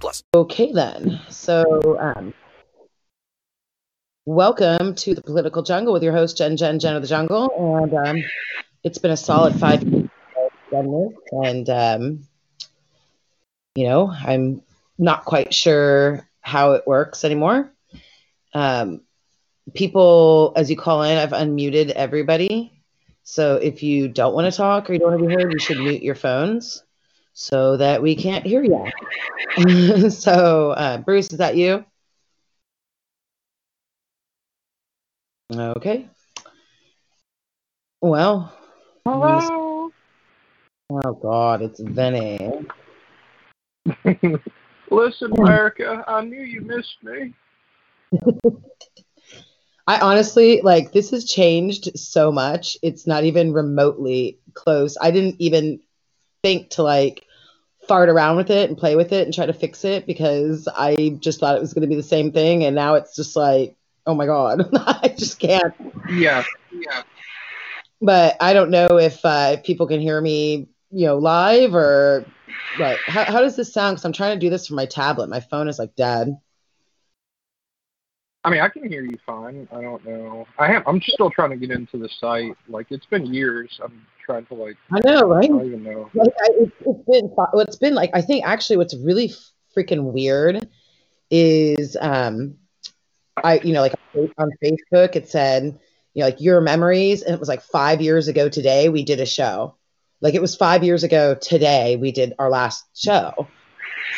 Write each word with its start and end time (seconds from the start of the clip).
plus. 0.00 0.22
Okay, 0.34 0.72
then. 0.72 1.20
So, 1.28 1.98
um, 1.98 2.34
welcome 4.26 4.94
to 4.94 5.14
the 5.14 5.22
political 5.22 5.62
jungle 5.62 5.92
with 5.92 6.02
your 6.02 6.12
host 6.12 6.36
Jenn 6.36 6.56
Jenn 6.56 6.78
Jenn 6.78 6.96
of 6.96 7.02
the 7.02 7.08
Jungle, 7.08 7.50
and 7.82 7.94
um, 7.94 8.24
it's 8.84 8.98
been 8.98 9.10
a 9.10 9.16
solid 9.16 9.54
five 9.54 9.82
years 9.82 10.08
and 10.72 11.68
um, 11.68 12.26
you 13.74 13.86
know 13.86 14.10
I'm 14.10 14.62
not 14.98 15.24
quite 15.24 15.52
sure 15.52 16.26
how 16.40 16.72
it 16.72 16.86
works 16.86 17.24
anymore. 17.24 17.72
Um, 18.54 19.02
people, 19.74 20.52
as 20.56 20.70
you 20.70 20.76
call 20.76 21.02
in, 21.02 21.16
I've 21.16 21.30
unmuted 21.30 21.90
everybody. 21.90 22.72
So 23.22 23.56
if 23.56 23.82
you 23.82 24.08
don't 24.08 24.34
want 24.34 24.52
to 24.52 24.56
talk 24.56 24.90
or 24.90 24.92
you 24.92 24.98
don't 24.98 25.10
want 25.12 25.22
to 25.22 25.28
be 25.28 25.34
heard, 25.34 25.52
you 25.52 25.58
should 25.58 25.78
mute 25.78 26.02
your 26.02 26.14
phones 26.14 26.82
so 27.32 27.76
that 27.76 28.02
we 28.02 28.14
can't 28.14 28.46
hear 28.46 28.62
you. 28.62 30.10
so, 30.10 30.70
uh, 30.72 30.98
Bruce, 30.98 31.32
is 31.32 31.38
that 31.38 31.56
you? 31.56 31.84
Okay. 35.54 36.08
Well, 38.00 38.56
Hello. 39.04 39.92
oh 40.90 41.12
God, 41.14 41.62
it's 41.62 41.80
Vinny. 41.80 42.66
Listen, 44.90 45.32
America, 45.38 46.04
I 46.06 46.22
knew 46.22 46.42
you 46.42 46.60
missed 46.62 46.96
me. 47.02 47.32
I 49.86 49.98
honestly 50.00 50.60
like 50.62 50.92
this 50.92 51.10
has 51.10 51.24
changed 51.24 51.98
so 51.98 52.30
much. 52.30 52.76
It's 52.82 53.06
not 53.06 53.24
even 53.24 53.52
remotely 53.52 54.38
close. 54.54 54.96
I 55.00 55.10
didn't 55.10 55.36
even 55.38 55.80
think 56.42 56.70
to 56.70 56.82
like 56.82 57.24
fart 57.86 58.08
around 58.08 58.36
with 58.36 58.50
it 58.50 58.68
and 58.68 58.78
play 58.78 58.96
with 58.96 59.12
it 59.12 59.24
and 59.24 59.34
try 59.34 59.46
to 59.46 59.52
fix 59.52 59.84
it 59.84 60.06
because 60.06 60.68
I 60.68 61.16
just 61.20 61.40
thought 61.40 61.56
it 61.56 61.60
was 61.60 61.72
going 61.72 61.82
to 61.82 61.88
be 61.88 61.96
the 61.96 62.02
same 62.02 62.32
thing. 62.32 62.64
And 62.64 62.74
now 62.74 62.94
it's 62.94 63.14
just 63.14 63.36
like, 63.36 63.76
oh 64.06 64.14
my 64.14 64.26
God, 64.26 64.68
I 64.74 65.14
just 65.16 65.38
can't. 65.38 65.74
Yeah, 66.10 66.44
yeah. 66.72 67.02
But 68.00 68.36
I 68.40 68.52
don't 68.52 68.70
know 68.70 68.98
if, 68.98 69.24
uh, 69.24 69.52
if 69.54 69.64
people 69.64 69.86
can 69.86 70.00
hear 70.00 70.20
me, 70.20 70.68
you 70.90 71.06
know, 71.06 71.18
live 71.18 71.74
or 71.74 72.24
what. 72.76 72.98
How, 73.06 73.24
how 73.24 73.40
does 73.40 73.56
this 73.56 73.72
sound? 73.72 73.94
Because 73.94 74.04
I'm 74.04 74.12
trying 74.12 74.38
to 74.38 74.44
do 74.44 74.50
this 74.50 74.66
from 74.66 74.76
my 74.76 74.86
tablet. 74.86 75.28
My 75.28 75.40
phone 75.40 75.68
is 75.68 75.78
like 75.78 75.94
dead. 75.94 76.36
I 78.44 78.50
mean, 78.50 78.60
I 78.60 78.68
can 78.68 78.88
hear 78.88 79.04
you 79.04 79.16
fine. 79.24 79.68
I 79.70 79.80
don't 79.80 80.04
know. 80.04 80.46
I 80.58 80.66
have. 80.66 80.82
I'm 80.86 81.00
still 81.00 81.30
trying 81.30 81.50
to 81.50 81.56
get 81.56 81.70
into 81.70 81.96
the 81.96 82.08
site. 82.20 82.56
Like 82.68 82.88
it's 82.90 83.06
been 83.06 83.32
years. 83.32 83.80
I'm 83.82 84.04
trying 84.24 84.46
to 84.46 84.54
like. 84.54 84.76
I 84.92 85.00
know, 85.04 85.22
right? 85.28 85.44
I 85.44 85.46
don't 85.48 85.66
even 85.66 85.84
know. 85.84 86.10
Like, 86.14 86.32
I, 86.40 86.48
it, 86.60 86.72
it's 86.80 87.04
been 87.06 87.34
it's 87.54 87.76
been 87.76 87.94
like 87.94 88.10
I 88.14 88.22
think 88.22 88.44
actually 88.46 88.76
what's 88.76 88.96
really 88.96 89.32
freaking 89.76 90.12
weird 90.12 90.68
is 91.30 91.96
um 92.00 92.56
I 93.42 93.60
you 93.60 93.72
know 93.72 93.80
like 93.80 93.94
on 94.38 94.50
Facebook 94.62 95.16
it 95.16 95.28
said 95.28 95.64
you 96.14 96.20
know 96.20 96.26
like 96.26 96.40
your 96.40 96.60
memories 96.60 97.22
and 97.22 97.34
it 97.34 97.40
was 97.40 97.48
like 97.48 97.62
five 97.62 98.00
years 98.02 98.28
ago 98.28 98.48
today 98.48 98.88
we 98.88 99.02
did 99.02 99.20
a 99.20 99.26
show 99.26 99.76
like 100.20 100.34
it 100.34 100.42
was 100.42 100.54
five 100.54 100.84
years 100.84 101.04
ago 101.04 101.34
today 101.34 101.96
we 101.96 102.12
did 102.12 102.34
our 102.38 102.50
last 102.50 102.84
show 102.94 103.48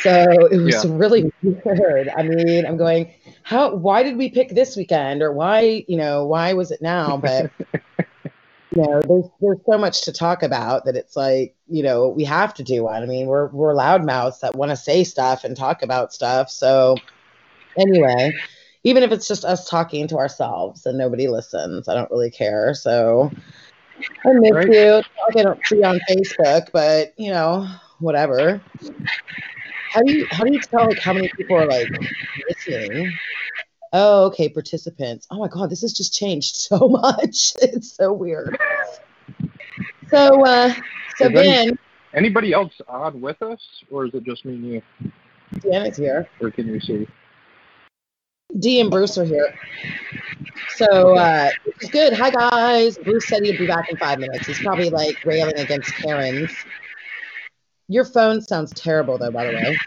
so 0.02 0.46
it 0.50 0.58
was 0.58 0.84
Yeah. 0.84 0.90
really 0.96 1.30
weird 1.42 2.08
I 2.16 2.22
mean 2.24 2.66
I'm 2.66 2.76
going 2.76 3.14
how 3.44 3.76
why 3.76 4.02
did 4.02 4.16
we 4.16 4.30
pick 4.30 4.50
this 4.50 4.76
weekend 4.76 5.22
or 5.22 5.32
why 5.32 5.84
you 5.86 5.96
know 5.96 6.26
why 6.26 6.54
was 6.54 6.72
it 6.72 6.82
now 6.82 7.16
but 7.16 7.52
you 8.70 8.82
know, 8.82 9.00
there's 9.06 9.24
there's 9.40 9.60
so 9.70 9.78
much 9.78 10.02
to 10.02 10.12
talk 10.12 10.42
about 10.42 10.84
that 10.84 10.96
it's 10.96 11.16
like, 11.16 11.54
you 11.68 11.82
know, 11.82 12.08
we 12.08 12.24
have 12.24 12.54
to 12.54 12.62
do 12.62 12.84
one. 12.84 13.02
I 13.02 13.06
mean, 13.06 13.26
we're 13.26 13.48
we're 13.48 13.74
loudmouths 13.74 14.40
that 14.40 14.56
want 14.56 14.70
to 14.70 14.76
say 14.76 15.04
stuff 15.04 15.44
and 15.44 15.56
talk 15.56 15.82
about 15.82 16.12
stuff. 16.12 16.50
So 16.50 16.98
anyway, 17.78 18.32
even 18.82 19.02
if 19.02 19.12
it's 19.12 19.28
just 19.28 19.44
us 19.44 19.68
talking 19.68 20.08
to 20.08 20.16
ourselves 20.16 20.86
and 20.86 20.98
nobody 20.98 21.28
listens, 21.28 21.88
I 21.88 21.94
don't 21.94 22.10
really 22.10 22.30
care. 22.30 22.74
So 22.74 23.30
I 23.98 24.28
miss 24.40 24.52
Right. 24.52 24.68
you. 24.68 24.96
It's 24.98 25.08
not 25.16 25.34
like 25.34 25.38
I 25.38 25.42
don't 25.42 25.66
see 25.66 25.76
you 25.76 25.84
on 25.84 26.00
Facebook, 26.10 26.68
but 26.72 27.14
you 27.18 27.30
know, 27.30 27.68
whatever. 28.00 28.60
How 29.92 30.00
do 30.02 30.12
you 30.12 30.26
how 30.32 30.44
do 30.44 30.52
you 30.52 30.60
tell 30.60 30.88
like 30.88 30.98
how 31.00 31.12
many 31.12 31.28
people 31.36 31.56
are 31.56 31.66
like 31.66 31.88
listening? 32.48 33.12
Oh, 33.96 34.24
okay, 34.26 34.48
participants. 34.48 35.28
Oh 35.30 35.38
my 35.38 35.46
God, 35.46 35.70
this 35.70 35.82
has 35.82 35.92
just 35.92 36.12
changed 36.12 36.56
so 36.68 36.88
much. 36.88 37.52
It's 37.62 37.96
so 37.96 38.12
weird. 38.12 38.58
So, 40.10 40.44
uh, 40.44 40.74
so 41.16 41.26
Is 41.26 41.30
any- 41.30 41.34
Ben, 41.34 41.78
Anybody 42.12 42.52
else 42.52 42.72
on 42.86 43.20
with 43.20 43.40
us, 43.42 43.60
or 43.90 44.06
is 44.06 44.14
it 44.14 44.22
just 44.24 44.44
me 44.44 44.54
and 44.54 44.64
you? 44.64 44.82
Dan 45.68 45.86
is 45.86 45.96
here. 45.96 46.28
Or 46.40 46.48
can 46.50 46.68
you 46.68 46.78
see? 46.78 47.08
D 48.60 48.80
and 48.80 48.88
Bruce 48.88 49.18
are 49.18 49.24
here. 49.24 49.52
So, 50.76 51.16
uh, 51.16 51.50
it's 51.66 51.88
good. 51.90 52.12
Hi 52.12 52.30
guys. 52.30 52.98
Bruce 52.98 53.26
said 53.26 53.42
he'd 53.44 53.58
be 53.58 53.66
back 53.66 53.90
in 53.90 53.96
five 53.96 54.20
minutes. 54.20 54.46
He's 54.46 54.60
probably 54.60 54.90
like 54.90 55.24
railing 55.24 55.58
against 55.58 55.92
Karen's. 55.94 56.52
Your 57.88 58.04
phone 58.04 58.40
sounds 58.40 58.72
terrible, 58.74 59.18
though. 59.18 59.32
By 59.32 59.46
the 59.46 59.54
way, 59.54 59.78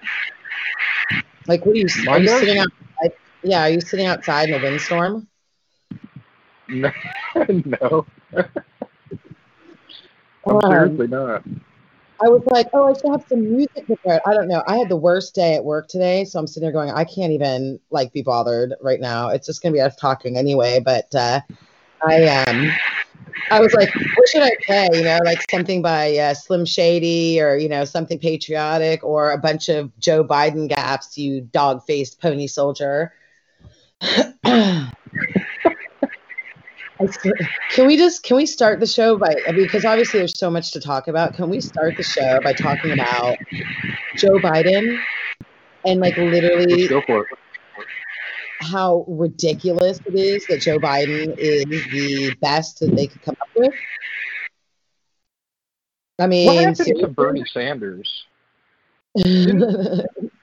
like, 1.47 1.65
what 1.65 1.75
are 1.75 1.79
you? 1.79 1.87
Are 2.09 2.19
you 2.19 2.27
sitting 2.27 2.57
outside? 2.59 2.86
Yeah, 3.43 3.63
are 3.63 3.69
you 3.69 3.81
sitting 3.81 4.07
outside 4.07 4.49
in 4.49 4.59
a 4.59 4.63
windstorm? 4.63 5.27
No. 6.67 6.91
no. 7.35 8.05
I'm 10.47 10.55
Um, 10.55 10.71
seriously 10.71 11.07
not. 11.07 11.43
I 12.19 12.29
was 12.29 12.41
like, 12.47 12.67
oh, 12.73 12.85
I 12.85 12.93
should 12.93 13.11
have 13.11 13.23
some 13.29 13.41
music 13.41 13.85
prepared. 13.85 14.21
I 14.25 14.33
don't 14.33 14.47
know. 14.47 14.63
I 14.67 14.77
had 14.77 14.89
the 14.89 14.97
worst 14.97 15.35
day 15.35 15.53
at 15.53 15.63
work 15.63 15.87
today, 15.87 16.25
so 16.25 16.39
I'm 16.39 16.47
sitting 16.47 16.63
there 16.63 16.71
going, 16.71 16.89
I 16.89 17.03
can't 17.03 17.31
even 17.31 17.79
like 17.91 18.11
be 18.11 18.23
bothered 18.23 18.73
right 18.81 18.99
now. 18.99 19.29
It's 19.29 19.45
just 19.45 19.61
gonna 19.61 19.73
be 19.73 19.81
us 19.81 19.95
talking 19.95 20.35
anyway. 20.35 20.79
But 20.79 21.13
uh, 21.13 21.41
I 22.03 22.25
um, 22.25 22.71
I 23.51 23.59
was 23.59 23.73
like, 23.73 23.93
what 23.93 24.29
should 24.29 24.41
I 24.41 24.51
play? 24.65 24.89
You 24.93 25.03
know, 25.03 25.19
like 25.23 25.39
something 25.51 25.83
by 25.83 26.17
uh, 26.17 26.33
Slim 26.33 26.65
Shady, 26.65 27.39
or 27.39 27.55
you 27.55 27.69
know, 27.69 27.85
something 27.85 28.17
patriotic, 28.17 29.03
or 29.03 29.31
a 29.31 29.37
bunch 29.37 29.69
of 29.69 29.95
Joe 29.99 30.23
Biden 30.23 30.67
gaps. 30.67 31.19
You 31.19 31.41
dog-faced 31.41 32.19
pony 32.19 32.47
soldier. 32.47 33.13
Can 37.71 37.85
we 37.85 37.97
just 37.97 38.23
can 38.23 38.37
we 38.37 38.45
start 38.45 38.79
the 38.79 38.87
show 38.87 39.17
by 39.17 39.35
I 39.47 39.51
mean 39.51 39.63
because 39.63 39.85
obviously 39.85 40.19
there's 40.19 40.37
so 40.37 40.49
much 40.49 40.71
to 40.71 40.79
talk 40.79 41.07
about. 41.07 41.33
Can 41.35 41.49
we 41.49 41.61
start 41.61 41.95
the 41.97 42.03
show 42.03 42.39
by 42.43 42.53
talking 42.53 42.91
about 42.91 43.37
Joe 44.15 44.39
Biden 44.39 44.99
and 45.85 45.99
like 45.99 46.17
literally 46.17 46.87
go 46.87 47.01
for 47.01 47.21
it. 47.21 47.27
how 48.61 49.05
ridiculous 49.07 49.99
it 50.05 50.15
is 50.15 50.45
that 50.47 50.61
Joe 50.61 50.79
Biden 50.79 51.37
is 51.37 51.65
the 51.65 52.35
best 52.41 52.79
that 52.79 52.95
they 52.95 53.07
could 53.07 53.21
come 53.21 53.35
up 53.41 53.49
with? 53.55 53.73
I 56.19 56.23
What 56.23 56.29
mean, 56.29 56.63
happened 56.63 56.97
to? 56.99 57.07
Bernie 57.07 57.45
Sanders? 57.45 58.25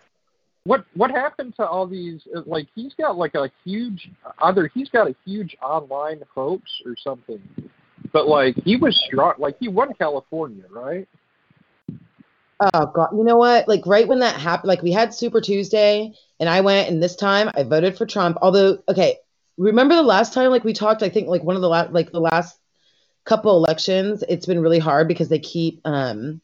What 0.64 0.84
what 0.94 1.10
happened 1.10 1.54
to 1.56 1.66
all 1.66 1.86
these? 1.86 2.22
uh, 2.34 2.42
Like 2.46 2.68
he's 2.74 2.94
got 2.94 3.16
like 3.16 3.34
a 3.34 3.50
huge 3.64 4.10
either 4.42 4.70
he's 4.74 4.88
got 4.88 5.08
a 5.08 5.14
huge 5.24 5.56
online 5.62 6.22
hoax 6.34 6.62
or 6.86 6.96
something. 7.02 7.40
But 8.12 8.28
like 8.28 8.56
he 8.64 8.76
was 8.76 8.98
strong. 9.06 9.34
Like 9.38 9.56
he 9.60 9.68
won 9.68 9.92
California, 9.94 10.64
right? 10.70 11.06
Oh 12.60 12.86
god, 12.94 13.10
you 13.12 13.24
know 13.24 13.36
what? 13.36 13.68
Like 13.68 13.82
right 13.86 14.06
when 14.06 14.20
that 14.20 14.40
happened, 14.40 14.68
like 14.68 14.82
we 14.82 14.92
had 14.92 15.12
Super 15.12 15.40
Tuesday, 15.40 16.14
and 16.40 16.48
I 16.48 16.60
went, 16.60 16.88
and 16.88 17.02
this 17.02 17.16
time 17.16 17.50
I 17.54 17.64
voted 17.64 17.98
for 17.98 18.06
Trump. 18.06 18.38
Although, 18.40 18.78
okay, 18.88 19.18
remember 19.58 19.94
the 19.94 20.02
last 20.02 20.32
time 20.32 20.50
like 20.50 20.64
we 20.64 20.72
talked? 20.72 21.02
I 21.02 21.08
think 21.08 21.28
like 21.28 21.42
one 21.42 21.56
of 21.56 21.62
the 21.62 21.68
last 21.68 21.92
like 21.92 22.10
the 22.12 22.20
last 22.20 22.58
couple 23.24 23.56
elections, 23.56 24.24
it's 24.28 24.46
been 24.46 24.60
really 24.60 24.78
hard 24.78 25.08
because 25.08 25.28
they 25.28 25.38
keep 25.40 25.80
um 25.84 26.40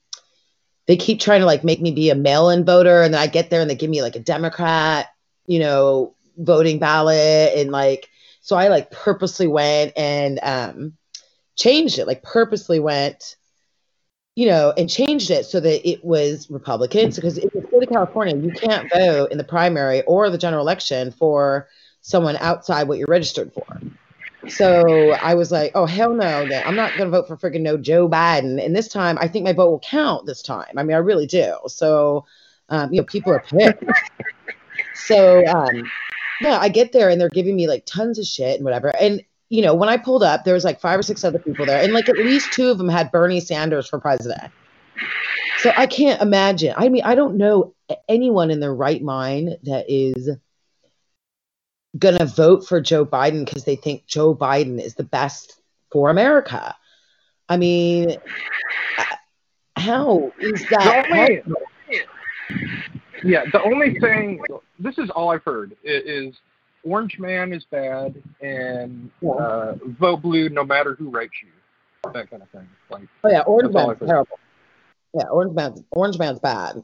they 0.90 0.96
keep 0.96 1.20
trying 1.20 1.38
to 1.38 1.46
like 1.46 1.62
make 1.62 1.80
me 1.80 1.92
be 1.92 2.10
a 2.10 2.16
mail-in 2.16 2.64
voter, 2.64 3.02
and 3.02 3.14
then 3.14 3.20
I 3.20 3.28
get 3.28 3.48
there 3.48 3.60
and 3.60 3.70
they 3.70 3.76
give 3.76 3.88
me 3.88 4.02
like 4.02 4.16
a 4.16 4.20
Democrat, 4.20 5.06
you 5.46 5.60
know, 5.60 6.16
voting 6.36 6.80
ballot, 6.80 7.52
and 7.56 7.70
like 7.70 8.08
so 8.40 8.56
I 8.56 8.66
like 8.66 8.90
purposely 8.90 9.46
went 9.46 9.92
and 9.96 10.40
um 10.42 10.94
changed 11.54 12.00
it, 12.00 12.08
like 12.08 12.24
purposely 12.24 12.80
went 12.80 13.36
you 14.34 14.46
know, 14.46 14.72
and 14.76 14.90
changed 14.90 15.30
it 15.30 15.44
so 15.44 15.60
that 15.60 15.88
it 15.88 16.04
was 16.04 16.50
Republicans 16.50 17.14
because 17.14 17.38
was 17.38 17.52
so 17.52 17.68
state 17.68 17.82
of 17.82 17.88
California, 17.88 18.36
you 18.36 18.50
can't 18.50 18.90
vote 18.92 19.30
in 19.30 19.38
the 19.38 19.44
primary 19.44 20.02
or 20.02 20.28
the 20.28 20.38
general 20.38 20.62
election 20.62 21.12
for 21.12 21.68
someone 22.00 22.36
outside 22.38 22.88
what 22.88 22.98
you're 22.98 23.06
registered 23.08 23.52
for. 23.52 23.80
So 24.48 25.12
I 25.12 25.34
was 25.34 25.52
like, 25.52 25.72
oh 25.74 25.86
hell 25.86 26.14
no, 26.14 26.48
I'm 26.64 26.76
not 26.76 26.96
gonna 26.96 27.10
vote 27.10 27.28
for 27.28 27.36
freaking 27.36 27.60
no 27.60 27.76
Joe 27.76 28.08
Biden. 28.08 28.64
And 28.64 28.74
this 28.74 28.88
time, 28.88 29.18
I 29.20 29.28
think 29.28 29.44
my 29.44 29.52
vote 29.52 29.70
will 29.70 29.80
count 29.80 30.26
this 30.26 30.42
time. 30.42 30.72
I 30.76 30.82
mean, 30.82 30.94
I 30.94 31.00
really 31.00 31.26
do. 31.26 31.56
So, 31.66 32.24
um, 32.68 32.92
you 32.92 33.00
know, 33.00 33.06
people 33.06 33.32
are 33.32 33.40
pissed. 33.40 33.82
so, 34.94 35.46
um, 35.46 35.90
yeah, 36.40 36.58
I 36.58 36.68
get 36.68 36.92
there 36.92 37.10
and 37.10 37.20
they're 37.20 37.28
giving 37.28 37.56
me 37.56 37.68
like 37.68 37.84
tons 37.84 38.18
of 38.18 38.24
shit 38.24 38.56
and 38.56 38.64
whatever. 38.64 38.88
And 39.00 39.22
you 39.50 39.62
know, 39.62 39.74
when 39.74 39.88
I 39.88 39.96
pulled 39.96 40.22
up, 40.22 40.44
there 40.44 40.54
was 40.54 40.64
like 40.64 40.80
five 40.80 40.98
or 40.98 41.02
six 41.02 41.24
other 41.24 41.40
people 41.40 41.66
there, 41.66 41.82
and 41.82 41.92
like 41.92 42.08
at 42.08 42.16
least 42.16 42.52
two 42.52 42.68
of 42.68 42.78
them 42.78 42.88
had 42.88 43.10
Bernie 43.10 43.40
Sanders 43.40 43.88
for 43.88 43.98
president. 43.98 44.52
So 45.58 45.72
I 45.76 45.86
can't 45.86 46.22
imagine. 46.22 46.72
I 46.76 46.88
mean, 46.88 47.02
I 47.04 47.14
don't 47.14 47.36
know 47.36 47.74
anyone 48.08 48.50
in 48.50 48.60
their 48.60 48.74
right 48.74 49.02
mind 49.02 49.58
that 49.64 49.86
is 49.88 50.30
going 51.98 52.18
to 52.18 52.26
vote 52.26 52.66
for 52.66 52.80
Joe 52.80 53.04
Biden 53.04 53.44
because 53.44 53.64
they 53.64 53.76
think 53.76 54.06
Joe 54.06 54.34
Biden 54.34 54.80
is 54.80 54.94
the 54.94 55.04
best 55.04 55.60
for 55.90 56.10
America. 56.10 56.74
I 57.48 57.56
mean, 57.56 58.16
how 59.76 60.32
is 60.38 60.64
that? 60.70 61.06
The 61.10 61.54
only, 61.90 62.02
yeah, 63.24 63.44
the 63.52 63.62
only 63.62 63.98
thing, 63.98 64.40
this 64.78 64.98
is 64.98 65.10
all 65.10 65.30
I've 65.30 65.42
heard, 65.42 65.76
is 65.82 66.36
Orange 66.84 67.18
Man 67.18 67.52
is 67.52 67.64
bad 67.64 68.22
and 68.40 69.10
uh, 69.28 69.74
vote 69.84 70.22
blue 70.22 70.48
no 70.48 70.64
matter 70.64 70.94
who 70.94 71.10
writes 71.10 71.34
you. 71.42 71.50
That 72.12 72.30
kind 72.30 72.42
of 72.42 72.48
thing. 72.50 72.68
Like, 72.88 73.08
oh, 73.24 73.30
yeah, 73.30 73.40
Orange 73.40 73.74
Man's 73.74 73.98
terrible. 73.98 74.38
Yeah, 75.12 75.24
Orange 75.24 75.54
Man's, 75.54 75.82
Orange 75.90 76.18
Man's 76.18 76.38
bad. 76.38 76.82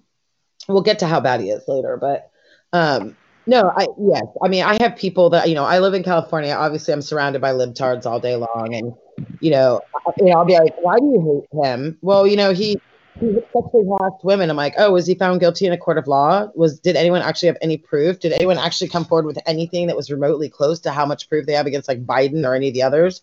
We'll 0.69 0.83
get 0.83 0.99
to 0.99 1.07
how 1.07 1.21
bad 1.21 1.41
he 1.41 1.51
is 1.51 1.63
later, 1.69 1.97
but 1.97 2.31
um, 2.73 3.17
no, 3.47 3.73
I 3.77 3.87
yes. 3.99 4.25
I 4.43 4.49
mean, 4.49 4.65
I 4.65 4.77
have 4.83 4.97
people 4.97 5.31
that 5.31 5.49
you 5.49 5.55
know. 5.55 5.65
I 5.65 5.79
live 5.79 5.95
in 5.95 6.03
California. 6.03 6.53
Obviously, 6.53 6.93
I'm 6.93 7.03
surrounded 7.03 7.41
by 7.41 7.53
libtards 7.53 8.05
all 8.07 8.19
day 8.19 8.37
long, 8.37 8.75
and 8.75 8.93
you 9.41 9.51
know, 9.51 9.81
you 10.19 10.27
know, 10.27 10.33
I'll 10.33 10.45
be 10.45 10.55
like, 10.55 10.75
"Why 10.81 10.99
do 10.99 11.05
you 11.07 11.47
hate 11.53 11.65
him?" 11.65 11.99
Well, 12.03 12.27
you 12.27 12.37
know, 12.37 12.53
he 12.53 12.81
he 13.21 13.35
sexually 13.53 13.87
harassed 13.87 14.25
women. 14.25 14.51
I'm 14.51 14.57
like, 14.57 14.75
"Oh, 14.77 14.93
was 14.93 15.07
he 15.07 15.15
found 15.15 15.41
guilty 15.41 15.67
in 15.67 15.73
a 15.73 15.79
court 15.79 15.97
of 15.97 16.09
law? 16.09 16.49
Was 16.55 16.81
did 16.81 16.97
anyone 16.97 17.23
actually 17.23 17.49
have 17.49 17.59
any 17.63 17.77
proof? 17.77 18.19
Did 18.19 18.33
anyone 18.33 18.59
actually 18.59 18.89
come 18.89 19.05
forward 19.05 19.27
with 19.27 19.39
anything 19.47 19.87
that 19.87 19.97
was 19.97 20.11
remotely 20.11 20.49
close 20.49 20.81
to 20.81 20.91
how 20.91 21.07
much 21.07 21.29
proof 21.29 21.47
they 21.47 21.53
have 21.53 21.67
against 21.67 21.89
like 21.89 22.05
Biden 22.05 22.45
or 22.45 22.55
any 22.55 22.69
of 22.69 22.75
the 22.75 22.83
others?" 22.83 23.23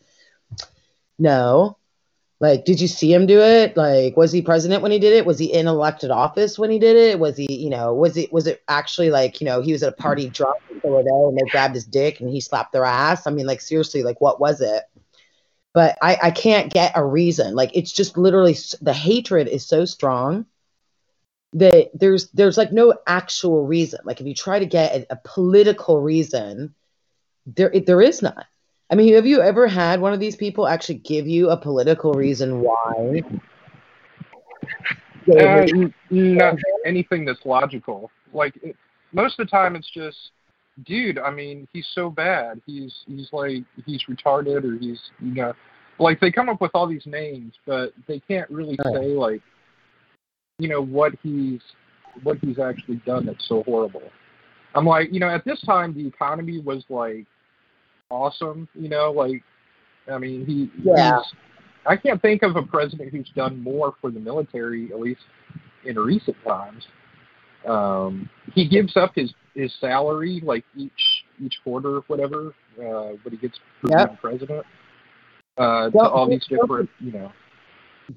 No. 1.20 1.78
Like, 2.44 2.66
did 2.66 2.82
you 2.82 2.90
see 2.90 3.14
him 3.14 3.26
do 3.26 3.40
it? 3.40 3.78
Like, 3.78 4.18
was 4.18 4.34
he 4.34 4.42
president 4.42 4.84
when 4.84 4.92
he 4.92 5.00
did 5.00 5.14
it? 5.14 5.26
Was 5.26 5.40
he 5.40 5.54
in 5.54 5.66
elected 5.66 6.12
office 6.12 6.60
when 6.60 6.70
he 6.70 6.78
did 6.78 6.98
it? 6.98 7.18
Was 7.18 7.38
he, 7.38 7.48
you 7.50 7.70
know, 7.70 7.94
was 7.94 8.18
it 8.18 8.34
was 8.34 8.48
it 8.48 8.62
actually 8.68 9.12
like, 9.12 9.40
you 9.40 9.46
know, 9.46 9.62
he 9.62 9.72
was 9.72 9.82
at 9.82 9.94
a 9.94 9.96
party 9.96 10.28
mm. 10.28 10.34
drunk 10.34 10.58
and 10.70 10.82
they 10.84 11.10
and 11.10 11.38
they 11.38 11.50
grabbed 11.50 11.74
his 11.74 11.86
dick 11.86 12.20
and 12.20 12.30
he 12.30 12.42
slapped 12.42 12.74
their 12.74 12.84
ass? 12.84 13.28
I 13.28 13.32
mean, 13.32 13.46
like 13.46 13.62
seriously, 13.62 14.04
like 14.04 14.20
what 14.20 14.42
was 14.42 14.60
it? 14.60 14.84
But 15.72 15.98
I, 16.02 16.18
I 16.22 16.32
can't 16.32 16.70
get 16.70 16.92
a 16.96 17.06
reason. 17.06 17.56
Like 17.56 17.72
it's 17.74 17.94
just 17.94 18.18
literally 18.18 18.58
the 18.82 18.92
hatred 18.92 19.48
is 19.48 19.66
so 19.66 19.86
strong 19.86 20.46
that 21.54 21.92
there's 21.94 22.30
there's 22.32 22.58
like 22.58 22.74
no 22.74 22.94
actual 23.08 23.66
reason. 23.66 24.02
Like 24.04 24.20
if 24.20 24.28
you 24.28 24.36
try 24.36 24.60
to 24.60 24.66
get 24.66 24.94
a, 24.94 25.14
a 25.14 25.20
political 25.24 26.02
reason, 26.02 26.76
there 27.46 27.72
there 27.88 28.02
is 28.02 28.22
none. 28.22 28.44
I 28.94 28.96
mean, 28.96 29.16
have 29.16 29.26
you 29.26 29.42
ever 29.42 29.68
had 29.68 30.02
one 30.02 30.14
of 30.14 30.20
these 30.20 30.36
people 30.36 30.68
actually 30.68 31.00
give 31.00 31.26
you 31.26 31.50
a 31.50 31.58
political 31.58 32.14
reason 32.14 32.62
why? 32.62 33.24
Uh, 35.28 35.66
not 36.12 36.58
anything 36.86 37.26
that's 37.26 37.44
logical. 37.44 38.12
Like 38.34 38.54
it, 38.62 38.76
most 39.12 39.40
of 39.40 39.48
the 39.48 39.50
time, 39.50 39.76
it's 39.76 39.90
just, 39.90 40.16
dude. 40.86 41.18
I 41.18 41.32
mean, 41.32 41.68
he's 41.74 41.88
so 41.96 42.12
bad. 42.12 42.62
He's 42.68 42.94
he's 43.08 43.30
like 43.34 43.64
he's 43.84 44.04
retarded 44.04 44.64
or 44.64 44.78
he's 44.78 45.02
you 45.20 45.34
know, 45.34 45.54
like 45.98 46.20
they 46.20 46.32
come 46.32 46.48
up 46.48 46.62
with 46.62 46.70
all 46.76 46.86
these 46.86 47.08
names, 47.08 47.54
but 47.66 47.94
they 48.08 48.20
can't 48.20 48.50
really 48.52 48.78
say 48.94 49.08
like, 49.08 49.42
you 50.60 50.68
know, 50.68 50.84
what 50.84 51.14
he's 51.24 51.62
what 52.22 52.38
he's 52.42 52.60
actually 52.60 52.98
done 53.08 53.26
that's 53.26 53.50
so 53.50 53.64
horrible. 53.64 54.04
I'm 54.76 54.86
like, 54.86 55.12
you 55.12 55.20
know, 55.20 55.30
at 55.30 55.44
this 55.46 55.62
time 55.62 55.96
the 55.96 56.06
economy 56.06 56.60
was 56.60 56.84
like 56.90 57.26
awesome. 58.14 58.68
You 58.76 58.90
know, 58.90 59.12
like 59.12 59.44
I 60.12 60.18
mean, 60.18 60.46
he 60.46 60.70
yeah. 60.84 61.20
I 61.86 61.98
can't 61.98 62.22
think 62.22 62.44
of 62.44 62.56
a 62.56 62.64
president 62.64 63.12
who's 63.12 63.30
done 63.36 63.62
more 63.62 63.96
for 64.00 64.10
the 64.10 64.20
military, 64.20 64.90
at 64.94 65.00
least 65.00 65.22
in 65.86 66.00
recent 66.00 66.38
times. 66.48 66.88
Um, 67.68 68.30
he 68.54 68.68
gives 68.68 68.96
up 68.96 69.12
his 69.16 69.34
his 69.56 69.74
salary 69.82 70.42
like 70.44 70.64
each 70.78 71.26
each 71.44 71.56
quarter, 71.64 72.02
whatever, 72.08 72.54
uh, 72.80 73.14
but 73.24 73.32
he 73.32 73.38
gets 73.38 73.60
yep. 73.90 74.20
president. 74.22 74.66
Uh, 75.58 75.90
to 75.90 76.00
all 76.00 76.28
these 76.28 76.46
different, 76.48 76.90
you 77.00 77.12
know. 77.12 77.32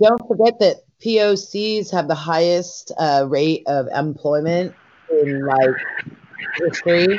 Don't 0.01 0.21
forget 0.27 0.59
that 0.61 0.77
POCs 1.05 1.91
have 1.93 2.09
the 2.09 2.15
highest 2.15 2.93
uh, 2.99 3.27
rate 3.29 3.63
of 3.67 3.87
employment 3.95 4.75
in 5.11 5.47
like 5.47 5.77
history. 6.59 7.19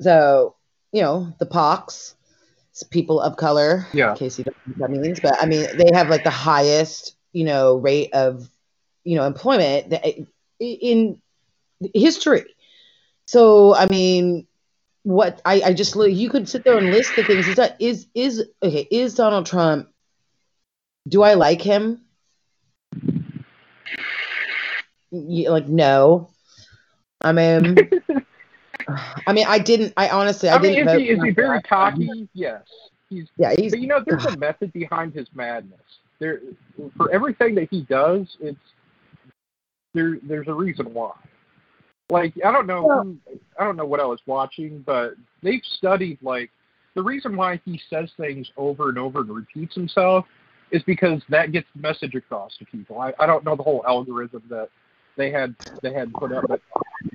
So, 0.00 0.56
you 0.92 1.02
know, 1.02 1.34
the 1.38 1.46
pox, 1.46 2.14
people 2.90 3.20
of 3.20 3.36
color, 3.36 3.86
yeah. 3.92 4.12
in 4.12 4.16
case 4.16 4.38
you 4.38 4.44
don't 4.44 4.56
know 4.66 4.74
what 4.86 4.90
that 4.90 5.00
means, 5.00 5.20
but 5.20 5.36
I 5.40 5.46
mean, 5.46 5.66
they 5.76 5.90
have 5.92 6.08
like 6.08 6.24
the 6.24 6.30
highest, 6.30 7.16
you 7.32 7.44
know, 7.44 7.76
rate 7.76 8.12
of, 8.14 8.48
you 9.04 9.16
know, 9.16 9.26
employment 9.26 9.92
eh, 9.92 10.24
in 10.58 11.20
history. 11.94 12.44
So, 13.26 13.74
I 13.74 13.86
mean, 13.86 14.46
what 15.02 15.40
I, 15.44 15.62
I 15.66 15.72
just 15.72 15.96
you 15.96 16.30
could 16.30 16.48
sit 16.48 16.64
there 16.64 16.76
and 16.76 16.90
list 16.90 17.16
the 17.16 17.24
things. 17.24 17.48
Is 17.48 17.56
that 17.56 17.76
is 17.80 18.06
is 18.14 18.44
okay? 18.62 18.86
Is 18.90 19.14
Donald 19.14 19.46
Trump? 19.46 19.88
Do 21.08 21.22
I 21.22 21.34
like 21.34 21.62
him? 21.62 22.02
like 25.12 25.68
no. 25.68 26.30
I 27.20 27.32
mean, 27.32 27.76
I 29.26 29.32
mean, 29.32 29.46
I 29.48 29.58
didn't. 29.58 29.92
I 29.96 30.08
honestly, 30.08 30.48
I, 30.48 30.58
didn't 30.58 30.88
I 30.88 30.96
mean, 30.96 31.00
is 31.02 31.08
he 31.08 31.14
is 31.14 31.24
he 31.24 31.30
very 31.30 31.62
cocky? 31.62 32.28
Yes, 32.34 32.62
he's. 33.08 33.26
Yeah, 33.36 33.54
he's. 33.56 33.72
But 33.72 33.80
you 33.80 33.86
know, 33.86 34.02
there's 34.06 34.26
a 34.26 34.36
method 34.38 34.72
behind 34.72 35.14
his 35.14 35.28
madness. 35.34 35.80
There, 36.18 36.40
for 36.96 37.10
everything 37.10 37.54
that 37.56 37.68
he 37.70 37.82
does, 37.82 38.36
it's 38.40 38.58
there. 39.94 40.18
There's 40.22 40.48
a 40.48 40.54
reason 40.54 40.92
why. 40.92 41.12
Like 42.10 42.34
I 42.44 42.50
don't 42.50 42.66
know, 42.66 42.84
well, 42.84 43.16
I 43.58 43.64
don't 43.64 43.76
know 43.76 43.84
what 43.84 44.00
I 44.00 44.04
was 44.04 44.20
watching, 44.26 44.82
but 44.84 45.14
they've 45.42 45.62
studied 45.76 46.18
like 46.22 46.50
the 46.94 47.02
reason 47.02 47.36
why 47.36 47.60
he 47.64 47.80
says 47.88 48.10
things 48.16 48.50
over 48.56 48.88
and 48.88 48.98
over 48.98 49.20
and 49.20 49.30
repeats 49.30 49.74
himself 49.74 50.26
is 50.70 50.82
because 50.84 51.22
that 51.28 51.52
gets 51.52 51.66
the 51.74 51.80
message 51.80 52.14
across 52.14 52.56
to 52.58 52.64
people. 52.64 53.00
I, 53.00 53.12
I 53.18 53.26
don't 53.26 53.44
know 53.44 53.56
the 53.56 53.62
whole 53.62 53.84
algorithm 53.86 54.42
that 54.50 54.68
they 55.16 55.30
had 55.30 55.54
they 55.82 55.92
had 55.92 56.12
put 56.12 56.32
up, 56.32 56.44
but 56.48 56.60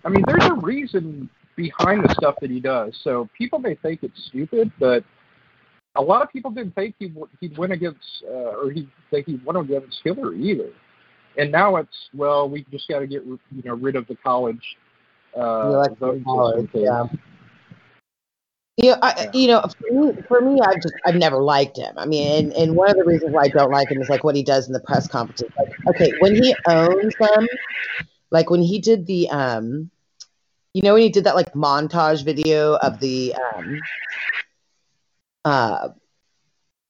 I 0.03 0.09
mean, 0.09 0.23
there's 0.27 0.45
a 0.45 0.53
reason 0.53 1.29
behind 1.55 2.03
the 2.03 2.13
stuff 2.13 2.35
that 2.41 2.49
he 2.49 2.59
does. 2.59 2.97
So 3.03 3.29
people 3.37 3.59
may 3.59 3.75
think 3.75 4.03
it's 4.03 4.25
stupid, 4.27 4.71
but 4.79 5.03
a 5.95 6.01
lot 6.01 6.21
of 6.21 6.29
people 6.31 6.51
didn't 6.51 6.75
think 6.75 6.95
he 6.99 7.13
he'd 7.39 7.57
win 7.57 7.71
against 7.71 8.23
uh, 8.27 8.59
or 8.59 8.71
he 8.71 8.89
think 9.11 9.27
he'd 9.27 9.45
win 9.45 9.55
against 9.55 10.01
Hillary 10.03 10.41
either. 10.43 10.69
And 11.37 11.51
now 11.51 11.77
it's 11.77 12.09
well, 12.13 12.49
we 12.49 12.65
just 12.71 12.87
got 12.87 12.99
to 12.99 13.07
get 13.07 13.23
you 13.25 13.39
know 13.63 13.75
rid 13.75 13.95
of 13.95 14.07
the 14.07 14.15
college 14.15 14.61
uh, 15.35 15.89
voting 15.99 16.23
college, 16.23 16.69
Yeah. 16.73 17.05
You 18.77 18.91
know, 18.91 18.97
I, 19.01 19.29
you 19.33 19.47
know, 19.47 19.63
for 19.79 19.93
me, 19.93 20.21
for 20.27 20.41
me, 20.41 20.59
I've 20.61 20.81
just, 20.81 20.93
I've 21.05 21.15
never 21.15 21.41
liked 21.41 21.77
him. 21.77 21.93
I 21.97 22.05
mean, 22.05 22.45
and, 22.45 22.53
and 22.53 22.75
one 22.75 22.89
of 22.89 22.97
the 22.97 23.05
reasons 23.05 23.31
why 23.31 23.43
I 23.43 23.47
don't 23.47 23.71
like 23.71 23.89
him 23.89 24.01
is 24.01 24.09
like 24.09 24.25
what 24.25 24.35
he 24.35 24.43
does 24.43 24.67
in 24.67 24.73
the 24.73 24.81
press 24.81 25.07
conferences. 25.07 25.49
Like, 25.57 25.95
okay, 25.95 26.11
when 26.19 26.35
he 26.35 26.53
owns 26.67 27.13
them, 27.17 27.47
like 28.31 28.49
when 28.49 28.61
he 28.61 28.79
did 28.79 29.05
the, 29.05 29.29
um, 29.29 29.89
you 30.75 30.81
know 30.81 30.93
when 30.93 31.03
he 31.03 31.09
did 31.09 31.23
that 31.23 31.35
like 31.35 31.53
montage 31.53 32.25
video 32.25 32.75
of 32.75 32.99
the 32.99 33.33
um 33.33 33.79
uh 35.45 35.87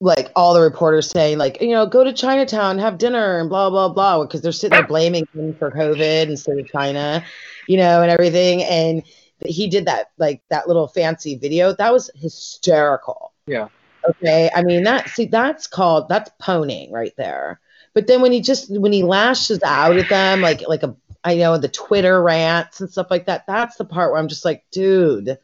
like 0.01 0.31
all 0.35 0.55
the 0.55 0.61
reporters 0.61 1.07
saying 1.09 1.37
like 1.37 1.61
you 1.61 1.69
know 1.69 1.85
go 1.85 2.03
to 2.03 2.11
Chinatown 2.11 2.79
have 2.79 2.97
dinner 2.97 3.39
and 3.39 3.47
blah 3.47 3.69
blah 3.69 3.87
blah 3.87 4.23
because 4.23 4.41
they're 4.41 4.51
sitting 4.51 4.75
there 4.75 4.87
blaming 4.87 5.27
him 5.35 5.53
for 5.53 5.69
COVID 5.69 6.23
instead 6.29 6.57
of 6.57 6.67
China, 6.67 7.23
you 7.67 7.77
know, 7.77 8.01
and 8.01 8.11
everything. 8.11 8.63
And 8.63 9.03
he 9.45 9.69
did 9.69 9.85
that 9.85 10.11
like 10.17 10.41
that 10.49 10.67
little 10.67 10.87
fancy 10.87 11.35
video 11.35 11.73
that 11.75 11.93
was 11.93 12.09
hysterical. 12.15 13.33
Yeah. 13.45 13.67
Okay. 14.09 14.49
I 14.53 14.63
mean 14.63 14.83
that 14.83 15.09
see 15.09 15.25
that's 15.25 15.67
called 15.67 16.09
that's 16.09 16.31
poning 16.39 16.91
right 16.91 17.13
there. 17.17 17.61
But 17.93 18.07
then 18.07 18.21
when 18.21 18.31
he 18.31 18.41
just 18.41 18.69
when 18.71 18.91
he 18.91 19.03
lashes 19.03 19.61
out 19.63 19.95
at 19.95 20.09
them 20.09 20.41
like 20.41 20.67
like 20.67 20.81
a 20.81 20.95
I 21.25 21.35
know 21.35 21.57
the 21.57 21.67
Twitter 21.67 22.21
rants 22.21 22.79
and 22.79 22.89
stuff 22.89 23.07
like 23.09 23.25
that. 23.25 23.45
That's 23.47 23.75
the 23.77 23.85
part 23.85 24.11
where 24.11 24.21
I'm 24.21 24.27
just 24.27 24.45
like, 24.45 24.63
dude, 24.71 25.39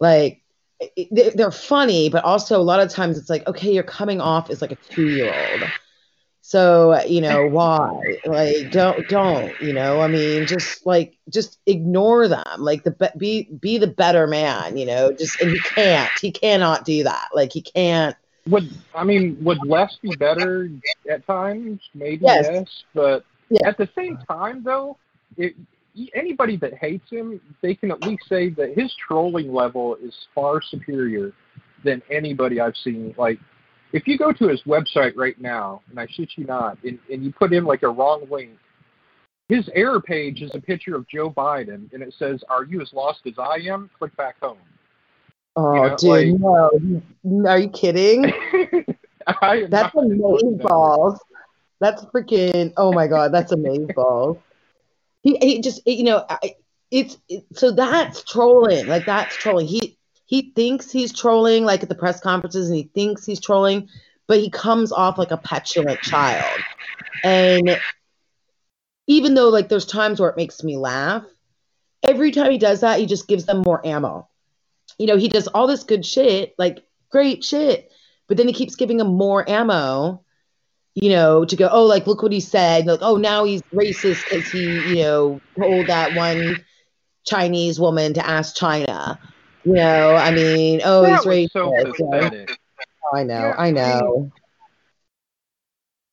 like 0.00 0.42
they're 1.10 1.52
funny, 1.52 2.08
but 2.10 2.24
also 2.24 2.60
a 2.60 2.62
lot 2.62 2.80
of 2.80 2.90
times 2.90 3.16
it's 3.16 3.30
like, 3.30 3.46
okay, 3.46 3.72
you're 3.72 3.84
coming 3.84 4.20
off 4.20 4.50
as 4.50 4.60
like 4.60 4.72
a 4.72 4.76
two 4.76 5.08
year 5.08 5.32
old. 5.32 5.70
So, 6.42 7.00
you 7.06 7.22
know, 7.22 7.46
why? 7.46 8.18
Like, 8.26 8.70
don't, 8.70 9.08
don't, 9.08 9.58
you 9.62 9.72
know, 9.72 10.02
I 10.02 10.08
mean, 10.08 10.46
just 10.46 10.84
like, 10.84 11.16
just 11.30 11.58
ignore 11.64 12.28
them. 12.28 12.58
Like, 12.58 12.84
the 12.84 13.12
be, 13.16 13.44
be 13.44 13.78
the 13.78 13.86
better 13.86 14.26
man, 14.26 14.76
you 14.76 14.84
know, 14.84 15.10
just, 15.10 15.40
and 15.40 15.52
he 15.52 15.58
can't, 15.60 16.10
he 16.20 16.30
cannot 16.30 16.84
do 16.84 17.04
that. 17.04 17.28
Like, 17.32 17.50
he 17.50 17.62
can't. 17.62 18.14
Would 18.46 18.70
I 18.94 19.04
mean 19.04 19.38
would 19.42 19.64
less 19.66 19.96
be 20.02 20.14
better 20.16 20.68
at 21.08 21.26
times? 21.26 21.80
Maybe 21.94 22.26
Yes. 22.26 22.46
yes, 22.50 22.84
but 22.92 23.24
Yeah. 23.54 23.68
at 23.68 23.78
the 23.78 23.88
same 23.94 24.18
time 24.28 24.62
though, 24.64 24.96
it, 25.36 25.54
anybody 26.14 26.56
that 26.58 26.74
hates 26.74 27.08
him, 27.10 27.40
they 27.62 27.74
can 27.74 27.90
at 27.90 28.02
least 28.02 28.24
say 28.28 28.50
that 28.50 28.76
his 28.76 28.94
trolling 29.06 29.52
level 29.52 29.96
is 29.96 30.14
far 30.34 30.60
superior 30.62 31.32
than 31.84 32.02
anybody 32.10 32.60
I've 32.60 32.76
seen. 32.76 33.14
Like, 33.16 33.38
if 33.92 34.08
you 34.08 34.18
go 34.18 34.32
to 34.32 34.48
his 34.48 34.60
website 34.62 35.12
right 35.14 35.40
now, 35.40 35.82
and 35.90 36.00
I 36.00 36.06
shit 36.10 36.30
you 36.36 36.44
not, 36.46 36.78
and, 36.82 36.98
and 37.12 37.24
you 37.24 37.32
put 37.32 37.52
in 37.52 37.64
like 37.64 37.82
a 37.82 37.88
wrong 37.88 38.26
link, 38.30 38.50
his 39.48 39.68
error 39.74 40.00
page 40.00 40.42
is 40.42 40.50
a 40.54 40.60
picture 40.60 40.96
of 40.96 41.06
Joe 41.06 41.30
Biden, 41.30 41.92
and 41.92 42.02
it 42.02 42.14
says, 42.18 42.42
"Are 42.48 42.64
you 42.64 42.80
as 42.80 42.90
lost 42.94 43.20
as 43.26 43.34
I 43.38 43.58
am? 43.70 43.90
Click 43.98 44.16
back 44.16 44.36
home." 44.40 44.56
Oh, 45.54 45.88
know, 45.88 45.96
dude, 45.96 46.40
no. 46.40 47.48
Are 47.48 47.58
you 47.58 47.68
kidding? 47.68 48.22
That's 49.42 49.94
amazing 49.94 50.58
balls. 50.62 51.20
That's 51.80 52.04
freaking. 52.06 52.72
Oh 52.76 52.92
my 52.92 53.06
god, 53.06 53.32
that's 53.32 53.52
amazing. 53.52 53.88
He, 55.22 55.38
he 55.40 55.60
just 55.60 55.86
you 55.86 56.04
know 56.04 56.24
I, 56.28 56.54
it's 56.90 57.18
it, 57.28 57.44
so 57.52 57.72
that's 57.72 58.22
trolling. 58.24 58.86
Like 58.86 59.06
that's 59.06 59.36
trolling. 59.36 59.66
He 59.66 59.98
he 60.26 60.52
thinks 60.54 60.90
he's 60.90 61.12
trolling 61.12 61.64
like 61.64 61.82
at 61.82 61.88
the 61.88 61.94
press 61.94 62.20
conferences, 62.20 62.68
and 62.68 62.76
he 62.76 62.84
thinks 62.94 63.26
he's 63.26 63.40
trolling, 63.40 63.88
but 64.26 64.38
he 64.38 64.50
comes 64.50 64.92
off 64.92 65.18
like 65.18 65.30
a 65.30 65.36
petulant 65.36 66.00
child. 66.00 66.60
And 67.22 67.80
even 69.06 69.34
though 69.34 69.48
like 69.48 69.68
there's 69.68 69.86
times 69.86 70.20
where 70.20 70.30
it 70.30 70.36
makes 70.36 70.62
me 70.62 70.76
laugh, 70.76 71.24
every 72.02 72.30
time 72.30 72.50
he 72.50 72.58
does 72.58 72.80
that, 72.80 73.00
he 73.00 73.06
just 73.06 73.28
gives 73.28 73.44
them 73.44 73.62
more 73.64 73.84
ammo. 73.86 74.28
You 74.98 75.06
know, 75.06 75.16
he 75.16 75.28
does 75.28 75.48
all 75.48 75.66
this 75.66 75.82
good 75.82 76.06
shit, 76.06 76.54
like 76.58 76.84
great 77.10 77.44
shit, 77.44 77.90
but 78.28 78.36
then 78.36 78.46
he 78.46 78.54
keeps 78.54 78.76
giving 78.76 78.96
them 78.96 79.14
more 79.14 79.48
ammo 79.48 80.24
you 80.94 81.10
know, 81.10 81.44
to 81.44 81.56
go, 81.56 81.68
oh, 81.70 81.84
like, 81.84 82.06
look 82.06 82.22
what 82.22 82.32
he 82.32 82.40
said. 82.40 82.86
Like, 82.86 83.00
oh, 83.02 83.16
now 83.16 83.44
he's 83.44 83.62
racist 83.74 84.24
because 84.24 84.50
he, 84.50 84.96
you 84.96 85.02
know, 85.02 85.40
told 85.58 85.88
that 85.88 86.14
one 86.14 86.64
Chinese 87.26 87.80
woman 87.80 88.14
to 88.14 88.26
ask 88.26 88.56
China. 88.56 89.18
You 89.64 89.74
know, 89.74 90.14
I 90.14 90.30
mean, 90.30 90.80
oh, 90.84 91.02
that 91.02 91.24
he's 91.24 91.26
racist. 91.26 91.52
so 91.52 91.76
you 91.76 91.84
know. 91.84 92.20
pathetic. 92.20 92.58
I 93.12 93.22
know, 93.24 93.34
Yeah, 93.34 93.54
I 93.58 93.70
know. 93.70 94.32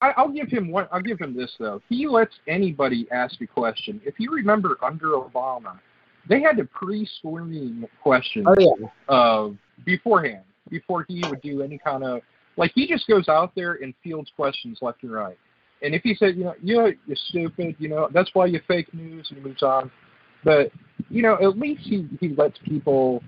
I, 0.02 0.14
I'll 0.18 0.30
give 0.30 0.50
him 0.50 0.72
one. 0.72 0.88
I'll 0.92 1.02
give 1.02 1.20
him 1.20 1.36
this 1.36 1.52
though. 1.60 1.82
He 1.88 2.08
lets 2.08 2.34
anybody 2.48 3.08
ask 3.12 3.40
a 3.42 3.48
question. 3.48 4.02
If 4.04 4.20
you 4.20 4.32
remember 4.32 4.78
under 4.82 5.10
Obama, 5.10 5.80
they 6.28 6.42
had 6.42 6.58
to 6.58 6.66
pre-screen 6.66 7.88
questions 8.02 8.48
Oh, 8.50 8.56
yeah. 8.58 8.88
uh, 9.08 9.50
beforehand 9.86 10.44
before 10.70 11.06
he 11.08 11.24
would 11.30 11.42
do 11.42 11.62
any 11.62 11.78
kind 11.78 12.04
of 12.04 12.22
like 12.58 12.72
he 12.76 12.88
just 12.88 13.08
goes 13.08 13.28
out 13.28 13.54
there 13.56 13.74
and 13.76 13.94
fields 14.04 14.32
questions 14.36 14.80
left 14.82 15.04
and 15.04 15.12
right. 15.12 15.38
And 15.84 15.96
if 15.96 16.04
he 16.04 16.14
said, 16.16 16.36
you 16.36 16.44
know, 16.44 16.54
yeah, 16.62 16.90
you're 17.08 17.18
stupid, 17.30 17.76
you 17.80 17.90
know, 17.90 18.08
that's 18.14 18.30
why 18.34 18.46
you're 18.46 18.62
fake 18.68 18.94
news, 18.94 19.28
and 19.30 19.40
he 19.40 19.44
moves 19.44 19.64
on. 19.64 19.92
But 20.44 20.72
you 21.10 21.22
know, 21.22 21.38
at 21.42 21.58
least 21.58 21.82
he 21.84 22.08
he 22.20 22.30
lets 22.30 22.58
people 22.66 23.24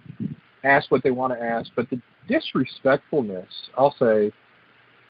ask 0.64 0.92
what 0.92 1.04
they 1.04 1.12
want 1.12 1.34
to 1.34 1.44
ask. 1.44 1.70
But 1.76 1.90
the 1.90 2.02
disrespectfulness, 2.28 3.48
I'll 3.78 3.96
say, 4.00 4.32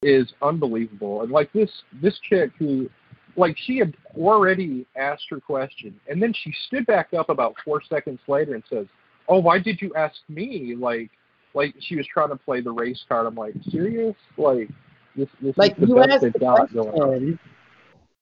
is 0.02 0.32
unbelievable. 0.42 1.22
And 1.22 1.32
like 1.32 1.52
this 1.54 1.70
this 2.02 2.18
chick 2.30 2.52
who 2.60 2.90
like 3.36 3.58
she 3.66 3.78
had 3.78 3.96
already 4.18 4.86
asked 4.96 5.26
her 5.30 5.40
question 5.40 6.00
and 6.08 6.22
then 6.22 6.34
she 6.44 6.54
stood 6.68 6.86
back 6.86 7.14
up 7.18 7.30
about 7.30 7.56
four 7.66 7.82
seconds 7.90 8.20
later 8.28 8.54
and 8.54 8.64
says, 8.70 8.86
Oh, 9.28 9.40
why 9.40 9.60
did 9.60 9.82
you 9.82 9.94
ask 9.96 10.16
me? 10.30 10.76
Like 10.78 11.10
like 11.54 11.76
she 11.80 11.96
was 11.96 12.08
trying 12.08 12.30
to 12.30 12.36
play 12.36 12.62
the 12.62 12.72
race 12.72 13.04
card. 13.08 13.26
I'm 13.26 13.36
like, 13.36 13.54
serious? 13.70 14.16
Like 14.38 14.70
this 15.16 15.30
this 15.42 15.58
Like, 15.58 15.74
is 15.74 15.82
the 15.82 15.88
you 15.88 15.96
best 15.96 16.10
asked 16.10 16.22
they've 16.24 16.34
the 16.34 16.40
got 16.40 16.74
going 16.74 16.90
on. 16.90 16.96
question. 17.10 17.40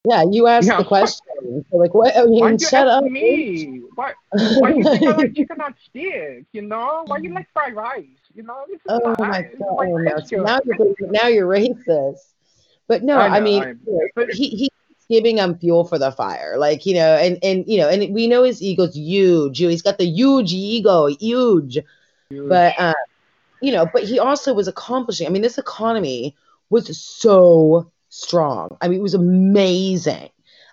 Yeah, 0.03 0.23
you 0.31 0.47
asked 0.47 0.67
Yeah, 0.67 0.77
the 0.77 0.83
question. 0.83 1.65
So, 1.69 1.77
like, 1.77 1.93
what? 1.93 2.17
I 2.17 2.25
mean, 2.25 2.53
you 2.53 2.59
shut 2.59 2.87
up. 2.87 3.03
me? 3.03 3.83
Why 3.93 4.13
why 4.31 4.69
you 4.73 4.83
think 4.83 5.03
I 5.03 5.11
like 5.11 5.35
chicken 5.35 5.61
on 5.61 5.75
stick, 5.87 6.45
you 6.53 6.63
know? 6.63 7.03
Why 7.05 7.17
you 7.19 7.31
like 7.33 7.47
fried 7.53 7.75
rice? 7.75 8.05
You 8.33 8.43
know, 8.43 8.63
this 8.67 8.77
is 8.77 8.81
Oh 8.89 9.15
my 9.19 9.43
this 9.43 9.51
is 9.53 9.59
god! 9.59 9.77
like 9.77 9.89
no. 9.89 10.19
So 10.25 10.37
now 10.43 10.59
you're 10.65 11.11
now 11.11 11.27
you're 11.27 11.47
racist. 11.47 12.17
But 12.87 13.03
no, 13.03 13.15
I 13.17 13.27
I, 13.27 13.39
know, 13.39 13.45
mean, 13.45 13.61
I'm- 13.63 13.79
but- 14.15 14.31
he 14.31 14.49
he's 14.49 14.69
giving 15.07 15.35
them 15.35 15.57
fuel 15.59 15.83
for 15.83 15.99
the 15.99 16.11
fire, 16.11 16.55
like 16.57 16.85
you 16.87 16.95
know, 16.95 17.15
and 17.15 17.37
and 17.43 17.63
you 17.67 17.77
know, 17.77 17.87
and 17.87 18.11
we 18.13 18.27
know 18.27 18.41
his 18.43 18.61
ego's 18.61 18.95
huge. 18.95 19.59
He's 19.59 19.81
got 19.83 19.99
the 19.99 20.05
huge 20.07 20.51
ego, 20.51 21.07
huge. 21.07 21.77
But 22.31 22.73
uh, 22.79 22.93
you 23.61 23.71
know, 23.71 23.85
but 23.91 24.03
he 24.03 24.19
also 24.19 24.53
was 24.53 24.67
accomplishing. 24.67 25.27
I 25.27 25.29
mean, 25.29 25.41
this 25.41 25.57
economy 25.57 26.35
was 26.69 26.97
so 26.97 27.91
strong. 28.09 28.77
I 28.81 28.87
mean, 28.87 28.99
it 28.99 29.03
was 29.03 29.13
amazing. 29.13 30.29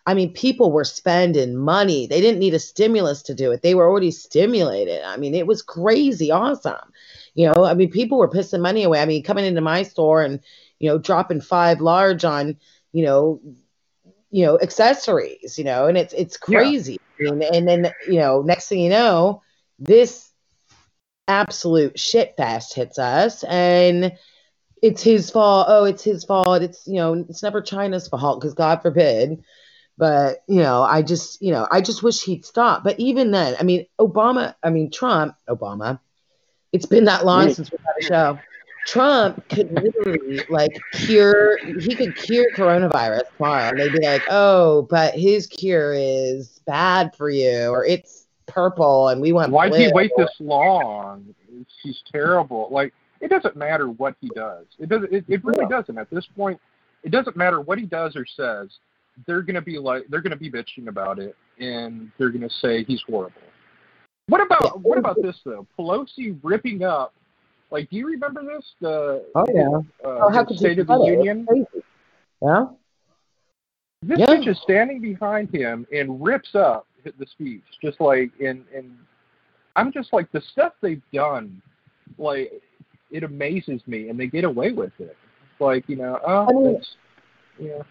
I 0.07 0.15
mean, 0.15 0.33
people 0.33 0.73
were 0.73 0.85
spending 0.85 1.55
money. 1.55 2.07
They 2.07 2.23
didn't 2.23 2.41
need 2.41 2.55
a 2.55 2.59
stimulus 2.59 3.23
to 3.25 3.35
do 3.35 3.53
it. 3.53 3.61
They 3.61 3.75
were 3.75 3.87
already 3.87 4.11
stimulated. 4.11 5.03
I 5.05 5.19
mean, 5.19 5.35
it 5.35 5.47
was 5.47 5.61
crazy 5.61 6.31
awesome. 6.31 6.93
You 7.35 7.49
know, 7.49 7.65
I 7.65 7.75
mean, 7.75 7.91
people 7.91 8.17
were 8.17 8.31
pissing 8.31 8.63
money 8.63 8.85
away. 8.85 9.03
I 9.03 9.05
mean, 9.05 9.23
coming 9.23 9.45
into 9.45 9.61
my 9.61 9.83
store 9.83 10.23
and, 10.23 10.41
you 10.79 10.89
know, 10.89 10.97
dropping 10.97 11.43
five 11.43 11.81
large 11.83 12.25
on, 12.25 12.57
you 12.93 13.05
know, 13.05 13.41
you 14.31 14.47
know, 14.47 14.59
accessories, 14.61 15.59
you 15.59 15.65
know, 15.65 15.87
and 15.87 15.99
it's 15.99 16.15
it's 16.15 16.37
crazy. 16.37 16.99
I 17.21 17.33
mean, 17.33 17.43
and 17.43 17.69
then, 17.69 17.93
you 18.07 18.19
know, 18.19 18.43
next 18.43 18.69
thing 18.69 18.81
you 18.81 18.91
know, 18.91 19.43
this 19.79 20.28
absolute 21.29 21.99
shit 21.99 22.35
fest 22.37 22.75
hits 22.75 22.99
us 22.99 23.45
and 23.45 24.13
it's 24.83 25.03
his 25.03 25.31
fault. 25.31 25.67
Oh, 25.69 25.85
it's 25.85 26.03
his 26.03 26.25
fault. 26.25 26.63
It's, 26.63 26.87
you 26.87 26.95
know, 26.95 27.25
it's 27.29 27.43
never 27.43 27.61
China's 27.61 28.09
fault 28.09 28.41
because 28.41 28.55
God 28.55 28.81
forbid. 28.83 29.43
But, 29.97 30.45
you 30.47 30.63
know, 30.63 30.83
I 30.83 31.03
just, 31.03 31.43
you 31.43 31.51
know, 31.51 31.67
I 31.71 31.81
just 31.81 32.05
wish 32.05 32.23
he'd 32.23 32.45
stop. 32.45 32.85
But 32.85 33.01
even 33.01 33.33
then, 33.33 33.57
I 33.59 33.65
mean, 33.65 33.87
Obama, 34.01 34.55
I 34.63 34.71
mean, 34.71 34.93
Trump, 34.93 35.35
Obama, 35.49 35.99
it's 36.73 36.87
been 36.87 37.05
that 37.07 37.25
long 37.25 37.53
since 37.53 37.73
we've 37.73 37.81
had 37.81 38.05
a 38.05 38.07
show. 38.07 38.39
Trump 38.87 39.47
could 39.49 39.73
literally 39.73 40.41
like 40.49 40.79
cure, 40.93 41.59
he 41.81 41.97
could 41.97 42.15
cure 42.15 42.47
coronavirus 42.55 43.23
tomorrow. 43.37 43.71
And 43.71 43.81
they'd 43.81 43.93
be 43.93 44.07
like, 44.07 44.23
oh, 44.31 44.83
but 44.83 45.15
his 45.15 45.49
cure 45.49 45.93
is 45.93 46.61
bad 46.65 47.17
for 47.17 47.29
you 47.29 47.69
or 47.71 47.85
it's 47.85 48.28
purple 48.49 49.09
and 49.09 49.21
we 49.21 49.33
want 49.33 49.53
Why'd 49.53 49.75
he 49.75 49.91
wait 49.93 50.11
this 50.17 50.31
long? 50.41 51.35
He's 51.83 52.03
terrible. 52.11 52.69
Like 52.71 52.93
it 53.21 53.29
doesn't 53.29 53.57
matter 53.57 53.89
what 53.89 54.15
he 54.21 54.29
does. 54.31 54.67
It 54.79 54.89
doesn't. 54.89 55.13
It, 55.13 55.25
it 55.29 55.45
really 55.45 55.65
No. 55.65 55.69
doesn't. 55.69 55.97
At 55.99 56.11
this 56.11 56.27
point, 56.37 56.61
it 57.03 57.11
doesn't 57.11 57.37
matter 57.37 57.61
what 57.61 57.79
he 57.79 57.87
does 57.87 58.17
or 58.17 58.25
says. 58.27 58.69
They're 59.27 59.43
gonna 59.43 59.63
be 59.63 59.79
like 59.79 60.07
they're 60.09 60.21
gonna 60.21 60.37
be 60.37 60.51
bitching 60.51 60.89
about 60.89 61.19
it, 61.19 61.37
and 61.59 62.11
they're 62.19 62.31
gonna 62.31 62.51
say 62.51 62.85
he's 62.85 63.03
horrible. 63.03 63.43
What 64.29 64.41
about 64.41 64.63
Yeah. 64.63 64.71
what 64.83 64.99
about 64.99 65.21
this 65.23 65.41
though? 65.45 65.67
Pelosi 65.79 66.39
ripping 66.43 66.83
up. 66.83 67.15
Like, 67.71 67.91
do 67.91 67.97
you 67.97 68.07
remember 68.07 68.43
this? 68.45 68.65
The 68.81 69.25
Oh, 69.35 69.45
yeah. 69.53 69.69
uh, 70.05 70.19
Oh, 70.25 70.31
how 70.31 70.43
the 70.43 70.49
could 70.49 70.59
State 70.59 70.79
of 70.79 70.87
the 70.87 70.95
it? 71.03 71.13
Union. 71.13 71.47
Yeah. 72.41 72.67
This 74.03 74.19
Yeah. 74.21 74.27
bitch 74.27 74.47
is 74.49 74.59
standing 74.63 75.01
behind 75.01 75.55
him 75.55 75.87
and 75.93 76.23
rips 76.25 76.55
up 76.55 76.87
the 77.05 77.27
speech, 77.27 77.63
just 77.83 78.01
like 78.01 78.31
and 78.41 78.65
and 78.75 78.97
I'm 79.77 79.93
just 79.93 80.13
like 80.13 80.31
the 80.33 80.41
stuff 80.41 80.73
they've 80.81 81.03
done, 81.13 81.63
like 82.19 82.53
it 83.11 83.25
amazes 83.25 83.81
me, 83.87 84.09
and 84.09 84.19
they 84.19 84.27
get 84.27 84.45
away 84.45 84.73
with 84.73 84.93
it. 84.99 85.17
Like 85.61 85.89
you 85.89 85.97
know, 85.97 86.21
oh, 86.27 86.47
I 86.49 86.53
mean- 86.53 86.83
yeah, 87.61 87.83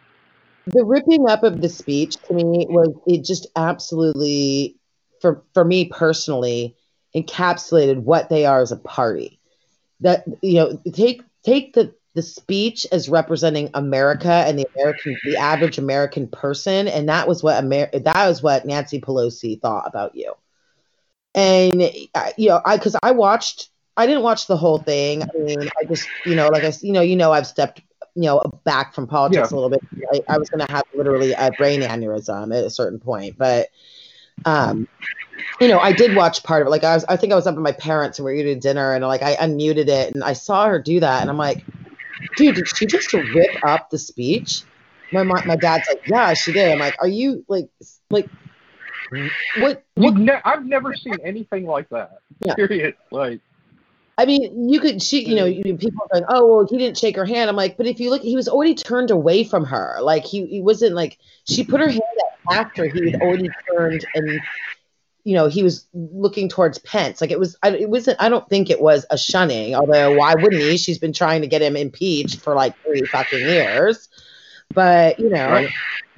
the 0.68 0.84
ripping 0.84 1.30
up 1.30 1.44
of 1.44 1.62
the 1.62 1.70
speech 1.70 2.18
to 2.28 2.34
me 2.34 2.66
was 2.70 2.94
it 3.08 3.24
just 3.24 3.48
absolutely 3.56 4.78
for 5.22 5.44
for 5.54 5.64
me 5.64 5.86
personally 5.86 6.76
encapsulated 7.16 8.00
what 8.00 8.30
they 8.30 8.46
are 8.46 8.62
as 8.62 8.72
a 8.72 8.78
party. 8.78 9.40
That 10.02 10.26
you 10.42 10.56
know 10.56 10.82
take 10.94 11.22
take 11.44 11.74
the 11.74 11.94
the 12.18 12.24
speech 12.24 12.88
as 12.92 13.08
representing 13.08 13.70
America 13.76 14.32
and 14.32 14.58
the 14.58 14.68
American 14.76 15.16
the 15.24 15.38
average 15.38 15.78
American 15.78 16.28
person 16.28 16.88
and 16.88 17.08
that 17.08 17.28
was 17.28 17.44
what 17.44 17.64
Amer- 17.64 17.92
that 17.94 18.28
was 18.28 18.42
what 18.42 18.66
Nancy 18.66 19.00
Pelosi 19.00 19.62
thought 19.62 19.86
about 19.86 20.16
you. 20.16 20.34
And 21.36 21.80
uh, 22.16 22.32
you 22.36 22.50
know 22.50 22.60
I 22.66 22.80
cuz 22.80 22.96
I 23.04 23.12
watched 23.12 23.70
I 23.96 24.08
didn't 24.08 24.24
watch 24.24 24.48
the 24.48 24.58
whole 24.58 24.80
thing. 24.80 25.22
I 25.22 25.28
mean 25.38 25.70
I 25.80 25.86
just 25.86 26.10
you 26.26 26.34
know 26.34 26.48
like 26.48 26.64
I 26.64 26.74
you 26.82 26.92
know 26.92 27.02
you 27.02 27.16
know 27.16 27.32
I've 27.32 27.46
stepped 27.46 27.84
you 28.16 28.24
know 28.24 28.42
back 28.64 28.96
from 28.96 29.06
politics 29.06 29.52
a 29.52 29.54
little 29.54 29.70
bit. 29.70 29.82
I, 30.12 30.22
I 30.34 30.38
was 30.40 30.50
going 30.50 30.66
to 30.66 30.74
have 30.74 30.86
literally 30.96 31.34
a 31.34 31.52
brain 31.52 31.82
aneurysm 31.82 32.58
at 32.58 32.66
a 32.66 32.72
certain 32.72 33.00
point 33.00 33.38
but 33.38 33.68
um 34.44 34.88
you 35.62 35.68
know, 35.68 35.80
I 35.80 35.92
did 35.92 36.16
watch 36.16 36.44
part 36.44 36.62
of 36.62 36.68
it. 36.68 36.72
Like 36.72 36.84
I 36.84 36.94
was, 36.94 37.06
I 37.06 37.18
think 37.18 37.34
I 37.34 37.36
was 37.36 37.48
up 37.48 37.56
at 37.56 37.62
my 37.62 37.72
parents 37.72 38.20
and 38.20 38.26
we 38.26 38.32
were 38.32 38.38
eating 38.38 38.60
dinner, 38.60 38.94
and 38.94 39.04
like 39.06 39.24
I 39.24 39.36
unmuted 39.36 39.88
it, 39.88 40.14
and 40.14 40.24
I 40.24 40.34
saw 40.34 40.68
her 40.68 40.80
do 40.80 41.00
that, 41.00 41.22
and 41.22 41.30
I'm 41.30 41.38
like, 41.38 41.66
dude, 42.36 42.56
did 42.56 42.68
she 42.68 42.86
just 42.86 43.14
rip 43.14 43.64
up 43.64 43.90
the 43.90 43.98
speech? 43.98 44.64
my 45.12 45.24
my, 45.24 45.44
my 45.46 45.56
dad's 45.56 45.88
like, 45.88 46.08
yeah, 46.08 46.34
she 46.34 46.52
did. 46.52 46.72
I'm 46.72 46.80
like, 46.80 46.96
are 47.00 47.08
you 47.08 47.46
like 47.48 47.70
like 48.10 48.30
what? 49.58 49.84
What 49.96 50.16
ne- 50.16 50.42
I've 50.44 50.66
never 50.66 50.94
seen 50.94 51.18
anything 51.24 51.66
like 51.66 51.90
that. 51.90 52.20
Yeah. 52.46 52.56
Period. 52.56 52.96
Like, 53.12 53.42
I 54.18 54.26
mean, 54.26 54.70
you 54.70 54.80
could 54.80 55.02
she, 55.02 55.28
you 55.28 55.36
know, 55.36 55.46
you, 55.46 55.64
people 55.78 56.04
are 56.12 56.20
like, 56.20 56.30
oh, 56.30 56.48
well, 56.48 56.68
he 56.70 56.78
didn't 56.78 56.98
shake 56.98 57.16
her 57.16 57.26
hand. 57.26 57.50
I'm 57.50 57.56
like, 57.56 57.78
but 57.78 57.88
if 57.88 58.00
you 58.00 58.10
look, 58.10 58.22
he 58.22 58.36
was 58.36 58.48
already 58.48 58.76
turned 58.76 59.12
away 59.12 59.44
from 59.44 59.66
her. 59.66 59.98
Like 60.02 60.26
he, 60.26 60.46
he 60.46 60.62
wasn't 60.62 60.96
like 60.96 61.18
she 61.46 61.64
put 61.64 61.80
her 61.80 61.90
hand 61.90 62.02
up 62.02 62.54
after 62.54 62.88
he 62.88 63.12
had 63.12 63.22
already 63.22 63.50
turned 63.72 64.06
and. 64.14 64.42
You 65.28 65.34
know, 65.34 65.48
he 65.48 65.62
was 65.62 65.86
looking 65.94 66.48
towards 66.48 66.78
Pence. 66.78 67.20
Like 67.20 67.32
it 67.32 67.40
was, 67.40 67.58
I, 67.62 67.72
it 67.72 67.90
wasn't. 67.90 68.22
I 68.22 68.30
don't 68.30 68.48
think 68.48 68.70
it 68.70 68.80
was 68.80 69.06
a 69.10 69.18
shunning. 69.18 69.76
Although, 69.76 70.16
why 70.16 70.36
wouldn't 70.36 70.62
he? 70.62 70.78
She's 70.78 71.00
been 71.00 71.12
trying 71.12 71.42
to 71.42 71.48
get 71.48 71.62
him 71.62 71.76
impeached 71.76 72.40
for 72.40 72.56
like 72.56 72.74
three 72.84 73.02
fucking 73.02 73.40
years. 73.40 74.08
But 74.74 75.20
you 75.20 75.28
know, 75.30 75.50
Right. 75.50 75.70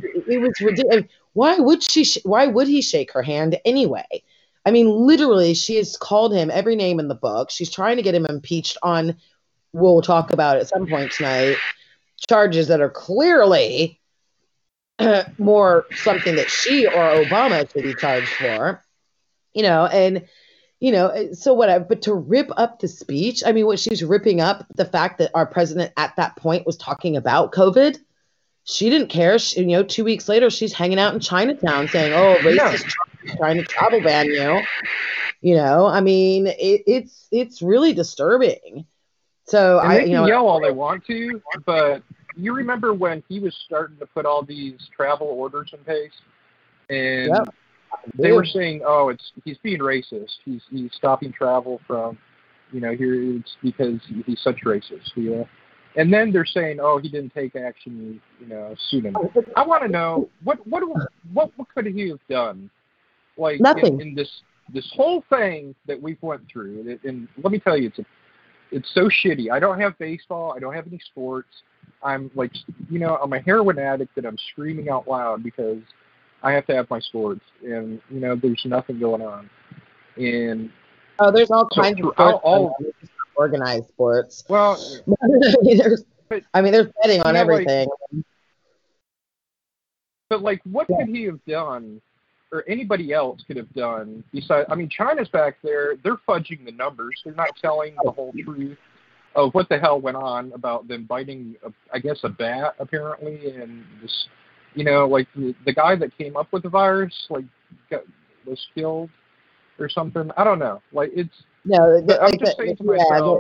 it, 0.03 0.27
it 0.27 0.37
was 0.37 0.53
ridiculous. 0.61 1.05
Why 1.33 1.57
would 1.57 1.81
she? 1.81 2.03
Sh- 2.03 2.19
why 2.23 2.45
would 2.45 2.67
he 2.67 2.83
shake 2.83 3.11
her 3.13 3.23
hand 3.23 3.57
anyway? 3.65 4.05
I 4.63 4.69
mean, 4.69 4.87
literally, 4.87 5.55
she 5.55 5.77
has 5.77 5.97
called 5.97 6.31
him 6.31 6.51
every 6.51 6.75
name 6.75 6.99
in 6.99 7.07
the 7.07 7.15
book. 7.15 7.49
She's 7.49 7.71
trying 7.71 7.97
to 7.97 8.03
get 8.03 8.13
him 8.13 8.27
impeached 8.27 8.77
on. 8.83 9.15
We'll 9.73 10.03
talk 10.03 10.31
about 10.31 10.57
at 10.57 10.67
some 10.67 10.85
point 10.85 11.13
tonight. 11.13 11.57
Charges 12.29 12.67
that 12.67 12.79
are 12.79 12.91
clearly 12.91 13.99
more 15.39 15.87
something 15.95 16.35
that 16.35 16.51
she 16.51 16.85
or 16.85 17.23
Obama 17.23 17.67
should 17.71 17.81
be 17.81 17.95
charged 17.95 18.29
for. 18.29 18.83
You 19.53 19.63
know, 19.63 19.85
and 19.85 20.25
you 20.79 20.91
know, 20.91 21.09
eh, 21.09 21.33
so 21.33 21.53
whatever. 21.53 21.85
But 21.85 22.03
to 22.03 22.13
rip 22.13 22.49
up 22.55 22.79
the 22.79 22.87
speech, 22.87 23.43
I 23.45 23.51
mean, 23.51 23.65
what 23.65 23.79
she's 23.79 24.03
ripping 24.03 24.41
up 24.41 24.65
the 24.75 24.85
fact 24.85 25.19
that 25.19 25.31
our 25.33 25.45
president 25.45 25.91
at 25.97 26.15
that 26.15 26.35
point 26.35 26.65
was 26.65 26.77
talking 26.77 27.17
about 27.17 27.51
COVID. 27.51 27.97
She 28.63 28.89
didn't 28.89 29.07
care. 29.07 29.39
She, 29.39 29.61
you 29.61 29.67
know, 29.67 29.83
two 29.83 30.03
weeks 30.03 30.29
later, 30.29 30.49
she's 30.49 30.73
hanging 30.73 30.99
out 30.99 31.13
in 31.13 31.19
Chinatown 31.19 31.87
saying, 31.87 32.13
"Oh, 32.13 32.37
racist 32.41 32.85
is 32.85 33.35
trying 33.37 33.57
to 33.57 33.63
travel 33.63 34.01
ban 34.01 34.27
you." 34.27 34.61
You 35.41 35.55
know, 35.55 35.85
I 35.85 36.01
mean, 36.01 36.47
it, 36.47 36.83
it's 36.85 37.27
it's 37.31 37.61
really 37.61 37.93
disturbing. 37.93 38.85
So 39.45 39.79
and 39.79 39.91
I, 39.91 39.95
they 39.95 40.01
you 40.01 40.07
can 40.07 40.15
know, 40.15 40.27
yell 40.27 40.47
all 40.47 40.61
they 40.61 40.71
want 40.71 41.05
to, 41.07 41.41
but 41.65 42.03
you 42.35 42.53
remember 42.53 42.93
when 42.93 43.23
he 43.27 43.39
was 43.39 43.55
starting 43.65 43.97
to 43.97 44.05
put 44.05 44.25
all 44.25 44.43
these 44.43 44.89
travel 44.95 45.27
orders 45.27 45.71
in 45.73 45.79
place, 45.79 46.11
and 46.89 47.29
Yep. 47.29 47.55
They 48.15 48.31
were 48.31 48.45
saying, 48.45 48.81
"Oh, 48.85 49.09
it's 49.09 49.31
he's 49.43 49.57
being 49.59 49.79
racist. 49.79 50.31
He's 50.45 50.61
he's 50.69 50.91
stopping 50.93 51.31
travel 51.31 51.79
from, 51.87 52.17
you 52.71 52.79
know, 52.79 52.95
here 52.95 53.37
it's 53.37 53.57
because 53.61 53.99
he's 54.25 54.41
such 54.41 54.57
racist." 54.65 55.11
Yeah. 55.15 55.43
And 55.95 56.13
then 56.13 56.31
they're 56.31 56.45
saying, 56.45 56.79
"Oh, 56.81 56.99
he 56.99 57.09
didn't 57.09 57.33
take 57.33 57.55
action. 57.55 58.21
You 58.39 58.47
know, 58.47 58.75
suit 58.89 59.05
him." 59.05 59.15
I 59.55 59.65
want 59.65 59.83
to 59.83 59.89
know 59.89 60.29
what 60.43 60.65
what 60.67 60.83
what 61.33 61.51
what 61.55 61.67
could 61.73 61.85
he 61.87 62.09
have 62.09 62.19
done? 62.29 62.69
Like 63.37 63.59
Nothing. 63.59 63.99
In, 63.99 64.09
in 64.09 64.15
this 64.15 64.29
this 64.73 64.89
whole 64.95 65.23
thing 65.29 65.73
that 65.87 65.99
we've 66.01 66.21
went 66.21 66.43
through, 66.51 66.81
and, 66.81 66.99
and 67.03 67.27
let 67.43 67.51
me 67.51 67.59
tell 67.59 67.77
you, 67.77 67.87
it's 67.87 67.99
a, 67.99 68.05
it's 68.71 68.89
so 68.93 69.09
shitty. 69.09 69.51
I 69.51 69.59
don't 69.59 69.79
have 69.79 69.97
baseball. 69.97 70.53
I 70.55 70.59
don't 70.59 70.73
have 70.73 70.87
any 70.87 70.99
sports. 71.11 71.49
I'm 72.03 72.29
like, 72.35 72.51
you 72.89 72.99
know, 72.99 73.17
I'm 73.21 73.33
a 73.33 73.39
heroin 73.39 73.79
addict 73.79 74.15
that 74.15 74.25
I'm 74.25 74.37
screaming 74.51 74.89
out 74.89 75.07
loud 75.07 75.43
because 75.43 75.79
I 76.43 76.51
have 76.53 76.65
to 76.67 76.75
have 76.75 76.89
my 76.89 76.99
sports, 76.99 77.41
and 77.63 78.01
you 78.09 78.19
know, 78.19 78.35
there's 78.35 78.61
nothing 78.65 78.99
going 78.99 79.21
on. 79.21 79.49
And 80.17 80.69
oh, 81.19 81.31
there's 81.31 81.51
all 81.51 81.67
So 81.73 81.81
kinds 81.81 81.99
of 82.01 82.13
sports, 82.13 82.39
all- 82.43 82.75
organized 83.35 83.87
sports. 83.89 84.43
well, 84.49 84.77
I 85.21 85.27
mean, 85.63 85.77
there's, 85.77 86.03
I 86.53 86.61
mean, 86.61 86.71
there's 86.71 86.91
betting 87.01 87.21
on 87.21 87.35
You 87.35 87.41
know, 87.45 87.53
like- 87.53 87.67
everything. 87.67 87.87
But 90.29 90.41
like, 90.43 90.61
what 90.63 90.87
could 90.87 91.07
he 91.07 91.23
have 91.25 91.43
done, 91.45 91.99
or 92.51 92.63
anybody 92.67 93.13
else 93.13 93.41
could 93.47 93.57
have 93.57 93.71
done 93.73 94.23
besides? 94.31 94.67
I 94.71 94.75
mean, 94.75 94.89
China's 94.89 95.27
back 95.29 95.57
there; 95.63 95.95
they're 96.03 96.17
fudging 96.27 96.63
the 96.65 96.71
numbers. 96.71 97.19
They're 97.25 97.33
not 97.33 97.49
telling 97.61 97.95
the 98.03 98.11
whole 98.11 98.31
truth 98.43 98.77
of 99.35 99.53
what 99.55 99.69
the 99.69 99.79
hell 99.79 99.99
went 99.99 100.17
on 100.17 100.51
about 100.53 100.87
them 100.87 101.05
biting, 101.05 101.55
a, 101.65 101.71
I 101.93 101.99
guess, 101.99 102.19
a 102.23 102.29
bat 102.29 102.75
apparently, 102.79 103.51
and 103.55 103.83
this, 104.01 104.27
you 104.75 104.83
know, 104.83 105.07
like 105.07 105.27
the, 105.35 105.55
the 105.65 105.73
guy 105.73 105.95
that 105.95 106.17
came 106.17 106.37
up 106.37 106.51
with 106.51 106.63
the 106.63 106.69
virus, 106.69 107.27
like, 107.29 107.45
got, 107.89 108.03
was 108.45 108.65
killed 108.75 109.09
or 109.79 109.89
something. 109.89 110.31
I 110.37 110.43
don't 110.43 110.59
know. 110.59 110.81
Like, 110.91 111.11
it's. 111.13 111.43
No, 111.65 112.01
But 112.05 112.19
I'm 112.21 112.31
like 112.31 112.39
just 112.39 112.57
the- 112.57 112.63
saying 112.63 112.77
to 112.77 112.89
uh, 112.89 112.93
yeah, 112.93 113.03
myself, 113.09 113.39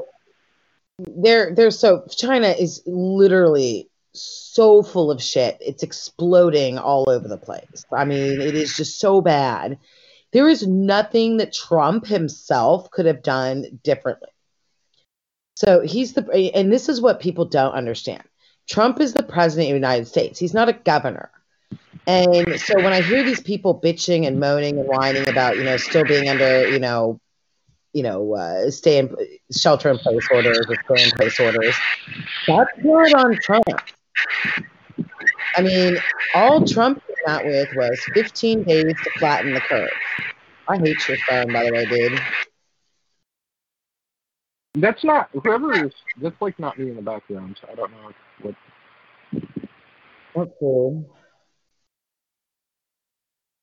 they're 0.99 1.55
they're 1.55 1.71
so 1.71 2.05
China 2.09 2.49
is 2.49 2.81
literally 2.85 3.89
so 4.13 4.83
full 4.83 5.11
of 5.11 5.21
shit. 5.23 5.57
It's 5.61 5.83
exploding 5.83 6.77
all 6.77 7.09
over 7.09 7.27
the 7.27 7.37
place. 7.37 7.85
I 7.91 8.05
mean, 8.05 8.41
it 8.41 8.55
is 8.55 8.75
just 8.75 8.99
so 8.99 9.21
bad. 9.21 9.77
There 10.31 10.47
is 10.47 10.67
nothing 10.67 11.37
that 11.37 11.53
Trump 11.53 12.05
himself 12.05 12.91
could 12.91 13.05
have 13.05 13.23
done 13.23 13.79
differently. 13.83 14.29
So 15.55 15.81
he's 15.81 16.13
the 16.13 16.51
and 16.53 16.71
this 16.71 16.89
is 16.89 17.01
what 17.01 17.19
people 17.19 17.45
don't 17.45 17.73
understand. 17.73 18.23
Trump 18.69 19.01
is 19.01 19.13
the 19.13 19.23
president 19.23 19.69
of 19.69 19.71
the 19.71 19.87
United 19.87 20.07
States. 20.07 20.39
He's 20.39 20.53
not 20.53 20.69
a 20.69 20.73
governor. 20.73 21.31
And 22.05 22.59
so 22.59 22.75
when 22.75 22.93
I 22.93 23.01
hear 23.01 23.23
these 23.23 23.41
people 23.41 23.79
bitching 23.79 24.25
and 24.27 24.39
moaning 24.39 24.79
and 24.79 24.87
whining 24.87 25.27
about, 25.27 25.57
you 25.57 25.63
know, 25.63 25.77
still 25.77 26.05
being 26.05 26.29
under, 26.29 26.69
you 26.69 26.79
know, 26.79 27.19
you 27.93 28.03
know, 28.03 28.35
uh, 28.35 28.69
stay 28.69 28.99
in 28.99 29.15
shelter 29.51 29.89
in 29.89 29.97
place 29.97 30.27
orders 30.31 30.65
or 30.69 30.75
stay 30.85 31.03
in 31.03 31.11
place 31.11 31.39
orders. 31.39 31.75
That's 32.47 32.69
not 32.83 33.13
on 33.15 33.37
Trump. 33.41 33.65
I 35.55 35.61
mean, 35.61 35.97
all 36.35 36.63
Trump 36.65 37.01
came 37.07 37.35
out 37.35 37.45
with 37.45 37.69
was 37.75 37.99
15 38.13 38.63
days 38.63 38.93
to 39.03 39.09
flatten 39.17 39.53
the 39.53 39.61
curve. 39.61 39.89
I 40.67 40.77
hate 40.77 41.07
your 41.07 41.17
phone, 41.27 41.51
by 41.51 41.65
the 41.65 41.73
way, 41.73 41.85
dude. 41.85 42.21
That's 44.75 45.03
not 45.03 45.29
whoever 45.33 45.85
is. 45.85 45.93
That's 46.21 46.39
like 46.39 46.59
not 46.59 46.77
me 46.77 46.89
in 46.89 46.95
the 46.95 47.01
background. 47.01 47.57
So 47.59 47.67
I 47.71 47.75
don't 47.75 47.91
know 47.91 48.13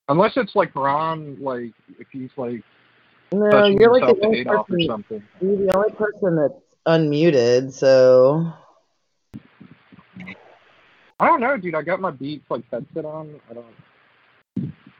Unless 0.09 0.37
it's 0.37 0.55
like 0.55 0.75
Ron, 0.75 1.37
like 1.41 1.73
if 1.99 2.07
he's 2.13 2.31
like 2.37 2.63
No, 3.33 3.67
you're 3.67 3.93
like 3.93 4.07
the 4.07 4.25
only 4.25 4.45
person. 4.45 5.05
You're 5.41 5.57
the 5.57 5.73
only 5.75 5.93
person 5.93 6.37
that's 6.37 6.55
unmuted. 6.87 7.73
So 7.73 8.53
I 11.19 11.27
don't 11.27 11.41
know, 11.41 11.57
dude. 11.57 11.75
I 11.75 11.83
got 11.83 12.01
my 12.01 12.11
Beats 12.11 12.45
like 12.51 12.65
headset 12.71 13.05
on. 13.05 13.41
I 13.51 13.55
don't. 13.55 13.67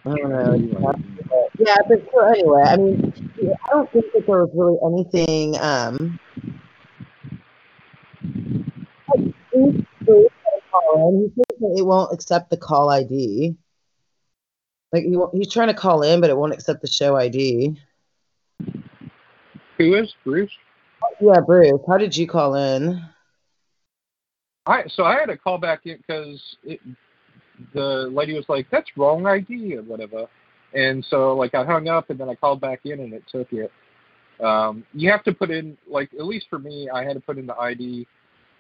I 0.05 0.17
don't 0.17 0.31
know. 0.31 0.95
Yeah, 1.59 1.77
but 1.89 2.09
so 2.13 2.27
anyway, 2.27 2.63
I 2.65 2.77
mean, 2.77 3.13
I 3.65 3.71
don't 3.71 3.93
think 3.93 4.07
that 4.13 4.27
there 4.27 4.45
was 4.45 4.51
really 4.55 4.79
anything. 4.85 5.61
Um, 5.61 6.19
I 10.77 11.11
think 11.11 11.35
Bruce 11.35 11.47
had 11.49 11.57
a 11.57 11.57
call 11.57 11.57
in. 11.57 11.57
He 11.57 11.57
that 11.61 11.79
it 11.79 11.87
won't 11.87 12.13
accept 12.13 12.51
the 12.51 12.57
call 12.57 12.91
ID. 12.91 13.57
Like 14.93 15.05
he, 15.05 15.19
he's 15.33 15.53
trying 15.53 15.69
to 15.69 15.75
call 15.75 16.03
in, 16.03 16.21
but 16.21 16.31
it 16.31 16.37
won't 16.37 16.53
accept 16.53 16.81
the 16.81 16.89
show 16.89 17.17
ID. 17.17 17.77
Who 19.79 19.95
is 19.95 20.15
Bruce? 20.25 20.51
Yeah, 21.21 21.41
Bruce, 21.41 21.81
how 21.87 21.99
did 21.99 22.17
you 22.17 22.27
call 22.27 22.55
in? 22.55 23.03
I 24.67 24.85
so 24.89 25.05
I 25.05 25.15
had 25.15 25.27
to 25.27 25.37
call 25.37 25.59
back 25.59 25.81
in 25.85 25.99
because 25.99 26.57
the 27.73 28.11
lady 28.13 28.35
was 28.35 28.49
like, 28.49 28.69
"That's 28.71 28.89
wrong 28.97 29.27
ID" 29.27 29.77
or 29.77 29.83
whatever, 29.83 30.27
and 30.75 31.05
so 31.05 31.35
like 31.35 31.55
I 31.55 31.65
hung 31.65 31.89
up 31.89 32.11
and 32.11 32.19
then 32.19 32.29
I 32.29 32.35
called 32.35 32.61
back 32.61 32.81
in 32.85 33.01
and 33.01 33.13
it 33.13 33.25
took 33.31 33.53
it. 33.53 33.71
Um, 34.41 34.85
you 34.93 35.11
have 35.11 35.25
to 35.25 35.33
put 35.33 35.51
in 35.51 35.79
like 35.89 36.13
at 36.15 36.27
least 36.27 36.47
for 36.51 36.59
me, 36.59 36.89
I 36.91 37.05
had 37.05 37.15
to 37.15 37.21
put 37.21 37.39
in 37.39 37.47
the 37.47 37.57
ID 37.57 38.07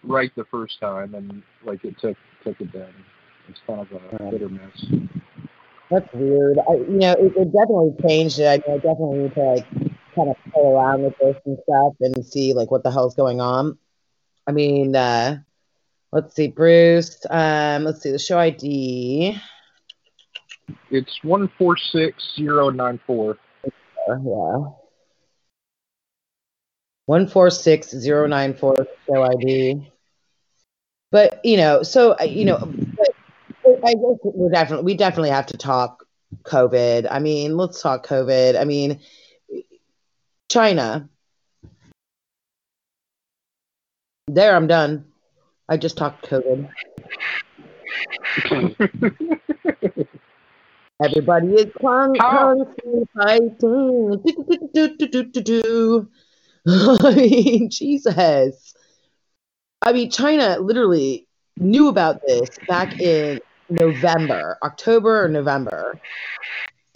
right 0.06 0.32
the 0.36 0.44
first 0.44 0.80
time, 0.80 1.14
and 1.14 1.42
like 1.64 1.84
it 1.84 1.98
took 1.98 2.16
took 2.44 2.60
it 2.60 2.72
then. 2.72 2.92
It's 3.48 3.60
kind 3.66 3.80
of 3.80 3.92
a 3.92 4.30
hit 4.30 4.42
or 4.42 4.48
miss. 4.48 5.10
That's 5.90 6.12
weird. 6.12 6.58
I, 6.68 6.74
you 6.74 6.98
know, 6.98 7.12
it, 7.12 7.32
it 7.36 7.52
definitely 7.52 7.94
changed 8.08 8.40
it. 8.40 8.46
I 8.46 8.68
mean, 8.68 8.78
I 8.78 8.82
definitely 8.82 9.18
need 9.18 9.34
to 9.34 9.40
like 9.40 9.70
kind 10.16 10.30
of 10.30 10.36
play 10.52 10.62
around 10.62 11.02
with 11.02 11.14
this 11.20 11.36
and 11.44 11.58
stuff 11.62 11.94
and 12.00 12.26
see 12.26 12.54
like 12.54 12.70
what 12.70 12.82
the 12.82 12.90
hell's 12.90 13.14
going 13.14 13.40
on. 13.40 13.78
I 14.46 14.52
mean, 14.52 14.96
uh, 14.96 15.38
let's 16.12 16.34
see, 16.34 16.48
Bruce. 16.48 17.24
Um, 17.30 17.84
let's 17.84 18.02
see 18.02 18.10
the 18.10 18.18
show 18.18 18.38
ID. 18.38 19.40
It's 20.90 21.18
one 21.22 21.48
four 21.58 21.76
six 21.76 22.34
zero 22.36 22.70
nine 22.70 22.98
four. 23.06 23.38
Yeah. 24.08 24.64
One 27.06 27.28
four 27.28 27.50
six 27.50 27.90
zero 27.90 28.26
nine 28.26 28.54
four 28.54 28.86
show 29.06 29.22
ID. 29.22 29.92
But 31.16 31.40
you 31.46 31.56
know, 31.56 31.82
so 31.82 32.14
uh, 32.20 32.24
you 32.24 32.44
know, 32.44 32.58
but 32.58 33.14
I 33.86 33.94
guess 33.94 34.18
we 34.22 34.50
definitely 34.50 34.84
we 34.84 34.94
definitely 34.94 35.30
have 35.30 35.46
to 35.46 35.56
talk 35.56 36.04
COVID. 36.42 37.08
I 37.10 37.20
mean, 37.20 37.56
let's 37.56 37.80
talk 37.80 38.06
COVID. 38.06 38.60
I 38.60 38.64
mean, 38.64 39.00
China. 40.50 41.08
There, 44.28 44.54
I'm 44.54 44.66
done. 44.66 45.06
I 45.70 45.78
just 45.78 45.96
talked 45.96 46.28
COVID. 46.28 46.68
Everybody 51.02 51.46
is 51.54 51.72
kung 51.80 52.14
How- 52.16 52.62
kung 52.62 53.06
fighting. 53.16 54.22
I 56.68 57.14
mean, 57.14 57.70
Jesus. 57.70 58.75
I 59.86 59.92
mean, 59.92 60.10
China 60.10 60.58
literally 60.58 61.28
knew 61.58 61.86
about 61.86 62.20
this 62.26 62.50
back 62.66 63.00
in 63.00 63.38
November, 63.70 64.58
October 64.64 65.24
or 65.24 65.28
November, 65.28 66.00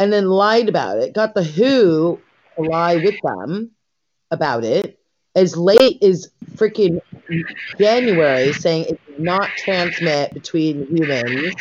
and 0.00 0.12
then 0.12 0.26
lied 0.26 0.68
about 0.68 0.98
it. 0.98 1.14
Got 1.14 1.35
the 1.35 1.44
WHO 1.44 2.20
to 2.57 2.62
lie 2.68 2.96
with 2.96 3.14
them 3.22 3.70
about 4.33 4.64
it 4.64 4.98
as 5.37 5.57
late 5.57 6.03
as 6.03 6.33
freaking 6.57 7.00
January, 7.79 8.53
saying 8.55 8.87
it 8.87 9.00
did 9.07 9.20
not 9.20 9.48
transmit 9.57 10.35
between 10.35 10.85
humans, 10.88 11.55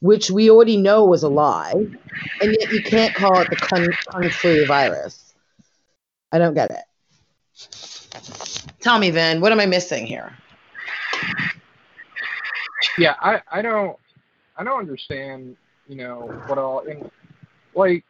which 0.00 0.28
we 0.28 0.50
already 0.50 0.76
know 0.76 1.04
was 1.04 1.22
a 1.22 1.28
lie, 1.28 1.72
and 2.40 2.56
yet 2.60 2.72
you 2.72 2.82
can't 2.82 3.14
call 3.14 3.38
it 3.38 3.48
the 3.48 3.54
kung, 3.54 3.86
kung 4.10 4.28
flu 4.30 4.66
virus. 4.66 5.34
I 6.32 6.38
don't 6.38 6.54
get 6.54 6.72
it. 6.72 7.95
Tell 8.80 8.98
me, 8.98 9.10
Vin, 9.10 9.40
what 9.40 9.52
am 9.52 9.60
I 9.60 9.66
missing 9.66 10.06
here? 10.06 10.32
yeah, 12.98 13.14
I 13.20 13.40
I 13.50 13.62
don't 13.62 13.96
I 14.56 14.64
don't 14.64 14.78
understand. 14.78 15.56
You 15.88 15.96
know 15.96 16.42
what 16.46 16.58
all 16.58 16.80
and 16.80 17.10
like. 17.74 18.04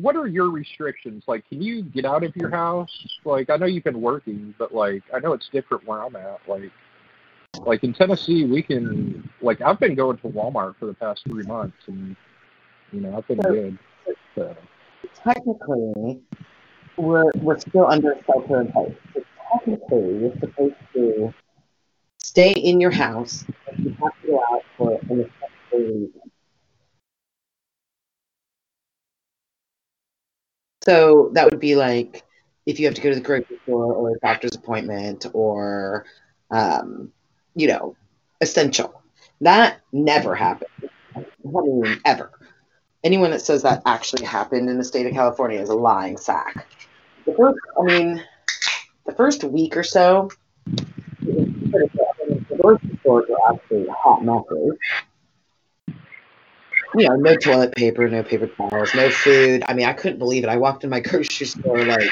What 0.00 0.16
are 0.16 0.26
your 0.26 0.50
restrictions? 0.50 1.22
Like, 1.28 1.48
can 1.48 1.62
you 1.62 1.82
get 1.82 2.04
out 2.04 2.24
of 2.24 2.34
your 2.34 2.50
house? 2.50 2.90
Like, 3.24 3.48
I 3.48 3.56
know 3.56 3.66
you've 3.66 3.84
been 3.84 4.00
working, 4.00 4.52
but 4.58 4.74
like, 4.74 5.04
I 5.14 5.20
know 5.20 5.34
it's 5.34 5.48
different 5.50 5.86
where 5.86 6.02
I'm 6.02 6.16
at. 6.16 6.40
Like, 6.48 6.72
like 7.60 7.84
in 7.84 7.92
Tennessee, 7.92 8.44
we 8.44 8.62
can 8.62 9.28
like 9.40 9.60
I've 9.60 9.78
been 9.78 9.94
going 9.94 10.18
to 10.18 10.28
Walmart 10.28 10.76
for 10.78 10.86
the 10.86 10.94
past 10.94 11.22
three 11.24 11.44
months, 11.44 11.76
and 11.86 12.16
you 12.92 13.00
know 13.00 13.16
I've 13.16 13.28
been 13.28 13.38
good. 13.38 13.78
So. 14.34 14.56
Technically, 15.22 16.20
we're, 16.96 17.30
we're 17.36 17.58
still 17.58 17.86
under 17.86 18.16
shelter 18.26 18.60
in 18.60 18.72
place. 18.72 18.94
So 19.14 19.22
technically, 19.52 20.18
you're 20.20 20.38
supposed 20.40 20.74
to 20.94 21.34
stay 22.20 22.52
in 22.52 22.80
your 22.80 22.90
house. 22.90 23.44
but 23.66 23.78
You 23.78 23.90
have 24.02 24.12
to 24.22 24.26
go 24.28 24.42
out 24.52 24.62
for 24.76 24.92
an 24.92 25.20
essential 25.20 25.30
reason. 25.72 26.30
So 30.84 31.30
that 31.34 31.50
would 31.50 31.60
be 31.60 31.76
like 31.76 32.22
if 32.66 32.78
you 32.78 32.86
have 32.86 32.94
to 32.94 33.00
go 33.00 33.08
to 33.10 33.14
the 33.14 33.20
grocery 33.20 33.58
store 33.64 33.92
or 33.92 34.10
a 34.10 34.18
doctor's 34.20 34.54
appointment 34.54 35.26
or, 35.32 36.06
um, 36.50 37.12
you 37.54 37.68
know, 37.68 37.96
essential. 38.40 39.02
That 39.40 39.80
never 39.92 40.34
happened. 40.34 40.70
I 41.16 41.24
mean, 41.44 42.00
ever. 42.04 42.30
Anyone 43.04 43.32
that 43.32 43.42
says 43.42 43.62
that 43.62 43.82
actually 43.84 44.24
happened 44.24 44.70
in 44.70 44.78
the 44.78 44.84
state 44.84 45.06
of 45.06 45.12
California 45.12 45.60
is 45.60 45.68
a 45.68 45.74
lying 45.74 46.16
sack. 46.16 46.66
The 47.26 47.34
first, 47.34 47.58
I 47.78 47.82
mean, 47.82 48.24
the 49.04 49.12
first 49.12 49.44
week 49.44 49.76
or 49.76 49.82
so, 49.82 50.30
the 51.20 52.56
grocery 52.58 52.98
stores 53.00 53.26
are 53.28 53.54
actually 53.54 53.86
hot 53.90 54.24
messes. 54.24 54.78
You 56.96 57.08
know, 57.08 57.16
no 57.16 57.36
toilet 57.36 57.74
paper, 57.74 58.08
no 58.08 58.22
paper 58.22 58.46
towels, 58.46 58.94
no 58.94 59.10
food. 59.10 59.64
I 59.68 59.74
mean, 59.74 59.84
I 59.84 59.92
couldn't 59.92 60.18
believe 60.18 60.44
it. 60.44 60.48
I 60.48 60.56
walked 60.56 60.82
in 60.84 60.88
my 60.88 61.00
grocery 61.00 61.46
store 61.46 61.84
like, 61.84 62.10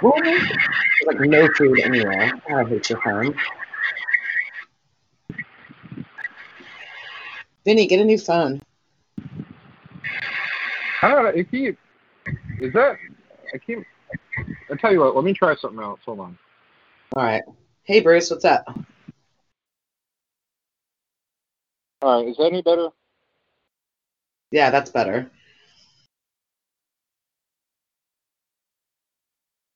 what? 0.00 0.24
Like 1.06 1.20
no 1.20 1.48
food 1.56 1.80
anywhere. 1.80 2.40
I 2.54 2.64
hate 2.64 2.88
your 2.88 3.00
phone. 3.00 3.34
Vinny, 7.64 7.88
get 7.88 7.98
a 7.98 8.04
new 8.04 8.18
phone. 8.18 8.60
I 11.02 11.08
don't. 11.08 11.36
If 11.36 11.52
you 11.52 11.76
is 12.60 12.72
that 12.72 12.98
I 13.54 13.58
can't. 13.58 13.84
I 14.70 14.76
tell 14.76 14.92
you 14.92 15.00
what. 15.00 15.14
Let 15.14 15.24
me 15.24 15.32
try 15.32 15.54
something 15.56 15.80
else. 15.80 16.00
Hold 16.04 16.20
on. 16.20 16.38
All 17.16 17.22
right. 17.22 17.42
Hey, 17.84 18.00
Bruce, 18.00 18.30
what's 18.30 18.44
up? 18.44 18.64
All 22.02 22.20
right. 22.20 22.28
Is 22.28 22.36
that 22.36 22.46
any 22.46 22.62
better? 22.62 22.88
Yeah, 24.50 24.70
that's 24.70 24.90
better. 24.90 25.30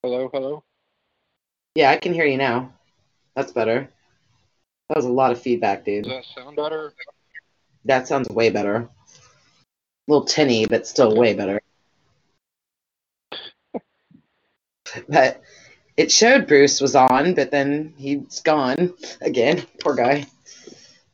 Hello. 0.02 0.28
Hello. 0.32 0.64
Yeah, 1.74 1.90
I 1.90 1.96
can 1.96 2.12
hear 2.12 2.26
you 2.26 2.36
now. 2.36 2.72
That's 3.34 3.52
better. 3.52 3.88
That 4.88 4.96
was 4.96 5.06
a 5.06 5.12
lot 5.12 5.32
of 5.32 5.40
feedback, 5.40 5.84
dude. 5.84 6.04
Does 6.04 6.12
that 6.12 6.42
sound 6.42 6.56
better? 6.56 6.92
That 7.84 8.06
sounds 8.06 8.28
way 8.28 8.50
better. 8.50 8.88
Little 10.08 10.24
tinny, 10.24 10.66
but 10.66 10.86
still 10.86 11.14
way 11.16 11.34
better. 11.34 11.60
but 15.08 15.40
it 15.96 16.10
showed 16.10 16.46
Bruce 16.46 16.80
was 16.80 16.96
on, 16.96 17.34
but 17.34 17.50
then 17.50 17.94
he's 17.96 18.40
gone 18.40 18.94
again. 19.20 19.64
Poor 19.80 19.94
guy. 19.94 20.26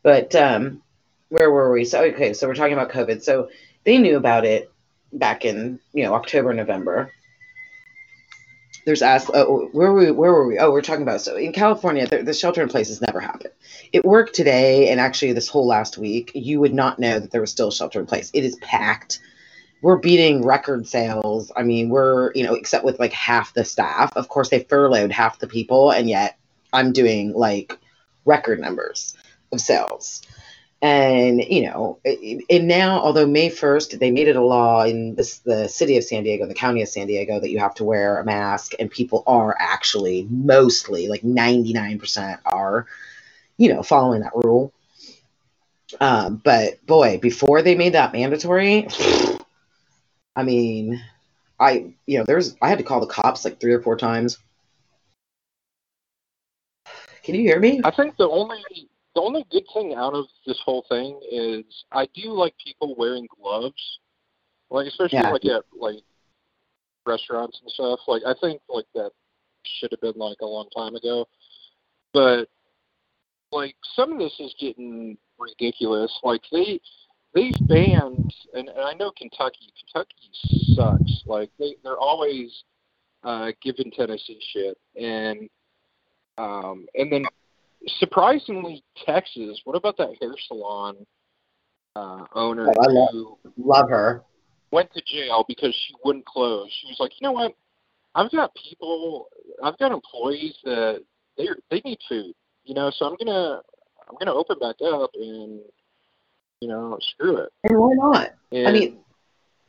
But 0.03 0.35
um, 0.35 0.83
where 1.29 1.51
were 1.51 1.73
we? 1.73 1.85
So 1.85 2.03
okay, 2.05 2.33
so 2.33 2.47
we're 2.47 2.55
talking 2.55 2.73
about 2.73 2.91
COVID. 2.91 3.23
So 3.23 3.51
they 3.85 3.99
knew 3.99 4.17
about 4.17 4.45
it 4.45 4.73
back 5.13 5.45
in 5.45 5.81
you 5.93 6.05
know 6.05 6.15
October, 6.15 6.55
November. 6.55 7.13
There's 8.89 9.03
asked, 9.03 9.29
oh, 9.35 9.69
where 9.73 9.93
were 9.93 9.99
we? 9.99 10.11
Where 10.11 10.33
were 10.33 10.47
we? 10.47 10.59
Oh, 10.59 10.71
we're 10.71 10.81
talking 10.81 11.03
about 11.03 11.21
so 11.21 11.37
in 11.37 11.53
California, 11.53 12.07
the, 12.07 12.23
the 12.23 12.33
shelter 12.33 12.63
in 12.63 12.71
place 12.71 12.89
has 12.89 13.03
never 13.03 13.21
happened. 13.21 13.53
It 13.93 14.03
worked 14.03 14.35
today, 14.35 14.89
and 14.89 14.99
actually 14.99 15.35
this 15.35 15.47
whole 15.47 15.67
last 15.67 15.99
week, 15.99 16.33
you 16.35 16.59
would 16.61 16.73
not 16.73 16.99
know 16.99 17.21
that 17.21 17.31
there 17.31 17.43
was 17.43 17.51
still 17.51 17.71
shelter 17.71 18.01
in 18.01 18.07
place. 18.07 18.31
It 18.33 18.45
is 18.45 18.57
packed. 18.63 19.21
We're 19.83 19.99
beating 19.99 20.43
record 20.43 20.89
sales. 20.89 21.53
I 21.55 21.65
mean, 21.65 21.91
we're 21.91 22.33
you 22.33 22.45
know, 22.45 22.55
except 22.55 22.83
with 22.83 22.99
like 22.99 23.13
half 23.13 23.53
the 23.53 23.63
staff. 23.63 24.11
Of 24.17 24.31
course, 24.31 24.49
they 24.49 24.61
furloughed 24.61 25.13
half 25.13 25.39
the 25.39 25.49
people, 25.49 25.91
and 25.91 26.09
yet 26.09 26.39
I'm 26.73 26.95
doing 26.95 27.35
like 27.35 27.77
record 28.25 28.59
numbers 28.59 29.15
of 29.53 29.61
sales. 29.61 30.23
And 30.81 31.43
you 31.43 31.63
know, 31.63 31.99
and 32.05 32.69
now, 32.69 33.01
although 33.01 33.27
May 33.27 33.51
first, 33.51 33.99
they 33.99 34.13
made 34.13 34.29
it 34.29 34.37
a 34.37 34.45
law 34.45 34.85
in 34.85 35.17
this, 35.17 35.39
the 35.39 35.69
city 35.69 35.97
of 35.97 36.05
San 36.05 36.23
Diego, 36.23 36.47
the 36.47 36.55
county 36.55 36.83
of 36.83 36.89
San 36.89 37.09
Diego, 37.09 37.41
that 37.41 37.51
you 37.51 37.59
have 37.59 37.75
to 37.77 37.85
wear 37.85 38.19
a 38.19 38.25
mask, 38.25 38.75
and 38.79 38.89
people 38.89 39.25
are 39.27 39.57
actually 39.59 40.29
mostly, 40.31 41.09
like 41.09 41.25
ninety 41.25 41.73
nine 41.73 41.99
percent, 41.99 42.41
are, 42.45 42.87
you 43.57 43.75
know, 43.75 43.83
following 43.83 44.21
that 44.21 44.37
rule. 44.37 44.73
Um, 46.01 46.37
but 46.45 46.85
boy, 46.87 47.19
before 47.19 47.63
they 47.63 47.75
made 47.75 47.95
that 47.95 48.13
mandatory, 48.13 48.87
I 50.37 50.45
mean, 50.45 51.03
I 51.59 51.95
you 52.07 52.19
know, 52.19 52.25
there's 52.25 52.57
I 52.63 52.69
had 52.69 52.79
to 52.79 52.85
call 52.85 53.01
the 53.01 53.07
cops 53.07 53.45
like 53.45 53.59
three 53.59 53.73
or 53.73 53.83
four 53.83 53.97
times. 53.97 54.39
Can 57.25 57.35
you 57.35 57.43
hear 57.43 57.59
me? 57.59 57.81
I 57.83 57.91
think 57.91 58.17
the 58.17 58.29
only 58.29 58.88
the 59.19 59.25
only 59.25 59.45
good 59.51 59.65
thing 59.75 59.95
out 59.95 60.15
of 60.15 60.27
this 60.47 60.61
whole 60.65 60.85
thing 60.89 61.21
is 61.29 61.65
I 61.91 62.07
do 62.15 62.31
like 62.31 62.55
people 62.65 62.95
wearing 62.97 63.27
gloves, 63.43 63.99
like 64.71 64.87
especially 64.87 65.19
Yeah. 65.19 65.31
like 65.33 65.45
at 65.45 65.65
like 65.77 66.05
restaurants 67.05 67.59
and 67.61 67.71
stuff. 67.73 67.99
Like 68.07 68.23
I 68.25 68.35
think 68.41 68.63
like 68.69 68.87
that 68.95 69.11
should 69.65 69.91
have 69.91 70.01
been 70.01 70.17
like 70.17 70.37
a 70.41 70.47
long 70.47 70.69
time 70.71 70.95
ago, 70.95 71.27
but 72.13 72.49
like 73.51 73.75
some 73.97 74.13
of 74.13 74.19
this 74.21 74.39
is 74.39 74.55
getting 74.61 75.19
ridiculous. 75.37 76.17
Like 76.23 76.43
they 76.53 76.81
they've 77.35 77.59
banned, 77.67 78.33
and, 78.55 78.69
and 78.69 78.81
I 78.81 78.95
know 78.95 79.11
Kentucky. 79.19 79.73
Kentucky 79.81 80.31
sucks. 80.77 81.25
Like 81.27 81.51
they 81.59 81.75
they're 81.83 81.99
always 81.99 82.63
uh, 83.25 83.51
giving 83.65 83.91
Tennessee 83.91 84.41
shit, 84.53 84.79
and 84.95 85.51
um, 86.37 86.87
and 86.95 87.11
then 87.13 87.25
surprisingly, 87.87 88.83
Texas. 89.05 89.61
What 89.65 89.77
about 89.77 89.97
that 89.99 90.11
hair 90.21 90.35
salon 90.47 90.97
uh, 91.97 92.25
owner 92.35 92.69
Oh, 92.69 92.83
I 92.83 92.87
love- 92.93 93.09
who 93.13 93.39
Love 93.57 93.89
her. 93.91 94.25
went 94.71 94.93
to 94.95 95.03
jail 95.07 95.45
because 95.49 95.75
she 95.75 95.95
wouldn't 96.05 96.27
close? 96.27 96.69
She 96.71 96.89
was 96.89 96.97
like, 97.01 97.13
you 97.21 97.27
know 97.27 97.33
what? 97.33 97.55
I've 98.15 98.31
got 98.31 98.55
people, 98.55 99.29
I've 99.63 99.79
got 99.79 99.93
employees 99.93 100.55
that 100.65 101.03
they 101.37 101.49
they 101.71 101.81
need 101.85 101.99
food, 102.09 102.35
you 102.65 102.75
know. 102.75 102.91
So 102.91 103.07
I'm 103.07 103.17
gonna 103.17 103.61
I'm 104.09 104.17
gonna 104.19 104.35
open 104.35 104.59
back 104.59 104.77
up 104.85 105.11
and 105.15 105.61
you 106.61 106.69
know 106.69 106.99
screw 107.01 107.37
it. 107.37 107.53
And 107.65 107.79
why 107.79 107.93
not? 107.95 108.31
And 108.51 108.67
I 108.69 108.73
mean, 108.73 108.99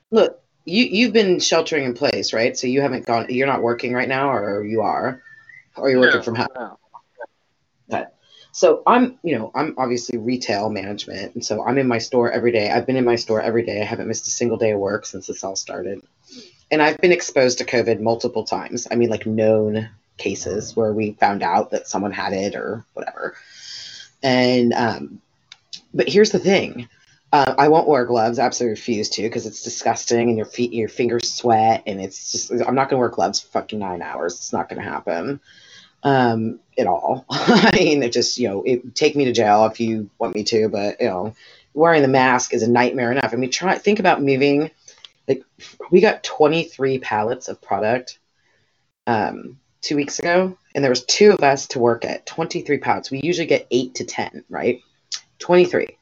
look, 0.09 0.41
you 0.65 0.85
you've 0.85 1.13
been 1.13 1.39
sheltering 1.39 1.83
in 1.83 1.93
place, 1.93 2.33
right? 2.33 2.57
So 2.57 2.65
you 2.65 2.81
haven't 2.81 3.05
gone. 3.05 3.27
You're 3.29 3.45
not 3.47 3.61
working 3.61 3.93
right 3.93 4.09
now, 4.09 4.31
or 4.31 4.63
you 4.63 4.81
are, 4.81 5.21
or 5.77 5.89
you're 5.91 5.99
working 5.99 6.19
no, 6.19 6.23
from 6.23 6.35
home. 6.35 6.47
no. 6.55 6.79
So 8.51 8.81
I'm, 8.87 9.19
you 9.23 9.37
know, 9.37 9.51
I'm 9.53 9.75
obviously 9.77 10.17
retail 10.17 10.69
management, 10.69 11.35
and 11.35 11.45
so 11.45 11.63
I'm 11.63 11.77
in 11.77 11.87
my 11.87 11.99
store 11.99 12.31
every 12.31 12.51
day. 12.51 12.69
I've 12.69 12.87
been 12.87 12.95
in 12.95 13.05
my 13.05 13.15
store 13.15 13.41
every 13.41 13.63
day. 13.63 13.81
I 13.81 13.85
haven't 13.85 14.07
missed 14.07 14.27
a 14.27 14.31
single 14.31 14.57
day 14.57 14.71
of 14.71 14.79
work 14.79 15.05
since 15.05 15.27
this 15.27 15.43
all 15.43 15.55
started, 15.55 16.01
and 16.71 16.81
I've 16.81 16.97
been 16.97 17.11
exposed 17.11 17.59
to 17.59 17.65
COVID 17.65 17.99
multiple 17.99 18.43
times. 18.43 18.87
I 18.89 18.95
mean, 18.95 19.09
like 19.09 19.25
known 19.25 19.89
cases 20.17 20.75
where 20.75 20.91
we 20.91 21.11
found 21.11 21.43
out 21.43 21.71
that 21.71 21.87
someone 21.87 22.11
had 22.11 22.33
it 22.33 22.55
or 22.55 22.85
whatever, 22.93 23.35
and 24.23 24.73
um, 24.73 25.21
but 25.93 26.09
here's 26.09 26.31
the 26.31 26.39
thing. 26.39 26.89
Uh, 27.31 27.53
I 27.59 27.67
won't 27.67 27.87
wear 27.87 28.05
gloves. 28.05 28.39
I 28.39 28.45
absolutely 28.45 28.71
refuse 28.71 29.09
to 29.11 29.21
because 29.21 29.45
it's 29.45 29.61
disgusting 29.61 30.29
and 30.29 30.37
your 30.37 30.47
feet, 30.47 30.73
your 30.73 30.89
fingers 30.89 31.31
sweat, 31.31 31.83
and 31.85 32.01
it's 32.01 32.31
just. 32.31 32.51
I'm 32.51 32.73
not 32.73 32.89
gonna 32.89 32.99
wear 32.99 33.09
gloves 33.09 33.41
for 33.41 33.49
fucking 33.49 33.77
nine 33.77 34.01
hours. 34.01 34.33
It's 34.37 34.53
not 34.53 34.69
gonna 34.69 34.81
happen 34.81 35.39
um, 36.03 36.59
at 36.77 36.87
all. 36.87 37.25
I 37.29 37.71
mean, 37.73 38.03
it 38.03 38.13
just 38.13 38.37
you 38.37 38.47
know, 38.47 38.63
it 38.63 38.95
take 38.95 39.15
me 39.15 39.25
to 39.25 39.31
jail 39.31 39.65
if 39.65 39.79
you 39.79 40.09
want 40.17 40.35
me 40.35 40.43
to, 40.45 40.69
but 40.69 40.99
you 41.01 41.07
know, 41.07 41.35
wearing 41.73 42.01
the 42.01 42.07
mask 42.07 42.53
is 42.53 42.63
a 42.63 42.69
nightmare 42.69 43.11
enough. 43.11 43.33
I 43.33 43.35
mean, 43.35 43.51
try 43.51 43.77
think 43.77 43.99
about 43.99 44.21
moving. 44.21 44.71
Like 45.27 45.43
we 45.91 46.01
got 46.01 46.23
23 46.23 46.99
pallets 46.99 47.47
of 47.49 47.61
product 47.61 48.17
um, 49.05 49.59
two 49.81 49.95
weeks 49.95 50.19
ago, 50.19 50.57
and 50.73 50.83
there 50.83 50.91
was 50.91 51.05
two 51.05 51.31
of 51.31 51.43
us 51.43 51.67
to 51.67 51.79
work 51.79 52.05
at 52.05 52.25
23 52.25 52.77
pallets. 52.79 53.11
We 53.11 53.21
usually 53.23 53.47
get 53.47 53.67
eight 53.69 53.95
to 53.95 54.05
10, 54.05 54.45
right? 54.49 54.81
23. 55.39 55.97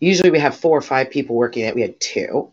Usually 0.00 0.30
we 0.30 0.38
have 0.40 0.56
four 0.56 0.76
or 0.76 0.82
five 0.82 1.10
people 1.10 1.36
working 1.36 1.64
it. 1.64 1.74
We 1.74 1.82
had 1.82 2.00
two, 2.00 2.50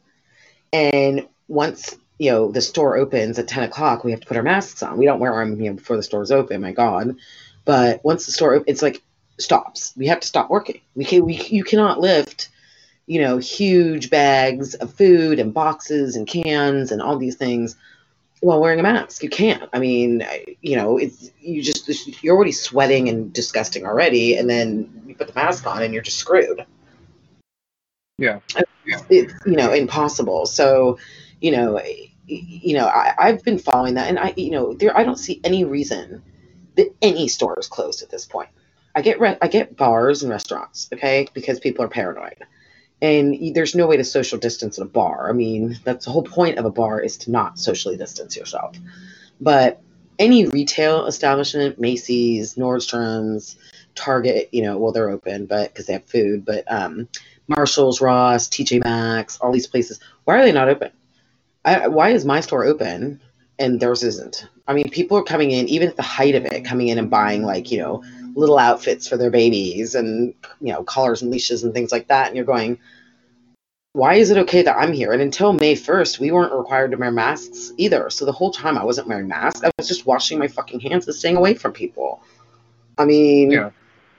and 0.71 1.27
once 1.47 1.95
you 2.19 2.31
know 2.31 2.51
the 2.51 2.61
store 2.61 2.97
opens 2.97 3.39
at 3.39 3.47
10 3.47 3.63
o'clock, 3.63 4.03
we 4.03 4.11
have 4.11 4.21
to 4.21 4.27
put 4.27 4.37
our 4.37 4.43
masks 4.43 4.83
on. 4.83 4.97
We 4.97 5.05
don't 5.05 5.19
wear 5.19 5.33
them 5.33 5.59
you 5.59 5.71
know 5.71 5.75
before 5.77 5.97
the 5.97 6.03
store's 6.03 6.31
open. 6.31 6.61
My 6.61 6.73
God, 6.73 7.15
but 7.65 8.05
once 8.05 8.27
the 8.27 8.31
store, 8.31 8.63
it's 8.67 8.83
like 8.83 9.01
stops. 9.39 9.93
We 9.97 10.07
have 10.07 10.19
to 10.19 10.27
stop 10.27 10.51
working. 10.51 10.81
We 10.93 11.05
can 11.05 11.25
we 11.25 11.35
you 11.35 11.63
cannot 11.63 11.99
lift 11.99 12.49
you 13.09 13.19
know, 13.19 13.39
huge 13.39 14.11
bags 14.11 14.75
of 14.75 14.93
food 14.93 15.39
and 15.39 15.51
boxes 15.51 16.15
and 16.15 16.27
cans 16.27 16.91
and 16.91 17.01
all 17.01 17.17
these 17.17 17.35
things 17.35 17.75
while 18.41 18.61
wearing 18.61 18.79
a 18.79 18.83
mask. 18.83 19.23
You 19.23 19.31
can't. 19.31 19.67
I 19.73 19.79
mean, 19.79 20.23
you 20.61 20.75
know, 20.75 20.99
it's 20.99 21.31
you 21.39 21.63
just 21.63 22.23
you're 22.23 22.35
already 22.35 22.51
sweating 22.51 23.09
and 23.09 23.33
disgusting 23.33 23.83
already, 23.83 24.37
and 24.37 24.47
then 24.47 25.05
you 25.07 25.15
put 25.15 25.25
the 25.25 25.33
mask 25.33 25.65
on 25.65 25.81
and 25.81 25.91
you're 25.91 26.03
just 26.03 26.19
screwed. 26.19 26.63
Yeah. 28.19 28.41
It's 29.09 29.33
you 29.43 29.55
know 29.55 29.73
impossible. 29.73 30.45
So, 30.45 30.99
you 31.41 31.49
know, 31.49 31.81
you 32.29 32.75
know, 32.75 32.87
I, 32.87 33.13
I've 33.17 33.43
been 33.43 33.59
following 33.59 33.95
that, 33.95 34.09
and 34.09 34.19
I, 34.19 34.33
you 34.37 34.51
know, 34.51 34.73
there 34.73 34.97
I 34.97 35.03
don't 35.03 35.19
see 35.19 35.41
any 35.43 35.65
reason 35.65 36.23
that 36.75 36.93
any 37.01 37.27
store 37.27 37.57
is 37.59 37.67
closed 37.67 38.03
at 38.03 38.09
this 38.09 38.25
point. 38.25 38.49
I 38.95 39.01
get 39.01 39.19
re- 39.19 39.37
I 39.41 39.47
get 39.47 39.77
bars 39.77 40.23
and 40.23 40.31
restaurants, 40.31 40.89
okay, 40.93 41.27
because 41.33 41.59
people 41.59 41.85
are 41.85 41.89
paranoid 41.89 42.35
and 43.01 43.55
there's 43.55 43.75
no 43.75 43.87
way 43.87 43.97
to 43.97 44.03
social 44.03 44.37
distance 44.37 44.77
at 44.77 44.85
a 44.85 44.89
bar. 44.89 45.29
I 45.29 45.33
mean, 45.33 45.77
that's 45.83 46.05
the 46.05 46.11
whole 46.11 46.23
point 46.23 46.57
of 46.57 46.65
a 46.65 46.71
bar 46.71 46.99
is 46.99 47.17
to 47.19 47.31
not 47.31 47.57
socially 47.59 47.97
distance 47.97 48.35
yourself. 48.35 48.75
But 49.39 49.81
any 50.17 50.47
retail 50.47 51.05
establishment, 51.05 51.79
Macy's, 51.79 52.55
Nordstrom's, 52.55 53.57
Target, 53.95 54.49
you 54.51 54.63
know, 54.63 54.77
well 54.77 54.91
they're 54.91 55.09
open, 55.09 55.45
but 55.45 55.69
because 55.69 55.85
they 55.85 55.93
have 55.93 56.05
food, 56.05 56.45
but 56.45 56.69
um, 56.71 57.07
Marshalls, 57.47 58.01
Ross, 58.01 58.49
TJ 58.49 58.83
Maxx, 58.83 59.37
all 59.39 59.51
these 59.51 59.67
places, 59.67 59.99
why 60.25 60.37
are 60.37 60.43
they 60.43 60.51
not 60.51 60.69
open? 60.69 60.91
I, 61.65 61.87
why 61.87 62.09
is 62.09 62.25
my 62.25 62.39
store 62.39 62.65
open 62.65 63.21
and 63.57 63.79
theirs 63.79 64.03
isn't? 64.03 64.47
I 64.67 64.73
mean, 64.73 64.89
people 64.89 65.17
are 65.17 65.23
coming 65.23 65.51
in, 65.51 65.67
even 65.67 65.89
at 65.89 65.95
the 65.97 66.03
height 66.03 66.35
of 66.35 66.45
it, 66.45 66.63
coming 66.65 66.87
in 66.89 66.97
and 66.97 67.09
buying 67.09 67.43
like 67.43 67.71
you 67.71 67.79
know 67.79 68.03
little 68.35 68.57
outfits 68.59 69.07
for 69.07 69.17
their 69.17 69.31
babies 69.31 69.95
and 69.95 70.33
you 70.61 70.71
know 70.71 70.83
collars 70.83 71.21
and 71.21 71.31
leashes 71.31 71.63
and 71.63 71.73
things 71.73 71.91
like 71.91 72.07
that 72.07 72.27
and 72.27 72.35
you're 72.35 72.45
going 72.45 72.77
why 73.93 74.13
is 74.13 74.29
it 74.29 74.37
okay 74.37 74.61
that 74.61 74.77
i'm 74.77 74.93
here 74.93 75.11
and 75.11 75.21
until 75.21 75.51
may 75.51 75.73
1st 75.73 76.19
we 76.19 76.31
weren't 76.31 76.53
required 76.53 76.91
to 76.91 76.97
wear 76.97 77.11
masks 77.11 77.73
either 77.77 78.07
so 78.11 78.25
the 78.25 78.31
whole 78.31 78.51
time 78.51 78.77
i 78.77 78.83
wasn't 78.83 79.05
wearing 79.07 79.27
masks 79.27 79.63
i 79.63 79.71
was 79.79 79.87
just 79.87 80.05
washing 80.05 80.37
my 80.37 80.47
fucking 80.47 80.79
hands 80.79 81.07
and 81.07 81.15
staying 81.15 81.35
away 81.35 81.55
from 81.55 81.73
people 81.73 82.21
i 82.99 83.03
mean 83.03 83.49
Yeah. 83.49 83.71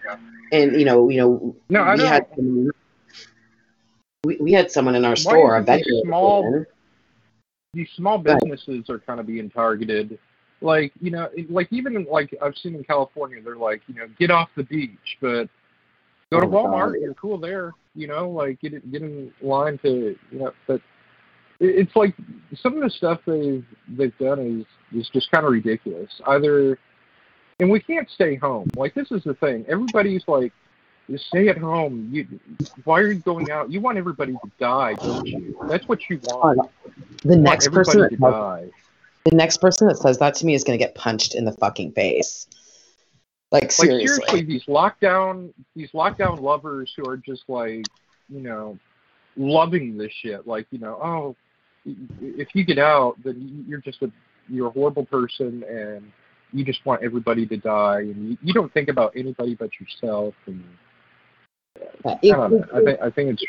Yeah. 0.05 0.17
and 0.53 0.73
you 0.79 0.85
know 0.85 1.09
you 1.09 1.19
know 1.19 1.57
No, 1.69 1.83
I 1.83 1.95
we 1.95 2.03
had 2.03 2.27
we, 4.25 4.37
we 4.39 4.53
had 4.53 4.73
someone 4.73 4.97
in 4.97 5.05
our 5.05 5.13
Why 5.13 5.15
store 5.15 5.57
a 5.57 5.63
vendor 5.63 5.85
small- 6.05 6.65
these 7.73 7.89
small 7.97 8.19
businesses 8.19 8.89
are 8.89 8.99
kind 8.99 9.21
of 9.21 9.27
being 9.27 9.51
targeted. 9.51 10.19
Like 10.61 10.93
you 11.01 11.11
know, 11.11 11.29
like 11.49 11.69
even 11.71 12.07
like 12.11 12.35
I've 12.43 12.57
seen 12.57 12.75
in 12.75 12.85
California, 12.85 13.41
they're 13.43 13.57
like 13.57 13.83
you 13.87 13.95
know 13.95 14.07
get 14.19 14.31
off 14.31 14.49
the 14.57 14.65
beach, 14.65 15.17
but 15.21 15.49
go 16.31 16.41
to 16.41 16.47
Oh. 16.47 16.51
Walmart, 16.51 17.01
you're 17.01 17.15
cool 17.15 17.39
there. 17.39 17.73
You 17.95 18.07
know, 18.07 18.29
like 18.29 18.61
get 18.61 18.75
it, 18.75 18.91
get 18.93 19.03
in 19.03 19.33
line 19.41 19.79
to 19.79 20.17
you 20.31 20.39
know, 20.39 20.53
but 20.67 20.81
it's 21.61 21.95
like 21.97 22.15
some 22.63 22.75
of 22.75 22.83
the 22.83 22.91
stuff 22.91 23.21
they've 23.27 23.65
they've 23.89 24.17
done 24.19 24.67
is 24.93 25.01
is 25.01 25.09
just 25.13 25.31
kind 25.31 25.47
of 25.47 25.53
ridiculous. 25.53 26.11
Either 26.27 26.79
and 27.59 27.71
we 27.71 27.81
can't 27.81 28.09
stay 28.11 28.37
home. 28.37 28.69
Like 28.77 28.95
this 28.95 29.11
is 29.11 29.23
the 29.25 29.35
thing. 29.35 29.65
Everybody's 29.69 30.25
like, 30.27 30.53
stay 31.19 31.49
at 31.49 31.59
home. 31.59 32.09
You 32.13 32.27
why 32.85 33.01
are 33.01 33.11
you 33.13 33.19
going 33.21 33.51
out? 33.51 33.71
You 33.71 33.81
want 33.81 33.99
everybody 33.99 34.33
to 34.33 34.51
die, 34.59 34.95
don't 34.95 35.27
you? 35.27 35.59
That's 35.69 35.87
what 35.89 35.99
you 36.09 36.19
want. 36.25 36.71
the 37.25 37.37
You 37.37 37.41
want 37.41 37.43
next 37.43 37.69
person 37.73 38.01
that 38.03 38.11
to 38.11 38.17
tells- 38.17 38.33
die. 38.33 38.71
the 39.25 39.37
next 39.37 39.59
person 39.59 39.89
that 39.89 39.97
says 39.97 40.19
that 40.19 40.35
to 40.37 40.47
me 40.47 40.55
is 40.55 40.65
going 40.65 40.79
to 40.79 40.85
get 40.85 40.95
punched 40.95 41.35
in 41.35 41.45
the 41.45 41.53
fucking 41.53 41.93
face 41.93 42.47
like 43.53 43.65
like 43.65 43.73
seriously, 43.73 44.07
seriously 44.07 44.43
these 44.43 44.65
lockdown 44.67 45.53
these 45.75 45.91
lockdown 45.91 46.41
lovers 46.41 46.93
who 46.97 47.05
are 47.09 47.17
just 47.17 47.43
like 47.49 47.85
you 48.29 48.41
know 48.41 48.79
loving 49.37 49.97
this 49.99 50.13
shit 50.23 50.47
like 50.47 50.67
you 50.71 50.79
know 50.79 50.99
oh 51.03 51.37
if 52.21 52.49
you 52.55 52.65
get 52.65 52.79
out 52.79 53.17
then 53.25 53.65
you're 53.67 53.81
just 53.81 54.01
a 54.03 54.11
you're 54.49 54.69
a 54.69 54.71
horrible 54.71 55.05
person 55.05 55.65
and 55.69 56.13
you 56.53 56.65
just 56.65 56.85
want 56.87 57.03
everybody 57.03 57.45
to 57.47 57.57
die 57.57 58.01
and 58.01 58.31
you, 58.31 58.39
you 58.43 58.53
don't 58.53 58.73
think 58.73 58.89
about 58.89 59.13
anybody 59.17 59.55
but 59.55 59.71
yourself 59.81 60.35
and 60.47 60.63
I 62.05 62.19
it- 62.23 62.33
know. 62.33 62.45
it- 62.45 62.69
I 62.73 62.81
think 62.85 63.01
I 63.03 63.11
think 63.11 63.31
it's 63.41 63.45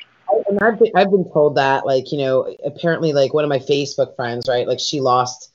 and 0.48 0.60
I've 0.62 0.80
been, 0.80 0.92
I've 0.96 1.12
been 1.12 1.30
told 1.32 1.56
that 1.56 1.86
like 1.86 2.12
you 2.12 2.18
know 2.20 2.56
apparently 2.66 3.12
like 3.14 3.34
one 3.34 3.44
of 3.44 3.50
my 3.50 3.60
Facebook 3.60 4.16
friends 4.16 4.48
right 4.48 4.68
like 4.68 4.80
she 4.80 5.02
lost 5.02 5.52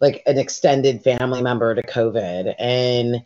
like 0.00 0.22
an 0.26 0.38
extended 0.38 1.02
family 1.02 1.40
member 1.42 1.74
to 1.74 1.82
COVID 1.82 2.54
and 2.58 3.22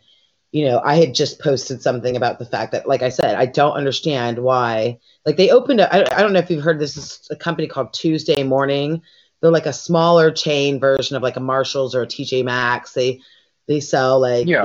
you 0.51 0.65
know 0.65 0.79
I 0.83 0.95
had 0.95 1.15
just 1.15 1.39
posted 1.39 1.81
something 1.81 2.15
about 2.15 2.37
the 2.37 2.45
fact 2.45 2.73
that 2.73 2.87
like 2.87 3.01
I 3.01 3.09
said 3.09 3.35
I 3.35 3.47
don't 3.47 3.73
understand 3.73 4.37
why 4.37 4.99
like 5.25 5.37
they 5.37 5.49
opened 5.49 5.81
I, 5.81 6.05
I 6.11 6.21
don't 6.21 6.33
know 6.33 6.39
if 6.39 6.51
you've 6.51 6.63
heard 6.63 6.79
this 6.79 6.95
is 6.95 7.27
a 7.31 7.35
company 7.35 7.67
called 7.67 7.91
Tuesday 7.93 8.43
Morning 8.43 9.01
they're 9.41 9.51
like 9.51 9.65
a 9.65 9.73
smaller 9.73 10.31
chain 10.31 10.79
version 10.79 11.17
of 11.17 11.23
like 11.23 11.37
a 11.37 11.41
Marshalls 11.41 11.95
or 11.95 12.03
a 12.03 12.07
TJ 12.07 12.43
Maxx 12.45 12.93
they 12.93 13.19
they 13.67 13.79
sell 13.79 14.19
like 14.19 14.47
Yeah. 14.47 14.63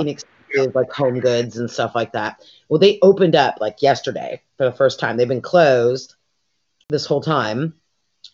Like 0.75 0.91
home 0.91 1.21
goods 1.21 1.59
and 1.59 1.71
stuff 1.71 1.95
like 1.95 2.13
that. 2.13 2.45
Well 2.69 2.79
they 2.79 2.99
opened 3.03 3.37
up 3.37 3.57
like 3.61 3.83
yesterday 3.83 4.43
for 4.57 4.65
the 4.65 4.73
first 4.73 5.01
time. 5.01 5.17
They've 5.17 5.29
been 5.29 5.41
closed 5.41 6.15
this 6.89 7.07
whole 7.07 7.21
time. 7.21 7.75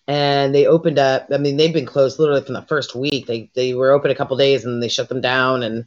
And 0.07 0.55
they 0.55 0.67
opened 0.67 0.99
up 0.99 1.29
i 1.33 1.39
mean 1.39 1.57
they've 1.57 1.73
been 1.73 1.87
closed 1.87 2.19
literally 2.19 2.43
from 2.43 2.55
the 2.55 2.63
first 2.63 2.95
week. 2.95 3.27
They 3.27 3.51
they 3.55 3.75
were 3.75 3.91
open 3.91 4.11
a 4.11 4.15
couple 4.15 4.37
days 4.37 4.65
and 4.65 4.83
they 4.83 4.89
shut 4.89 5.09
them 5.09 5.21
down. 5.21 5.63
And 5.63 5.87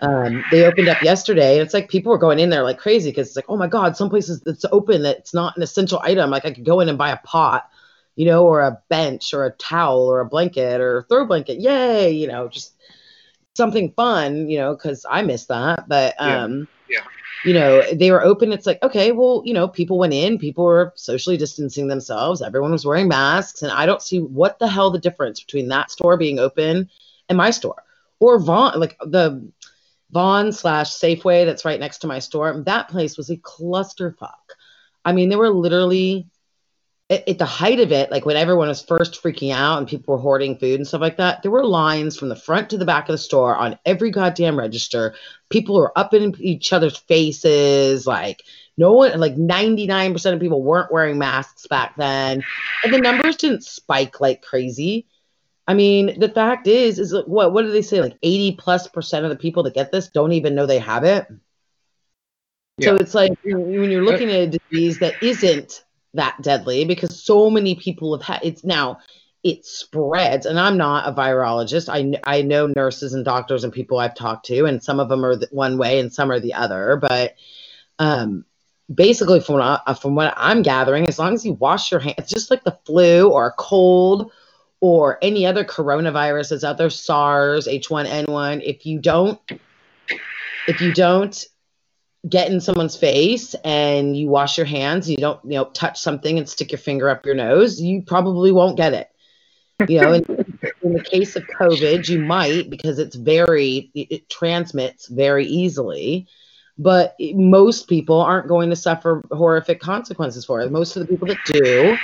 um, 0.00 0.44
they 0.50 0.64
opened 0.64 0.88
up 0.88 1.02
yesterday 1.02 1.54
and 1.54 1.62
it's 1.62 1.74
like 1.74 1.88
people 1.88 2.10
were 2.10 2.18
going 2.18 2.40
in 2.40 2.50
there 2.50 2.64
like 2.64 2.78
crazy 2.78 3.10
because 3.10 3.28
it's 3.28 3.36
like 3.36 3.44
oh 3.48 3.56
my 3.56 3.68
god 3.68 3.96
some 3.96 4.10
places 4.10 4.40
that's 4.40 4.64
open 4.72 5.02
that 5.02 5.18
it's 5.18 5.34
not 5.34 5.56
an 5.56 5.62
essential 5.62 6.00
item. 6.02 6.30
Like 6.30 6.44
i 6.44 6.50
could 6.50 6.64
go 6.64 6.80
in 6.80 6.88
and 6.88 6.98
buy 6.98 7.10
a 7.10 7.18
pot 7.18 7.68
you 8.16 8.26
know 8.26 8.46
or 8.46 8.60
a 8.60 8.78
bench 8.88 9.32
or 9.32 9.44
a 9.44 9.52
towel 9.52 10.00
or 10.00 10.20
a 10.20 10.26
blanket 10.26 10.80
or 10.80 10.98
a 10.98 11.02
throw 11.04 11.24
blanket. 11.24 11.60
Yay 11.60 12.10
you 12.10 12.26
know 12.26 12.48
just 12.48 12.74
something 13.54 13.92
fun 13.92 14.48
you 14.48 14.58
know 14.58 14.74
because 14.74 15.04
i 15.10 15.22
miss 15.22 15.46
that 15.46 15.88
but 15.88 16.14
Yeah. 16.18 16.44
um 16.44 16.66
Yeah. 16.88 17.00
you 17.44 17.52
know 17.54 17.82
they 17.92 18.10
were 18.10 18.22
open 18.22 18.52
it's 18.52 18.66
like 18.66 18.82
okay 18.82 19.12
well 19.12 19.42
you 19.44 19.52
know 19.52 19.68
people 19.68 19.98
went 19.98 20.14
in 20.14 20.38
people 20.38 20.64
were 20.64 20.92
socially 20.96 21.36
distancing 21.36 21.88
themselves 21.88 22.40
everyone 22.40 22.72
was 22.72 22.86
wearing 22.86 23.08
masks 23.08 23.62
and 23.62 23.72
i 23.72 23.84
don't 23.86 24.02
see 24.02 24.20
what 24.20 24.58
the 24.58 24.68
hell 24.68 24.90
the 24.90 24.98
difference 24.98 25.40
between 25.40 25.68
that 25.68 25.90
store 25.90 26.16
being 26.16 26.38
open 26.38 26.88
and 27.28 27.36
my 27.36 27.50
store 27.50 27.82
or 28.20 28.38
Vons 28.38 28.76
like 28.76 28.96
the 29.04 29.46
Vons 30.12 30.58
slash 30.58 30.90
safeway 30.90 31.44
that's 31.44 31.64
right 31.64 31.80
next 31.80 31.98
to 31.98 32.06
my 32.06 32.18
store 32.18 32.62
that 32.66 32.88
place 32.88 33.16
was 33.16 33.30
a 33.30 33.36
clusterfuck 33.36 34.56
i 35.04 35.12
mean 35.12 35.28
there 35.28 35.38
were 35.38 35.50
literally 35.50 36.26
at, 37.10 37.28
at 37.28 37.38
the 37.38 37.44
height 37.44 37.80
of 37.80 37.92
it 37.92 38.10
like 38.10 38.24
when 38.24 38.36
everyone 38.36 38.68
was 38.68 38.82
first 38.82 39.22
freaking 39.22 39.52
out 39.52 39.78
and 39.78 39.88
people 39.88 40.14
were 40.14 40.20
hoarding 40.20 40.56
food 40.56 40.76
and 40.76 40.86
stuff 40.86 41.00
like 41.00 41.16
that 41.16 41.42
there 41.42 41.50
were 41.50 41.64
lines 41.64 42.16
from 42.16 42.28
the 42.28 42.36
front 42.36 42.70
to 42.70 42.78
the 42.78 42.84
back 42.84 43.08
of 43.08 43.12
the 43.12 43.18
store 43.18 43.54
on 43.56 43.78
every 43.84 44.10
goddamn 44.10 44.58
register. 44.58 45.14
People 45.50 45.76
were 45.76 45.96
up 45.96 46.14
in 46.14 46.34
each 46.40 46.72
other's 46.72 46.96
faces 46.96 48.06
like 48.06 48.42
no 48.76 48.92
one 48.92 49.18
like 49.20 49.36
99% 49.36 50.34
of 50.34 50.40
people 50.40 50.62
weren't 50.62 50.92
wearing 50.92 51.18
masks 51.18 51.66
back 51.66 51.94
then. 51.96 52.42
And 52.84 52.94
the 52.94 52.98
numbers 52.98 53.36
didn't 53.36 53.64
spike 53.64 54.20
like 54.20 54.42
crazy. 54.42 55.06
I 55.66 55.74
mean 55.74 56.18
the 56.18 56.28
fact 56.28 56.66
is 56.66 56.98
is 56.98 57.12
like, 57.12 57.26
what 57.26 57.52
what 57.52 57.62
do 57.62 57.70
they 57.70 57.82
say? 57.82 58.00
Like 58.00 58.18
80 58.22 58.56
plus 58.56 58.88
percent 58.88 59.24
of 59.24 59.30
the 59.30 59.36
people 59.36 59.64
that 59.64 59.74
get 59.74 59.92
this 59.92 60.08
don't 60.08 60.32
even 60.32 60.54
know 60.54 60.66
they 60.66 60.78
have 60.78 61.04
it. 61.04 61.26
So 62.80 62.96
it's 62.96 63.14
like 63.14 63.32
when 63.44 63.90
you're 63.90 64.02
uh, 64.02 64.10
looking 64.10 64.30
at 64.30 64.40
a 64.40 64.58
disease 64.58 64.98
that 65.00 65.22
isn't 65.22 65.84
that 66.14 66.40
deadly 66.42 66.84
because 66.84 67.22
so 67.22 67.48
many 67.50 67.74
people 67.74 68.16
have 68.16 68.26
had 68.26 68.40
it's 68.44 68.64
now 68.64 68.98
it 69.42 69.64
spreads. 69.64 70.46
And 70.46 70.58
i'm 70.58 70.76
not 70.76 71.08
a 71.08 71.12
virologist. 71.12 71.88
I, 71.88 72.20
I 72.24 72.42
know 72.42 72.66
nurses 72.66 73.14
and 73.14 73.24
doctors 73.24 73.64
and 73.64 73.72
people 73.72 73.98
i've 73.98 74.14
talked 74.14 74.46
to 74.46 74.66
and 74.66 74.82
some 74.82 75.00
of 75.00 75.08
them 75.08 75.24
are 75.24 75.36
one 75.50 75.78
way 75.78 75.98
and 75.98 76.12
some 76.12 76.30
are 76.30 76.40
the 76.40 76.54
other. 76.54 76.96
But 76.96 77.34
um 77.98 78.44
basically 78.92 79.40
from 79.40 79.56
what, 79.56 79.82
I, 79.86 79.94
from 79.94 80.14
what 80.14 80.34
I'm 80.36 80.62
gathering, 80.62 81.08
as 81.08 81.18
long 81.18 81.34
as 81.34 81.44
you 81.44 81.54
wash 81.54 81.90
your 81.90 82.00
hands, 82.00 82.28
just 82.28 82.50
like 82.50 82.64
the 82.64 82.78
flu 82.84 83.30
or 83.30 83.46
a 83.46 83.52
cold 83.52 84.30
or 84.80 85.18
any 85.22 85.46
other 85.46 85.64
coronavirus 85.64 86.50
that's 86.50 86.64
out 86.64 86.78
there, 86.78 86.90
SARS, 86.90 87.68
H1N1, 87.68 88.62
if 88.64 88.84
you 88.84 88.98
don't, 88.98 89.40
if 90.66 90.80
you 90.80 90.92
don't 90.92 91.46
get 92.28 92.50
in 92.50 92.60
someone's 92.60 92.96
face 92.96 93.54
and 93.64 94.16
you 94.16 94.28
wash 94.28 94.56
your 94.56 94.66
hands, 94.66 95.10
you 95.10 95.16
don't, 95.16 95.40
you 95.44 95.54
know, 95.54 95.64
touch 95.66 96.00
something 96.00 96.38
and 96.38 96.48
stick 96.48 96.70
your 96.70 96.78
finger 96.78 97.08
up 97.08 97.26
your 97.26 97.34
nose, 97.34 97.80
you 97.80 98.02
probably 98.02 98.52
won't 98.52 98.76
get 98.76 98.92
it. 98.92 99.10
You 99.88 100.00
know, 100.00 100.12
in, 100.12 100.24
in 100.82 100.92
the 100.92 101.02
case 101.02 101.34
of 101.34 101.42
COVID, 101.44 102.08
you 102.08 102.20
might 102.20 102.70
because 102.70 102.98
it's 102.98 103.16
very, 103.16 103.90
it, 103.94 104.06
it 104.10 104.28
transmits 104.30 105.08
very 105.08 105.46
easily 105.46 106.28
but 106.78 107.14
most 107.34 107.88
people 107.88 108.20
aren't 108.20 108.48
going 108.48 108.70
to 108.70 108.76
suffer 108.76 109.22
horrific 109.30 109.80
consequences 109.80 110.44
for 110.44 110.60
it. 110.60 110.72
Most 110.72 110.96
of 110.96 111.02
the 111.02 111.08
people 111.08 111.28
that 111.28 111.38
do, 111.44 111.96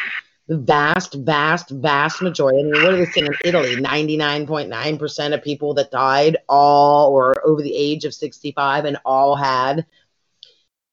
the 0.46 0.58
vast, 0.58 1.14
vast, 1.14 1.70
vast 1.70 2.22
majority. 2.22 2.60
I 2.60 2.62
mean, 2.64 2.82
what 2.82 2.94
are 2.94 2.96
they 2.96 3.06
saying 3.06 3.26
in 3.26 3.34
Italy? 3.44 3.76
99.9% 3.76 5.34
of 5.34 5.42
people 5.42 5.74
that 5.74 5.90
died 5.90 6.38
all 6.48 7.10
or 7.10 7.46
over 7.46 7.62
the 7.62 7.74
age 7.74 8.04
of 8.04 8.14
65 8.14 8.84
and 8.84 8.98
all 9.04 9.36
had 9.36 9.84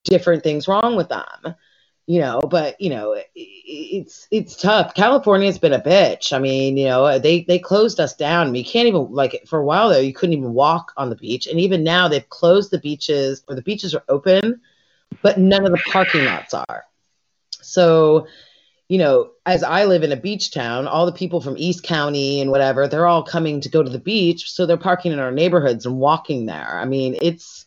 different 0.05 0.43
things 0.43 0.67
wrong 0.67 0.95
with 0.95 1.09
them 1.09 1.55
you 2.07 2.19
know 2.19 2.39
but 2.39 2.79
you 2.79 2.89
know 2.89 3.15
it's 3.35 4.27
it's 4.29 4.55
tough. 4.55 4.93
California's 4.93 5.57
been 5.57 5.73
a 5.73 5.81
bitch. 5.81 6.33
I 6.33 6.39
mean 6.39 6.77
you 6.77 6.85
know 6.85 7.17
they 7.19 7.41
they 7.41 7.59
closed 7.59 7.99
us 7.99 8.15
down. 8.15 8.53
You 8.53 8.63
can't 8.63 8.87
even 8.87 9.11
like 9.11 9.43
for 9.47 9.59
a 9.59 9.65
while 9.65 9.89
there 9.89 10.03
you 10.03 10.13
couldn't 10.13 10.37
even 10.37 10.53
walk 10.53 10.93
on 10.97 11.09
the 11.09 11.15
beach. 11.15 11.47
And 11.47 11.59
even 11.59 11.83
now 11.83 12.07
they've 12.07 12.29
closed 12.29 12.71
the 12.71 12.79
beaches 12.79 13.43
or 13.47 13.55
the 13.55 13.61
beaches 13.61 13.95
are 13.95 14.03
open 14.07 14.61
but 15.21 15.39
none 15.39 15.65
of 15.65 15.71
the 15.71 15.81
parking 15.91 16.25
lots 16.25 16.53
are. 16.53 16.85
So 17.61 18.27
you 18.87 18.99
know 18.99 19.31
as 19.47 19.63
i 19.63 19.85
live 19.85 20.03
in 20.03 20.11
a 20.11 20.15
beach 20.15 20.53
town 20.53 20.87
all 20.87 21.07
the 21.07 21.11
people 21.11 21.41
from 21.41 21.57
east 21.57 21.81
county 21.81 22.39
and 22.39 22.51
whatever 22.51 22.87
they're 22.87 23.07
all 23.07 23.23
coming 23.23 23.59
to 23.61 23.69
go 23.69 23.81
to 23.81 23.89
the 23.89 23.97
beach. 23.97 24.51
So 24.51 24.67
they're 24.67 24.77
parking 24.77 25.11
in 25.11 25.17
our 25.19 25.31
neighborhoods 25.31 25.87
and 25.87 25.97
walking 25.97 26.45
there. 26.45 26.77
I 26.79 26.85
mean 26.85 27.17
it's 27.19 27.64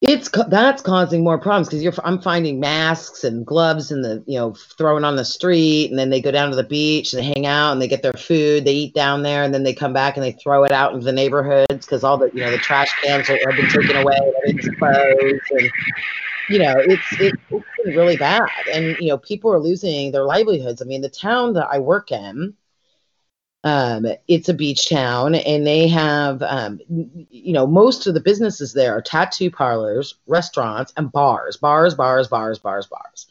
it's 0.00 0.30
that's 0.48 0.80
causing 0.80 1.24
more 1.24 1.38
problems 1.38 1.68
because 1.68 1.82
you're 1.82 1.92
I'm 2.04 2.20
finding 2.20 2.60
masks 2.60 3.24
and 3.24 3.44
gloves 3.44 3.90
and 3.90 4.04
the 4.04 4.22
you 4.26 4.38
know 4.38 4.54
thrown 4.54 5.04
on 5.04 5.16
the 5.16 5.24
street 5.24 5.90
and 5.90 5.98
then 5.98 6.10
they 6.10 6.20
go 6.20 6.30
down 6.30 6.50
to 6.50 6.56
the 6.56 6.62
beach 6.62 7.12
and 7.12 7.24
hang 7.24 7.46
out 7.46 7.72
and 7.72 7.82
they 7.82 7.88
get 7.88 8.02
their 8.02 8.12
food 8.12 8.64
they 8.64 8.74
eat 8.74 8.94
down 8.94 9.24
there 9.24 9.42
and 9.42 9.52
then 9.52 9.64
they 9.64 9.74
come 9.74 9.92
back 9.92 10.16
and 10.16 10.24
they 10.24 10.32
throw 10.32 10.62
it 10.62 10.70
out 10.70 10.92
into 10.92 11.04
the 11.04 11.12
neighborhoods 11.12 11.84
because 11.84 12.04
all 12.04 12.16
the 12.16 12.30
you 12.32 12.40
know 12.40 12.50
the 12.50 12.58
trash 12.58 12.92
cans 13.02 13.28
are, 13.28 13.38
have 13.44 13.56
been 13.56 13.68
taken 13.70 13.96
away 13.96 14.16
everything's 14.36 14.76
closed 14.76 15.50
and 15.50 15.70
you 16.48 16.58
know 16.58 16.74
it's 16.76 17.20
it, 17.20 17.34
it's 17.50 17.96
really 17.96 18.16
bad. 18.16 18.48
And 18.72 18.96
you 18.98 19.08
know 19.08 19.18
people 19.18 19.52
are 19.52 19.58
losing 19.58 20.12
their 20.12 20.24
livelihoods. 20.24 20.82
I 20.82 20.84
mean 20.84 21.00
the 21.00 21.08
town 21.08 21.54
that 21.54 21.68
I 21.70 21.78
work 21.78 22.12
in 22.12 22.54
um, 23.68 24.06
it's 24.28 24.48
a 24.48 24.54
beach 24.54 24.88
town, 24.88 25.34
and 25.34 25.66
they 25.66 25.88
have, 25.88 26.42
um, 26.42 26.80
you 26.88 27.52
know, 27.52 27.66
most 27.66 28.06
of 28.06 28.14
the 28.14 28.20
businesses 28.20 28.72
there 28.72 28.96
are 28.96 29.02
tattoo 29.02 29.50
parlors, 29.50 30.14
restaurants, 30.26 30.90
and 30.96 31.12
bars. 31.12 31.58
Bars, 31.58 31.94
bars, 31.94 32.28
bars, 32.28 32.58
bars, 32.58 32.86
bars. 32.86 33.26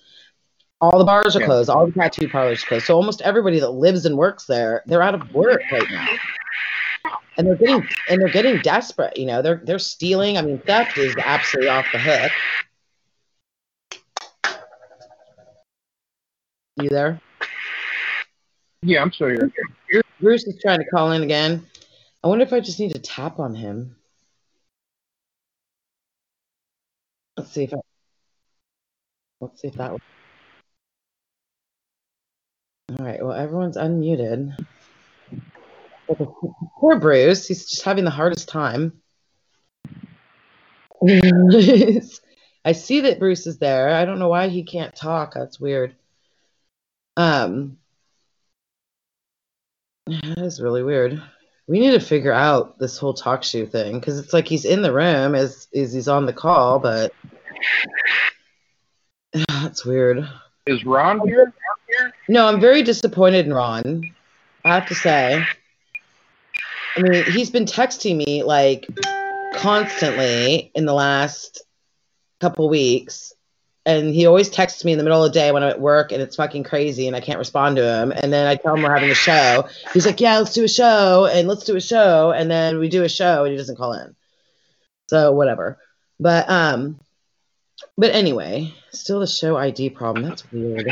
All 0.80 1.00
the 1.00 1.06
bars 1.06 1.36
are 1.36 1.39
yeah. 1.39 1.47
closed. 1.47 1.71
All 1.71 1.88
the 1.88 1.91
tattoo 1.91 2.30
parlors 2.30 2.63
are 2.63 2.67
closed. 2.67 2.86
So 2.86 2.95
almost 2.95 3.21
everybody 3.21 3.60
that 3.60 3.71
lives 3.71 4.06
and 4.06 4.15
works 4.15 4.45
there, 4.45 4.84
they're 4.86 5.02
out 5.02 5.15
of 5.15 5.34
work 5.34 5.62
right 5.71 5.89
now. 5.89 6.08
And 7.38 7.47
they're 7.47 7.56
getting 7.56 7.88
and 8.08 8.21
they're 8.21 8.30
getting 8.30 8.62
desperate. 8.62 9.17
You 9.17 9.26
know, 9.26 9.41
they're 9.41 9.62
they're 9.63 9.80
stealing. 9.80 10.38
I 10.38 10.43
mean, 10.43 10.60
theft 10.60 11.00
is 11.00 11.15
absolutely 11.17 11.69
off 11.69 11.88
the 11.91 12.00
hook. 12.00 12.32
You 16.80 16.89
there? 16.89 17.19
Yeah, 18.82 19.02
I'm 19.02 19.12
still 19.12 19.28
here. 19.30 19.52
Bruce 20.20 20.46
is 20.46 20.60
trying 20.62 20.80
to 20.80 20.86
call 20.86 21.12
in 21.12 21.24
again. 21.24 21.66
I 22.24 22.28
wonder 22.28 22.44
if 22.44 22.54
I 22.54 22.60
just 22.60 22.80
need 22.80 22.94
to 22.94 23.00
tap 23.00 23.40
on 23.40 23.56
him. 23.56 23.96
Let's 27.36 27.52
see 27.52 27.63
if 27.63 27.74
I. 27.74 27.78
Let's 29.40 29.62
see 29.62 29.68
if 29.68 29.76
that. 29.76 29.92
All 29.92 30.00
right. 33.00 33.24
Well, 33.24 33.34
everyone's 33.34 33.78
unmuted. 33.78 34.56
Poor 36.80 37.00
Bruce. 37.00 37.48
He's 37.48 37.70
just 37.70 37.84
having 37.84 38.06
the 38.06 38.10
hardest 38.10 38.50
time. 38.50 39.02
I 42.66 42.72
see 42.72 43.02
that 43.02 43.20
Bruce 43.20 43.46
is 43.46 43.60
there. 43.60 43.90
I 43.90 44.06
don't 44.06 44.20
know 44.20 44.30
why 44.30 44.48
he 44.50 44.63
can't 44.63 44.96
talk. 44.96 45.34
That's 45.34 45.60
weird. 45.60 45.96
Um, 47.16 47.78
that 50.08 50.39
is 50.39 50.62
really 50.62 50.84
weird. 50.84 51.22
We 51.67 51.80
need 51.80 51.91
to 51.91 52.00
figure 52.00 52.32
out 52.32 52.80
this 52.80 52.98
whole 52.98 53.13
talk 53.13 53.43
show 53.43 53.65
thing 53.65 54.00
because 54.00 54.20
it's 54.20 54.34
like 54.34 54.48
he's 54.48 54.65
in 54.65 54.82
the 54.82 54.93
room 54.93 55.36
as 55.36 55.67
is 55.72 55.93
he's 55.93 56.08
on 56.08 56.26
the 56.26 56.34
call, 56.34 56.80
but 56.80 57.13
that's 59.50 59.86
weird. 59.86 60.28
Is 60.65 60.86
Ron 60.86 61.26
here? 61.28 61.54
No, 62.30 62.48
I'm 62.48 62.60
very 62.60 62.84
disappointed 62.84 63.46
in 63.46 63.54
Ron. 63.54 64.12
I 64.63 64.76
have 64.76 64.88
to 64.88 64.96
say. 64.96 65.46
I 66.96 67.02
mean, 67.02 67.24
he's 67.26 67.50
been 67.50 67.65
texting 67.65 68.17
me 68.17 68.43
like 68.43 68.88
constantly 69.56 70.72
in 70.74 70.86
the 70.86 70.93
last 70.93 71.63
couple 72.39 72.70
weeks 72.70 73.34
and 73.88 74.13
he 74.13 74.26
always 74.26 74.50
texts 74.50 74.84
me 74.84 74.91
in 74.91 74.97
the 74.97 75.04
middle 75.06 75.23
of 75.23 75.32
the 75.32 75.39
day 75.39 75.50
when 75.54 75.63
I'm 75.63 75.69
at 75.69 75.80
work 75.80 76.12
and 76.12 76.21
it's 76.21 76.36
fucking 76.36 76.63
crazy 76.63 77.08
and 77.08 77.15
I 77.15 77.21
can't 77.21 77.39
respond 77.39 77.78
to 77.78 77.84
him. 77.84 78.12
And 78.12 78.34
then 78.34 78.45
I 78.45 78.56
tell 78.56 78.76
him 78.76 78.84
we're 78.84 78.93
having 78.93 79.10
a 79.10 79.15
show. 79.15 79.65
He's 79.93 80.06
like, 80.06 80.19
Yeah, 80.19 80.38
let's 80.39 80.54
do 80.54 80.65
a 80.65 80.67
show 80.67 81.26
and 81.26 81.47
let's 81.47 81.63
do 81.63 81.78
a 81.78 81.82
show. 81.82 82.32
And 82.32 82.52
then 82.52 82.80
we 82.80 82.89
do 82.89 83.04
a 83.04 83.10
show 83.10 83.45
and 83.45 83.52
he 83.54 83.58
doesn't 83.58 83.78
call 83.78 83.93
in. 83.93 84.13
So 85.08 85.32
whatever. 85.32 85.80
But 86.19 86.50
um 86.50 87.00
but 87.97 88.13
anyway, 88.13 88.73
still 88.91 89.21
the 89.21 89.28
show 89.28 89.56
ID 89.56 89.91
problem. 89.91 90.26
That's 90.26 90.52
weird. 90.52 90.91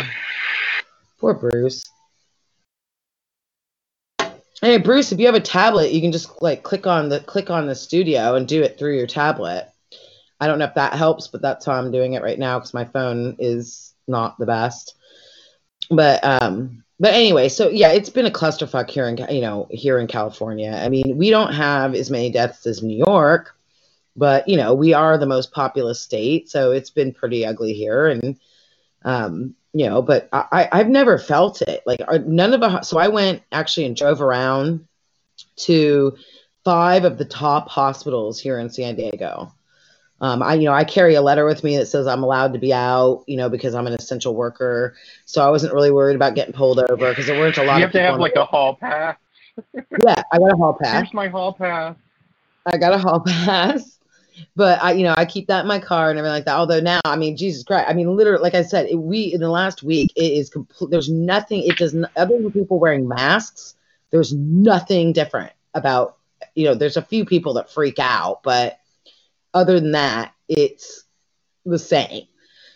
Poor 1.20 1.34
Bruce. 1.34 1.84
Hey 4.62 4.78
Bruce, 4.78 5.12
if 5.12 5.20
you 5.20 5.26
have 5.26 5.36
a 5.36 5.42
tablet, 5.42 5.92
you 5.92 6.00
can 6.00 6.14
just 6.14 6.42
like 6.42 6.64
click 6.64 6.88
on 6.88 7.10
the 7.10 7.20
click 7.20 7.50
on 7.50 7.68
the 7.68 7.76
studio 7.76 8.36
and 8.36 8.48
do 8.48 8.64
it 8.64 8.80
through 8.80 8.96
your 8.96 9.06
tablet. 9.06 9.70
I 10.40 10.48
don't 10.48 10.60
know 10.60 10.66
if 10.66 10.74
that 10.76 10.94
helps, 10.94 11.28
but 11.28 11.42
that's 11.42 11.66
how 11.66 11.74
I'm 11.74 11.92
doing 11.92 12.14
it 12.14 12.24
right 12.24 12.40
now 12.40 12.60
because 12.60 12.74
my 12.74 12.86
phone 12.86 13.36
is 13.40 13.94
not 14.08 14.38
the 14.38 14.46
best. 14.46 14.96
But 15.90 16.24
um, 16.24 16.84
but 17.00 17.14
anyway, 17.14 17.50
so 17.50 17.70
yeah, 17.70 17.92
it's 17.92 18.10
been 18.10 18.26
a 18.26 18.32
clusterfuck 18.32 18.90
here 18.90 19.08
in 19.08 19.18
you 19.34 19.42
know 19.42 19.68
here 19.70 20.00
in 20.00 20.08
California. 20.08 20.72
I 20.72 20.90
mean, 20.90 21.18
we 21.18 21.30
don't 21.30 21.54
have 21.54 21.94
as 21.94 22.10
many 22.10 22.32
deaths 22.32 22.66
as 22.66 22.84
New 22.84 22.98
York, 22.98 23.56
but 24.16 24.48
you 24.48 24.58
know 24.58 24.74
we 24.74 24.94
are 24.94 25.18
the 25.18 25.26
most 25.26 25.52
populous 25.52 26.00
state, 26.00 26.50
so 26.50 26.72
it's 26.72 26.90
been 26.90 27.14
pretty 27.14 27.46
ugly 27.46 27.74
here. 27.74 28.08
And 28.08 28.40
um, 29.04 29.56
you 29.74 29.88
know, 29.88 30.02
but 30.02 30.28
I 30.32 30.68
I've 30.72 30.90
never 30.90 31.18
felt 31.18 31.62
it 31.62 31.84
like 31.86 32.02
none 32.26 32.54
of 32.54 32.62
the. 32.62 32.82
So 32.82 32.98
I 32.98 33.08
went 33.08 33.44
actually 33.52 33.86
and 33.86 33.96
drove 33.96 34.22
around 34.22 34.88
to 35.58 36.18
five 36.64 37.06
of 37.06 37.18
the 37.18 37.26
top 37.26 37.70
hospitals 37.70 38.40
here 38.40 38.58
in 38.58 38.70
San 38.70 38.96
Diego 38.96 39.54
um, 40.26 40.42
I, 40.42 40.56
you 40.56 40.64
know, 40.64 40.74
I 40.74 40.84
carry 40.84 41.14
a 41.14 41.22
letter 41.22 41.46
with 41.46 41.64
me 41.64 41.78
that 41.78 41.86
says 41.86 42.08
I'm 42.08 42.24
allowed 42.24 42.54
to 42.54 42.60
be 42.60 42.74
out, 42.74 43.24
you 43.28 43.38
know, 43.38 43.48
because 43.48 43.76
I'm 43.76 43.86
an 43.86 43.94
essential 43.94 44.34
worker. 44.34 44.96
So 45.26 45.46
I 45.46 45.52
wasn't 45.52 45.72
really 45.72 45.92
worried 45.92 46.16
about 46.16 46.34
getting 46.34 46.52
pulled 46.52 46.80
over 46.80 47.10
because 47.10 47.28
there 47.28 47.38
weren't 47.38 47.58
a 47.58 47.64
lot. 47.64 47.76
You 47.76 47.84
have 47.84 47.92
to 47.92 48.02
have 48.02 48.20
like 48.20 48.36
a 48.36 48.44
hall 48.44 48.76
pass. 48.76 49.18
yeah, 49.76 50.24
I 50.34 50.40
got 50.40 50.52
a 50.52 50.58
hall 50.58 50.76
pass. 50.82 50.94
Here's 50.94 51.14
my 51.14 51.28
hall 51.28 51.54
pass. 51.54 51.96
I 52.66 52.78
got 52.78 52.94
a 52.94 52.98
hall 52.98 53.20
pass, 53.26 54.00
but 54.56 54.82
I, 54.82 54.94
you 54.94 55.04
know, 55.04 55.14
I 55.16 55.26
keep 55.26 55.46
that 55.48 55.62
in 55.62 55.68
my 55.68 55.78
car 55.78 56.10
and 56.10 56.18
everything 56.18 56.34
like 56.34 56.46
that. 56.46 56.56
Although 56.56 56.80
now, 56.80 57.02
I 57.06 57.18
mean, 57.18 57.38
Jesus 57.38 57.64
Christ, 57.64 57.86
I 57.88 57.94
mean, 57.94 58.16
literally, 58.16 58.42
like 58.42 58.56
I 58.56 58.64
said, 58.64 58.88
it, 58.88 58.96
we 58.96 59.32
in 59.32 59.42
the 59.42 59.50
last 59.50 59.84
week, 59.84 60.12
it 60.16 60.32
is 60.32 60.50
complete. 60.50 60.90
There's 60.90 61.10
nothing. 61.10 61.62
It 61.62 61.78
does 61.78 61.94
not, 61.94 62.10
other 62.16 62.42
than 62.42 62.52
people 62.52 62.80
wearing 62.80 63.08
masks. 63.08 63.76
There's 64.10 64.34
nothing 64.34 65.14
different 65.14 65.54
about. 65.76 66.18
You 66.56 66.66
know, 66.66 66.74
there's 66.74 66.98
a 66.98 67.02
few 67.02 67.26
people 67.26 67.54
that 67.56 67.70
freak 67.70 68.00
out, 68.00 68.42
but 68.42 68.80
other 69.56 69.80
than 69.80 69.94
that, 69.94 70.34
it's 70.48 71.06
the 71.66 71.80
same. 71.80 72.28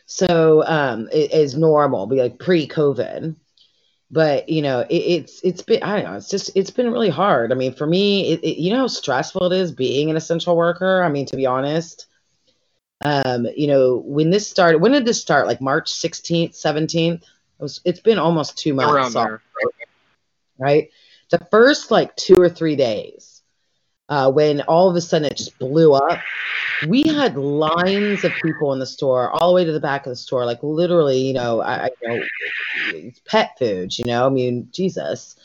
So 0.07 0.63
um, 0.65 1.07
it 1.13 1.31
is 1.31 1.55
normal, 1.55 2.07
be 2.07 2.15
like 2.15 2.39
pre-COVID. 2.39 3.35
But 4.09 4.49
you 4.49 4.63
know, 4.63 4.79
it, 4.89 4.95
it's 4.95 5.39
it's 5.43 5.61
been 5.61 5.83
I 5.83 5.97
don't 5.97 6.11
know, 6.11 6.17
it's 6.17 6.29
just 6.29 6.49
it's 6.55 6.71
been 6.71 6.89
really 6.91 7.11
hard. 7.11 7.51
I 7.51 7.55
mean, 7.55 7.75
for 7.75 7.85
me, 7.85 8.31
it, 8.31 8.43
it, 8.43 8.59
you 8.59 8.71
know 8.71 8.79
how 8.79 8.87
stressful 8.87 9.51
it 9.51 9.55
is 9.55 9.71
being 9.71 10.09
an 10.09 10.15
essential 10.15 10.57
worker. 10.57 11.03
I 11.03 11.09
mean, 11.09 11.27
to 11.27 11.35
be 11.35 11.45
honest, 11.45 12.07
um, 13.05 13.45
you 13.55 13.67
know, 13.67 13.97
when 13.97 14.31
this 14.31 14.49
started, 14.49 14.79
when 14.79 14.93
did 14.93 15.05
this 15.05 15.21
start? 15.21 15.45
Like 15.45 15.61
March 15.61 15.91
16th, 15.91 16.51
17th? 16.51 17.21
It 17.21 17.23
was, 17.59 17.81
it's 17.85 17.99
been 17.99 18.17
almost 18.17 18.57
two 18.57 18.73
months. 18.73 18.93
Around 18.93 19.13
there. 19.13 19.41
Right? 20.57 20.89
The 21.29 21.45
first 21.51 21.91
like 21.91 22.15
two 22.15 22.35
or 22.35 22.49
three 22.49 22.75
days 22.75 23.38
uh, 24.09 24.31
when 24.31 24.61
all 24.61 24.89
of 24.89 24.95
a 24.95 25.01
sudden 25.01 25.27
it 25.31 25.37
just 25.37 25.57
blew 25.59 25.93
up. 25.93 26.19
We 26.87 27.03
had 27.03 27.37
lines 27.37 28.23
of 28.23 28.31
people 28.41 28.73
in 28.73 28.79
the 28.79 28.85
store 28.85 29.31
all 29.31 29.49
the 29.49 29.55
way 29.55 29.65
to 29.65 29.71
the 29.71 29.79
back 29.79 30.05
of 30.05 30.09
the 30.09 30.15
store, 30.15 30.45
like 30.45 30.63
literally, 30.63 31.19
you 31.19 31.33
know, 31.33 31.61
I, 31.61 31.85
I 31.85 31.89
know, 32.01 32.23
it's 32.93 33.19
pet 33.25 33.51
food, 33.59 33.97
you 33.97 34.05
know, 34.05 34.25
I 34.25 34.29
mean, 34.29 34.69
Jesus. 34.71 35.35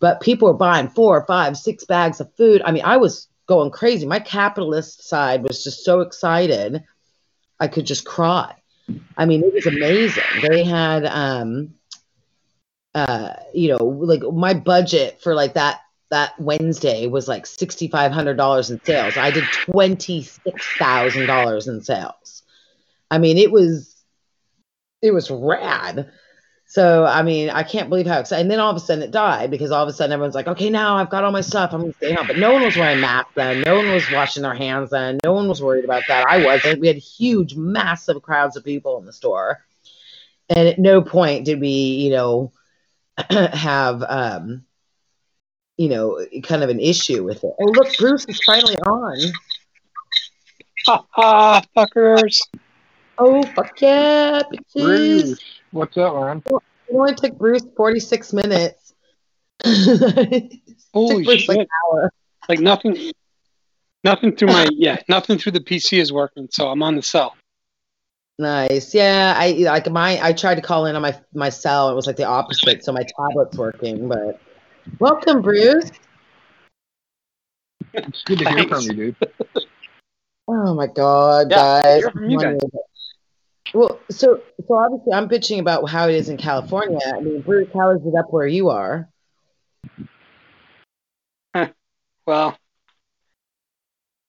But 0.00 0.20
people 0.20 0.48
were 0.48 0.54
buying 0.54 0.88
four, 0.88 1.24
five, 1.26 1.56
six 1.56 1.84
bags 1.84 2.20
of 2.20 2.32
food. 2.34 2.62
I 2.64 2.72
mean, 2.72 2.84
I 2.84 2.96
was 2.96 3.28
going 3.46 3.70
crazy. 3.70 4.06
My 4.06 4.20
capitalist 4.20 5.08
side 5.08 5.42
was 5.42 5.62
just 5.62 5.84
so 5.84 6.00
excited, 6.00 6.82
I 7.60 7.68
could 7.68 7.86
just 7.86 8.04
cry. 8.04 8.54
I 9.16 9.26
mean, 9.26 9.42
it 9.44 9.52
was 9.52 9.66
amazing. 9.66 10.22
They 10.48 10.64
had, 10.64 11.04
um, 11.04 11.74
uh, 12.94 13.34
you 13.52 13.68
know, 13.68 13.84
like 13.84 14.22
my 14.32 14.54
budget 14.54 15.20
for 15.20 15.34
like 15.34 15.54
that 15.54 15.80
that 16.10 16.38
Wednesday 16.40 17.06
was 17.06 17.28
like 17.28 17.46
sixty 17.46 17.88
five 17.88 18.12
hundred 18.12 18.36
dollars 18.36 18.70
in 18.70 18.82
sales. 18.84 19.16
I 19.16 19.30
did 19.30 19.44
twenty 19.52 20.22
six 20.22 20.66
thousand 20.78 21.26
dollars 21.26 21.68
in 21.68 21.82
sales. 21.82 22.42
I 23.10 23.18
mean, 23.18 23.38
it 23.38 23.50
was 23.50 23.94
it 25.02 25.12
was 25.12 25.30
rad. 25.30 26.10
So 26.66 27.04
I 27.04 27.22
mean, 27.22 27.50
I 27.50 27.62
can't 27.62 27.88
believe 27.88 28.06
how 28.06 28.20
excited. 28.20 28.42
And 28.42 28.50
then 28.50 28.60
all 28.60 28.70
of 28.70 28.76
a 28.76 28.80
sudden 28.80 29.02
it 29.02 29.10
died 29.10 29.50
because 29.50 29.70
all 29.70 29.82
of 29.82 29.88
a 29.88 29.92
sudden 29.92 30.12
everyone's 30.12 30.34
like, 30.34 30.48
okay, 30.48 30.68
now 30.68 30.96
I've 30.96 31.10
got 31.10 31.24
all 31.24 31.32
my 31.32 31.40
stuff. 31.40 31.72
I'm 31.72 31.80
gonna 31.80 31.92
stay 31.94 32.12
home. 32.12 32.26
But 32.26 32.38
no 32.38 32.52
one 32.52 32.62
was 32.62 32.76
wearing 32.76 33.00
masks 33.00 33.32
then. 33.34 33.62
No 33.62 33.76
one 33.76 33.90
was 33.90 34.10
washing 34.10 34.42
their 34.42 34.54
hands 34.54 34.90
then. 34.90 35.18
No 35.24 35.32
one 35.32 35.48
was 35.48 35.62
worried 35.62 35.84
about 35.84 36.02
that. 36.08 36.26
I 36.28 36.44
wasn't. 36.44 36.80
We 36.80 36.88
had 36.88 36.96
huge, 36.96 37.54
massive 37.54 38.20
crowds 38.22 38.56
of 38.56 38.64
people 38.64 38.98
in 38.98 39.06
the 39.06 39.12
store. 39.12 39.64
And 40.50 40.68
at 40.68 40.78
no 40.78 41.02
point 41.02 41.44
did 41.44 41.60
we, 41.60 41.68
you 41.68 42.10
know, 42.10 42.52
have 43.30 44.04
um, 44.06 44.64
you 45.78 45.88
know, 45.88 46.26
kind 46.42 46.62
of 46.62 46.68
an 46.68 46.80
issue 46.80 47.24
with 47.24 47.42
it. 47.44 47.54
Oh, 47.58 47.64
look, 47.64 47.96
Bruce 47.96 48.26
is 48.28 48.40
finally 48.44 48.76
on. 48.80 49.16
Ha 50.86 51.06
ha, 51.10 51.62
fuckers. 51.76 52.40
Oh, 53.16 53.42
fuck 53.54 53.80
yeah, 53.80 54.42
bitches. 54.42 54.84
Bruce, 54.84 55.40
what's 55.70 55.96
up, 55.96 56.14
man? 56.14 56.42
It 56.46 56.94
only 56.94 57.14
took 57.14 57.38
Bruce 57.38 57.64
46 57.76 58.32
minutes. 58.32 58.94
Holy 59.64 61.16
took 61.16 61.24
Bruce 61.24 61.40
shit. 61.42 61.48
like 61.48 61.58
an 61.58 61.66
hour. 61.86 62.12
Like 62.48 62.60
nothing, 62.60 63.12
nothing 64.02 64.34
through 64.34 64.48
my, 64.48 64.68
yeah, 64.72 65.00
nothing 65.08 65.38
through 65.38 65.52
the 65.52 65.60
PC 65.60 66.00
is 66.00 66.12
working, 66.12 66.48
so 66.50 66.68
I'm 66.68 66.82
on 66.82 66.96
the 66.96 67.02
cell. 67.02 67.36
Nice. 68.40 68.94
Yeah, 68.94 69.34
I 69.36 69.50
like 69.50 69.90
my 69.90 70.24
I 70.24 70.32
tried 70.32 70.54
to 70.56 70.60
call 70.60 70.86
in 70.86 70.94
on 70.94 71.02
my 71.02 71.18
my 71.34 71.48
cell. 71.48 71.90
It 71.90 71.94
was 71.94 72.06
like 72.06 72.16
the 72.16 72.24
opposite, 72.24 72.84
so 72.84 72.92
my 72.92 73.04
tablet's 73.18 73.58
working. 73.58 74.08
But 74.08 74.40
welcome, 74.98 75.42
Bruce. 75.42 75.90
It's 77.92 78.22
good 78.24 78.38
to 78.40 78.48
hear 78.50 78.68
from 78.68 78.82
you, 78.82 78.92
dude. 78.92 79.16
Oh 80.46 80.74
my 80.74 80.86
God, 80.86 81.50
Yeah, 81.50 81.82
guys. 81.82 82.02
from 82.04 82.30
you 82.30 82.38
guys. 82.38 82.58
Well, 83.74 84.00
so 84.10 84.40
so 84.66 84.74
obviously 84.74 85.12
I'm 85.12 85.28
bitching 85.28 85.58
about 85.60 85.88
how 85.88 86.08
it 86.08 86.14
is 86.14 86.28
in 86.28 86.36
California. 86.38 86.98
I 87.14 87.20
mean, 87.20 87.42
Bruce, 87.42 87.68
how 87.74 87.90
is 87.90 88.00
it 88.04 88.14
up 88.18 88.32
where 88.32 88.46
you 88.46 88.70
are? 88.70 89.08
Well, 92.26 92.58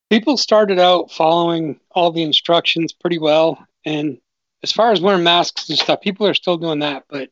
people 0.10 0.38
started 0.38 0.80
out 0.80 1.12
following 1.12 1.82
all 1.92 2.12
the 2.12 2.24
instructions 2.24 2.94
pretty 2.94 3.18
well. 3.18 3.68
And 3.86 4.20
as 4.64 4.72
far 4.72 4.94
as 4.94 5.02
wearing 5.02 5.24
masks 5.24 5.68
and 5.68 5.78
stuff, 5.78 6.00
people 6.00 6.26
are 6.26 6.34
still 6.34 6.56
doing 6.56 6.80
that. 6.80 7.04
But 7.10 7.30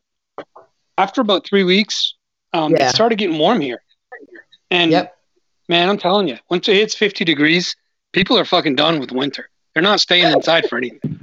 after 0.98 1.22
about 1.22 1.46
three 1.46 1.64
weeks, 1.64 2.16
um, 2.52 2.72
Yeah. 2.72 2.88
it 2.88 2.94
started 2.94 3.18
getting 3.18 3.38
warm 3.38 3.60
here. 3.60 3.82
And 4.70 4.90
Yep. 4.90 5.16
man, 5.68 5.88
I'm 5.88 5.98
telling 5.98 6.28
you, 6.28 6.38
once 6.50 6.68
it 6.68 6.76
hits 6.76 6.94
50 6.94 7.24
degrees, 7.24 7.74
people 8.12 8.38
are 8.38 8.44
fucking 8.44 8.76
done 8.76 9.00
with 9.00 9.12
winter. 9.12 9.48
They're 9.74 9.82
not 9.82 10.00
staying 10.00 10.32
inside 10.32 10.68
for 10.68 10.76
anything. 10.78 11.20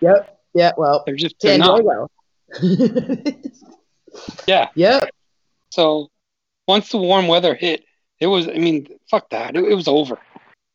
Yep. 0.00 0.40
Yeah. 0.54 0.72
Well, 0.76 1.02
They're 1.06 1.16
just 1.16 1.36
they're 1.40 1.58
not. 1.58 1.80
Diego. 1.82 2.10
Yeah. 4.46 4.68
yep. 4.74 5.10
So 5.70 6.08
once 6.68 6.88
the 6.90 6.98
warm 6.98 7.26
weather 7.26 7.54
hit, 7.54 7.84
it 8.20 8.28
was, 8.28 8.46
I 8.48 8.52
mean, 8.58 8.86
fuck 9.10 9.28
that. 9.30 9.56
It, 9.56 9.64
it 9.64 9.74
was 9.74 9.88
over. 9.88 10.18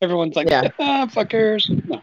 Everyone's 0.02 0.36
like, 0.36 0.50
Yeah. 0.50 0.70
ah, 0.80 1.08
fuckers. 1.10 1.70
No. 1.88 2.02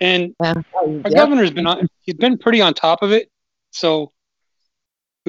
And 0.00 0.34
Yeah. 0.42 0.54
our 0.74 0.86
Yep. 0.86 1.12
governor's 1.14 1.50
been 1.50 1.66
on, 1.66 1.88
he's 2.02 2.16
been 2.16 2.36
pretty 2.36 2.60
on 2.60 2.74
top 2.74 3.02
of 3.02 3.10
it. 3.12 3.30
So 3.70 4.12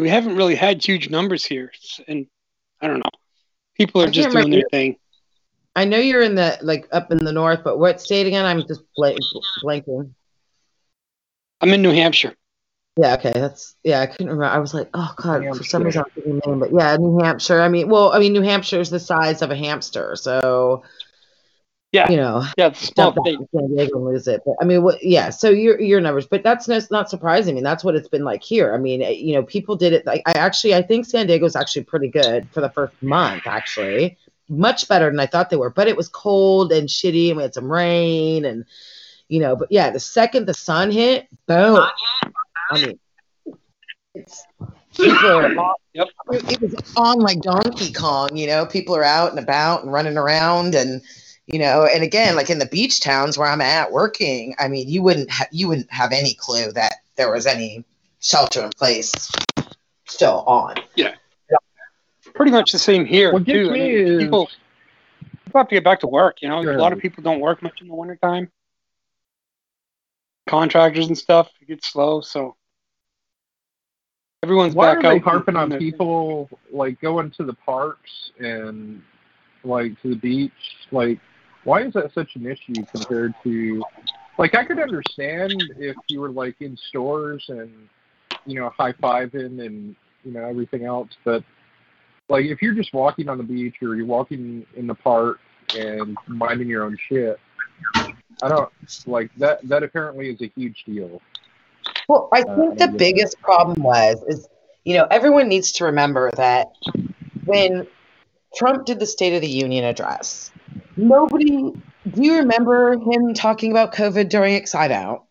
we 0.01 0.09
haven't 0.09 0.35
really 0.35 0.55
had 0.55 0.85
huge 0.85 1.09
numbers 1.09 1.45
here. 1.45 1.71
And 2.07 2.27
I 2.81 2.87
don't 2.87 2.99
know. 2.99 3.09
People 3.75 4.01
are 4.01 4.07
just 4.07 4.29
doing 4.29 4.45
remember- 4.45 4.57
their 4.57 4.69
thing. 4.69 4.97
I 5.75 5.85
know 5.85 5.99
you're 5.99 6.23
in 6.23 6.33
the 6.33 6.57
like 6.63 6.87
up 6.91 7.11
in 7.11 7.23
the 7.23 7.31
north, 7.31 7.63
but 7.63 7.77
what 7.77 8.01
state 8.01 8.25
again? 8.25 8.45
I'm 8.45 8.65
just 8.65 8.81
blank, 8.95 9.19
blanking. 9.63 10.11
I'm 11.61 11.69
in 11.69 11.83
New 11.83 11.91
Hampshire. 11.91 12.35
Yeah, 12.99 13.13
okay, 13.13 13.31
that's 13.31 13.75
yeah. 13.83 14.01
I 14.01 14.07
couldn't 14.07 14.29
remember. 14.29 14.45
I 14.45 14.57
was 14.57 14.73
like, 14.73 14.89
oh 14.95 15.13
god, 15.17 15.45
for 15.55 15.63
some 15.63 15.83
reason 15.83 15.99
I 15.99 16.03
was 16.05 16.13
thinking 16.15 16.41
name, 16.47 16.59
but 16.59 16.73
yeah, 16.73 16.97
New 16.97 17.19
Hampshire. 17.19 17.61
I 17.61 17.69
mean, 17.69 17.89
well, 17.89 18.11
I 18.11 18.17
mean, 18.17 18.33
New 18.33 18.41
Hampshire 18.41 18.79
is 18.79 18.89
the 18.89 18.99
size 18.99 19.43
of 19.43 19.51
a 19.51 19.55
hamster, 19.55 20.15
so 20.15 20.81
Yeah. 21.93 22.09
you 22.11 22.17
know, 22.17 22.43
Yeah, 22.57 22.73
small 22.73 23.13
jump 23.13 23.15
back 23.15 23.25
state. 23.33 23.37
to 23.39 23.47
San 23.55 23.67
Diego 23.69 23.97
and 23.97 24.05
lose 24.05 24.27
it. 24.27 24.41
But 24.45 24.55
I 24.61 24.65
mean, 24.65 24.83
what? 24.83 25.01
Yeah, 25.01 25.29
so 25.29 25.49
your 25.49 25.79
your 25.79 26.01
numbers, 26.01 26.27
but 26.27 26.43
that's 26.43 26.67
no, 26.67 26.79
not 26.91 27.09
surprising. 27.09 27.53
I 27.53 27.55
mean, 27.55 27.63
that's 27.63 27.83
what 27.83 27.95
it's 27.95 28.09
been 28.09 28.25
like 28.25 28.43
here. 28.43 28.73
I 28.73 28.77
mean, 28.77 29.01
you 29.01 29.33
know, 29.33 29.43
people 29.43 29.75
did 29.77 29.93
it. 29.93 30.05
Like, 30.05 30.21
I 30.25 30.33
actually, 30.33 30.75
I 30.75 30.81
think 30.81 31.05
San 31.05 31.27
Diego's 31.27 31.55
actually 31.55 31.85
pretty 31.85 32.09
good 32.09 32.49
for 32.51 32.59
the 32.61 32.69
first 32.69 33.01
month. 33.01 33.43
Actually, 33.47 34.17
much 34.49 34.87
better 34.89 35.09
than 35.09 35.19
I 35.19 35.27
thought 35.27 35.49
they 35.49 35.55
were. 35.55 35.69
But 35.69 35.87
it 35.87 35.95
was 35.95 36.09
cold 36.09 36.73
and 36.73 36.89
shitty, 36.89 37.29
and 37.29 37.37
we 37.37 37.43
had 37.43 37.53
some 37.53 37.71
rain, 37.71 38.43
and 38.43 38.65
you 39.29 39.39
know, 39.39 39.55
but 39.55 39.71
yeah, 39.71 39.89
the 39.89 39.99
second 39.99 40.45
the 40.45 40.53
sun 40.53 40.91
hit, 40.91 41.27
boom. 41.47 41.87
I 42.69 42.85
mean, 42.85 42.99
it's 44.13 44.43
people 44.93 45.25
are 45.31 45.45
on, 45.57 45.73
Yep. 45.93 46.07
it 46.31 46.61
was 46.61 46.75
on 46.97 47.19
like 47.19 47.39
Donkey 47.41 47.93
Kong, 47.93 48.35
you 48.35 48.45
know, 48.47 48.65
people 48.65 48.95
are 48.95 49.03
out 49.03 49.29
and 49.31 49.39
about 49.39 49.83
and 49.83 49.91
running 49.91 50.17
around 50.17 50.75
and 50.75 51.01
you 51.47 51.59
know, 51.59 51.85
and 51.91 52.03
again, 52.03 52.35
like 52.35 52.49
in 52.49 52.59
the 52.59 52.65
beach 52.65 52.99
towns 53.01 53.37
where 53.37 53.47
I'm 53.47 53.61
at 53.61 53.91
working, 53.91 54.53
I 54.59 54.67
mean, 54.67 54.87
you 54.87 55.01
wouldn't 55.01 55.31
ha- 55.31 55.47
you 55.51 55.67
wouldn't 55.69 55.91
have 55.91 56.11
any 56.11 56.33
clue 56.33 56.71
that 56.73 56.95
there 57.15 57.31
was 57.31 57.45
any 57.45 57.85
shelter 58.19 58.63
in 58.63 58.69
place 58.71 59.31
still 60.05 60.43
on. 60.45 60.75
Yeah. 60.95 61.13
Pretty 62.33 62.51
much 62.51 62.71
the 62.71 62.79
same 62.79 63.05
here, 63.05 63.31
What 63.33 63.45
too. 63.45 63.69
I 63.69 63.73
mean, 63.73 63.91
is 63.91 64.23
people, 64.23 64.49
people 65.45 65.59
have 65.59 65.69
to 65.69 65.75
get 65.75 65.83
back 65.83 66.01
to 66.01 66.07
work. 66.07 66.41
You 66.41 66.49
know, 66.49 66.61
Sure. 66.61 66.73
a 66.75 66.81
lot 66.81 66.93
of 66.93 66.99
people 66.99 67.23
don't 67.23 67.39
work 67.39 67.63
much 67.63 67.81
in 67.81 67.87
the 67.87 67.95
wintertime. 67.95 68.51
Contractors 70.47 71.07
and 71.07 71.17
stuff, 71.17 71.49
it 71.61 71.67
gets 71.67 71.87
slow. 71.87 72.21
So 72.21 72.55
everyone's 74.43 74.75
why 74.75 74.93
back 74.93 75.03
are 75.03 75.13
they 75.13 75.19
harping 75.19 75.55
on 75.55 75.69
doing 75.69 75.69
their 75.69 75.79
thing. 75.79 75.91
people 75.91 76.49
like 76.71 77.01
going 77.01 77.31
to 77.31 77.43
the 77.43 77.53
parks 77.53 78.31
and 78.39 79.01
like 79.63 79.99
to 80.01 80.09
the 80.09 80.15
beach? 80.15 80.51
Like, 80.91 81.19
why 81.67 81.83
is 81.83 81.91
that 81.91 82.13
such 82.13 82.33
an 82.37 82.47
issue 82.47 82.85
compared 82.93 83.33
to 83.43 83.83
like 84.37 84.55
I 84.55 84.63
could 84.63 84.79
understand 84.79 85.51
if 85.77 85.97
you 86.07 86.21
were 86.21 86.29
like 86.29 86.55
in 86.61 86.77
stores 86.87 87.43
and 87.49 87.69
you 88.45 88.55
know 88.55 88.69
high 88.69 88.93
fiving 88.93 89.65
and 89.65 89.93
you 90.23 90.31
know 90.31 90.45
everything 90.45 90.85
else, 90.85 91.09
but 91.25 91.43
like 92.29 92.45
if 92.45 92.61
you're 92.61 92.73
just 92.73 92.93
walking 92.93 93.27
on 93.27 93.37
the 93.37 93.43
beach 93.43 93.75
or 93.81 93.95
you're 93.95 94.05
walking 94.05 94.65
in 94.77 94.87
the 94.87 94.95
park 94.95 95.39
and 95.75 96.17
minding 96.27 96.69
your 96.69 96.85
own 96.85 96.97
shit, 97.09 97.37
I 98.41 98.47
don't 98.47 98.69
like 99.05 99.29
that. 99.35 99.67
That 99.67 99.83
apparently 99.83 100.29
is 100.29 100.41
a 100.41 100.49
huge 100.55 100.85
deal. 100.85 101.21
Well, 102.07 102.29
I 102.31 102.43
Uh, 102.43 102.55
think 102.55 102.79
the 102.79 102.87
yeah. 102.91 102.97
biggest 102.97 103.41
problem 103.41 103.83
was 103.83 104.23
is 104.29 104.47
you 104.85 104.95
know 104.95 105.05
everyone 105.11 105.49
needs 105.49 105.73
to 105.73 105.83
remember 105.83 106.31
that 106.37 106.67
when 107.43 107.85
Trump 108.55 108.85
did 108.85 108.99
the 108.99 109.05
State 109.05 109.35
of 109.35 109.41
the 109.41 109.49
Union 109.49 109.83
address, 109.83 110.51
nobody. 110.95 111.47
Do 111.47 112.23
you 112.23 112.37
remember 112.37 112.97
him 112.97 113.33
talking 113.33 113.71
about 113.71 113.93
COVID 113.93 114.29
during 114.29 114.55
Excite 114.55 114.91
Out? 114.91 115.25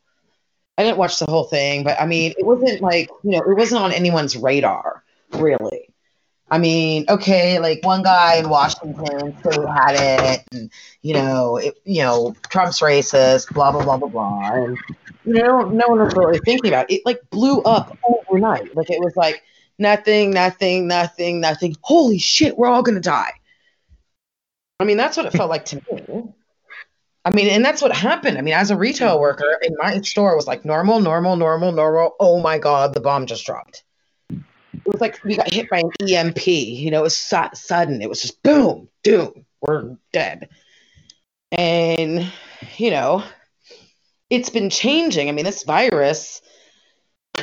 I 0.79 0.83
didn't 0.83 0.99
watch 0.99 1.19
the 1.19 1.27
whole 1.27 1.45
thing, 1.45 1.85
but 1.85 2.01
I 2.01 2.07
mean, 2.07 2.35
it 2.37 2.45
wasn't 2.45 2.83
like 2.83 3.09
you 3.23 3.33
know, 3.33 3.39
it 3.39 3.57
wasn't 3.57 3.83
on 3.83 3.93
anyone's 3.93 4.37
radar 4.37 5.03
really. 5.33 5.89
I 6.49 6.59
mean, 6.59 7.07
okay, 7.09 7.59
like 7.59 7.85
one 7.85 8.03
guy 8.03 8.37
in 8.37 8.49
Washington 8.49 9.37
still 9.41 9.67
had 9.67 9.97
it, 9.97 10.45
and 10.53 10.71
you 11.03 11.15
know, 11.15 11.57
it, 11.57 11.77
you 11.85 12.03
know, 12.03 12.37
Trump's 12.51 12.81
racist, 12.81 13.53
blah 13.53 13.73
blah 13.73 13.83
blah 13.83 13.97
blah 13.97 14.09
blah, 14.09 14.53
and 14.53 14.79
you 15.25 15.35
know, 15.35 15.63
no 15.63 15.89
one 15.89 15.99
was 15.99 16.15
really 16.15 16.39
thinking 16.45 16.71
about 16.71 16.89
it. 16.91 16.97
It 16.97 17.03
like 17.05 17.19
blew 17.31 17.63
up 17.63 17.99
overnight. 18.05 18.77
Like 18.77 18.91
it 18.91 19.01
was 19.01 19.17
like 19.17 19.43
nothing, 19.79 20.31
nothing, 20.31 20.87
nothing, 20.87 21.41
nothing. 21.41 21.77
Holy 21.83 22.19
shit, 22.19 22.57
we're 22.57 22.69
all 22.69 22.83
gonna 22.83 23.01
die. 23.01 23.33
I 24.81 24.85
mean, 24.85 24.97
that's 24.97 25.17
what 25.17 25.27
it 25.27 25.33
felt 25.33 25.51
like 25.51 25.65
to 25.67 25.77
me. 25.77 26.25
I 27.25 27.31
mean, 27.31 27.49
and 27.49 27.65
that's 27.65 27.83
what 27.83 27.95
happened. 27.95 28.39
I 28.39 28.41
mean, 28.41 28.55
as 28.55 28.71
a 28.71 28.77
retail 28.77 29.19
worker 29.19 29.59
in 29.63 29.75
my 29.79 30.01
store, 30.03 30.33
it 30.33 30.37
was 30.37 30.47
like 30.47 30.65
normal, 30.65 31.01
normal, 31.01 31.37
normal, 31.37 31.73
normal. 31.73 32.15
Oh 32.21 32.41
my 32.41 32.59
god, 32.59 32.95
the 32.95 33.01
bomb 33.01 33.27
just 33.27 33.45
dropped. 33.45 33.83
It 34.31 34.93
was 34.93 35.01
like 35.01 35.23
we 35.25 35.37
got 35.37 35.53
hit 35.53 35.69
by 35.69 35.81
an 35.81 36.09
EMP. 36.09 36.47
You 36.47 36.91
know, 36.91 37.01
it 37.01 37.03
was 37.03 37.17
su- 37.17 37.51
sudden. 37.55 38.01
It 38.01 38.09
was 38.09 38.23
just 38.23 38.43
boom, 38.43 38.89
doom, 39.03 39.45
we're 39.61 39.97
dead. 40.13 40.51
And, 41.51 42.31
you 42.77 42.91
know, 42.91 43.25
it's 44.31 44.51
been 44.51 44.71
changing. 44.71 45.29
I 45.29 45.33
mean, 45.33 45.45
this 45.45 45.65
virus 45.65 46.43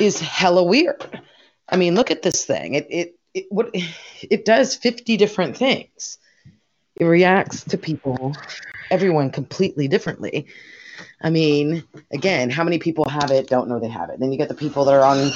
is 0.00 0.20
hella 0.20 0.62
weird. 0.62 1.20
I 1.68 1.76
mean, 1.76 1.94
look 1.94 2.10
at 2.10 2.22
this 2.22 2.44
thing. 2.44 2.74
It 2.74 2.86
it 2.90 3.18
it 3.34 3.46
what 3.50 3.70
it 3.74 4.44
does 4.44 4.74
50 4.76 5.16
different 5.16 5.56
things. 5.56 6.18
It 6.96 7.04
reacts 7.04 7.64
to 7.64 7.78
people, 7.78 8.34
everyone 8.90 9.30
completely 9.30 9.88
differently. 9.88 10.46
I 11.20 11.30
mean, 11.30 11.82
again, 12.12 12.50
how 12.50 12.62
many 12.62 12.78
people 12.78 13.08
have 13.08 13.30
it, 13.30 13.48
don't 13.48 13.68
know 13.68 13.80
they 13.80 13.88
have 13.88 14.10
it. 14.10 14.20
Then 14.20 14.30
you 14.30 14.38
get 14.38 14.48
the 14.48 14.54
people 14.54 14.84
that 14.84 14.94
are 14.94 15.02
on 15.02 15.32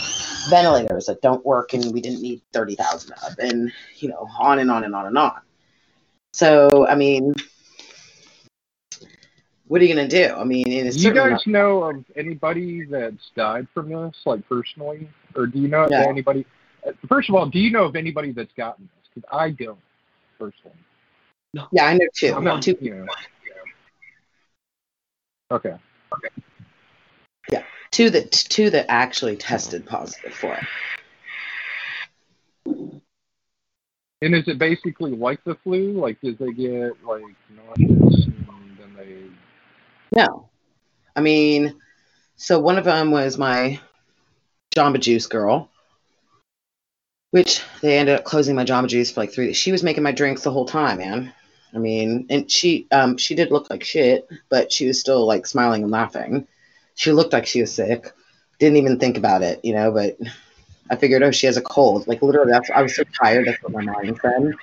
ventilators 0.48 1.06
that 1.06 1.20
don't 1.20 1.44
work 1.44 1.72
and 1.72 1.92
we 1.92 2.00
didn't 2.00 2.22
need 2.22 2.42
30,000 2.52 3.12
of, 3.26 3.38
and, 3.38 3.72
you 3.96 4.08
know, 4.08 4.28
on 4.38 4.60
and 4.60 4.70
on 4.70 4.84
and 4.84 4.94
on 4.94 5.06
and 5.06 5.18
on. 5.18 5.40
So, 6.32 6.86
I 6.86 6.94
mean, 6.94 7.34
what 9.66 9.80
are 9.80 9.84
you 9.84 9.94
going 9.94 10.08
to 10.08 10.28
do? 10.28 10.34
I 10.34 10.44
mean, 10.44 10.66
you 10.66 11.12
guys 11.12 11.46
know 11.46 11.84
of 11.84 12.04
anybody 12.16 12.84
that's 12.84 13.30
died 13.34 13.66
from 13.74 13.88
this, 13.88 14.14
like 14.24 14.46
personally, 14.48 15.08
or 15.34 15.46
do 15.46 15.58
you 15.58 15.68
know 15.68 15.84
of 15.84 15.90
Yeah. 15.90 16.06
anybody? 16.06 16.46
uh, 16.86 16.92
First 17.08 17.28
of 17.28 17.34
all, 17.34 17.46
do 17.46 17.58
you 17.58 17.70
know 17.70 17.84
of 17.84 17.96
anybody 17.96 18.32
that's 18.32 18.52
gotten 18.54 18.88
this? 18.96 19.08
Because 19.14 19.28
I 19.32 19.50
don't 19.50 19.78
personally. 20.38 20.76
yeah, 21.72 21.86
I 21.86 21.94
know 21.94 22.06
two. 22.14 22.34
I'm 22.34 22.44
not, 22.44 22.62
two 22.62 22.76
you 22.80 22.94
know. 22.94 23.06
Okay. 25.50 25.76
two 27.90 28.10
that 28.10 28.30
two 28.30 28.70
that 28.70 28.86
actually 28.88 29.36
tested 29.36 29.86
positive 29.86 30.34
for 30.34 30.54
it. 30.54 30.64
And 34.20 34.34
is 34.34 34.48
it 34.48 34.58
basically 34.58 35.12
like 35.12 35.42
the 35.44 35.54
flu? 35.56 35.92
Like, 35.92 36.20
did 36.20 36.38
they 36.38 36.52
get 36.52 37.04
like 37.04 37.22
nauseous 37.54 38.26
and 38.26 38.76
then 38.78 38.94
they? 38.96 39.24
No, 40.12 40.48
I 41.14 41.20
mean, 41.20 41.80
so 42.36 42.58
one 42.58 42.78
of 42.78 42.84
them 42.84 43.10
was 43.10 43.38
my 43.38 43.80
Jamba 44.74 45.00
Juice 45.00 45.26
girl, 45.26 45.70
which 47.30 47.62
they 47.80 47.98
ended 47.98 48.16
up 48.16 48.24
closing 48.24 48.56
my 48.56 48.64
Jamba 48.64 48.88
Juice 48.88 49.10
for 49.10 49.20
like 49.20 49.32
three. 49.32 49.52
She 49.52 49.72
was 49.72 49.82
making 49.82 50.02
my 50.02 50.12
drinks 50.12 50.42
the 50.42 50.50
whole 50.50 50.66
time, 50.66 50.98
man. 50.98 51.32
I 51.74 51.78
mean, 51.78 52.26
and 52.30 52.50
she 52.50 52.86
um 52.90 53.16
she 53.16 53.34
did 53.34 53.50
look 53.50 53.70
like 53.70 53.84
shit, 53.84 54.28
but 54.48 54.72
she 54.72 54.86
was 54.86 55.00
still 55.00 55.26
like 55.26 55.46
smiling 55.46 55.82
and 55.82 55.92
laughing. 55.92 56.46
She 56.94 57.12
looked 57.12 57.32
like 57.32 57.46
she 57.46 57.60
was 57.60 57.72
sick. 57.72 58.12
Didn't 58.58 58.78
even 58.78 58.98
think 58.98 59.16
about 59.16 59.42
it, 59.42 59.64
you 59.64 59.74
know. 59.74 59.92
But 59.92 60.18
I 60.90 60.96
figured, 60.96 61.22
oh, 61.22 61.30
she 61.30 61.46
has 61.46 61.56
a 61.56 61.62
cold. 61.62 62.06
Like 62.08 62.22
literally, 62.22 62.52
that's 62.52 62.70
I 62.70 62.82
was 62.82 62.96
so 62.96 63.04
tired. 63.22 63.46
That's 63.46 63.62
what 63.62 63.72
my 63.72 63.82
mind 63.82 64.18
said. 64.22 64.54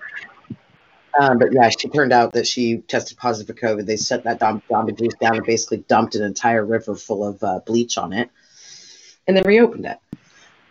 Um, 1.17 1.37
but 1.39 1.53
yeah, 1.53 1.69
she 1.69 1.87
turned 1.87 2.11
out 2.11 2.33
that 2.33 2.45
she 2.45 2.79
tested 2.79 3.17
positive 3.17 3.55
for 3.55 3.61
COVID. 3.61 3.85
They 3.85 3.95
set 3.95 4.23
that 4.25 4.39
Jamba 4.39 4.97
Juice 4.97 5.13
down 5.21 5.37
and 5.37 5.45
basically 5.45 5.77
dumped 5.87 6.15
an 6.15 6.23
entire 6.23 6.65
river 6.65 6.95
full 6.95 7.25
of 7.25 7.41
uh, 7.41 7.59
bleach 7.65 7.97
on 7.97 8.11
it, 8.11 8.29
and 9.27 9.35
then 9.35 9.43
reopened 9.45 9.85
it. 9.85 9.97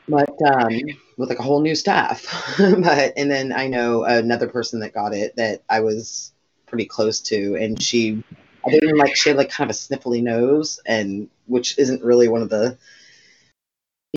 But 0.09 0.31
um, 0.43 0.81
with 1.17 1.31
like 1.31 1.39
a 1.39 1.43
whole 1.43 1.63
new 1.63 1.75
staff. 1.75 2.27
but 2.59 3.13
and 3.17 3.31
then 3.31 3.53
I 3.53 3.69
know 3.69 4.05
another 4.05 4.49
person 4.49 4.81
that 4.81 4.93
got 4.93 5.15
it 5.15 5.37
that 5.37 5.63
I 5.69 5.81
was 5.81 6.33
pretty 6.67 6.85
close 6.85 7.21
to, 7.21 7.57
and 7.57 7.81
she, 7.83 8.23
I 8.67 8.71
didn't 8.71 8.99
like 8.99 9.17
she 9.17 9.31
had 9.31 9.39
like 9.39 9.51
kind 9.51 9.71
of 9.71 9.77
a 9.77 9.79
sniffly 9.79 10.23
nose, 10.23 10.79
and 10.85 11.29
which 11.47 11.79
isn't 11.79 12.03
really 12.03 12.29
one 12.29 12.43
of 12.43 12.51
the, 12.51 12.77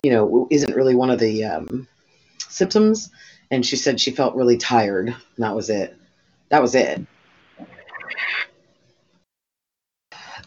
you 0.02 0.10
know, 0.10 0.46
isn't 0.50 0.76
really 0.76 0.94
one 0.94 1.10
of 1.10 1.18
the 1.18 1.44
um, 1.44 1.88
symptoms. 2.48 3.10
And 3.50 3.64
she 3.64 3.76
said 3.76 3.98
she 3.98 4.10
felt 4.10 4.34
really 4.34 4.58
tired. 4.58 5.08
And 5.08 5.16
that 5.38 5.56
was 5.56 5.70
it 5.70 5.98
that 6.48 6.62
was 6.62 6.74
it. 6.74 7.04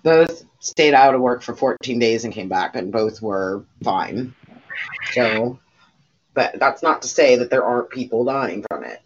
Both 0.04 0.45
stayed 0.60 0.93
out 0.93 1.14
of 1.16 1.22
work 1.22 1.41
for 1.43 1.56
14 1.56 1.99
days 1.99 2.24
and 2.26 2.34
came 2.34 2.49
back, 2.49 2.76
and 2.76 2.91
both 2.91 3.22
were 3.22 3.64
fine. 3.84 4.34
So, 5.14 5.60
but 6.34 6.58
that's 6.60 6.82
not 6.82 7.02
to 7.04 7.08
say 7.08 7.36
that 7.38 7.49
there 7.49 7.64
aren't 7.64 7.89
people 7.89 8.26
dying 8.26 8.66
from 8.70 8.84
it. 8.84 9.02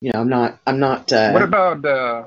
You 0.00 0.12
know, 0.12 0.20
I'm 0.20 0.28
not. 0.28 0.58
I'm 0.66 0.78
not. 0.78 1.12
Uh, 1.12 1.30
What 1.32 1.42
about 1.42 1.84
uh, 1.84 2.24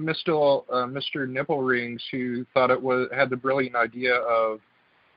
Mr. 0.00 0.64
Uh, 0.70 0.86
Mr. 0.86 1.28
Nipple 1.28 1.62
Rings, 1.62 2.02
who 2.10 2.46
thought 2.54 2.70
it 2.70 2.80
was 2.80 3.08
had 3.12 3.28
the 3.28 3.36
brilliant 3.36 3.76
idea 3.76 4.14
of, 4.14 4.60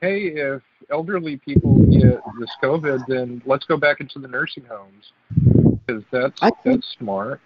hey, 0.00 0.26
if 0.28 0.62
elderly 0.90 1.36
people 1.38 1.78
get 1.86 2.20
this 2.38 2.50
COVID, 2.62 3.06
then 3.08 3.40
let's 3.46 3.64
go 3.64 3.76
back 3.76 4.00
into 4.00 4.18
the 4.18 4.28
nursing 4.28 4.64
homes 4.64 5.12
because 5.86 6.02
that's 6.10 6.42
I 6.42 6.50
think- 6.50 6.76
that's 6.82 6.88
smart. 6.98 7.40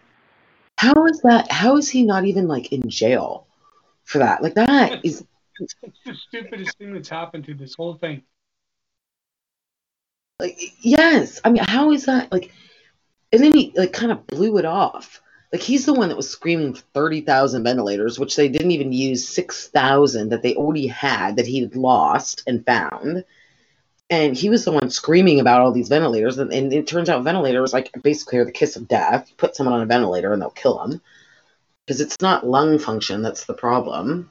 How 0.78 1.06
is 1.06 1.20
that? 1.22 1.50
How 1.50 1.76
is 1.76 1.88
he 1.88 2.02
not 2.02 2.24
even 2.24 2.48
like 2.48 2.72
in 2.72 2.88
jail 2.88 3.46
for 4.04 4.18
that? 4.18 4.42
Like 4.42 4.54
that 4.54 5.04
is 5.04 5.24
It's 5.58 5.74
the 6.04 6.14
stupidest 6.14 6.78
thing 6.78 6.94
that's 6.94 7.08
happened 7.08 7.44
to 7.44 7.54
this 7.54 7.74
whole 7.74 7.94
thing. 7.94 8.22
like 10.38 10.58
yes. 10.80 11.40
I 11.44 11.50
mean, 11.50 11.64
how 11.68 11.92
is 11.92 12.06
that 12.06 12.32
like? 12.32 12.52
And 13.32 13.42
then 13.42 13.54
he 13.54 13.72
like 13.76 13.92
kind 13.92 14.12
of 14.12 14.26
blew 14.26 14.58
it 14.58 14.64
off. 14.64 15.22
Like 15.52 15.62
he's 15.62 15.86
the 15.86 15.92
one 15.92 16.08
that 16.08 16.16
was 16.16 16.28
screaming 16.30 16.74
for 16.74 16.82
thirty 16.94 17.20
thousand 17.20 17.64
ventilators, 17.64 18.18
which 18.18 18.36
they 18.36 18.48
didn't 18.48 18.72
even 18.72 18.92
use 18.92 19.28
six 19.28 19.68
thousand 19.68 20.30
that 20.30 20.42
they 20.42 20.54
already 20.54 20.86
had 20.86 21.36
that 21.36 21.46
he 21.46 21.60
had 21.60 21.76
lost 21.76 22.42
and 22.46 22.64
found. 22.66 23.24
And 24.12 24.36
he 24.36 24.50
was 24.50 24.66
the 24.66 24.72
one 24.72 24.90
screaming 24.90 25.40
about 25.40 25.62
all 25.62 25.72
these 25.72 25.88
ventilators, 25.88 26.36
and, 26.36 26.52
and 26.52 26.70
it 26.70 26.86
turns 26.86 27.08
out 27.08 27.24
ventilators 27.24 27.72
like 27.72 27.90
basically 28.02 28.36
are 28.40 28.44
the 28.44 28.52
kiss 28.52 28.76
of 28.76 28.86
death. 28.86 29.26
You 29.30 29.34
put 29.36 29.56
someone 29.56 29.74
on 29.74 29.80
a 29.80 29.86
ventilator 29.86 30.34
and 30.34 30.42
they'll 30.42 30.50
kill 30.50 30.76
them 30.76 31.00
because 31.86 32.02
it's 32.02 32.20
not 32.20 32.46
lung 32.46 32.78
function 32.78 33.22
that's 33.22 33.46
the 33.46 33.54
problem. 33.54 34.30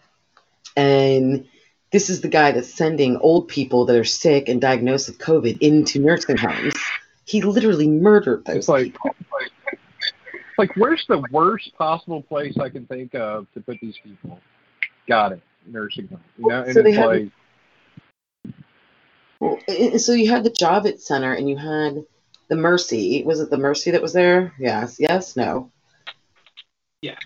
And 0.78 1.48
this 1.92 2.12
is 2.12 2.22
the 2.22 2.28
guy 2.28 2.52
that's 2.52 2.72
sending 2.72 3.18
old 3.18 3.48
people 3.48 3.86
that 3.86 3.96
are 3.96 4.04
sick 4.04 4.50
and 4.50 4.62
diagnosed 4.62 5.10
with 5.10 5.18
COVID 5.18 5.58
into 5.62 5.98
nursing 5.98 6.38
homes. 6.38 6.76
He 7.26 7.42
literally 7.42 7.88
murdered 7.88 8.46
those 8.46 8.58
It's 8.58 8.70
like, 8.70 8.84
people. 8.94 9.16
like, 9.34 9.80
like, 10.60 10.78
where's 10.78 11.04
the 11.08 11.24
worst 11.32 11.76
possible 11.76 12.22
place 12.22 12.56
I 12.60 12.70
can 12.70 12.86
think 12.86 13.16
of 13.16 13.52
to 13.56 13.62
put 13.62 13.80
these 13.82 13.98
people? 14.04 14.40
Got 15.08 15.32
it, 15.32 15.42
nursing 15.66 16.08
home. 16.08 16.20
You 16.38 16.50
know, 16.50 16.62
and 16.62 16.74
So 16.76 16.84
they 16.84 16.90
it's 16.92 17.00
like, 17.00 17.32
Well, 19.42 19.60
and- 19.68 19.94
and 19.94 20.02
so 20.02 20.14
you 20.14 20.30
had 20.30 20.44
the 20.46 20.52
Javits 20.52 21.02
Center 21.02 21.34
and 21.34 21.50
you 21.50 21.58
had 21.58 22.06
the 22.48 22.56
Mercy. 22.56 23.24
Was 23.24 23.42
it 23.42 23.50
the 23.50 23.58
Mercy 23.58 23.92
that 23.92 24.02
was 24.02 24.14
there? 24.14 24.54
Yes. 24.60 24.98
Yes. 25.00 25.36
No. 25.36 25.72
Yeah. 27.02 27.18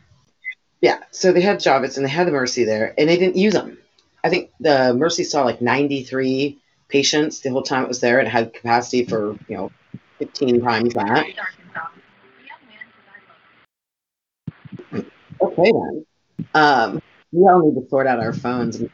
Yeah. 0.82 1.00
So 1.12 1.34
they 1.34 1.42
had 1.42 1.60
Javits 1.60 1.98
and 1.98 2.06
they 2.06 2.10
had 2.10 2.28
the 2.28 2.32
Mercy 2.32 2.64
there, 2.64 2.94
and 2.98 3.10
they 3.10 3.18
didn't 3.18 3.36
use 3.38 3.54
them. 3.54 3.78
I 4.24 4.30
think 4.30 4.52
the 4.60 4.94
Mercy 4.94 5.26
saw 5.26 5.44
like 5.44 5.62
93 5.62 6.58
patients 6.88 7.42
the 7.42 7.50
whole 7.50 7.64
time 7.64 7.84
it 7.84 7.90
was 7.90 8.00
there. 8.00 8.20
It 8.20 8.28
had 8.28 8.54
capacity 8.54 9.06
for 9.06 9.38
you 9.50 9.58
know 9.58 9.72
15 10.20 10.62
times 10.62 10.94
that. 10.94 11.28
Okay 15.42 15.72
then. 15.72 16.06
Um, 16.54 17.02
we 17.32 17.42
all 17.44 17.62
need 17.72 17.82
to 17.82 17.90
sort 17.90 18.08
out 18.08 18.20
our 18.20 18.34
phones. 18.34 18.80
You. 18.80 18.90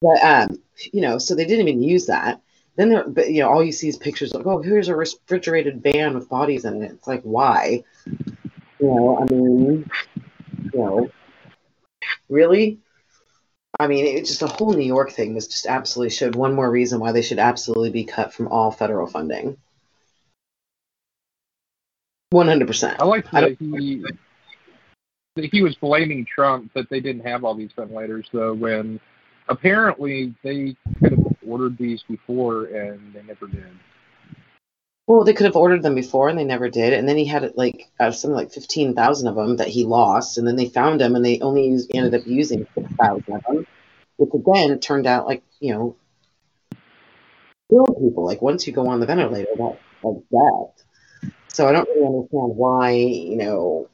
But 0.00 0.22
um, 0.22 0.62
you 0.92 1.00
know, 1.00 1.18
so 1.18 1.34
they 1.34 1.44
didn't 1.44 1.68
even 1.68 1.82
use 1.82 2.06
that. 2.06 2.40
Then 2.76 2.90
there, 2.90 3.08
but 3.08 3.30
you 3.30 3.42
know, 3.42 3.48
all 3.48 3.64
you 3.64 3.72
see 3.72 3.88
is 3.88 3.96
pictures 3.96 4.32
like, 4.32 4.46
oh, 4.46 4.62
here's 4.62 4.88
a 4.88 4.94
refrigerated 4.94 5.82
van 5.82 6.14
with 6.14 6.28
bodies 6.28 6.64
in 6.64 6.82
it. 6.82 6.92
It's 6.92 7.08
like, 7.08 7.22
why? 7.22 7.82
You 8.06 8.86
know, 8.86 9.18
I 9.18 9.24
mean, 9.32 9.90
you 10.72 10.78
know, 10.78 11.10
really? 12.28 12.78
I 13.80 13.86
mean, 13.86 14.06
it 14.06 14.26
just 14.26 14.40
the 14.40 14.46
whole 14.46 14.72
New 14.72 14.86
York 14.86 15.10
thing 15.10 15.34
was 15.34 15.48
just 15.48 15.66
absolutely 15.66 16.10
showed 16.10 16.36
one 16.36 16.54
more 16.54 16.70
reason 16.70 17.00
why 17.00 17.12
they 17.12 17.22
should 17.22 17.38
absolutely 17.38 17.90
be 17.90 18.04
cut 18.04 18.32
from 18.32 18.48
all 18.48 18.70
federal 18.70 19.06
funding. 19.06 19.56
One 22.30 22.46
hundred 22.46 22.68
percent. 22.68 23.00
I 23.00 23.04
like 23.04 23.26
I 23.32 23.40
that 23.40 23.56
he 23.58 24.04
that 25.36 25.44
he 25.46 25.62
was 25.62 25.76
blaming 25.76 26.24
Trump 26.24 26.72
that 26.74 26.88
they 26.90 27.00
didn't 27.00 27.26
have 27.26 27.44
all 27.44 27.54
these 27.54 27.72
ventilators 27.72 28.28
though 28.32 28.52
when 28.52 29.00
apparently 29.48 30.34
they 30.42 30.76
could 31.00 31.12
have 31.12 31.36
ordered 31.46 31.76
these 31.78 32.02
before 32.02 32.66
and 32.66 33.12
they 33.12 33.22
never 33.22 33.46
did. 33.46 33.64
Well, 35.06 35.24
they 35.24 35.32
could 35.32 35.46
have 35.46 35.56
ordered 35.56 35.82
them 35.82 35.94
before 35.94 36.28
and 36.28 36.38
they 36.38 36.44
never 36.44 36.68
did. 36.68 36.92
And 36.92 37.08
then 37.08 37.16
he 37.16 37.24
had 37.24 37.50
like 37.56 37.88
uh, 37.98 38.10
something 38.10 38.36
like 38.36 38.52
fifteen 38.52 38.94
thousand 38.94 39.28
of 39.28 39.36
them 39.36 39.56
that 39.56 39.68
he 39.68 39.84
lost, 39.84 40.36
and 40.36 40.46
then 40.46 40.56
they 40.56 40.68
found 40.68 41.00
them 41.00 41.16
and 41.16 41.24
they 41.24 41.40
only 41.40 41.66
used, 41.68 41.90
ended 41.94 42.14
up 42.14 42.26
using 42.26 42.66
six 42.74 42.92
thousand 43.00 43.34
of 43.34 43.42
them, 43.44 43.66
which 44.18 44.30
again 44.34 44.78
turned 44.80 45.06
out 45.06 45.26
like 45.26 45.42
you 45.60 45.72
know 45.72 45.96
killed 47.70 47.96
people. 48.02 48.26
Like 48.26 48.42
once 48.42 48.66
you 48.66 48.72
go 48.74 48.86
on 48.88 49.00
the 49.00 49.06
ventilator, 49.06 49.48
that 49.56 49.78
like 50.02 50.22
that. 50.30 50.70
So 51.48 51.66
I 51.66 51.72
don't 51.72 51.88
really 51.88 52.06
understand 52.06 52.56
why 52.56 52.90
you 52.90 53.36
know 53.36 53.88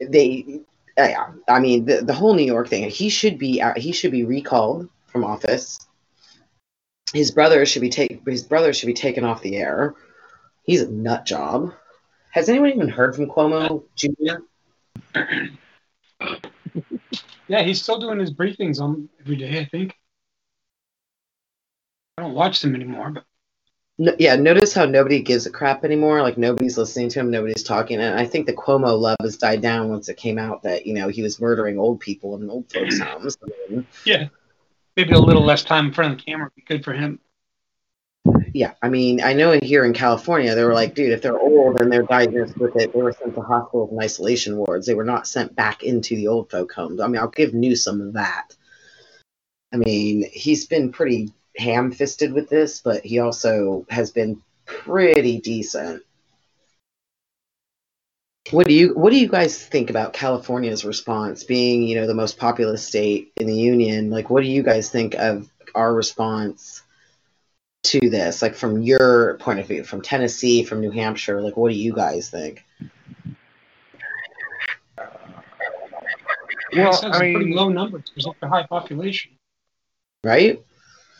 they. 0.00 0.60
Yeah, 0.96 1.32
I 1.48 1.60
mean 1.60 1.84
the 1.86 2.02
the 2.02 2.14
whole 2.14 2.34
New 2.34 2.44
York 2.44 2.68
thing. 2.68 2.88
He 2.88 3.08
should 3.08 3.38
be 3.38 3.60
uh, 3.60 3.74
he 3.76 3.92
should 3.92 4.12
be 4.12 4.24
recalled 4.24 4.88
from 5.06 5.24
office. 5.24 5.78
His 7.12 7.30
brother 7.30 7.66
should 7.66 7.82
be 7.82 7.90
take 7.90 8.20
his 8.26 8.42
brother 8.42 8.72
should 8.72 8.86
be 8.86 8.94
taken 8.94 9.24
off 9.24 9.42
the 9.42 9.56
air 9.56 9.94
He's 10.64 10.80
a 10.80 10.90
nut 10.90 11.26
job. 11.26 11.74
Has 12.30 12.48
anyone 12.48 12.70
even 12.70 12.88
heard 12.88 13.14
from 13.14 13.30
Cuomo 13.30 13.84
Jr.? 13.94 14.42
Yeah, 17.46 17.62
he's 17.62 17.82
still 17.82 17.98
doing 17.98 18.18
his 18.18 18.32
briefings 18.32 18.80
on 18.80 19.10
every 19.20 19.36
day. 19.36 19.60
I 19.60 19.66
think. 19.66 19.94
I 22.16 22.22
don't 22.22 22.32
watch 22.32 22.62
them 22.62 22.74
anymore, 22.74 23.10
but 23.10 23.24
No, 23.96 24.12
yeah, 24.18 24.34
notice 24.34 24.74
how 24.74 24.86
nobody 24.86 25.20
gives 25.20 25.46
a 25.46 25.50
crap 25.50 25.84
anymore. 25.84 26.20
Like 26.20 26.36
nobody's 26.36 26.76
listening 26.76 27.10
to 27.10 27.20
him, 27.20 27.30
nobody's 27.30 27.62
talking. 27.62 28.00
And 28.00 28.18
I 28.18 28.26
think 28.26 28.46
the 28.46 28.52
Cuomo 28.52 28.98
love 28.98 29.16
has 29.20 29.36
died 29.36 29.60
down 29.60 29.88
once 29.88 30.08
it 30.08 30.16
came 30.16 30.36
out 30.36 30.64
that 30.64 30.84
you 30.84 30.94
know 30.94 31.08
he 31.08 31.22
was 31.22 31.40
murdering 31.40 31.78
old 31.78 32.00
people 32.00 32.34
in 32.36 32.50
old 32.50 32.70
folks' 32.72 32.98
homes. 32.98 33.36
Yeah, 34.04 34.28
maybe 34.96 35.12
a 35.12 35.18
little 35.18 35.44
less 35.44 35.62
time 35.62 35.86
in 35.86 35.92
front 35.92 36.12
of 36.12 36.18
the 36.18 36.24
camera 36.24 36.46
would 36.46 36.54
be 36.56 36.62
good 36.62 36.84
for 36.84 36.92
him. 36.92 37.20
yeah, 38.52 38.72
I 38.82 38.88
mean, 38.88 39.22
I 39.22 39.32
know 39.32 39.60
here 39.62 39.84
in 39.84 39.92
California 39.92 40.56
they 40.56 40.64
were 40.64 40.74
like, 40.74 40.96
dude, 40.96 41.12
if 41.12 41.22
they're 41.22 41.38
old 41.38 41.80
and 41.80 41.92
they're 41.92 42.02
diagnosed 42.02 42.58
with 42.58 42.74
it, 42.74 42.92
they 42.92 43.00
were 43.00 43.12
sent 43.12 43.36
to 43.36 43.42
hospitals 43.42 43.90
and 43.92 44.02
isolation 44.02 44.56
wards. 44.56 44.86
They 44.86 44.94
were 44.94 45.04
not 45.04 45.28
sent 45.28 45.54
back 45.54 45.84
into 45.84 46.16
the 46.16 46.26
old 46.26 46.50
folk 46.50 46.72
homes. 46.72 47.00
I 47.00 47.06
mean, 47.06 47.20
I'll 47.20 47.28
give 47.28 47.54
Newsom 47.54 48.14
that. 48.14 48.56
I 49.72 49.76
mean, 49.76 50.28
he's 50.32 50.66
been 50.66 50.90
pretty 50.90 51.32
ham-fisted 51.56 52.32
with 52.32 52.48
this, 52.48 52.80
but 52.80 53.04
he 53.04 53.18
also 53.18 53.86
has 53.88 54.10
been 54.10 54.42
pretty 54.66 55.38
decent. 55.38 56.02
What 58.50 58.66
do 58.66 58.74
you 58.74 58.94
What 58.94 59.10
do 59.10 59.16
you 59.16 59.28
guys 59.28 59.64
think 59.64 59.88
about 59.88 60.12
California's 60.12 60.84
response, 60.84 61.44
being 61.44 61.84
you 61.84 61.96
know 61.96 62.06
the 62.06 62.14
most 62.14 62.36
populous 62.36 62.86
state 62.86 63.32
in 63.36 63.46
the 63.46 63.56
union? 63.56 64.10
Like, 64.10 64.28
what 64.28 64.42
do 64.42 64.48
you 64.48 64.62
guys 64.62 64.90
think 64.90 65.14
of 65.14 65.50
our 65.74 65.94
response 65.94 66.82
to 67.84 68.10
this? 68.10 68.42
Like, 68.42 68.54
from 68.54 68.82
your 68.82 69.38
point 69.38 69.60
of 69.60 69.66
view, 69.66 69.82
from 69.82 70.02
Tennessee, 70.02 70.62
from 70.62 70.80
New 70.80 70.90
Hampshire, 70.90 71.40
like, 71.40 71.56
what 71.56 71.70
do 71.70 71.76
you 71.76 71.94
guys 71.94 72.28
think? 72.28 72.62
Well, 76.76 76.92
It's 76.92 77.04
I 77.04 77.18
pretty 77.18 77.46
mean, 77.46 77.56
low 77.56 77.68
numbers 77.68 78.10
for 78.12 78.20
such 78.20 78.36
a 78.42 78.48
high 78.48 78.66
population. 78.66 79.32
Right? 80.22 80.62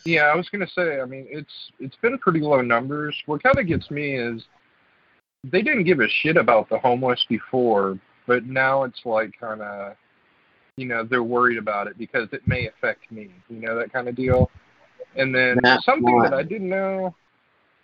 Yeah, 0.04 0.24
I 0.24 0.36
was 0.36 0.48
gonna 0.50 0.68
say. 0.68 1.00
I 1.00 1.06
mean, 1.06 1.26
it's 1.30 1.52
it's 1.80 1.96
been 1.96 2.18
pretty 2.18 2.40
low 2.40 2.60
numbers. 2.60 3.16
What 3.26 3.42
kind 3.42 3.58
of 3.58 3.66
gets 3.66 3.90
me 3.90 4.16
is 4.16 4.42
they 5.44 5.62
didn't 5.62 5.84
give 5.84 6.00
a 6.00 6.08
shit 6.22 6.36
about 6.36 6.68
the 6.68 6.78
homeless 6.78 7.24
before, 7.28 7.98
but 8.26 8.44
now 8.44 8.84
it's 8.84 9.00
like 9.04 9.32
kind 9.38 9.62
of, 9.62 9.94
you 10.76 10.86
know, 10.86 11.04
they're 11.04 11.22
worried 11.22 11.58
about 11.58 11.86
it 11.86 11.96
because 11.98 12.28
it 12.32 12.46
may 12.46 12.66
affect 12.66 13.10
me. 13.10 13.30
You 13.48 13.60
know 13.60 13.76
that 13.78 13.92
kind 13.92 14.08
of 14.08 14.14
deal. 14.14 14.50
And 15.16 15.34
then 15.34 15.58
That's 15.62 15.84
something 15.84 16.22
that. 16.22 16.34
I 16.34 16.42
didn't 16.42 16.68
know, 16.68 17.14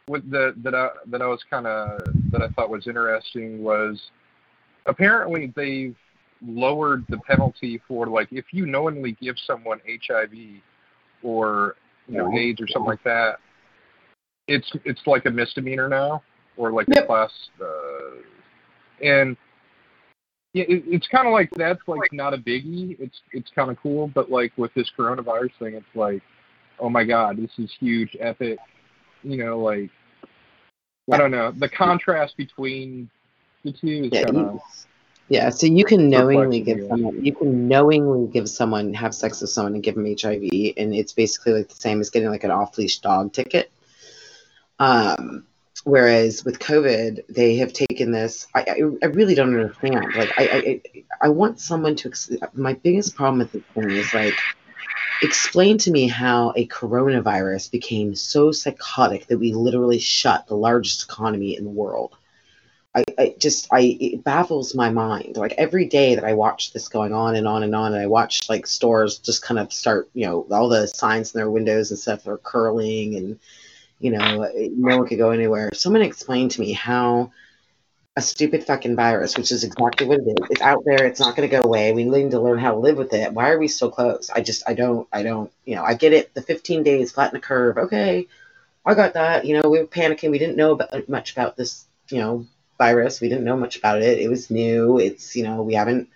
with 0.08 0.30
the 0.30 0.54
that 0.62 0.74
I 0.74 0.88
that 1.06 1.22
I 1.22 1.26
was 1.26 1.40
kind 1.48 1.66
of 1.66 2.00
that 2.32 2.42
I 2.42 2.48
thought 2.48 2.68
was 2.68 2.86
interesting 2.86 3.62
was 3.62 3.98
apparently 4.86 5.52
they've 5.56 5.96
lowered 6.42 7.04
the 7.08 7.18
penalty 7.18 7.80
for 7.86 8.06
like 8.06 8.28
if 8.30 8.46
you 8.50 8.66
knowingly 8.66 9.16
give 9.20 9.36
someone 9.46 9.80
HIV 9.86 10.32
or 11.22 11.76
you 12.11 12.18
know. 12.18 12.38
AIDS 12.38 12.61
or 12.61 12.66
something 12.68 12.88
like 12.88 13.02
that, 13.04 13.38
it's 14.48 14.70
it's 14.84 15.00
like 15.06 15.26
a 15.26 15.30
misdemeanor 15.30 15.88
now 15.88 16.22
or 16.56 16.72
like 16.72 16.86
Yep. 16.88 17.04
a 17.04 17.06
class, 17.06 17.30
uh, 17.61 19.04
and 19.04 19.36
yeah, 20.52 20.64
it, 20.68 20.82
it's 20.86 21.06
kind 21.06 21.26
of 21.26 21.32
like 21.32 21.50
that's 21.56 21.80
like 21.86 22.12
not 22.12 22.34
a 22.34 22.38
biggie. 22.38 22.96
It's 22.98 23.20
it's 23.32 23.50
kind 23.54 23.70
of 23.70 23.76
cool, 23.80 24.08
but 24.08 24.30
like 24.30 24.52
with 24.56 24.74
this 24.74 24.90
coronavirus 24.98 25.52
thing, 25.58 25.74
it's 25.74 25.86
like, 25.94 26.22
oh 26.80 26.90
my 26.90 27.04
god, 27.04 27.36
this 27.36 27.50
is 27.58 27.70
huge, 27.78 28.16
epic. 28.18 28.58
You 29.22 29.36
know, 29.44 29.58
like 29.61 29.90
I 31.12 31.16
don't 31.16 31.30
know 31.30 31.52
the 31.52 31.68
contrast 31.68 32.36
between 32.36 33.08
the 33.64 33.72
two 33.72 34.04
is 34.04 34.12
Yeah, 34.12 34.24
kind 34.24 34.36
of 34.38 34.61
Yeah, 35.31 35.51
so 35.51 35.68
you 35.68 35.85
can 35.85 36.11
knowingly 36.11 36.61
give 36.61 36.89
someone 36.89 37.24
you 37.24 37.33
can 37.33 37.68
knowingly 37.68 38.26
give 38.33 38.49
someone 38.49 38.93
have 38.95 39.14
sex 39.14 39.41
with 39.41 39.51
someone 39.51 39.74
and 39.74 39.83
give 39.83 39.95
them 39.95 40.05
HIV, 40.05 40.43
and 40.76 40.93
it's 40.93 41.12
basically 41.12 41.53
like 41.53 41.68
the 41.68 41.76
same 41.76 42.01
as 42.01 42.11
getting 42.11 42.31
like 42.31 42.43
an 42.43 42.51
off 42.51 42.76
leash 42.76 42.99
dog 42.99 43.33
ticket. 43.33 43.70
Um, 44.81 45.47
whereas 45.85 46.45
with 46.45 46.59
COVID, 46.59 47.26
they 47.28 47.55
have 47.59 47.72
taken 47.72 48.11
this. 48.11 48.49
I, 48.57 48.61
I, 48.62 48.81
I 49.05 49.07
really 49.07 49.37
don't 49.37 49.55
understand. 49.55 50.05
Like 50.16 50.33
I, 50.37 50.81
I 50.83 51.05
I 51.22 51.28
want 51.28 51.61
someone 51.61 51.95
to. 51.95 52.09
ex- 52.09 52.33
My 52.53 52.72
biggest 52.72 53.14
problem 53.14 53.39
with 53.39 53.53
this 53.53 53.62
thing 53.72 53.91
is 53.93 54.12
like 54.12 54.35
explain 55.22 55.78
to 55.78 55.93
me 55.93 56.09
how 56.09 56.53
a 56.57 56.66
coronavirus 56.66 57.70
became 57.70 58.16
so 58.16 58.51
psychotic 58.51 59.28
that 59.28 59.39
we 59.39 59.53
literally 59.53 60.01
shut 60.01 60.49
the 60.49 60.57
largest 60.57 61.05
economy 61.05 61.57
in 61.57 61.62
the 61.62 61.70
world. 61.70 62.16
I, 62.95 63.05
I 63.18 63.34
just 63.38 63.68
I 63.72 63.97
it 64.01 64.24
baffles 64.24 64.74
my 64.74 64.91
mind. 64.91 65.36
Like 65.36 65.55
every 65.57 65.86
day 65.86 66.16
that 66.16 66.24
I 66.24 66.34
watch 66.34 66.72
this 66.72 66.88
going 66.88 67.12
on 67.12 67.36
and 67.36 67.47
on 67.47 67.62
and 67.62 67.74
on, 67.74 67.93
and 67.93 68.03
I 68.03 68.07
watch 68.07 68.49
like 68.49 68.66
stores 68.66 69.18
just 69.18 69.43
kind 69.43 69.61
of 69.61 69.72
start, 69.72 70.11
you 70.12 70.26
know, 70.26 70.47
all 70.51 70.68
the 70.68 70.88
signs 70.88 71.32
in 71.32 71.38
their 71.38 71.51
windows 71.51 71.91
and 71.91 71.99
stuff 71.99 72.26
are 72.26 72.38
curling, 72.38 73.14
and 73.14 73.38
you 74.01 74.11
know, 74.11 74.51
no 74.55 74.99
one 74.99 75.07
could 75.07 75.18
go 75.18 75.30
anywhere. 75.30 75.70
Someone 75.72 76.03
explain 76.03 76.49
to 76.49 76.61
me 76.61 76.72
how 76.72 77.30
a 78.16 78.22
stupid 78.22 78.64
fucking 78.64 78.97
virus, 78.97 79.38
which 79.38 79.53
is 79.53 79.62
exactly 79.62 80.07
what 80.09 80.18
it 80.18 80.26
is, 80.26 80.49
it's 80.51 80.61
out 80.61 80.82
there. 80.84 81.05
It's 81.07 81.20
not 81.20 81.36
going 81.36 81.49
to 81.49 81.57
go 81.57 81.62
away. 81.62 81.93
We 81.93 82.05
need 82.05 82.32
to 82.32 82.41
learn 82.41 82.59
how 82.59 82.72
to 82.72 82.78
live 82.78 82.97
with 82.97 83.12
it. 83.12 83.32
Why 83.32 83.51
are 83.51 83.59
we 83.59 83.68
so 83.68 83.88
close? 83.88 84.30
I 84.30 84.41
just 84.41 84.68
I 84.68 84.74
don't 84.74 85.07
I 85.12 85.22
don't 85.22 85.53
you 85.64 85.76
know 85.76 85.84
I 85.84 85.95
get 85.95 86.12
it. 86.12 86.34
The 86.34 86.43
15 86.43 86.82
days 86.82 87.12
flatten 87.12 87.34
the 87.34 87.41
curve. 87.41 87.78
Okay, 87.78 88.26
I 88.84 88.95
got 88.95 89.14
that. 89.14 89.45
You 89.45 89.61
know, 89.61 89.70
we 89.70 89.78
were 89.78 89.86
panicking. 89.86 90.32
We 90.32 90.41
didn't 90.41 90.57
know 90.57 90.72
about, 90.72 91.09
much 91.09 91.30
about 91.30 91.57
this. 91.57 91.86
You 92.09 92.18
know 92.18 92.47
virus. 92.81 93.20
We 93.20 93.28
didn't 93.28 93.45
know 93.45 93.59
much 93.59 93.76
about 93.76 94.01
it. 94.01 94.18
It 94.18 94.28
was 94.28 94.51
new. 94.51 94.99
It's, 94.99 95.37
you 95.37 95.45
know, 95.45 95.62
we 95.62 95.74
haven't 95.74 96.09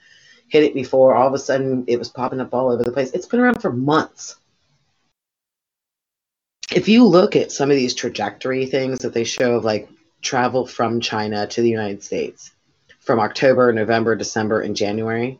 hit 0.49 0.65
it 0.65 0.75
before. 0.75 1.15
All 1.15 1.29
of 1.29 1.35
a 1.35 1.39
sudden, 1.39 1.85
it 1.87 1.99
was 1.99 2.09
popping 2.09 2.41
up 2.41 2.55
all 2.55 2.73
over 2.73 2.83
the 2.83 2.91
place. 2.91 3.11
It's 3.13 3.27
been 3.27 3.41
around 3.41 3.61
for 3.61 3.71
months. 3.71 4.37
If 6.73 6.89
you 6.89 7.05
look 7.05 7.37
at 7.37 7.53
some 7.53 7.71
of 7.71 7.77
these 7.77 7.95
trajectory 7.95 8.65
things 8.65 9.01
that 9.01 9.13
they 9.13 9.25
show 9.25 9.57
of 9.57 9.65
like 9.65 9.89
travel 10.23 10.67
from 10.67 11.01
China 11.01 11.47
to 11.47 11.61
the 11.61 11.69
United 11.69 12.03
States 12.03 12.51
from 12.99 13.21
October, 13.21 13.71
November, 13.71 14.17
December, 14.17 14.63
and 14.63 14.75
January, 14.75 15.39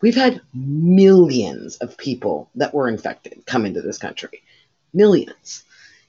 we've 0.00 0.16
had 0.16 0.40
millions 0.54 1.76
of 1.76 1.98
people 1.98 2.48
that 2.54 2.72
were 2.72 2.88
infected 2.88 3.44
come 3.44 3.66
into 3.66 3.82
this 3.82 3.98
country. 3.98 4.42
Millions 4.94 5.64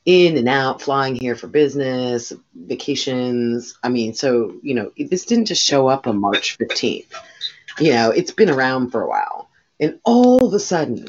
in 0.05 0.37
and 0.37 0.49
out, 0.49 0.81
flying 0.81 1.15
here 1.15 1.35
for 1.35 1.47
business, 1.47 2.33
vacations. 2.53 3.77
I 3.83 3.89
mean, 3.89 4.13
so, 4.13 4.55
you 4.61 4.73
know, 4.73 4.91
this 4.97 5.25
didn't 5.25 5.45
just 5.45 5.63
show 5.63 5.87
up 5.87 6.07
on 6.07 6.19
March 6.19 6.57
15th. 6.57 7.13
You 7.79 7.93
know, 7.93 8.11
it's 8.11 8.31
been 8.31 8.49
around 8.49 8.91
for 8.91 9.01
a 9.01 9.09
while. 9.09 9.49
And 9.79 9.99
all 10.03 10.45
of 10.45 10.53
a 10.53 10.59
sudden, 10.59 11.07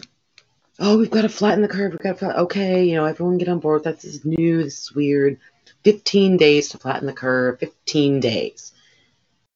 oh, 0.78 0.98
we've 0.98 1.10
got 1.10 1.22
to 1.22 1.28
flatten 1.28 1.62
the 1.62 1.68
curve. 1.68 1.92
We've 1.92 2.00
got 2.00 2.12
to 2.12 2.18
flatten. 2.18 2.42
Okay, 2.42 2.84
you 2.84 2.94
know, 2.94 3.04
everyone 3.04 3.38
get 3.38 3.48
on 3.48 3.58
board. 3.58 3.84
This 3.84 4.04
is 4.04 4.24
new. 4.24 4.62
This 4.62 4.84
is 4.84 4.94
weird. 4.94 5.38
15 5.82 6.36
days 6.36 6.70
to 6.70 6.78
flatten 6.78 7.06
the 7.06 7.12
curve. 7.12 7.58
15 7.58 8.20
days. 8.20 8.72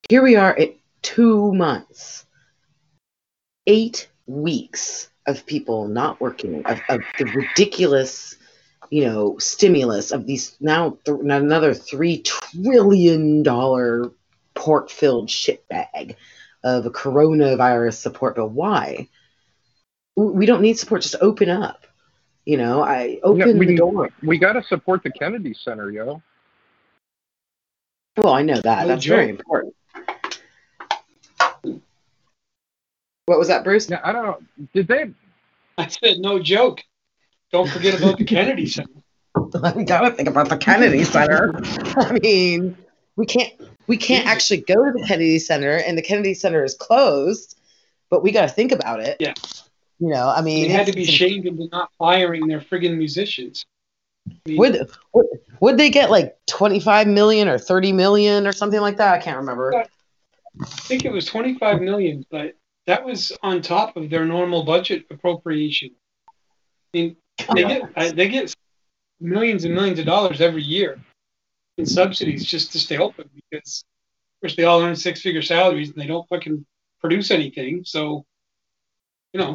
Here 0.09 0.22
we 0.22 0.36
are 0.36 0.57
at 0.59 0.74
two 1.03 1.53
months. 1.55 2.26
Eight 3.66 4.09
weeks 4.26 5.09
of 5.26 5.47
people 5.47 5.89
not 5.89 6.20
working, 6.20 6.64
of, 6.64 6.80
of 6.89 7.03
the 7.18 7.26
ridiculous 7.26 8.36
you 8.91 9.05
know, 9.05 9.39
stimulus 9.39 10.11
of 10.12 10.26
these 10.26 10.57
now 10.61 10.97
th- 11.05 11.18
another 11.20 11.74
three 11.74 12.22
trillion 12.22 13.43
dollar 13.43 14.11
pork 14.55 14.91
filled 14.91 15.30
shit 15.30 15.66
bag 15.68 16.16
of 16.64 16.86
a 16.86 16.91
coronavirus 16.91 17.95
support 17.95 18.36
bill. 18.36 18.49
Why? 18.49 19.09
We 20.16 20.47
don't 20.47 20.62
need 20.62 20.78
support. 20.78 21.03
Just 21.03 21.16
open 21.20 21.49
up. 21.49 21.86
You 22.45 22.57
know, 22.57 22.82
I 22.82 23.20
open 23.22 23.59
we 23.59 23.66
the 23.66 23.76
door. 23.76 24.09
we 24.22 24.39
got 24.39 24.55
to 24.55 24.62
support 24.62 25.03
the 25.03 25.11
Kennedy 25.11 25.55
Center, 25.55 25.91
yo. 25.91 26.22
Well, 28.16 28.32
I 28.32 28.43
know 28.43 28.61
that. 28.61 28.82
No 28.82 28.89
That's 28.89 29.05
very 29.05 29.28
important. 29.28 29.74
What 33.26 33.39
was 33.39 33.49
that, 33.49 33.62
Bruce? 33.62 33.91
Yeah, 33.91 34.01
I 34.03 34.12
don't 34.12 34.24
know. 34.24 34.39
Did 34.72 34.89
they? 34.89 35.11
I 35.76 35.86
said 35.86 36.18
no 36.18 36.39
joke. 36.41 36.82
Don't 37.51 37.69
forget 37.69 37.99
about 37.99 38.19
the 38.19 38.25
Kennedy 38.25 38.67
Center. 38.67 38.91
we 39.75 39.85
gotta 39.85 40.11
think 40.11 40.29
about 40.29 40.49
the 40.49 40.57
Kennedy 40.57 41.05
Center. 41.05 41.53
I 41.97 42.19
mean, 42.23 42.77
we 43.17 43.27
can't 43.27 43.53
we 43.87 43.97
can't 43.97 44.27
actually 44.27 44.61
go 44.61 44.85
to 44.85 44.93
the 44.93 45.05
Kennedy 45.07 45.39
Center, 45.39 45.77
and 45.77 45.97
the 45.97 46.03
Kennedy 46.03 46.35
Center 46.35 46.63
is 46.65 46.75
closed. 46.75 47.59
But 48.11 48.23
we 48.23 48.33
gotta 48.33 48.49
think 48.49 48.73
about 48.73 49.01
it. 49.01 49.17
Yeah. 49.21 49.35
You 49.99 50.09
know, 50.09 50.29
I 50.29 50.43
mean, 50.43 50.69
They 50.69 50.75
had 50.75 50.87
to 50.87 50.93
be 50.93 51.05
shamed 51.05 51.47
into 51.47 51.69
not 51.73 51.91
firing 51.99 52.47
their 52.47 52.61
friggin' 52.61 52.97
musicians. 52.97 53.67
I 54.29 54.35
mean, 54.47 54.59
Would, 54.59 54.91
would 55.13 55.27
would 55.61 55.77
they 55.77 55.91
get 55.91 56.11
like 56.11 56.37
twenty 56.47 56.81
five 56.81 57.07
million 57.07 57.49
or 57.49 57.59
thirty 57.59 57.93
million 57.93 58.47
or 58.47 58.53
something 58.53 58.81
like 58.81 58.99
that? 58.99 59.15
I 59.15 59.19
can't 59.19 59.39
remember. 59.39 59.85
I 60.61 60.65
think 60.67 61.05
it 61.05 61.13
was 61.13 61.27
25 61.27 61.81
million, 61.83 62.27
but 62.31 62.55
that 62.87 63.05
was 63.05 63.33
on 63.43 63.63
top 63.63 63.97
of 63.97 64.11
their 64.11 64.25
normal 64.25 64.65
budget 64.65 65.07
appropriation. 65.11 65.91
I 66.29 66.99
mean, 66.99 67.17
they 67.55 67.64
get 67.64 68.16
they 68.16 68.28
get 68.28 68.55
millions 69.20 69.64
and 69.64 69.74
millions 69.74 69.99
of 69.99 70.07
dollars 70.07 70.41
every 70.41 70.62
year. 70.62 70.99
in 71.76 71.86
subsidies 71.86 72.45
just 72.45 72.72
to 72.72 72.78
stay 72.78 72.99
open 72.99 73.28
because, 73.51 73.84
of 74.36 74.41
course, 74.43 74.57
they 74.57 74.64
all 74.64 74.80
earn 74.82 74.97
six 74.97 75.20
figure 75.22 75.43
salaries 75.43 75.89
and 75.91 75.97
they 75.97 76.07
don't 76.07 76.28
fucking 76.28 76.64
produce 77.01 77.30
anything. 77.30 77.82
So, 77.84 78.24
you 79.32 79.41
know, 79.41 79.55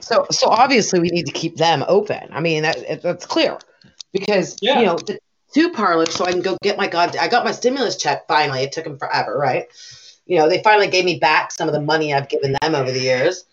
So, 0.00 0.26
so 0.30 0.48
obviously 0.48 1.00
we 1.00 1.08
need 1.08 1.26
to 1.26 1.32
keep 1.32 1.56
them 1.56 1.84
open. 1.88 2.28
I 2.30 2.40
mean, 2.40 2.62
that, 2.62 3.02
that's 3.02 3.26
clear 3.26 3.58
because 4.12 4.56
Yeah. 4.60 4.80
you 4.80 4.86
know 4.86 4.96
the 4.96 5.18
two 5.52 5.70
parlors, 5.72 6.14
so 6.14 6.24
I 6.26 6.32
can 6.32 6.42
go 6.42 6.56
get 6.62 6.76
my 6.76 6.86
god. 6.86 7.16
I 7.16 7.28
got 7.28 7.44
my 7.44 7.52
stimulus 7.52 7.96
check 7.96 8.26
finally. 8.28 8.62
It 8.62 8.72
took 8.72 8.84
them 8.84 8.98
forever, 8.98 9.36
right? 9.36 9.66
You 10.26 10.38
know, 10.38 10.48
they 10.48 10.62
finally 10.62 10.88
gave 10.88 11.04
me 11.04 11.18
back 11.18 11.52
some 11.52 11.68
of 11.68 11.74
the 11.74 11.80
money 11.80 12.12
I've 12.12 12.28
given 12.28 12.56
them 12.60 12.74
over 12.74 12.90
the 12.92 13.00
years, 13.00 13.44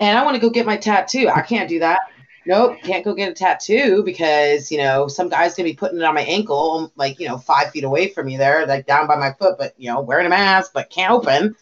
and 0.00 0.18
I 0.18 0.24
want 0.24 0.34
to 0.36 0.40
go 0.40 0.50
get 0.50 0.66
my 0.66 0.76
tattoo. 0.76 1.28
I 1.28 1.42
can't 1.42 1.68
do 1.68 1.80
that. 1.80 2.00
Nope, 2.44 2.78
can't 2.82 3.04
go 3.04 3.14
get 3.14 3.30
a 3.30 3.34
tattoo 3.34 4.02
because 4.02 4.72
you 4.72 4.78
know 4.78 5.06
some 5.06 5.28
guy's 5.28 5.54
gonna 5.54 5.68
be 5.68 5.74
putting 5.74 5.98
it 5.98 6.04
on 6.04 6.14
my 6.14 6.22
ankle, 6.22 6.92
like 6.96 7.20
you 7.20 7.28
know 7.28 7.38
five 7.38 7.70
feet 7.70 7.84
away 7.84 8.08
from 8.08 8.26
me 8.26 8.36
there, 8.36 8.66
like 8.66 8.86
down 8.86 9.06
by 9.06 9.16
my 9.16 9.32
foot, 9.32 9.56
but 9.58 9.74
you 9.78 9.90
know 9.90 10.00
wearing 10.00 10.26
a 10.26 10.30
mask, 10.30 10.72
but 10.74 10.90
can't 10.90 11.12
open. 11.12 11.54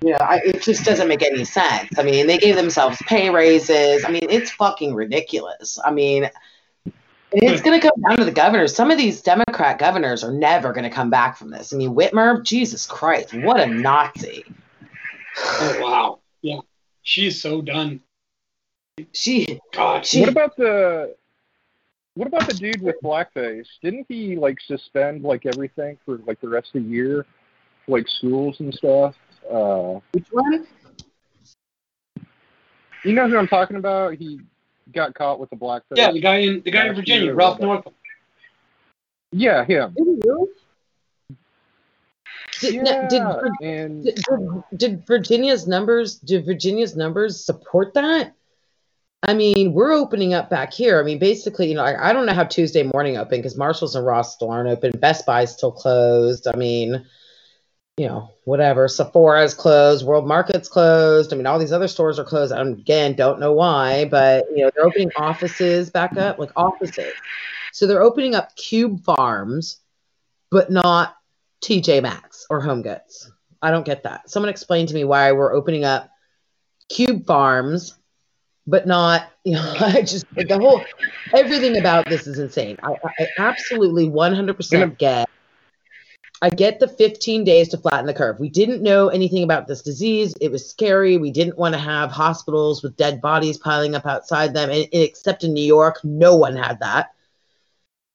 You 0.00 0.12
know, 0.12 0.18
I, 0.20 0.40
it 0.44 0.62
just 0.62 0.84
doesn't 0.84 1.06
make 1.06 1.22
any 1.22 1.44
sense. 1.44 1.98
I 1.98 2.02
mean, 2.02 2.26
they 2.26 2.38
gave 2.38 2.56
themselves 2.56 2.96
pay 3.06 3.28
raises. 3.28 4.04
I 4.06 4.10
mean, 4.10 4.26
it's 4.30 4.50
fucking 4.50 4.94
ridiculous. 4.94 5.78
I 5.84 5.90
mean, 5.90 6.30
it's 7.32 7.62
going 7.62 7.78
to 7.78 7.86
come 7.86 8.00
down 8.00 8.16
to 8.18 8.24
the 8.24 8.30
governors. 8.30 8.74
Some 8.74 8.90
of 8.90 8.98
these 8.98 9.20
Democrat 9.20 9.78
governors 9.78 10.24
are 10.24 10.32
never 10.32 10.72
going 10.72 10.84
to 10.84 10.90
come 10.90 11.10
back 11.10 11.36
from 11.36 11.50
this. 11.50 11.72
I 11.72 11.76
mean, 11.76 11.94
Whitmer, 11.94 12.42
Jesus 12.42 12.86
Christ, 12.86 13.34
what 13.34 13.60
a 13.60 13.66
Nazi. 13.66 14.44
oh 15.38 15.78
wow, 15.80 16.20
yeah, 16.40 16.60
she's 17.02 17.40
so 17.40 17.60
done. 17.62 18.00
She, 19.12 19.58
God, 19.72 20.04
she 20.04 20.20
What 20.20 20.28
about 20.28 20.56
the 20.56 21.16
what 22.14 22.28
about 22.28 22.46
the 22.46 22.52
dude 22.52 22.82
with 22.82 22.96
blackface? 23.02 23.66
Didn't 23.82 24.04
he 24.06 24.36
like 24.36 24.58
suspend 24.66 25.22
like 25.22 25.46
everything 25.46 25.96
for 26.04 26.18
like 26.26 26.40
the 26.42 26.48
rest 26.48 26.68
of 26.74 26.82
the 26.82 26.88
year, 26.90 27.24
like 27.88 28.06
schools 28.06 28.56
and 28.60 28.72
stuff? 28.74 29.14
Uh, 29.50 29.98
which 30.12 30.26
one? 30.30 30.66
you 33.04 33.14
know 33.14 33.28
who 33.28 33.38
I'm 33.38 33.48
talking 33.48 33.78
about? 33.78 34.14
He 34.14 34.40
got 34.92 35.14
caught 35.14 35.40
with 35.40 35.48
the 35.48 35.56
blackface. 35.56 35.96
yeah, 35.96 36.12
the 36.12 36.20
guy 36.20 36.36
in 36.36 36.62
the 36.62 36.70
guy 36.70 36.88
in 36.88 36.94
Virginia, 36.94 37.24
year, 37.24 37.34
Ralph 37.34 37.58
but- 37.58 37.66
Northam. 37.66 37.94
Yeah, 39.34 39.64
him. 39.64 39.94
Did 39.94 40.06
you? 40.06 40.54
Did, 42.60 42.74
yeah, 42.74 43.08
did, 43.08 43.22
and 43.62 44.04
did, 44.04 44.14
did, 44.16 44.64
did 44.76 45.06
Virginia's 45.06 45.66
numbers 45.66 46.16
did 46.16 46.44
Virginia's 46.44 46.94
numbers 46.94 47.42
support 47.42 47.94
that? 47.94 48.34
I 49.24 49.34
mean, 49.34 49.72
we're 49.72 49.92
opening 49.92 50.34
up 50.34 50.50
back 50.50 50.72
here. 50.72 50.98
I 50.98 51.04
mean, 51.04 51.18
basically, 51.18 51.68
you 51.68 51.74
know, 51.74 51.84
I, 51.84 52.10
I 52.10 52.12
don't 52.12 52.26
know 52.26 52.34
how 52.34 52.44
Tuesday 52.44 52.82
morning 52.82 53.16
open 53.16 53.38
because 53.38 53.56
Marshalls 53.56 53.94
and 53.94 54.04
Ross 54.04 54.34
still 54.34 54.50
aren't 54.50 54.68
open. 54.68 54.98
Best 54.98 55.24
Buy's 55.26 55.52
still 55.52 55.70
closed. 55.70 56.48
I 56.48 56.56
mean, 56.56 57.06
you 57.96 58.08
know, 58.08 58.30
whatever. 58.44 58.88
Sephora's 58.88 59.54
closed. 59.54 60.04
World 60.04 60.26
Market's 60.26 60.68
closed. 60.68 61.32
I 61.32 61.36
mean, 61.36 61.46
all 61.46 61.58
these 61.58 61.72
other 61.72 61.86
stores 61.86 62.18
are 62.18 62.24
closed. 62.24 62.52
I 62.52 62.60
again 62.62 63.14
don't 63.14 63.38
know 63.38 63.52
why, 63.52 64.06
but 64.06 64.46
you 64.50 64.64
know, 64.64 64.70
they're 64.74 64.86
opening 64.86 65.12
offices 65.16 65.90
back 65.90 66.16
up, 66.16 66.40
like 66.40 66.50
offices. 66.56 67.12
So 67.72 67.86
they're 67.86 68.02
opening 68.02 68.34
up 68.34 68.56
Cube 68.56 69.04
Farms, 69.04 69.78
but 70.50 70.70
not 70.70 71.16
TJ 71.62 72.02
Maxx 72.02 72.46
or 72.50 72.60
Home 72.60 72.82
Goods. 72.82 73.30
I 73.62 73.70
don't 73.70 73.86
get 73.86 74.02
that. 74.02 74.28
Someone 74.28 74.50
explain 74.50 74.86
to 74.88 74.94
me 74.94 75.04
why 75.04 75.30
we're 75.30 75.54
opening 75.54 75.84
up 75.84 76.10
Cube 76.88 77.24
Farms, 77.26 77.96
but 78.66 78.86
not, 78.86 79.30
you 79.44 79.54
know, 79.54 79.74
I 79.80 80.02
just 80.02 80.26
the 80.34 80.58
whole 80.58 80.82
everything 81.34 81.78
about 81.78 82.08
this 82.08 82.26
is 82.26 82.38
insane. 82.38 82.78
I, 82.82 82.94
I 83.18 83.26
absolutely 83.38 84.08
100% 84.08 84.98
get. 84.98 85.28
I 86.40 86.50
get 86.50 86.80
the 86.80 86.88
15 86.88 87.44
days 87.44 87.68
to 87.68 87.78
flatten 87.78 88.06
the 88.06 88.14
curve. 88.14 88.40
We 88.40 88.48
didn't 88.48 88.82
know 88.82 89.08
anything 89.08 89.44
about 89.44 89.68
this 89.68 89.80
disease. 89.80 90.34
It 90.40 90.50
was 90.50 90.68
scary. 90.68 91.16
We 91.16 91.30
didn't 91.30 91.56
want 91.56 91.74
to 91.74 91.80
have 91.80 92.10
hospitals 92.10 92.82
with 92.82 92.96
dead 92.96 93.20
bodies 93.20 93.58
piling 93.58 93.94
up 93.94 94.06
outside 94.06 94.52
them. 94.52 94.68
And, 94.68 94.88
and 94.92 95.02
except 95.02 95.44
in 95.44 95.52
New 95.52 95.64
York, 95.64 96.00
no 96.02 96.34
one 96.34 96.56
had 96.56 96.80
that. 96.80 97.12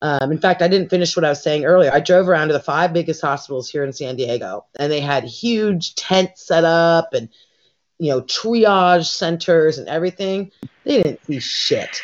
Um, 0.02 0.32
in 0.32 0.40
fact, 0.40 0.62
I 0.62 0.68
didn't 0.68 0.90
finish 0.90 1.16
what 1.16 1.24
I 1.24 1.30
was 1.30 1.42
saying 1.42 1.64
earlier. 1.64 1.92
I 1.92 2.02
drove 2.02 2.28
around 2.28 2.50
to 2.50 2.54
the 2.54 2.60
five 2.60 2.92
biggest 2.92 3.22
hospitals 3.22 3.70
here 3.70 3.86
in 3.86 3.94
San 3.94 4.18
Diego, 4.18 4.66
and 4.78 4.92
they 4.92 5.00
had 5.00 5.24
huge 5.24 5.96
tents 5.96 6.46
set 6.46 6.66
up 6.66 7.14
and 7.14 7.30
you 8.00 8.12
know 8.12 8.22
triage 8.22 9.06
centers 9.06 9.78
and 9.78 9.88
everything. 9.88 10.52
They 10.84 11.02
didn't 11.02 11.26
see 11.26 11.40
shit. 11.40 12.02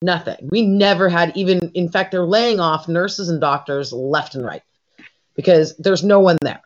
Nothing. 0.00 0.36
We 0.50 0.62
never 0.62 1.08
had 1.08 1.36
even. 1.36 1.70
In 1.74 1.88
fact, 1.88 2.12
they're 2.12 2.24
laying 2.24 2.60
off 2.60 2.88
nurses 2.88 3.28
and 3.28 3.40
doctors 3.40 3.92
left 3.92 4.34
and 4.34 4.44
right 4.44 4.62
because 5.34 5.76
there's 5.76 6.04
no 6.04 6.20
one 6.20 6.38
there. 6.40 6.62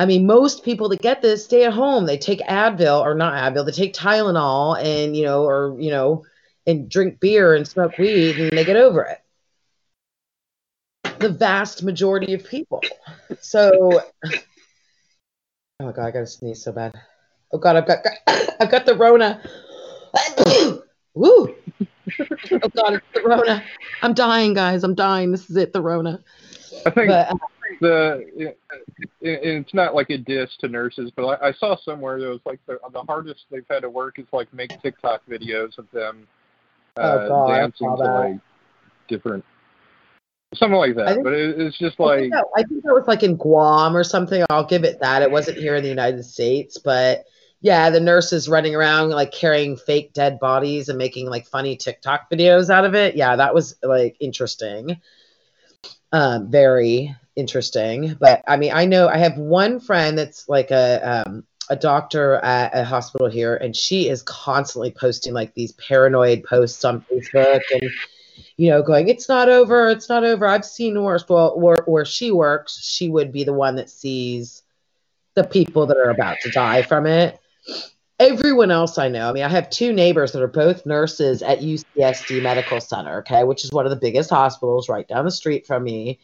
I 0.00 0.06
mean, 0.06 0.26
most 0.26 0.64
people 0.64 0.88
that 0.90 1.02
get 1.02 1.22
this 1.22 1.44
stay 1.44 1.64
at 1.64 1.72
home. 1.72 2.06
They 2.06 2.18
take 2.18 2.40
Advil 2.40 3.00
or 3.00 3.14
not 3.14 3.34
Advil. 3.34 3.66
They 3.66 3.72
take 3.72 3.94
Tylenol 3.94 4.80
and 4.82 5.16
you 5.16 5.24
know, 5.24 5.44
or 5.44 5.76
you 5.80 5.90
know, 5.90 6.24
and 6.66 6.88
drink 6.88 7.20
beer 7.20 7.54
and 7.54 7.66
smoke 7.66 7.98
weed, 7.98 8.38
and 8.38 8.56
they 8.56 8.64
get 8.64 8.76
over 8.76 9.02
it 9.04 9.18
the 11.18 11.28
vast 11.28 11.82
majority 11.82 12.34
of 12.34 12.44
people. 12.44 12.82
So, 13.40 14.02
oh 14.24 15.92
god, 15.92 15.98
I 15.98 16.10
gotta 16.10 16.26
sneeze 16.26 16.62
so 16.62 16.72
bad. 16.72 16.94
Oh 17.52 17.58
god, 17.58 17.76
I've 17.76 17.86
got, 17.86 17.98
I've 18.60 18.70
got 18.70 18.86
the 18.86 18.94
Rona. 18.94 19.40
Woo! 21.14 21.54
Oh 21.80 22.68
god, 22.74 22.94
it's 22.94 23.06
the 23.14 23.22
Rona. 23.24 23.62
I'm 24.02 24.14
dying, 24.14 24.54
guys. 24.54 24.84
I'm 24.84 24.94
dying. 24.94 25.30
This 25.32 25.48
is 25.50 25.56
it, 25.56 25.72
the 25.72 25.80
Rona. 25.82 26.20
I 26.86 26.90
think 26.90 27.08
But 27.08 27.10
uh, 27.10 27.34
the 27.80 28.26
it, 28.36 28.58
it- 29.20 29.40
it's 29.42 29.74
not 29.74 29.94
like 29.94 30.10
a 30.10 30.18
diss 30.18 30.50
to 30.60 30.68
nurses, 30.68 31.10
but 31.14 31.24
I, 31.24 31.48
I 31.48 31.52
saw 31.52 31.76
somewhere 31.84 32.20
that 32.20 32.28
was 32.28 32.40
like 32.44 32.60
the 32.66 32.78
the 32.92 33.02
hardest 33.02 33.44
they've 33.50 33.64
had 33.68 33.80
to 33.82 33.90
work 33.90 34.18
is 34.18 34.26
like 34.32 34.52
make 34.54 34.70
TikTok 34.82 35.22
videos 35.28 35.76
of 35.78 35.86
them 35.92 36.26
Oh, 36.96 37.02
uh, 37.02 37.28
God, 37.28 37.46
dancing 37.48 37.96
to 37.96 38.02
like 38.02 38.40
different 39.08 39.44
something 40.54 40.78
like 40.78 40.96
that. 40.96 41.08
think- 41.14 41.24
But 41.24 41.34
it, 41.34 41.60
it's 41.60 41.78
just 41.78 42.00
I 42.00 42.04
like 42.04 42.20
think, 42.20 42.32
that, 42.32 42.44
I 42.56 42.62
think 42.64 42.82
that 42.84 42.94
was 42.94 43.06
like 43.06 43.22
in 43.22 43.36
Guam 43.36 43.96
or 43.96 44.02
something. 44.04 44.44
I'll 44.50 44.66
give 44.66 44.84
it 44.84 44.98
that. 45.00 45.22
It 45.22 45.30
wasn't 45.30 45.58
here 45.58 45.76
in 45.76 45.82
the 45.82 45.88
United 45.90 46.24
States, 46.24 46.78
but 46.78 47.24
yeah, 47.60 47.90
the 47.90 48.00
nurses 48.00 48.48
running 48.48 48.74
around 48.74 49.10
like 49.10 49.32
carrying 49.32 49.76
fake 49.76 50.12
dead 50.12 50.38
bodies 50.38 50.88
and 50.88 50.98
making 50.98 51.28
like 51.28 51.46
funny 51.46 51.76
TikTok 51.76 52.30
videos 52.30 52.70
out 52.70 52.84
of 52.84 52.94
it. 52.94 53.16
Yeah, 53.16 53.36
that 53.36 53.54
was 53.54 53.74
like 53.82 54.16
interesting. 54.20 55.00
Um, 56.12 56.50
very 56.50 57.14
interesting. 57.34 58.16
But 58.20 58.42
I 58.46 58.56
mean, 58.56 58.72
I 58.72 58.84
know 58.84 59.08
I 59.08 59.18
have 59.18 59.36
one 59.36 59.80
friend 59.80 60.16
that's 60.16 60.48
like 60.48 60.70
a 60.70 61.24
um, 61.26 61.44
a 61.68 61.76
doctor 61.76 62.36
at 62.36 62.76
a 62.76 62.84
hospital 62.84 63.28
here, 63.28 63.56
and 63.56 63.74
she 63.74 64.08
is 64.08 64.22
constantly 64.22 64.92
posting 64.92 65.34
like 65.34 65.54
these 65.54 65.72
paranoid 65.72 66.44
posts 66.44 66.84
on 66.84 67.04
Facebook 67.10 67.60
and 67.72 67.90
you 68.56 68.70
know, 68.70 68.82
going, 68.82 69.08
it's 69.08 69.28
not 69.28 69.48
over, 69.48 69.88
it's 69.88 70.08
not 70.08 70.24
over. 70.24 70.46
I've 70.46 70.64
seen 70.64 71.00
worse. 71.02 71.24
Well, 71.28 71.58
where, 71.58 71.82
where 71.86 72.04
she 72.04 72.32
works, 72.32 72.80
she 72.82 73.08
would 73.08 73.32
be 73.32 73.44
the 73.44 73.52
one 73.52 73.76
that 73.76 73.88
sees 73.88 74.62
the 75.34 75.44
people 75.44 75.86
that 75.86 75.96
are 75.96 76.10
about 76.10 76.38
to 76.42 76.50
die 76.50 76.82
from 76.82 77.06
it. 77.06 77.40
Everyone 78.20 78.72
else 78.72 78.98
I 78.98 79.08
know, 79.08 79.30
I 79.30 79.32
mean, 79.32 79.44
I 79.44 79.48
have 79.48 79.70
two 79.70 79.92
neighbors 79.92 80.32
that 80.32 80.42
are 80.42 80.48
both 80.48 80.84
nurses 80.84 81.40
at 81.40 81.60
UCSD 81.60 82.42
Medical 82.42 82.80
Center, 82.80 83.18
okay, 83.20 83.44
which 83.44 83.64
is 83.64 83.70
one 83.70 83.86
of 83.86 83.90
the 83.90 83.96
biggest 83.96 84.30
hospitals 84.30 84.88
right 84.88 85.06
down 85.06 85.24
the 85.24 85.30
street 85.30 85.66
from 85.66 85.84
me. 85.84 86.18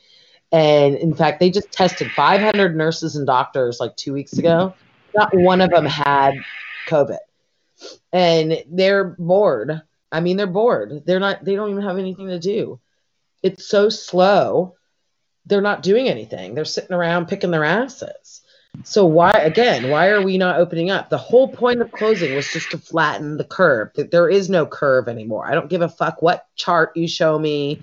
And 0.51 0.97
in 0.97 1.15
fact, 1.15 1.39
they 1.39 1.51
just 1.51 1.71
tested 1.71 2.11
500 2.11 2.77
nurses 2.77 3.15
and 3.17 3.27
doctors 3.27 3.79
like 3.79 3.97
two 3.97 4.13
weeks 4.13 4.33
ago. 4.35 4.75
Not 5.15 5.37
one 5.37 5.61
of 5.61 5.71
them 5.71 5.85
had 5.85 6.35
COVID. 6.89 7.19
And 8.13 8.63
they're 8.69 9.17
bored. 9.19 9.83
I 10.11 10.21
mean, 10.21 10.37
they're 10.37 10.47
bored. 10.47 11.03
They're 11.07 11.21
not, 11.21 11.45
they 11.45 11.57
don't 11.57 11.71
even 11.71 11.83
have 11.83 11.99
anything 11.99 12.29
to 12.29 12.39
do. 12.39 12.81
It's 13.43 13.67
so 13.67 13.89
slow. 13.89 14.77
They're 15.47 15.61
not 15.61 15.83
doing 15.83 16.09
anything. 16.09 16.55
They're 16.55 16.65
sitting 16.65 16.95
around 16.95 17.27
picking 17.27 17.51
their 17.51 17.65
asses. 17.65 18.43
So 18.83 19.07
why 19.07 19.31
again, 19.31 19.89
why 19.89 20.09
are 20.09 20.23
we 20.23 20.37
not 20.37 20.59
opening 20.59 20.91
up? 20.91 21.09
The 21.09 21.19
whole 21.19 21.49
point 21.49 21.81
of 21.81 21.93
closing 21.93 22.35
was 22.35 22.53
just 22.53 22.71
to 22.73 22.79
flatten 22.79 23.37
the 23.37 23.45
curve. 23.45 23.91
That 23.95 24.11
there 24.11 24.29
is 24.29 24.51
no 24.51 24.67
curve 24.67 25.09
anymore. 25.09 25.47
I 25.47 25.55
don't 25.55 25.71
give 25.71 25.83
a 25.83 25.89
fuck 25.89 26.21
what 26.21 26.47
chart 26.57 26.97
you 26.97 27.09
show 27.09 27.39
me. 27.39 27.83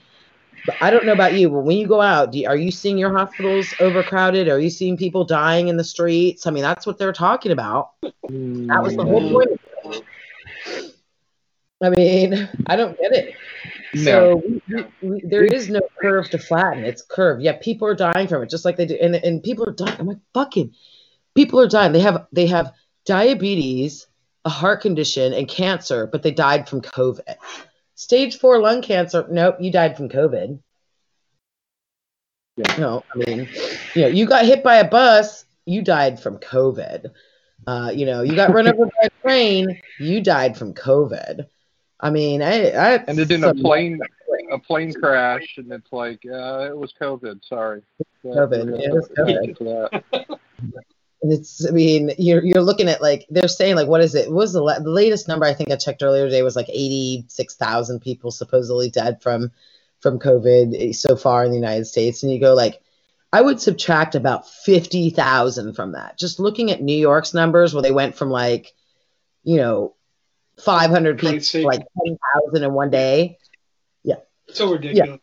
But 0.66 0.76
I 0.80 0.92
don't 0.92 1.06
know 1.06 1.14
about 1.14 1.34
you, 1.34 1.50
but 1.50 1.62
when 1.62 1.78
you 1.78 1.88
go 1.88 2.02
out, 2.02 2.36
are 2.46 2.56
you 2.56 2.70
seeing 2.70 2.98
your 2.98 3.12
hospitals 3.18 3.74
overcrowded? 3.80 4.48
Are 4.48 4.60
you 4.60 4.70
seeing 4.70 4.96
people 4.96 5.24
dying 5.24 5.70
in 5.70 5.78
the 5.78 5.84
streets? 5.84 6.46
I 6.46 6.52
mean, 6.52 6.62
that's 6.62 6.86
what 6.86 7.00
they're 7.00 7.14
talking 7.14 7.52
about. 7.52 7.94
That 8.02 8.84
was 8.84 8.96
the 8.96 9.04
whole 9.04 9.32
point. 9.32 9.60
I 11.84 11.90
mean, 11.90 12.48
I 12.68 12.76
don't 12.76 12.96
get 13.00 13.12
it. 13.12 13.34
So 13.96 14.42
we, 14.46 14.62
we, 14.70 14.86
we, 15.02 15.22
there 15.22 15.44
is 15.44 15.70
no 15.70 15.82
curve 16.02 16.30
to 16.30 16.38
flatten. 16.38 16.84
It's 16.86 17.02
curved. 17.02 17.42
Yeah, 17.42 17.58
people 17.62 17.88
are 17.88 17.96
dying 17.96 18.28
from 18.28 18.44
it, 18.44 18.50
just 18.50 18.64
like 18.64 18.78
they 18.78 18.86
do, 18.86 18.98
and 19.02 19.16
and 19.16 19.44
people 19.44 19.68
are 19.68 19.74
dying. 19.74 19.98
I'm 20.00 20.08
like, 20.08 20.20
fucking, 20.34 20.74
people 21.36 21.60
are 21.60 21.68
dying. 21.68 21.92
They 21.92 22.00
have 22.00 22.28
they 22.32 22.48
have 22.48 22.74
diabetes, 23.06 24.08
a 24.46 24.50
heart 24.50 24.82
condition, 24.82 25.34
and 25.34 25.48
cancer, 25.48 26.08
but 26.08 26.24
they 26.24 26.32
died 26.32 26.70
from 26.70 26.82
COVID. 26.82 27.36
Stage 27.96 28.40
four 28.40 28.60
lung 28.60 28.82
cancer. 28.82 29.28
Nope, 29.30 29.58
you 29.60 29.72
died 29.72 29.98
from 29.98 30.10
COVID. 30.10 30.60
Yeah. 32.58 32.76
You 32.76 32.82
know, 32.82 33.04
I 33.14 33.18
mean, 33.18 33.50
you 33.94 34.02
know, 34.04 34.08
you 34.08 34.26
got 34.26 34.46
hit 34.46 34.64
by 34.64 34.78
a 34.78 34.90
bus, 34.90 35.46
you 35.66 35.82
died 35.82 36.20
from 36.20 36.38
COVID. 36.38 37.12
Uh, 37.68 37.92
you 37.94 38.06
know, 38.06 38.24
you 38.24 38.36
got 38.36 38.54
run 38.54 38.68
over 38.68 38.86
by 38.86 39.04
a 39.04 39.10
train, 39.22 39.80
you 40.00 40.22
died 40.22 40.58
from 40.58 40.74
COVID. 40.74 41.46
I 42.02 42.10
mean, 42.10 42.42
I, 42.42 42.72
I 42.72 42.98
Ended 43.08 43.32
in 43.32 43.44
a 43.44 43.54
plane 43.54 44.00
a 44.52 44.60
plane 44.60 44.94
crash, 44.94 45.58
and 45.58 45.72
it's 45.72 45.92
like 45.94 46.22
uh, 46.26 46.68
it 46.70 46.78
was 46.78 46.94
COVID. 47.00 47.46
Sorry. 47.46 47.82
COVID, 48.26 48.80
yeah, 48.80 48.88
it 48.88 48.94
was 48.94 49.10
COVID. 49.18 50.40
And 51.24 51.32
it's, 51.32 51.68
I 51.68 51.72
mean, 51.72 52.12
you're 52.18 52.44
you're 52.44 52.64
looking 52.64 52.90
at 52.90 53.02
like 53.02 53.28
they're 53.30 53.48
saying 53.48 53.76
like 53.76 53.88
what 53.88 54.02
is 54.02 54.16
it? 54.16 54.30
What 54.30 54.38
was 54.38 54.54
the, 54.54 54.62
la- 54.62 54.80
the 54.80 54.90
latest 54.90 55.28
number 55.28 55.46
I 55.46 55.54
think 55.54 55.72
I 55.72 55.76
checked 55.76 56.02
earlier 56.02 56.26
today 56.26 56.42
was 56.42 56.56
like 56.56 56.70
eighty 56.70 57.26
six 57.28 57.56
thousand 57.56 58.00
people 58.00 58.32
supposedly 58.32 58.90
dead 58.90 59.22
from 59.22 59.52
from 60.00 60.18
COVID 60.18 60.96
so 60.96 61.16
far 61.16 61.44
in 61.44 61.52
the 61.52 61.58
United 61.58 61.86
States, 61.86 62.24
and 62.24 62.32
you 62.32 62.40
go 62.40 62.56
like, 62.56 62.82
I 63.32 63.42
would 63.42 63.62
subtract 63.62 64.16
about 64.16 64.50
fifty 64.50 65.12
thousand 65.12 65.76
from 65.76 65.92
that. 65.92 66.18
Just 66.18 66.40
looking 66.40 66.72
at 66.72 66.82
New 66.82 66.98
York's 66.98 67.36
numbers, 67.36 67.74
where 67.74 67.84
they 67.84 67.92
went 67.92 68.16
from 68.16 68.32
like, 68.32 68.74
you 69.44 69.58
know, 69.58 69.94
five 70.64 70.90
hundred 70.90 71.18
people 71.18 71.34
Crazy. 71.34 71.62
to 71.62 71.68
like 71.68 71.82
ten 72.06 72.18
thousand 72.34 72.64
in 72.64 72.74
one 72.74 72.90
day. 72.90 73.38
Yeah. 74.04 74.16
So 74.50 74.72
ridiculous. 74.72 75.10
Yeah. 75.10 75.18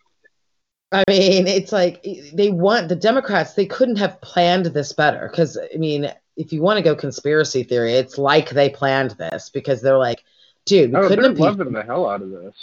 I 0.90 1.04
mean, 1.08 1.46
it's 1.46 1.70
like 1.70 2.02
they 2.32 2.50
want 2.50 2.88
the 2.88 2.96
Democrats, 2.96 3.52
they 3.52 3.66
couldn't 3.66 3.96
have 3.96 4.20
planned 4.22 4.66
this 4.66 4.92
better. 4.94 5.28
Because, 5.30 5.58
I 5.58 5.76
mean, 5.76 6.10
if 6.36 6.50
you 6.50 6.62
want 6.62 6.78
to 6.78 6.82
go 6.82 6.96
conspiracy 6.96 7.62
theory, 7.62 7.92
it's 7.92 8.16
like 8.16 8.48
they 8.48 8.70
planned 8.70 9.10
this 9.12 9.50
because 9.50 9.82
they're 9.82 9.98
like, 9.98 10.24
dude, 10.64 10.92
we 10.92 10.96
Oh, 10.96 11.02
couldn't 11.02 11.20
they're 11.20 11.30
impeach 11.30 11.40
loving 11.42 11.72
the 11.74 11.82
hell 11.82 12.08
out 12.08 12.22
of 12.22 12.30
this. 12.30 12.54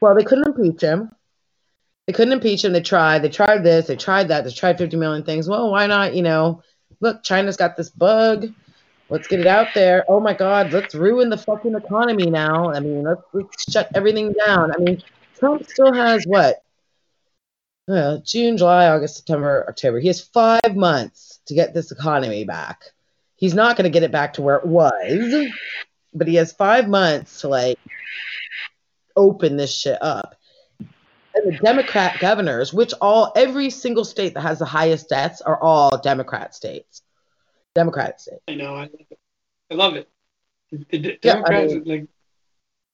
Well, 0.00 0.14
they 0.14 0.24
couldn't 0.24 0.46
impeach 0.48 0.82
him. 0.82 1.10
They 2.06 2.12
couldn't 2.12 2.34
impeach 2.34 2.62
him. 2.64 2.74
They 2.74 2.82
tried. 2.82 3.20
They 3.20 3.30
tried 3.30 3.64
this. 3.64 3.86
They 3.86 3.96
tried 3.96 4.28
that. 4.28 4.44
They 4.44 4.50
tried 4.50 4.76
50 4.76 4.98
million 4.98 5.24
things. 5.24 5.48
Well, 5.48 5.70
why 5.70 5.86
not? 5.86 6.14
You 6.14 6.22
know, 6.22 6.62
look, 7.00 7.22
China's 7.22 7.56
got 7.56 7.78
this 7.78 7.88
bug. 7.88 8.48
Let's 9.10 9.28
get 9.28 9.40
it 9.40 9.46
out 9.46 9.68
there. 9.74 10.04
Oh 10.08 10.18
my 10.18 10.32
God, 10.32 10.72
let's 10.72 10.94
ruin 10.94 11.28
the 11.28 11.36
fucking 11.36 11.74
economy 11.74 12.30
now. 12.30 12.72
I 12.72 12.80
mean, 12.80 13.02
let's, 13.04 13.22
let's 13.32 13.70
shut 13.70 13.88
everything 13.94 14.32
down. 14.32 14.72
I 14.72 14.78
mean, 14.78 15.02
Trump 15.38 15.68
still 15.68 15.92
has 15.92 16.24
what? 16.24 16.62
Uh, 17.86 18.18
June, 18.24 18.56
July, 18.56 18.88
August, 18.88 19.16
September, 19.16 19.66
October. 19.68 20.00
He 20.00 20.06
has 20.06 20.20
five 20.20 20.74
months 20.74 21.40
to 21.46 21.54
get 21.54 21.74
this 21.74 21.92
economy 21.92 22.44
back. 22.44 22.84
He's 23.36 23.52
not 23.52 23.76
going 23.76 23.84
to 23.84 23.90
get 23.90 24.02
it 24.02 24.12
back 24.12 24.34
to 24.34 24.42
where 24.42 24.56
it 24.56 24.64
was, 24.64 25.50
but 26.14 26.26
he 26.26 26.36
has 26.36 26.52
five 26.52 26.88
months 26.88 27.42
to 27.42 27.48
like 27.48 27.78
open 29.16 29.58
this 29.58 29.74
shit 29.76 29.98
up. 30.00 30.34
And 30.78 31.52
the 31.52 31.58
Democrat 31.58 32.20
governors, 32.20 32.72
which 32.72 32.94
all 33.02 33.32
every 33.36 33.68
single 33.68 34.04
state 34.04 34.32
that 34.34 34.40
has 34.40 34.60
the 34.60 34.64
highest 34.64 35.10
deaths 35.10 35.42
are 35.42 35.60
all 35.60 35.98
Democrat 35.98 36.54
states. 36.54 37.02
Democrat 37.74 38.20
states. 38.20 38.42
I 38.48 38.54
know. 38.54 38.74
I 38.74 38.82
love 38.82 38.90
it. 39.10 39.18
I 39.70 39.74
love 39.74 39.94
it. 39.96 40.08
The, 40.70 40.78
the 40.90 41.18
Yeah, 41.22 41.32
I 41.32 41.34
Democrats, 41.34 41.72
mean- 41.74 41.84
like 41.84 42.06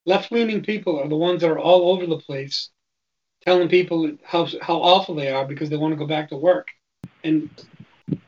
left-leaning 0.07 0.63
people, 0.63 0.99
are 1.01 1.09
the 1.09 1.17
ones 1.17 1.41
that 1.43 1.51
are 1.51 1.59
all 1.59 1.93
over 1.93 2.07
the 2.07 2.19
place, 2.19 2.71
telling 3.43 3.69
people 3.69 4.11
how 4.25 4.47
how 4.61 4.77
awful 4.79 5.15
they 5.15 5.31
are 5.31 5.45
because 5.47 5.71
they 5.71 5.77
want 5.77 5.93
to 5.93 5.97
go 5.99 6.07
back 6.07 6.31
to 6.31 6.37
work. 6.37 6.69
And 7.25 7.51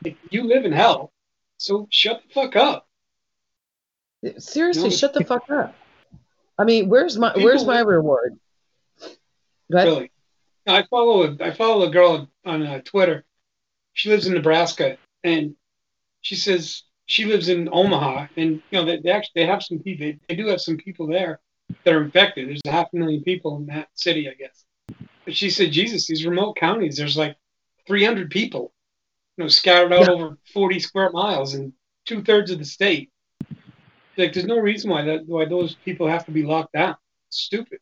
if 0.05 0.15
you 0.29 0.43
live 0.43 0.65
in 0.65 0.71
hell, 0.71 1.11
so 1.57 1.87
shut 1.91 2.21
the 2.27 2.33
fuck 2.33 2.55
up. 2.55 2.87
Seriously, 4.37 4.89
shut 4.91 5.13
the 5.13 5.23
fuck 5.25 5.49
up. 5.49 5.75
I 6.57 6.63
mean, 6.63 6.87
where's 6.89 7.17
my 7.17 7.33
where's 7.35 7.65
my 7.65 7.79
reward? 7.81 8.39
Really. 9.69 10.11
I 10.65 10.83
follow 10.83 11.23
a, 11.23 11.43
I 11.43 11.51
follow 11.51 11.87
a 11.87 11.91
girl 11.91 12.29
on 12.45 12.63
uh, 12.63 12.79
Twitter. 12.85 13.25
She 13.93 14.09
lives 14.09 14.27
in 14.27 14.33
Nebraska, 14.33 14.97
and 15.23 15.55
she 16.23 16.35
says 16.35 16.83
she 17.05 17.25
lives 17.25 17.49
in 17.49 17.69
Omaha, 17.71 18.27
and 18.37 18.53
you 18.71 18.79
know 18.79 18.85
they, 18.85 18.97
they 18.99 19.11
actually 19.11 19.31
they 19.43 19.45
have 19.45 19.61
some 19.61 19.79
people. 19.79 20.07
They, 20.07 20.19
they 20.27 20.35
do 20.35 20.47
have 20.47 20.61
some 20.61 20.77
people 20.77 21.05
there 21.05 21.39
that 21.85 21.93
are 21.93 22.03
infected. 22.03 22.47
There's 22.49 22.61
a 22.65 22.71
half 22.71 22.87
a 22.93 22.97
million 22.97 23.23
people 23.23 23.57
in 23.57 23.67
that 23.67 23.89
city, 23.93 24.27
I 24.29 24.33
guess. 24.33 24.65
But 25.25 25.35
she 25.35 25.49
said, 25.49 25.71
Jesus, 25.71 26.07
these 26.07 26.25
remote 26.25 26.55
counties, 26.55 26.97
there's 26.97 27.15
like 27.17 27.35
300 27.87 28.29
people, 28.29 28.73
you 29.37 29.43
know, 29.43 29.47
scattered 29.49 29.93
out 29.93 30.07
Yeah. 30.07 30.11
over 30.11 30.37
40 30.53 30.79
square 30.79 31.11
miles 31.11 31.53
in 31.55 31.73
two 32.05 32.23
thirds 32.23 32.51
of 32.51 32.59
the 32.59 32.65
state. 32.65 33.09
Like, 34.17 34.33
there's 34.33 34.45
no 34.45 34.57
reason 34.59 34.89
why 34.91 35.03
that 35.03 35.25
why 35.25 35.45
those 35.45 35.75
people 35.75 36.07
have 36.07 36.25
to 36.25 36.31
be 36.31 36.43
locked 36.43 36.73
down. 36.73 36.95
It's 37.29 37.39
stupid. 37.39 37.79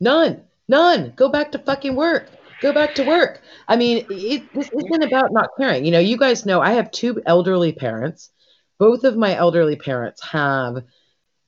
None. 0.00 0.42
None. 0.68 1.12
Go 1.16 1.28
back 1.28 1.52
to 1.52 1.58
fucking 1.58 1.96
work. 1.96 2.28
Go 2.62 2.72
back 2.72 2.94
to 2.94 3.04
work. 3.04 3.42
I 3.66 3.74
mean, 3.74 4.06
it, 4.08 4.54
this 4.54 4.70
isn't 4.72 5.02
about 5.02 5.32
not 5.32 5.50
caring. 5.58 5.84
You 5.84 5.90
know, 5.90 5.98
you 5.98 6.16
guys 6.16 6.46
know 6.46 6.60
I 6.60 6.72
have 6.72 6.92
two 6.92 7.20
elderly 7.26 7.72
parents. 7.72 8.30
Both 8.78 9.02
of 9.02 9.16
my 9.16 9.34
elderly 9.34 9.74
parents 9.74 10.22
have 10.22 10.84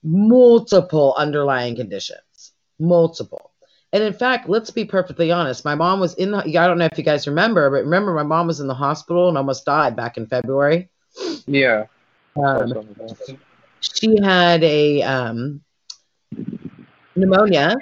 multiple 0.02 1.14
underlying 1.16 1.76
conditions. 1.76 2.52
Multiple. 2.80 3.52
And 3.92 4.02
in 4.02 4.12
fact, 4.12 4.48
let's 4.48 4.70
be 4.70 4.84
perfectly 4.84 5.30
honest. 5.30 5.64
My 5.64 5.76
mom 5.76 6.00
was 6.00 6.14
in 6.14 6.32
the, 6.32 6.38
I 6.38 6.66
don't 6.66 6.78
know 6.78 6.88
if 6.90 6.98
you 6.98 7.04
guys 7.04 7.28
remember, 7.28 7.70
but 7.70 7.84
remember 7.84 8.12
my 8.12 8.24
mom 8.24 8.48
was 8.48 8.58
in 8.58 8.66
the 8.66 8.74
hospital 8.74 9.28
and 9.28 9.38
almost 9.38 9.64
died 9.64 9.94
back 9.94 10.16
in 10.16 10.26
February. 10.26 10.90
Yeah. 11.46 11.86
Um, 12.36 12.70
Something 12.70 12.96
like 12.98 13.18
that. 13.18 13.38
she 13.78 14.16
had 14.20 14.64
a 14.64 15.02
um, 15.02 15.60
pneumonia 17.14 17.76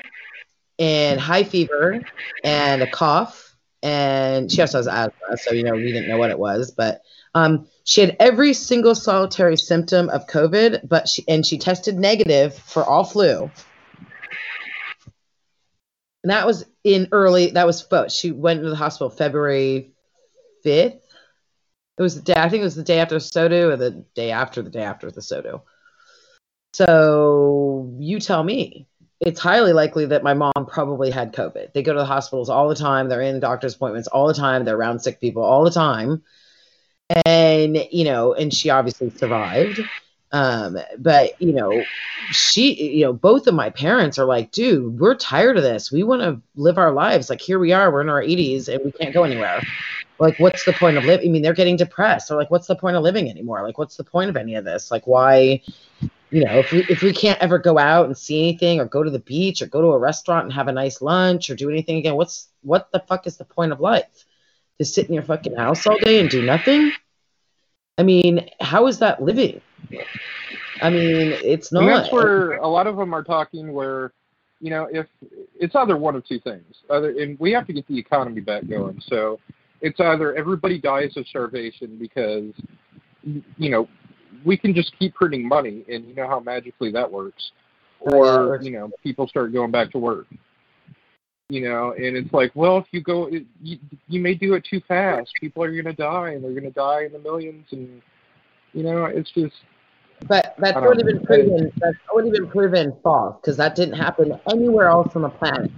and 0.79 1.21
high 1.21 1.45
fever 1.45 2.01
and 2.45 2.83
a 2.83 2.87
cough 2.87 3.55
and 3.83 4.51
she 4.51 4.61
also 4.61 4.79
has 4.79 4.87
asthma 4.87 5.37
so 5.37 5.53
you 5.53 5.65
know 5.65 5.75
we 5.75 5.93
didn't 5.93 6.09
know 6.09 6.19
what 6.19 6.31
it 6.31 6.39
was 6.39 6.71
but 6.71 7.03
um, 7.35 7.67
she 7.85 8.03
had 8.03 8.17
every 8.21 8.53
single 8.53 8.95
solitary 8.95 9.57
symptom 9.57 10.09
of 10.11 10.27
covid 10.27 10.89
but 10.89 11.09
she 11.09 11.25
and 11.29 11.45
she 11.45 11.59
tested 11.59 11.99
negative 11.99 12.55
for 12.55 12.85
all 12.85 13.05
flu 13.05 13.51
and 16.23 16.31
that 16.31 16.47
was 16.47 16.65
in 16.85 17.09
early 17.13 17.51
that 17.51 17.67
was 17.67 17.83
fo- 17.83 18.09
she 18.09 18.31
went 18.31 18.63
to 18.63 18.71
the 18.71 18.77
hospital 18.77 19.11
february 19.11 19.93
5th 20.65 21.01
it 21.99 22.03
was 22.03 22.15
the 22.15 22.23
day 22.23 22.35
i 22.37 22.49
think 22.49 22.61
it 22.61 22.65
was 22.65 22.77
the 22.77 22.83
day 22.83 22.99
after 23.01 23.17
SOTU, 23.17 23.73
or 23.73 23.77
the 23.77 24.05
day 24.15 24.31
after 24.31 24.63
the 24.63 24.71
day 24.71 24.83
after 24.83 25.11
the 25.11 25.21
SOTU. 25.21 25.61
so 26.73 27.95
you 27.99 28.21
tell 28.21 28.43
me. 28.43 28.87
It's 29.25 29.39
highly 29.39 29.73
likely 29.73 30.07
that 30.07 30.25
my 30.25 30.35
mom 30.35 30.67
probably 30.67 31.11
had 31.11 31.33
COVID. 31.33 31.73
They 31.73 31.83
go 31.83 31.93
to 31.93 32.01
the 32.01 32.05
hospitals 32.05 32.51
all 32.51 32.69
the 32.69 32.75
time. 32.75 33.09
They're 33.09 33.23
in 33.23 33.39
doctor's 33.39 33.77
appointments 33.77 34.09
all 34.09 34.27
the 34.27 34.35
time. 34.35 34.65
They're 34.65 34.77
around 34.77 34.99
sick 34.99 35.21
people 35.21 35.45
all 35.45 35.63
the 35.63 35.71
time. 35.71 36.23
And, 37.25 37.87
you 37.93 38.05
know, 38.05 38.33
and 38.33 38.53
she 38.53 38.71
obviously 38.71 39.11
survived. 39.11 39.81
Um, 40.33 40.79
but, 40.99 41.41
you 41.41 41.53
know, 41.53 41.85
she, 42.31 42.97
you 42.97 43.05
know, 43.05 43.13
both 43.13 43.47
of 43.47 43.55
my 43.55 43.71
parents 43.71 44.19
are 44.19 44.25
like, 44.25 44.51
dude, 44.51 44.99
we're 44.99 45.15
tired 45.15 45.57
of 45.57 45.63
this. 45.63 45.93
We 45.93 46.03
want 46.03 46.23
to 46.23 46.41
live 46.57 46.79
our 46.79 46.91
lives. 46.91 47.31
Like, 47.31 47.41
here 47.41 47.59
we 47.59 47.73
are, 47.73 47.93
we're 47.93 48.01
in 48.01 48.09
our 48.09 48.23
80s 48.23 48.69
and 48.69 48.85
we 48.85 48.93
can't 48.93 49.15
go 49.15 49.23
anywhere. 49.23 49.63
Like, 50.19 50.39
what's 50.41 50.65
the 50.65 50.73
point 50.73 50.97
of 50.97 51.05
living? 51.05 51.29
I 51.29 51.33
mean, 51.33 51.43
they're 51.43 51.53
getting 51.53 51.77
depressed. 51.77 52.29
They're 52.29 52.37
like, 52.37 52.51
what's 52.51 52.67
the 52.67 52.77
point 52.77 52.97
of 52.97 53.03
living 53.03 53.29
anymore? 53.29 53.63
Like, 53.63 53.79
what's 53.79 53.97
the 53.97 54.05
point 54.05 54.31
of 54.31 54.37
any 54.37 54.55
of 54.55 54.65
this? 54.65 54.91
Like, 54.91 55.07
why? 55.07 55.63
You 56.33 56.43
know, 56.43 56.59
if 56.59 56.73
we 56.73 56.83
if 56.89 57.03
we 57.03 57.13
can't 57.13 57.39
ever 57.43 57.59
go 57.59 57.79
out 57.79 58.07
and 58.07 58.17
see 58.17 58.39
anything 58.39 58.81
or 58.81 58.87
go 58.87 59.03
to 59.03 59.11
the 59.11 59.19
beach 59.19 59.61
or 59.61 59.67
go 59.67 59.83
to 59.83 59.89
a 59.89 59.99
restaurant 59.99 60.45
and 60.45 60.53
have 60.55 60.67
a 60.67 60.73
nice 60.73 61.03
lunch 61.03 61.51
or 61.51 61.55
do 61.55 61.69
anything 61.69 61.99
again, 61.99 62.15
what's 62.15 62.49
what 62.63 62.91
the 62.91 63.01
fuck 63.01 63.27
is 63.27 63.37
the 63.37 63.45
point 63.45 63.71
of 63.71 63.81
life? 63.81 64.25
To 64.79 64.85
sit 64.87 65.09
in 65.09 65.15
your 65.15 65.23
fucking 65.23 65.55
house 65.55 65.87
all 65.87 65.99
day 65.99 66.21
and 66.21 66.31
do 66.31 66.43
nothing? 66.43 66.91
I 67.99 68.03
mean, 68.03 68.49
how 68.63 68.87
is 68.87 68.99
that 69.01 69.23
living? 69.23 69.61
I 70.81 70.89
mean, 70.89 71.35
it's 71.45 71.71
not. 71.71 71.83
And 71.83 71.91
that's 71.91 72.11
where 72.11 72.53
a 72.53 72.67
lot 72.67 72.87
of 72.87 72.97
them 72.97 73.13
are 73.13 73.23
talking 73.23 73.71
where, 73.75 74.15
you 74.59 74.71
know, 74.71 74.89
if 74.91 75.07
it's 75.61 75.77
either 75.77 75.99
one 75.99 76.17
of 76.17 76.27
two 76.27 76.41
things. 76.41 76.65
Either 76.89 77.11
and 77.11 77.39
we 77.39 77.53
have 77.53 77.67
to 77.67 77.75
get 77.75 77.87
the 77.89 77.99
economy 77.99 78.41
back 78.41 78.67
going. 78.67 79.03
So 79.07 79.39
it's 79.83 80.01
either 80.01 80.35
everybody 80.35 80.79
dies 80.79 81.15
of 81.19 81.29
starvation 81.29 81.99
because 81.99 82.55
you 83.59 83.71
know, 83.71 83.89
we 84.45 84.57
can 84.57 84.75
just 84.75 84.97
keep 84.99 85.15
printing 85.15 85.47
money 85.47 85.85
and 85.89 86.07
you 86.07 86.15
know 86.15 86.27
how 86.27 86.41
magically 86.41 86.91
that 86.93 87.11
works. 87.11 87.53
Or, 88.01 88.59
you 88.61 88.73
know, 88.73 88.91
people 89.05 89.29
start 89.29 89.53
going 89.53 89.71
back 89.71 89.93
to 89.93 89.99
work. 89.99 90.27
You 91.49 91.69
know, 91.69 91.93
and 91.93 92.17
it's 92.17 92.33
like, 92.33 92.51
well, 92.55 92.79
if 92.79 92.87
you 92.91 93.01
go, 93.01 93.27
it, 93.27 93.45
you, 93.63 93.79
you 94.09 94.21
may 94.21 94.35
do 94.35 94.55
it 94.55 94.65
too 94.65 94.81
fast. 94.89 95.31
People 95.39 95.63
are 95.63 95.71
going 95.71 95.85
to 95.85 95.93
die, 95.93 96.31
and 96.31 96.43
they're 96.43 96.53
going 96.53 96.65
to 96.65 96.71
die 96.71 97.05
in 97.05 97.13
the 97.13 97.19
millions, 97.19 97.67
and 97.73 98.01
you 98.73 98.83
know, 98.83 99.05
it's 99.05 99.31
just 99.33 99.55
But 100.27 100.55
that's 100.59 100.77
already 100.77 101.03
know. 101.03 101.13
been 101.13 101.27
proven. 101.27 101.73
That's 101.77 101.97
already 102.11 102.31
been 102.31 102.49
proven 102.49 102.97
false 103.03 103.37
because 103.41 103.57
that 103.57 103.75
didn't 103.75 103.99
happen 103.99 104.39
anywhere 104.51 104.89
else 104.89 105.15
on 105.15 105.23
the 105.23 105.29
planet. 105.29 105.71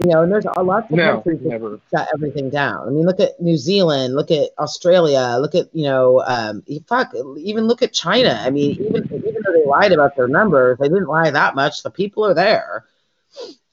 You 0.00 0.10
know, 0.10 0.22
and 0.22 0.30
there's 0.30 0.44
a 0.56 0.62
lot 0.62 0.84
of 0.84 0.90
no, 0.92 1.14
countries 1.14 1.40
that 1.42 1.48
never. 1.48 1.80
shut 1.90 2.08
everything 2.14 2.50
down. 2.50 2.86
I 2.86 2.90
mean, 2.90 3.04
look 3.04 3.18
at 3.18 3.40
New 3.40 3.56
Zealand, 3.56 4.14
look 4.14 4.30
at 4.30 4.50
Australia, 4.58 5.38
look 5.40 5.56
at 5.56 5.68
you 5.74 5.84
know, 5.84 6.22
um, 6.26 6.62
fuck, 6.86 7.12
even 7.36 7.66
look 7.66 7.82
at 7.82 7.92
China. 7.92 8.40
I 8.40 8.50
mean, 8.50 8.72
even 8.72 9.04
even 9.04 9.42
though 9.44 9.52
they 9.52 9.64
lied 9.66 9.92
about 9.92 10.14
their 10.16 10.28
numbers, 10.28 10.78
they 10.78 10.88
didn't 10.88 11.08
lie 11.08 11.30
that 11.30 11.56
much. 11.56 11.82
The 11.82 11.90
people 11.90 12.24
are 12.24 12.34
there. 12.34 12.84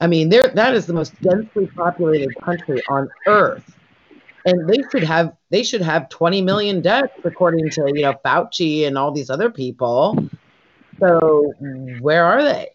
I 0.00 0.08
mean, 0.08 0.28
there 0.28 0.48
that 0.48 0.74
is 0.74 0.86
the 0.86 0.94
most 0.94 1.20
densely 1.22 1.68
populated 1.68 2.34
country 2.42 2.82
on 2.88 3.08
earth. 3.26 3.76
and 4.46 4.68
they 4.68 4.78
should 4.90 5.04
have 5.04 5.36
they 5.50 5.62
should 5.62 5.82
have 5.82 6.08
20 6.08 6.40
million 6.42 6.80
deaths 6.80 7.12
according 7.24 7.70
to 7.70 7.82
you 7.94 8.02
know 8.02 8.14
Fauci 8.24 8.86
and 8.86 8.96
all 8.96 9.12
these 9.12 9.30
other 9.30 9.50
people. 9.50 10.18
So 10.98 11.52
where 12.00 12.24
are 12.24 12.42
they? 12.42 12.70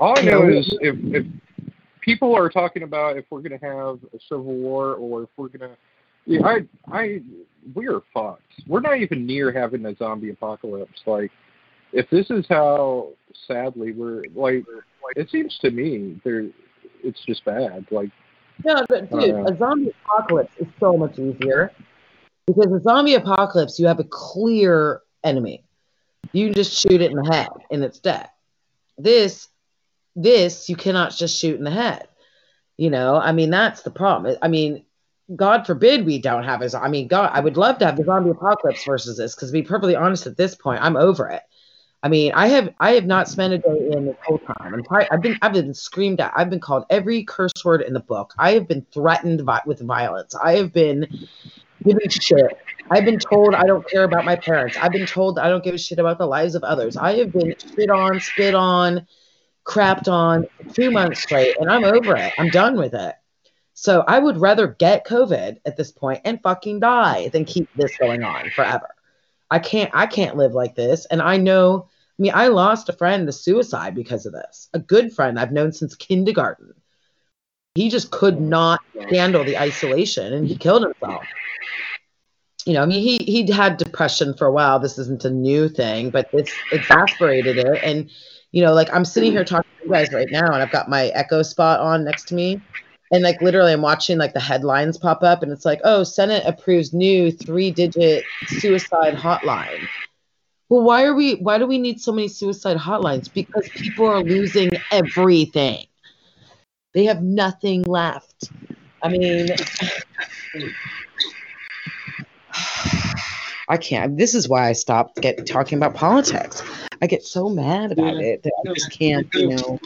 All 0.00 0.18
I 0.18 0.22
know 0.22 0.48
is 0.48 0.76
if 0.80 0.96
if 1.14 1.26
people 2.00 2.34
are 2.36 2.48
talking 2.48 2.82
about 2.82 3.16
if 3.16 3.24
we're 3.30 3.40
going 3.40 3.58
to 3.58 3.66
have 3.66 3.98
a 4.12 4.18
civil 4.28 4.54
war 4.54 4.94
or 4.94 5.22
if 5.22 5.28
we're 5.36 5.48
going 5.48 5.70
to, 5.70 5.76
yeah, 6.26 6.46
I 6.46 6.66
I 6.92 7.22
we're 7.74 8.00
fucked. 8.12 8.42
We're 8.66 8.80
not 8.80 8.98
even 8.98 9.26
near 9.26 9.52
having 9.52 9.86
a 9.86 9.96
zombie 9.96 10.30
apocalypse. 10.30 11.02
Like, 11.06 11.30
if 11.92 12.08
this 12.10 12.30
is 12.30 12.44
how 12.48 13.10
sadly 13.46 13.92
we're 13.92 14.24
like, 14.34 14.64
it 15.16 15.30
seems 15.30 15.58
to 15.58 15.70
me 15.70 16.20
there, 16.24 16.46
it's 17.02 17.24
just 17.24 17.44
bad. 17.44 17.86
Like, 17.90 18.10
No, 18.64 18.84
but 18.88 19.10
dude, 19.10 19.34
Uh, 19.34 19.44
a 19.44 19.56
zombie 19.56 19.94
apocalypse 20.04 20.52
is 20.58 20.66
so 20.80 20.96
much 20.96 21.18
easier 21.18 21.72
because 22.46 22.72
a 22.72 22.80
zombie 22.80 23.14
apocalypse, 23.14 23.78
you 23.78 23.86
have 23.86 24.00
a 24.00 24.04
clear 24.04 25.00
enemy. 25.22 25.64
You 26.32 26.46
can 26.46 26.54
just 26.54 26.72
shoot 26.72 27.00
it 27.00 27.10
in 27.10 27.16
the 27.16 27.32
head 27.32 27.48
and 27.70 27.84
it's 27.84 28.00
dead. 28.00 28.28
This, 28.98 29.48
this 30.16 30.68
you 30.68 30.76
cannot 30.76 31.12
just 31.12 31.38
shoot 31.38 31.56
in 31.56 31.64
the 31.64 31.70
head. 31.70 32.08
You 32.76 32.90
know, 32.90 33.16
I 33.16 33.32
mean 33.32 33.50
that's 33.50 33.82
the 33.82 33.90
problem. 33.90 34.36
I 34.42 34.48
mean, 34.48 34.84
God 35.34 35.66
forbid 35.66 36.04
we 36.04 36.18
don't 36.18 36.44
have 36.44 36.68
zo- 36.68 36.80
I 36.80 36.88
mean, 36.88 37.08
God, 37.08 37.30
I 37.32 37.40
would 37.40 37.56
love 37.56 37.78
to 37.78 37.86
have 37.86 37.96
the 37.96 38.04
zombie 38.04 38.30
apocalypse 38.30 38.84
versus 38.84 39.16
this 39.16 39.34
because, 39.34 39.50
to 39.50 39.52
be 39.52 39.62
perfectly 39.62 39.96
honest, 39.96 40.26
at 40.26 40.36
this 40.36 40.54
point, 40.54 40.82
I'm 40.82 40.96
over 40.96 41.28
it. 41.28 41.42
I 42.02 42.08
mean, 42.08 42.32
I 42.34 42.48
have 42.48 42.68
I 42.78 42.92
have 42.92 43.06
not 43.06 43.28
spent 43.28 43.54
a 43.54 43.58
day 43.58 43.88
in 43.92 44.04
this 44.06 44.16
whole 44.26 44.38
time. 44.38 44.74
I'm 44.74 44.84
probably, 44.84 45.10
I've 45.10 45.22
been 45.22 45.38
I've 45.40 45.54
been 45.54 45.72
screamed 45.72 46.20
at. 46.20 46.32
I've 46.36 46.50
been 46.50 46.60
called 46.60 46.84
every 46.90 47.24
curse 47.24 47.52
word 47.64 47.80
in 47.80 47.94
the 47.94 48.00
book. 48.00 48.34
I 48.36 48.52
have 48.52 48.68
been 48.68 48.84
threatened 48.92 49.48
with 49.64 49.80
violence. 49.80 50.34
I 50.34 50.56
have 50.56 50.72
been 50.74 51.06
given 51.82 52.10
shit. 52.10 52.58
I've 52.90 53.06
been 53.06 53.18
told 53.18 53.54
I 53.54 53.64
don't 53.64 53.88
care 53.88 54.04
about 54.04 54.26
my 54.26 54.36
parents. 54.36 54.76
I've 54.76 54.92
been 54.92 55.06
told 55.06 55.38
I 55.38 55.48
don't 55.48 55.64
give 55.64 55.74
a 55.74 55.78
shit 55.78 55.98
about 55.98 56.18
the 56.18 56.26
lives 56.26 56.54
of 56.54 56.62
others. 56.62 56.98
I 56.98 57.16
have 57.16 57.32
been 57.32 57.54
spit 57.58 57.88
on, 57.88 58.20
spit 58.20 58.54
on, 58.54 59.06
crapped 59.64 60.08
on 60.08 60.46
two 60.72 60.90
months 60.90 61.22
straight, 61.22 61.56
and 61.58 61.70
I'm 61.70 61.84
over 61.84 62.16
it. 62.16 62.32
I'm 62.38 62.50
done 62.50 62.76
with 62.76 62.94
it. 62.94 63.14
So 63.74 64.04
I 64.06 64.20
would 64.20 64.38
rather 64.38 64.68
get 64.68 65.06
COVID 65.06 65.58
at 65.66 65.76
this 65.76 65.90
point 65.90 66.20
and 66.24 66.40
fucking 66.42 66.80
die 66.80 67.28
than 67.28 67.44
keep 67.44 67.68
this 67.74 67.96
going 67.98 68.22
on 68.22 68.50
forever. 68.50 68.88
I 69.50 69.58
can't 69.58 69.90
I 69.92 70.06
can't 70.06 70.36
live 70.36 70.52
like 70.52 70.74
this. 70.76 71.06
And 71.06 71.20
I 71.20 71.36
know 71.36 71.88
I 72.18 72.22
mean 72.22 72.32
I 72.34 72.48
lost 72.48 72.88
a 72.88 72.92
friend 72.92 73.26
to 73.26 73.32
suicide 73.32 73.94
because 73.94 74.26
of 74.26 74.32
this. 74.32 74.68
A 74.74 74.78
good 74.78 75.12
friend 75.12 75.38
I've 75.38 75.52
known 75.52 75.72
since 75.72 75.96
kindergarten. 75.96 76.72
He 77.74 77.90
just 77.90 78.12
could 78.12 78.40
not 78.40 78.80
handle 79.10 79.44
the 79.44 79.58
isolation 79.58 80.32
and 80.32 80.46
he 80.46 80.56
killed 80.56 80.84
himself. 80.84 81.24
You 82.64 82.74
know, 82.74 82.82
I 82.82 82.86
mean 82.86 83.02
he 83.02 83.18
he 83.24 83.50
had 83.50 83.76
depression 83.76 84.34
for 84.34 84.46
a 84.46 84.52
while. 84.52 84.78
This 84.78 84.98
isn't 84.98 85.24
a 85.24 85.30
new 85.30 85.68
thing, 85.68 86.10
but 86.10 86.28
it's 86.32 86.52
exasperated 86.70 87.58
it. 87.58 87.82
And 87.82 88.08
you 88.54 88.62
know, 88.62 88.72
like 88.72 88.88
I'm 88.94 89.04
sitting 89.04 89.32
here 89.32 89.44
talking 89.44 89.68
to 89.80 89.84
you 89.86 89.90
guys 89.90 90.12
right 90.12 90.28
now 90.30 90.46
and 90.46 90.62
I've 90.62 90.70
got 90.70 90.88
my 90.88 91.06
echo 91.08 91.42
spot 91.42 91.80
on 91.80 92.04
next 92.04 92.28
to 92.28 92.36
me. 92.36 92.62
And 93.10 93.22
like 93.22 93.42
literally 93.42 93.72
i'm 93.72 93.82
watching 93.82 94.16
like 94.16 94.32
the 94.32 94.40
headlines 94.40 94.96
pop 94.96 95.22
up 95.22 95.42
and 95.42 95.52
it's 95.52 95.64
like 95.64 95.80
oh 95.84 96.04
senate 96.04 96.42
approves 96.46 96.92
new 96.92 97.30
three 97.30 97.70
digit 97.72 98.24
suicide 98.46 99.14
hotline. 99.14 99.88
Well 100.68 100.84
why 100.84 101.04
are 101.04 101.14
we 101.14 101.34
why 101.34 101.58
do 101.58 101.66
we 101.66 101.78
need 101.78 102.00
so 102.00 102.12
many 102.12 102.28
suicide 102.28 102.76
hotlines? 102.76 103.32
Because 103.32 103.68
people 103.70 104.06
are 104.06 104.22
losing 104.22 104.70
everything. 104.92 105.86
They 106.92 107.04
have 107.04 107.22
nothing 107.22 107.82
left. 107.82 108.50
I 109.02 109.08
mean 109.08 109.48
i 113.68 113.76
can't 113.76 114.16
this 114.16 114.34
is 114.34 114.48
why 114.48 114.68
i 114.68 114.72
stopped 114.72 115.20
get 115.20 115.46
talking 115.46 115.78
about 115.78 115.94
politics 115.94 116.62
i 117.02 117.06
get 117.06 117.24
so 117.24 117.48
mad 117.48 117.92
about 117.92 118.16
it 118.16 118.42
that 118.42 118.52
i 118.66 118.72
just 118.74 118.90
can't 118.90 119.28
you 119.34 119.48
know 119.48 119.78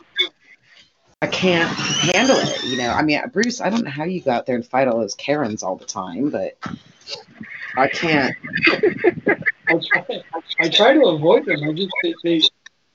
I 1.21 1.27
can't 1.27 1.69
handle 1.69 2.37
it. 2.37 2.63
You 2.63 2.77
know, 2.79 2.91
I 2.91 3.03
mean, 3.03 3.21
Bruce, 3.33 3.61
I 3.61 3.71
don't 3.71 3.83
know 3.83 3.91
how 3.91 4.05
you 4.05 4.21
go 4.21 4.31
out 4.31 4.47
there 4.47 4.55
and 4.55 4.65
fight 4.65 4.87
all 4.87 5.01
those 5.01 5.17
Karens 5.17 5.65
all 5.65 5.75
the 5.75 5.85
time, 5.85 6.31
but 6.31 6.57
I 7.77 7.89
can't. 7.89 8.37
I 9.69 9.79
try, 9.79 10.23
I 10.61 10.69
try 10.69 10.95
to 10.95 11.07
avoid 11.07 11.45
them. 11.45 11.65
I 11.65 11.73
just 11.73 11.91
they, 12.03 12.15
they 12.23 12.43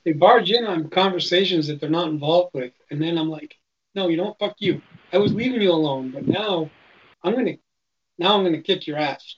they 0.04 0.12
barge 0.12 0.50
in 0.50 0.64
on 0.64 0.88
conversations 0.88 1.66
that 1.66 1.80
they're 1.80 1.90
not 1.90 2.08
involved 2.08 2.54
with, 2.54 2.72
and 2.90 3.00
then 3.00 3.18
I'm 3.18 3.28
like, 3.28 3.56
no, 3.94 4.08
you 4.08 4.16
don't. 4.16 4.38
Fuck 4.38 4.56
you. 4.58 4.80
I 5.12 5.18
was 5.18 5.32
leaving 5.32 5.60
you 5.62 5.70
alone, 5.70 6.10
but 6.10 6.26
now 6.26 6.70
I'm 7.22 7.34
gonna 7.34 7.56
now 8.18 8.36
I'm 8.36 8.44
gonna 8.44 8.62
kick 8.62 8.86
your 8.86 8.96
ass. 8.96 9.36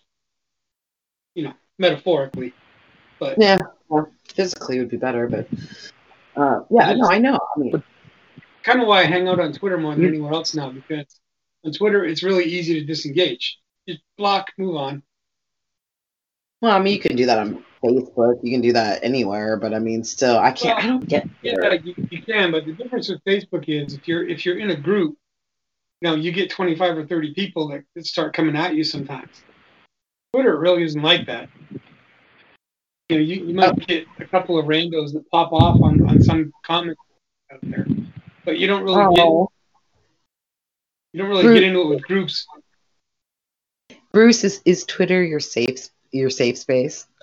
You 1.36 1.44
know, 1.44 1.52
metaphorically. 1.78 2.52
But 3.20 3.38
Yeah, 3.38 3.58
well, 3.88 4.10
physically 4.34 4.80
would 4.80 4.90
be 4.90 4.96
better, 4.96 5.28
but 5.28 5.48
uh, 6.36 6.60
yeah, 6.70 6.92
no, 6.94 7.08
I 7.08 7.18
know. 7.18 7.38
I 7.56 7.60
mean, 7.60 7.82
kind 8.64 8.80
of 8.80 8.88
why 8.88 9.02
I 9.02 9.04
hang 9.04 9.28
out 9.28 9.38
on 9.38 9.52
Twitter 9.52 9.78
more 9.78 9.94
than 9.94 10.06
anywhere 10.06 10.32
else 10.32 10.54
now 10.54 10.70
because 10.70 11.20
on 11.64 11.72
Twitter 11.72 12.04
it's 12.04 12.22
really 12.22 12.44
easy 12.44 12.80
to 12.80 12.84
disengage. 12.84 13.58
Just 13.88 14.00
block, 14.18 14.48
move 14.58 14.76
on. 14.76 15.02
well, 16.60 16.74
I 16.74 16.80
mean, 16.80 16.94
you 16.94 17.00
can 17.00 17.16
do 17.16 17.26
that 17.26 17.38
on 17.38 17.64
Facebook. 17.82 18.40
You 18.42 18.50
can 18.50 18.60
do 18.60 18.72
that 18.72 19.04
anywhere, 19.04 19.56
but 19.56 19.72
I 19.72 19.78
mean, 19.78 20.02
still, 20.02 20.38
I 20.38 20.50
can't. 20.50 20.82
I 20.82 20.86
don't 20.86 21.06
get. 21.06 21.28
Yeah, 21.42 21.72
you, 21.84 21.94
you 22.10 22.22
can, 22.22 22.50
but 22.50 22.66
the 22.66 22.72
difference 22.72 23.08
with 23.08 23.22
Facebook 23.24 23.68
is 23.68 23.94
if 23.94 24.08
you're 24.08 24.26
if 24.28 24.44
you're 24.44 24.58
in 24.58 24.70
a 24.70 24.76
group, 24.76 25.16
you 26.00 26.10
know, 26.10 26.16
you 26.16 26.32
get 26.32 26.50
25 26.50 26.98
or 26.98 27.06
30 27.06 27.34
people 27.34 27.68
that 27.68 28.06
start 28.06 28.34
coming 28.34 28.56
at 28.56 28.74
you 28.74 28.84
sometimes. 28.84 29.42
Twitter 30.32 30.58
really 30.58 30.82
isn't 30.82 31.02
like 31.02 31.26
that. 31.26 31.48
You 33.08 33.16
know, 33.16 33.22
you, 33.22 33.46
you 33.46 33.54
might 33.54 33.70
oh. 33.70 33.74
get 33.74 34.06
a 34.18 34.24
couple 34.24 34.58
of 34.58 34.66
randos 34.66 35.12
that 35.12 35.30
pop 35.30 35.52
off 35.52 35.80
on, 35.80 36.06
on 36.08 36.22
some 36.22 36.52
comment 36.64 36.98
out 37.52 37.60
there, 37.62 37.86
but 38.44 38.58
you 38.58 38.66
don't 38.66 38.82
really 38.82 39.14
get 39.14 39.24
Oh, 39.24 39.48
you 41.12 41.20
don't 41.20 41.30
really 41.30 41.44
Bruce- 41.44 41.60
get 41.60 41.66
into 41.68 41.82
it 41.82 41.88
with 41.88 42.02
groups. 42.02 42.46
Bruce, 44.12 44.44
is 44.44 44.60
is 44.64 44.84
Twitter 44.84 45.22
your 45.22 45.40
safe 45.40 45.88
your 46.10 46.30
safe 46.30 46.58
space? 46.58 47.06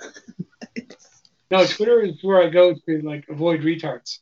No, 1.53 1.63
Twitter 1.67 2.01
is 2.01 2.15
where 2.23 2.41
I 2.41 2.49
go 2.49 2.73
to 2.73 3.01
like 3.03 3.25
avoid 3.29 3.61
retards. 3.61 4.17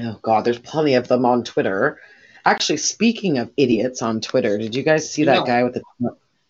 Oh 0.00 0.18
God, 0.22 0.42
there's 0.42 0.58
plenty 0.58 0.94
of 0.94 1.06
them 1.06 1.26
on 1.26 1.44
Twitter. 1.44 2.00
Actually, 2.46 2.78
speaking 2.78 3.36
of 3.36 3.50
idiots 3.58 4.00
on 4.00 4.22
Twitter, 4.22 4.56
did 4.56 4.74
you 4.74 4.82
guys 4.82 5.12
see 5.12 5.24
that 5.24 5.40
No. 5.40 5.44
guy 5.44 5.62
with 5.64 5.74
the 5.74 5.82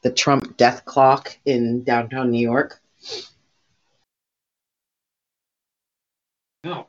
the 0.03 0.11
Trump 0.11 0.57
death 0.57 0.85
clock 0.85 1.37
in 1.45 1.85
downtown 1.85 2.31
New 2.31 2.41
York? 2.41 2.81
No. 6.65 6.87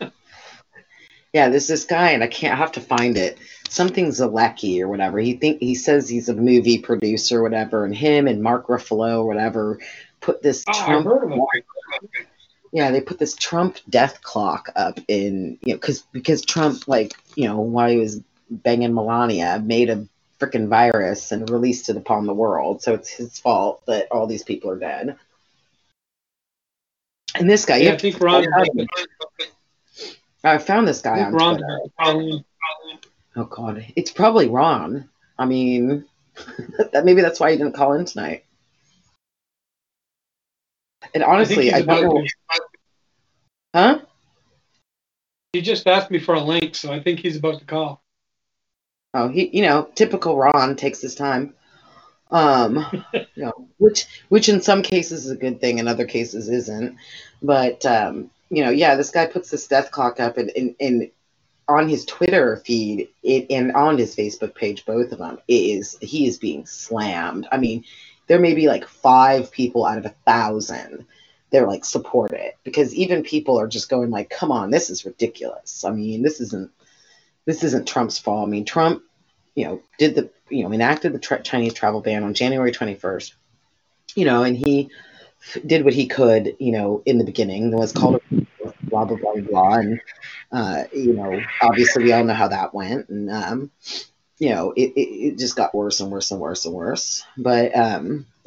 Yeah, 1.32 1.48
there's 1.48 1.66
this 1.66 1.86
guy, 1.86 2.10
and 2.10 2.22
I 2.22 2.26
can't 2.26 2.52
I 2.52 2.56
have 2.56 2.72
to 2.72 2.80
find 2.82 3.16
it. 3.16 3.38
Something 3.70 4.08
Zalecki 4.08 4.82
or 4.82 4.88
whatever. 4.88 5.18
He 5.18 5.32
think 5.32 5.60
he 5.60 5.74
says 5.74 6.06
he's 6.06 6.28
a 6.28 6.34
movie 6.34 6.76
producer, 6.78 7.38
or 7.38 7.42
whatever, 7.42 7.86
and 7.86 7.96
him 7.96 8.26
and 8.26 8.42
Mark 8.42 8.66
Ruffalo, 8.66 9.20
or 9.20 9.26
whatever, 9.26 9.78
put 10.20 10.42
this 10.42 10.62
Oh, 10.68 10.72
Trump. 10.84 11.06
heard 11.06 11.32
of 11.32 11.32
it. 11.32 12.26
Yeah, 12.70 12.90
they 12.90 13.00
put 13.00 13.18
this 13.18 13.34
Trump 13.34 13.78
death 13.88 14.20
clock 14.20 14.70
up 14.76 14.98
in 15.08 15.56
you 15.62 15.72
know 15.72 15.78
because 15.78 16.02
because 16.12 16.44
Trump 16.44 16.86
like 16.86 17.14
you 17.34 17.48
know 17.48 17.60
while 17.60 17.88
he 17.88 17.96
was 17.96 18.20
banging 18.50 18.92
Melania 18.92 19.58
made 19.64 19.88
a 19.88 20.06
freaking 20.42 20.68
virus 20.68 21.30
and 21.30 21.48
released 21.48 21.88
it 21.88 21.96
upon 21.96 22.26
the 22.26 22.34
world, 22.34 22.82
so 22.82 22.94
it's 22.94 23.10
his 23.10 23.38
fault 23.38 23.84
that 23.86 24.08
all 24.10 24.26
these 24.26 24.42
people 24.42 24.70
are 24.70 24.78
dead. 24.78 25.16
And 27.34 27.48
this 27.48 27.64
guy, 27.64 27.76
Yeah, 27.76 27.92
I 27.92 27.96
think 27.96 28.20
Ron. 28.20 28.44
I 30.44 30.58
found 30.58 30.88
this 30.88 31.00
guy 31.00 31.22
on 31.22 31.32
Ron. 31.32 31.58
Twitter. 31.58 32.44
Oh 33.36 33.44
God, 33.44 33.86
it's 33.96 34.10
probably 34.10 34.48
Ron. 34.48 35.08
I 35.38 35.46
mean, 35.46 36.04
that 36.92 37.04
maybe 37.04 37.22
that's 37.22 37.40
why 37.40 37.52
he 37.52 37.56
didn't 37.56 37.74
call 37.74 37.94
in 37.94 38.04
tonight. 38.04 38.44
And 41.14 41.22
honestly, 41.22 41.64
he's 41.64 41.74
I, 41.74 41.82
don't 41.82 42.14
know, 42.14 42.26
huh? 43.74 44.00
He 45.52 45.60
just 45.60 45.86
asked 45.86 46.10
me 46.10 46.18
for 46.18 46.34
a 46.34 46.40
link, 46.40 46.74
so 46.74 46.92
I 46.92 47.00
think 47.00 47.20
he's 47.20 47.36
about 47.36 47.58
to 47.60 47.64
call. 47.64 48.01
Oh, 49.14 49.28
he, 49.28 49.48
you 49.56 49.62
know, 49.62 49.88
typical 49.94 50.36
Ron 50.36 50.76
takes 50.76 51.00
his 51.00 51.14
time. 51.14 51.54
Um, 52.30 53.04
you 53.12 53.44
know, 53.44 53.68
which, 53.78 54.06
which 54.28 54.48
in 54.48 54.60
some 54.62 54.82
cases 54.82 55.26
is 55.26 55.30
a 55.30 55.36
good 55.36 55.60
thing, 55.60 55.78
in 55.78 55.88
other 55.88 56.06
cases 56.06 56.48
isn't. 56.48 56.96
But 57.42 57.84
um, 57.84 58.30
you 58.50 58.64
know, 58.64 58.70
yeah, 58.70 58.94
this 58.96 59.10
guy 59.10 59.26
puts 59.26 59.50
this 59.50 59.66
death 59.66 59.90
clock 59.90 60.20
up, 60.20 60.36
and 60.38 60.50
and, 60.50 60.74
and 60.80 61.10
on 61.68 61.88
his 61.88 62.04
Twitter 62.04 62.56
feed, 62.64 63.08
it 63.22 63.46
and 63.50 63.72
on 63.72 63.98
his 63.98 64.16
Facebook 64.16 64.54
page, 64.54 64.84
both 64.86 65.12
of 65.12 65.18
them, 65.18 65.38
it 65.48 65.54
is 65.54 65.96
he 66.00 66.26
is 66.26 66.38
being 66.38 66.66
slammed. 66.66 67.46
I 67.52 67.58
mean, 67.58 67.84
there 68.28 68.40
may 68.40 68.54
be 68.54 68.68
like 68.68 68.86
five 68.86 69.50
people 69.50 69.84
out 69.84 69.98
of 69.98 70.06
a 70.06 70.14
thousand 70.24 71.06
they're 71.52 71.66
like 71.66 71.84
support 71.84 72.32
it 72.32 72.56
because 72.64 72.94
even 72.94 73.22
people 73.22 73.60
are 73.60 73.68
just 73.68 73.90
going 73.90 74.10
like, 74.10 74.30
come 74.30 74.50
on, 74.50 74.70
this 74.70 74.90
is 74.90 75.04
ridiculous. 75.04 75.84
I 75.84 75.90
mean, 75.90 76.22
this 76.22 76.40
isn't 76.40 76.70
this 77.44 77.64
isn't 77.64 77.88
Trump's 77.88 78.18
fault. 78.18 78.46
I 78.46 78.50
mean, 78.50 78.64
Trump 78.64 79.02
you 79.54 79.64
know, 79.64 79.82
did 79.98 80.14
the, 80.14 80.30
you 80.48 80.64
know, 80.64 80.72
enacted 80.72 81.12
the 81.12 81.18
tra- 81.18 81.42
Chinese 81.42 81.74
travel 81.74 82.00
ban 82.00 82.24
on 82.24 82.34
January 82.34 82.72
21st, 82.72 83.32
you 84.14 84.24
know, 84.24 84.42
and 84.42 84.56
he 84.56 84.90
f- 85.42 85.62
did 85.66 85.84
what 85.84 85.94
he 85.94 86.06
could, 86.06 86.56
you 86.58 86.72
know, 86.72 87.02
in 87.04 87.18
the 87.18 87.24
beginning. 87.24 87.70
There 87.70 87.78
was 87.78 87.92
called 87.92 88.22
blah, 88.30 89.04
blah, 89.04 89.16
blah, 89.16 89.34
blah. 89.40 89.74
And, 89.74 90.00
uh, 90.50 90.84
you 90.92 91.14
know, 91.14 91.40
obviously 91.60 92.04
we 92.04 92.12
all 92.12 92.24
know 92.24 92.34
how 92.34 92.48
that 92.48 92.74
went. 92.74 93.08
And, 93.08 93.30
um, 93.30 93.70
you 94.38 94.50
know, 94.50 94.72
it, 94.72 94.92
it, 94.96 95.00
it 95.00 95.38
just 95.38 95.56
got 95.56 95.74
worse 95.74 96.00
and 96.00 96.10
worse 96.10 96.30
and 96.30 96.40
worse 96.40 96.64
and 96.64 96.74
worse. 96.74 97.24
But, 97.36 97.76
um, 97.76 98.26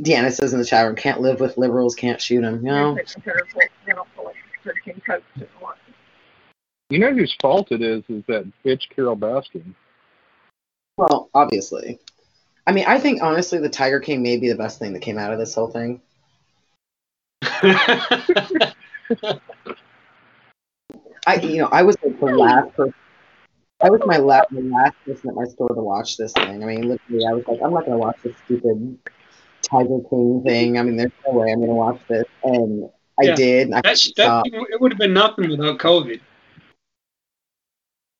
Deanna 0.00 0.32
says 0.32 0.52
in 0.52 0.58
the 0.58 0.64
chat 0.64 0.86
room, 0.86 0.96
can't 0.96 1.20
live 1.20 1.40
with 1.40 1.58
liberals, 1.58 1.94
can't 1.94 2.20
shoot 2.20 2.42
them. 2.42 2.64
You 2.64 2.72
know, 2.72 2.98
You 6.90 6.98
know 6.98 7.14
whose 7.14 7.34
fault 7.40 7.70
it 7.70 7.82
is? 7.82 8.02
Is 8.08 8.24
that 8.26 8.50
bitch 8.64 8.90
Carole 8.90 9.16
Baskin? 9.16 9.74
well, 10.96 11.30
obviously. 11.34 11.98
I 12.66 12.72
mean, 12.72 12.84
I 12.86 12.98
think 12.98 13.22
honestly, 13.22 13.58
the 13.58 13.70
Tiger 13.70 14.00
King 14.00 14.22
may 14.22 14.36
be 14.36 14.48
the 14.50 14.56
best 14.56 14.78
thing 14.78 14.92
that 14.92 15.00
came 15.00 15.16
out 15.16 15.32
of 15.32 15.38
this 15.38 15.54
whole 15.54 15.70
thing. 15.70 16.02
I, 21.26 21.36
you 21.42 21.62
know, 21.62 21.68
I 21.72 21.82
was 21.82 21.96
like 22.02 22.18
the 22.20 22.26
last 22.26 22.76
person. 22.76 22.94
I 23.82 23.88
was 23.88 24.00
my 24.04 24.18
last, 24.18 24.48
the 24.50 24.60
last 24.60 24.94
person 25.06 25.30
at 25.30 25.36
my 25.36 25.44
store 25.44 25.68
to 25.68 25.80
watch 25.80 26.18
this 26.18 26.34
thing. 26.34 26.62
I 26.62 26.66
mean, 26.66 26.82
literally, 26.82 27.24
I 27.26 27.32
was 27.32 27.44
like, 27.46 27.58
I'm 27.64 27.72
not 27.72 27.86
gonna 27.86 27.98
watch 27.98 28.16
this 28.22 28.36
stupid 28.44 28.98
Tiger 29.62 30.00
King 30.10 30.42
thing. 30.44 30.78
I 30.78 30.82
mean, 30.82 30.96
there's 30.96 31.12
no 31.26 31.32
way 31.38 31.50
I'm 31.50 31.60
gonna 31.60 31.74
watch 31.74 32.02
this, 32.08 32.24
and 32.44 32.90
I 33.18 33.24
Yeah. 33.24 33.34
did. 33.36 33.68
And 33.68 33.76
I 33.76 33.80
That's 33.80 34.12
that. 34.16 34.42
It 34.44 34.80
would 34.80 34.92
have 34.92 34.98
been 34.98 35.14
nothing 35.14 35.48
without 35.48 35.78
COVID. 35.78 36.20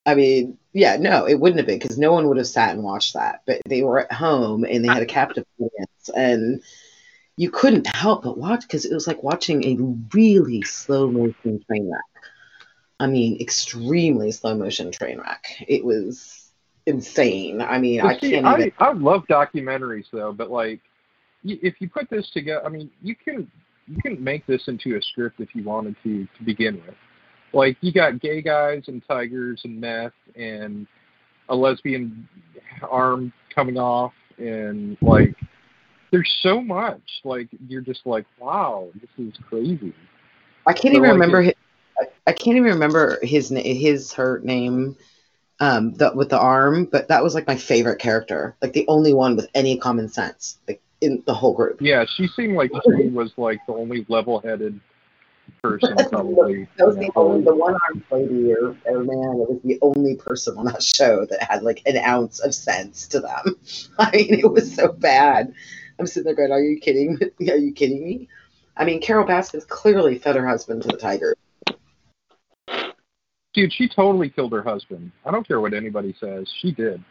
I 0.06 0.14
mean, 0.14 0.58
yeah, 0.72 0.96
no, 0.96 1.26
it 1.26 1.38
wouldn't 1.38 1.58
have 1.58 1.66
been 1.66 1.78
because 1.78 1.98
no 1.98 2.12
one 2.12 2.28
would 2.28 2.38
have 2.38 2.46
sat 2.46 2.74
and 2.74 2.82
watched 2.82 3.14
that. 3.14 3.42
But 3.46 3.60
they 3.66 3.82
were 3.82 4.00
at 4.00 4.12
home 4.12 4.64
and 4.64 4.84
they 4.84 4.88
had 4.88 5.02
a 5.02 5.06
captive 5.06 5.44
audience, 5.58 6.10
and 6.14 6.62
you 7.36 7.50
couldn't 7.50 7.86
help 7.86 8.24
but 8.24 8.38
watch 8.38 8.62
because 8.62 8.84
it 8.84 8.94
was 8.94 9.06
like 9.06 9.22
watching 9.22 9.64
a 9.64 9.76
really 10.14 10.62
slow 10.62 11.10
motion 11.10 11.62
train 11.66 11.90
wreck. 11.90 12.24
I 12.98 13.06
mean, 13.06 13.40
extremely 13.40 14.30
slow 14.30 14.54
motion 14.54 14.90
train 14.92 15.18
wreck. 15.18 15.64
It 15.66 15.84
was 15.84 16.50
insane. 16.86 17.60
I 17.60 17.78
mean, 17.78 18.00
I 18.00 18.18
see, 18.18 18.32
can't 18.32 18.46
I, 18.46 18.58
even. 18.58 18.72
I 18.78 18.92
love 18.92 19.26
documentaries 19.26 20.06
though, 20.12 20.32
but 20.32 20.50
like, 20.50 20.80
if 21.44 21.80
you 21.80 21.88
put 21.88 22.10
this 22.10 22.30
together, 22.30 22.64
I 22.64 22.68
mean, 22.68 22.90
you 23.02 23.14
can 23.14 23.50
you 23.86 24.00
can 24.02 24.22
make 24.22 24.46
this 24.46 24.68
into 24.68 24.96
a 24.96 25.02
script 25.02 25.40
if 25.40 25.54
you 25.54 25.62
wanted 25.62 25.96
to 26.04 26.26
to 26.36 26.42
begin 26.44 26.74
with. 26.86 26.94
Like, 27.52 27.76
you 27.80 27.92
got 27.92 28.20
gay 28.20 28.42
guys 28.42 28.84
and 28.86 29.02
tigers 29.06 29.62
and 29.64 29.80
meth 29.80 30.12
and 30.36 30.86
a 31.48 31.54
lesbian 31.54 32.28
arm 32.88 33.32
coming 33.54 33.76
off, 33.76 34.12
and 34.38 34.96
like, 35.00 35.34
there's 36.10 36.32
so 36.42 36.60
much. 36.60 37.20
Like, 37.24 37.48
you're 37.68 37.82
just 37.82 38.06
like, 38.06 38.26
wow, 38.38 38.88
this 38.94 39.10
is 39.18 39.34
crazy. 39.48 39.92
I 40.66 40.72
can't 40.72 40.94
So, 40.94 40.98
even 40.98 41.02
like, 41.02 41.12
remember. 41.12 41.42
His, 41.42 41.54
I, 42.00 42.06
I 42.28 42.32
can't 42.32 42.56
even 42.56 42.72
remember 42.72 43.18
his 43.22 43.48
his 43.48 44.12
her 44.14 44.40
name. 44.42 44.96
Um, 45.62 45.92
the, 45.92 46.10
with 46.14 46.30
the 46.30 46.38
arm, 46.38 46.86
but 46.86 47.08
that 47.08 47.22
was 47.22 47.34
like 47.34 47.46
my 47.46 47.54
favorite 47.54 47.98
character, 47.98 48.56
like 48.62 48.72
the 48.72 48.86
only 48.88 49.12
one 49.12 49.36
with 49.36 49.46
any 49.54 49.76
common 49.76 50.08
sense, 50.08 50.56
like 50.66 50.80
in 51.02 51.22
the 51.26 51.34
whole 51.34 51.52
group. 51.52 51.82
Yeah, 51.82 52.06
she 52.16 52.28
seemed 52.28 52.56
like 52.56 52.70
she 52.82 53.08
was 53.08 53.32
like 53.36 53.60
the 53.66 53.74
only 53.74 54.06
level-headed 54.08 54.80
person 55.62 55.96
probably. 56.10 56.68
That 56.76 56.86
was 56.86 56.96
the 56.96 57.10
only 57.16 57.42
the 57.44 57.54
one 57.54 57.76
armed 57.88 58.04
lady 58.10 58.52
or, 58.52 58.76
or 58.84 59.04
man. 59.04 59.40
It 59.40 59.50
was 59.50 59.60
the 59.64 59.78
only 59.82 60.16
person 60.16 60.56
on 60.58 60.66
that 60.66 60.82
show 60.82 61.26
that 61.26 61.42
had 61.42 61.62
like 61.62 61.82
an 61.86 61.96
ounce 61.96 62.40
of 62.40 62.54
sense 62.54 63.06
to 63.08 63.20
them. 63.20 63.56
I 63.98 64.10
mean, 64.12 64.34
it 64.34 64.50
was 64.50 64.74
so 64.74 64.92
bad. 64.92 65.52
I'm 65.98 66.06
sitting 66.06 66.24
there 66.24 66.34
going, 66.34 66.52
"Are 66.52 66.62
you 66.62 66.80
kidding? 66.80 67.18
Are 67.48 67.56
you 67.56 67.72
kidding 67.72 68.02
me?" 68.02 68.28
I 68.76 68.84
mean, 68.84 69.00
Carole 69.00 69.26
Baskins 69.26 69.64
clearly 69.64 70.18
fed 70.18 70.36
her 70.36 70.46
husband 70.46 70.82
to 70.82 70.88
the 70.88 70.96
tiger. 70.96 71.36
Dude, 73.52 73.72
she 73.72 73.88
totally 73.88 74.30
killed 74.30 74.52
her 74.52 74.62
husband. 74.62 75.10
I 75.26 75.30
don't 75.30 75.46
care 75.46 75.60
what 75.60 75.74
anybody 75.74 76.14
says. 76.20 76.48
She 76.60 76.70
did. 76.70 77.02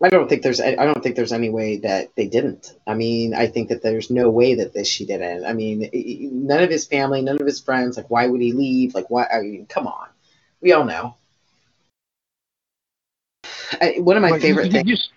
I 0.00 0.10
don't 0.10 0.28
think 0.28 0.42
there's 0.42 0.60
I 0.60 0.76
don't 0.76 1.02
think 1.02 1.16
there's 1.16 1.32
any 1.32 1.50
way 1.50 1.78
that 1.78 2.14
they 2.14 2.28
didn't. 2.28 2.72
I 2.86 2.94
mean, 2.94 3.34
I 3.34 3.48
think 3.48 3.68
that 3.70 3.82
there's 3.82 4.10
no 4.10 4.30
way 4.30 4.54
that 4.54 4.72
this 4.72 4.86
she 4.86 5.04
didn't. 5.04 5.44
I 5.44 5.52
mean, 5.52 5.90
none 5.92 6.62
of 6.62 6.70
his 6.70 6.86
family, 6.86 7.20
none 7.20 7.40
of 7.40 7.46
his 7.46 7.60
friends. 7.60 7.96
Like, 7.96 8.08
why 8.08 8.28
would 8.28 8.40
he 8.40 8.52
leave? 8.52 8.94
Like, 8.94 9.10
why? 9.10 9.26
I 9.26 9.40
mean, 9.40 9.66
come 9.66 9.88
on. 9.88 10.06
We 10.60 10.72
all 10.72 10.84
know. 10.84 11.16
I, 13.80 13.96
one 13.98 14.16
of 14.16 14.22
my 14.22 14.30
Like, 14.30 14.40
favorite 14.40 14.70
things. 14.70 15.10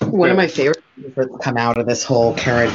One 0.00 0.30
of 0.30 0.36
my 0.38 0.46
favorite 0.46 0.82
things 0.94 1.14
that 1.16 1.38
come 1.42 1.58
out 1.58 1.76
of 1.76 1.86
this 1.86 2.02
whole 2.02 2.34
current, 2.34 2.72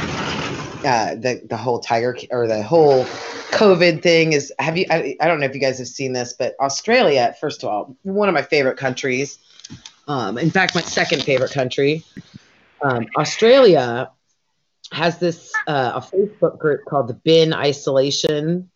uh, 0.86 1.16
the 1.16 1.42
the 1.50 1.58
whole 1.58 1.80
tiger 1.80 2.16
or 2.30 2.46
the 2.46 2.62
whole 2.62 3.06
COVID 3.52 4.04
thing 4.04 4.34
is. 4.34 4.54
Have 4.60 4.78
you? 4.78 4.86
I, 4.92 5.18
I 5.20 5.28
don't 5.28 5.40
know 5.40 5.48
if 5.48 5.56
you 5.56 5.62
guys 5.62 5.80
have 5.80 5.88
seen 5.88 6.14
this, 6.14 6.34
but 6.34 6.56
Australia, 6.60 7.36
first 7.42 7.64
of 7.64 7.70
all, 7.70 7.96
one 8.04 8.30
of 8.30 8.36
my 8.36 8.44
favorite 8.44 8.78
countries. 8.78 9.40
Um, 10.12 10.38
in 10.38 10.52
fact, 10.52 10.76
my 10.76 10.82
second 10.82 11.24
favorite 11.24 11.52
country. 11.52 12.04
Um, 12.82 13.08
Australia 13.18 14.12
has 14.92 15.20
this 15.20 15.54
uh, 15.68 15.94
a 15.96 16.02
Facebook 16.02 16.60
group 16.60 16.84
called 16.84 17.08
the 17.08 17.14
Bin 17.14 17.54
Isolation 17.54 18.70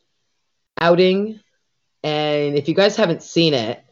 Outing, 0.80 1.42
and 2.04 2.58
if 2.58 2.70
you 2.70 2.74
guys 2.74 2.96
haven't 2.96 3.22
seen 3.22 3.54
it, 3.54 3.84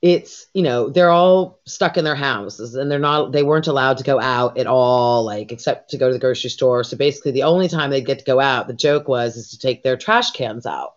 it's 0.00 0.48
you 0.54 0.62
know 0.62 0.88
they're 0.88 1.10
all 1.10 1.60
stuck 1.66 1.96
in 1.96 2.04
their 2.04 2.16
houses 2.16 2.74
and 2.74 2.90
they're 2.90 2.98
not 2.98 3.30
they 3.30 3.44
weren't 3.44 3.68
allowed 3.68 3.98
to 3.98 4.04
go 4.04 4.20
out 4.20 4.58
at 4.58 4.66
all 4.66 5.22
like 5.22 5.52
except 5.52 5.90
to 5.90 5.98
go 5.98 6.08
to 6.08 6.14
the 6.14 6.18
grocery 6.18 6.50
store. 6.50 6.82
So 6.82 6.96
basically 6.96 7.30
the 7.30 7.44
only 7.44 7.68
time 7.68 7.90
they 7.90 8.00
get 8.00 8.18
to 8.18 8.24
go 8.24 8.40
out 8.40 8.66
the 8.66 8.74
joke 8.74 9.06
was 9.06 9.36
is 9.36 9.50
to 9.50 9.58
take 9.58 9.84
their 9.84 9.96
trash 9.96 10.32
cans 10.32 10.66
out 10.66 10.94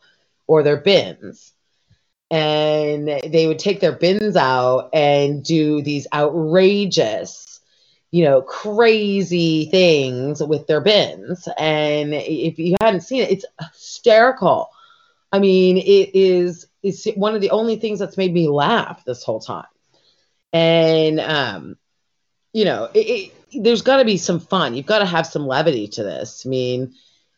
or 0.48 0.64
their 0.64 0.78
bins 0.78 1.54
and 2.32 3.08
they 3.08 3.48
would 3.48 3.60
take 3.60 3.80
their 3.80 3.92
bins 3.92 4.36
out 4.36 4.90
and 4.94 5.44
do 5.44 5.82
these 5.82 6.08
outrageous 6.14 7.56
you 8.12 8.24
know 8.24 8.42
crazy 8.42 9.66
things 9.66 10.42
with 10.42 10.68
their 10.68 10.82
bins. 10.82 11.48
And 11.58 12.14
if 12.14 12.58
you 12.58 12.78
hadn't 12.82 13.02
seen 13.02 13.24
it 13.24 13.32
it's 13.32 13.46
hysterical. 13.74 14.70
I 15.32 15.40
mean 15.40 15.78
it 15.78 16.16
is 16.16 16.68
it's 16.82 17.06
one 17.16 17.36
of 17.36 17.42
the 17.42 17.52
only 17.52 17.76
things 17.76 18.00
that's 18.00 18.18
made 18.18 18.34
me 18.34 18.48
laugh 18.48 19.04
this 19.04 19.24
whole 19.24 19.42
time. 19.42 19.66
And 20.54 21.20
um 21.20 21.78
you 22.54 22.66
know 22.66 22.90
it, 22.94 23.32
it, 23.54 23.64
there's 23.64 23.82
got 23.82 23.98
to 23.98 24.06
be 24.06 24.18
some 24.18 24.40
fun. 24.40 24.76
You've 24.76 24.86
got 24.86 25.00
to 25.00 25.06
have 25.06 25.28
some 25.28 25.46
levity 25.46 25.90
to 25.90 26.04
this. 26.04 26.44
I 26.46 26.50
mean 26.50 26.94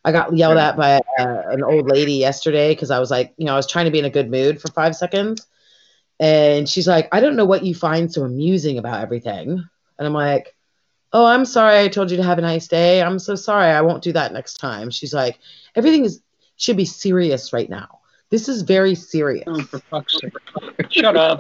i 0.06 0.12
got 0.12 0.36
yelled 0.36 0.58
at 0.58 0.78
by 0.78 0.96
uh, 1.20 1.42
an 1.50 1.64
old 1.64 1.88
lady 1.88 2.14
yesterday 2.14 2.72
because 2.72 2.92
i 2.92 3.00
was 3.00 3.12
like 3.12 3.34
you 3.38 3.46
know 3.46 3.54
i 3.54 3.56
was 3.56 3.68
trying 3.68 3.86
to 3.86 3.92
be 3.92 4.00
in 4.00 4.06
a 4.06 4.10
good 4.10 4.30
mood 4.30 4.62
for 4.62 4.72
five 4.72 4.96
seconds. 4.96 5.46
And 6.20 6.68
she's 6.68 6.88
like 6.88 7.08
i 7.12 7.20
don't 7.20 7.36
know 7.36 7.46
what 7.46 7.64
you 7.64 7.76
find 7.76 8.12
so 8.12 8.24
amusing 8.24 8.78
about 8.78 9.02
everything. 9.02 9.50
And 9.98 10.08
i'm 10.08 10.14
like 10.14 10.56
oh 11.14 11.26
i'm 11.26 11.46
sorry 11.46 11.80
i 11.80 11.88
told 11.88 12.10
you 12.10 12.18
to 12.18 12.24
have 12.24 12.40
a 12.40 12.42
nice 12.42 12.68
day. 12.68 13.02
I'm 13.02 13.20
so 13.20 13.36
sorry. 13.36 13.68
I 13.68 13.82
won't 13.82 14.04
do 14.04 14.14
that 14.14 14.34
next 14.34 14.56
time. 14.56 14.90
She's 14.90 15.14
like 15.14 15.40
everything 15.76 16.06
is 16.06 16.22
should 16.58 16.78
be 16.78 16.86
serious 16.86 17.54
right 17.54 17.70
now. 17.70 18.00
This 18.30 18.50
is 18.50 18.64
very 18.64 18.94
serious. 18.96 19.46
Oh, 19.48 19.62
for 19.62 19.80
fuck's 19.80 20.20
sake! 20.20 20.34
Shut 20.90 21.16
up. 21.16 21.40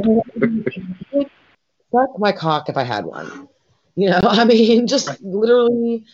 suck 1.91 2.19
my 2.19 2.31
cock 2.31 2.69
if 2.69 2.77
I 2.77 2.83
had 2.83 3.05
one. 3.05 3.49
You 3.95 4.11
know, 4.11 4.21
I 4.23 4.45
mean, 4.45 4.87
just 4.87 5.21
literally 5.21 6.05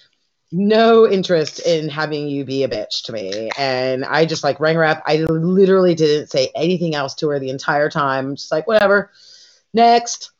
no 0.53 1.09
interest 1.09 1.59
in 1.59 1.89
having 1.89 2.27
you 2.27 2.45
be 2.45 2.63
a 2.63 2.69
bitch 2.69 3.03
to 3.05 3.11
me. 3.11 3.49
And 3.57 4.05
I 4.05 4.25
just 4.25 4.43
like 4.43 4.59
rang 4.59 4.75
her 4.75 4.83
up. 4.83 5.01
I 5.05 5.17
literally 5.17 5.95
didn't 5.95 6.29
say 6.29 6.51
anything 6.55 6.93
else 6.93 7.15
to 7.15 7.29
her 7.29 7.39
the 7.39 7.49
entire 7.49 7.89
time. 7.89 8.35
Just 8.35 8.51
like, 8.51 8.67
whatever. 8.67 9.11
Next. 9.73 10.31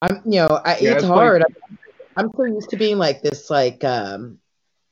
I'm, 0.00 0.22
you 0.24 0.40
know, 0.40 0.60
I, 0.64 0.78
Yeah, 0.78 0.92
it's, 0.92 1.02
it's 1.02 1.04
hard. 1.04 1.44
I'm 2.16 2.30
so 2.34 2.44
used 2.44 2.70
to 2.70 2.76
being 2.76 2.96
like 2.96 3.22
this, 3.22 3.50
like, 3.50 3.84
um, 3.84 4.38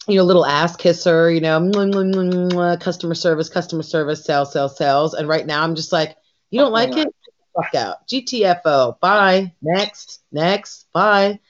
you 0.07 0.17
know, 0.17 0.25
little 0.25 0.45
ass 0.45 0.77
kisser, 0.77 1.31
you 1.31 1.41
know, 1.41 1.59
mwah, 1.59 1.91
mwah, 1.91 2.53
mwah, 2.53 2.81
customer 2.81 3.15
service, 3.15 3.49
customer 3.49 3.83
service, 3.83 4.25
sales, 4.25 4.53
sales, 4.53 4.77
sales. 4.77 5.15
And 5.15 5.27
right 5.27 5.47
now 5.47 5.63
I'm 5.63 5.75
just 5.75 5.93
like, 5.93 6.17
you 6.51 6.61
don't 6.61 6.73
like 6.73 6.95
it? 6.95 7.09
Fuck 7.57 7.75
out. 7.75 8.07
GTFO. 8.09 9.01
Bye. 9.01 9.55
Next. 9.63 10.23
Next. 10.31 10.89
Bye. 10.93 11.41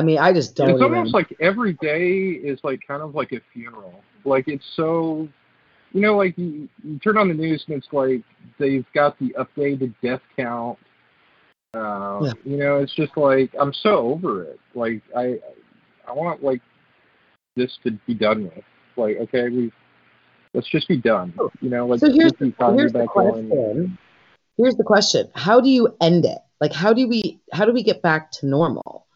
I 0.00 0.02
mean, 0.02 0.18
I 0.18 0.32
just 0.32 0.56
don't 0.56 0.70
it's 0.70 0.80
even. 0.80 0.94
almost 0.94 1.12
like 1.12 1.36
every 1.40 1.74
day 1.74 2.30
is 2.42 2.58
like 2.62 2.80
kind 2.88 3.02
of 3.02 3.14
like 3.14 3.32
a 3.32 3.40
funeral. 3.52 4.02
Like 4.24 4.48
it's 4.48 4.64
so, 4.74 5.28
you 5.92 6.00
know, 6.00 6.16
like 6.16 6.38
you, 6.38 6.70
you 6.82 6.98
turn 7.00 7.18
on 7.18 7.28
the 7.28 7.34
news 7.34 7.62
and 7.68 7.76
it's 7.76 7.92
like 7.92 8.22
they've 8.58 8.86
got 8.94 9.18
the 9.18 9.36
updated 9.38 9.94
death 10.02 10.22
count. 10.38 10.78
Uh, 11.74 12.20
Yeah. 12.22 12.32
You 12.46 12.56
know, 12.56 12.76
it's 12.78 12.94
just 12.94 13.14
like 13.18 13.52
I'm 13.60 13.74
so 13.74 13.98
over 13.98 14.44
it. 14.44 14.58
Like 14.74 15.02
I, 15.14 15.38
I 16.08 16.12
want 16.12 16.42
like 16.42 16.62
this 17.56 17.70
to 17.84 17.90
be 18.06 18.14
done 18.14 18.44
with. 18.44 18.64
Like 18.96 19.18
okay, 19.18 19.50
we 19.50 19.70
let's 20.54 20.70
just 20.70 20.88
be 20.88 20.96
done. 20.96 21.34
You 21.60 21.68
know, 21.68 21.86
let's 21.86 22.00
so 22.00 22.10
here's, 22.10 22.32
the 22.32 22.54
here's 22.74 22.94
the 22.94 23.06
question. 23.06 23.98
here's 24.56 24.76
the 24.76 24.84
question: 24.84 25.28
How 25.34 25.60
do 25.60 25.68
you 25.68 25.94
end 26.00 26.24
it? 26.24 26.38
Like, 26.58 26.72
how 26.72 26.94
do 26.94 27.06
we 27.06 27.42
how 27.52 27.66
do 27.66 27.74
we 27.74 27.82
get 27.82 28.00
back 28.00 28.30
to 28.32 28.46
normal? 28.46 29.06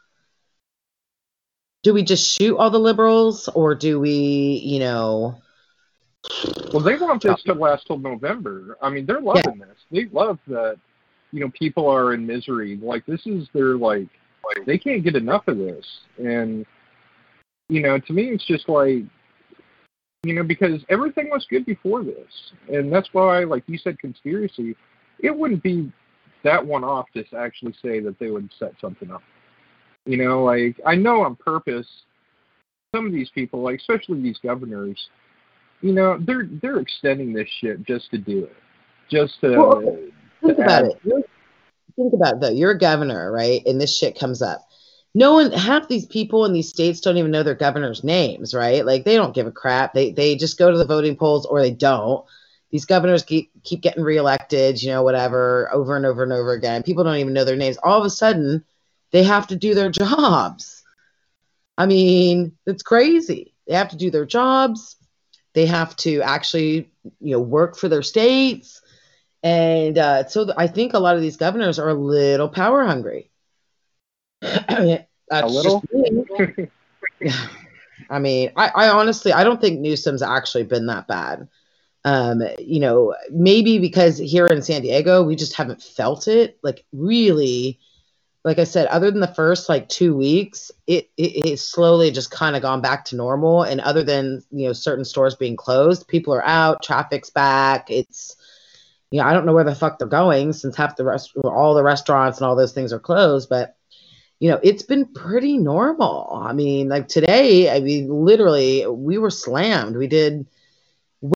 Do 1.85 1.93
we 1.93 2.03
just 2.03 2.35
shoot 2.35 2.57
all 2.57 2.71
the 2.71 2.79
liberals, 2.79 3.47
or 3.49 3.75
do 3.75 4.01
we, 4.01 4.63
you 4.65 4.79
know? 4.81 5.41
Well, 6.73 6.83
they 6.83 6.97
want 6.97 7.23
this 7.23 7.43
to 7.43 7.53
last 7.53 7.87
till 7.87 7.99
November. 7.99 8.79
I 8.81 8.89
mean, 8.89 9.05
they're 9.05 9.21
loving 9.21 9.59
this. 9.59 9.77
They 9.91 10.07
love 10.07 10.39
that, 10.47 10.77
you 11.31 11.41
know, 11.41 11.51
people 11.51 11.87
are 11.87 12.15
in 12.15 12.27
misery. 12.27 12.79
Like 12.81 13.05
this 13.05 13.21
is 13.27 13.49
their 13.53 13.77
like, 13.77 14.09
like 14.45 14.65
they 14.65 14.79
can't 14.79 15.05
get 15.05 15.15
enough 15.15 15.47
of 15.47 15.59
this. 15.59 15.87
And 16.17 16.65
you 17.69 17.83
know, 17.83 17.99
to 17.99 18.13
me, 18.15 18.31
it's 18.31 18.47
just 18.47 18.67
like, 18.69 19.05
you 20.23 20.33
know, 20.33 20.43
because 20.43 20.83
everything 20.89 21.29
was 21.29 21.47
good 21.51 21.67
before 21.67 22.03
this, 22.03 22.53
and 22.73 22.91
that's 22.91 23.11
why, 23.13 23.45
like 23.45 23.65
you 23.67 23.77
said, 23.77 23.99
conspiracy. 23.99 24.75
It 25.19 25.37
wouldn't 25.37 25.63
be 25.63 25.93
that 26.45 26.65
one 26.65 26.83
off 26.83 27.11
to 27.13 27.25
actually 27.37 27.75
say 27.83 28.01
that 28.01 28.19
they 28.19 28.31
would 28.31 28.49
set 28.59 28.73
something 28.81 29.11
up. 29.11 29.23
You 30.07 30.19
know, 30.19 30.45
like 30.45 30.81
I 30.85 30.95
know 30.95 31.23
on 31.23 31.37
purpose, 31.37 31.87
some 32.95 33.07
of 33.07 33.13
these 33.13 33.31
people, 33.31 33.63
like 33.63 33.81
especially 33.81 34.21
these 34.21 34.39
governors, 34.43 35.09
you 35.81 35.93
know, 35.93 36.19
they're 36.21 36.49
they're 36.63 36.79
extending 36.79 37.33
this 37.33 37.49
shit 37.61 37.85
just 37.85 38.11
to 38.11 38.19
do 38.19 38.45
it, 38.45 38.57
just 39.11 39.41
to. 39.41 39.57
Well, 39.57 39.81
think 40.43 40.57
to 40.57 40.63
about 40.63 40.85
it. 40.85 41.01
You're- 41.05 41.25
think 41.97 42.13
about 42.13 42.35
it 42.35 42.41
though. 42.41 42.51
You're 42.51 42.73
a 42.73 42.79
governor, 42.79 43.31
right? 43.31 43.63
And 43.67 43.81
this 43.81 43.97
shit 43.97 44.19
comes 44.19 44.43
up. 44.43 44.67
No 45.15 45.35
one, 45.35 45.53
half 45.53 45.87
these 45.87 46.07
people 46.07 46.45
in 46.45 46.53
these 46.53 46.69
states 46.69 47.01
don't 47.01 47.19
even 47.19 47.31
know 47.31 47.45
their 47.45 47.55
governor's 47.55 48.03
names, 48.03 48.53
right? 48.53 48.85
Like 48.85 49.05
they 49.05 49.15
don't 49.15 49.35
give 49.35 49.47
a 49.47 49.53
crap. 49.53 49.95
They 49.95 50.11
they 50.11 50.35
just 50.35 50.59
go 50.59 50.71
to 50.71 50.77
the 50.77 50.85
voting 50.85 51.17
polls 51.17 51.47
or 51.47 51.61
they 51.61 51.71
don't. 51.71 52.25
These 52.73 52.85
governors 52.85 53.23
keep 53.23 53.53
keep 53.63 53.81
getting 53.81 54.03
reelected, 54.03 54.83
you 54.83 54.91
know, 54.91 55.05
whatever, 55.05 55.73
over 55.73 55.97
and 55.97 56.05
over 56.05 56.25
and 56.25 56.33
over 56.33 56.53
again. 56.53 56.83
People 56.83 57.05
don't 57.05 57.19
even 57.19 57.33
know 57.33 57.45
their 57.45 57.57
names. 57.57 57.77
All 57.85 58.01
of 58.01 58.05
a 58.05 58.11
sudden, 58.11 58.65
they 59.15 59.23
have 59.23 59.47
to 59.47 59.57
do 59.57 59.75
their 59.75 59.91
jobs. 59.91 60.83
I 61.79 61.87
mean, 61.87 62.51
it's 62.67 62.83
crazy. 62.83 63.55
They 63.69 63.75
have 63.75 63.91
to 63.91 63.97
do 63.97 64.11
their 64.11 64.27
jobs. 64.27 64.97
They 65.53 65.67
have 65.67 65.95
to 65.99 66.21
actually, 66.23 66.91
you 67.21 67.31
know, 67.37 67.39
work 67.39 67.77
for 67.77 67.89
their 67.89 68.03
states. 68.03 68.83
And 69.45 69.97
uh, 69.99 70.27
so 70.27 70.53
I 70.57 70.67
think 70.67 70.95
a 70.95 70.99
lot 70.99 71.15
of 71.15 71.23
these 71.23 71.37
governors 71.37 71.79
are 71.79 71.91
a 71.91 71.95
little 71.95 72.49
power 72.49 72.85
hungry. 72.85 73.31
A 74.43 75.47
little? 75.47 75.83
me. 75.93 76.69
I 78.11 78.19
mean, 78.19 78.51
I, 78.57 78.69
I 78.69 78.89
honestly, 78.89 79.33
I 79.33 79.43
don't 79.43 79.61
think 79.61 79.81
Newsom's 79.81 80.23
actually 80.23 80.65
been 80.65 80.87
that 80.87 81.07
bad. 81.07 81.49
Um, 82.05 82.43
you 82.59 82.81
know, 82.81 83.15
maybe 83.31 83.79
because 83.79 84.19
here 84.19 84.47
in 84.47 84.61
San 84.61 84.83
Diego, 84.83 85.23
we 85.23 85.35
just 85.35 85.55
haven't 85.55 85.83
felt 85.83 86.29
it. 86.29 86.59
Like 86.63 86.85
really, 86.93 87.81
like 88.45 88.59
I 88.59 88.65
said, 88.65 88.87
other 88.89 89.11
than 89.11 89.21
the 89.21 89.27
first 89.27 89.69
like 89.69 89.89
two 89.89 90.15
weeks, 90.15 90.71
it 90.87 91.11
it, 91.17 91.47
it 91.47 91.57
slowly 91.59 92.11
just 92.11 92.31
kind 92.31 92.55
of 92.55 92.63
gone 92.63 92.83
back 92.83 93.07
to 93.07 93.17
normal. 93.17 93.63
And 93.63 93.81
other 93.81 94.03
than 94.03 94.43
you 94.51 94.67
know 94.67 94.73
certain 94.73 95.05
stores 95.05 95.35
being 95.35 95.57
closed, 95.57 96.07
people 96.09 96.35
are 96.35 96.45
out, 96.45 96.83
traffic's 96.83 97.31
back. 97.31 97.91
It's 97.91 98.37
you 99.11 99.21
know, 99.21 99.27
I 99.27 99.33
don't 99.33 99.47
know 99.47 99.55
where 99.55 99.65
the 99.65 99.75
fuck 99.75 99.99
they're 99.99 100.09
going 100.09 100.53
since 100.53 100.77
half 100.77 100.97
the 100.97 101.05
rest, 101.05 101.33
all 101.45 101.75
the 101.75 101.83
restaurants 101.83 102.39
and 102.39 102.47
all 102.47 102.57
those 102.57 102.73
things 102.73 102.93
are 102.93 102.99
closed, 102.99 103.49
but 103.49 103.77
you 104.41 104.51
know, 104.51 104.59
it's 104.63 104.83
been 104.83 105.07
pretty 105.07 105.57
normal. 105.57 106.43
I 106.45 106.53
mean, 106.53 106.89
like 106.89 107.09
today, 107.09 107.71
I 107.71 107.81
mean, 107.81 108.09
literally, 108.09 108.87
we 108.87 109.17
were 109.17 109.31
slammed. 109.31 109.97
We 109.97 110.09
did 110.09 110.47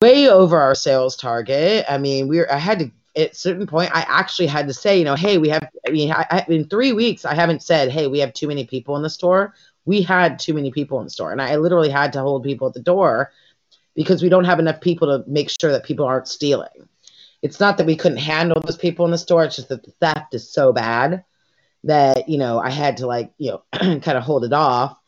way 0.03 0.29
over 0.29 0.59
our 0.59 0.75
sales 0.75 1.17
target. 1.17 1.87
I 1.89 1.99
mean, 1.99 2.29
we 2.29 2.39
were, 2.39 2.53
I 2.53 2.59
had 2.59 2.81
to, 2.81 2.91
at 3.19 3.33
a 3.33 3.35
certain 3.35 3.67
point, 3.67 3.91
I 3.95 4.05
actually 4.09 4.47
had 4.47 4.69
to 4.69 4.75
say, 4.75 4.99
you 4.99 5.05
know, 5.05 5.17
hey, 5.17 5.39
we 5.39 5.49
have, 5.49 5.69
I 5.87 5.91
mean, 5.91 6.13
I, 6.13 6.27
I, 6.31 6.45
in 6.49 6.69
three 6.69 6.93
weeks, 6.93 7.25
I 7.25 7.35
haven't 7.35 7.63
said, 7.63 7.91
hey, 7.91 8.07
we 8.07 8.21
have 8.21 8.33
too 8.33 8.49
many 8.49 8.65
people 8.65 8.97
in 8.97 9.03
the 9.03 9.11
store. 9.11 9.55
We 9.85 10.03
had 10.03 10.39
too 10.39 10.55
many 10.55 10.71
people 10.71 10.99
in 11.01 11.05
the 11.05 11.11
store. 11.11 11.33
And 11.33 11.43
I 11.43 11.57
literally 11.57 11.91
had 11.91 12.13
to 12.15 12.21
hold 12.21 12.45
people 12.45 12.69
at 12.69 12.75
the 12.75 12.81
door 12.81 13.33
because 13.95 14.23
we 14.23 14.29
don't 14.29 14.45
have 14.45 14.61
enough 14.61 14.81
people 14.81 15.09
to 15.09 15.29
make 15.29 15.51
sure 15.61 15.73
that 15.73 15.85
people 15.85 16.07
aren't 16.07 16.29
stealing. 16.29 16.89
It's 17.43 17.61
not 17.61 17.79
that 17.79 17.87
we 17.87 17.97
couldn't 17.97 18.19
handle 18.19 18.61
those 18.61 18.77
people 18.77 19.05
in 19.05 19.11
the 19.11 19.19
store. 19.19 19.45
It's 19.45 19.57
just 19.57 19.69
that 19.69 19.85
the 19.85 19.93
theft 20.01 20.35
is 20.35 20.53
so 20.53 20.73
bad 20.73 21.25
that 21.85 22.29
you 22.29 22.39
know 22.39 22.59
I 22.59 22.71
had 22.71 22.97
to 22.99 23.07
like 23.07 23.33
you 23.39 23.53
know 23.53 23.63
kind 24.01 24.19
of 24.19 24.25
hold 24.25 24.45
it 24.45 24.53
off 24.53 24.99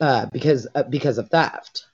uh, 0.00 0.26
because 0.32 0.66
uh, 0.74 0.84
because 0.84 1.18
of 1.18 1.28
theft, 1.28 1.87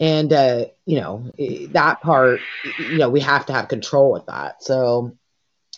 and 0.00 0.32
uh, 0.32 0.66
you 0.86 1.00
know 1.00 1.32
that 1.72 2.00
part 2.00 2.40
you 2.78 2.98
know 2.98 3.08
we 3.10 3.20
have 3.20 3.46
to 3.46 3.52
have 3.52 3.68
control 3.68 4.12
with 4.12 4.26
that. 4.26 4.62
So 4.62 5.16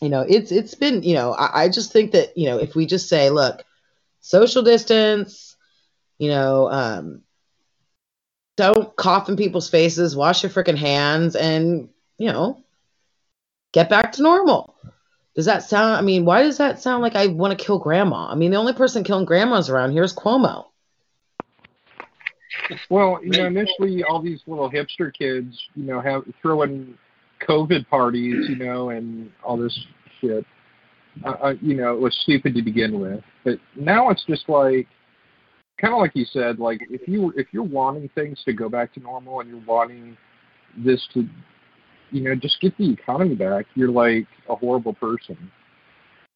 you 0.01 0.09
know 0.09 0.22
it's 0.28 0.52
it's 0.52 0.74
been 0.74 1.02
you 1.02 1.14
know 1.14 1.32
I, 1.32 1.64
I 1.64 1.68
just 1.68 1.92
think 1.92 2.12
that 2.12 2.36
you 2.36 2.47
know 2.47 2.59
if 2.59 2.74
we 2.74 2.86
just 2.86 3.09
say 3.09 3.30
look 3.30 3.64
social 4.20 4.62
distance, 4.62 5.56
you 6.18 6.30
know 6.30 6.70
um, 6.70 7.22
don't 8.56 8.94
cough 8.97 9.28
in 9.28 9.36
people's 9.36 9.70
faces, 9.70 10.16
wash 10.16 10.42
your 10.42 10.51
freaking 10.51 10.76
hands, 10.76 11.34
and 11.36 11.88
you 12.18 12.30
know 12.32 12.62
get 13.72 13.88
back 13.88 14.12
to 14.12 14.22
normal. 14.22 14.74
Does 15.34 15.47
that 15.47 15.62
sound? 15.62 15.94
I 15.94 16.01
mean, 16.02 16.24
why 16.24 16.42
does 16.42 16.59
that 16.59 16.80
sound 16.80 17.02
like 17.02 17.16
I 17.16 17.28
want 17.28 17.56
to 17.56 17.64
kill 17.64 17.78
grandma? 17.78 18.28
I 18.30 18.34
mean, 18.34 18.51
the 18.51 18.56
only 18.59 18.72
person 18.72 19.05
killing 19.05 19.24
grandmas 19.24 19.70
around 19.70 19.92
here 19.92 20.02
is 20.02 20.12
Cuomo. 20.12 20.69
Well, 22.88 23.20
you 23.22 23.30
know, 23.30 23.47
initially 23.47 24.02
all 24.05 24.20
these 24.20 24.40
little 24.47 24.70
hipster 24.70 25.12
kids, 25.12 25.59
you 25.74 25.84
know, 25.84 26.01
have 26.01 26.22
throwing 26.42 26.97
COVID 27.47 27.88
parties, 27.88 28.48
you 28.48 28.56
know, 28.56 28.90
and 28.90 29.30
all 29.42 29.56
this 29.56 29.78
shit. 30.20 30.44
Uh, 31.24 31.30
uh, 31.42 31.55
you 31.60 31.74
know, 31.74 31.94
it 31.94 32.01
was 32.01 32.16
stupid 32.22 32.55
to 32.55 32.62
begin 32.62 33.01
with, 33.01 33.22
but 33.44 33.59
now 33.76 34.10
it's 34.10 34.24
just 34.26 34.48
like, 34.48 34.86
kind 35.80 35.92
of 35.92 36.01
like 36.01 36.12
you 36.14 36.24
said, 36.32 36.59
like 36.59 36.80
if 36.88 37.06
you 37.09 37.32
if 37.36 37.48
you're 37.52 37.62
wanting 37.62 38.09
things 38.14 38.38
to 38.44 38.52
go 38.52 38.68
back 38.68 38.92
to 38.94 39.01
normal 39.01 39.40
and 39.40 39.48
you're 39.48 39.64
wanting 39.66 40.16
this 40.76 41.05
to, 41.14 41.26
you 42.10 42.22
know, 42.22 42.34
just 42.34 42.60
get 42.60 42.76
the 42.78 42.92
economy 42.92 43.34
back, 43.34 43.66
you're 43.74 43.90
like 43.90 44.26
a 44.48 44.55
horrible 44.55 44.94
person. 44.94 45.51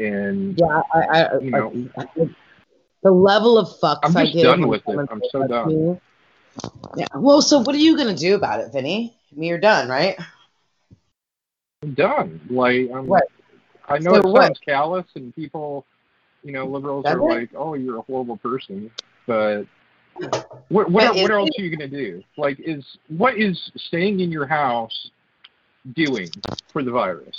And 0.00 0.58
Yeah, 0.58 0.80
I, 0.92 0.98
I, 0.98 1.38
You 1.40 1.50
know. 1.50 1.72
I, 1.96 2.02
I 2.02 2.26
the 3.04 3.10
level 3.10 3.58
of 3.58 3.68
fucks 3.80 3.98
I'm 4.02 4.16
I 4.16 4.24
just 4.24 4.42
done 4.42 4.66
with 4.66 4.82
it. 4.88 5.08
I'm 5.10 5.20
so 5.30 5.46
done. 5.46 5.92
me. 5.92 6.00
Yeah. 6.96 7.06
Well, 7.14 7.42
so 7.42 7.60
what 7.60 7.74
are 7.74 7.78
you 7.78 7.96
gonna 7.96 8.16
do 8.16 8.34
about 8.34 8.60
it, 8.60 8.72
Vinny? 8.72 9.16
I 9.32 9.38
mean, 9.38 9.48
you're 9.48 9.58
done, 9.58 9.88
right? 9.88 10.16
I'm 11.82 11.94
done. 11.94 12.40
Like 12.48 12.90
I'm, 12.94 13.06
What? 13.06 13.24
I 13.88 13.98
know 13.98 14.12
So 14.12 14.16
it 14.16 14.26
what? 14.26 14.42
sounds 14.42 14.60
callous, 14.64 15.06
and 15.14 15.34
people, 15.34 15.84
you 16.42 16.52
know, 16.52 16.66
liberals 16.66 17.04
Does 17.04 17.16
are 17.16 17.18
it? 17.18 17.22
like, 17.22 17.50
"Oh, 17.56 17.74
you're 17.74 17.98
a 17.98 18.02
horrible 18.02 18.36
person," 18.38 18.90
but 19.26 19.64
what 20.68 20.90
what, 20.90 21.16
what 21.16 21.30
else 21.30 21.50
are 21.58 21.62
you 21.62 21.76
gonna 21.76 21.88
do? 21.88 22.22
Like, 22.36 22.58
is 22.60 22.84
what 23.08 23.38
is 23.38 23.58
staying 23.76 24.20
in 24.20 24.30
your 24.30 24.46
house 24.46 25.10
doing 25.94 26.30
for 26.72 26.82
the 26.82 26.90
virus? 26.90 27.36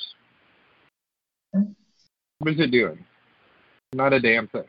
What 1.52 2.54
is 2.54 2.60
it 2.60 2.72
doing? 2.72 3.04
Not 3.94 4.14
a 4.14 4.20
damn 4.20 4.48
thing. 4.48 4.66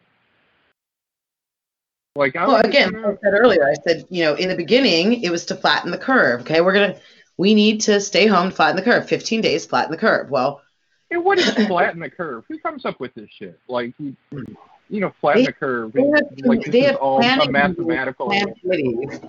Like, 2.17 2.35
I 2.37 2.47
Well, 2.47 2.57
again, 2.61 2.93
like 2.93 3.05
I 3.05 3.17
said 3.23 3.35
earlier, 3.35 3.69
I 3.69 3.75
said, 3.87 4.07
you 4.11 4.25
know, 4.25 4.35
in 4.35 4.49
the 4.49 4.57
beginning, 4.57 5.23
it 5.23 5.31
was 5.31 5.45
to 5.47 5.55
flatten 5.55 5.91
the 5.91 5.99
curve. 5.99 6.41
Okay, 6.43 6.61
we're 6.61 6.73
gonna, 6.73 6.97
we 7.37 7.55
need 7.55 7.81
to 7.83 8.01
stay 8.01 8.27
home, 8.27 8.51
flatten 8.51 8.77
the 8.77 8.83
curve. 8.83 9.09
15 9.09 9.41
days, 9.41 9.67
flatten 9.67 9.91
the 9.91 9.99
curve. 9.99 10.31
Well, 10.31 10.63
and 11.11 11.25
what 11.25 11.39
is 11.39 11.51
flatten 11.67 12.01
the 12.01 12.11
curve? 12.11 12.45
Who 12.49 12.59
comes 12.59 12.85
up 12.85 12.99
with 13.01 13.15
this 13.15 13.29
shit? 13.31 13.59
Like, 13.69 13.93
you, 13.99 14.17
know, 14.91 15.13
flatten 15.21 15.43
They- 15.43 15.47
the 15.47 15.53
curve. 15.53 15.93
they 15.93 16.03
have- 16.03 16.23
like 16.45 16.65
they 16.65 16.81
have 16.83 16.97
all 16.97 17.19
planning 17.19 17.53
mathematical. 17.53 18.29
committees. 18.61 19.21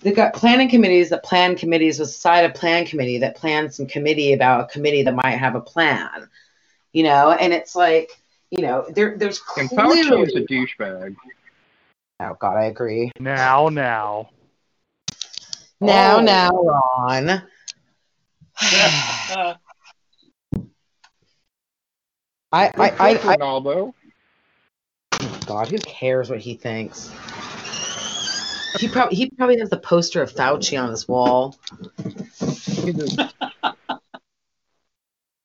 They've 0.00 0.16
got 0.16 0.34
planning 0.34 0.68
committees 0.68 1.10
that 1.10 1.22
plan 1.22 1.54
committees 1.56 1.98
with 2.00 2.10
side 2.10 2.44
of 2.44 2.54
plan 2.54 2.84
committee 2.84 3.18
that 3.18 3.36
plans 3.36 3.76
some 3.76 3.86
committee 3.86 4.32
about 4.32 4.64
a 4.64 4.66
committee 4.72 5.02
that 5.04 5.14
might 5.14 5.36
have 5.36 5.54
a 5.54 5.60
plan. 5.60 6.28
You 6.92 7.04
know, 7.04 7.30
and 7.30 7.52
it's 7.52 7.74
like, 7.76 8.10
you 8.50 8.62
know, 8.62 8.84
there 8.94 9.16
there's 9.16 9.40
And 9.56 9.70
Fauci 9.70 10.26
is 10.26 10.34
a 10.34 10.40
douchebag. 10.40 11.14
Oh 12.24 12.36
God, 12.38 12.56
I 12.56 12.66
agree. 12.66 13.10
Now, 13.18 13.68
now. 13.68 14.30
Now, 15.80 16.18
Oh. 16.18 16.20
now, 16.20 16.50
Ron. 16.50 17.42
I, 22.52 22.66
I, 22.66 22.70
I, 22.76 22.90
I, 22.98 23.36
Ronaldo. 23.36 23.94
God, 25.46 25.68
who 25.68 25.78
cares 25.78 26.30
what 26.30 26.38
he 26.38 26.54
thinks? 26.54 27.10
He 28.78 28.88
probably 28.88 29.16
he 29.16 29.30
probably 29.30 29.58
has 29.58 29.70
the 29.70 29.78
poster 29.78 30.22
of 30.22 30.32
Fauci 30.32 30.80
on 30.80 30.90
his 30.90 31.08
wall. 31.08 31.56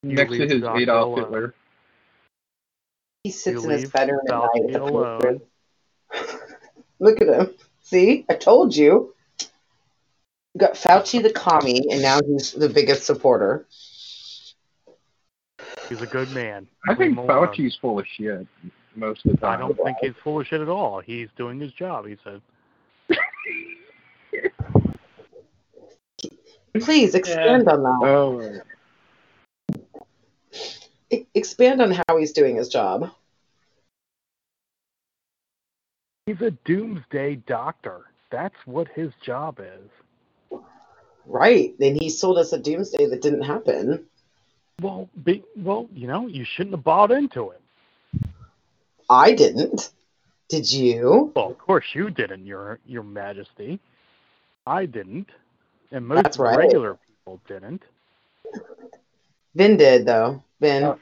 He 0.04 0.14
next 0.14 0.32
to 0.32 0.48
his 0.48 0.62
Dr. 0.62 0.80
Adolf 0.80 1.06
alone. 1.06 1.24
Hitler. 1.24 1.54
He 3.24 3.32
sits 3.32 3.64
You 3.64 3.70
in 3.70 3.80
his 3.80 3.90
bedroom 3.90 4.20
at 4.28 4.34
Fauci 4.34 5.20
night 5.22 5.42
Look 7.00 7.22
at 7.22 7.28
him. 7.28 7.54
See, 7.82 8.26
I 8.30 8.36
told 8.36 8.76
you. 8.76 9.14
You 10.54 10.60
got 10.60 10.74
Fauci 10.74 11.22
the 11.22 11.32
commie, 11.32 11.88
and 11.92 12.02
now 12.02 12.20
he's 12.26 12.54
the 12.54 12.70
biggest 12.70 13.04
supporter. 13.04 13.68
He's 15.88 16.02
a 16.02 16.08
good 16.08 16.32
man. 16.32 16.68
I 16.88 16.96
think 16.96 17.18
Leave 17.18 17.30
alone. 17.30 17.48
Fauci's 17.48 17.78
full 17.80 18.00
of 18.00 18.08
shit 18.08 18.48
most 18.96 19.26
of 19.26 19.32
the 19.32 19.38
time. 19.38 19.54
I 19.54 19.58
don't 19.58 19.78
think 19.84 19.98
he's 20.02 20.16
full 20.24 20.42
of 20.42 20.48
shit 20.48 20.62
at 20.62 20.70
all. 20.70 21.00
He's 21.00 21.30
doing 21.38 21.60
his 21.60 21.72
job. 21.74 22.08
He 22.08 22.18
said. 22.24 22.42
Please 26.82 27.16
expand 27.16 27.68
on 27.68 27.84
that. 27.84 28.00
Oh, 28.04 28.62
expand 31.34 31.82
on 31.82 31.92
how 31.92 32.18
he's 32.18 32.34
doing 32.34 32.56
his 32.56 32.68
job. 32.68 33.10
He's 36.28 36.42
a 36.42 36.52
doomsday 36.66 37.38
doctor. 37.48 38.02
That's 38.32 38.56
what 38.66 38.90
his 38.90 39.14
job 39.26 39.62
is. 39.62 40.60
Right. 41.26 41.74
Then 41.80 41.96
he 41.96 42.10
sold 42.10 42.38
us 42.38 42.52
a 42.52 42.60
doomsday 42.60 43.08
that 43.08 43.22
didn't 43.22 43.44
happen. 43.44 44.06
Well, 44.82 45.10
be, 45.24 45.46
well, 45.56 45.88
you 45.94 46.06
know, 46.06 46.28
you 46.28 46.44
shouldn't 46.44 46.76
have 46.76 46.84
bought 46.84 47.12
into 47.12 47.52
it. 47.52 47.62
I 49.10 49.32
didn't. 49.32 49.90
Did 50.50 50.70
you? 50.70 51.32
Well, 51.34 51.50
of 51.50 51.58
course 51.58 51.86
you 51.94 52.10
didn't, 52.10 52.46
Your 52.46 52.80
Your 52.86 53.04
Majesty. 53.04 53.80
I 54.66 54.86
didn't, 54.86 55.30
and 55.92 56.06
most 56.06 56.40
right. 56.40 56.58
regular 56.58 56.98
people 57.08 57.40
didn't. 57.48 57.84
Vin 59.56 59.78
did 59.78 60.06
though. 60.06 60.44
Vin. 60.60 60.84
Uh, 60.84 60.96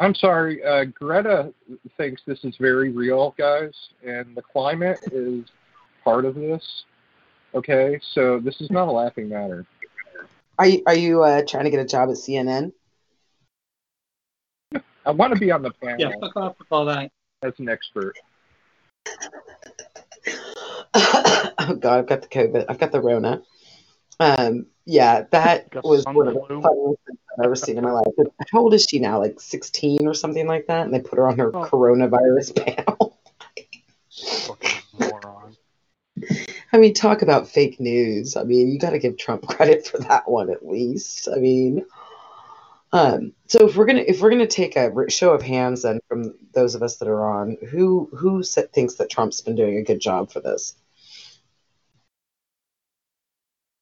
I'm 0.00 0.14
sorry. 0.14 0.64
Uh, 0.64 0.84
Greta 0.84 1.52
thinks 1.96 2.22
this 2.26 2.44
is 2.44 2.56
very 2.58 2.90
real, 2.90 3.34
guys, 3.38 3.72
and 4.04 4.34
the 4.36 4.42
climate 4.42 4.98
is 5.12 5.44
part 6.02 6.24
of 6.24 6.34
this. 6.34 6.84
Okay, 7.54 8.00
so 8.12 8.40
this 8.40 8.60
is 8.60 8.70
not 8.70 8.88
a 8.88 8.90
laughing 8.90 9.28
matter. 9.28 9.64
Are 10.58 10.66
you 10.66 10.82
are 10.86 10.96
you 10.96 11.22
uh, 11.22 11.42
trying 11.46 11.64
to 11.64 11.70
get 11.70 11.80
a 11.80 11.84
job 11.84 12.08
at 12.10 12.16
CNN? 12.16 12.72
I 15.06 15.10
want 15.10 15.34
to 15.34 15.38
be 15.38 15.50
on 15.50 15.62
the 15.62 15.70
panel 15.70 15.96
Yeah, 15.98 16.12
fuck 16.20 16.36
off 16.36 16.58
with 16.58 16.68
all 16.70 16.86
that. 16.86 17.10
as 17.42 17.52
an 17.58 17.68
expert. 17.68 18.16
oh 20.94 21.76
god, 21.78 21.98
I've 21.98 22.06
got 22.08 22.22
the 22.22 22.28
COVID. 22.28 22.64
I've 22.68 22.78
got 22.78 22.90
the 22.90 23.00
Rona. 23.00 23.42
Um, 24.20 24.66
yeah, 24.86 25.24
that 25.30 25.70
Got 25.70 25.84
was 25.84 26.04
one 26.04 26.28
of 26.28 26.34
the 26.34 26.40
funniest 26.40 27.00
things 27.06 27.18
I've 27.38 27.44
ever 27.44 27.56
seen 27.56 27.78
in 27.78 27.84
my 27.84 27.90
life. 27.92 28.06
How 28.52 28.60
old 28.60 28.74
is 28.74 28.86
she 28.88 28.98
now? 28.98 29.18
Like 29.18 29.40
16 29.40 30.06
or 30.06 30.14
something 30.14 30.46
like 30.46 30.66
that? 30.66 30.84
And 30.86 30.94
they 30.94 31.00
put 31.00 31.16
her 31.16 31.28
on 31.28 31.38
her 31.38 31.54
Oh. 31.54 31.64
coronavirus 31.64 32.64
panel. 32.86 33.18
Fucking 34.46 34.82
moron. 34.98 35.56
I 36.72 36.78
mean, 36.78 36.94
talk 36.94 37.22
about 37.22 37.48
fake 37.48 37.80
news. 37.80 38.36
I 38.36 38.44
mean, 38.44 38.68
you 38.70 38.78
got 38.78 38.90
to 38.90 38.98
give 38.98 39.16
Trump 39.16 39.46
credit 39.48 39.86
for 39.86 39.98
that 39.98 40.30
one 40.30 40.50
at 40.50 40.66
least. 40.66 41.28
I 41.28 41.36
mean, 41.38 41.84
um, 42.92 43.32
so 43.48 43.66
if 43.66 43.76
we're 43.76 43.86
gonna 43.86 44.04
if 44.06 44.20
we're 44.20 44.30
gonna 44.30 44.46
take 44.46 44.76
a 44.76 44.92
show 45.10 45.32
of 45.32 45.42
hands 45.42 45.82
then 45.82 45.98
from 46.08 46.34
those 46.52 46.76
of 46.76 46.82
us 46.82 46.98
that 46.98 47.08
are 47.08 47.28
on, 47.28 47.56
who 47.68 48.08
who 48.16 48.42
thinks 48.44 48.94
that 48.94 49.10
Trump's 49.10 49.40
been 49.40 49.56
doing 49.56 49.78
a 49.78 49.82
good 49.82 50.00
job 50.00 50.30
for 50.30 50.38
this? 50.40 50.74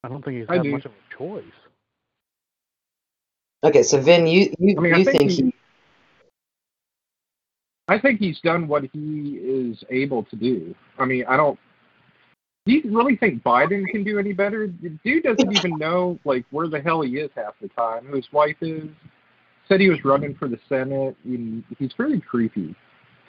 I 0.05 0.09
don't 0.09 0.25
think 0.25 0.39
he's 0.39 0.47
I 0.49 0.57
got 0.57 0.63
do. 0.65 0.71
much 0.73 0.85
of 0.85 0.93
a 0.93 1.17
choice. 1.17 1.45
Okay, 3.65 3.83
so 3.83 4.01
Vin, 4.01 4.27
you 4.27 4.53
you, 4.59 4.75
I 4.77 4.81
mean, 4.81 4.95
I 4.95 4.99
you 4.99 5.05
think 5.05 5.19
think 5.19 5.31
he- 5.31 5.43
he, 5.45 5.55
I 7.89 7.99
think 7.99 8.19
he's 8.21 8.41
done 8.41 8.69
what 8.69 8.85
he 8.93 9.39
is 9.43 9.85
able 9.91 10.25
to 10.25 10.37
do. 10.37 10.75
I 10.99 11.05
mean, 11.05 11.25
I 11.29 11.37
don't. 11.37 11.59
Do 12.65 12.73
you 12.73 12.83
really 12.97 13.17
think 13.17 13.43
Biden 13.43 13.87
can 13.89 14.05
do 14.05 14.19
any 14.19 14.33
better? 14.33 14.69
The 14.69 14.91
dude 15.05 15.25
doesn't 15.25 15.53
even 15.53 15.79
know 15.79 16.19
like 16.25 16.45
where 16.51 16.69
the 16.69 16.81
hell 16.81 17.03
he 17.03 17.17
is 17.19 17.31
half 17.35 17.55
the 17.61 17.69
time. 17.69 18.07
Who 18.07 18.17
his 18.17 18.33
wife 18.33 18.57
is. 18.61 18.89
Said 19.69 19.81
he 19.81 19.89
was 19.91 20.05
running 20.05 20.35
for 20.35 20.49
the 20.49 20.59
Senate. 20.69 21.17
And 21.25 21.65
he's 21.79 21.93
very 21.97 22.21
creepy. 22.21 22.75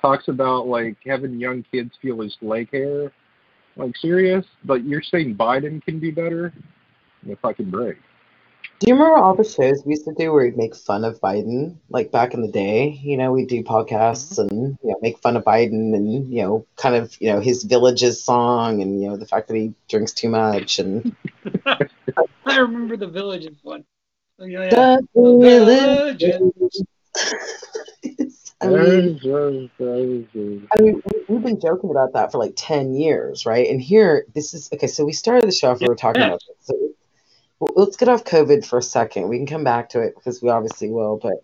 Talks 0.02 0.28
about 0.28 0.68
like 0.68 0.98
having 1.06 1.40
young 1.40 1.66
kids 1.72 1.91
feel 2.02 2.22
his 2.22 2.38
leg 2.41 2.70
hair. 2.72 3.12
Like 3.76 3.98
serious? 3.98 4.45
But 4.64 4.84
you're 4.86 5.02
saying 5.02 5.36
Biden 5.36 5.84
can 5.84 6.00
do 6.00 6.12
better? 6.12 6.54
The 7.24 7.36
fucking 7.38 7.70
break. 7.70 7.98
do 8.80 8.88
you 8.88 8.94
remember 8.94 9.18
all 9.18 9.36
the 9.36 9.44
shows 9.44 9.82
we 9.86 9.91
used 9.91 10.06
to 10.06 10.14
do 10.14 10.32
where 10.32 10.44
we'd 10.44 10.58
make 10.58 10.76
fun 10.76 11.06
of 11.06 11.20
Biden, 11.22 11.78
like 11.90 12.12
back 12.12 12.34
in 12.34 12.41
the 12.41 12.52
day? 12.52 13.00
You 13.02 13.18
know, 13.18 13.32
we'd 13.32 13.48
do 13.48 13.64
podcasts 13.64 14.38
mm-hmm. 14.38 14.50
and 14.50 14.78
you 14.84 14.90
know 14.90 14.98
make 15.02 15.20
fun 15.20 15.38
of 15.38 15.44
Biden 15.44 15.95
and 15.95 16.32
you 16.32 16.44
know 16.44 16.66
kind 16.76 16.95
of 16.95 17.16
you 17.22 17.32
know 17.32 17.40
his 17.40 17.64
villages 17.64 18.24
song 18.24 18.82
and 18.82 19.02
you 19.02 19.10
know 19.10 19.18
the 19.18 19.26
fact 19.26 19.48
that 19.48 19.56
he 19.56 19.74
drinks 19.90 20.12
too 20.12 20.30
much 20.30 20.80
and 20.80 21.16
I 21.66 22.58
remember 22.58 22.98
the 22.98 23.08
villages 23.08 23.58
one. 23.64 23.86
Oh, 24.40 24.45
yeah, 24.45 24.64
yeah. 24.64 24.98
The 25.14 25.40
Villages. 25.41 26.84
I 28.64 28.68
mean, 28.69 29.19
I 30.77 30.81
mean, 30.81 31.02
we- 31.06 31.26
we've 31.35 31.44
been 31.44 31.60
joking 31.60 31.90
about 31.90 32.14
that 32.14 32.31
for 32.31 32.38
like 32.38 32.53
10 32.56 32.94
years, 32.94 33.45
right? 33.45 33.68
And 33.69 33.81
here, 33.81 34.26
this 34.34 34.53
is 34.53 34.69
okay. 34.73 34.88
So 34.88 35.06
we 35.06 35.14
started 35.14 35.48
the 35.48 35.52
show 35.52 35.72
off, 35.72 35.80
we 35.81 35.88
were 35.88 35.95
talking 35.95 36.22
about 36.30 36.41
this. 36.48 36.57
So 36.68 36.76
well, 37.60 37.72
let's 37.76 37.95
get 37.98 38.10
off 38.10 38.23
COVID 38.26 38.65
for 38.65 38.80
a 38.80 38.84
second. 38.84 39.30
We 39.30 39.38
can 39.38 39.48
come 39.48 39.64
back 39.64 39.90
to 39.90 40.02
it 40.02 40.15
because 40.15 40.41
we 40.41 40.49
obviously 40.49 40.90
will, 40.90 41.18
but 41.22 41.35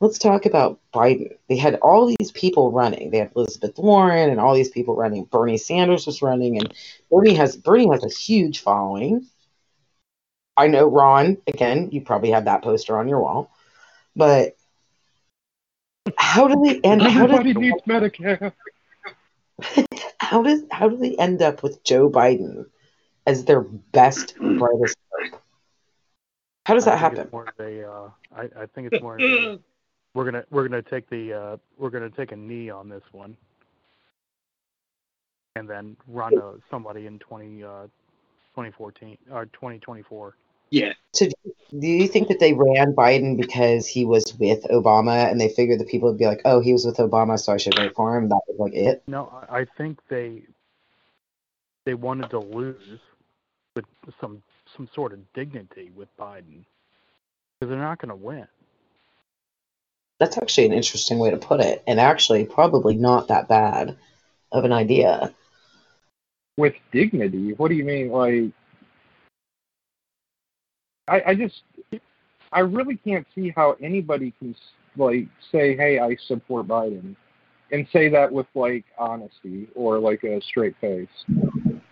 let's 0.00 0.18
talk 0.18 0.46
about 0.46 0.78
Biden. 0.92 1.36
They 1.48 1.56
had 1.56 1.76
all 1.76 2.06
these 2.06 2.30
people 2.32 2.70
running. 2.70 3.10
They 3.10 3.18
had 3.18 3.32
Elizabeth 3.34 3.78
Warren 3.78 4.30
and 4.30 4.40
all 4.40 4.54
these 4.54 4.70
people 4.70 4.94
running. 4.94 5.24
Bernie 5.24 5.58
Sanders 5.58 6.06
was 6.06 6.22
running, 6.22 6.58
and 6.58 6.72
Bernie 7.10 7.34
has 7.34 7.56
Bernie 7.56 7.88
has 7.90 8.04
a 8.04 8.08
huge 8.08 8.60
following. 8.60 9.26
I 10.56 10.68
know 10.68 10.86
Ron, 10.86 11.38
again, 11.46 11.90
you 11.90 12.00
probably 12.02 12.30
have 12.30 12.44
that 12.44 12.62
poster 12.62 12.96
on 12.98 13.08
your 13.08 13.20
wall. 13.20 13.50
But 14.14 14.56
how 16.16 16.48
do 16.48 16.62
they 16.64 16.80
and 16.82 17.02
how 17.02 17.26
did 17.26 17.56
needs 17.56 17.82
Medicare. 17.86 18.52
how 20.18 20.42
does 20.42 20.62
how 20.70 20.88
do 20.88 20.96
they 20.96 21.14
end 21.16 21.42
up 21.42 21.62
with 21.62 21.82
Joe 21.84 22.10
Biden 22.10 22.66
as 23.26 23.44
their 23.44 23.60
best 23.60 24.36
brightest 24.38 24.96
hope? 25.12 25.40
How 26.66 26.74
does 26.74 26.84
that 26.86 26.94
I 26.94 26.98
happen? 26.98 27.28
More 27.32 27.46
of 27.46 27.60
a, 27.60 27.90
uh, 27.90 28.10
I, 28.34 28.62
I 28.62 28.66
think 28.66 28.92
it's 28.92 29.02
more. 29.02 29.16
Of 29.16 29.22
a, 29.22 29.58
we're 30.14 30.24
gonna 30.24 30.44
we're 30.50 30.68
gonna 30.68 30.82
take 30.82 31.08
the 31.10 31.32
uh, 31.32 31.56
we're 31.78 31.90
gonna 31.90 32.10
take 32.10 32.32
a 32.32 32.36
knee 32.36 32.70
on 32.70 32.88
this 32.88 33.02
one, 33.12 33.36
and 35.56 35.68
then 35.68 35.96
run 36.08 36.38
uh, 36.38 36.52
somebody 36.70 37.06
in 37.06 37.18
20, 37.18 37.64
uh, 37.64 37.82
2014 38.54 39.18
or 39.30 39.46
2024. 39.46 40.36
Yeah. 40.70 40.92
So 41.12 41.26
do 41.26 41.34
do 41.78 41.86
you 41.86 42.08
think 42.08 42.28
that 42.28 42.40
they 42.40 42.52
ran 42.52 42.94
Biden 42.94 43.36
because 43.36 43.86
he 43.86 44.04
was 44.04 44.34
with 44.38 44.62
Obama 44.64 45.30
and 45.30 45.40
they 45.40 45.48
figured 45.48 45.80
the 45.80 45.84
people 45.84 46.08
would 46.08 46.18
be 46.18 46.26
like, 46.26 46.42
oh, 46.44 46.60
he 46.60 46.72
was 46.72 46.84
with 46.84 46.96
Obama, 46.98 47.38
so 47.38 47.52
I 47.52 47.56
should 47.56 47.76
vote 47.76 47.94
for 47.94 48.16
him? 48.16 48.28
That 48.28 48.40
was 48.46 48.58
like 48.58 48.74
it. 48.74 49.02
No, 49.06 49.26
I 49.48 49.60
I 49.60 49.64
think 49.76 49.98
they 50.08 50.42
they 51.84 51.94
wanted 51.94 52.30
to 52.30 52.38
lose 52.38 53.00
with 53.76 53.84
some 54.20 54.42
some 54.76 54.88
sort 54.94 55.12
of 55.12 55.32
dignity 55.32 55.90
with 55.94 56.08
Biden 56.16 56.64
because 57.60 57.70
they're 57.70 57.78
not 57.78 57.98
going 58.00 58.10
to 58.10 58.16
win. 58.16 58.46
That's 60.20 60.38
actually 60.38 60.66
an 60.66 60.72
interesting 60.72 61.18
way 61.18 61.30
to 61.30 61.36
put 61.36 61.60
it, 61.60 61.82
and 61.86 62.00
actually 62.00 62.44
probably 62.46 62.96
not 62.96 63.28
that 63.28 63.48
bad 63.48 63.96
of 64.52 64.64
an 64.64 64.72
idea. 64.72 65.34
with 66.56 66.74
dignity. 66.92 67.52
What 67.54 67.68
do 67.68 67.74
you 67.74 67.84
mean? 67.84 68.10
Like, 68.10 68.52
I, 71.08 71.22
I 71.28 71.34
just, 71.34 71.62
I 72.52 72.60
really 72.60 72.96
can't 72.96 73.26
see 73.34 73.52
how 73.54 73.76
anybody 73.80 74.32
can 74.38 74.54
like 74.96 75.28
say, 75.52 75.76
"Hey, 75.76 75.98
I 75.98 76.16
support 76.26 76.66
Biden," 76.66 77.16
and 77.72 77.86
say 77.92 78.08
that 78.10 78.30
with 78.30 78.46
like 78.54 78.84
honesty 78.98 79.68
or 79.74 79.98
like 79.98 80.22
a 80.24 80.40
straight 80.40 80.76
face. 80.80 81.08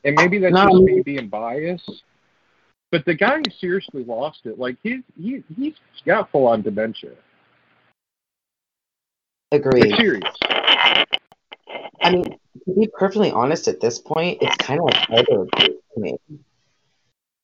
And 0.05 0.16
maybe 0.16 0.39
that's 0.39 0.55
No. 0.55 0.68
just 0.68 0.82
me 0.82 1.02
being 1.02 1.28
biased. 1.28 2.05
But 2.90 3.05
the 3.06 3.14
guy 3.14 3.43
seriously 3.59 4.05
lost 4.05 4.40
it. 4.44 4.59
Like 4.59 4.76
he's 4.82 5.02
he 5.18 5.43
he's 5.56 5.74
got 6.05 6.30
full 6.30 6.47
on 6.47 6.62
dementia. 6.62 7.12
Agreed. 9.51 9.94
Serious. 9.97 10.34
I 12.02 12.10
mean, 12.10 12.24
to 12.24 12.74
be 12.74 12.89
perfectly 12.98 13.30
honest, 13.30 13.68
at 13.68 13.80
this 13.80 13.98
point, 13.98 14.39
it's 14.40 14.56
kind 14.56 14.80
of 14.80 14.86
like 14.86 15.10
either 15.10 15.47
to 15.56 16.01
me. 16.01 16.18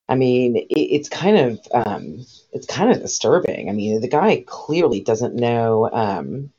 I 0.09 0.15
mean, 0.15 0.57
it, 0.57 0.67
it's 0.71 1.09
kind 1.09 1.37
of 1.37 1.61
um, 1.73 2.25
it's 2.53 2.67
kind 2.67 2.91
of 2.91 3.03
disturbing. 3.03 3.69
I 3.69 3.73
mean, 3.73 4.01
the 4.01 4.09
guy 4.09 4.45
clearly 4.47 5.01
doesn't 5.01 5.35
know. 5.35 5.91
Um, 5.91 6.51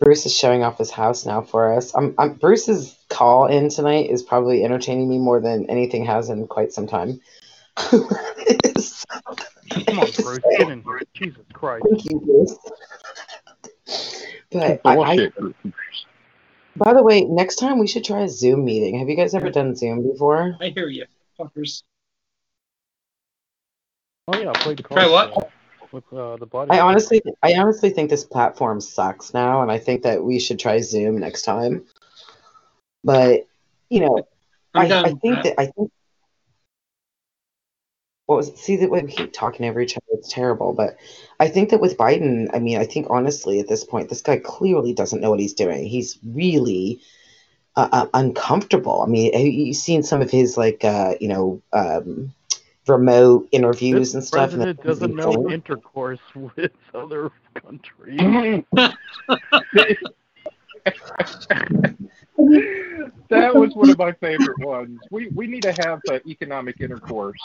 Bruce 0.00 0.26
is 0.26 0.36
showing 0.36 0.62
off 0.62 0.78
his 0.78 0.90
house 0.90 1.24
now 1.24 1.40
for 1.40 1.72
us. 1.72 1.94
I'm, 1.94 2.14
I'm, 2.18 2.34
Bruce's 2.34 2.94
call 3.08 3.46
in 3.46 3.70
tonight 3.70 4.10
is 4.10 4.22
probably 4.22 4.64
entertaining 4.64 5.08
me 5.08 5.18
more 5.18 5.40
than 5.40 5.70
anything 5.70 6.04
has 6.04 6.28
in 6.28 6.46
quite 6.46 6.72
some 6.72 6.86
time. 6.86 7.20
Come 7.76 8.02
on, 9.98 10.10
Bruce, 10.10 10.40
get 10.58 10.68
in 10.68 10.82
here. 10.82 11.00
Jesus 11.14 11.44
Christ. 11.52 11.86
Thank 11.88 12.04
you, 12.04 12.20
Bruce. 12.20 12.58
But 14.50 14.80
I, 14.84 14.84
I, 14.84 15.28
by 16.76 16.92
the 16.92 17.02
way, 17.02 17.22
next 17.22 17.56
time 17.56 17.78
we 17.78 17.86
should 17.86 18.04
try 18.04 18.22
a 18.22 18.28
Zoom 18.28 18.64
meeting. 18.64 18.98
Have 18.98 19.08
you 19.08 19.16
guys 19.16 19.34
ever 19.34 19.50
done 19.50 19.74
Zoom 19.74 20.08
before? 20.08 20.56
I 20.60 20.68
hear 20.68 20.88
you, 20.88 21.06
fuckers. 21.38 21.82
Oh 24.28 24.38
yeah, 24.38 24.50
I 24.50 24.52
played 24.54 24.78
the 24.78 24.82
Try 24.82 25.06
cards. 25.08 25.34
what? 25.34 25.52
with 25.94 26.12
uh, 26.12 26.36
the 26.36 26.46
buddy. 26.46 26.72
I 26.72 26.80
honestly, 26.80 27.22
I 27.42 27.54
honestly 27.54 27.90
think 27.90 28.10
this 28.10 28.24
platform 28.24 28.80
sucks 28.80 29.32
now, 29.32 29.62
and 29.62 29.70
I 29.70 29.78
think 29.78 30.02
that 30.02 30.22
we 30.22 30.38
should 30.38 30.58
try 30.58 30.80
Zoom 30.80 31.18
next 31.18 31.42
time. 31.42 31.84
But 33.04 33.46
you 33.88 34.00
know, 34.00 34.26
I'm 34.74 34.86
I, 34.86 34.88
done 34.88 35.04
I 35.06 35.12
with 35.12 35.22
think 35.22 35.34
that. 35.36 35.44
that 35.44 35.60
I 35.60 35.66
think 35.66 35.90
what 38.26 38.36
was 38.36 38.48
it? 38.48 38.58
See 38.58 38.76
that 38.76 38.90
we 38.90 39.02
keep 39.02 39.32
talking 39.32 39.66
over 39.66 39.80
each 39.80 39.96
other. 39.96 40.04
It's 40.12 40.32
terrible. 40.32 40.72
But 40.72 40.96
I 41.38 41.48
think 41.48 41.70
that 41.70 41.80
with 41.80 41.96
Biden, 41.96 42.48
I 42.54 42.58
mean, 42.58 42.78
I 42.78 42.86
think 42.86 43.06
honestly 43.10 43.60
at 43.60 43.68
this 43.68 43.84
point, 43.84 44.08
this 44.08 44.22
guy 44.22 44.38
clearly 44.38 44.94
doesn't 44.94 45.20
know 45.20 45.30
what 45.30 45.40
he's 45.40 45.54
doing. 45.54 45.86
He's 45.86 46.18
really 46.24 47.00
uh, 47.76 47.88
uh, 47.92 48.06
uncomfortable. 48.14 49.02
I 49.02 49.06
mean, 49.06 49.32
you've 49.34 49.76
seen 49.76 50.02
some 50.02 50.22
of 50.22 50.30
his 50.30 50.56
like, 50.56 50.84
uh, 50.84 51.14
you 51.20 51.28
know, 51.28 51.62
um, 51.74 52.32
remote 52.86 53.48
interviews 53.52 54.08
this 54.12 54.14
and 54.14 54.24
stuff? 54.24 54.52
and 54.52 54.62
president 54.62 54.76
that's 54.78 55.00
doesn't 55.00 55.16
know 55.16 55.32
insane. 55.32 55.52
intercourse 55.52 56.20
with 56.56 56.72
other 56.94 57.30
countries. 57.54 58.64
that 63.28 63.54
was 63.54 63.74
one 63.74 63.90
of 63.90 63.98
my 63.98 64.12
favorite 64.12 64.58
ones. 64.58 65.00
We 65.10 65.28
we 65.28 65.46
need 65.46 65.62
to 65.62 65.72
have 65.84 66.00
uh, 66.10 66.18
economic 66.26 66.80
intercourse. 66.80 67.40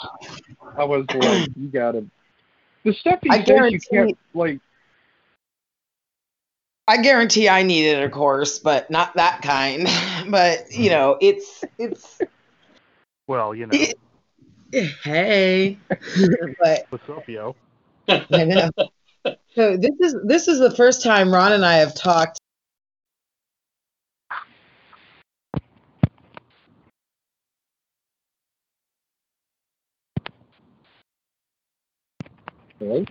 I 0.76 0.84
was 0.84 1.06
like, 1.14 1.48
you 1.56 1.68
gotta. 1.68 2.04
The 2.84 2.92
stuff 2.94 3.20
he 3.22 3.30
I 3.30 3.38
says 3.38 3.48
you 3.48 3.54
guarantee- 3.54 3.86
can't 3.90 4.18
like. 4.34 4.60
I 6.88 6.96
guarantee 6.96 7.48
I 7.48 7.62
need 7.62 7.88
intercourse, 7.88 8.58
but 8.58 8.90
not 8.90 9.14
that 9.14 9.42
kind. 9.42 9.88
But 10.30 10.70
you 10.70 10.90
know, 10.90 11.16
it's 11.20 11.64
it's 11.78 12.20
well, 13.26 13.54
you 13.54 13.66
know, 13.66 13.78
hey, 14.72 15.78
but 16.62 16.86
what's 16.90 17.08
up, 17.08 17.28
yo? 17.28 17.56
I 18.08 18.44
know. 18.44 18.70
So 19.54 19.76
this 19.76 19.94
is 20.00 20.16
this 20.24 20.48
is 20.48 20.60
the 20.60 20.70
first 20.70 21.02
time 21.02 21.32
Ron 21.32 21.52
and 21.52 21.64
I 21.64 21.74
have 21.74 21.94
talked. 21.94 22.38
Hello? 32.78 33.04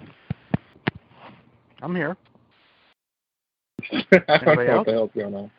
I'm 1.81 1.95
here. 1.95 2.17
I 3.91 4.37
don't 4.37 4.65
know 4.65 4.77
what 4.77 4.85
the 4.85 4.91
hell's 4.91 5.11
going 5.13 5.35
on. 5.35 5.51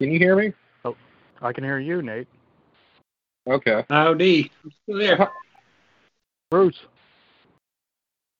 Can 0.00 0.12
you 0.12 0.18
hear 0.18 0.36
me? 0.36 0.52
Oh, 0.84 0.96
I 1.40 1.52
can 1.52 1.64
hear 1.64 1.78
you, 1.78 2.02
Nate. 2.02 2.28
Okay. 3.46 3.84
Howdy. 3.88 4.50
I'm 4.64 4.70
still 4.82 4.98
there. 4.98 5.30
Bruce. 6.50 6.80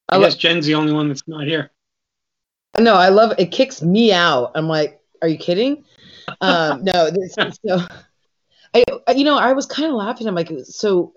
I 0.08 0.16
I 0.16 0.18
lo- 0.18 0.24
guess 0.24 0.36
Jenn's 0.36 0.66
the 0.66 0.74
only 0.74 0.92
one 0.92 1.08
that's 1.08 1.26
not 1.26 1.44
here. 1.44 1.70
no, 2.78 2.94
I 2.94 3.08
love 3.08 3.32
it. 3.38 3.46
Kicks 3.50 3.82
me 3.82 4.12
out. 4.12 4.52
I'm 4.54 4.68
like, 4.68 5.00
are 5.22 5.28
you 5.28 5.38
kidding? 5.38 5.84
Um, 6.40 6.84
no, 6.84 7.10
this 7.10 7.34
so. 7.34 7.86
I 8.74 8.84
you 9.14 9.24
know 9.24 9.36
I 9.36 9.52
was 9.52 9.66
kind 9.66 9.88
of 9.88 9.96
laughing. 9.96 10.26
I'm 10.26 10.34
like, 10.34 10.50
so 10.64 11.12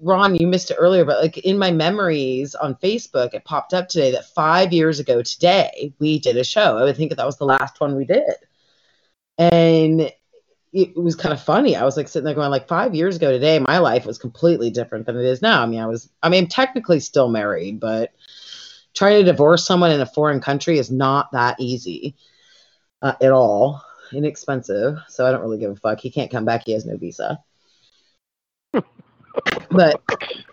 Ron, 0.00 0.34
you 0.34 0.46
missed 0.46 0.70
it 0.70 0.76
earlier, 0.78 1.04
but 1.04 1.22
like 1.22 1.38
in 1.38 1.58
my 1.58 1.70
memories 1.70 2.54
on 2.54 2.74
Facebook, 2.76 3.32
it 3.34 3.44
popped 3.44 3.74
up 3.74 3.88
today 3.88 4.10
that 4.12 4.26
five 4.34 4.72
years 4.72 4.98
ago 4.98 5.22
today 5.22 5.92
we 5.98 6.18
did 6.18 6.36
a 6.36 6.44
show. 6.44 6.76
I 6.78 6.84
would 6.84 6.96
think 6.96 7.10
that 7.10 7.16
that 7.16 7.26
was 7.26 7.38
the 7.38 7.44
last 7.44 7.80
one 7.80 7.96
we 7.96 8.04
did, 8.04 8.34
and 9.38 10.10
it 10.76 10.94
was 10.94 11.16
kind 11.16 11.32
of 11.32 11.40
funny. 11.40 11.74
I 11.74 11.84
was 11.84 11.96
like 11.96 12.06
sitting 12.06 12.26
there 12.26 12.34
going, 12.34 12.50
like 12.50 12.68
five 12.68 12.94
years 12.94 13.16
ago 13.16 13.32
today, 13.32 13.58
my 13.58 13.78
life 13.78 14.04
was 14.04 14.18
completely 14.18 14.70
different 14.70 15.06
than 15.06 15.16
it 15.16 15.24
is 15.24 15.40
now. 15.40 15.62
I 15.62 15.66
mean, 15.66 15.80
I 15.80 15.86
was, 15.86 16.10
I 16.22 16.28
mean, 16.28 16.48
technically 16.48 17.00
still 17.00 17.30
married, 17.30 17.80
but 17.80 18.12
trying 18.92 19.24
to 19.24 19.32
divorce 19.32 19.66
someone 19.66 19.90
in 19.90 20.02
a 20.02 20.06
foreign 20.06 20.40
country 20.40 20.78
is 20.78 20.90
not 20.90 21.32
that 21.32 21.56
easy 21.58 22.14
uh, 23.00 23.14
at 23.22 23.32
all. 23.32 23.82
Inexpensive, 24.12 24.98
so 25.08 25.26
I 25.26 25.32
don't 25.32 25.40
really 25.40 25.58
give 25.58 25.70
a 25.70 25.76
fuck. 25.76 25.98
He 25.98 26.10
can't 26.10 26.30
come 26.30 26.44
back. 26.44 26.64
He 26.66 26.72
has 26.72 26.84
no 26.84 26.98
visa. 26.98 27.42
but 28.72 30.02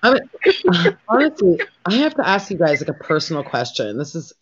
I 0.02 0.14
mean, 0.14 0.98
honestly, 1.10 1.60
I 1.86 1.96
have 1.96 2.16
to 2.16 2.28
ask 2.28 2.50
you 2.50 2.58
guys 2.58 2.80
like 2.80 2.90
a 2.90 3.04
personal 3.04 3.44
question. 3.44 3.98
This 3.98 4.16
is 4.16 4.34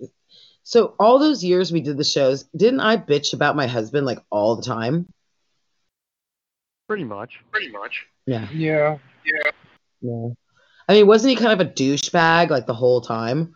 so 0.64 0.94
all 1.00 1.18
those 1.18 1.44
years 1.44 1.72
we 1.72 1.82
did 1.82 1.98
the 1.98 2.04
shows, 2.04 2.44
didn't 2.56 2.82
I 2.82 2.98
bitch 2.98 3.34
about 3.34 3.56
my 3.56 3.66
husband 3.66 4.06
like 4.06 4.20
all 4.30 4.56
the 4.56 4.64
time? 4.64 5.12
Pretty 6.92 7.06
much. 7.06 7.40
Pretty 7.54 7.72
much. 7.72 8.06
Yeah. 8.26 8.50
Yeah. 8.52 8.98
Yeah. 9.24 9.52
Yeah. 10.02 10.28
I 10.90 10.94
mean, 10.94 11.08
wasn't 11.08 11.30
he 11.30 11.38
kind 11.38 11.54
of 11.54 11.66
a 11.66 11.72
douchebag 11.72 12.50
like 12.50 12.66
the 12.66 12.74
whole 12.74 13.00
time? 13.00 13.56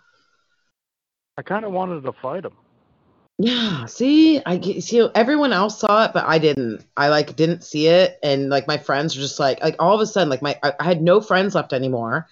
I 1.37 1.41
kind 1.41 1.65
of 1.65 1.73
wanted 1.73 2.05
to 2.05 2.13
fight 2.13 2.45
him. 2.45 2.53
Yeah, 3.37 3.87
see, 3.87 4.41
I 4.45 4.61
see 4.79 5.05
everyone 5.13 5.51
else 5.51 5.79
saw 5.79 6.05
it, 6.05 6.11
but 6.13 6.23
I 6.25 6.37
didn't. 6.37 6.85
I 6.95 7.09
like 7.09 7.35
didn't 7.35 7.65
see 7.65 7.87
it, 7.87 8.19
and 8.23 8.47
like 8.49 8.69
my 8.69 8.77
friends 8.77 9.17
were 9.17 9.21
just 9.21 9.37
like, 9.37 9.61
like 9.61 9.75
all 9.79 9.93
of 9.93 9.99
a 9.99 10.05
sudden, 10.05 10.29
like 10.29 10.41
my 10.41 10.57
I, 10.63 10.71
I 10.79 10.85
had 10.85 11.01
no 11.01 11.19
friends 11.19 11.55
left 11.55 11.73
anymore. 11.73 12.29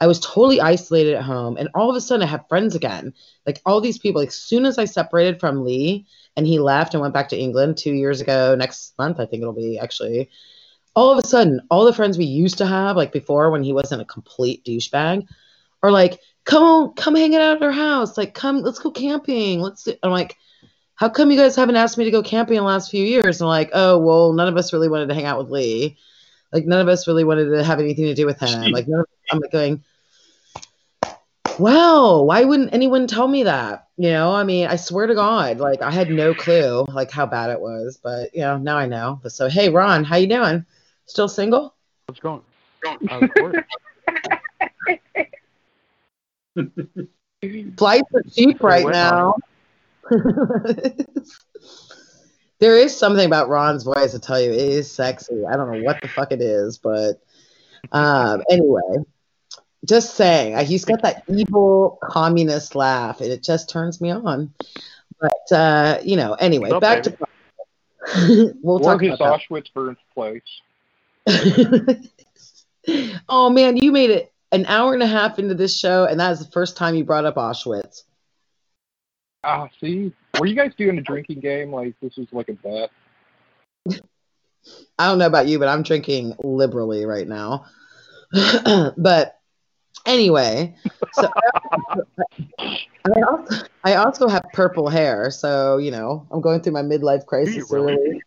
I 0.00 0.06
was 0.06 0.20
totally 0.20 0.60
isolated 0.60 1.14
at 1.14 1.24
home, 1.24 1.56
and 1.56 1.68
all 1.74 1.90
of 1.90 1.96
a 1.96 2.00
sudden, 2.00 2.22
I 2.22 2.30
have 2.30 2.48
friends 2.48 2.76
again. 2.76 3.12
Like 3.44 3.60
all 3.66 3.80
these 3.80 3.98
people. 3.98 4.22
Like 4.22 4.28
as 4.28 4.36
soon 4.36 4.66
as 4.66 4.78
I 4.78 4.84
separated 4.84 5.40
from 5.40 5.64
Lee, 5.64 6.06
and 6.36 6.46
he 6.46 6.58
left 6.58 6.94
and 6.94 7.00
went 7.00 7.14
back 7.14 7.28
to 7.30 7.38
England 7.38 7.76
two 7.76 7.92
years 7.92 8.20
ago. 8.20 8.54
Next 8.54 8.96
month, 8.98 9.20
I 9.20 9.26
think 9.26 9.42
it'll 9.42 9.52
be 9.52 9.78
actually. 9.78 10.30
All 10.96 11.10
of 11.10 11.18
a 11.18 11.26
sudden, 11.26 11.60
all 11.70 11.84
the 11.84 11.92
friends 11.92 12.16
we 12.16 12.24
used 12.24 12.58
to 12.58 12.66
have, 12.66 12.96
like 12.96 13.12
before 13.12 13.50
when 13.50 13.64
he 13.64 13.72
wasn't 13.72 14.02
a 14.02 14.04
complete 14.04 14.64
douchebag, 14.64 15.26
are 15.82 15.90
like, 15.90 16.20
come 16.44 16.62
on, 16.62 16.94
come 16.94 17.16
hang 17.16 17.34
out 17.34 17.56
at 17.56 17.62
our 17.62 17.72
house. 17.72 18.16
Like, 18.16 18.34
come, 18.34 18.62
let's 18.62 18.78
go 18.78 18.90
camping. 18.90 19.60
Let's 19.60 19.82
do. 19.82 19.94
I'm 20.02 20.12
like, 20.12 20.36
how 20.94 21.08
come 21.08 21.30
you 21.30 21.36
guys 21.36 21.56
haven't 21.56 21.76
asked 21.76 21.98
me 21.98 22.04
to 22.04 22.10
go 22.10 22.22
camping 22.22 22.56
in 22.56 22.62
the 22.62 22.68
last 22.68 22.90
few 22.90 23.04
years? 23.04 23.40
And 23.40 23.46
I'm 23.46 23.48
like, 23.48 23.70
oh, 23.72 23.98
well, 23.98 24.32
none 24.32 24.46
of 24.46 24.56
us 24.56 24.72
really 24.72 24.88
wanted 24.88 25.08
to 25.08 25.14
hang 25.14 25.24
out 25.24 25.38
with 25.38 25.50
Lee. 25.50 25.96
Like, 26.52 26.66
none 26.66 26.80
of 26.80 26.88
us 26.88 27.08
really 27.08 27.24
wanted 27.24 27.50
to 27.50 27.64
have 27.64 27.80
anything 27.80 28.04
to 28.04 28.14
do 28.14 28.26
with 28.26 28.38
him. 28.38 28.70
Like, 28.70 28.86
none 28.86 29.00
of, 29.00 29.06
I'm 29.32 29.40
like 29.40 29.50
going, 29.50 29.82
wow, 31.58 32.22
why 32.22 32.44
wouldn't 32.44 32.74
anyone 32.74 33.06
tell 33.06 33.28
me 33.28 33.44
that? 33.44 33.88
You 33.96 34.10
know, 34.10 34.32
I 34.32 34.44
mean, 34.44 34.66
I 34.66 34.76
swear 34.76 35.06
to 35.06 35.14
God, 35.14 35.58
like, 35.58 35.82
I 35.82 35.90
had 35.90 36.10
no 36.10 36.34
clue, 36.34 36.84
like, 36.88 37.10
how 37.10 37.26
bad 37.26 37.50
it 37.50 37.60
was. 37.60 37.98
But, 38.02 38.34
you 38.34 38.40
know, 38.40 38.58
now 38.58 38.76
I 38.76 38.86
know. 38.86 39.20
So, 39.28 39.48
hey, 39.48 39.68
Ron, 39.68 40.04
how 40.04 40.16
you 40.16 40.26
doing? 40.26 40.64
Still 41.06 41.28
single? 41.28 41.74
What's 42.06 42.20
going? 42.20 42.42
Of 43.08 43.30
course. 43.34 43.56
Flights 47.76 48.14
are 48.14 48.22
cheap 48.30 48.62
right 48.62 48.84
went 48.84 48.96
now. 48.96 49.34
there 52.58 52.78
is 52.78 52.96
something 52.96 53.26
about 53.26 53.48
Ron's 53.48 53.84
voice, 53.84 54.14
I 54.14 54.18
tell 54.18 54.40
you, 54.40 54.52
it 54.52 54.58
is 54.58 54.90
sexy. 54.90 55.44
I 55.46 55.56
don't 55.56 55.70
know 55.72 55.82
what 55.82 56.00
the 56.00 56.08
fuck 56.08 56.32
it 56.32 56.40
is, 56.40 56.78
but 56.78 57.20
um, 57.92 58.42
anyway, 58.50 59.04
just 59.84 60.14
saying, 60.14 60.64
he's 60.66 60.84
got 60.84 61.02
that 61.02 61.24
evil 61.28 61.98
communist 62.02 62.74
laugh, 62.74 63.20
and 63.20 63.30
it 63.30 63.42
just 63.42 63.68
turns 63.68 64.00
me 64.00 64.10
on. 64.10 64.52
But 65.20 65.56
uh, 65.56 65.98
you 66.02 66.16
know, 66.16 66.34
anyway, 66.34 66.70
back 66.80 67.04
baby? 67.04 67.16
to 67.16 67.26
we'll 68.62 68.80
talk 68.80 69.00
his 69.00 69.14
about 69.14 69.40
Auschwitz 69.40 69.72
birthplace. 69.72 70.42
that. 71.26 72.10
oh 73.28 73.50
man, 73.50 73.76
you 73.76 73.92
made 73.92 74.10
it 74.10 74.32
an 74.52 74.66
hour 74.66 74.94
and 74.94 75.02
a 75.02 75.06
half 75.06 75.38
into 75.38 75.54
this 75.54 75.76
show, 75.76 76.04
and 76.04 76.20
that 76.20 76.32
is 76.32 76.38
the 76.38 76.50
first 76.50 76.76
time 76.76 76.94
you 76.94 77.04
brought 77.04 77.24
up 77.24 77.36
Auschwitz. 77.36 78.02
Ah, 79.42 79.68
see, 79.80 80.12
were 80.38 80.46
you 80.46 80.54
guys 80.54 80.72
doing 80.76 80.98
a 80.98 81.02
drinking 81.02 81.40
game? 81.40 81.72
Like 81.72 81.94
this 82.00 82.16
was 82.16 82.28
like 82.32 82.48
a 82.48 82.54
bet. 82.54 82.90
I 84.98 85.08
don't 85.08 85.18
know 85.18 85.26
about 85.26 85.46
you, 85.46 85.58
but 85.58 85.68
I'm 85.68 85.82
drinking 85.82 86.36
liberally 86.42 87.04
right 87.04 87.28
now. 87.28 87.66
but 88.96 89.38
anyway, 90.06 90.74
so 91.12 91.30
I 92.58 93.20
also, 93.28 93.64
I 93.84 93.94
also 93.96 94.28
have 94.28 94.44
purple 94.52 94.88
hair, 94.88 95.30
so 95.30 95.78
you 95.78 95.90
know 95.90 96.26
I'm 96.30 96.40
going 96.40 96.60
through 96.60 96.72
my 96.72 96.82
midlife 96.82 97.26
crisis. 97.26 97.70
really? 97.70 97.94
early. 97.94 98.22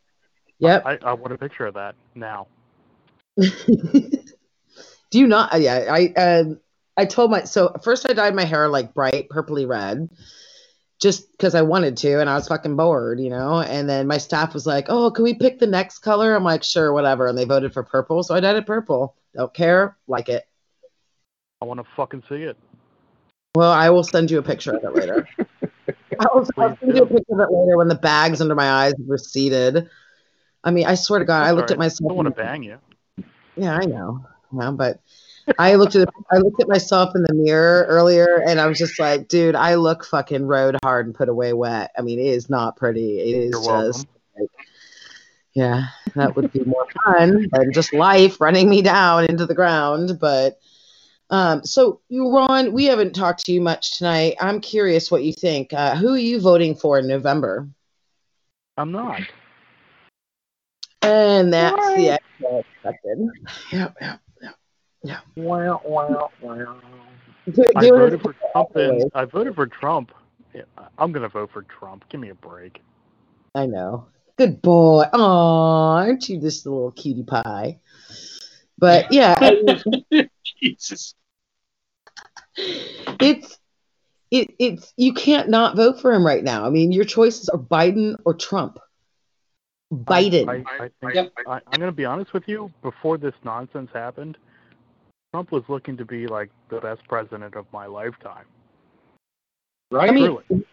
Yep. 0.60 0.86
I, 0.86 0.98
I 1.04 1.14
want 1.14 1.34
a 1.34 1.38
picture 1.38 1.68
of 1.68 1.76
that 1.76 1.96
now. 2.16 2.48
Do 3.38 5.20
you 5.20 5.28
not? 5.28 5.54
uh, 5.54 5.58
Yeah, 5.58 5.86
I 5.90 6.08
um 6.14 6.60
I 6.98 7.06
told 7.06 7.32
my 7.32 7.44
so 7.44 7.74
first 7.84 8.10
I 8.10 8.14
dyed 8.14 8.36
my 8.36 8.44
hair 8.44 8.68
like 8.70 8.94
bright 8.94 9.30
purpley 9.30 9.68
red, 9.68 10.10
just 11.00 11.32
because 11.32 11.54
I 11.54 11.62
wanted 11.62 11.98
to, 11.98 12.20
and 12.20 12.30
I 12.30 12.36
was 12.36 12.48
fucking 12.48 12.76
bored, 12.76 13.20
you 13.20 13.30
know. 13.30 13.62
And 13.62 13.88
then 13.88 14.08
my 14.08 14.18
staff 14.18 14.54
was 14.54 14.66
like, 14.66 14.88
"Oh, 14.90 15.12
can 15.12 15.24
we 15.24 15.36
pick 15.36 15.60
the 15.60 15.68
next 15.68 16.00
color?" 16.00 16.36
I'm 16.36 16.44
like, 16.44 16.64
"Sure, 16.64 16.92
whatever." 16.92 17.28
And 17.28 17.38
they 17.38 17.46
voted 17.46 17.74
for 17.74 17.84
purple, 17.84 18.24
so 18.24 18.34
I 18.36 18.40
dyed 18.40 18.56
it 18.56 18.66
purple. 18.66 19.16
Don't 19.36 19.54
care, 19.54 19.98
like 20.08 20.30
it. 20.30 20.48
I 21.62 21.66
want 21.66 21.80
to 21.80 21.86
fucking 21.96 22.24
see 22.30 22.44
it. 22.44 22.58
Well, 23.56 23.72
I 23.72 23.90
will 23.90 24.04
send 24.04 24.30
you 24.30 24.38
a 24.38 24.44
picture 24.44 24.76
of 24.76 24.84
it 24.84 24.94
later. 24.94 25.28
I 26.20 26.28
will 26.34 26.48
I'll 26.58 26.76
Please 26.76 26.78
send 26.80 26.96
you 26.96 27.04
a 27.04 27.08
picture 27.08 27.34
of 27.34 27.40
it 27.40 27.52
later 27.52 27.78
when 27.78 27.88
the 27.88 27.96
bags 27.96 28.42
under 28.42 28.54
my 28.54 28.70
eyes 28.70 28.94
have 28.98 29.10
receded. 29.10 29.90
I 30.64 30.72
mean, 30.72 30.86
I 30.86 30.96
swear 30.96 31.20
to 31.20 31.26
God, 31.26 31.44
I 31.44 31.52
looked 31.52 31.72
at 31.72 31.80
myself. 31.80 32.02
I 32.06 32.08
don't 32.10 32.18
want 32.18 32.36
to 32.36 32.42
bang 32.42 32.64
you. 32.64 32.78
Yeah, 33.56 33.76
I 33.76 33.86
know. 33.86 34.26
Yeah, 34.54 34.72
but 34.72 35.00
I 35.58 35.76
looked 35.76 35.96
at 35.96 36.08
I 36.32 36.38
looked 36.38 36.62
at 36.62 36.68
myself 36.68 37.16
in 37.16 37.24
the 37.24 37.34
mirror 37.34 37.86
earlier, 37.88 38.44
and 38.46 38.60
I 38.60 38.68
was 38.68 38.78
just 38.78 39.00
like, 39.00 39.28
dude, 39.28 39.56
I 39.56 39.76
look 39.76 40.06
fucking 40.06 40.46
road 40.46 40.78
hard 40.84 41.08
and 41.08 41.16
put 41.16 41.30
away 41.30 41.54
wet. 41.54 41.92
I 41.98 42.02
mean, 42.02 42.20
it 42.20 42.28
is 42.28 42.50
not 42.50 42.76
pretty. 42.76 43.20
It 43.20 43.36
is 43.36 43.66
You're 43.66 43.88
just 43.88 44.08
like, 44.40 44.50
yeah, 45.54 45.88
that 46.16 46.36
would 46.36 46.52
be 46.54 46.64
more 46.64 46.86
fun 47.04 47.48
than 47.52 47.74
just 47.74 47.94
life 47.94 48.40
running 48.40 48.70
me 48.70 48.84
down 48.84 49.26
into 49.26 49.48
the 49.48 49.56
ground. 49.56 50.20
But 50.20 50.60
um, 51.30 51.64
so 51.66 52.02
you, 52.10 52.30
Ron, 52.32 52.72
we 52.74 52.86
haven't 52.86 53.14
talked 53.14 53.46
to 53.46 53.52
you 53.52 53.62
much 53.62 53.98
tonight. 53.98 54.36
I'm 54.40 54.62
curious 54.62 55.12
what 55.12 55.24
you 55.24 55.34
think. 55.34 55.74
Uh, 55.74 55.96
who 55.96 56.14
are 56.14 56.18
you 56.18 56.40
voting 56.40 56.76
for 56.76 57.00
in 57.00 57.08
November? 57.08 57.68
I'm 58.78 58.92
not. 58.92 59.22
And 61.02 61.54
that's 61.54 61.94
the 61.96 62.10
extra 62.12 62.60
expected. 62.60 63.30
yeah, 63.72 64.18
yeah. 65.04 65.20
Wow, 65.36 65.82
wow, 65.86 66.32
wow. 66.42 66.78
Do, 67.52 67.64
I 67.76 67.82
do 67.82 67.96
it- 67.96 67.98
voted 67.98 68.22
for 68.22 68.36
Trump. 68.52 68.76
And 68.76 69.12
I 69.14 69.26
voted 69.26 69.56
for 69.56 69.68
Trump. 69.68 70.12
Yeah, 70.54 70.64
I'm 70.98 71.12
gonna 71.12 71.30
vote 71.30 71.52
for 71.52 71.64
Trump. 71.64 72.06
Give 72.10 72.20
me 72.20 72.30
a 72.30 72.36
break. 72.36 72.82
I 73.54 73.66
know. 73.66 74.08
Good 74.38 74.62
boy. 74.62 75.04
Aw, 75.14 75.96
aren't 75.98 76.30
you 76.30 76.40
just 76.40 76.66
a 76.66 76.70
little 76.72 76.92
cutie 76.92 77.24
pie? 77.24 77.80
But 78.78 79.12
yeah, 79.12 79.36
I 79.38 79.52
mean, 80.12 80.30
Jesus. 80.62 81.16
it's 83.20 83.60
it, 84.32 84.56
it's 84.60 84.94
you 84.98 85.14
can't 85.14 85.50
not 85.50 85.76
vote 85.76 86.02
for 86.02 86.12
him 86.14 86.26
right 86.26 86.44
now. 86.44 86.66
I 86.66 86.70
mean, 86.70 86.92
your 86.92 87.06
choices 87.06 87.50
are 87.50 87.60
Biden 87.60 88.16
or 88.26 88.34
Trump. 88.34 88.80
Biden. 89.94 90.48
I, 90.50 90.84
I 90.84 90.90
think 91.00 91.16
Yep. 91.16 91.34
I, 91.48 91.62
I'm 91.68 91.80
gonna 91.80 91.92
be 91.92 92.06
honest 92.06 92.34
with 92.34 92.48
you. 92.48 92.72
Before 92.82 93.18
this 93.18 93.34
nonsense 93.44 93.90
happened, 93.94 94.38
Trump 95.34 95.52
was 95.52 95.64
looking 95.70 95.96
to 95.98 96.06
be 96.06 96.28
like 96.28 96.50
the 96.70 96.82
best 96.82 97.08
president 97.08 97.56
of 97.56 97.66
my 97.72 97.86
lifetime. 97.86 98.46
Right? 99.92 100.10
I 100.10 100.14
mean, 100.14 100.26
Truly. 100.50 100.66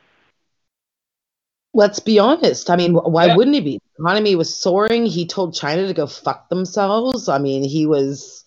let's 1.75 2.01
be 2.01 2.19
honest. 2.19 2.71
I 2.71 2.77
mean, 2.77 2.95
why 2.95 3.27
Yeah. 3.27 3.37
wouldn't 3.37 3.55
he 3.55 3.61
be? 3.61 3.79
The 3.97 4.03
economy 4.03 4.35
was 4.35 4.55
soaring. 4.55 5.07
He 5.07 5.27
told 5.27 5.55
China 5.55 5.87
to 5.87 5.95
go 5.95 6.09
fuck 6.09 6.49
themselves. 6.49 7.29
I 7.29 7.39
mean, 7.39 7.63
he 7.63 7.87
was. 7.87 8.44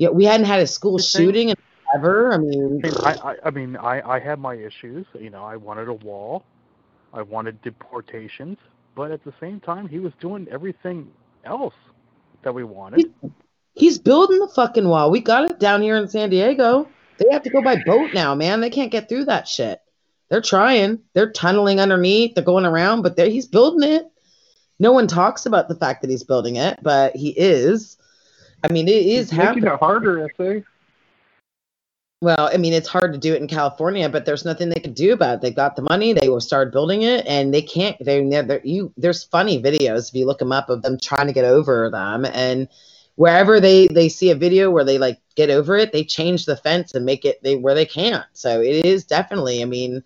Yeah, 0.00 0.08
we 0.08 0.24
hadn't 0.24 0.46
had 0.46 0.60
a 0.60 0.66
school 0.66 0.96
The 0.96 1.02
thing- 1.02 1.26
shooting 1.26 1.48
in 1.50 1.56
ever. 1.94 2.32
I 2.32 2.38
mean, 2.38 2.80
I 2.82 2.88
mean, 2.88 2.94
I, 3.04 3.12
I, 3.12 3.36
I 3.44 3.50
mean, 3.50 3.76
I, 3.76 4.00
I 4.14 4.18
had 4.18 4.38
my 4.38 4.54
issues. 4.54 5.04
You 5.18 5.28
know, 5.28 5.44
I 5.44 5.56
wanted 5.56 5.88
a 5.88 5.92
wall, 5.92 6.42
I 7.12 7.20
wanted 7.20 7.60
deportations, 7.60 8.56
but 8.94 9.10
at 9.10 9.22
the 9.24 9.34
same 9.40 9.60
time, 9.60 9.86
he 9.88 9.98
was 9.98 10.14
doing 10.18 10.48
everything 10.50 11.10
else 11.44 11.74
that 12.42 12.54
we 12.54 12.64
wanted. 12.64 13.12
he's 13.74 13.98
building 13.98 14.38
the 14.38 14.48
fucking 14.48 14.88
wall. 14.88 15.10
We 15.10 15.20
got 15.20 15.50
it 15.50 15.60
down 15.60 15.82
here 15.82 15.96
in 15.98 16.08
San 16.08 16.30
Diego. 16.30 16.88
They 17.18 17.26
have 17.30 17.42
to 17.42 17.50
go 17.50 17.60
by 17.60 17.76
boat 17.84 18.14
now, 18.14 18.34
man. 18.34 18.62
They 18.62 18.70
can't 18.70 18.90
get 18.90 19.06
through 19.06 19.26
that 19.26 19.46
shit. 19.46 19.80
They're 20.30 20.40
trying. 20.40 21.00
They're 21.12 21.30
tunneling 21.30 21.78
underneath. 21.78 22.34
They're 22.34 22.42
going 22.42 22.64
around, 22.64 23.02
but 23.02 23.16
they're, 23.16 23.28
he's 23.28 23.48
building 23.48 23.86
it. 23.86 24.06
No 24.78 24.92
one 24.92 25.08
talks 25.08 25.44
about 25.44 25.68
the 25.68 25.74
fact 25.74 26.00
that 26.00 26.08
he's 26.10 26.24
building 26.24 26.56
it, 26.56 26.78
but 26.82 27.14
he 27.14 27.34
is. 27.38 27.98
I 28.62 28.72
mean, 28.72 28.88
it 28.88 29.06
is 29.06 29.30
He's 29.30 29.38
making 29.38 29.64
it 29.64 29.78
harder, 29.78 30.24
I 30.24 30.28
think. 30.36 30.64
Well, 32.22 32.50
I 32.52 32.58
mean, 32.58 32.74
it's 32.74 32.88
hard 32.88 33.14
to 33.14 33.18
do 33.18 33.32
it 33.32 33.40
in 33.40 33.48
California, 33.48 34.06
but 34.10 34.26
there's 34.26 34.44
nothing 34.44 34.68
they 34.68 34.80
can 34.80 34.92
do 34.92 35.14
about 35.14 35.36
it. 35.36 35.40
They've 35.40 35.56
got 35.56 35.74
the 35.74 35.82
money. 35.82 36.12
They 36.12 36.28
will 36.28 36.40
start 36.40 36.70
building 36.70 37.00
it, 37.00 37.26
and 37.26 37.54
they 37.54 37.62
can't. 37.62 37.96
They 37.98 38.20
never. 38.22 38.60
You 38.62 38.92
there's 38.98 39.24
funny 39.24 39.62
videos 39.62 40.10
if 40.10 40.14
you 40.14 40.26
look 40.26 40.38
them 40.38 40.52
up 40.52 40.68
of 40.68 40.82
them 40.82 40.98
trying 41.00 41.28
to 41.28 41.32
get 41.32 41.46
over 41.46 41.88
them, 41.90 42.26
and 42.26 42.68
wherever 43.14 43.58
they 43.58 43.86
they 43.86 44.10
see 44.10 44.30
a 44.30 44.34
video 44.34 44.70
where 44.70 44.84
they 44.84 44.98
like 44.98 45.18
get 45.34 45.48
over 45.48 45.76
it, 45.78 45.92
they 45.92 46.04
change 46.04 46.44
the 46.44 46.56
fence 46.56 46.94
and 46.94 47.06
make 47.06 47.24
it 47.24 47.42
they 47.42 47.56
where 47.56 47.74
they 47.74 47.86
can't. 47.86 48.26
So 48.34 48.60
it 48.60 48.84
is 48.84 49.04
definitely. 49.04 49.62
I 49.62 49.64
mean, 49.64 50.02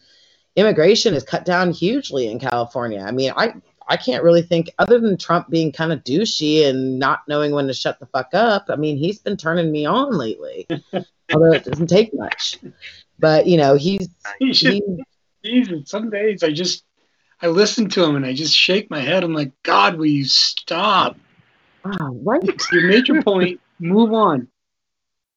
immigration 0.55 1.15
is 1.15 1.25
cut 1.25 1.45
down 1.45 1.73
hugely 1.73 2.29
in 2.29 2.39
California. 2.39 3.05
I 3.05 3.11
mean, 3.11 3.33
I 3.37 3.55
I 3.89 3.97
can't 3.97 4.25
really 4.25 4.43
think 4.43 4.71
other 4.79 4.99
than 4.99 5.17
Trump 5.17 5.51
being 5.51 5.73
kind 5.73 5.93
of 5.93 6.05
douchey 6.05 6.67
and 6.67 6.99
not 6.99 7.21
knowing 7.29 7.53
when 7.53 7.67
to 7.67 7.75
shut 7.75 8.01
the 8.01 8.07
fuck 8.07 8.31
up. 8.33 8.67
I 8.69 8.77
mean, 8.77 8.97
he's 8.97 9.19
been 9.19 9.37
turning 9.37 9.71
me 9.71 9.85
on 9.85 10.17
lately, 10.17 10.67
although 11.33 11.53
it 11.53 11.65
doesn't 11.65 11.89
take 11.89 12.15
much. 12.15 12.59
But 13.19 13.47
you 13.47 13.57
know, 13.57 13.77
he's 13.77 14.09
He 14.39 14.53
should, 14.53 14.73
he, 14.73 15.05
Jesus, 15.45 15.91
some 15.91 16.11
days 16.11 16.43
I 16.43 16.51
just 16.51 16.85
I 17.43 17.49
listen 17.49 17.89
to 17.91 18.05
him 18.05 18.17
and 18.17 18.25
I 18.25 18.33
just 18.33 18.55
shake 18.55 18.91
my 18.91 19.01
head. 19.01 19.23
I'm 19.23 19.35
like, 19.35 19.53
God, 19.63 19.97
will 19.97 20.07
you 20.07 20.25
stop? 20.25 21.17
wow, 21.85 22.17
right. 22.23 22.63
You 22.73 22.89
made 22.89 23.09
your 23.09 23.23
point. 23.23 23.61
Move 23.79 24.13
on. 24.13 24.49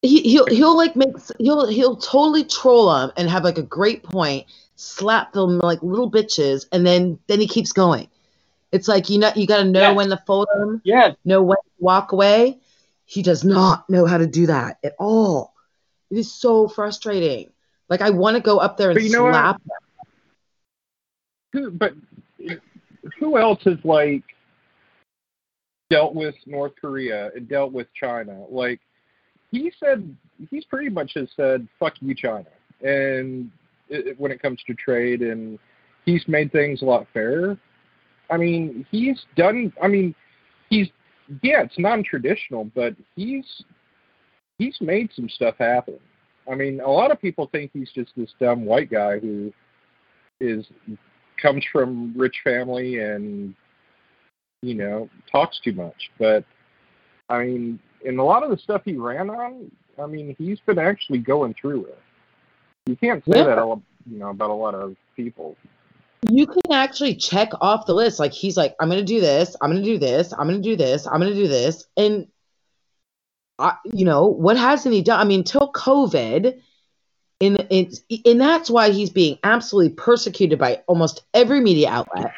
He, 0.02 0.22
he'll 0.22 0.46
he'll 0.48 0.78
like 0.78 0.96
make 0.96 1.16
he'll 1.40 1.68
he'll 1.68 1.96
totally 1.98 2.44
troll 2.44 2.94
them 2.94 3.12
and 3.18 3.30
have 3.30 3.44
like 3.44 3.58
a 3.58 3.64
great 3.64 4.04
point, 4.04 4.46
slap 4.76 5.34
them 5.34 5.58
like 5.60 5.82
little 5.82 6.10
bitches, 6.10 6.66
and 6.72 6.86
then 6.86 7.20
then 7.28 7.40
he 7.40 7.48
keeps 7.48 7.72
going. 7.72 8.08
It's 8.72 8.88
like 8.88 9.10
you 9.10 9.20
know 9.20 9.32
you 9.36 9.48
got 9.48 9.58
to 9.58 9.66
know 9.66 9.82
Yeah. 9.82 9.92
when 9.92 10.10
to 10.10 10.18
fold 10.26 10.48
them, 10.54 10.82
Yeah, 10.84 11.14
know 11.26 11.42
when 11.42 11.58
to 11.58 11.72
walk 11.80 12.12
away. 12.12 12.60
He 13.06 13.22
does 13.22 13.44
not 13.44 13.90
know 13.90 14.06
how 14.06 14.18
to 14.18 14.28
do 14.28 14.48
that 14.48 14.80
at 14.84 14.94
all. 15.00 15.54
It 16.12 16.18
is 16.18 16.34
so 16.34 16.68
frustrating. 16.68 17.50
Like 17.90 18.02
I 18.02 18.10
want 18.10 18.36
to 18.36 18.42
go 18.42 18.58
up 18.58 18.76
there 18.78 18.90
and 18.90 18.96
But 18.96 19.04
you 19.04 19.12
know 19.12 19.30
slap. 19.32 19.62
Who, 21.54 21.72
but 21.72 21.94
who 23.18 23.38
else 23.38 23.64
has 23.64 23.78
like 23.86 24.24
dealt 25.90 26.14
with 26.14 26.36
North 26.46 26.74
Korea 26.80 27.32
and 27.36 27.48
dealt 27.48 27.72
with 27.72 27.88
China? 27.94 28.46
Like 28.50 28.82
he 29.52 29.72
said, 29.80 30.14
he's 30.52 30.66
pretty 30.66 30.90
much 30.90 31.14
has 31.14 31.30
said, 31.38 31.66
"Fuck 31.80 31.94
you, 32.02 32.14
China," 32.14 32.50
and 32.82 33.50
it- 33.88 34.20
when 34.20 34.34
it 34.34 34.42
comes 34.42 34.62
to 34.64 34.74
trade, 34.74 35.22
and 35.22 35.58
he's 36.06 36.28
made 36.28 36.52
things 36.52 36.82
a 36.82 36.86
lot 36.86 37.08
fairer. 37.14 37.58
I 38.30 38.38
mean, 38.38 38.86
he's 38.92 39.26
done. 39.36 39.74
I 39.82 39.88
mean, 39.88 40.14
he's 40.70 40.90
yeah, 41.42 41.64
it's 41.64 41.78
non-traditional, 41.78 42.66
but 42.76 42.96
he's 43.16 43.64
he's 44.58 44.78
made 44.82 45.12
some 45.16 45.30
stuff 45.30 45.56
happen. 45.60 46.00
I 46.50 46.56
mean, 46.56 46.80
a 46.80 46.90
lot 46.90 47.12
of 47.12 47.22
people 47.22 47.48
think 47.52 47.72
he's 47.74 47.92
just 47.92 48.12
this 48.16 48.34
dumb 48.40 48.66
white 48.66 48.90
guy 48.90 49.20
who 49.20 49.54
is 50.40 50.66
comes 51.42 51.66
from 51.72 52.14
rich 52.16 52.36
family 52.44 53.00
and 53.00 53.54
you 54.62 54.74
know 54.74 55.10
talks 55.32 55.60
too 55.64 55.74
much 55.74 56.10
but 56.18 56.44
i 57.30 57.44
mean 57.44 57.80
in 58.06 58.18
a 58.18 58.24
lot 58.24 58.44
of 58.44 58.50
the 58.50 58.58
stuff 58.58 58.82
he 58.86 58.96
ran 58.96 59.30
on 59.30 59.70
i 60.02 60.06
mean 60.06 60.36
he's 60.38 60.60
been 60.62 60.80
actually 60.80 61.20
going 61.20 61.54
through 61.60 61.86
it 61.86 62.00
you 62.88 62.96
can't 62.96 63.24
say 63.26 63.38
Yeah. 63.40 63.46
that 63.46 63.60
all 63.60 63.82
you 64.10 64.18
know 64.18 64.30
about 64.30 64.50
a 64.50 64.54
lot 64.54 64.74
of 64.74 64.96
people 65.16 65.56
you 66.30 66.48
can 66.48 66.72
actually 66.72 67.16
check 67.16 67.50
off 67.62 67.86
the 67.86 67.94
list. 67.94 68.20
Like 68.20 68.34
he's 68.34 68.58
like, 68.58 68.76
I'm 68.80 68.90
gonna 68.90 69.04
do 69.04 69.22
this, 69.22 69.56
I'm 69.62 69.72
gonna 69.72 69.84
do 69.84 69.98
this, 69.98 70.34
I'm 70.34 70.48
gonna 70.48 70.62
do 70.62 70.76
this, 70.76 71.06
I'm 71.08 71.20
gonna 71.20 71.34
do 71.34 71.48
this, 71.48 71.86
and 71.96 72.28
I, 73.60 73.76
you 73.86 74.06
know 74.06 74.26
what 74.26 74.58
hasn't 74.58 74.94
he 74.94 75.02
done? 75.02 75.20
I 75.20 75.24
mean, 75.24 75.44
till 75.44 75.72
COVID, 75.72 76.60
and 77.40 77.68
it's 77.70 78.02
and 78.26 78.42
that's 78.42 78.70
why 78.70 78.90
he's 78.90 79.10
being 79.10 79.38
absolutely 79.44 79.94
persecuted 79.94 80.58
by 80.58 80.82
almost 80.88 81.24
every 81.34 81.62
media 81.62 81.90
outlet. 81.90 82.34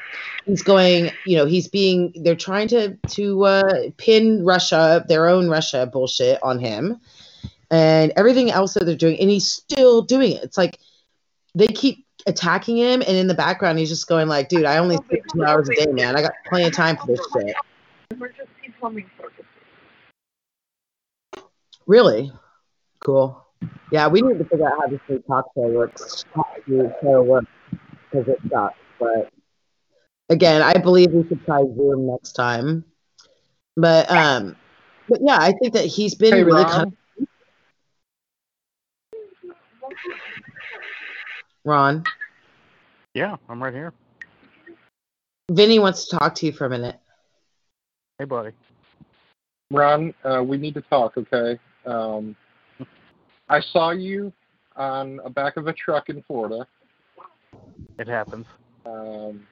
He's 0.45 0.63
going, 0.63 1.11
you 1.25 1.37
know, 1.37 1.45
he's 1.45 1.67
being. 1.67 2.13
They're 2.15 2.35
trying 2.35 2.67
to 2.69 2.97
to 2.97 3.45
uh, 3.45 3.73
pin 3.97 4.43
Russia, 4.43 5.05
their 5.07 5.27
own 5.27 5.47
Russia 5.49 5.89
bullshit 5.91 6.41
on 6.43 6.59
him, 6.59 6.99
and 7.71 8.11
everything 8.17 8.51
else 8.51 8.73
that 8.73 8.85
they're 8.85 8.95
doing, 8.95 9.19
and 9.19 9.29
he's 9.29 9.49
still 9.49 10.01
doing 10.01 10.33
it. 10.33 10.43
It's 10.43 10.57
like 10.57 10.79
they 11.55 11.67
keep 11.67 12.05
attacking 12.29 12.77
him, 12.77 13.01
and 13.01 13.17
in 13.17 13.27
the 13.27 13.33
background, 13.33 13.79
he's 13.79 13.89
just 13.89 14.07
going 14.07 14.27
like, 14.27 14.47
"Dude, 14.47 14.65
I 14.65 14.77
only 14.77 14.97
sleep 15.09 15.23
two 15.33 15.43
hours 15.43 15.67
a 15.69 15.75
day, 15.75 15.91
man. 15.91 16.15
I 16.15 16.21
got 16.21 16.31
plenty 16.47 16.67
of 16.67 16.73
time 16.73 16.95
for 16.95 17.07
this 17.07 17.19
shit." 17.33 17.55
Emergency 18.11 18.73
plumbing 18.79 19.09
services. 19.17 19.45
Really? 21.85 22.31
Cool. 22.99 23.45
Yeah, 23.91 24.07
we 24.07 24.21
need 24.21 24.37
to 24.37 24.45
figure 24.45 24.67
out 24.67 24.79
how 24.79 24.87
this 24.87 24.99
new 25.09 25.19
talk 25.19 25.45
show 25.55 25.67
works. 25.67 26.23
Talk 26.33 26.47
show 26.65 27.23
works 27.23 27.47
because 28.11 28.27
it 28.27 28.39
sucks. 28.49 28.75
But 28.99 29.31
again, 30.29 30.61
I 30.61 30.73
believe 30.73 31.11
we 31.11 31.27
should 31.27 31.43
try 31.45 31.61
Zoom 31.61 32.07
next 32.07 32.33
time. 32.33 32.85
But 33.75 34.09
um, 34.11 34.55
but 35.07 35.19
yeah, 35.21 35.37
I 35.39 35.53
think 35.53 35.73
that 35.73 35.85
he's 35.85 36.15
been 36.15 36.33
hey 36.33 36.43
really 36.43 36.63
Ron, 36.63 36.71
kind 36.71 36.87
of 36.87 36.93
Ron. 41.69 42.03
Yeah, 43.13 43.35
I'm 43.47 43.61
right 43.61 43.73
here. 43.73 43.93
Vinny 45.51 45.77
wants 45.77 46.07
to 46.07 46.17
talk 46.17 46.33
to 46.35 46.47
you 46.47 46.51
for 46.51 46.65
a 46.65 46.69
minute. 46.69 46.97
Hey, 48.17 48.25
buddy. 48.25 48.51
Ron, 49.71 50.15
uh, 50.23 50.43
we 50.43 50.57
need 50.57 50.73
to 50.73 50.81
talk 50.81 51.15
okay 51.15 51.59
um, 51.85 52.35
i 53.49 53.61
saw 53.61 53.91
you 53.91 54.33
on 54.75 55.17
the 55.23 55.29
back 55.29 55.57
of 55.57 55.67
a 55.67 55.73
truck 55.73 56.09
in 56.09 56.23
florida 56.23 56.65
It 57.99 58.07
happens. 58.07 58.47
um, 58.87 59.45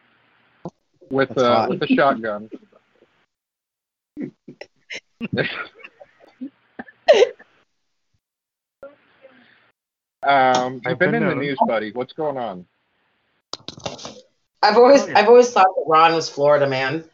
with 1.12 1.30
That's 1.30 1.42
uh, 1.44 1.68
with 1.70 1.84
a 1.84 1.88
shotgun 1.88 2.50
Um, 10.28 10.82
I've 10.86 10.92
you've 10.92 11.00
been 11.00 11.12
been 11.12 11.24
in 11.24 11.30
the 11.30 11.36
known. 11.36 11.44
news, 11.44 11.58
buddy. 11.66 11.92
What's 11.92 12.12
going 12.12 12.38
on? 12.38 12.66
I've 14.62 14.76
always 14.76 15.04
Oh, 15.04 15.08
yeah. 15.08 15.20
I've 15.20 15.28
always 15.30 15.50
thought 15.52 15.68
that 15.74 15.86
Ron 15.88 16.14
was 16.14 16.30
Florida 16.30 16.68
man. 16.68 17.06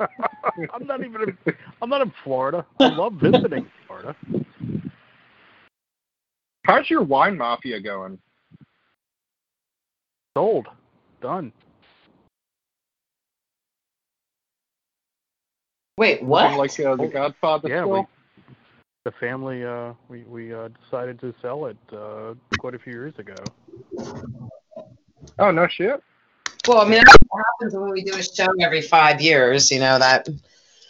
I'm 0.00 0.86
not 0.86 1.04
even. 1.04 1.22
In, 1.22 1.54
I'm 1.80 1.88
not 1.88 2.00
in 2.00 2.12
Florida. 2.24 2.66
I 2.80 2.88
love 2.88 3.12
visiting 3.14 3.70
Florida. 3.86 4.16
How's 6.64 6.90
your 6.90 7.02
wine 7.02 7.36
mafia 7.36 7.78
going? 7.78 8.18
Sold. 10.36 10.66
Done. 11.20 11.52
Wait, 15.96 16.22
what? 16.22 16.56
Like 16.56 16.80
uh, 16.80 16.96
the 16.96 17.06
Godfather 17.06 17.68
yeah, 17.68 17.84
we, 17.84 18.04
the 19.04 19.12
family. 19.12 19.64
Uh, 19.64 19.92
we 20.08 20.22
we 20.24 20.52
uh, 20.52 20.68
decided 20.84 21.20
to 21.20 21.34
sell 21.40 21.66
it 21.66 21.76
uh, 21.92 22.34
quite 22.58 22.74
a 22.74 22.78
few 22.78 22.92
years 22.92 23.14
ago. 23.18 23.34
Oh 25.38 25.50
no 25.50 25.66
shit. 25.68 26.02
Well, 26.68 26.80
I 26.80 26.84
mean, 26.84 26.98
that's 26.98 27.16
what 27.28 27.44
happens 27.52 27.74
when 27.74 27.90
we 27.90 28.02
do 28.02 28.14
a 28.14 28.22
show 28.22 28.46
every 28.60 28.82
five 28.82 29.20
years. 29.20 29.70
You 29.70 29.80
know 29.80 29.98
that. 29.98 30.28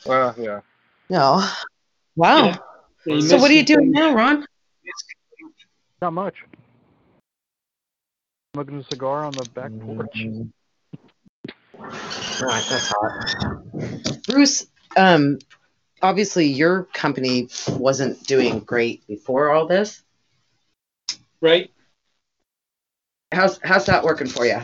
Well, 0.05 0.35
yeah. 0.37 0.61
No. 1.09 1.47
Wow. 2.17 2.47
Yeah. 2.47 2.57
Yeah, 3.07 3.15
you 3.15 3.23
So 3.23 3.39
what 3.39 3.51
are 3.51 3.55
you 3.55 3.61
missed 3.61 3.69
doing 3.69 3.93
now, 3.93 4.15
Ron? 4.15 4.45
Not 6.03 6.13
much. 6.13 6.35
Smoking 8.55 8.79
a 8.79 8.85
cigar 8.85 9.25
on 9.25 9.33
the 9.33 9.49
back 9.55 9.71
porch. 9.81 10.09
Mm. 10.17 10.51
Right, 11.79 12.67
that's 12.69 12.93
hot. 12.93 14.23
Bruce, 14.27 14.67
um, 14.97 15.39
obviously 16.03 16.47
your 16.47 16.85
company 16.93 17.49
wasn't 17.69 18.23
doing 18.27 18.61
great 18.61 19.07
before 19.07 19.51
all 19.51 19.67
this. 19.67 20.03
Right? 21.41 21.71
How's 23.33 23.61
how's 23.63 23.87
that 23.87 24.05
working 24.05 24.27
for 24.27 24.45
you? 24.45 24.61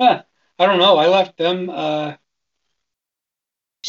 Huh. 0.00 0.22
I 0.58 0.66
don't 0.66 0.78
know. 0.78 0.96
I 0.96 1.06
left 1.06 1.38
them. 1.38 1.70
Uh, 1.70 2.14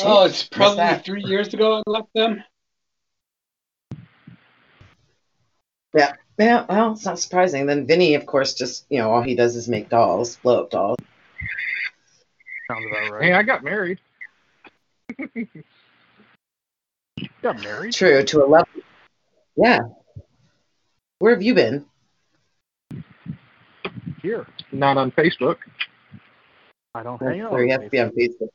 oh, 0.04 0.26
it's 0.26 0.44
probably 0.44 1.02
three 1.04 1.24
years 1.24 1.54
ago. 1.54 1.82
I 1.86 1.90
left 1.90 2.14
them. 2.14 2.44
Yeah. 5.96 6.14
Yeah, 6.40 6.66
well, 6.70 6.94
it's 6.94 7.04
not 7.04 7.20
surprising. 7.20 7.66
Then 7.66 7.86
Vinny, 7.86 8.16
of 8.16 8.26
course, 8.26 8.54
just 8.54 8.86
you 8.90 9.00
know, 9.00 9.12
all 9.12 9.22
he 9.22 9.36
does 9.36 9.58
is 9.58 9.68
make 9.68 9.90
dolls, 9.90 10.38
blow 10.38 10.62
up 10.62 10.70
dolls. 10.70 10.98
Sounds 12.72 12.86
about 12.90 13.12
right. 13.12 13.24
Hey, 13.24 13.34
I 13.34 13.44
got 13.44 13.62
married. 13.62 14.00
Got 17.42 17.64
married. 17.64 17.94
True 17.94 18.24
to 18.24 18.44
a 18.44 18.48
level. 18.48 18.68
Yeah. 19.56 19.80
Where 21.20 21.34
have 21.34 21.42
you 21.42 21.54
been? 21.54 21.86
Here. 24.22 24.46
Not 24.72 24.98
on 24.98 25.12
Facebook. 25.12 25.58
I 26.94 27.04
don't 27.04 27.22
hang 27.22 27.42
out. 27.42 27.58
You 27.58 27.72
have 27.72 27.84
to 27.84 27.90
be 27.90 28.00
on 28.00 28.12
Facebook. 28.12 28.50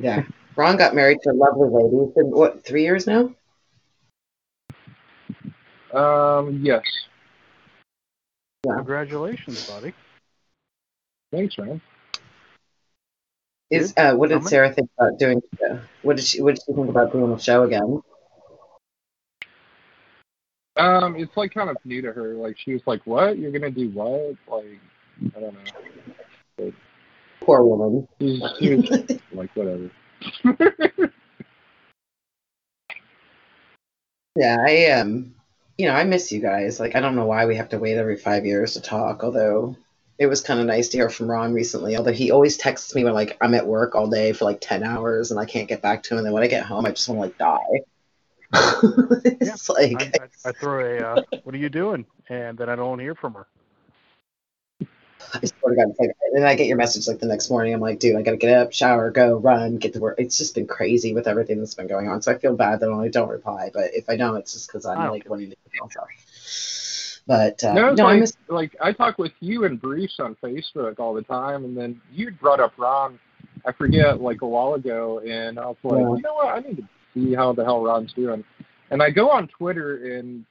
Yeah. 0.00 0.24
Ron 0.56 0.76
got 0.76 0.94
married 0.94 1.18
to 1.22 1.30
a 1.30 1.34
lovely 1.34 1.68
lady. 1.70 1.96
It's 1.96 2.14
been 2.14 2.30
what 2.30 2.64
three 2.64 2.82
years 2.82 3.06
now? 3.06 3.34
Um, 5.92 6.60
yes. 6.62 6.82
Yeah. 8.66 8.76
Congratulations, 8.76 9.68
buddy. 9.68 9.94
Thanks, 11.32 11.58
man. 11.58 11.80
Is 13.70 13.92
uh, 13.96 14.14
what 14.14 14.30
did 14.30 14.44
Sarah 14.44 14.72
think 14.72 14.90
about 14.98 15.18
doing? 15.18 15.42
What 16.02 16.16
did 16.16 16.24
she 16.24 16.40
What 16.40 16.54
did 16.54 16.64
she 16.66 16.72
think 16.72 16.88
about 16.88 17.12
doing 17.12 17.30
the 17.30 17.38
show 17.38 17.64
again? 17.64 18.02
Um, 20.76 21.16
it's 21.16 21.36
like 21.36 21.52
kind 21.52 21.68
of 21.68 21.76
new 21.84 22.00
to 22.02 22.12
her. 22.12 22.34
Like 22.34 22.56
she 22.58 22.72
was 22.72 22.82
like, 22.86 23.02
"What? 23.04 23.36
You're 23.38 23.50
gonna 23.50 23.70
do 23.70 23.90
what?" 23.90 24.36
Like, 24.48 24.80
I 25.36 25.40
don't 25.40 25.54
know. 26.58 26.72
Poor 27.40 27.62
woman. 27.64 28.08
She's, 28.20 28.42
she 28.58 28.74
was 28.74 29.20
like, 29.32 29.50
"Whatever." 29.54 29.90
Yeah, 34.36 34.56
I 34.64 34.86
um, 34.92 35.34
you 35.76 35.86
know, 35.86 35.94
I 35.94 36.04
miss 36.04 36.30
you 36.30 36.40
guys. 36.40 36.78
Like, 36.78 36.94
I 36.94 37.00
don't 37.00 37.16
know 37.16 37.26
why 37.26 37.46
we 37.46 37.56
have 37.56 37.70
to 37.70 37.78
wait 37.78 37.96
every 37.96 38.16
five 38.16 38.46
years 38.46 38.74
to 38.74 38.80
talk. 38.80 39.24
Although 39.24 39.76
it 40.18 40.26
was 40.26 40.40
kind 40.40 40.58
of 40.58 40.66
nice 40.66 40.88
to 40.88 40.96
hear 40.96 41.08
from 41.08 41.30
Ron 41.30 41.52
recently. 41.52 41.96
Although 41.96 42.12
he 42.12 42.30
always 42.30 42.56
texts 42.56 42.94
me 42.94 43.04
when 43.04 43.14
like 43.14 43.36
I'm 43.40 43.54
at 43.54 43.66
work 43.66 43.94
all 43.94 44.08
day 44.08 44.32
for 44.32 44.44
like 44.44 44.60
ten 44.60 44.82
hours 44.82 45.30
and 45.30 45.38
I 45.38 45.44
can't 45.44 45.68
get 45.68 45.80
back 45.80 46.02
to 46.04 46.14
him. 46.14 46.18
And 46.18 46.26
then 46.26 46.32
when 46.32 46.42
I 46.42 46.48
get 46.48 46.64
home, 46.64 46.86
I 46.86 46.90
just 46.90 47.08
want 47.08 47.18
to 47.18 47.22
like 47.22 47.38
die. 47.38 47.84
it's 49.40 49.68
like 49.68 50.16
I, 50.18 50.24
I, 50.24 50.48
I 50.48 50.52
throw 50.52 50.80
a. 50.84 50.98
Uh, 50.98 51.22
what 51.44 51.54
are 51.54 51.58
you 51.58 51.68
doing? 51.68 52.04
And 52.28 52.58
then 52.58 52.68
I 52.68 52.76
don't 52.76 52.98
hear 52.98 53.14
from 53.14 53.34
her. 53.34 53.46
I 55.34 55.44
swear 55.44 55.74
to 55.74 55.76
God, 55.76 55.90
it's 55.90 56.00
like, 56.00 56.10
and 56.22 56.36
then 56.36 56.44
I 56.44 56.54
get 56.54 56.68
your 56.68 56.78
message 56.78 57.06
like 57.06 57.18
the 57.18 57.26
next 57.26 57.50
morning. 57.50 57.74
I'm 57.74 57.80
like, 57.80 57.98
dude, 57.98 58.16
I 58.16 58.22
gotta 58.22 58.38
get 58.38 58.56
up, 58.56 58.72
shower, 58.72 59.10
go, 59.10 59.36
run, 59.36 59.76
get 59.76 59.92
to 59.92 60.00
work. 60.00 60.16
It's 60.18 60.38
just 60.38 60.54
been 60.54 60.66
crazy 60.66 61.12
with 61.12 61.28
everything 61.28 61.58
that's 61.58 61.74
been 61.74 61.86
going 61.86 62.08
on. 62.08 62.22
So 62.22 62.32
I 62.32 62.38
feel 62.38 62.56
bad 62.56 62.80
that 62.80 62.90
I 62.90 63.08
don't 63.08 63.28
reply. 63.28 63.70
But 63.72 63.94
if 63.94 64.08
I 64.08 64.16
don't, 64.16 64.36
it's 64.36 64.54
just 64.54 64.68
because 64.68 64.86
I'm 64.86 65.10
like 65.10 65.28
wanting 65.28 65.50
to 65.50 65.56
kill 65.72 65.86
myself. 65.86 66.08
But 67.28 67.62
uh, 67.62 67.74
no, 67.74 67.92
no, 67.92 68.06
I 68.06 68.12
like, 68.12 68.20
miss. 68.20 68.32
like 68.48 68.74
I 68.80 68.90
talk 68.90 69.18
with 69.18 69.32
you 69.40 69.66
and 69.66 69.78
Bruce 69.78 70.16
on 70.18 70.34
Facebook 70.42 70.98
all 70.98 71.12
the 71.12 71.20
time, 71.22 71.66
and 71.66 71.76
then 71.76 72.00
you 72.10 72.30
brought 72.32 72.58
up 72.58 72.72
Ron. 72.78 73.18
I 73.66 73.72
forget 73.72 74.22
like 74.22 74.40
a 74.40 74.46
while 74.48 74.74
ago, 74.74 75.20
and 75.20 75.58
I 75.58 75.66
was 75.66 75.76
like, 75.84 76.00
Yeah. 76.00 76.16
you 76.16 76.22
know 76.22 76.34
what? 76.34 76.54
I 76.56 76.60
need 76.66 76.78
to 76.78 76.88
see 77.12 77.34
how 77.34 77.52
the 77.52 77.64
hell 77.64 77.82
Ron's 77.82 78.14
doing. 78.14 78.42
And 78.90 79.02
I 79.02 79.10
go 79.10 79.28
on 79.30 79.46
Twitter, 79.48 80.16
and 80.16 80.42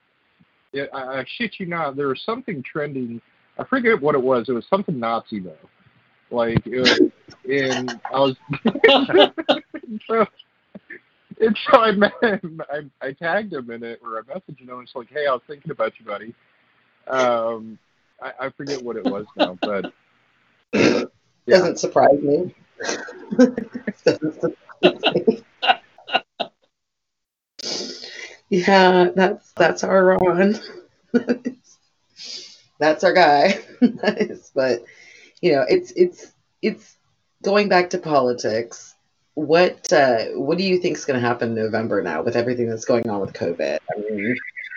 it, 0.72 0.88
I, 0.94 1.22
I 1.22 1.26
shit 1.38 1.56
you 1.60 1.66
not, 1.66 1.96
there 1.96 2.10
was 2.10 2.22
something 2.24 2.62
trending. 2.62 3.20
I 3.58 3.64
forget 3.64 4.00
what 4.00 4.14
it 4.14 4.22
was. 4.22 4.48
It 4.48 4.52
was 4.52 4.68
something 4.70 5.00
Nazi 5.00 5.40
though. 5.40 5.58
Like 6.30 6.62
it 6.68 6.80
was, 6.80 7.02
and 7.50 8.00
I 8.14 8.20
was. 8.20 8.36
so, 10.08 10.26
and 11.42 11.58
so 11.72 11.80
I, 11.80 11.92
met 11.94 12.12
him, 12.22 12.62
I 12.70 12.82
I 13.08 13.14
tagged 13.14 13.52
him 13.54 13.72
in 13.72 13.84
it 13.84 14.00
or 14.04 14.20
I 14.20 14.22
messaged 14.22 14.60
him. 14.60 14.70
and 14.70 14.72
I 14.72 14.74
was 14.76 14.92
like, 14.94 15.10
"Hey, 15.10 15.26
I 15.28 15.32
was 15.32 15.42
thinking 15.48 15.72
about 15.72 15.94
you, 16.00 16.06
buddy." 16.06 16.36
Um, 17.10 17.80
I, 18.22 18.34
I 18.42 18.50
forget 18.50 18.82
what 18.82 18.98
it 18.98 19.06
was 19.06 19.26
now, 19.36 19.58
but 19.62 19.94
yeah. 20.74 21.04
Doesn't 21.48 21.80
surprise 21.80 22.20
me. 22.22 22.54
Yeah, 28.50 29.10
that's 29.16 29.52
that's 29.54 29.84
our 29.84 30.04
Ron. 30.06 30.56
that's 32.80 33.04
our 33.04 33.14
guy. 33.14 33.60
But 34.56 34.84
you 35.42 35.52
know, 35.54 35.66
it's 35.68 35.92
it's 35.92 36.32
it's 36.62 36.98
going 37.44 37.70
back 37.70 37.90
to 37.92 37.98
politics. 37.98 38.96
What 39.34 39.92
uh, 39.94 40.26
what 40.34 40.58
do 40.58 40.64
you 40.64 40.80
think 40.80 40.98
is 40.98 41.06
going 41.06 41.20
to 41.20 41.28
happen 41.28 41.50
in 41.50 41.56
November 41.56 42.02
now 42.02 42.24
with 42.24 42.36
everything 42.36 42.70
that's 42.70 42.86
going 42.86 43.10
on 43.10 43.22
with 43.22 43.34
COVID? 43.34 43.78
I 43.92 44.00
mean, 44.00 44.36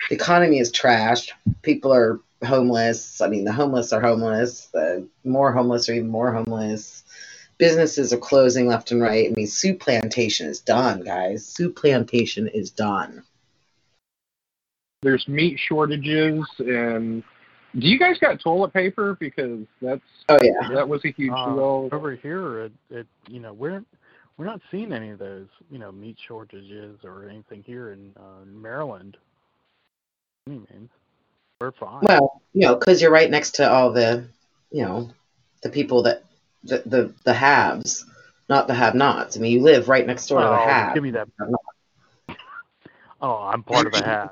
the 0.09 0.15
economy 0.15 0.59
is 0.59 0.71
trashed. 0.71 1.31
People 1.61 1.93
are 1.93 2.19
homeless. 2.45 3.21
I 3.21 3.27
mean, 3.27 3.43
the 3.45 3.53
homeless 3.53 3.93
are 3.93 4.01
homeless. 4.01 4.67
The 4.73 5.07
more 5.23 5.51
homeless 5.51 5.87
are 5.89 5.93
even 5.93 6.09
more 6.09 6.31
homeless. 6.33 7.03
Businesses 7.57 8.11
are 8.11 8.17
closing 8.17 8.67
left 8.67 8.91
and 8.91 9.01
right. 9.01 9.27
I 9.29 9.33
mean, 9.33 9.45
Souplantation 9.45 10.47
is 10.47 10.59
done, 10.59 11.01
guys. 11.03 11.45
Souplantation 11.45 12.49
is 12.53 12.71
done. 12.71 13.23
there's 15.03 15.27
meat 15.27 15.59
shortages 15.59 16.45
and. 16.59 17.23
Do 17.79 17.87
you 17.87 17.97
guys 17.97 18.17
got 18.19 18.37
toilet 18.41 18.73
paper? 18.73 19.15
Because 19.17 19.61
that's 19.81 20.01
Oh 20.27 20.37
yeah. 20.43 20.67
that 20.73 20.89
was 20.89 21.05
a 21.05 21.11
huge 21.11 21.31
Uh, 21.31 21.53
deal. 21.53 21.89
over 21.93 22.15
here, 22.15 22.65
it, 22.65 22.71
it 22.89 23.07
you 23.29 23.39
know 23.39 23.53
we're 23.53 23.81
we're 24.37 24.45
not 24.45 24.59
seeing 24.69 24.91
any 24.91 25.11
of 25.11 25.19
those 25.19 25.47
you 25.69 25.79
know 25.79 25.89
meat 25.89 26.17
shortages 26.27 26.97
or 27.05 27.29
anything 27.29 27.63
here 27.63 27.91
in 27.93 28.11
uh, 28.17 28.43
Maryland. 28.45 29.15
Any 30.47 30.57
means, 30.57 30.89
we're 31.59 31.71
fine. 31.71 32.03
Well, 32.03 32.41
you 32.53 32.67
know, 32.67 32.75
because 32.75 33.01
you're 33.01 33.11
right 33.11 33.29
next 33.29 33.55
to 33.55 33.69
all 33.71 33.91
the, 33.91 34.25
you 34.71 34.83
know, 34.83 35.11
the 35.61 35.69
people 35.69 36.03
that 36.03 36.23
the 36.63 36.81
the, 36.85 37.13
the 37.23 37.33
haves, 37.33 38.05
not 38.49 38.67
the 38.67 38.73
have-nots. 38.73 39.37
I 39.37 39.39
mean, 39.39 39.51
you 39.51 39.61
live 39.61 39.87
right 39.87 40.05
next 40.05 40.27
door 40.27 40.39
to 40.39 40.45
the 40.45 40.51
Oh, 40.51 40.65
have. 40.65 40.93
give 40.95 41.03
me 41.03 41.11
that. 41.11 41.27
Oh, 43.21 43.35
I'm 43.35 43.63
part 43.63 43.85
of 43.87 43.93
a 43.93 44.01
have. 44.05 44.31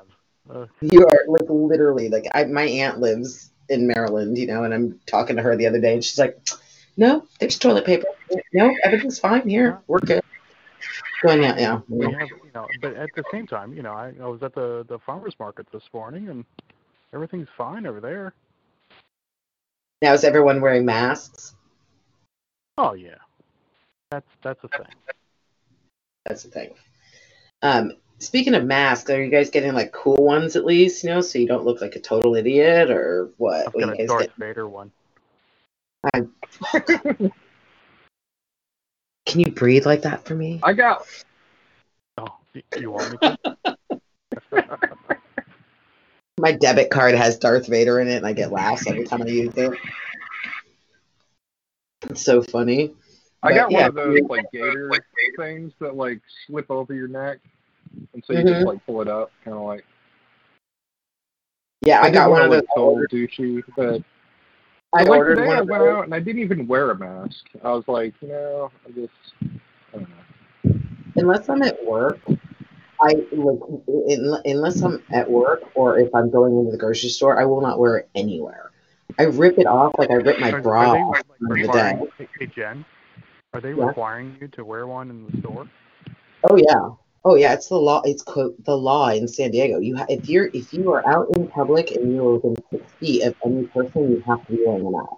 Uh, 0.52 0.66
You 0.80 1.06
are 1.06 1.20
like 1.28 1.48
literally 1.48 2.08
like 2.08 2.24
I, 2.34 2.44
my 2.44 2.64
aunt 2.64 2.98
lives 2.98 3.50
in 3.68 3.86
Maryland, 3.86 4.36
you 4.36 4.46
know, 4.48 4.64
and 4.64 4.74
I'm 4.74 5.00
talking 5.06 5.36
to 5.36 5.42
her 5.42 5.56
the 5.56 5.68
other 5.68 5.80
day, 5.80 5.94
and 5.94 6.04
she's 6.04 6.18
like, 6.18 6.40
"No, 6.96 7.24
there's 7.38 7.56
toilet 7.58 7.84
paper. 7.84 8.06
No, 8.52 8.74
everything's 8.82 9.20
fine 9.20 9.48
here. 9.48 9.78
We're 9.86 10.00
good." 10.00 10.19
Out, 11.26 11.60
yeah. 11.60 11.80
we 11.88 12.12
have 12.12 12.28
you 12.28 12.50
know, 12.54 12.66
but 12.80 12.94
at 12.96 13.10
the 13.14 13.22
same 13.30 13.46
time, 13.46 13.74
you 13.74 13.82
know, 13.82 13.92
I, 13.92 14.12
I 14.22 14.26
was 14.26 14.42
at 14.42 14.54
the 14.54 14.84
the 14.88 14.98
farmers 14.98 15.34
market 15.38 15.66
this 15.72 15.82
morning 15.92 16.28
and 16.28 16.44
everything's 17.12 17.48
fine 17.56 17.86
over 17.86 18.00
there. 18.00 18.32
Now 20.00 20.14
is 20.14 20.24
everyone 20.24 20.60
wearing 20.60 20.84
masks? 20.84 21.54
Oh 22.78 22.94
yeah, 22.94 23.18
that's 24.10 24.28
that's 24.42 24.64
a 24.64 24.68
thing. 24.68 24.86
That's 26.24 26.42
the 26.44 26.50
thing. 26.50 26.70
Um, 27.62 27.92
Speaking 28.20 28.54
of 28.54 28.64
masks, 28.66 29.08
are 29.08 29.22
you 29.22 29.30
guys 29.30 29.48
getting 29.48 29.72
like 29.72 29.92
cool 29.92 30.22
ones 30.22 30.54
at 30.54 30.66
least, 30.66 31.02
you 31.02 31.08
know, 31.08 31.22
so 31.22 31.38
you 31.38 31.46
don't 31.46 31.64
look 31.64 31.80
like 31.80 31.96
a 31.96 32.00
total 32.00 32.36
idiot 32.36 32.90
or 32.90 33.30
what? 33.38 33.66
I've 33.66 33.72
got 33.72 33.98
a 33.98 34.06
Darth 34.06 34.20
get? 34.24 34.36
Vader 34.36 34.68
one. 34.68 34.92
Can 39.26 39.40
you 39.40 39.52
breathe 39.52 39.86
like 39.86 40.02
that 40.02 40.24
for 40.24 40.34
me? 40.34 40.60
I 40.62 40.72
got 40.72 41.02
Oh, 42.18 42.36
you 42.76 42.90
want 42.90 43.12
me 43.12 43.18
to? 43.18 43.38
My 46.38 46.52
debit 46.52 46.90
card 46.90 47.14
has 47.14 47.38
Darth 47.38 47.66
Vader 47.66 48.00
in 48.00 48.08
it 48.08 48.16
and 48.16 48.26
I 48.26 48.32
get 48.32 48.50
laughs 48.50 48.86
every 48.86 49.04
time 49.04 49.22
I 49.22 49.26
use 49.26 49.52
it. 49.56 49.78
It's 52.08 52.22
so 52.22 52.42
funny. 52.42 52.94
I 53.42 53.50
But, 53.50 53.54
got 53.54 53.70
yeah. 53.70 53.78
one 53.78 53.88
of 53.88 53.94
those 53.94 54.20
like 54.28 54.50
gator 54.52 54.90
things 55.36 55.72
that 55.80 55.96
like 55.96 56.20
slip 56.46 56.70
over 56.70 56.94
your 56.94 57.08
neck, 57.08 57.38
and 58.12 58.24
so 58.24 58.32
you 58.32 58.44
Mhm. 58.44 58.48
just 58.48 58.66
like 58.66 58.84
pull 58.86 59.00
it 59.02 59.08
up, 59.08 59.32
kind 59.44 59.56
of 59.56 59.62
like. 59.62 59.84
Yeah, 61.82 62.00
I 62.00 62.04
didn't 62.04 62.14
got 62.14 62.30
one 62.30 62.42
of 62.42 62.50
those. 62.50 62.62
look 62.62 62.68
total 62.74 63.06
douchey, 63.10 63.62
but 63.76 64.02
I 64.92 65.04
but, 65.04 65.08
like 65.08 65.18
ordered 65.18 65.36
today 65.36 65.46
one 65.46 65.56
I 65.58 65.60
went 65.62 65.82
out 65.84 66.04
and 66.04 66.14
I 66.14 66.20
didn't 66.20 66.42
even 66.42 66.66
wear 66.66 66.90
a 66.90 66.98
mask. 66.98 67.44
I 67.62 67.70
was 67.70 67.84
like, 67.86 68.14
you 68.20 68.28
know, 68.28 68.72
I 68.86 68.90
just, 68.90 69.12
I 69.94 69.98
don't 69.98 70.08
know. 70.08 70.74
unless 71.16 71.48
I'm 71.48 71.62
at 71.62 71.82
work, 71.84 72.20
I 73.00 73.14
like 73.30 73.58
in, 74.08 74.36
unless 74.44 74.82
I'm 74.82 75.04
at 75.12 75.30
work 75.30 75.60
or 75.74 75.98
if 75.98 76.12
I'm 76.14 76.30
going 76.30 76.58
into 76.58 76.72
the 76.72 76.76
grocery 76.76 77.08
store, 77.08 77.40
I 77.40 77.44
will 77.44 77.60
not 77.60 77.78
wear 77.78 77.98
it 77.98 78.10
anywhere. 78.14 78.72
I 79.18 79.24
rip 79.24 79.58
it 79.58 79.66
off 79.66 79.92
like 79.98 80.10
I 80.10 80.14
rip 80.14 80.40
my 80.40 80.50
bra 80.60 80.80
are 80.80 80.92
they 80.92 81.02
off 81.02 81.16
like, 81.28 81.38
during 81.46 81.66
the 81.66 81.72
day. 81.72 81.92
hey, 82.18 82.28
hey, 82.38 82.46
Jen, 82.46 82.84
are 83.54 83.60
they 83.60 83.70
Yeah. 83.70 83.86
requiring 83.86 84.36
you 84.40 84.48
to 84.48 84.64
wear 84.64 84.86
one 84.86 85.10
in 85.10 85.30
the 85.30 85.38
store? 85.38 85.66
Oh 86.50 86.56
yeah, 86.56 86.88
oh 87.24 87.34
yeah. 87.36 87.54
It's 87.54 87.68
the 87.68 87.76
law. 87.76 88.02
It's 88.04 88.22
quote 88.22 88.62
the 88.64 88.76
law 88.76 89.08
in 89.10 89.28
San 89.28 89.50
Diego. 89.50 89.78
You 89.78 89.96
ha- 89.96 90.06
if 90.08 90.28
you're 90.28 90.50
if 90.52 90.72
you 90.72 90.92
are 90.92 91.06
out 91.08 91.28
in 91.36 91.48
public 91.48 91.90
and 91.92 92.12
you 92.12 92.28
are 92.28 92.34
within 92.34 92.56
six 92.70 92.84
feet 92.94 93.22
of 93.22 93.34
any 93.44 93.64
person, 93.66 94.10
you 94.10 94.22
have 94.26 94.44
to 94.46 94.52
be 94.52 94.62
wearing 94.66 94.86
a 94.86 94.90
mask. 94.90 95.14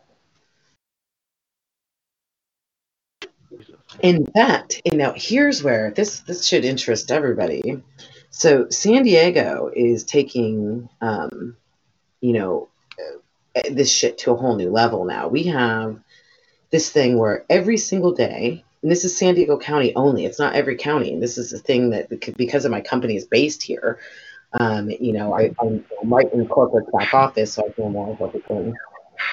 In 4.03 4.27
fact, 4.27 4.83
and 4.87 4.99
now 4.99 5.13
here's 5.17 5.63
where 5.63 5.91
this 5.91 6.21
this 6.21 6.47
should 6.47 6.65
interest 6.65 7.11
everybody. 7.11 7.83
So 8.31 8.69
San 8.71 9.03
Diego 9.05 9.71
is 9.75 10.05
taking, 10.05 10.89
um, 11.01 11.57
you 12.21 12.33
know, 12.33 12.69
uh, 13.57 13.63
this 13.71 13.93
shit 13.93 14.19
to 14.19 14.33
a 14.33 14.37
whole 14.37 14.57
new 14.57 14.71
level 14.71 15.05
now. 15.05 15.29
We 15.29 15.45
have 15.45 15.99
this 16.71 16.91
thing 16.91 17.19
where 17.19 17.45
every 17.51 17.77
single 17.77 18.13
day, 18.13 18.65
and 18.83 18.91
this 18.91 19.05
is 19.05 19.17
San 19.17 19.35
Diego 19.35 19.59
County 19.59 19.95
only. 19.95 20.25
It's 20.25 20.39
not 20.39 20.55
every 20.55 20.77
county. 20.77 21.13
And 21.13 21.23
this 21.23 21.39
is 21.39 21.53
a 21.53 21.59
thing 21.59 21.91
that 21.91 22.09
because 22.37 22.65
of 22.65 22.71
my 22.71 22.81
company 22.81 23.17
is 23.17 23.25
based 23.25 23.63
here. 23.63 24.01
Um, 24.59 24.91
you 24.91 25.13
know, 25.13 25.33
I, 25.33 25.55
I'm, 25.63 25.85
I'm 26.03 26.13
right 26.13 26.31
in 26.33 26.47
corporate 26.47 26.91
back 26.93 27.15
office, 27.15 27.55
so 27.55 27.65
I 27.67 27.71
can 27.71 27.85
analyze 27.85 28.19
everything. 28.21 28.75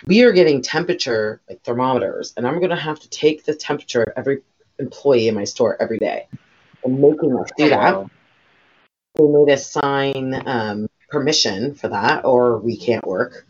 We 0.05 0.23
are 0.23 0.31
getting 0.31 0.61
temperature 0.61 1.41
like 1.49 1.63
thermometers, 1.63 2.33
and 2.37 2.47
I'm 2.47 2.59
going 2.59 2.69
to 2.69 2.75
have 2.75 2.99
to 2.99 3.09
take 3.09 3.43
the 3.43 3.55
temperature 3.55 4.03
of 4.03 4.13
every 4.15 4.41
employee 4.77 5.27
in 5.27 5.35
my 5.35 5.43
store 5.43 5.81
every 5.81 5.97
day 5.97 6.27
and 6.85 7.01
making 7.01 7.35
us 7.37 7.49
do 7.57 7.69
that. 7.69 8.05
They 9.15 9.25
made 9.25 9.51
us 9.51 9.69
sign 9.71 10.41
um, 10.47 10.87
permission 11.09 11.73
for 11.73 11.89
that, 11.89 12.23
or 12.23 12.59
we 12.59 12.77
can't 12.77 13.05
work. 13.05 13.45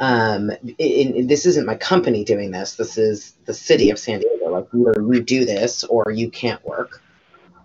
Um, 0.00 0.50
and- 0.50 1.16
and 1.16 1.28
this 1.28 1.44
isn't 1.46 1.66
my 1.66 1.74
company 1.74 2.24
doing 2.24 2.50
this. 2.50 2.74
This 2.76 2.96
is 2.98 3.34
the 3.46 3.54
city 3.54 3.90
of 3.90 3.98
San 3.98 4.20
Diego. 4.20 4.50
Like 4.50 4.66
either 4.72 5.20
do 5.20 5.44
this 5.44 5.84
or 5.84 6.10
you 6.12 6.30
can't 6.30 6.64
work. 6.64 7.02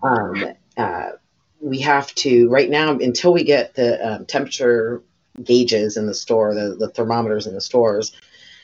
Um, 0.02 0.44
uh, 0.76 1.10
we 1.60 1.78
have 1.80 2.14
to 2.16 2.48
right 2.48 2.68
now 2.68 2.90
until 2.98 3.32
we 3.32 3.44
get 3.44 3.74
the 3.74 4.14
um, 4.14 4.26
temperature 4.26 5.02
gauges 5.42 5.96
in 5.96 6.06
the 6.06 6.14
store, 6.14 6.54
the, 6.54 6.76
the 6.78 6.88
thermometers 6.88 7.46
in 7.46 7.54
the 7.54 7.60
stores. 7.60 8.12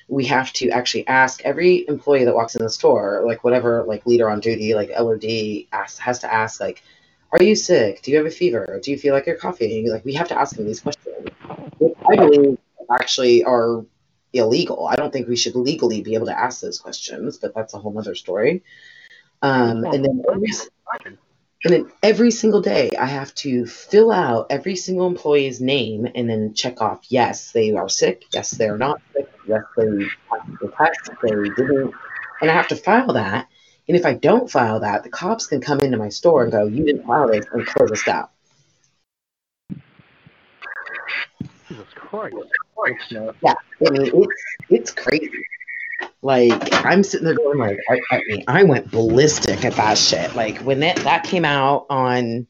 We 0.08 0.24
have 0.26 0.52
to 0.54 0.70
actually 0.70 1.06
ask 1.06 1.40
every 1.44 1.86
employee 1.88 2.24
that 2.24 2.34
walks 2.34 2.56
in 2.56 2.62
the 2.64 2.70
store, 2.70 3.22
like 3.24 3.44
whatever, 3.44 3.84
like 3.86 4.04
leader 4.06 4.28
on 4.28 4.40
duty, 4.40 4.74
like 4.74 4.90
LOD, 4.90 5.66
asks, 5.72 5.98
has 6.00 6.18
to 6.20 6.32
ask, 6.32 6.60
like, 6.60 6.82
are 7.32 7.42
you 7.42 7.54
sick? 7.54 8.02
Do 8.02 8.10
you 8.10 8.16
have 8.16 8.26
a 8.26 8.30
fever? 8.30 8.80
Do 8.82 8.90
you 8.90 8.98
feel 8.98 9.14
like 9.14 9.26
you're 9.26 9.36
coughing? 9.36 9.88
Like 9.88 10.04
we 10.04 10.14
have 10.14 10.26
to 10.28 10.38
ask 10.38 10.56
them 10.56 10.66
these 10.66 10.80
questions. 10.80 11.28
I 12.10 12.16
believe 12.16 12.58
actually 12.90 13.44
are 13.44 13.84
illegal. 14.32 14.86
I 14.86 14.96
don't 14.96 15.12
think 15.12 15.28
we 15.28 15.36
should 15.36 15.56
legally 15.56 16.02
be 16.02 16.14
able 16.14 16.26
to 16.26 16.38
ask 16.38 16.60
those 16.60 16.78
questions, 16.78 17.38
but 17.38 17.54
that's 17.54 17.74
a 17.74 17.78
whole 17.78 17.98
other 17.98 18.14
story. 18.14 18.62
Um, 19.42 19.84
and 19.84 20.04
then 20.04 20.22
every, 20.30 20.50
and 21.64 21.74
then 21.74 21.92
every 22.02 22.30
single 22.30 22.60
day, 22.60 22.90
I 22.98 23.06
have 23.06 23.34
to 23.36 23.66
fill 23.66 24.12
out 24.12 24.46
every 24.50 24.76
single 24.76 25.06
employee's 25.06 25.60
name 25.60 26.06
and 26.14 26.28
then 26.28 26.54
check 26.54 26.80
off 26.80 27.04
yes, 27.08 27.52
they 27.52 27.72
are 27.72 27.88
sick. 27.88 28.24
Yes, 28.32 28.52
they 28.52 28.68
are 28.68 28.78
not 28.78 29.00
sick. 29.14 29.28
Yes, 29.46 29.62
they 29.76 29.86
passed 30.28 30.60
the 30.60 30.68
test. 30.76 31.10
They 31.22 31.30
didn't. 31.30 31.94
And 32.40 32.50
I 32.50 32.54
have 32.54 32.68
to 32.68 32.76
file 32.76 33.12
that. 33.14 33.48
And 33.88 33.96
if 33.96 34.06
I 34.06 34.14
don't 34.14 34.50
file 34.50 34.80
that, 34.80 35.02
the 35.02 35.10
cops 35.10 35.46
can 35.46 35.60
come 35.60 35.80
into 35.80 35.96
my 35.96 36.10
store 36.10 36.44
and 36.44 36.52
go, 36.52 36.66
you 36.66 36.84
didn't 36.84 37.04
file 37.06 37.28
this 37.28 37.44
and 37.52 37.66
close 37.66 37.90
us 37.90 38.04
down. 38.04 38.28
Jesus 41.68 41.86
Christ. 41.94 42.36
Not- 43.42 43.56
I 43.86 43.90
mean, 43.90 44.10
it's, 44.14 44.44
it's 44.68 44.92
crazy. 44.92 45.44
Like, 46.22 46.52
I'm 46.84 47.02
sitting 47.02 47.26
there 47.26 47.34
going, 47.34 47.58
like, 47.58 47.78
I, 47.88 48.00
I 48.10 48.20
mean, 48.26 48.44
I 48.46 48.62
went 48.64 48.90
ballistic 48.90 49.64
at 49.64 49.74
that 49.74 49.96
shit. 49.96 50.34
Like, 50.34 50.58
when 50.58 50.80
that, 50.80 50.96
that 50.96 51.24
came 51.24 51.44
out 51.44 51.86
on 51.88 52.46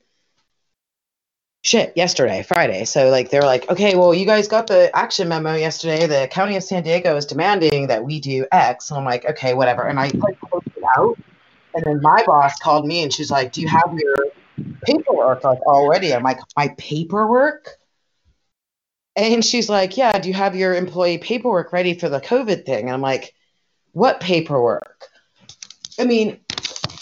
shit 1.63 1.93
yesterday, 1.97 2.43
Friday. 2.43 2.85
So, 2.85 3.11
like, 3.11 3.31
they're 3.31 3.43
like, 3.43 3.71
okay, 3.71 3.95
well, 3.95 4.13
you 4.13 4.27
guys 4.27 4.49
got 4.49 4.67
the 4.67 4.91
action 4.97 5.29
memo 5.29 5.55
yesterday. 5.55 6.07
The 6.07 6.27
county 6.29 6.57
of 6.57 6.65
San 6.65 6.83
Diego 6.83 7.17
is 7.17 7.27
demanding 7.27 7.89
that 7.89 8.05
we 8.05 8.19
do 8.19 8.47
X. 8.51 8.91
And 8.91 8.99
I'm 8.99 9.05
like, 9.05 9.25
okay, 9.25 9.55
whatever. 9.55 9.83
And 9.83 10.01
I 10.01 10.05
like 10.05 10.41
closed 10.41 10.67
it 10.67 10.83
out. 10.97 11.17
And 11.75 11.85
then 11.85 12.01
my 12.03 12.25
boss 12.27 12.59
called 12.59 12.87
me 12.87 13.03
and 13.03 13.13
she's 13.13 13.31
like, 13.31 13.53
do 13.53 13.61
you 13.61 13.69
have 13.69 13.95
your 13.97 14.27
paperwork 14.85 15.45
like 15.45 15.61
already? 15.61 16.13
I'm 16.13 16.25
like, 16.25 16.39
my 16.57 16.75
paperwork? 16.77 17.77
And 19.21 19.45
she's 19.45 19.69
like, 19.69 19.97
Yeah, 19.97 20.19
do 20.19 20.29
you 20.29 20.35
have 20.35 20.57
your 20.57 20.75
employee 20.75 21.19
paperwork 21.19 21.73
ready 21.73 21.95
for 21.95 22.09
the 22.09 22.21
COVID 22.21 22.65
thing? 22.65 22.87
And 22.87 22.91
I'm 22.91 23.03
like, 23.03 23.35
What 23.93 24.21
paperwork? 24.21 25.07
I 25.99 26.05
mean, 26.05 26.41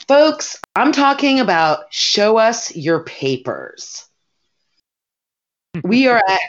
folks, 0.09 0.61
I'm 0.75 0.91
talking 0.91 1.39
about 1.39 1.93
show 1.93 2.37
us 2.39 2.75
your 2.75 3.05
papers. 3.05 4.07
We 5.85 6.09
are 6.09 6.21
at 6.29 6.41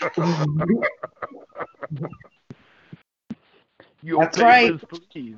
Your 4.02 4.20
That's 4.20 4.38
right. 4.38 4.80
please. 5.12 5.36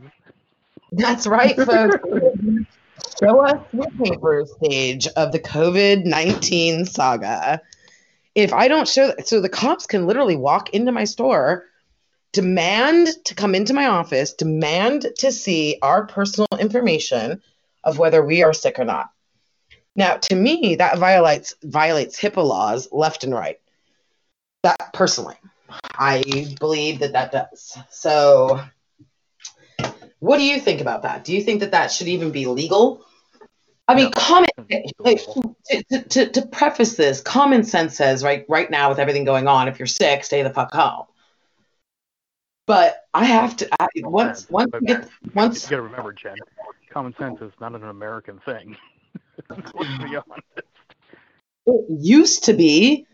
That's 0.93 1.27
right, 1.27 1.57
folks. 1.57 1.97
Show 3.19 3.41
us 3.41 3.59
your 3.73 3.91
papers 4.03 4.53
stage 4.62 5.07
of 5.09 5.33
the 5.33 5.39
COVID 5.39 6.05
19 6.05 6.85
saga. 6.85 7.61
If 8.35 8.52
I 8.52 8.69
don't 8.69 8.89
show 8.89 9.09
that, 9.09 9.27
so 9.27 9.40
the 9.40 9.48
cops 9.48 9.86
can 9.86 10.07
literally 10.07 10.36
walk 10.36 10.70
into 10.70 10.93
my 10.93 11.05
store, 11.05 11.65
demand 12.32 13.09
to 13.24 13.35
come 13.35 13.55
into 13.55 13.74
my 13.74 13.86
office, 13.86 14.35
demand 14.35 15.07
to 15.19 15.32
see 15.32 15.78
our 15.82 16.07
personal 16.07 16.48
information 16.59 17.43
of 17.82 17.98
whether 17.98 18.24
we 18.24 18.43
are 18.43 18.52
sick 18.52 18.78
or 18.78 18.85
not. 18.85 19.11
Now, 19.97 20.16
to 20.16 20.36
me, 20.36 20.77
that 20.77 20.98
violates 20.98 21.55
violates 21.62 22.20
HIPAA 22.20 22.47
laws 22.47 22.89
left 22.93 23.24
and 23.24 23.35
right. 23.35 23.59
That 24.62 24.93
personally, 24.93 25.36
I 25.94 26.55
believe 26.61 27.01
that 27.01 27.12
that 27.12 27.32
does. 27.32 27.77
So, 27.90 28.61
what 30.20 30.39
do 30.39 30.44
you 30.44 30.61
think 30.61 30.81
about 30.81 31.02
that? 31.02 31.24
Do 31.24 31.35
you 31.35 31.43
think 31.43 31.61
that 31.61 31.73
that 31.73 31.90
should 31.90 32.09
even 32.09 32.31
be 32.31 32.47
legal? 32.47 33.05
I 33.91 33.95
mean, 33.97 34.05
No. 34.05 34.11
common 34.12 34.49
like, 35.01 35.21
to, 35.89 36.03
to, 36.03 36.29
to 36.29 36.47
preface 36.47 36.95
this, 36.95 37.21
common 37.21 37.65
sense 37.65 37.97
says 37.97 38.23
right 38.23 38.45
right 38.49 38.71
now 38.71 38.89
with 38.89 39.01
everything 39.01 39.25
going 39.25 39.49
on, 39.49 39.67
if 39.67 39.81
you're 39.81 39.89
sick, 39.89 40.23
stay 40.23 40.45
the 40.45 40.51
fuck 40.51 40.73
home. 40.73 41.07
But 42.69 43.05
I 43.12 43.25
have 43.25 43.57
to 43.57 43.69
I, 43.81 43.89
once 43.97 44.49
once 44.49 44.71
you 44.75 44.87
get 44.87 45.09
You 45.35 45.71
gotta 45.71 45.83
remember, 45.83 46.12
Jen, 46.12 46.37
common 46.89 47.17
sense 47.19 47.41
is 47.41 47.51
not 47.61 47.75
an 47.75 47.83
American 47.83 48.39
thing. 48.45 48.77
Let's 49.51 49.73
be 49.73 50.17
honest. 50.17 50.47
it 51.67 51.85
used 51.89 52.45
to 52.45 52.53
be. 52.53 53.09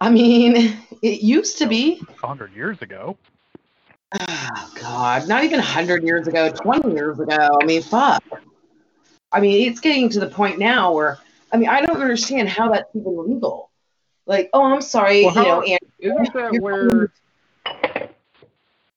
I 0.00 0.10
mean, 0.10 0.76
it 1.00 1.20
used 1.22 1.58
to 1.58 1.66
be. 1.66 2.02
A 2.08 2.26
hundred 2.26 2.52
years 2.54 2.82
ago. 2.82 3.16
Oh, 4.18 4.72
God, 4.80 5.28
not 5.28 5.44
even 5.44 5.58
100 5.58 6.02
years 6.02 6.26
ago, 6.26 6.50
20 6.50 6.92
years 6.92 7.20
ago. 7.20 7.58
I 7.60 7.64
mean, 7.66 7.82
fuck. 7.82 8.24
I 9.32 9.40
mean, 9.40 9.68
it's 9.70 9.80
getting 9.80 10.08
to 10.10 10.20
the 10.20 10.28
point 10.28 10.58
now 10.58 10.92
where, 10.94 11.18
I 11.52 11.56
mean, 11.56 11.68
I 11.68 11.80
don't 11.80 12.00
understand 12.00 12.48
how 12.48 12.70
that's 12.72 12.88
even 12.94 13.28
legal. 13.28 13.70
Like, 14.26 14.50
oh, 14.52 14.62
I'm 14.64 14.80
sorry, 14.80 15.24
Well, 15.24 15.34
you 15.34 15.42
know, 15.42 15.54
how- 15.54 15.62
and 15.62 15.78
Isn't 15.98 16.34
that 16.34 16.52
You're 16.52 16.62
where? 16.62 17.12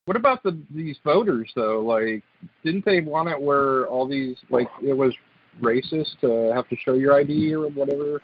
What 0.05 0.17
about 0.17 0.43
the 0.43 0.57
these 0.71 0.97
voters 1.03 1.51
though? 1.55 1.79
Like, 1.81 2.23
didn't 2.63 2.83
they 2.85 3.01
want 3.01 3.29
it 3.29 3.39
where 3.39 3.85
all 3.87 4.07
these 4.07 4.37
like 4.49 4.69
it 4.83 4.93
was 4.93 5.13
racist 5.61 6.19
to 6.21 6.53
have 6.53 6.67
to 6.69 6.75
show 6.75 6.93
your 6.95 7.13
ID 7.13 7.53
or 7.53 7.67
whatever? 7.69 8.21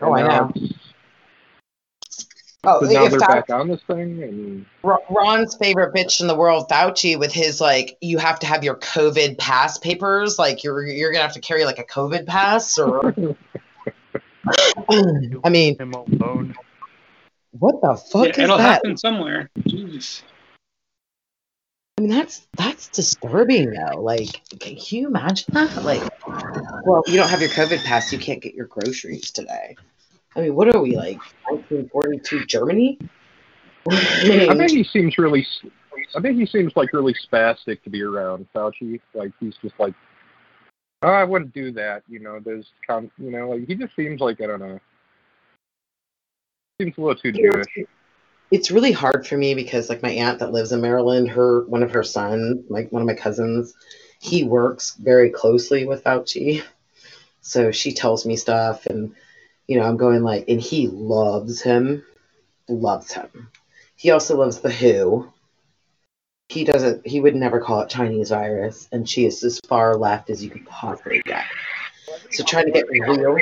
Oh, 0.00 0.12
I 0.14 0.20
And 0.20 0.28
now 0.28 0.52
know. 0.54 0.68
It's- 2.64 2.78
Oh, 2.82 2.86
So 2.86 2.92
now 2.92 3.08
they're 3.08 3.18
Fau- 3.20 3.26
back 3.26 3.50
on 3.50 3.68
this 3.68 3.80
thing, 3.86 4.22
and 4.22 4.66
Ron's 5.10 5.56
favorite 5.56 5.94
bitch 5.94 6.20
in 6.20 6.26
the 6.26 6.34
world, 6.36 6.68
Fauci, 6.70 7.18
with 7.18 7.32
his 7.32 7.60
like, 7.60 7.96
you 8.00 8.18
have 8.18 8.40
to 8.40 8.46
have 8.46 8.64
your 8.64 8.76
COVID 8.76 9.38
pass 9.38 9.78
papers. 9.78 10.38
Like, 10.38 10.64
you're 10.64 10.84
you're 10.86 11.12
gonna 11.12 11.22
have 11.24 11.34
to 11.34 11.40
carry 11.40 11.64
like 11.64 11.78
a 11.78 11.84
COVID 11.84 12.26
pass, 12.26 12.78
or 12.78 13.14
I 15.44 15.48
mean, 15.50 15.78
Him 15.78 15.92
alone. 15.94 16.54
what 17.58 17.80
the 17.80 17.96
fuck 17.96 18.24
Yeah, 18.26 18.30
is 18.32 18.38
it'll 18.38 18.58
that? 18.58 18.74
happen 18.74 18.96
somewhere. 18.96 19.48
Jesus. 19.66 20.22
I 21.96 22.00
mean, 22.02 22.10
that's 22.10 22.46
that's 22.56 22.88
disturbing 22.88 23.70
though. 23.70 24.00
Like, 24.00 24.42
can 24.58 24.76
you 24.88 25.06
imagine 25.06 25.46
that? 25.54 25.84
Like, 25.84 26.02
well, 26.84 27.02
you 27.06 27.16
don't 27.16 27.28
have 27.28 27.40
your 27.40 27.50
COVID 27.50 27.84
pass, 27.84 28.12
you 28.12 28.18
can't 28.18 28.42
get 28.42 28.54
your 28.54 28.66
groceries 28.66 29.30
today. 29.30 29.76
I 30.36 30.40
mean, 30.40 30.54
what 30.54 30.74
are 30.74 30.80
we 30.80 30.96
like, 30.96 31.18
1942 31.48 32.46
Germany? 32.46 32.98
I 33.90 34.54
think 34.56 34.70
he 34.70 34.84
seems 34.84 35.18
really. 35.18 35.46
I 36.16 36.20
think 36.20 36.38
he 36.38 36.46
seems 36.46 36.72
like 36.76 36.92
really 36.92 37.14
spastic 37.14 37.82
to 37.84 37.90
be 37.90 38.02
around 38.02 38.46
Fauci. 38.54 39.00
Like 39.14 39.32
he's 39.40 39.54
just 39.62 39.74
like, 39.78 39.94
oh, 41.02 41.08
I 41.08 41.24
wouldn't 41.24 41.54
do 41.54 41.70
that. 41.72 42.02
You 42.08 42.20
know, 42.20 42.40
there's, 42.40 42.66
com- 42.86 43.10
you 43.18 43.30
know, 43.30 43.50
like 43.50 43.66
he 43.66 43.74
just 43.74 43.94
seems 43.94 44.20
like 44.20 44.40
I 44.40 44.46
don't 44.46 44.60
know. 44.60 44.80
Seems 46.80 46.98
a 46.98 47.00
little 47.00 47.16
too 47.16 47.30
Jewish. 47.30 47.86
it's 48.50 48.72
really 48.72 48.90
hard 48.90 49.26
for 49.26 49.36
me 49.36 49.54
because 49.54 49.88
like 49.88 50.02
my 50.02 50.10
aunt 50.10 50.40
that 50.40 50.52
lives 50.52 50.72
in 50.72 50.80
Maryland, 50.80 51.28
her 51.30 51.64
one 51.66 51.84
of 51.84 51.92
her 51.92 52.02
sons, 52.02 52.64
like 52.68 52.90
one 52.90 53.02
of 53.02 53.06
my 53.06 53.14
cousins, 53.14 53.74
he 54.20 54.42
works 54.42 54.96
very 54.96 55.30
closely 55.30 55.86
with 55.86 56.02
Fauci. 56.02 56.62
So 57.42 57.70
she 57.70 57.92
tells 57.92 58.26
me 58.26 58.36
stuff 58.36 58.86
and 58.86 59.14
you 59.66 59.78
know, 59.78 59.84
I'm 59.84 59.96
going 59.96 60.22
like 60.22 60.46
and 60.48 60.60
he 60.60 60.88
loves 60.88 61.62
him. 61.62 62.04
Loves 62.68 63.12
him. 63.12 63.48
He 63.96 64.10
also 64.10 64.36
loves 64.38 64.60
the 64.60 64.72
WHO. 64.72 65.32
He 66.48 66.64
doesn't 66.64 67.06
he 67.06 67.20
would 67.20 67.34
never 67.34 67.60
call 67.60 67.80
it 67.80 67.88
Chinese 67.88 68.30
virus 68.30 68.88
and 68.92 69.08
she 69.08 69.24
is 69.26 69.42
as 69.44 69.60
far 69.66 69.96
left 69.96 70.30
as 70.30 70.44
you 70.44 70.50
could 70.50 70.66
possibly 70.66 71.22
get. 71.24 71.44
So 72.30 72.44
trying 72.44 72.66
to 72.66 72.72
get 72.72 72.88
real 72.90 73.38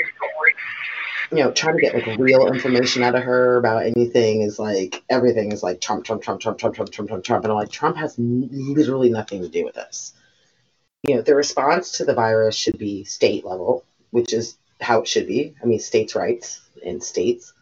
you 1.32 1.38
know, 1.38 1.50
trying 1.50 1.76
to 1.76 1.80
get 1.80 1.94
like 1.94 2.18
real 2.18 2.46
information 2.46 3.02
out 3.02 3.14
of 3.14 3.22
her 3.22 3.56
about 3.56 3.86
anything 3.86 4.42
is 4.42 4.58
like 4.58 5.02
everything 5.08 5.50
is 5.50 5.62
like 5.62 5.80
Trump, 5.80 6.04
Trump, 6.04 6.22
Trump, 6.22 6.40
Trump, 6.40 6.58
Trump, 6.58 6.74
Trump, 6.74 6.90
Trump, 6.92 7.08
Trump, 7.08 7.24
Trump, 7.24 7.44
and 7.44 7.52
I'm 7.52 7.58
like 7.58 7.70
Trump 7.70 7.96
has 7.96 8.14
literally 8.18 9.10
nothing 9.10 9.40
to 9.40 9.48
do 9.48 9.64
with 9.64 9.74
this. 9.74 10.12
You 11.08 11.16
know, 11.16 11.22
the 11.22 11.34
response 11.34 11.92
to 11.92 12.04
the 12.04 12.14
virus 12.14 12.54
should 12.54 12.78
be 12.78 13.04
state 13.04 13.46
level, 13.46 13.84
which 14.10 14.34
is 14.34 14.58
how 14.82 15.00
it 15.02 15.09
should 15.09 15.26
be. 15.26 15.54
I 15.62 15.66
mean, 15.66 15.78
states' 15.78 16.14
rights 16.14 16.60
in 16.82 17.00
states, 17.00 17.52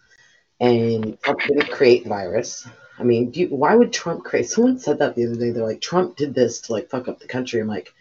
and 0.60 1.20
Trump 1.22 1.40
didn't 1.40 1.70
create 1.70 2.04
the 2.04 2.08
virus. 2.10 2.66
I 2.98 3.02
mean, 3.02 3.30
do 3.30 3.40
you, 3.40 3.48
why 3.48 3.74
would 3.74 3.92
Trump 3.92 4.24
create? 4.24 4.48
Someone 4.48 4.78
said 4.78 4.98
that 4.98 5.14
the 5.14 5.26
other 5.26 5.36
day. 5.36 5.50
They're 5.50 5.64
like, 5.66 5.80
Trump 5.80 6.16
did 6.16 6.34
this 6.34 6.60
to 6.62 6.72
like 6.72 6.90
fuck 6.90 7.08
up 7.08 7.18
the 7.20 7.26
country. 7.26 7.60
I'm 7.60 7.66
like, 7.66 7.94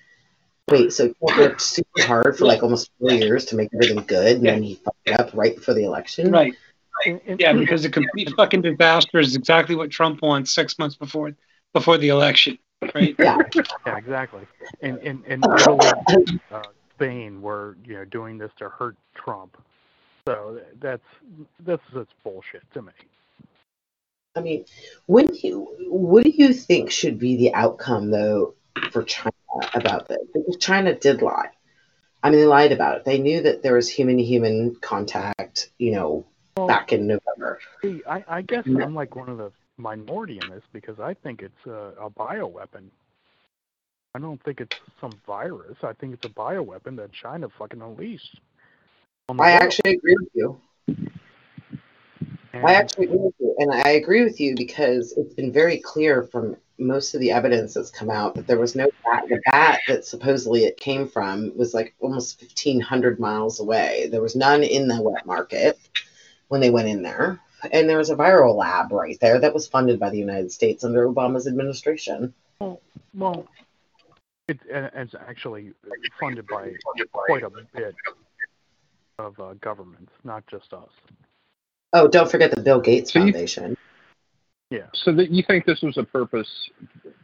wait, 0.69 0.91
so 0.91 1.13
Trump 1.25 1.39
worked 1.39 1.61
super 1.61 2.03
hard 2.03 2.37
for 2.37 2.45
like 2.45 2.63
almost 2.63 2.91
four 2.99 3.11
years 3.11 3.45
to 3.45 3.55
make 3.55 3.69
everything 3.73 4.03
good, 4.05 4.37
and 4.37 4.45
then 4.45 4.63
he 4.63 4.75
fucked 4.75 4.97
it 5.05 5.19
up 5.19 5.29
right 5.33 5.55
before 5.55 5.73
the 5.73 5.83
election. 5.85 6.31
Right. 6.31 6.53
And- 7.05 7.21
and- 7.25 7.39
Yeah, 7.39 7.53
because 7.53 7.85
a 7.85 7.89
complete 7.89 8.29
fucking 8.35 8.61
disaster 8.61 9.19
is 9.19 9.35
exactly 9.35 9.73
what 9.75 9.89
Trump 9.89 10.21
wants 10.21 10.51
six 10.53 10.77
months 10.77 10.97
before 10.97 11.33
before 11.73 11.97
the 11.97 12.09
election. 12.09 12.57
Right. 12.93 13.15
Yeah. 13.17 13.37
Yeah, 13.85 13.97
exactly. 13.97 14.41
And 14.81 14.97
and 14.99 15.23
in 15.25 15.41
Italy, 15.43 15.87
uh, 16.51 16.61
Spain 16.99 17.41
were 17.41 17.77
you 17.85 17.95
know 17.95 18.05
doing 18.05 18.37
this 18.37 18.51
to 18.57 18.69
hurt 18.69 18.95
Trump. 19.15 19.57
So 20.27 20.59
that's 20.79 21.03
that's 21.65 21.81
that's 21.93 22.11
bullshit 22.23 22.63
to 22.73 22.81
me. 22.81 22.91
I 24.35 24.41
mean, 24.41 24.65
when 25.07 25.25
do 25.27 25.39
you, 25.41 25.67
what 25.89 26.23
do 26.23 26.29
you 26.29 26.53
think 26.53 26.91
should 26.91 27.17
be 27.17 27.35
the 27.35 27.53
outcome 27.53 28.11
though 28.11 28.53
for 28.91 29.03
China 29.03 29.31
about 29.73 30.07
this? 30.07 30.19
Because 30.33 30.57
China 30.57 30.93
did 30.93 31.21
lie. 31.21 31.49
I 32.21 32.29
mean, 32.29 32.39
they 32.39 32.45
lied 32.45 32.71
about 32.71 32.97
it. 32.97 33.05
They 33.05 33.17
knew 33.17 33.41
that 33.41 33.63
there 33.63 33.73
was 33.73 33.89
human-to-human 33.89 34.75
contact, 34.81 35.71
you 35.77 35.93
know, 35.93 36.25
back 36.55 36.91
in 36.91 37.07
November. 37.07 37.59
See, 37.81 38.01
I, 38.07 38.23
I 38.27 38.41
guess 38.41 38.65
mm-hmm. 38.65 38.83
I'm 38.83 38.93
like 38.93 39.15
one 39.15 39.29
of 39.29 39.37
the 39.37 39.51
minority 39.77 40.39
in 40.43 40.49
this 40.49 40.63
because 40.73 40.99
I 40.99 41.13
think 41.13 41.41
it's 41.41 41.65
a, 41.65 41.93
a 41.99 42.09
bioweapon. 42.09 42.89
I 44.15 44.19
don't 44.19 44.41
think 44.43 44.59
it's 44.59 44.77
some 44.99 45.11
virus. 45.27 45.77
I 45.83 45.93
think 45.93 46.13
it's 46.15 46.25
a 46.25 46.29
bioweapon 46.29 46.95
that 46.97 47.11
China 47.11 47.47
fucking 47.57 47.81
unleashed. 47.81 48.39
I 49.29 49.33
world. 49.33 49.49
actually 49.49 49.93
agree 49.95 50.15
with 50.19 50.29
you. 50.33 50.61
And- 50.87 52.65
I 52.65 52.73
actually 52.73 53.05
agree 53.05 53.19
with 53.19 53.35
you, 53.39 53.55
and 53.59 53.71
I 53.71 53.91
agree 53.91 54.23
with 54.23 54.39
you 54.39 54.55
because 54.55 55.13
it's 55.15 55.35
been 55.35 55.51
very 55.51 55.77
clear 55.77 56.23
from 56.23 56.57
most 56.79 57.13
of 57.13 57.21
the 57.21 57.29
evidence 57.29 57.75
that's 57.75 57.91
come 57.91 58.09
out 58.09 58.33
that 58.33 58.47
there 58.47 58.57
was 58.57 58.75
no 58.75 58.89
bat. 59.03 59.25
The 59.29 59.39
bat 59.51 59.79
that 59.87 60.05
supposedly 60.05 60.63
it 60.63 60.79
came 60.79 61.07
from 61.07 61.55
was 61.55 61.75
like 61.75 61.93
almost 61.99 62.39
fifteen 62.39 62.79
hundred 62.79 63.19
miles 63.19 63.59
away. 63.59 64.07
There 64.11 64.21
was 64.21 64.35
none 64.35 64.63
in 64.63 64.87
the 64.87 64.99
wet 64.99 65.27
market 65.27 65.77
when 66.47 66.61
they 66.61 66.71
went 66.71 66.87
in 66.87 67.03
there, 67.03 67.39
and 67.71 67.87
there 67.87 67.99
was 67.99 68.09
a 68.09 68.15
viral 68.15 68.55
lab 68.55 68.91
right 68.91 69.19
there 69.21 69.39
that 69.39 69.53
was 69.53 69.67
funded 69.67 69.99
by 69.99 70.09
the 70.09 70.17
United 70.17 70.51
States 70.51 70.83
under 70.83 71.07
Obama's 71.07 71.47
administration. 71.47 72.33
Well, 73.13 73.47
it, 74.49 74.59
and 74.71 74.89
it's 74.95 75.15
actually 75.27 75.71
funded 76.19 76.45
by 76.47 76.71
quite 77.11 77.43
a 77.43 77.49
bit 77.49 77.95
of 79.17 79.39
uh, 79.39 79.53
governments, 79.61 80.11
not 80.23 80.45
just 80.47 80.73
us. 80.73 80.89
Oh, 81.93 82.07
don't 82.07 82.29
forget 82.29 82.51
the 82.55 82.61
Bill 82.61 82.79
Gates 82.81 83.13
So 83.13 83.19
you- 83.19 83.31
Foundation. 83.33 83.75
Yeah. 84.71 84.81
So 84.93 85.11
that 85.13 85.31
you 85.31 85.41
think 85.47 85.65
this 85.65 85.81
was 85.81 85.97
a 85.97 86.03
purpose, 86.03 86.47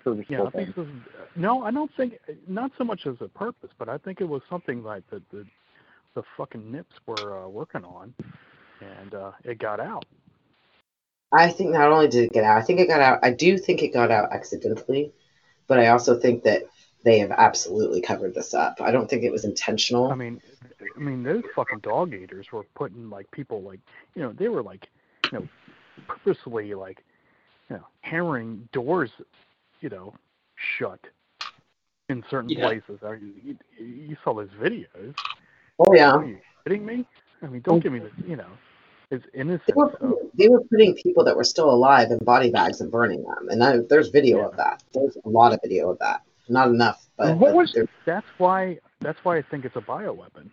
purposeful 0.03 0.35
Yeah, 0.35 0.43
I 0.45 0.49
thing? 0.49 0.65
think 0.73 0.75
this 0.75 0.87
is, 0.87 0.93
no, 1.35 1.61
I 1.63 1.69
don't 1.69 1.91
think 1.95 2.17
not 2.47 2.71
so 2.75 2.83
much 2.83 3.05
as 3.05 3.17
a 3.21 3.27
purpose, 3.27 3.69
but 3.77 3.87
I 3.87 3.99
think 3.99 4.19
it 4.19 4.23
was 4.27 4.41
something 4.49 4.81
like 4.83 5.07
that 5.11 5.21
the 5.29 5.45
the 6.15 6.23
fucking 6.37 6.71
nips 6.71 6.95
were 7.05 7.43
uh, 7.43 7.47
working 7.47 7.83
on, 7.83 8.15
and 8.81 9.13
uh, 9.13 9.31
it 9.43 9.59
got 9.59 9.79
out. 9.79 10.05
I 11.31 11.51
think 11.51 11.71
not 11.71 11.91
only 11.91 12.07
did 12.07 12.23
it 12.23 12.31
get 12.33 12.43
out, 12.45 12.57
I 12.57 12.61
think 12.63 12.79
it 12.79 12.87
got 12.87 13.01
out. 13.01 13.19
I 13.21 13.29
do 13.31 13.59
think 13.59 13.83
it 13.83 13.89
got 13.93 14.09
out 14.09 14.31
accidentally, 14.31 15.11
but 15.67 15.77
I 15.77 15.89
also 15.89 16.17
think 16.17 16.43
that 16.45 16.63
they 17.05 17.19
have 17.19 17.31
absolutely 17.31 18.01
covered 18.01 18.33
this 18.33 18.53
up. 18.53 18.81
I 18.81 18.91
don't 18.91 19.09
think 19.09 19.23
it 19.23 19.31
was 19.31 19.45
intentional. 19.45 20.11
I 20.11 20.15
mean, 20.15 20.41
I 20.95 20.99
mean 20.99 21.23
those 21.23 21.43
fucking 21.55 21.79
dog 21.79 22.13
eaters 22.13 22.51
were 22.51 22.63
putting 22.75 23.09
like 23.09 23.29
people 23.31 23.61
like 23.61 23.79
you 24.15 24.23
know 24.23 24.33
they 24.33 24.49
were 24.49 24.63
like 24.63 24.89
you 25.31 25.39
know 25.39 25.47
purposely 26.07 26.73
like 26.73 27.03
you 27.69 27.77
know 27.77 27.83
hammering 28.01 28.67
doors 28.73 29.11
you 29.81 29.89
know 29.89 30.13
shut 30.55 30.99
in 32.09 32.23
certain 32.29 32.49
Yeah. 32.49 32.67
places. 32.67 32.99
I 33.05 33.11
mean, 33.11 33.57
you, 33.79 33.85
you 33.85 34.17
saw 34.23 34.33
those 34.33 34.49
videos. 34.59 35.13
oh 35.79 35.93
yeah, 35.93 36.11
Are 36.13 36.25
you 36.25 36.37
kidding 36.65 36.85
me? 36.85 37.05
I 37.43 37.47
mean, 37.47 37.61
don't 37.61 37.81
give 37.81 37.93
me 37.93 37.99
this. 37.99 38.11
You 38.27 38.35
know, 38.35 38.49
it's 39.11 39.25
they 39.33 39.41
innocent. 39.41 39.75
were 39.75 39.95
So, 39.99 40.31
they 40.37 40.49
were 40.49 40.63
putting 40.71 40.95
people 40.95 41.23
that 41.23 41.35
were 41.35 41.43
still 41.43 41.69
alive 41.69 42.09
in 42.09 42.17
body 42.19 42.49
bags 42.49 42.81
and 42.81 42.91
burning 42.91 43.23
them, 43.23 43.49
and 43.49 43.63
I, 43.63 43.77
there's 43.89 44.09
video 44.09 44.39
of 44.47 44.55
that. 44.57 44.81
There's 44.93 45.17
a 45.23 45.29
lot 45.29 45.53
of 45.53 45.59
video 45.63 45.91
of 45.91 45.99
that. 45.99 46.21
Not 46.47 46.67
enough, 46.69 47.05
but 47.17 47.37
What 47.37 47.53
was- 47.55 47.75
that's 48.05 48.25
why. 48.37 48.79
That's 49.01 49.17
why 49.23 49.37
I 49.37 49.41
think 49.41 49.65
it's 49.65 49.75
a 49.75 49.81
bioweapon. 49.81 50.49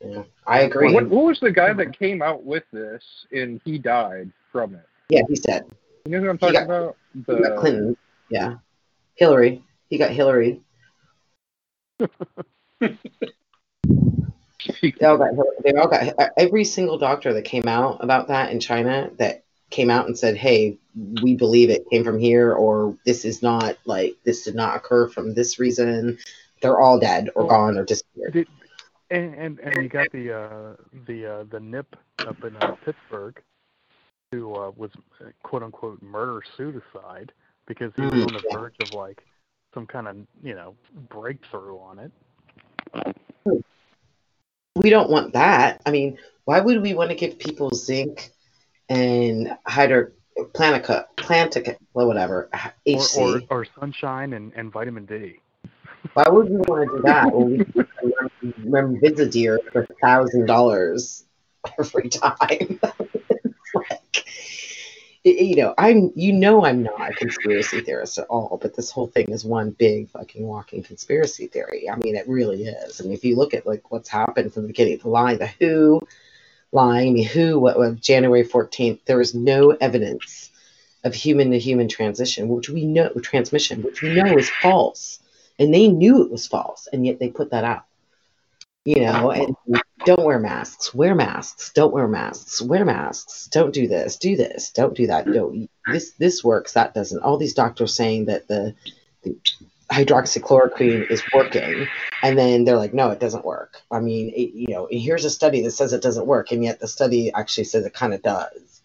yeah, 0.00 0.22
I 0.46 0.60
agree. 0.60 0.92
What, 0.94 1.08
what 1.08 1.24
was 1.24 1.40
the 1.40 1.50
guy 1.50 1.72
that 1.72 1.98
came 1.98 2.22
out 2.22 2.44
with 2.44 2.64
this 2.72 3.02
and 3.32 3.60
he 3.64 3.78
died 3.78 4.30
from 4.52 4.74
it? 4.74 4.86
Yeah, 5.08 5.22
he 5.28 5.36
said 5.36 5.64
You 6.04 6.12
know 6.12 6.20
who 6.20 6.28
I'm 6.30 6.36
He 6.36 6.40
talking 6.40 6.54
got- 6.54 6.64
about? 6.64 6.96
he 7.14 7.20
got 7.22 7.42
The 7.42 7.56
Clinton. 7.58 7.96
Yeah, 8.30 8.54
Hillary. 9.14 9.64
He 9.88 9.98
got 9.98 10.10
Hillary. 10.10 10.60
They 14.82 15.06
all 15.06 15.16
got. 15.16 15.30
They 15.62 15.72
all 15.74 15.86
got. 15.86 16.32
Every 16.36 16.64
single 16.64 16.98
doctor 16.98 17.32
that 17.34 17.44
came 17.44 17.68
out 17.68 18.02
about 18.02 18.28
that 18.28 18.50
in 18.50 18.58
China 18.58 19.10
that 19.18 19.44
came 19.70 19.90
out 19.90 20.06
and 20.06 20.18
said, 20.18 20.36
"Hey, 20.36 20.78
we 21.20 21.34
believe 21.34 21.70
it 21.70 21.88
came 21.90 22.04
from 22.04 22.18
here," 22.18 22.52
or 22.52 22.96
"This 23.04 23.24
is 23.24 23.42
not 23.42 23.76
like 23.84 24.16
this 24.24 24.44
did 24.44 24.54
not 24.54 24.76
occur 24.76 25.08
from 25.08 25.34
this 25.34 25.58
reason." 25.58 26.18
They're 26.62 26.80
all 26.80 26.98
dead 26.98 27.30
or 27.34 27.46
gone 27.46 27.76
or 27.76 27.84
disappeared. 27.84 28.32
Did, 28.32 28.48
and, 29.10 29.34
and 29.34 29.60
and 29.60 29.82
you 29.82 29.88
got 29.88 30.10
the 30.12 30.32
uh, 30.32 30.76
the 31.06 31.26
uh, 31.26 31.44
the 31.50 31.60
nip 31.60 31.96
up 32.26 32.42
in 32.44 32.56
uh, 32.56 32.74
Pittsburgh, 32.84 33.40
who 34.32 34.54
uh, 34.54 34.70
was 34.76 34.90
quote 35.42 35.62
unquote 35.62 36.02
murder 36.02 36.42
suicide 36.56 37.32
because 37.66 37.92
he 37.96 38.02
was 38.02 38.12
Mm, 38.12 38.26
on 38.26 38.34
the 38.34 38.40
yeah. 38.48 38.56
verge 38.58 38.78
of 38.80 38.92
like 38.92 39.24
some 39.74 39.86
kind 39.86 40.08
of 40.08 40.16
you 40.42 40.54
know 40.54 40.74
breakthrough 41.08 41.78
on 41.78 41.98
it. 41.98 42.12
We 44.74 44.90
don't 44.90 45.10
want 45.10 45.32
that. 45.32 45.80
I 45.86 45.90
mean, 45.90 46.18
why 46.44 46.60
would 46.60 46.82
we 46.82 46.94
want 46.94 47.10
to 47.10 47.16
give 47.16 47.38
people 47.38 47.70
zinc 47.70 48.30
and 48.88 49.56
hydro 49.66 50.10
plantica 50.52 51.04
plantica 51.16 51.76
whatever 51.92 52.48
Or, 52.52 52.72
HC? 52.86 53.18
or 53.18 53.42
or 53.50 53.66
sunshine 53.78 54.32
and, 54.34 54.52
and 54.54 54.72
vitamin 54.72 55.06
D. 55.06 55.40
Why 56.14 56.28
would 56.28 56.48
you 56.48 56.62
want 56.68 56.88
to 56.88 56.96
do 56.96 57.02
that? 57.02 57.32
Well, 57.32 57.46
we 57.46 57.64
can 57.64 58.52
remdesivir 58.64 59.58
for 59.72 59.86
thousand 60.02 60.46
dollars 60.46 61.24
every 61.78 62.08
time. 62.08 62.80
Like, 63.74 64.24
you 65.24 65.56
know, 65.56 65.74
I'm, 65.76 66.12
you 66.14 66.32
know, 66.32 66.64
I'm 66.64 66.84
not 66.84 67.10
a 67.10 67.12
conspiracy 67.12 67.80
theorist 67.82 68.16
at 68.16 68.26
all, 68.28 68.58
but 68.62 68.74
this 68.74 68.90
whole 68.90 69.08
thing 69.08 69.28
is 69.30 69.44
one 69.44 69.70
big 69.72 70.08
fucking 70.08 70.46
walking 70.46 70.82
conspiracy 70.82 71.48
theory. 71.48 71.90
I 71.90 71.96
mean, 71.96 72.14
it 72.16 72.26
really 72.28 72.62
is. 72.64 73.00
I 73.00 73.04
mean, 73.04 73.12
if 73.12 73.24
you 73.24 73.36
look 73.36 73.52
at 73.52 73.66
like 73.66 73.90
what's 73.90 74.08
happened 74.08 74.54
from 74.54 74.62
the 74.62 74.68
beginning, 74.68 74.98
the 74.98 75.08
line, 75.08 75.38
the 75.38 75.48
Who 75.60 76.00
lying, 76.76 77.12
I 77.12 77.14
mean, 77.14 77.26
Who, 77.28 77.58
what 77.58 77.78
was 77.78 77.98
January 78.00 78.44
14th, 78.44 79.00
there 79.06 79.18
was 79.18 79.34
no 79.34 79.70
evidence 79.70 80.50
of 81.02 81.14
human 81.14 81.50
to 81.52 81.58
human 81.58 81.88
transition, 81.88 82.48
which 82.48 82.68
we 82.68 82.84
know 82.84 83.08
transmission, 83.22 83.82
which 83.82 84.02
we 84.02 84.14
know 84.14 84.36
is 84.36 84.50
false, 84.50 85.18
and 85.58 85.72
they 85.72 85.88
knew 85.88 86.22
it 86.22 86.30
was 86.30 86.46
false, 86.46 86.86
and 86.92 87.06
yet 87.06 87.18
they 87.18 87.30
put 87.30 87.50
that 87.50 87.64
out. 87.64 87.84
You 88.84 89.00
know, 89.00 89.32
and 89.32 89.56
don't 90.04 90.22
wear 90.24 90.38
masks. 90.38 90.94
Wear 90.94 91.16
masks. 91.16 91.72
Don't 91.72 91.92
wear 91.92 92.06
masks. 92.06 92.62
Wear 92.62 92.84
masks. 92.84 93.48
Don't 93.50 93.74
do 93.74 93.88
this. 93.88 94.16
Do 94.16 94.36
this. 94.36 94.70
Don't 94.70 94.94
do 94.94 95.08
that. 95.08 95.26
Don't. 95.26 95.68
This 95.90 96.12
this 96.12 96.44
works. 96.44 96.74
That 96.74 96.94
doesn't. 96.94 97.20
All 97.20 97.36
these 97.36 97.54
doctors 97.54 97.96
saying 97.96 98.26
that 98.26 98.46
the, 98.46 98.76
the 99.24 99.36
hydroxychloroquine 99.90 101.10
is 101.10 101.22
working, 101.32 101.86
and 102.22 102.38
then 102.38 102.64
they're 102.64 102.76
like, 102.76 102.94
no, 102.94 103.10
it 103.10 103.20
doesn't 103.20 103.44
work. 103.44 103.80
I 103.90 104.00
mean, 104.00 104.30
it, 104.30 104.52
you 104.52 104.68
know, 104.68 104.88
here's 104.90 105.24
a 105.24 105.30
study 105.30 105.62
that 105.62 105.70
says 105.72 105.92
it 105.92 106.02
doesn't 106.02 106.26
work, 106.26 106.52
and 106.52 106.64
yet 106.64 106.80
the 106.80 106.88
study 106.88 107.32
actually 107.32 107.64
says 107.64 107.84
it 107.84 107.94
kind 107.94 108.14
of 108.14 108.22
does. 108.22 108.82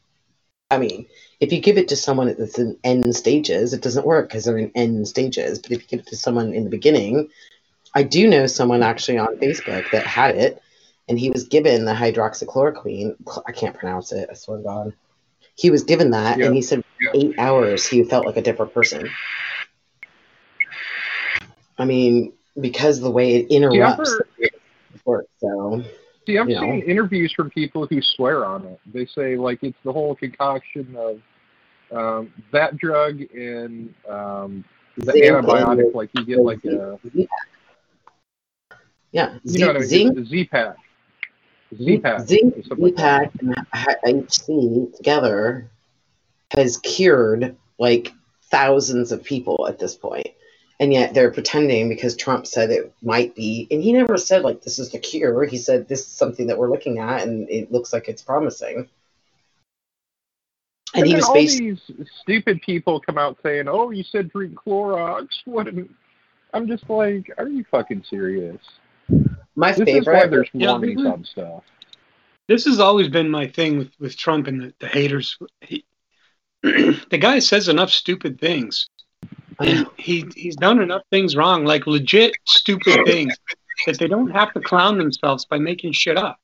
I 0.69 0.78
mean, 0.78 1.07
if 1.40 1.52
you 1.52 1.60
give 1.60 1.78
it 1.78 1.90
to 1.90 1.95
someone 1.95 2.34
that's 2.38 2.57
in 2.57 2.78
end 2.84 3.15
stages, 3.15 3.73
it 3.73 3.82
doesn't 3.82 4.06
work 4.06 4.30
because 4.30 4.45
they're 4.45 4.57
in 4.57 4.72
end 4.73 5.07
stages. 5.07 5.60
But 5.60 5.72
if 5.72 5.82
you 5.82 5.88
give 5.88 5.99
it 6.02 6.07
to 6.07 6.15
someone 6.15 6.53
in 6.53 6.64
the 6.64 6.69
beginning, 6.69 7.30
I 7.94 8.03
do 8.03 8.30
know 8.30 8.48
someone 8.48 8.84
actually 8.84 9.18
on 9.18 9.36
Facebook 9.38 9.90
that 9.91 10.06
had 10.06 10.36
it, 10.36 10.61
and 11.10 11.19
he 11.19 11.30
was 11.30 11.45
given 11.45 11.86
the 11.86 11.94
hydroxychloroquine. 11.94 13.15
I 13.45 13.52
can't 13.52 13.78
pronounce 13.78 14.11
it. 14.11 14.30
I 14.32 14.34
swear 14.36 14.57
to 14.57 14.64
God. 14.64 14.94
He 15.56 15.69
was 15.69 15.84
given 15.84 16.11
that, 16.11 16.40
Yeah. 16.40 16.45
and 16.45 16.56
he 16.56 16.61
said 16.61 16.84
for 16.99 17.11
eight 17.14 17.36
hours 17.38 17.86
he 17.86 18.03
felt 18.03 18.26
like 18.26 18.38
a 18.38 18.41
different 18.41 18.73
person. 18.73 19.10
I 21.77 21.85
mean, 21.85 22.34
because 22.60 22.99
the 22.99 23.11
way 23.11 23.35
it 23.35 23.48
interrupts 23.52 24.19
work. 25.06 25.26
So 25.39 25.84
See, 26.27 26.38
I've 26.38 26.48
You 26.49 26.56
know. 26.56 26.61
seen 26.61 26.81
interviews 26.81 27.34
from 27.34 27.49
people 27.49 27.88
who 27.88 28.02
swear 28.02 28.45
on 28.45 28.65
it. 28.65 28.80
They 28.93 29.06
say 29.07 29.38
like 29.38 29.64
it's 29.64 29.77
the 29.84 29.91
whole 29.91 30.15
concoction 30.15 30.95
of 30.95 31.22
um, 31.91 32.34
that 32.52 32.77
drug 32.77 33.22
and 33.34 33.93
um, 34.07 34.64
the 34.98 35.11
Zinc 35.14 35.26
antibiotic. 35.26 35.85
and- 35.85 35.95
Like 35.95 36.10
you 36.15 36.26
get 36.26 36.39
like 36.39 36.64
a 36.65 36.99
yeah, 39.11 39.38
you 39.43 39.60
know 39.60 39.68
what 39.68 39.76
I 39.76 39.80
mean? 39.80 39.88
zinc, 39.89 40.26
Z-Pak. 40.27 40.76
Z-Pak. 41.76 42.22
zinc, 42.22 42.65
and 42.69 44.26
HC 44.30 44.95
together 44.95 45.69
has 46.57 46.77
cured 46.77 47.56
like 47.77 48.14
thousands 48.43 49.11
of 49.11 49.22
people 49.23 49.68
at 49.68 49.80
this 49.80 49.95
point. 49.95 50.27
And 50.82 50.91
yet 50.91 51.14
they're 51.14 51.32
pretending 51.32 51.88
because 51.90 52.18
Trump 52.18 52.48
said 52.48 52.72
it 52.72 52.91
might 53.03 53.36
be, 53.36 53.68
and 53.72 53.84
he 53.84 53.94
never 53.94 54.18
said 54.18 54.41
like 54.41 54.64
this 54.64 54.80
is 54.80 54.90
the 54.91 54.98
cure. 54.99 55.45
He 55.45 55.58
said 55.58 55.88
this 55.88 55.99
is 56.02 56.08
something 56.08 56.48
that 56.48 56.58
we're 56.58 56.72
looking 56.72 56.98
at, 56.98 57.22
and 57.22 57.48
it 57.49 57.72
looks 57.72 57.94
like 57.94 58.10
it's 58.10 58.24
promising. 58.24 58.90
And, 60.94 61.03
And, 61.03 61.08
he 61.08 61.16
was 61.16 61.26
all 61.26 61.36
based. 61.36 61.60
these 61.60 61.80
stupid 62.22 62.62
people 62.64 62.99
come 62.99 63.18
out 63.20 63.38
saying, 63.44 63.68
"Oh, 63.68 63.91
you 63.91 64.03
said 64.03 64.32
drink 64.32 64.56
Clorox." 64.56 65.28
What? 65.45 65.68
an-" 65.68 65.95
I'm 66.53 66.68
just 66.68 66.90
like, 66.90 67.32
are 67.38 67.48
you 67.48 67.64
fucking 67.72 68.03
serious? 68.10 68.58
My 69.56 69.72
This 69.72 69.88
is 69.88 70.06
why 70.08 70.14
favorite. 70.14 70.32
there's 70.32 70.49
Yeah, 70.53 70.72
warnings 70.72 71.02
mhm. 71.02 71.14
on 71.14 71.24
stuff. 71.24 71.64
This 72.48 72.66
has 72.66 72.80
always 72.80 73.08
been 73.08 73.30
my 73.30 73.48
thing 73.48 73.78
with, 73.78 73.91
with 73.99 74.18
Trump 74.18 74.48
and 74.48 74.62
the, 74.62 74.74
the 74.80 74.88
haters. 74.88 75.38
He, 75.62 75.86
the 76.64 77.18
guy 77.20 77.40
says 77.40 77.70
enough 77.70 77.91
stupid 77.91 78.40
things. 78.41 78.90
And 79.64 79.88
he 79.98 80.26
he's 80.36 80.56
done 80.56 80.82
enough 80.82 81.04
things 81.12 81.36
wrong, 81.36 81.66
like 81.66 81.88
legit 81.88 82.34
stupid 82.48 83.06
things, 83.06 83.34
that 83.86 83.98
they 84.00 84.08
don't 84.08 84.30
have 84.32 84.54
to 84.54 84.60
clown 84.62 84.98
themselves 84.98 85.46
by 85.46 85.58
making 85.60 85.94
shit 85.94 86.18
up. 86.18 86.40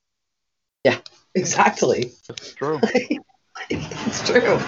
Yeah, 0.84 0.98
exactly. 1.36 2.12
It's 2.30 2.54
true. 2.54 2.80
it's 3.70 4.30
true. 4.30 4.60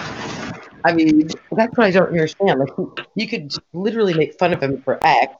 I 0.84 0.92
mean, 0.94 1.28
that's 1.52 1.76
what 1.76 1.86
I 1.86 1.90
don't 1.90 2.08
understand. 2.08 2.60
Like, 2.60 2.70
you- 2.78 2.94
you 3.14 3.28
could 3.28 3.52
literally 3.72 4.14
make 4.14 4.38
fun 4.38 4.52
of 4.52 4.62
him 4.62 4.80
for 4.82 4.98
X, 5.04 5.34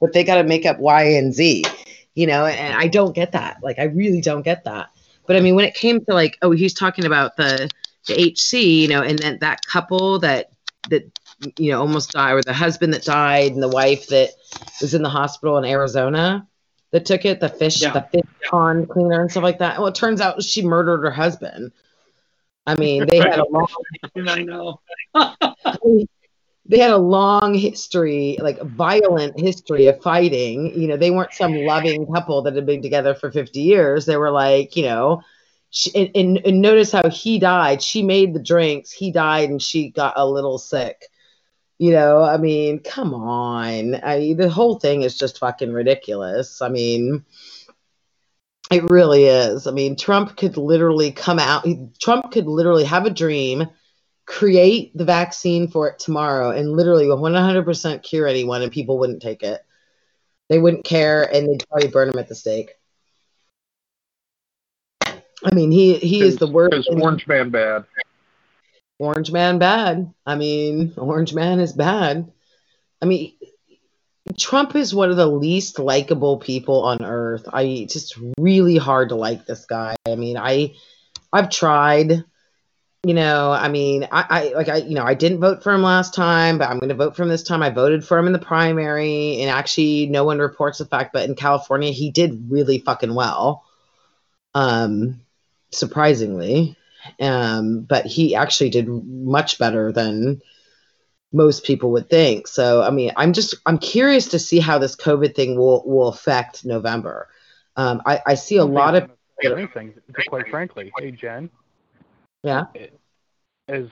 but 0.00 0.12
they 0.12 0.24
got 0.24 0.36
to 0.36 0.44
make 0.44 0.64
up 0.66 0.78
Y 0.78 1.02
and 1.02 1.32
Z, 1.34 1.64
you 2.14 2.26
know. 2.26 2.46
And 2.46 2.74
I 2.74 2.88
don't 2.88 3.14
get 3.14 3.32
that. 3.32 3.58
Like, 3.62 3.78
I 3.78 3.84
really 3.84 4.20
don't 4.20 4.42
get 4.42 4.64
that. 4.64 4.88
But 5.26 5.36
I 5.36 5.40
mean, 5.40 5.54
when 5.54 5.64
it 5.66 5.74
came 5.74 6.02
to 6.06 6.14
like, 6.14 6.38
oh, 6.42 6.52
he's 6.52 6.72
talking 6.74 7.04
about 7.04 7.36
the 7.36 7.70
the 8.06 8.14
HC, 8.32 8.54
you 8.82 8.88
know, 8.88 9.02
and 9.02 9.18
then 9.18 9.38
that 9.42 9.64
couple 9.66 10.18
that 10.20 10.50
that 10.88 11.02
you 11.56 11.70
know 11.70 11.80
almost 11.80 12.12
died, 12.12 12.32
or 12.32 12.42
the 12.42 12.52
husband 12.52 12.92
that 12.94 13.04
died, 13.04 13.52
and 13.52 13.62
the 13.62 13.68
wife 13.68 14.08
that 14.08 14.30
was 14.80 14.94
in 14.94 15.02
the 15.02 15.08
hospital 15.08 15.58
in 15.58 15.64
Arizona 15.64 16.46
that 16.90 17.04
took 17.04 17.24
it, 17.24 17.40
the 17.40 17.48
fish, 17.48 17.82
Yeah. 17.82 17.92
the 17.92 18.02
fish 18.10 18.30
pond 18.50 18.88
cleaner 18.88 19.20
and 19.20 19.30
stuff 19.30 19.42
like 19.42 19.58
that. 19.58 19.78
Well, 19.78 19.88
it 19.88 19.94
turns 19.94 20.20
out 20.20 20.42
she 20.42 20.62
murdered 20.62 21.02
her 21.02 21.10
husband. 21.10 21.72
I 22.66 22.74
mean, 22.76 23.06
they 23.06 23.18
had 23.18 23.38
a 23.38 23.44
long 23.50 23.66
I 24.16 24.42
know. 24.42 24.80
they 26.66 26.78
had 26.78 26.90
a 26.90 26.98
long 26.98 27.54
history, 27.54 28.36
like 28.40 28.60
violent 28.62 29.38
history 29.38 29.86
of 29.86 30.02
fighting. 30.02 30.78
You 30.78 30.88
know, 30.88 30.96
they 30.96 31.10
weren't 31.10 31.32
some 31.32 31.54
loving 31.54 32.06
couple 32.06 32.42
that 32.42 32.54
had 32.54 32.66
been 32.66 32.82
together 32.82 33.14
for 33.14 33.30
50 33.30 33.60
years. 33.60 34.04
They 34.04 34.16
were 34.16 34.30
like, 34.30 34.76
you 34.76 34.84
know, 34.84 35.22
she, 35.70 35.90
and, 35.94 36.10
and, 36.14 36.38
and 36.46 36.60
notice 36.60 36.92
how 36.92 37.08
he 37.08 37.38
died. 37.38 37.82
She 37.82 38.02
made 38.02 38.34
the 38.34 38.42
drinks, 38.42 38.90
he 38.92 39.10
died, 39.12 39.48
and 39.50 39.62
she 39.62 39.90
got 39.90 40.14
a 40.16 40.26
little 40.26 40.58
sick. 40.58 41.04
You 41.78 41.92
know, 41.92 42.22
I 42.22 42.38
mean, 42.38 42.80
come 42.80 43.14
on. 43.14 43.94
I, 43.96 44.34
the 44.36 44.50
whole 44.50 44.78
thing 44.78 45.02
is 45.02 45.16
just 45.16 45.38
fucking 45.38 45.72
ridiculous. 45.72 46.60
I 46.60 46.68
mean, 46.68 47.24
it 48.70 48.90
really 48.90 49.24
is. 49.24 49.66
I 49.66 49.70
mean, 49.70 49.96
Trump 49.96 50.36
could 50.36 50.56
literally 50.56 51.12
come 51.12 51.38
out, 51.38 51.66
Trump 52.00 52.32
could 52.32 52.46
literally 52.46 52.84
have 52.84 53.06
a 53.06 53.10
dream 53.10 53.68
create 54.28 54.94
the 54.94 55.06
vaccine 55.06 55.68
for 55.68 55.88
it 55.88 55.98
tomorrow 55.98 56.50
and 56.50 56.70
literally 56.70 57.06
100% 57.06 58.02
cure 58.02 58.26
anyone 58.28 58.60
and 58.60 58.70
people 58.70 58.98
wouldn't 58.98 59.22
take 59.22 59.42
it. 59.42 59.64
They 60.50 60.58
wouldn't 60.58 60.84
care 60.84 61.24
and 61.34 61.48
they'd 61.48 61.66
probably 61.68 61.88
burn 61.88 62.10
him 62.10 62.18
at 62.18 62.28
the 62.28 62.34
stake. 62.34 62.72
I 65.06 65.54
mean, 65.54 65.70
he 65.70 65.94
he 65.94 66.20
is 66.20 66.36
the 66.36 66.46
worst. 66.46 66.88
Orange 66.90 67.26
Man 67.26 67.50
bad. 67.50 67.84
Orange 68.98 69.30
man 69.30 69.58
bad. 69.58 70.12
I 70.26 70.34
mean, 70.34 70.94
Orange 70.96 71.34
man 71.34 71.60
is 71.60 71.72
bad. 71.72 72.30
I 73.00 73.06
mean, 73.06 73.34
Trump 74.36 74.74
is 74.74 74.94
one 74.94 75.10
of 75.10 75.16
the 75.16 75.26
least 75.26 75.78
likable 75.78 76.38
people 76.38 76.82
on 76.84 77.04
earth. 77.04 77.48
I 77.52 77.86
just 77.88 78.18
really 78.38 78.76
hard 78.76 79.10
to 79.10 79.14
like 79.14 79.46
this 79.46 79.64
guy. 79.66 79.96
I 80.06 80.16
mean, 80.16 80.36
I 80.36 80.74
I've 81.32 81.50
tried. 81.50 82.24
You 83.04 83.14
know, 83.14 83.52
I 83.52 83.68
mean, 83.68 84.08
I, 84.10 84.24
I 84.28 84.52
like 84.54 84.68
I 84.68 84.76
you 84.78 84.96
know 84.96 85.04
I 85.04 85.14
didn't 85.14 85.38
vote 85.38 85.62
for 85.62 85.72
him 85.72 85.82
last 85.82 86.14
time, 86.14 86.58
but 86.58 86.68
I'm 86.68 86.80
going 86.80 86.88
to 86.88 86.96
vote 86.96 87.14
for 87.14 87.22
him 87.22 87.28
this 87.28 87.44
time. 87.44 87.62
I 87.62 87.70
voted 87.70 88.04
for 88.04 88.18
him 88.18 88.26
in 88.26 88.32
the 88.32 88.40
primary, 88.40 89.40
and 89.40 89.50
actually, 89.50 90.06
no 90.06 90.24
one 90.24 90.40
reports 90.40 90.78
the 90.78 90.84
fact, 90.84 91.12
but 91.12 91.28
in 91.28 91.36
California, 91.36 91.92
he 91.92 92.10
did 92.10 92.50
really 92.50 92.80
fucking 92.80 93.14
well. 93.14 93.64
Um, 94.54 95.20
surprisingly, 95.70 96.76
um, 97.20 97.82
but 97.82 98.06
he 98.06 98.34
actually 98.34 98.70
did 98.70 98.88
much 98.88 99.58
better 99.58 99.92
than 99.92 100.40
most 101.32 101.64
people 101.64 101.90
would 101.92 102.08
think. 102.08 102.46
So, 102.46 102.82
I 102.82 102.90
mean, 102.90 103.12
I'm 103.16 103.32
just 103.32 103.54
I'm 103.66 103.78
curious 103.78 104.28
to 104.28 104.38
see 104.38 104.60
how 104.60 104.78
this 104.78 104.96
COVID 104.96 105.34
thing 105.34 105.56
will 105.56 105.86
will 105.86 106.08
affect 106.08 106.64
November. 106.64 107.28
Um, 107.76 108.02
I, 108.06 108.20
I 108.26 108.34
see 108.34 108.56
a 108.56 108.64
lot 108.64 108.94
of 108.94 109.10
anything. 109.44 109.94
Quite 110.28 110.48
frankly, 110.48 110.92
hey 110.98 111.10
Jen, 111.10 111.50
yeah. 112.42 112.64
as 113.68 113.86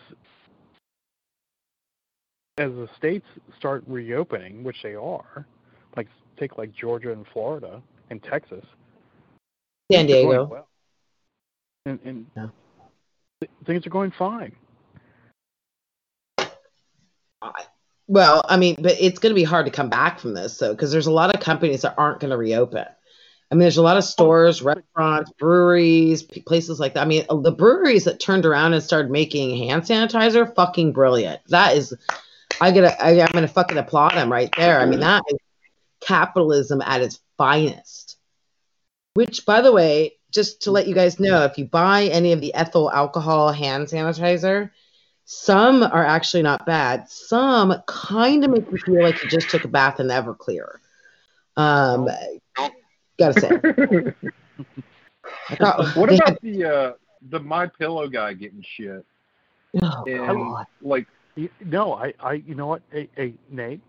as 2.58 2.72
the 2.72 2.88
states 2.96 3.26
start 3.58 3.84
reopening, 3.86 4.64
which 4.64 4.82
they 4.82 4.94
are, 4.94 5.46
like 5.96 6.08
take 6.36 6.56
like 6.58 6.72
Georgia 6.72 7.12
and 7.12 7.26
Florida 7.32 7.82
and 8.10 8.22
Texas, 8.22 8.64
San 9.92 10.06
things 10.06 10.10
are 10.10 10.22
going 10.22 10.28
Diego. 10.28 10.46
well. 10.46 10.68
and, 11.84 12.00
and 12.04 12.26
Yeah. 12.36 12.48
Th- 13.40 13.50
things 13.64 13.86
are 13.86 13.90
going 13.90 14.10
fine. 14.10 14.52
Well, 18.08 18.42
I 18.48 18.56
mean, 18.56 18.76
but 18.78 18.96
it's 19.00 19.18
going 19.18 19.30
to 19.30 19.34
be 19.34 19.44
hard 19.44 19.66
to 19.66 19.72
come 19.72 19.88
back 19.88 20.20
from 20.20 20.34
this, 20.34 20.56
so 20.56 20.72
because 20.72 20.92
there's 20.92 21.08
a 21.08 21.12
lot 21.12 21.34
of 21.34 21.40
companies 21.40 21.82
that 21.82 21.94
aren't 21.98 22.20
going 22.20 22.30
to 22.30 22.36
reopen. 22.36 22.84
I 23.50 23.54
mean, 23.54 23.60
there's 23.60 23.76
a 23.76 23.82
lot 23.82 23.96
of 23.96 24.04
stores, 24.04 24.62
restaurants, 24.62 25.30
breweries, 25.38 26.22
places 26.22 26.80
like 26.80 26.94
that. 26.94 27.02
I 27.02 27.06
mean, 27.06 27.24
uh, 27.28 27.36
the 27.36 27.52
breweries 27.52 28.04
that 28.04 28.18
turned 28.18 28.44
around 28.44 28.74
and 28.74 28.82
started 28.82 29.10
making 29.10 29.56
hand 29.56 29.82
sanitizer, 29.82 30.52
fucking 30.54 30.92
brilliant. 30.92 31.40
That 31.48 31.76
is, 31.76 31.94
I 32.60 32.72
gotta, 32.72 33.00
I, 33.02 33.12
am 33.12 33.28
gonna 33.32 33.48
fucking 33.48 33.78
applaud 33.78 34.14
them 34.14 34.32
right 34.32 34.50
there. 34.56 34.80
I 34.80 34.86
mean, 34.86 35.00
that 35.00 35.22
is 35.28 35.38
capitalism 36.00 36.82
at 36.82 37.02
its 37.02 37.20
finest. 37.38 38.18
Which, 39.14 39.46
by 39.46 39.60
the 39.60 39.72
way, 39.72 40.15
just 40.32 40.62
to 40.62 40.70
let 40.70 40.86
you 40.86 40.94
guys 40.94 41.18
know, 41.20 41.44
if 41.44 41.56
you 41.58 41.64
buy 41.64 42.04
any 42.04 42.32
of 42.32 42.40
the 42.40 42.52
ethyl 42.54 42.90
alcohol 42.92 43.52
hand 43.52 43.86
sanitizer, 43.86 44.70
some 45.24 45.82
are 45.82 46.04
actually 46.04 46.42
not 46.42 46.64
bad. 46.66 47.08
Some 47.08 47.74
kind 47.86 48.44
of 48.44 48.50
make 48.50 48.64
you 48.70 48.78
feel 48.78 49.02
like 49.02 49.22
you 49.22 49.28
just 49.28 49.50
took 49.50 49.64
a 49.64 49.68
bath 49.68 49.98
in 50.00 50.06
Everclear. 50.08 50.76
Um, 51.56 52.08
gotta 53.18 53.40
say. 53.40 53.50
Got- 55.58 55.96
What 55.96 56.12
about 56.12 56.40
the 56.42 56.64
uh, 56.64 56.92
the 57.30 57.40
My 57.40 57.66
Pillow 57.66 58.08
guy 58.08 58.34
getting 58.34 58.62
shit? 58.76 59.04
Oh, 59.82 60.04
And 60.06 60.66
like, 60.80 61.06
You- 61.34 61.50
No, 61.64 61.94
I, 61.94 62.14
I, 62.20 62.32
you 62.34 62.54
know 62.54 62.66
what, 62.66 62.82
hey, 62.90 63.08
hey 63.16 63.34
Nate. 63.50 63.80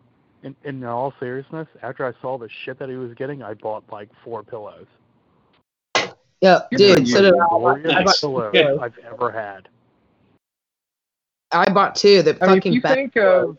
In, 0.44 0.56
in 0.64 0.84
all 0.84 1.14
seriousness, 1.20 1.68
after 1.82 2.06
I 2.06 2.14
saw 2.22 2.38
the 2.38 2.48
shit 2.64 2.78
that 2.80 2.90
he 2.90 2.96
was 2.96 3.12
getting, 3.16 3.42
I 3.42 3.56
bought 3.56 3.84
like 3.92 4.10
four 4.24 4.44
pillows. 4.44 4.86
Yeah, 6.42 6.62
Good 6.72 6.78
dude. 6.78 7.00
for 7.00 7.06
So 7.06 7.22
did 7.22 7.34
The 7.34 7.38
I. 7.38 7.46
I 7.46 7.48
glorious 7.48 8.04
bought, 8.04 8.20
pillows 8.20 8.52
Yeah. 8.54 8.76
I've 8.80 8.98
ever 9.00 9.32
had. 9.32 9.70
I 11.52 11.72
bought 11.72 11.96
two. 11.96 12.22
The 12.22 12.38
I 12.42 12.48
mean, 12.48 12.58
if 12.58 12.64
fucking 12.64 12.74
you 12.74 12.82
best 12.82 12.96
think 12.96 13.16
of 13.18 13.58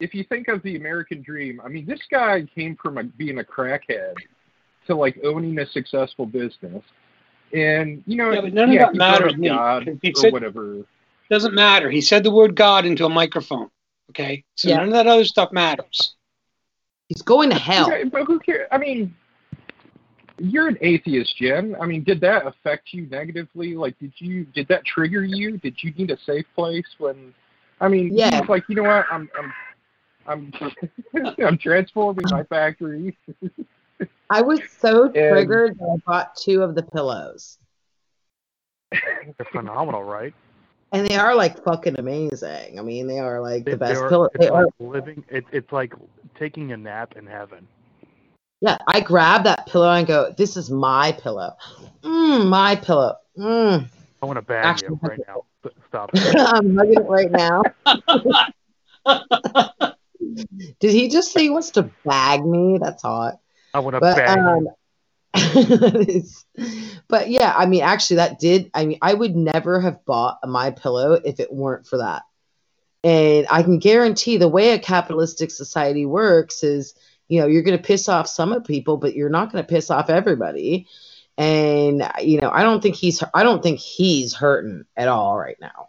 if 0.00 0.14
you 0.14 0.24
think 0.24 0.48
of 0.48 0.62
the 0.62 0.76
American 0.76 1.22
dream, 1.22 1.60
I 1.64 1.68
mean, 1.68 1.84
this 1.84 2.00
guy 2.10 2.42
came 2.54 2.76
from 2.76 2.98
a, 2.98 3.04
being 3.04 3.38
a 3.40 3.44
crackhead 3.44 4.14
to 4.86 4.94
like 4.94 5.18
owning 5.24 5.58
a 5.58 5.66
successful 5.66 6.24
business, 6.24 6.82
and 7.52 8.02
you 8.06 8.16
know, 8.16 8.30
Yeah, 8.32 8.40
but 8.40 8.52
none 8.52 8.70
of 8.70 8.78
that 8.78 8.92
he 8.92 8.98
matters, 8.98 9.34
up 9.34 9.40
God 9.40 9.98
He 10.02 10.14
or 10.14 10.30
whatever. 10.30 10.84
Doesn't 11.30 11.54
matter. 11.54 11.90
He 11.90 12.00
said 12.00 12.24
the 12.24 12.30
word 12.30 12.54
God 12.54 12.86
into 12.86 13.04
a 13.04 13.08
microphone. 13.08 13.70
Okay, 14.10 14.44
so 14.54 14.68
Yeah. 14.68 14.76
none 14.78 14.86
of 14.86 14.92
that 14.94 15.06
other 15.06 15.24
stuff 15.24 15.52
matters. 15.52 16.14
He's 17.08 17.22
going 17.22 17.50
to 17.50 17.56
hell. 17.56 17.86
Okay, 17.86 18.04
but 18.04 18.24
who 18.24 18.38
cares? 18.38 18.68
I 18.72 18.78
mean, 18.78 19.14
you're 20.38 20.68
an 20.68 20.78
atheist, 20.80 21.36
Jen. 21.38 21.76
I 21.80 21.86
mean, 21.86 22.04
did 22.04 22.20
that 22.20 22.46
affect 22.46 22.92
you 22.92 23.06
negatively? 23.06 23.74
Like, 23.74 23.98
did 23.98 24.12
you 24.18 24.44
did 24.46 24.68
that 24.68 24.84
trigger 24.84 25.24
you? 25.24 25.58
Did 25.58 25.76
you 25.82 25.92
need 25.92 26.10
a 26.10 26.18
safe 26.26 26.46
place 26.54 26.86
when? 26.98 27.34
I 27.80 27.88
mean, 27.88 28.16
Yeah. 28.16 28.40
he's 28.40 28.48
like, 28.48 28.64
you 28.68 28.74
know 28.76 28.82
what? 28.84 29.06
I'm 29.10 29.28
I'm 29.38 29.52
I'm 30.26 30.52
I'm 31.44 31.58
transforming 31.58 32.24
my 32.30 32.42
factory. 32.44 33.16
I 34.30 34.42
was 34.42 34.60
so 34.78 35.04
And- 35.04 35.14
triggered 35.14 35.72
uh, 35.80 35.84
that 35.86 35.90
I 35.92 35.96
bought 36.06 36.36
two 36.36 36.62
of 36.62 36.74
the 36.74 36.82
pillows. 36.82 37.58
They're 38.92 39.46
phenomenal, 39.52 40.02
right? 40.04 40.34
And 40.92 41.06
they 41.06 41.16
are 41.16 41.34
like 41.34 41.62
fucking 41.64 41.98
amazing. 41.98 42.78
I 42.78 42.82
mean, 42.82 43.06
they 43.06 43.18
are 43.18 43.40
like 43.40 43.64
They, 43.64 43.72
the 43.72 43.76
best 43.76 44.00
they're- 44.00 44.08
pillow. 44.08 44.24
It's 44.34 44.38
They 44.38 44.48
are, 44.48 44.66
living. 44.78 45.24
It, 45.28 45.44
it's 45.52 45.70
like 45.72 45.92
taking 46.38 46.72
a 46.72 46.76
nap 46.76 47.14
in 47.16 47.26
heaven. 47.26 47.66
Yeah, 48.60 48.78
I 48.86 49.00
grab 49.00 49.44
that 49.44 49.66
pillow 49.66 49.90
and 49.90 50.06
go, 50.06 50.34
"This 50.36 50.56
is 50.56 50.70
my 50.70 51.12
pillow. 51.12 51.56
Mm, 52.02 52.48
my 52.48 52.76
pillow. 52.76 53.16
Mm. 53.36 53.88
I 54.22 54.26
want 54.26 54.36
to 54.36 54.42
bag 54.42 54.64
Actually, 54.64 54.88
you 54.88 55.00
right 55.02 55.20
now. 55.26 55.44
Stop. 55.88 56.10
I'm 56.14 56.76
hugging 56.76 56.94
it 56.94 57.08
right 57.08 57.30
now." 57.30 57.62
Did 60.80 60.92
he 60.92 61.08
just 61.08 61.32
say 61.32 61.42
he 61.42 61.50
wants 61.50 61.70
to 61.72 61.90
bag 62.04 62.44
me? 62.44 62.78
That's 62.78 63.02
hot. 63.02 63.38
I 63.74 63.80
want 63.80 63.94
to 63.94 64.00
But 64.00 64.16
bag 64.16 64.38
um, 64.38 64.68
but 67.08 67.28
yeah, 67.28 67.52
I 67.56 67.66
mean, 67.66 67.82
actually, 67.82 68.16
that 68.16 68.38
did. 68.38 68.70
I 68.74 68.86
mean, 68.86 68.98
I 69.02 69.14
would 69.14 69.36
never 69.36 69.80
have 69.80 70.04
bought 70.04 70.38
my 70.44 70.70
pillow 70.70 71.12
if 71.12 71.40
it 71.40 71.52
weren't 71.52 71.86
for 71.86 71.98
that. 71.98 72.22
And 73.04 73.46
I 73.50 73.62
can 73.62 73.78
guarantee 73.78 74.38
the 74.38 74.48
way 74.48 74.72
a 74.72 74.78
capitalistic 74.78 75.50
society 75.50 76.06
works 76.06 76.64
is, 76.64 76.94
you 77.28 77.40
know, 77.40 77.46
you're 77.46 77.62
going 77.62 77.76
to 77.76 77.82
piss 77.82 78.08
off 78.08 78.26
some 78.26 78.52
of 78.52 78.64
people, 78.64 78.96
but 78.96 79.14
you're 79.14 79.28
not 79.28 79.52
going 79.52 79.62
to 79.62 79.68
piss 79.68 79.90
off 79.90 80.10
everybody. 80.10 80.86
And 81.36 82.02
you 82.20 82.40
know, 82.40 82.50
I 82.50 82.62
don't 82.64 82.82
think 82.82 82.96
he's. 82.96 83.22
I 83.32 83.44
don't 83.44 83.62
think 83.62 83.78
he's 83.78 84.34
hurting 84.34 84.84
at 84.96 85.06
all 85.06 85.38
right 85.38 85.58
now. 85.60 85.88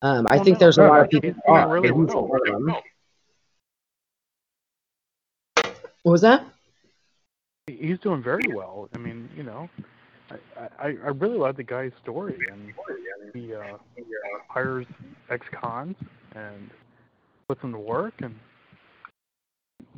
Um, 0.00 0.26
I 0.30 0.38
think 0.38 0.54
no, 0.54 0.58
there's 0.60 0.78
a 0.78 0.82
no, 0.82 0.88
lot 0.88 1.00
of 1.00 1.10
people. 1.10 1.34
really 1.46 1.90
well. 1.90 2.26
one 2.26 2.40
of 2.48 2.52
them. 2.52 2.76
What 6.02 6.12
was 6.12 6.22
that? 6.22 6.44
He's 7.66 7.98
doing 7.98 8.22
very 8.22 8.52
well. 8.52 8.88
I 8.94 8.98
mean, 8.98 9.28
you 9.36 9.42
know, 9.42 9.68
I, 10.30 10.36
I, 10.78 10.86
I 10.86 11.08
really 11.08 11.38
like 11.38 11.56
the 11.56 11.62
guy's 11.62 11.92
story, 12.02 12.36
and 12.50 12.72
he 13.34 13.54
uh, 13.54 13.76
hires 14.48 14.86
ex-cons 15.30 15.96
and 16.34 16.70
puts 17.46 17.60
them 17.60 17.72
to 17.72 17.78
work, 17.78 18.14
and 18.22 18.34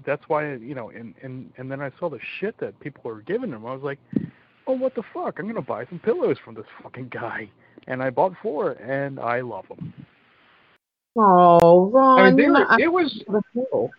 that's 0.07 0.23
why 0.29 0.55
you 0.55 0.75
know. 0.75 0.91
And 0.91 1.15
and 1.23 1.51
and 1.57 1.71
then 1.71 1.81
I 1.81 1.91
saw 1.99 2.09
the 2.09 2.21
shit 2.39 2.59
that 2.59 2.79
people 2.81 3.03
were 3.05 3.23
giving 3.23 3.51
him. 3.51 3.67
I 3.67 3.75
was 3.75 3.83
like, 3.83 3.99
oh, 4.67 4.75
what 4.75 4.95
the 4.95 5.03
fuck? 5.13 5.39
I'm 5.39 5.47
gonna 5.47 5.63
buy 5.63 5.87
some 5.87 5.99
pillows 5.99 6.37
from 6.45 6.55
this 6.55 6.67
fucking 6.83 7.09
guy, 7.09 7.49
and 7.87 8.03
I 8.03 8.11
bought 8.11 8.33
four, 8.43 8.73
and 8.73 9.19
I 9.19 9.41
love 9.41 9.67
them. 9.69 9.93
Oh, 11.17 11.91
Ron, 11.91 12.19
I 12.21 12.25
mean, 12.31 12.37
they 12.37 12.47
were, 12.47 12.53
not- 12.53 12.81
it 12.81 12.89
was 12.93 13.23
the 13.29 13.43
pillow. 13.53 13.91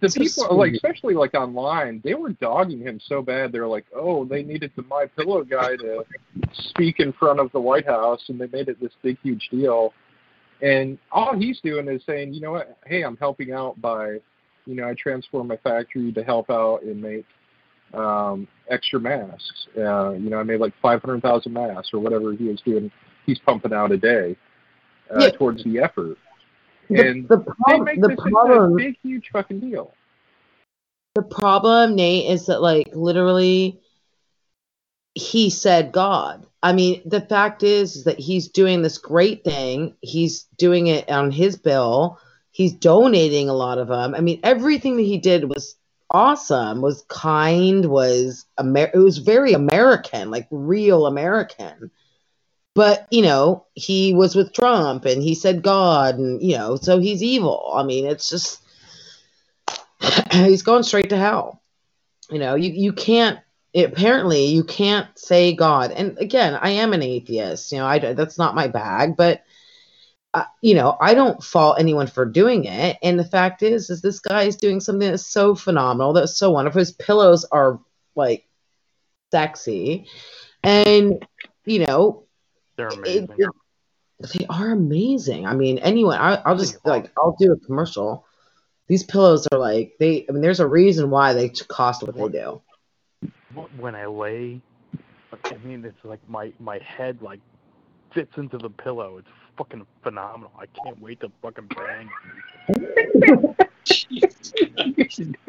the 0.00 0.08
people 0.10 0.56
like 0.56 0.72
especially 0.74 1.14
like 1.14 1.32
online 1.34 2.00
they 2.04 2.12
were 2.12 2.30
dogging 2.34 2.78
him 2.78 3.00
so 3.06 3.22
bad 3.22 3.50
they're 3.50 3.66
like 3.66 3.86
oh 3.94 4.22
they 4.26 4.42
needed 4.42 4.70
the 4.76 4.82
my 4.82 5.06
pillow 5.16 5.42
guy 5.42 5.76
to 5.76 6.04
speak 6.52 7.00
in 7.00 7.10
front 7.14 7.40
of 7.40 7.50
the 7.52 7.60
white 7.60 7.86
house 7.86 8.22
and 8.28 8.38
they 8.38 8.46
made 8.48 8.68
it 8.68 8.78
this 8.82 8.92
big 9.02 9.16
huge 9.22 9.48
deal 9.50 9.94
and 10.60 10.98
all 11.10 11.34
he's 11.34 11.58
doing 11.60 11.88
is 11.88 12.02
saying 12.04 12.34
you 12.34 12.40
know 12.40 12.52
what 12.52 12.76
hey 12.84 13.02
i'm 13.02 13.16
helping 13.16 13.50
out 13.52 13.80
by 13.80 14.18
you 14.68 14.74
know 14.74 14.86
i 14.86 14.94
transform 14.94 15.48
my 15.48 15.56
factory 15.56 16.12
to 16.12 16.22
help 16.22 16.50
out 16.50 16.82
and 16.82 17.00
make 17.00 17.24
um 17.94 18.46
extra 18.68 19.00
masks. 19.00 19.66
Uh 19.76 20.10
you 20.10 20.28
know 20.28 20.38
i 20.38 20.42
made 20.42 20.60
like 20.60 20.74
500000 20.82 21.50
masks 21.52 21.90
or 21.94 22.00
whatever 22.00 22.32
he 22.34 22.44
was 22.44 22.60
doing 22.60 22.92
he's 23.24 23.38
pumping 23.38 23.72
out 23.72 23.90
a 23.90 23.96
day 23.96 24.36
uh, 25.10 25.24
Yeah. 25.24 25.30
towards 25.30 25.64
the 25.64 25.78
effort. 25.78 26.18
The, 26.90 27.08
and 27.08 27.28
the, 27.28 27.38
prob- 27.38 27.86
the 27.86 28.08
this 28.08 28.10
into 28.10 28.22
a 28.22 28.30
problem 28.30 28.76
big 28.76 28.96
huge 29.02 29.30
fucking 29.32 29.60
deal. 29.60 29.92
The 31.14 31.22
problem 31.22 31.96
nate 31.96 32.30
is 32.30 32.46
that 32.46 32.60
like 32.60 32.90
literally 32.92 33.80
he 35.14 35.48
said 35.48 35.92
god. 35.92 36.46
I 36.62 36.74
mean 36.74 37.00
the 37.06 37.22
fact 37.22 37.62
is, 37.62 37.96
is 37.96 38.04
that 38.04 38.18
he's 38.20 38.48
doing 38.48 38.82
this 38.82 38.98
great 38.98 39.44
thing. 39.44 39.96
He's 40.02 40.42
doing 40.58 40.88
it 40.88 41.10
on 41.10 41.30
his 41.30 41.56
bill 41.56 42.18
he's 42.50 42.72
donating 42.72 43.48
a 43.48 43.54
lot 43.54 43.78
of 43.78 43.88
them 43.88 44.14
i 44.14 44.20
mean 44.20 44.40
everything 44.42 44.96
that 44.96 45.02
he 45.02 45.18
did 45.18 45.48
was 45.48 45.76
awesome 46.10 46.80
was 46.80 47.04
kind 47.08 47.86
was 47.86 48.46
Amer- 48.58 48.90
it 48.94 48.98
was 48.98 49.18
very 49.18 49.52
american 49.52 50.30
like 50.30 50.46
real 50.50 51.06
american. 51.06 51.90
But 52.74 53.08
you 53.10 53.22
know 53.22 53.66
he 53.74 54.14
was 54.14 54.36
with 54.36 54.52
trump 54.52 55.04
and 55.04 55.22
he 55.22 55.34
said 55.34 55.62
god 55.62 56.16
and 56.16 56.40
you 56.40 56.56
know 56.56 56.76
so 56.76 56.98
he's 57.00 57.22
evil. 57.22 57.72
I 57.74 57.82
mean 57.82 58.06
it's 58.06 58.28
just 58.28 58.62
he's 60.32 60.62
going 60.62 60.84
straight 60.84 61.10
to 61.10 61.16
hell. 61.16 61.60
You 62.30 62.38
know 62.38 62.54
you, 62.54 62.70
you 62.70 62.92
can't 62.92 63.40
apparently 63.74 64.46
you 64.46 64.64
can't 64.64 65.08
say 65.18 65.54
god. 65.54 65.90
And 65.90 66.16
again 66.18 66.54
i 66.54 66.70
am 66.70 66.92
an 66.92 67.02
atheist 67.02 67.72
you 67.72 67.78
know 67.78 67.86
i 67.86 67.98
that's 67.98 68.38
not 68.38 68.54
my 68.54 68.68
bag 68.68 69.16
but 69.16 69.42
uh, 70.38 70.44
you 70.62 70.74
know 70.74 70.96
i 71.00 71.14
don't 71.14 71.42
fault 71.42 71.76
anyone 71.78 72.06
for 72.06 72.24
doing 72.24 72.64
it 72.64 72.96
and 73.02 73.18
the 73.18 73.24
fact 73.24 73.62
is 73.62 73.90
is 73.90 74.02
this 74.02 74.20
guy 74.20 74.42
is 74.44 74.56
doing 74.56 74.80
something 74.80 75.10
that's 75.10 75.26
so 75.26 75.54
phenomenal 75.54 76.12
that's 76.12 76.36
so 76.36 76.50
wonderful 76.50 76.78
his 76.78 76.92
pillows 76.92 77.44
are 77.52 77.80
like 78.14 78.46
sexy 79.32 80.06
and 80.62 81.24
you 81.64 81.84
know 81.86 82.24
They're 82.76 82.88
it- 82.88 82.98
amazing. 82.98 83.28
it- 83.38 83.48
they 84.20 84.46
are 84.50 84.72
amazing. 84.72 85.46
I 85.46 85.54
mean, 85.54 85.78
anyone, 85.78 86.18
I, 86.18 86.42
I'll 86.44 86.56
just 86.56 86.84
like, 86.84 87.08
I'll 87.16 87.36
do 87.38 87.52
a 87.52 87.56
commercial. 87.56 88.26
These 88.88 89.04
pillows 89.04 89.46
are 89.52 89.58
like, 89.58 89.92
they, 90.00 90.26
I 90.28 90.32
mean, 90.32 90.42
there's 90.42 90.58
a 90.58 90.66
reason 90.66 91.10
why 91.10 91.34
they 91.34 91.50
cost 91.50 92.02
what 92.02 92.16
they 92.16 92.28
do. 92.28 92.60
when 93.78 93.94
I 93.94 94.06
lay, 94.06 94.60
I 95.44 95.56
mean, 95.64 95.84
it's 95.84 96.04
like 96.04 96.18
my 96.28 96.52
my 96.58 96.78
head 96.78 97.22
like 97.22 97.38
fits 98.12 98.36
into 98.36 98.58
the 98.58 98.70
pillow. 98.70 99.18
It's 99.18 99.28
fucking 99.58 99.86
phenomenal. 100.02 100.52
I 100.58 100.66
can't 100.66 101.00
wait 101.02 101.20
to 101.20 101.30
fucking 101.42 101.68
bang. 101.76 102.08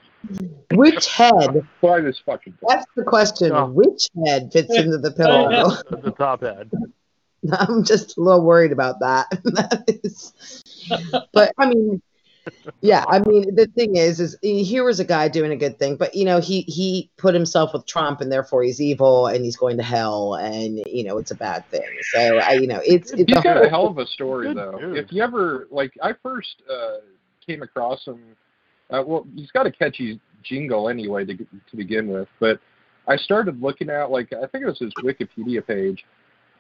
Which 0.74 1.07
head? 1.07 1.66
Buy 1.81 2.01
this 2.01 2.19
fucking. 2.19 2.57
That's 2.69 2.86
the 2.97 3.05
question. 3.05 3.53
Oh. 3.53 3.66
Which 3.66 4.09
head 4.27 4.53
fits 4.53 4.74
into 4.77 4.99
the 4.99 5.11
pillow? 5.12 5.70
the, 5.91 5.97
the 6.05 6.11
top 6.12 6.43
head. 6.43 6.70
I'm 7.53 7.85
just 7.85 8.16
a 8.16 8.20
little 8.20 8.43
worried 8.43 8.73
about 8.73 9.01
that. 9.01 9.27
that 9.45 9.85
is, 9.86 10.32
but 11.32 11.53
I 11.59 11.66
mean, 11.66 12.01
yeah, 12.81 13.05
I 13.09 13.21
mean, 13.21 13.55
the 13.55 13.66
thing 13.66 13.97
is, 13.97 14.21
is 14.21 14.37
here 14.43 14.85
was 14.85 15.01
a 15.01 15.05
guy 15.05 15.29
doing 15.29 15.53
a 15.53 15.57
good 15.57 15.79
thing, 15.79 15.97
but 15.97 16.15
you 16.15 16.25
know, 16.25 16.41
he 16.41 16.62
he 16.62 17.11
put 17.16 17.35
himself 17.35 17.73
with 17.73 17.87
Trump, 17.87 18.21
and 18.21 18.31
therefore 18.31 18.62
he's 18.62 18.81
evil, 18.81 19.27
and 19.27 19.45
he's 19.45 19.57
going 19.57 19.77
to 19.79 19.83
hell, 19.83 20.35
and 20.35 20.81
you 20.87 21.05
know, 21.05 21.19
it's 21.19 21.31
a 21.31 21.35
bad 21.37 21.65
thing. 21.71 21.83
So 22.12 22.39
I, 22.39 22.53
you 22.53 22.66
know, 22.66 22.81
it's 22.85 23.11
it's 23.12 23.25
He's 23.27 23.39
a 23.39 23.43
got 23.43 23.57
whole- 23.57 23.66
a 23.66 23.69
hell 23.71 23.87
of 23.87 23.99
a 23.99 24.07
story 24.07 24.49
Good 24.49 24.57
though. 24.59 24.79
dude. 24.79 24.97
If 24.99 25.12
you 25.12 25.23
ever 25.23 25.66
like, 25.71 25.93
I 26.03 26.12
first 26.23 26.57
uh, 26.71 26.99
came 27.47 27.62
across 27.62 28.05
him 28.07 28.21
Uh, 28.91 29.03
well, 29.07 29.27
he's 29.35 29.51
got 29.51 29.66
a 29.66 29.71
catchy 29.73 30.21
jingle 30.43 30.89
anyway 30.89 31.25
to 31.25 31.35
to 31.37 31.77
begin 31.77 32.09
with. 32.09 32.29
But 32.41 32.61
I 33.09 33.16
started 33.16 33.61
looking 33.62 33.89
at 33.91 34.11
like 34.11 34.33
I 34.33 34.47
think 34.49 34.65
it 34.65 34.66
was 34.66 34.79
his 34.79 34.93
Wikipedia 35.03 35.66
page, 35.66 36.05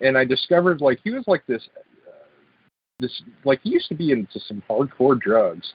and 0.00 0.16
I 0.16 0.24
discovered 0.24 0.80
like 0.80 1.00
he 1.04 1.10
was 1.10 1.24
like 1.26 1.44
this, 1.46 1.62
this 3.00 3.22
like 3.44 3.60
he 3.62 3.70
used 3.70 3.88
to 3.88 3.94
be 3.94 4.12
into 4.12 4.40
some 4.40 4.62
hardcore 4.68 5.18
drugs, 5.18 5.72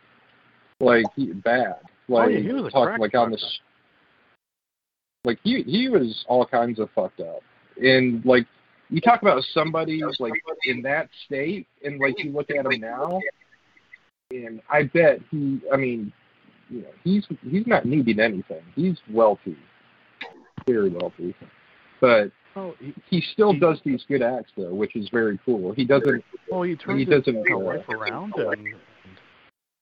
like 0.79 1.05
he 1.15 1.27
bad, 1.27 1.75
like 2.07 2.27
oh, 2.27 2.29
yeah, 2.29 2.39
he 2.39 2.53
was 2.53 2.65
a 2.65 2.69
talk- 2.69 2.99
like 2.99 3.15
on 3.15 3.31
this, 3.31 3.59
like 5.25 5.39
he 5.43 5.63
he 5.63 5.89
was 5.89 6.23
all 6.27 6.45
kinds 6.45 6.79
of 6.79 6.89
fucked 6.95 7.19
up, 7.19 7.41
and 7.81 8.23
like 8.25 8.45
you 8.89 9.01
talk 9.01 9.21
about 9.21 9.43
somebody 9.53 10.01
like 10.19 10.33
in 10.65 10.81
that 10.83 11.09
state, 11.25 11.67
and 11.83 11.99
like 11.99 12.15
you 12.23 12.31
look 12.31 12.49
at 12.51 12.65
him 12.65 12.79
now, 12.79 13.19
and 14.31 14.61
I 14.69 14.83
bet 14.83 15.19
he, 15.29 15.59
I 15.73 15.77
mean, 15.77 16.13
you 16.69 16.81
know, 16.81 16.89
he's 17.03 17.25
he's 17.43 17.67
not 17.67 17.85
needing 17.85 18.19
anything. 18.19 18.63
He's 18.75 18.97
wealthy, 19.11 19.57
very 20.67 20.89
wealthy, 20.89 21.35
but 21.99 22.31
Oh, 22.55 22.75
he, 22.79 22.93
he 23.09 23.21
still 23.33 23.53
does 23.53 23.79
these 23.85 24.03
good 24.07 24.21
acts 24.21 24.51
though, 24.57 24.73
which 24.73 24.95
is 24.95 25.07
very 25.09 25.39
cool. 25.45 25.71
He 25.73 25.85
doesn't. 25.85 26.23
well, 26.49 26.63
he 26.63 26.75
turns 26.75 26.99
He 26.99 27.05
his 27.05 27.23
doesn't, 27.23 27.49
life 27.63 27.87
around, 27.89 28.33
and, 28.35 28.75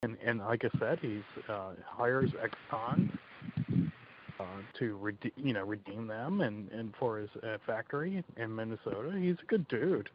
and 0.04 0.18
and 0.24 0.40
like 0.40 0.64
I 0.66 0.80
said, 0.80 1.00
he's 1.02 1.24
uh, 1.50 1.72
hires 1.86 2.32
ex-cons 2.44 3.10
uh, 4.40 4.44
to 4.80 4.96
rede- 4.98 5.32
you 5.38 5.54
know 5.54 5.64
redeem 5.64 6.08
them, 6.08 6.42
and 6.42 6.70
and 6.72 6.94
for 7.00 7.20
his 7.20 7.30
uh, 7.44 7.58
factory 7.66 8.24
in 8.36 8.56
Minnesota, 8.56 9.18
he's 9.18 9.38
a 9.42 9.46
good 9.48 9.68
dude. 9.70 10.10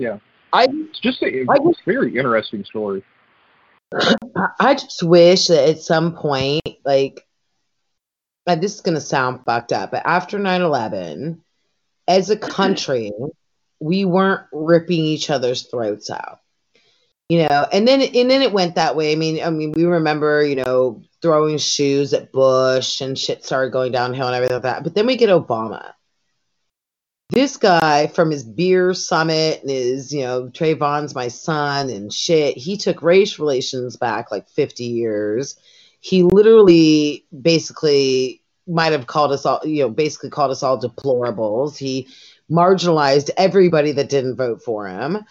Yeah, 0.00 0.18
I 0.52 0.64
It's 0.70 1.00
just 1.00 1.22
a, 1.22 1.26
I 1.26 1.56
it's 1.60 1.80
a 1.80 1.84
very 1.84 2.16
interesting 2.16 2.64
story. 2.64 3.02
I- 4.36 4.50
I 4.60 4.74
just 4.74 5.02
wish 5.02 5.46
that 5.48 5.68
at 5.68 5.78
some 5.80 6.14
point, 6.14 6.62
like, 6.84 7.26
and 8.48 8.62
this 8.62 8.74
is 8.74 8.80
going 8.80 8.94
to 8.94 9.00
sound 9.00 9.44
fucked 9.44 9.72
up, 9.72 9.90
but 9.90 10.02
after 10.04 10.38
9 10.38 10.62
11, 10.62 11.42
as 12.08 12.30
a 12.30 12.36
country, 12.36 13.12
we 13.80 14.04
weren't 14.04 14.46
ripping 14.52 15.00
each 15.00 15.30
other's 15.30 15.62
throats 15.62 16.10
out. 16.10 16.40
You 17.28 17.46
know, 17.46 17.66
and 17.70 17.86
then 17.86 18.00
and 18.00 18.30
then 18.30 18.40
it 18.40 18.54
went 18.54 18.76
that 18.76 18.96
way. 18.96 19.12
I 19.12 19.14
mean, 19.14 19.44
I 19.44 19.50
mean, 19.50 19.72
we 19.72 19.84
remember, 19.84 20.42
you 20.42 20.56
know, 20.56 21.02
throwing 21.20 21.58
shoes 21.58 22.14
at 22.14 22.32
Bush 22.32 23.02
and 23.02 23.18
shit 23.18 23.44
started 23.44 23.70
going 23.70 23.92
downhill 23.92 24.28
and 24.28 24.34
everything 24.34 24.54
like 24.54 24.62
that. 24.62 24.82
But 24.82 24.94
then 24.94 25.06
we 25.06 25.16
get 25.16 25.28
Obama. 25.28 25.92
This 27.28 27.58
guy 27.58 28.06
from 28.06 28.30
his 28.30 28.44
beer 28.44 28.94
summit 28.94 29.60
and 29.60 29.70
his, 29.70 30.10
you 30.10 30.22
know, 30.22 30.44
Trayvon's 30.44 31.14
my 31.14 31.28
son 31.28 31.90
and 31.90 32.10
shit, 32.10 32.56
he 32.56 32.78
took 32.78 33.02
race 33.02 33.38
relations 33.38 33.96
back 33.96 34.30
like 34.30 34.48
50 34.48 34.84
years. 34.84 35.58
He 36.00 36.22
literally 36.22 37.26
basically 37.38 38.37
might 38.68 38.92
have 38.92 39.06
called 39.06 39.32
us 39.32 39.46
all, 39.46 39.60
you 39.64 39.82
know, 39.82 39.90
basically 39.90 40.30
called 40.30 40.50
us 40.50 40.62
all 40.62 40.80
deplorables. 40.80 41.76
He 41.76 42.08
marginalized 42.50 43.30
everybody 43.36 43.92
that 43.92 44.08
didn't 44.08 44.36
vote 44.36 44.62
for 44.62 44.86
him. 44.86 45.24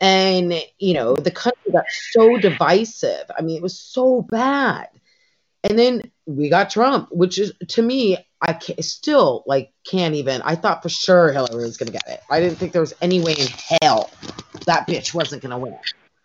And, 0.00 0.54
you 0.78 0.94
know, 0.94 1.14
the 1.14 1.30
country 1.30 1.72
got 1.72 1.84
so 2.12 2.38
divisive. 2.38 3.30
I 3.36 3.42
mean, 3.42 3.56
it 3.56 3.62
was 3.62 3.78
so 3.78 4.22
bad. 4.22 4.88
And 5.62 5.78
then 5.78 6.10
we 6.26 6.48
got 6.48 6.70
Trump, 6.70 7.08
which 7.10 7.38
is 7.38 7.52
to 7.68 7.82
me, 7.82 8.16
I 8.40 8.58
still 8.80 9.44
like 9.46 9.72
can't 9.84 10.14
even. 10.14 10.40
I 10.42 10.54
thought 10.54 10.82
for 10.82 10.88
sure 10.88 11.32
Hillary 11.32 11.64
was 11.64 11.76
gonna 11.76 11.90
get 11.90 12.08
it. 12.08 12.20
I 12.30 12.40
didn't 12.40 12.56
think 12.56 12.72
there 12.72 12.80
was 12.80 12.94
any 13.02 13.20
way 13.20 13.32
in 13.32 13.48
hell 13.82 14.10
that 14.66 14.86
bitch 14.86 15.12
wasn't 15.12 15.42
gonna 15.42 15.58
win. 15.58 15.76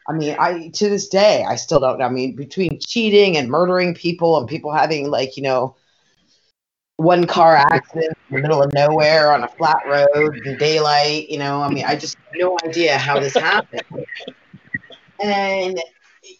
I 0.07 0.13
mean, 0.13 0.37
I 0.39 0.69
to 0.69 0.89
this 0.89 1.09
day 1.09 1.43
I 1.47 1.55
still 1.55 1.81
don't. 1.81 2.01
I 2.01 2.07
mean, 2.07 2.35
between 2.35 2.79
cheating 2.79 3.35
and 3.35 3.49
murdering 3.49 3.93
people 3.93 4.37
and 4.39 4.47
people 4.47 4.71
having 4.71 5.09
like 5.09 5.35
you 5.35 5.43
know 5.43 5.75
one 6.97 7.27
car 7.27 7.55
accident 7.55 8.17
in 8.29 8.35
the 8.35 8.41
middle 8.41 8.63
of 8.63 8.73
nowhere 8.73 9.31
on 9.31 9.43
a 9.43 9.47
flat 9.47 9.83
road 9.85 10.37
in 10.45 10.57
daylight, 10.57 11.29
you 11.29 11.37
know, 11.37 11.61
I 11.61 11.69
mean, 11.69 11.85
I 11.85 11.95
just 11.95 12.15
have 12.15 12.33
no 12.35 12.57
idea 12.63 12.97
how 12.97 13.19
this 13.19 13.33
happened. 13.33 14.05
And 15.21 15.79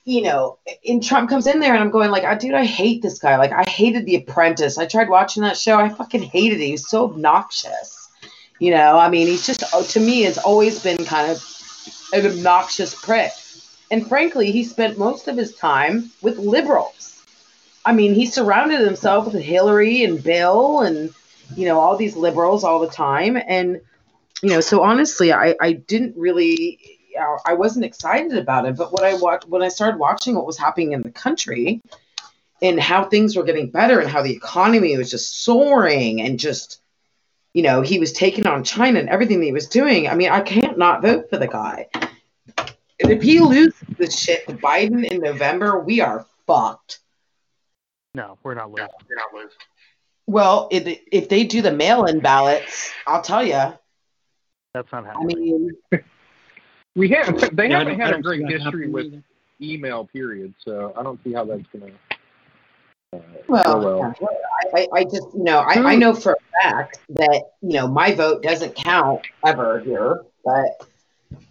you 0.04 0.22
know, 0.24 0.58
and 0.88 1.04
Trump 1.04 1.30
comes 1.30 1.48
in 1.48 1.60
there, 1.60 1.74
and 1.74 1.84
I'm 1.84 1.92
going 1.92 2.10
like, 2.10 2.24
"Ah, 2.24 2.36
dude, 2.36 2.54
I 2.54 2.66
hate 2.66 3.02
this 3.02 3.20
guy. 3.20 3.38
Like, 3.38 3.52
I 3.52 3.70
hated 3.70 4.06
The 4.06 4.16
Apprentice. 4.16 4.78
I 4.78 4.86
tried 4.86 5.10
watching 5.10 5.44
that 5.44 5.58
show. 5.58 5.78
I 5.78 5.90
fucking 5.90 6.24
hated 6.24 6.60
it. 6.60 6.66
He 6.66 6.72
was 6.72 6.90
so 6.90 7.06
obnoxious. 7.06 8.10
You 8.60 8.72
know, 8.72 8.98
I 8.98 9.10
mean, 9.10 9.28
he's 9.28 9.46
just 9.46 9.64
oh, 9.74 9.84
to 9.84 10.00
me 10.00 10.24
has 10.24 10.38
always 10.38 10.82
been 10.82 11.04
kind 11.06 11.32
of 11.32 11.44
an 12.14 12.26
obnoxious 12.26 12.96
prick. 12.96 13.32
And 13.92 14.08
frankly, 14.08 14.52
he 14.52 14.64
spent 14.64 14.98
most 14.98 15.28
of 15.28 15.38
his 15.38 15.56
time 15.56 16.12
with 16.22 16.38
liberals. 16.38 17.15
I 17.86 17.94
mean, 17.94 18.16
he 18.16 18.26
surrounded 18.26 18.82
himself 18.82 19.32
with 19.32 19.42
Hillary 19.42 20.04
and 20.04 20.22
Bill 20.22 20.82
and 20.82 21.14
you 21.56 21.66
know 21.66 21.80
all 21.80 21.96
these 21.96 22.16
liberals 22.16 22.64
all 22.64 22.80
the 22.80 22.90
time. 22.90 23.38
And 23.38 23.82
you 24.42 24.50
know, 24.50 24.62
so 24.62 24.82
honestly, 24.82 25.32
I 25.32 25.56
I 25.62 25.74
didn't 25.74 26.18
really 26.18 26.80
I 27.46 27.54
wasn't 27.54 27.86
excited 27.86 28.38
about 28.38 28.66
it. 28.66 28.76
But 28.76 28.92
what 28.92 29.04
I 29.04 29.14
watched 29.16 29.48
when 29.48 29.62
I 29.62 29.70
started 29.70 30.00
watching 30.00 30.36
what 30.36 30.48
was 30.48 30.58
happening 30.58 30.94
in 30.94 31.02
the 31.02 31.12
country 31.12 31.82
and 32.62 32.80
how 32.80 33.06
things 33.06 33.36
were 33.36 33.44
getting 33.44 33.70
better 33.70 34.00
and 34.00 34.10
how 34.10 34.22
the 34.22 34.34
economy 34.34 34.98
was 34.98 35.12
just 35.12 35.44
soaring 35.44 36.22
and 36.22 36.40
just 36.40 36.82
you 37.54 37.62
know 37.62 37.82
he 37.82 38.00
was 38.00 38.12
taking 38.12 38.48
on 38.48 38.64
China 38.64 39.00
and 39.00 39.10
everything 39.10 39.40
that 39.40 39.46
he 39.46 39.52
was 39.52 39.68
doing. 39.68 40.08
I 40.08 40.16
mean, 40.16 40.30
I 40.30 40.42
can't 40.42 40.78
not 40.78 41.02
vote 41.02 41.30
for 41.30 41.38
the 41.38 41.48
guy. 41.48 41.88
If 42.98 43.22
he 43.22 43.42
loses 43.42 43.80
this 43.98 44.18
shit 44.18 44.48
to 44.48 44.56
Biden 44.56 45.06
in 45.06 45.20
November, 45.20 45.80
we 45.80 46.02
are 46.02 46.26
fucked. 46.48 47.00
No, 48.16 48.38
we're 48.44 48.54
not 48.54 48.72
losing. 48.72 48.88
We're 49.10 49.16
not 49.18 49.34
losing. 49.34 49.58
Well, 50.26 50.70
if, 50.72 51.00
if 51.12 51.28
they 51.30 51.44
do 51.44 51.62
the 51.62 51.72
mail-in 51.72 52.22
ballots, 52.22 52.92
I'll 53.06 53.22
tell 53.22 53.44
you. 53.46 53.74
That's 54.74 54.92
not 54.92 55.06
happening. 55.06 55.38
I 55.38 55.40
mean, 55.40 55.72
We 56.96 57.10
have 57.10 57.54
they 57.54 57.68
Yeah, 57.70 57.80
haven't 57.80 58.00
had 58.00 58.14
a 58.14 58.22
great 58.22 58.48
history 58.48 58.88
with 58.88 59.08
either. 59.08 59.24
email 59.62 60.06
period, 60.06 60.54
so 60.64 60.94
I 60.98 61.04
don't 61.04 61.22
see 61.26 61.34
how 61.34 61.44
that's 61.44 61.62
gonna. 61.74 61.92
Uh, 63.12 63.20
Well, 63.50 63.80
well. 63.82 64.16
I, 64.74 64.80
I- 64.82 64.88
I 65.00 65.04
just, 65.04 65.28
you 65.36 65.44
know, 65.44 65.60
I, 65.60 65.92
I 65.92 65.96
know 65.98 66.14
for 66.14 66.34
a 66.34 66.62
fact 66.64 67.00
that, 67.10 67.44
you 67.62 67.74
know, 67.74 67.88
my 67.90 68.14
vote 68.16 68.42
doesn't 68.44 68.76
count 68.76 69.28
ever 69.46 69.82
here, 69.82 70.22
but 70.46 70.88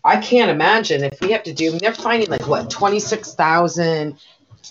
I 0.03 0.17
can't 0.17 0.51
imagine 0.51 1.05
if 1.05 1.21
we 1.21 1.33
have 1.33 1.43
to 1.43 1.53
do, 1.53 1.69
I 1.69 1.71
mean, 1.73 1.79
they're 1.83 1.93
finding 1.95 2.31
like 2.31 2.47
what, 2.49 2.71
26,000, 2.71 4.19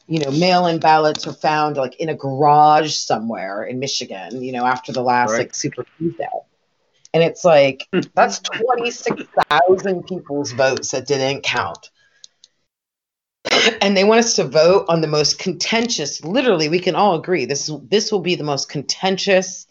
you 0.08 0.20
know, 0.20 0.32
mail 0.32 0.66
in 0.68 0.80
ballots 0.80 1.28
are 1.28 1.34
found 1.34 1.78
like 1.78 1.96
in 1.96 2.10
a 2.10 2.16
garage 2.16 2.94
somewhere 2.96 3.64
in 3.64 3.80
Michigan, 3.80 4.44
you 4.44 4.52
know, 4.52 4.66
after 4.66 4.92
the 4.92 5.02
last 5.02 5.32
Right. 5.32 5.40
like 5.40 5.56
Super 5.56 5.86
Tuesday. 5.98 6.28
And 7.14 7.24
it's 7.24 7.46
like, 7.46 7.88
hmm. 7.94 8.02
that's 8.16 8.40
26,000 8.40 10.04
people's 10.08 10.52
votes 10.52 10.92
that 10.92 11.08
didn't 11.08 11.44
count. 11.44 11.90
and 13.82 13.96
they 13.96 14.04
want 14.04 14.20
us 14.20 14.36
to 14.36 14.44
vote 14.44 14.86
on 14.88 15.02
the 15.02 15.08
most 15.08 15.38
contentious 15.38 16.24
literally 16.24 16.70
we 16.70 16.80
can 16.80 16.96
all 16.96 17.16
agree 17.16 17.46
this 17.46 17.70
this 17.90 18.12
will 18.12 18.22
be 18.22 18.36
the 18.36 18.44
most 18.44 18.70
contentious 18.70 19.68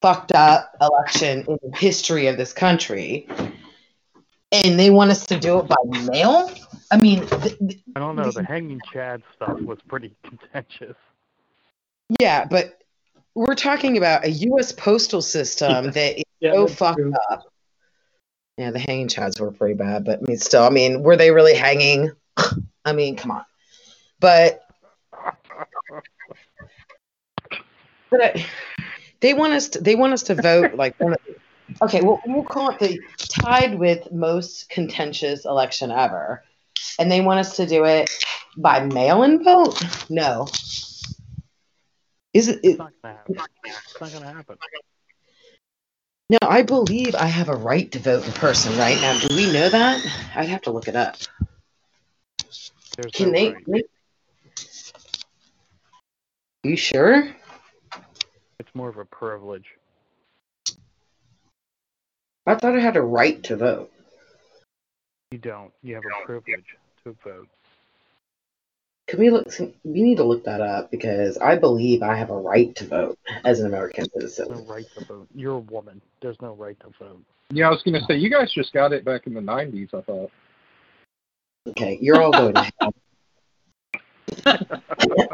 fucked 0.00 0.32
up 0.32 0.74
election 0.80 1.44
in 1.46 1.58
the 1.62 1.76
history 1.76 2.26
of 2.26 2.36
this 2.36 2.52
country 2.52 3.28
and 4.54 4.78
they 4.78 4.90
want 4.90 5.10
us 5.10 5.26
to 5.26 5.38
do 5.38 5.58
it 5.58 5.66
by 5.68 5.76
mail 6.12 6.50
i 6.90 6.96
mean 6.96 7.26
th- 7.26 7.58
th- 7.58 7.80
I 7.96 8.00
don't 8.00 8.16
know. 8.16 8.30
The 8.30 8.42
hanging 8.42 8.80
Chad 8.92 9.22
stuff 9.36 9.60
was 9.60 9.78
pretty 9.88 10.14
contentious. 10.24 10.96
yeah 12.20 12.44
but 12.44 12.82
we're 13.34 13.54
talking 13.54 13.96
about 13.96 14.24
a 14.24 14.30
us 14.30 14.72
postal 14.72 15.22
system 15.22 15.90
that 15.92 16.18
is 16.18 16.24
Yeah, 16.40 16.52
so 16.52 16.66
fucked 16.68 16.98
true. 16.98 17.12
up 17.30 17.42
yeah 18.56 18.70
the 18.70 18.78
hanging 18.78 19.08
chads 19.08 19.40
were 19.40 19.50
pretty 19.50 19.74
bad 19.74 20.04
but 20.04 20.20
i 20.20 20.22
mean 20.22 20.38
still 20.38 20.62
i 20.62 20.70
mean 20.70 21.02
were 21.02 21.16
they 21.16 21.30
really 21.32 21.54
hanging 21.54 22.12
i 22.84 22.92
mean 22.92 23.16
come 23.16 23.32
on 23.32 23.44
but 24.20 24.60
But 28.10 28.22
I, 28.22 28.46
they 29.18 29.34
want 29.34 29.54
us 29.54 29.70
to, 29.70 29.80
they 29.80 29.96
want 29.96 30.12
us 30.12 30.22
to 30.24 30.36
vote 30.36 30.74
like 30.74 30.94
one 31.00 31.14
of, 31.14 31.18
okay, 31.82 32.00
well 32.02 32.20
we'll 32.26 32.44
call 32.44 32.70
it 32.70 32.78
the 32.78 33.00
tied 33.18 33.78
with 33.78 34.12
most 34.12 34.68
contentious 34.68 35.44
election 35.44 35.90
ever. 35.90 36.42
And 36.98 37.10
they 37.10 37.20
want 37.20 37.40
us 37.40 37.56
to 37.56 37.66
do 37.66 37.84
it 37.84 38.10
by 38.56 38.84
mail-in 38.84 39.42
vote? 39.42 39.82
No. 40.08 40.46
Is 42.32 42.48
it, 42.48 42.60
it 42.64 42.68
It's 42.70 42.78
not 42.78 42.92
gonna 43.02 43.14
happen. 43.14 43.36
It's 43.64 44.00
not 44.00 44.12
gonna 44.12 44.32
happen. 44.32 44.58
no, 46.30 46.38
I 46.42 46.62
believe 46.62 47.14
I 47.14 47.26
have 47.26 47.48
a 47.48 47.56
right 47.56 47.90
to 47.92 47.98
vote 47.98 48.26
in 48.26 48.32
person 48.32 48.76
right 48.78 49.00
now. 49.00 49.18
Do 49.18 49.34
we 49.34 49.52
know 49.52 49.68
that? 49.68 50.04
I'd 50.34 50.48
have 50.48 50.62
to 50.62 50.70
look 50.70 50.88
it 50.88 50.96
up. 50.96 51.16
There's 52.96 53.12
Can 53.12 53.26
no 53.26 53.32
they, 53.32 53.52
right. 53.52 53.64
they 53.66 53.82
You 56.64 56.76
sure? 56.76 57.34
It's 58.58 58.74
more 58.74 58.88
of 58.88 58.98
a 58.98 59.04
privilege. 59.04 59.66
I 62.46 62.54
thought 62.56 62.76
I 62.76 62.80
had 62.80 62.96
a 62.96 63.02
right 63.02 63.42
to 63.44 63.56
vote. 63.56 63.90
You 65.30 65.38
don't. 65.38 65.72
You 65.82 65.94
have 65.94 66.04
a 66.04 66.26
privilege 66.26 66.76
to 67.04 67.16
vote. 67.24 67.48
Can 69.06 69.18
we 69.18 69.30
look? 69.30 69.46
We 69.84 70.02
need 70.02 70.16
to 70.16 70.24
look 70.24 70.44
that 70.44 70.60
up 70.60 70.90
because 70.90 71.36
I 71.38 71.56
believe 71.56 72.02
I 72.02 72.16
have 72.16 72.30
a 72.30 72.36
right 72.36 72.74
to 72.76 72.86
vote 72.86 73.18
as 73.44 73.60
an 73.60 73.66
American 73.66 74.06
No 74.14 74.20
citizen. 74.20 74.66
right 74.66 74.86
to 74.98 75.04
vote. 75.04 75.28
You're 75.34 75.56
a 75.56 75.58
woman. 75.58 76.00
There's 76.22 76.40
no 76.40 76.54
right 76.54 76.78
to 76.80 76.88
vote. 76.98 77.22
Yeah, 77.50 77.68
I 77.68 77.70
was 77.70 77.82
gonna 77.82 78.04
say 78.06 78.16
you 78.16 78.30
guys 78.30 78.52
just 78.52 78.72
got 78.72 78.92
it 78.92 79.04
back 79.04 79.26
in 79.26 79.34
the 79.34 79.40
'90s. 79.40 79.92
I 79.92 80.00
thought. 80.02 80.30
Okay, 81.68 81.98
you're 82.00 82.20
all 82.22 82.30
going 82.30 82.54
to 82.54 82.72
hell. 82.80 82.94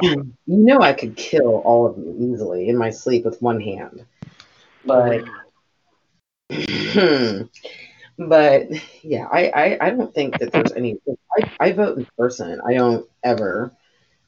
you 0.03 0.35
know 0.47 0.81
I 0.81 0.93
could 0.93 1.17
kill 1.17 1.57
all 1.59 1.87
of 1.87 1.99
you 1.99 2.17
easily 2.33 2.69
in 2.69 2.77
my 2.77 2.91
sleep 2.91 3.25
with 3.25 3.41
one 3.43 3.61
hand, 3.61 4.05
but 4.85 5.25
but 8.19 8.69
yeah, 9.03 9.27
I, 9.31 9.51
I 9.55 9.79
I 9.81 9.91
don't 9.91 10.13
think 10.15 10.39
that 10.39 10.53
there's 10.53 10.73
any. 10.73 10.99
I, 11.39 11.51
I 11.61 11.73
vote 11.73 11.99
in 11.99 12.07
person. 12.19 12.61
I 12.67 12.75
don't 12.75 13.09
ever 13.23 13.73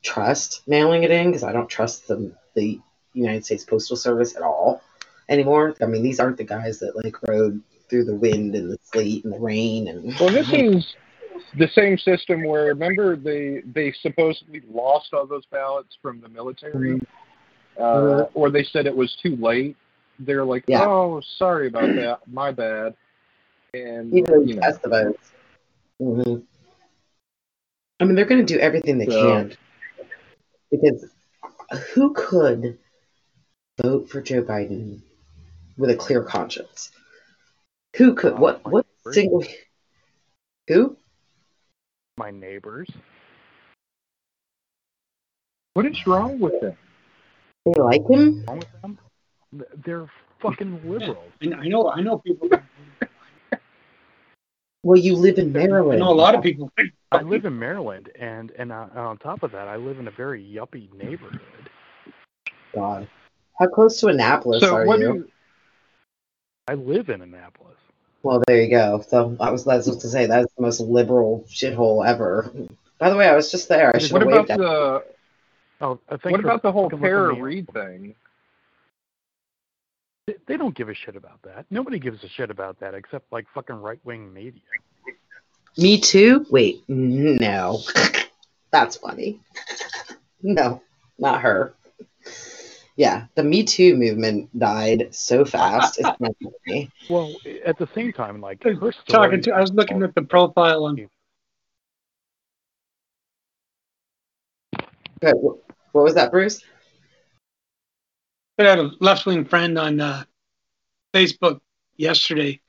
trust 0.02 0.62
mailing 0.66 1.02
it 1.02 1.10
in 1.10 1.28
because 1.28 1.42
I 1.42 1.52
don't 1.52 1.68
trust 1.68 2.08
the 2.08 2.32
the 2.54 2.80
United 3.12 3.44
States 3.44 3.64
Postal 3.64 3.96
Service 3.96 4.36
at 4.36 4.42
all 4.42 4.82
anymore. 5.28 5.74
I 5.80 5.86
mean, 5.86 6.02
these 6.02 6.20
aren't 6.20 6.36
the 6.36 6.44
guys 6.44 6.78
that 6.80 6.96
like 6.96 7.16
rode 7.26 7.60
through 7.88 8.04
the 8.04 8.14
wind 8.14 8.54
and 8.54 8.70
the 8.70 8.78
sleet 8.84 9.24
and 9.24 9.32
the 9.32 9.38
rain 9.40 9.88
and. 9.88 10.14
Well, 10.18 10.30
this 10.30 10.52
is 10.52 10.94
the 11.56 11.68
same 11.68 11.98
system 11.98 12.44
where 12.44 12.66
remember 12.66 13.16
they 13.16 13.62
they 13.74 13.92
supposedly 14.00 14.62
lost 14.70 15.12
all 15.12 15.26
those 15.26 15.46
ballots 15.46 15.96
from 16.00 16.20
the 16.20 16.28
military, 16.28 17.00
uh, 17.78 17.82
Mhm. 17.82 18.30
or 18.34 18.50
they 18.50 18.64
said 18.64 18.86
it 18.86 18.96
was 18.96 19.14
too 19.22 19.36
late. 19.36 19.76
They're 20.24 20.44
like, 20.44 20.64
Yeah. 20.66 20.84
oh, 20.86 21.20
sorry 21.20 21.66
about 21.68 21.94
that, 21.96 22.20
my 22.26 22.52
bad. 22.52 22.94
And 23.74 24.12
even 24.14 24.42
you 24.42 24.46
you 24.48 24.54
know, 24.56 24.62
test 24.62 24.82
the 24.82 24.88
votes. 24.88 25.32
hmm 25.98 26.36
I 28.00 28.04
mean, 28.04 28.14
they're 28.16 28.24
going 28.24 28.44
to 28.44 28.54
do 28.54 28.58
everything 28.60 28.98
they 28.98 29.06
So- 29.06 29.22
can 29.22 29.56
because 30.70 31.10
who 31.94 32.12
could 32.14 32.78
vote 33.82 34.08
for 34.10 34.20
Joe 34.20 34.42
Biden 34.42 35.00
with 35.76 35.90
a 35.90 35.96
clear 35.96 36.22
conscience? 36.22 36.90
Who 37.96 38.14
could? 38.14 38.34
Uh, 38.34 38.36
What? 38.36 38.64
What 38.70 38.86
neighbors. 39.04 39.14
single? 39.14 39.44
Who? 40.68 40.96
My 42.16 42.30
neighbors. 42.30 42.88
what 45.74 45.86
is 45.86 46.06
wrong 46.06 46.38
with 46.38 46.60
them? 46.60 46.76
They 47.64 47.80
like 47.80 48.02
him? 48.10 48.44
Wrong 49.52 49.58
with 49.60 49.68
them? 49.68 49.76
Th- 49.76 49.84
They're 49.84 50.10
fucking 50.40 50.88
liberals. 50.88 51.32
And 51.40 51.54
I 51.54 51.66
know 51.66 51.90
I 51.90 52.00
know 52.00 52.18
people. 52.18 52.48
Well, 54.84 54.98
you 54.98 55.14
live 55.14 55.38
in 55.38 55.52
Maryland. 55.52 55.70
I 55.70 55.76
Maryland. 55.76 56.00
know 56.00 56.10
a 56.10 56.12
lot 56.12 56.34
of 56.34 56.42
people. 56.42 56.68
I 57.12 57.22
live 57.22 57.44
in 57.44 57.56
Maryland, 57.56 58.10
and 58.18 58.50
and 58.58 58.72
uh, 58.72 58.88
on 58.96 59.16
top 59.18 59.44
of 59.44 59.52
that, 59.52 59.68
I 59.68 59.76
live 59.76 60.00
in 60.00 60.08
a 60.08 60.10
very 60.10 60.42
yuppie 60.42 60.92
neighborhood. 60.92 61.38
God, 62.74 63.06
how 63.60 63.68
close 63.68 64.00
to 64.00 64.08
Annapolis 64.08 64.60
So 64.60 64.74
are 64.74 64.84
what 64.84 64.98
you? 64.98 65.30
I 66.66 66.74
live 66.74 67.10
in 67.10 67.22
Annapolis. 67.22 67.76
Well, 68.24 68.42
there 68.48 68.60
you 68.60 68.70
go. 68.70 69.04
So 69.06 69.36
I 69.38 69.50
was 69.50 69.64
that's 69.64 69.86
what 69.86 70.00
to 70.00 70.08
say. 70.08 70.26
That's 70.26 70.52
the 70.56 70.62
most 70.62 70.80
liberal 70.80 71.44
shithole 71.48 72.04
ever. 72.04 72.52
By 72.98 73.10
the 73.10 73.16
way, 73.16 73.28
I 73.28 73.36
was 73.36 73.52
just 73.52 73.68
there. 73.68 73.94
I 73.94 73.98
should 74.00 74.10
what 74.14 74.22
have 74.22 74.28
about 74.32 74.48
waved 74.48 74.50
at 74.50 74.58
the 74.58 75.04
Oh, 75.80 75.98
uh, 76.08 76.16
thanks 76.16 76.30
what 76.30 76.40
about 76.40 76.62
the 76.62 76.72
whole 76.72 76.84
fucking 76.90 77.00
looking 77.00 77.10
Tara 77.12 77.34
me. 77.34 77.40
Reade 77.40 77.68
thing? 77.72 78.14
They, 80.26 80.34
they 80.46 80.56
don't 80.56 80.74
give 80.74 80.88
a 80.88 80.94
shit 80.94 81.16
about 81.16 81.42
that. 81.42 81.66
Nobody 81.70 81.98
gives 81.98 82.22
a 82.22 82.28
shit 82.28 82.50
about 82.50 82.78
that 82.80 82.94
except 82.94 83.32
like 83.32 83.46
fucking 83.54 83.76
right 83.76 83.98
wing 84.04 84.32
media. 84.32 84.60
Me 85.76 85.98
too? 85.98 86.46
Wait, 86.50 86.84
no. 86.88 87.80
That's 88.70 88.96
funny. 88.96 89.40
no, 90.42 90.82
not 91.18 91.40
her. 91.40 91.74
Yeah, 92.94 93.26
the 93.34 93.42
Me 93.42 93.64
Too 93.64 93.96
movement 93.96 94.56
died 94.58 95.08
so 95.14 95.44
fast. 95.44 95.98
It's 95.98 96.20
not 96.20 96.36
funny. 96.66 96.90
Well, 97.10 97.34
at 97.66 97.76
the 97.78 97.88
same 97.94 98.12
time, 98.12 98.40
like 98.40 98.64
I 98.64 98.70
was 98.70 98.78
her 98.78 98.92
story. 98.92 99.28
Talking 99.28 99.42
to, 99.42 99.50
I 99.52 99.60
was 99.60 99.72
looking 99.72 100.02
at 100.02 100.14
the 100.14 100.22
profile 100.22 100.84
on 100.84 101.08
But 105.20 105.36
what 105.40 106.04
was 106.04 106.14
that, 106.14 106.30
Bruce? 106.30 106.62
I 108.58 108.64
had 108.64 108.78
a 108.78 108.90
left 109.00 109.26
wing 109.26 109.44
friend 109.44 109.78
on 109.78 110.00
uh, 110.00 110.24
Facebook 111.14 111.60
yesterday. 111.96 112.60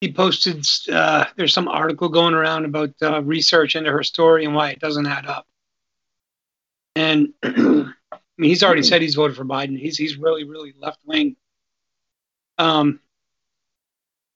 He 0.00 0.12
posted 0.12 0.66
uh, 0.90 1.26
there's 1.36 1.52
some 1.52 1.68
article 1.68 2.08
going 2.08 2.34
around 2.34 2.64
about 2.64 2.90
uh, 3.02 3.22
research 3.22 3.76
into 3.76 3.90
her 3.92 4.02
story 4.02 4.44
and 4.44 4.54
why 4.54 4.70
it 4.70 4.80
doesn't 4.80 5.06
add 5.06 5.26
up. 5.26 5.46
And 6.96 7.34
I 7.42 7.92
mean, 8.38 8.48
he's 8.50 8.62
already 8.62 8.82
said 8.82 9.02
he's 9.02 9.14
voted 9.14 9.36
for 9.36 9.44
Biden. 9.44 9.78
He's 9.78 9.98
he's 9.98 10.16
really 10.16 10.44
really 10.44 10.74
left 10.78 11.00
wing. 11.04 11.36
Um, 12.56 13.00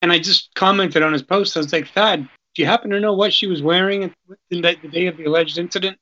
and 0.02 0.12
I 0.12 0.18
just 0.18 0.54
commented 0.54 1.02
on 1.02 1.14
his 1.14 1.22
post. 1.22 1.56
I 1.56 1.60
was 1.60 1.72
like, 1.72 1.88
Thad, 1.88 2.28
do 2.54 2.62
you 2.62 2.66
happen 2.66 2.90
to 2.90 3.00
know 3.00 3.14
what 3.14 3.32
she 3.32 3.46
was 3.46 3.62
wearing 3.62 4.02
in 4.02 4.14
the, 4.50 4.76
the 4.82 4.88
day 4.88 5.06
of 5.06 5.16
the 5.16 5.24
alleged 5.24 5.58
incident? 5.58 5.98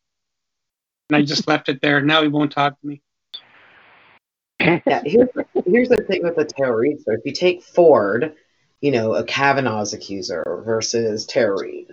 And 1.08 1.16
I 1.16 1.22
just 1.22 1.46
left 1.46 1.68
it 1.68 1.80
there. 1.80 2.00
Now 2.00 2.22
he 2.22 2.28
won't 2.28 2.52
talk 2.52 2.80
to 2.80 2.86
me. 2.86 3.00
Yeah, 4.86 5.02
here's, 5.04 5.28
here's 5.66 5.88
the 5.88 6.04
thing 6.08 6.22
with 6.22 6.36
the 6.36 6.44
Tara 6.44 6.76
Reade 6.76 7.00
story. 7.00 7.18
If 7.18 7.26
you 7.26 7.32
take 7.32 7.62
Ford, 7.62 8.34
you 8.80 8.90
know, 8.90 9.14
a 9.14 9.24
Kavanaugh's 9.24 9.92
accuser 9.92 10.62
versus 10.64 11.26
Tara 11.26 11.56
Reade, 11.60 11.92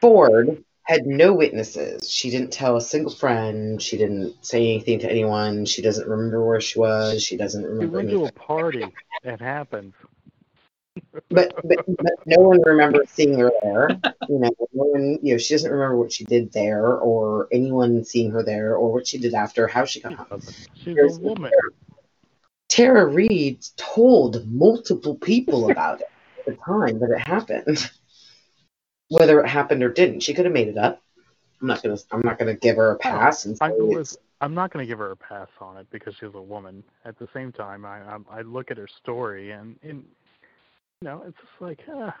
Ford 0.00 0.64
had 0.84 1.06
no 1.06 1.32
witnesses. 1.32 2.10
She 2.10 2.30
didn't 2.30 2.52
tell 2.52 2.76
a 2.76 2.80
single 2.80 3.12
friend. 3.12 3.80
She 3.80 3.96
didn't 3.96 4.34
say 4.44 4.58
anything 4.74 4.98
to 5.00 5.10
anyone. 5.10 5.64
She 5.64 5.80
doesn't 5.80 6.08
remember 6.08 6.44
where 6.44 6.60
she 6.60 6.78
was. 6.78 7.22
She 7.22 7.36
doesn't 7.36 7.62
You 7.62 7.68
remember 7.68 7.96
went 7.98 8.08
anything. 8.10 8.26
to 8.26 8.30
a 8.30 8.46
party. 8.46 8.92
It 9.22 9.40
happens. 9.40 9.94
But, 11.30 11.54
but 11.64 11.84
but 11.86 12.12
no 12.26 12.42
one 12.42 12.60
remembers 12.62 13.10
seeing 13.10 13.38
her 13.38 13.50
there. 13.62 14.00
You 14.28 14.38
know, 14.38 14.50
no 14.72 14.84
one. 14.84 15.18
You 15.22 15.34
know, 15.34 15.38
she 15.38 15.54
doesn't 15.54 15.70
remember 15.70 15.96
what 15.96 16.12
she 16.12 16.24
did 16.24 16.52
there, 16.52 16.96
or 16.96 17.48
anyone 17.52 18.04
seeing 18.04 18.30
her 18.32 18.42
there, 18.42 18.76
or 18.76 18.92
what 18.92 19.06
she 19.06 19.18
did 19.18 19.34
after, 19.34 19.66
how 19.66 19.84
she 19.84 20.00
got 20.00 20.14
home. 20.14 20.42
She's 20.82 20.96
a 20.98 21.06
woman. 21.20 21.50
Tara 22.68 23.06
Reade 23.06 23.64
told 23.76 24.46
multiple 24.50 25.14
people 25.16 25.70
about 25.70 26.00
it 26.00 26.08
at 26.38 26.46
the 26.46 26.58
time 26.64 26.98
that 27.00 27.10
it 27.10 27.26
happened. 27.26 27.90
Whether 29.08 29.40
it 29.42 29.48
happened 29.48 29.82
or 29.82 29.90
didn't, 29.90 30.20
she 30.20 30.32
could 30.32 30.46
have 30.46 30.54
made 30.54 30.68
it 30.68 30.78
up. 30.78 31.02
I'm 31.60 31.68
not 31.68 31.82
gonna. 31.82 31.98
I'm 32.10 32.22
not 32.22 32.38
gonna 32.38 32.54
give 32.54 32.76
her 32.76 32.90
a 32.90 32.98
pass 32.98 33.44
and 33.44 33.56
I 33.60 33.70
was, 33.70 34.18
I'm 34.40 34.54
not 34.54 34.72
going 34.72 34.84
to 34.84 34.88
give 34.90 34.98
her 34.98 35.12
a 35.12 35.16
pass 35.16 35.48
on 35.60 35.76
it 35.76 35.86
because 35.90 36.14
she's 36.18 36.34
a 36.34 36.42
woman. 36.42 36.82
At 37.04 37.16
the 37.16 37.28
same 37.32 37.52
time, 37.52 37.84
I 37.84 38.00
I, 38.00 38.18
I 38.38 38.40
look 38.42 38.72
at 38.72 38.76
her 38.76 38.88
story 38.88 39.52
and, 39.52 39.76
and 39.84 40.04
you 41.02 41.08
know, 41.08 41.24
it's 41.26 41.36
just 41.36 41.60
like, 41.60 41.80
uh, 41.92 42.10
I 42.10 42.12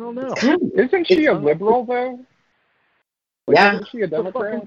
don't 0.00 0.16
know. 0.16 0.32
it's 0.32 0.40
kind 0.40 0.60
of 0.60 0.72
Isn't 0.76 1.06
she 1.06 1.26
a 1.26 1.32
liberal 1.32 1.84
though? 1.84 2.18
yeah. 3.48 3.74
Isn't 3.74 3.88
she 3.92 4.00
a 4.00 4.06
Democrat? 4.08 4.66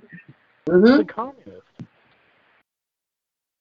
hmm 0.69 0.85
She's 0.85 0.99
a 0.99 1.03
communist. 1.03 1.61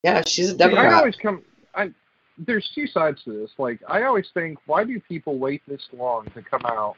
Yeah, 0.05 0.23
she's 0.25 0.51
a 0.51 0.57
See, 0.57 0.77
I 0.77 0.95
always 0.95 1.17
come. 1.17 1.43
I 1.75 1.91
there's 2.39 2.71
two 2.75 2.87
sides 2.87 3.25
to 3.25 3.33
this. 3.33 3.51
Like 3.59 3.81
I 3.89 4.05
always 4.05 4.29
think, 4.33 4.59
why 4.67 4.85
do 4.85 5.01
people 5.01 5.37
wait 5.37 5.63
this 5.67 5.83
long 5.93 6.27
to 6.35 6.43
come 6.43 6.65
out? 6.65 6.95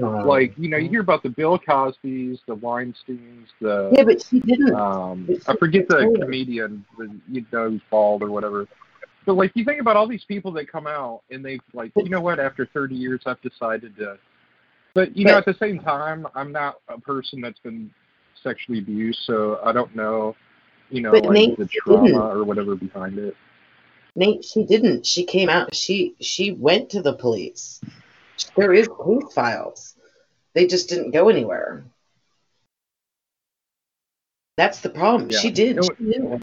Um, 0.00 0.24
Like 0.24 0.54
you 0.56 0.68
know, 0.68 0.76
you 0.76 0.88
hear 0.88 1.00
about 1.00 1.24
the 1.24 1.30
Bill 1.30 1.58
Cosby's, 1.58 2.38
the 2.46 2.54
Weinstein's, 2.54 3.48
the 3.60 3.92
yeah, 3.96 4.04
but 4.04 4.22
she 4.24 4.38
didn't. 4.38 4.72
um, 4.74 5.28
I 5.48 5.56
forget 5.56 5.88
the 5.88 6.16
comedian, 6.22 6.86
the 6.96 7.10
you 7.28 7.44
know 7.52 7.70
who's 7.70 7.82
bald 7.90 8.22
or 8.22 8.30
whatever. 8.30 8.68
But 9.28 9.34
like 9.34 9.52
you 9.54 9.62
think 9.62 9.78
about 9.78 9.94
all 9.94 10.08
these 10.08 10.24
people 10.24 10.52
that 10.52 10.72
come 10.72 10.86
out 10.86 11.20
and 11.30 11.44
they 11.44 11.60
like, 11.74 11.92
you 11.96 12.08
know 12.08 12.22
what? 12.22 12.40
After 12.40 12.64
30 12.64 12.94
years, 12.94 13.20
I've 13.26 13.42
decided 13.42 13.94
to. 13.98 14.18
But 14.94 15.14
you 15.14 15.26
know, 15.26 15.36
at 15.36 15.44
the 15.44 15.52
same 15.60 15.80
time, 15.80 16.26
I'm 16.34 16.50
not 16.50 16.80
a 16.88 16.98
person 16.98 17.42
that's 17.42 17.58
been 17.58 17.90
sexually 18.42 18.78
abused, 18.78 19.18
so 19.26 19.60
I 19.62 19.72
don't 19.72 19.94
know, 19.94 20.34
you 20.88 21.02
know, 21.02 21.12
like 21.12 21.28
Nate 21.28 21.58
the 21.58 21.66
didn't. 21.66 21.82
trauma 21.84 22.26
or 22.26 22.42
whatever 22.42 22.74
behind 22.74 23.18
it. 23.18 23.36
Nate, 24.16 24.46
she 24.46 24.64
didn't. 24.64 25.04
She 25.04 25.24
came 25.24 25.50
out. 25.50 25.74
She 25.74 26.14
she 26.22 26.52
went 26.52 26.88
to 26.90 27.02
the 27.02 27.12
police. 27.12 27.82
There 28.56 28.72
is 28.72 28.88
case 28.88 29.30
files. 29.34 29.94
They 30.54 30.66
just 30.66 30.88
didn't 30.88 31.10
go 31.10 31.28
anywhere. 31.28 31.84
That's 34.56 34.80
the 34.80 34.88
problem. 34.88 35.28
Yeah. 35.30 35.38
She 35.38 35.50
did. 35.50 35.84
She, 35.84 35.90
knew. 36.02 36.40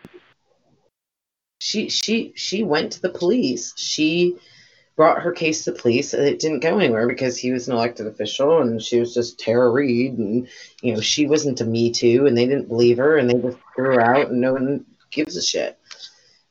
She 1.66 1.90
she 1.90 2.32
she 2.36 2.62
went 2.62 2.92
to 2.92 3.02
the 3.02 3.10
police. 3.10 3.74
She 3.76 4.38
brought 4.96 5.24
her 5.24 5.32
case 5.32 5.66
to 5.66 5.72
police, 5.72 6.14
and 6.14 6.24
it 6.24 6.38
didn't 6.38 6.60
go 6.60 6.78
anywhere 6.78 7.08
because 7.08 7.38
he 7.38 7.52
was 7.52 7.68
an 7.68 7.74
elected 7.74 8.06
official, 8.06 8.62
and 8.62 8.80
she 8.80 9.00
was 9.00 9.16
just 9.16 9.40
Tara 9.40 9.74
and 9.74 10.48
you 10.84 10.94
know 10.94 11.02
she 11.02 11.26
wasn't 11.26 11.62
a 11.62 11.66
Me 11.66 11.92
Too, 11.92 12.28
and 12.28 12.38
they 12.38 12.46
didn't 12.46 12.68
believe 12.68 12.98
her, 12.98 13.18
and 13.18 13.28
they 13.28 13.40
just 13.40 13.58
threw 13.76 13.96
her 13.96 14.00
out, 14.02 14.30
and 14.30 14.42
no 14.42 14.54
one 14.54 14.86
gives 15.10 15.38
a 15.38 15.42
shit 15.42 15.80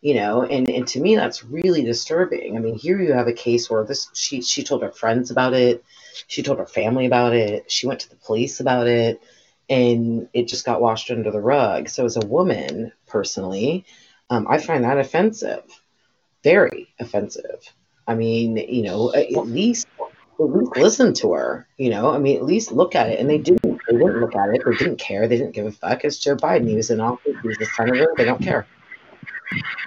you 0.01 0.15
know 0.15 0.43
and 0.43 0.71
and 0.71 0.87
to 0.87 1.01
me 1.01 1.17
that's 1.17 1.45
really 1.45 1.83
disturbing 1.83 2.57
i 2.57 2.61
mean 2.61 2.79
here 2.79 3.01
you 3.01 3.13
have 3.13 3.27
a 3.27 3.33
case 3.33 3.69
where 3.69 3.85
this 3.85 4.09
she 4.15 4.41
she 4.41 4.63
told 4.63 4.83
her 4.83 4.91
friends 4.91 5.31
about 5.31 5.53
it 5.53 5.85
she 6.29 6.43
told 6.43 6.59
her 6.59 6.67
family 6.67 7.05
about 7.05 7.35
it 7.35 7.71
she 7.71 7.87
went 7.87 8.01
to 8.01 8.09
the 8.09 8.17
police 8.17 8.61
about 8.61 8.87
it 8.87 9.21
and 9.69 10.29
it 10.33 10.49
just 10.49 10.67
got 10.67 10.81
washed 10.81 11.11
under 11.11 11.31
the 11.31 11.41
rug. 11.41 11.89
So 11.89 12.05
as 12.05 12.17
a 12.17 12.27
woman, 12.27 12.93
personally, 13.07 13.85
um, 14.35 14.47
I 14.49 14.59
find 14.59 14.85
that 14.85 14.99
offensive, 14.99 15.65
very 16.43 16.89
offensive. 16.99 17.73
I 18.07 18.15
mean, 18.15 18.57
you 18.57 18.83
know, 18.83 19.15
at 19.15 19.31
least 19.47 19.87
at 20.41 20.45
least 20.45 20.77
listen 20.77 21.15
to 21.15 21.33
her. 21.33 21.67
You 21.79 21.91
know, 21.91 22.11
I 22.11 22.19
mean, 22.19 22.37
at 22.37 22.45
least 22.45 22.73
look 22.73 22.95
at 22.95 23.09
it. 23.09 23.21
And 23.21 23.31
they 23.31 23.39
didn't. 23.39 23.81
They 23.89 23.97
didn't 23.97 24.21
look 24.21 24.35
at 24.35 24.49
it. 24.55 24.63
They 24.65 24.77
didn't 24.77 24.99
care. 24.99 25.29
They 25.29 25.39
didn't 25.39 25.53
give 25.53 25.67
a 25.67 25.73
fuck. 25.73 26.05
It's 26.05 26.19
Joe 26.19 26.37
Biden. 26.37 26.69
He 26.69 26.77
was 26.77 26.91
in 26.91 27.01
office. 27.01 27.37
He 27.43 27.49
was 27.49 27.59
the 27.59 27.67
senator. 27.77 28.09
They 28.17 28.25
don't 28.25 28.43
care. 28.43 28.67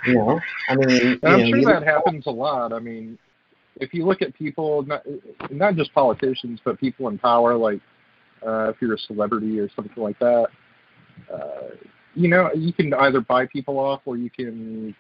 You 0.05 0.13
know, 0.13 0.39
I 0.69 0.75
mean, 0.75 0.89
you 0.89 1.19
And 1.23 1.33
I'm 1.33 1.39
know, 1.39 1.47
sure 1.47 1.57
you 1.57 1.65
that 1.65 1.83
happens 1.83 2.25
a 2.27 2.31
lot. 2.31 2.71
I 2.71 2.79
mean, 2.79 3.17
if 3.75 3.93
you 3.93 4.05
look 4.05 4.21
at 4.21 4.33
people, 4.33 4.83
not, 4.83 5.03
not 5.49 5.75
just 5.75 5.93
politicians, 5.93 6.61
but 6.63 6.79
people 6.79 7.09
in 7.09 7.17
power, 7.17 7.55
like 7.55 7.81
uh, 8.45 8.69
if 8.69 8.81
you're 8.81 8.93
a 8.93 8.99
celebrity 8.99 9.59
or 9.59 9.69
something 9.75 10.01
like 10.01 10.17
that, 10.19 10.47
uh, 11.33 11.69
you 12.17 12.27
know, 12.27 12.49
you 12.55 12.73
can 12.73 12.93
either 12.95 13.21
buy 13.21 13.45
people 13.45 13.77
off 13.77 14.01
or 14.05 14.17
you 14.17 14.29
can 14.29 14.95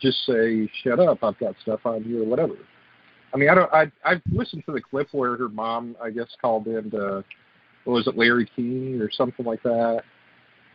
just 0.00 0.18
say, 0.26 0.68
"Shut 0.82 0.98
up! 0.98 1.22
I've 1.22 1.38
got 1.38 1.54
stuff 1.62 1.80
on 1.84 2.04
you" 2.04 2.24
or 2.24 2.26
whatever. 2.26 2.54
I 3.32 3.36
mean, 3.36 3.48
I 3.48 3.54
don't. 3.54 3.72
I 3.72 3.90
I've 4.04 4.20
listened 4.30 4.64
to 4.66 4.72
the 4.72 4.80
clip 4.80 5.08
where 5.12 5.36
her 5.36 5.48
mom, 5.48 5.96
I 6.02 6.10
guess, 6.10 6.28
called 6.40 6.66
in 6.66 6.90
to, 6.90 7.24
what 7.84 7.94
was 7.94 8.06
it, 8.08 8.18
Larry 8.18 8.50
King 8.56 9.00
or 9.00 9.10
something 9.12 9.46
like 9.46 9.62
that, 9.62 10.02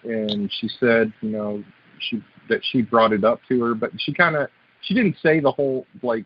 and 0.04 0.50
she 0.60 0.70
said, 0.80 1.12
you 1.22 1.30
know, 1.30 1.64
she 2.00 2.24
that 2.48 2.62
she 2.72 2.82
brought 2.82 3.12
it 3.12 3.26
up 3.26 3.42
to 3.50 3.62
her, 3.62 3.76
but 3.76 3.92
she 3.98 4.14
kind 4.14 4.38
of 4.38 4.48
she 4.82 4.94
didn't 4.94 5.18
say 5.22 5.42
the 5.42 5.52
whole 5.52 5.86
like 6.02 6.26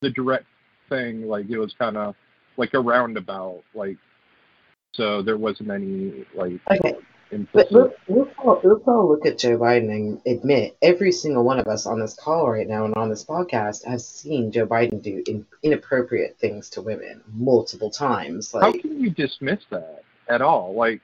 the 0.00 0.10
direct 0.10 0.46
thing. 0.88 1.26
Like 1.26 1.50
it 1.50 1.58
was 1.58 1.74
kind 1.76 1.96
of 1.96 2.14
like 2.56 2.74
a 2.74 2.80
roundabout. 2.80 3.64
Like 3.74 3.96
so 4.92 5.22
there 5.22 5.38
wasn't 5.38 5.70
any 5.70 6.24
like. 6.36 6.60
But 7.52 7.72
look, 7.72 7.94
let's 8.08 8.30
all, 8.38 8.60
let's 8.62 8.86
all 8.86 9.08
look 9.08 9.26
at 9.26 9.38
Joe 9.38 9.58
Biden 9.58 9.90
and 9.90 10.20
admit 10.26 10.76
every 10.82 11.12
single 11.12 11.44
one 11.44 11.58
of 11.58 11.66
us 11.66 11.86
on 11.86 12.00
this 12.00 12.14
call 12.14 12.50
right 12.50 12.68
now 12.68 12.84
and 12.84 12.94
on 12.94 13.10
this 13.10 13.24
podcast 13.24 13.84
has 13.84 14.06
seen 14.06 14.52
Joe 14.52 14.66
Biden 14.66 15.02
do 15.02 15.22
in, 15.26 15.46
inappropriate 15.62 16.38
things 16.38 16.70
to 16.70 16.82
women 16.82 17.22
multiple 17.32 17.90
times. 17.90 18.52
How 18.52 18.60
Like, 18.60 18.80
can 18.80 19.00
you 19.00 19.10
dismiss 19.10 19.60
that 19.70 20.02
at 20.28 20.42
all? 20.42 20.74
Like 20.74 21.00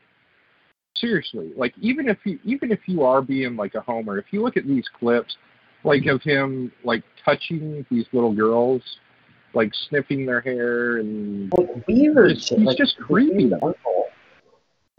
seriously, 0.97 1.53
like 1.57 1.75
even 1.81 2.09
if 2.09 2.19
you 2.25 2.39
even 2.45 2.71
if 2.71 2.81
you 2.87 3.03
are 3.03 3.23
being 3.23 3.57
like 3.57 3.75
a 3.75 3.81
homer, 3.81 4.19
if 4.19 4.27
you 4.31 4.43
look 4.43 4.57
at 4.57 4.67
these 4.67 4.85
clips, 4.99 5.37
like 5.85 6.07
of 6.07 6.23
him 6.23 6.73
like 6.85 7.03
touching 7.25 7.85
these 7.91 8.07
little 8.13 8.35
girls, 8.35 8.83
like 9.55 9.73
sniffing 9.89 10.27
their 10.27 10.41
hair 10.41 10.99
and 10.99 11.53
like 11.57 11.87
weird 11.87 12.33
he's 12.33 12.53
like, 12.53 12.77
just 12.77 12.97
creepy. 12.99 13.53
uncle. 13.55 14.07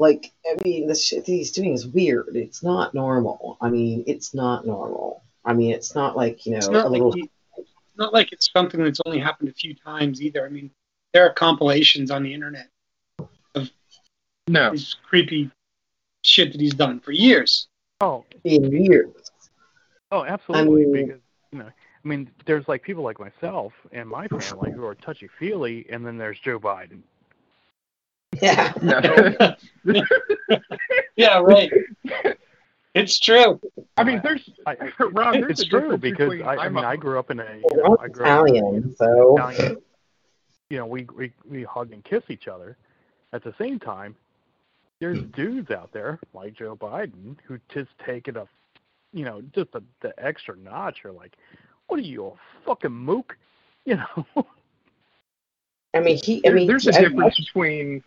Like, 0.02 0.34
I 0.48 0.56
mean, 0.64 0.88
the 0.88 0.96
shit 0.96 1.26
that 1.28 1.32
he's 1.32 1.52
doing 1.52 1.74
is 1.74 1.86
weird. 1.86 2.30
It's 2.36 2.64
not 2.64 2.96
normal. 2.96 3.60
I 3.62 3.70
mean, 3.70 4.04
it's 4.08 4.34
not 4.34 4.66
normal. 4.66 5.22
I 5.46 5.54
mean, 5.54 5.72
it's 5.76 5.94
not 5.94 6.18
like 6.18 6.44
you 6.44 6.54
know 6.54 6.58
It's 6.58 6.68
a 6.68 6.72
not 6.72 6.90
little. 6.90 7.12
like 7.12 7.20
he, 7.20 7.30
it's 7.58 7.70
not 7.98 8.12
like 8.12 8.32
it's 8.32 8.50
something 8.52 8.84
that's 8.84 9.00
only 9.06 9.20
happened 9.20 9.50
a 9.50 9.54
few 9.54 9.76
times 9.76 10.20
either. 10.20 10.44
I 10.44 10.50
mean, 10.50 10.72
there 11.14 11.24
are 11.28 11.32
compilations 11.34 12.10
on 12.10 12.24
the 12.24 12.34
internet 12.34 12.68
of 13.54 13.70
no, 14.48 14.72
this 14.72 14.96
creepy 15.08 15.52
shit 16.24 16.52
that 16.52 16.60
he's 16.60 16.74
done 16.74 17.00
for 17.00 17.12
years. 17.12 17.68
Oh, 18.00 18.26
in 18.44 18.72
years. 18.72 19.14
oh, 20.12 20.26
absolutely. 20.26 20.86
mean- 20.88 21.06
because 21.06 21.22
you 21.52 21.60
know, 21.60 21.66
I 21.68 22.08
mean, 22.08 22.28
there's 22.48 22.68
like 22.68 22.82
people 22.82 23.04
like 23.04 23.20
myself 23.20 23.74
and 23.92 24.10
my 24.10 24.28
family 24.28 24.72
who 24.72 24.84
are 24.84 24.96
touchy 24.96 25.30
feely, 25.38 25.86
and 25.92 26.04
then 26.04 26.18
there's 26.18 26.40
Joe 26.40 26.60
Biden. 26.60 27.02
Yeah. 28.42 28.74
no. 28.82 29.56
yeah, 31.16 31.40
right. 31.40 31.72
It's 32.94 33.20
true. 33.20 33.60
I 33.96 34.04
mean, 34.04 34.20
there's 34.24 34.50
I, 34.66 34.76
Ron. 35.00 35.42
There's 35.42 35.52
it's 35.52 35.62
a 35.62 35.66
true 35.68 35.98
because 35.98 36.42
I, 36.42 36.56
I 36.56 36.66
I'm 36.66 36.74
mean, 36.74 36.84
a- 36.84 36.88
I 36.88 36.96
grew 36.96 37.20
up 37.20 37.32
in 37.32 37.40
a, 37.40 37.46
you 37.56 37.78
know, 37.78 37.98
I'm 38.00 38.06
I 38.06 38.08
grew 38.08 38.26
up 38.26 38.48
in 38.48 38.56
Italian, 38.56 38.96
so 38.98 39.38
Italian, 39.38 39.78
you 40.70 40.78
know, 40.78 40.86
we, 40.86 41.08
we 41.16 41.32
we 41.50 41.64
hug 41.64 41.94
and 41.94 42.04
kiss 42.04 42.24
each 42.30 42.48
other. 42.48 42.78
At 43.34 43.44
the 43.44 43.54
same 43.58 43.80
time, 43.80 44.16
there's 45.00 45.20
hmm. 45.20 45.28
dudes 45.28 45.72
out 45.72 45.92
there 45.94 46.20
like 46.34 46.54
Joe 46.54 46.76
Biden 46.76 47.38
who 47.46 47.60
just 47.70 47.90
take 48.06 48.28
it 48.28 48.36
a, 48.36 48.48
you 49.14 49.24
know, 49.24 49.42
just 49.54 49.72
the 49.72 49.84
the 50.02 50.14
extra 50.18 50.58
notch. 50.58 51.00
You're 51.04 51.14
like, 51.14 51.38
what 51.88 51.98
are 51.98 52.04
you, 52.04 52.26
a 52.26 52.32
fucking 52.66 52.92
mook? 52.92 53.38
You 53.84 53.96
know? 53.96 54.46
I 55.94 56.00
mean, 56.00 56.20
he. 56.24 56.38
I 56.38 56.50
there- 56.50 56.56
mean, 56.56 56.68
there's 56.68 56.88
a 56.88 56.96
I- 56.98 57.02
difference 57.02 57.36
between 57.38 58.04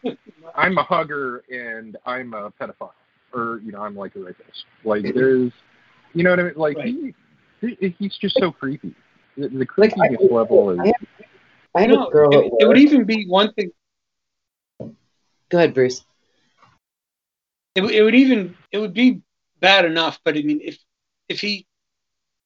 I'm 0.55 0.79
a 0.79 0.83
hugger 0.83 1.45
and 1.51 1.97
I'm 2.07 2.33
a 2.35 2.51
pedophile, 2.53 2.93
or 3.33 3.61
you 3.65 3.73
know, 3.73 3.83
I'm 3.83 3.95
like 3.97 4.17
a 4.17 4.21
rapist. 4.21 4.65
Like 4.85 5.03
there's, 5.15 5.53
you 6.15 6.23
know 6.23 6.31
what 6.31 6.41
I 6.41 6.43
mean? 6.45 6.53
Like 6.57 6.79
he, 6.79 7.15
he 7.61 7.95
he's 7.99 8.17
just 8.17 8.39
so 8.39 8.51
creepy. 8.53 8.95
The, 9.37 9.49
the 9.49 9.67
Like, 9.77 9.93
I- 9.93 10.09
creepiness 10.09 10.31
level 10.31 10.71
is. 10.71 10.79
I 10.79 10.87
have- 10.87 10.95
I 11.77 11.81
had 11.81 11.91
No, 11.91 12.07
a 12.07 12.11
girl 12.13 12.33
it, 12.33 12.53
it 12.61 12.69
would 12.69 12.79
even 12.79 13.05
be 13.05 13.27
one 13.27 13.53
thing. 13.55 13.73
Go 14.79 14.95
ahead, 15.59 15.75
Bruce. 15.75 16.05
It, 17.75 17.83
it 17.83 18.03
would 18.03 18.15
even 18.15 18.57
it 18.71 18.79
would 18.79 18.95
be 18.95 19.21
bad 19.61 19.85
enough, 19.85 20.21
but 20.25 20.37
I 20.37 20.43
mean, 20.43 20.61
if 20.63 20.79
if 21.29 21.41
he 21.41 21.67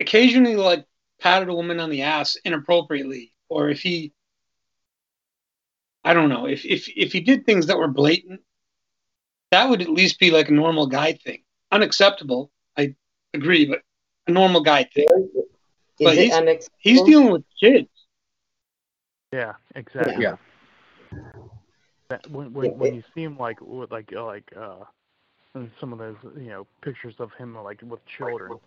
occasionally 0.01 0.57
like 0.57 0.87
patted 1.21 1.49
a 1.51 1.55
woman 1.55 1.79
on 1.79 1.91
the 1.91 2.03
ass 2.03 2.37
inappropriately, 2.45 3.35
or 3.51 3.69
if 3.69 3.81
he, 3.81 4.13
I 6.09 6.15
don't 6.15 6.31
know, 6.31 6.47
if 6.47 6.65
if 6.65 6.89
if 6.97 7.13
he 7.13 7.21
did 7.21 7.45
things 7.45 7.67
that 7.67 7.77
were 7.77 7.87
blatant, 7.87 8.41
that 9.51 9.69
would 9.69 9.83
at 9.83 9.91
least 9.91 10.19
be 10.19 10.31
like 10.31 10.49
a 10.49 10.53
normal 10.55 10.87
guy 10.87 11.13
thing. 11.13 11.43
Unacceptable, 11.71 12.51
I 12.79 12.95
agree, 13.35 13.67
but 13.67 13.83
a 14.27 14.33
normal 14.33 14.63
guy 14.63 14.85
thing. 14.85 15.07
Is 15.35 15.45
But 16.03 16.17
he's- 16.17 16.71
He's 16.79 17.03
dealing 17.03 17.31
with 17.31 17.45
kids. 17.61 17.91
Yeah, 19.33 19.53
exactly. 19.75 20.23
Yeah. 20.23 20.37
That, 22.09 22.31
when 22.31 22.55
when 22.55 22.71
Yeah, 22.71 22.77
when 22.79 22.95
you 22.95 23.03
see 23.15 23.25
him 23.25 23.37
like 23.37 23.61
with 23.61 23.91
like 23.91 24.11
uh, 24.17 24.25
like 24.25 24.51
uh 24.57 24.85
in 25.57 25.71
some 25.79 25.93
of 25.93 25.99
those 25.99 26.17
you 26.37 26.49
know 26.49 26.67
pictures 26.81 27.17
of 27.19 27.35
him 27.35 27.55
like 27.55 27.83
with 27.83 28.01
children, 28.07 28.59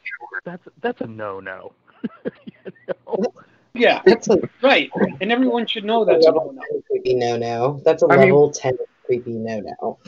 that's 0.45 0.67
that's 0.79 1.01
a 1.01 1.07
no 1.07 1.39
no. 1.39 1.73
you 2.45 2.71
know? 3.07 3.33
Yeah, 3.73 4.01
That's 4.05 4.27
a 4.29 4.37
right. 4.61 4.91
And 5.21 5.31
everyone 5.31 5.65
should 5.65 5.85
know 5.85 6.03
that's 6.05 6.25
a 6.25 6.29
level 6.31 6.51
no-no. 6.53 6.61
10 6.71 6.81
creepy 6.87 7.13
no 7.15 7.37
no. 7.37 7.81
That's 7.85 8.03
a 8.03 8.07
I 8.07 8.17
mean- 8.17 8.25
level 8.25 8.51
ten 8.51 8.77
creepy 9.05 9.31
no 9.31 9.61
no. 9.79 9.99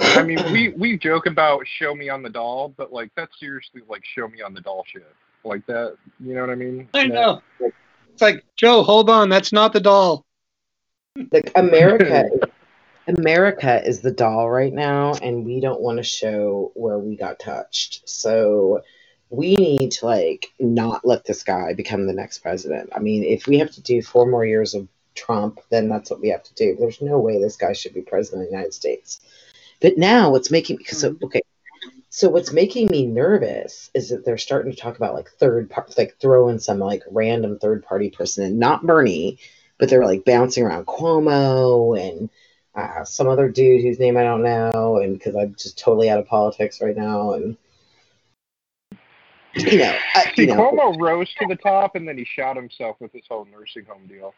I 0.00 0.22
mean, 0.22 0.38
we 0.52 0.70
we 0.70 0.96
joke 0.98 1.26
about 1.26 1.66
show 1.66 1.94
me 1.94 2.08
on 2.08 2.22
the 2.22 2.30
doll, 2.30 2.72
but 2.76 2.92
like 2.92 3.10
that's 3.16 3.38
seriously 3.38 3.82
like 3.88 4.02
show 4.04 4.26
me 4.28 4.40
on 4.42 4.54
the 4.54 4.60
doll 4.60 4.84
shit. 4.86 5.06
Like 5.44 5.64
that, 5.66 5.96
you 6.18 6.34
know 6.34 6.40
what 6.40 6.50
I 6.50 6.54
mean? 6.54 6.88
I 6.94 7.04
That- 7.08 7.14
know. 7.14 7.42
It's 7.60 8.22
like 8.22 8.44
Joe, 8.56 8.82
hold 8.82 9.08
on, 9.10 9.28
that's 9.28 9.52
not 9.52 9.72
the 9.72 9.80
doll. 9.80 10.24
Like 11.32 11.52
America, 11.54 12.28
America 13.06 13.82
is 13.86 14.00
the 14.00 14.10
doll 14.10 14.48
right 14.50 14.72
now, 14.72 15.12
and 15.14 15.44
we 15.44 15.60
don't 15.60 15.80
want 15.80 15.98
to 15.98 16.02
show 16.04 16.72
where 16.74 16.98
we 16.98 17.16
got 17.16 17.38
touched. 17.38 18.08
So 18.08 18.80
we 19.30 19.54
need 19.54 19.92
to 19.92 20.06
like 20.06 20.52
not 20.58 21.06
let 21.06 21.24
this 21.24 21.44
guy 21.44 21.72
become 21.72 22.06
the 22.06 22.12
next 22.12 22.38
president. 22.38 22.90
I 22.94 22.98
mean, 22.98 23.22
if 23.24 23.46
we 23.46 23.58
have 23.58 23.70
to 23.72 23.80
do 23.80 24.02
four 24.02 24.26
more 24.26 24.44
years 24.44 24.74
of 24.74 24.88
Trump, 25.14 25.60
then 25.70 25.88
that's 25.88 26.10
what 26.10 26.20
we 26.20 26.28
have 26.28 26.42
to 26.42 26.54
do. 26.54 26.76
There's 26.78 27.00
no 27.00 27.18
way 27.18 27.40
this 27.40 27.56
guy 27.56 27.72
should 27.72 27.94
be 27.94 28.02
president 28.02 28.42
of 28.42 28.48
the 28.48 28.56
United 28.56 28.74
States. 28.74 29.20
But 29.80 29.96
now 29.96 30.30
what's 30.30 30.50
making 30.50 30.76
because 30.76 31.00
so, 31.00 31.16
okay, 31.22 31.42
so 32.10 32.28
what's 32.28 32.52
making 32.52 32.88
me 32.88 33.06
nervous 33.06 33.90
is 33.94 34.08
that 34.08 34.24
they're 34.24 34.36
starting 34.36 34.72
to 34.72 34.78
talk 34.78 34.96
about 34.96 35.14
like 35.14 35.30
third 35.30 35.70
part, 35.70 35.96
like 35.96 36.16
throwing 36.20 36.58
some 36.58 36.80
like 36.80 37.04
random 37.10 37.58
third 37.58 37.84
party 37.84 38.10
person 38.10 38.44
in, 38.44 38.58
not 38.58 38.84
Bernie, 38.84 39.38
but 39.78 39.88
they're 39.88 40.04
like 40.04 40.24
bouncing 40.24 40.64
around 40.64 40.86
Cuomo 40.86 41.98
and 41.98 42.28
uh, 42.74 43.04
some 43.04 43.28
other 43.28 43.48
dude 43.48 43.82
whose 43.82 43.98
name 43.98 44.16
I 44.16 44.24
don't 44.24 44.42
know, 44.42 44.98
and 44.98 45.14
because 45.14 45.36
I'm 45.36 45.54
just 45.54 45.78
totally 45.78 46.10
out 46.10 46.18
of 46.18 46.26
politics 46.26 46.80
right 46.80 46.96
now, 46.96 47.32
and 47.32 47.56
you 49.54 49.78
know, 49.78 49.84
uh, 49.84 49.98
I, 50.14 50.32
See, 50.34 50.42
you 50.42 50.46
know, 50.48 50.72
Cuomo 50.72 51.00
rose 51.00 51.28
to 51.40 51.46
the 51.48 51.56
top, 51.56 51.96
and 51.96 52.06
then 52.06 52.18
he 52.18 52.24
shot 52.24 52.56
himself 52.56 52.96
with 53.00 53.12
his 53.12 53.22
whole 53.28 53.46
nursing 53.46 53.84
home 53.84 54.06
deal. 54.06 54.34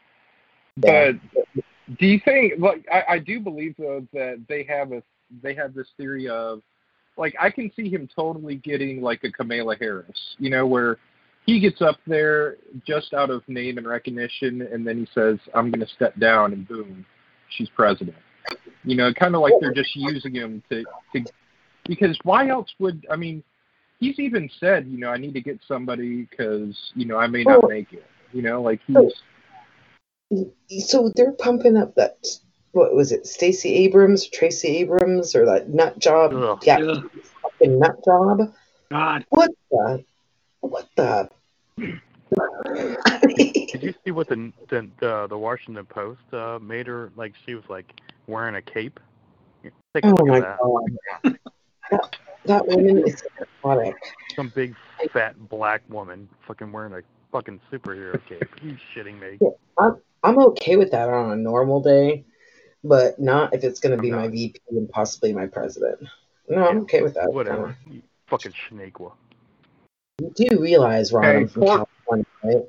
Yeah. 0.77 1.11
But 1.13 1.63
do 1.99 2.05
you 2.05 2.19
think? 2.23 2.53
Like, 2.59 2.85
I, 2.91 3.15
I 3.15 3.19
do 3.19 3.39
believe 3.39 3.75
though 3.77 4.07
that 4.13 4.43
they 4.47 4.63
have 4.63 4.91
a 4.91 5.03
they 5.41 5.53
have 5.55 5.73
this 5.73 5.87
theory 5.97 6.27
of, 6.29 6.61
like, 7.17 7.35
I 7.39 7.49
can 7.49 7.71
see 7.75 7.89
him 7.89 8.07
totally 8.15 8.55
getting 8.55 9.01
like 9.01 9.23
a 9.23 9.31
Kamala 9.31 9.75
Harris, 9.79 10.35
you 10.37 10.49
know, 10.49 10.65
where 10.65 10.97
he 11.45 11.59
gets 11.59 11.81
up 11.81 11.97
there 12.07 12.57
just 12.87 13.13
out 13.13 13.29
of 13.29 13.47
name 13.47 13.77
and 13.77 13.87
recognition, 13.87 14.61
and 14.61 14.87
then 14.87 14.97
he 14.97 15.07
says, 15.13 15.37
"I'm 15.53 15.71
going 15.71 15.85
to 15.85 15.93
step 15.93 16.17
down," 16.19 16.53
and 16.53 16.67
boom, 16.67 17.05
she's 17.49 17.69
president. 17.69 18.17
You 18.83 18.95
know, 18.95 19.13
kind 19.13 19.35
of 19.35 19.41
like 19.41 19.53
they're 19.59 19.73
just 19.73 19.95
using 19.95 20.33
him 20.33 20.63
to 20.69 20.83
to 21.13 21.25
because 21.85 22.17
why 22.23 22.47
else 22.49 22.69
would 22.79 23.05
I 23.11 23.15
mean? 23.15 23.43
He's 24.03 24.19
even 24.19 24.49
said, 24.59 24.85
you 24.87 24.97
know, 24.97 25.09
I 25.09 25.17
need 25.17 25.33
to 25.33 25.41
get 25.41 25.61
somebody 25.65 26.23
because 26.23 26.91
you 26.93 27.05
know 27.05 27.17
I 27.17 27.27
may 27.27 27.45
not 27.45 27.69
make 27.69 27.93
it. 27.93 28.05
You 28.33 28.41
know, 28.41 28.61
like 28.61 28.81
he's 28.85 29.13
so 30.85 31.09
they're 31.15 31.31
pumping 31.31 31.77
up 31.77 31.95
that 31.95 32.17
what 32.73 32.93
was 32.93 33.13
it, 33.13 33.25
Stacey 33.25 33.75
Abrams, 33.75 34.27
Tracy 34.27 34.79
Abrams, 34.79 35.35
or 35.35 35.45
that 35.45 35.69
nut 35.69 35.99
job? 35.99 36.33
Ugh. 36.33 36.59
Yeah, 36.65 36.79
Ugh. 36.79 37.05
fucking 37.43 37.79
nut 37.79 37.95
job. 38.03 38.53
God. 38.91 39.25
What 39.29 39.51
the? 39.71 40.03
What 40.59 40.89
the? 40.97 41.29
I 43.05 43.19
mean, 43.25 43.67
Did 43.71 43.83
you 43.83 43.93
see 44.03 44.11
what 44.11 44.27
the 44.27 44.51
the 44.67 44.89
the, 44.99 45.27
the 45.29 45.37
Washington 45.37 45.85
Post 45.85 46.33
uh, 46.33 46.59
made 46.61 46.87
her 46.87 47.09
like? 47.15 47.35
She 47.45 47.55
was 47.55 47.63
like 47.69 48.01
wearing 48.27 48.55
a 48.55 48.61
cape. 48.61 48.99
Take 49.93 50.03
a 50.03 50.07
oh 50.07 50.25
my 50.25 50.41
that. 50.41 50.57
god, 50.59 52.09
that, 52.45 52.65
that 52.67 52.67
woman 52.67 53.03
is 53.05 53.23
psychotic. 53.37 53.95
Some 54.35 54.51
big 54.55 54.75
fat 55.11 55.35
black 55.49 55.81
woman 55.89 56.29
fucking 56.47 56.71
wearing 56.71 56.93
a 56.93 57.01
fucking 57.31 57.59
superhero 57.71 58.19
cape. 58.27 58.47
you 58.61 58.77
shitting 58.95 59.19
me? 59.19 59.39
I'm 60.23 60.39
okay 60.39 60.77
with 60.77 60.91
that 60.91 61.09
on 61.09 61.31
a 61.31 61.35
normal 61.35 61.81
day, 61.81 62.25
but 62.83 63.19
not 63.19 63.53
if 63.53 63.63
it's 63.63 63.79
going 63.79 63.95
to 63.95 64.01
be 64.01 64.11
my. 64.11 64.27
VP 64.27 64.59
and 64.69 64.89
possibly 64.89 65.33
my 65.33 65.47
president. 65.47 66.07
No, 66.47 66.65
I'm 66.65 66.77
okay 66.81 67.01
with 67.01 67.15
that. 67.15 67.31
Whatever. 67.31 67.75
You 67.89 68.01
fucking 68.27 68.53
Shaniqua. 68.53 69.13
You 70.19 70.31
do 70.35 70.61
realize, 70.61 71.11
Ron, 71.11 71.23
Hey, 71.23 71.35
I'm 71.37 71.47
from 71.47 71.63
Cor- 71.63 71.75
California, 71.77 72.25
right? 72.43 72.63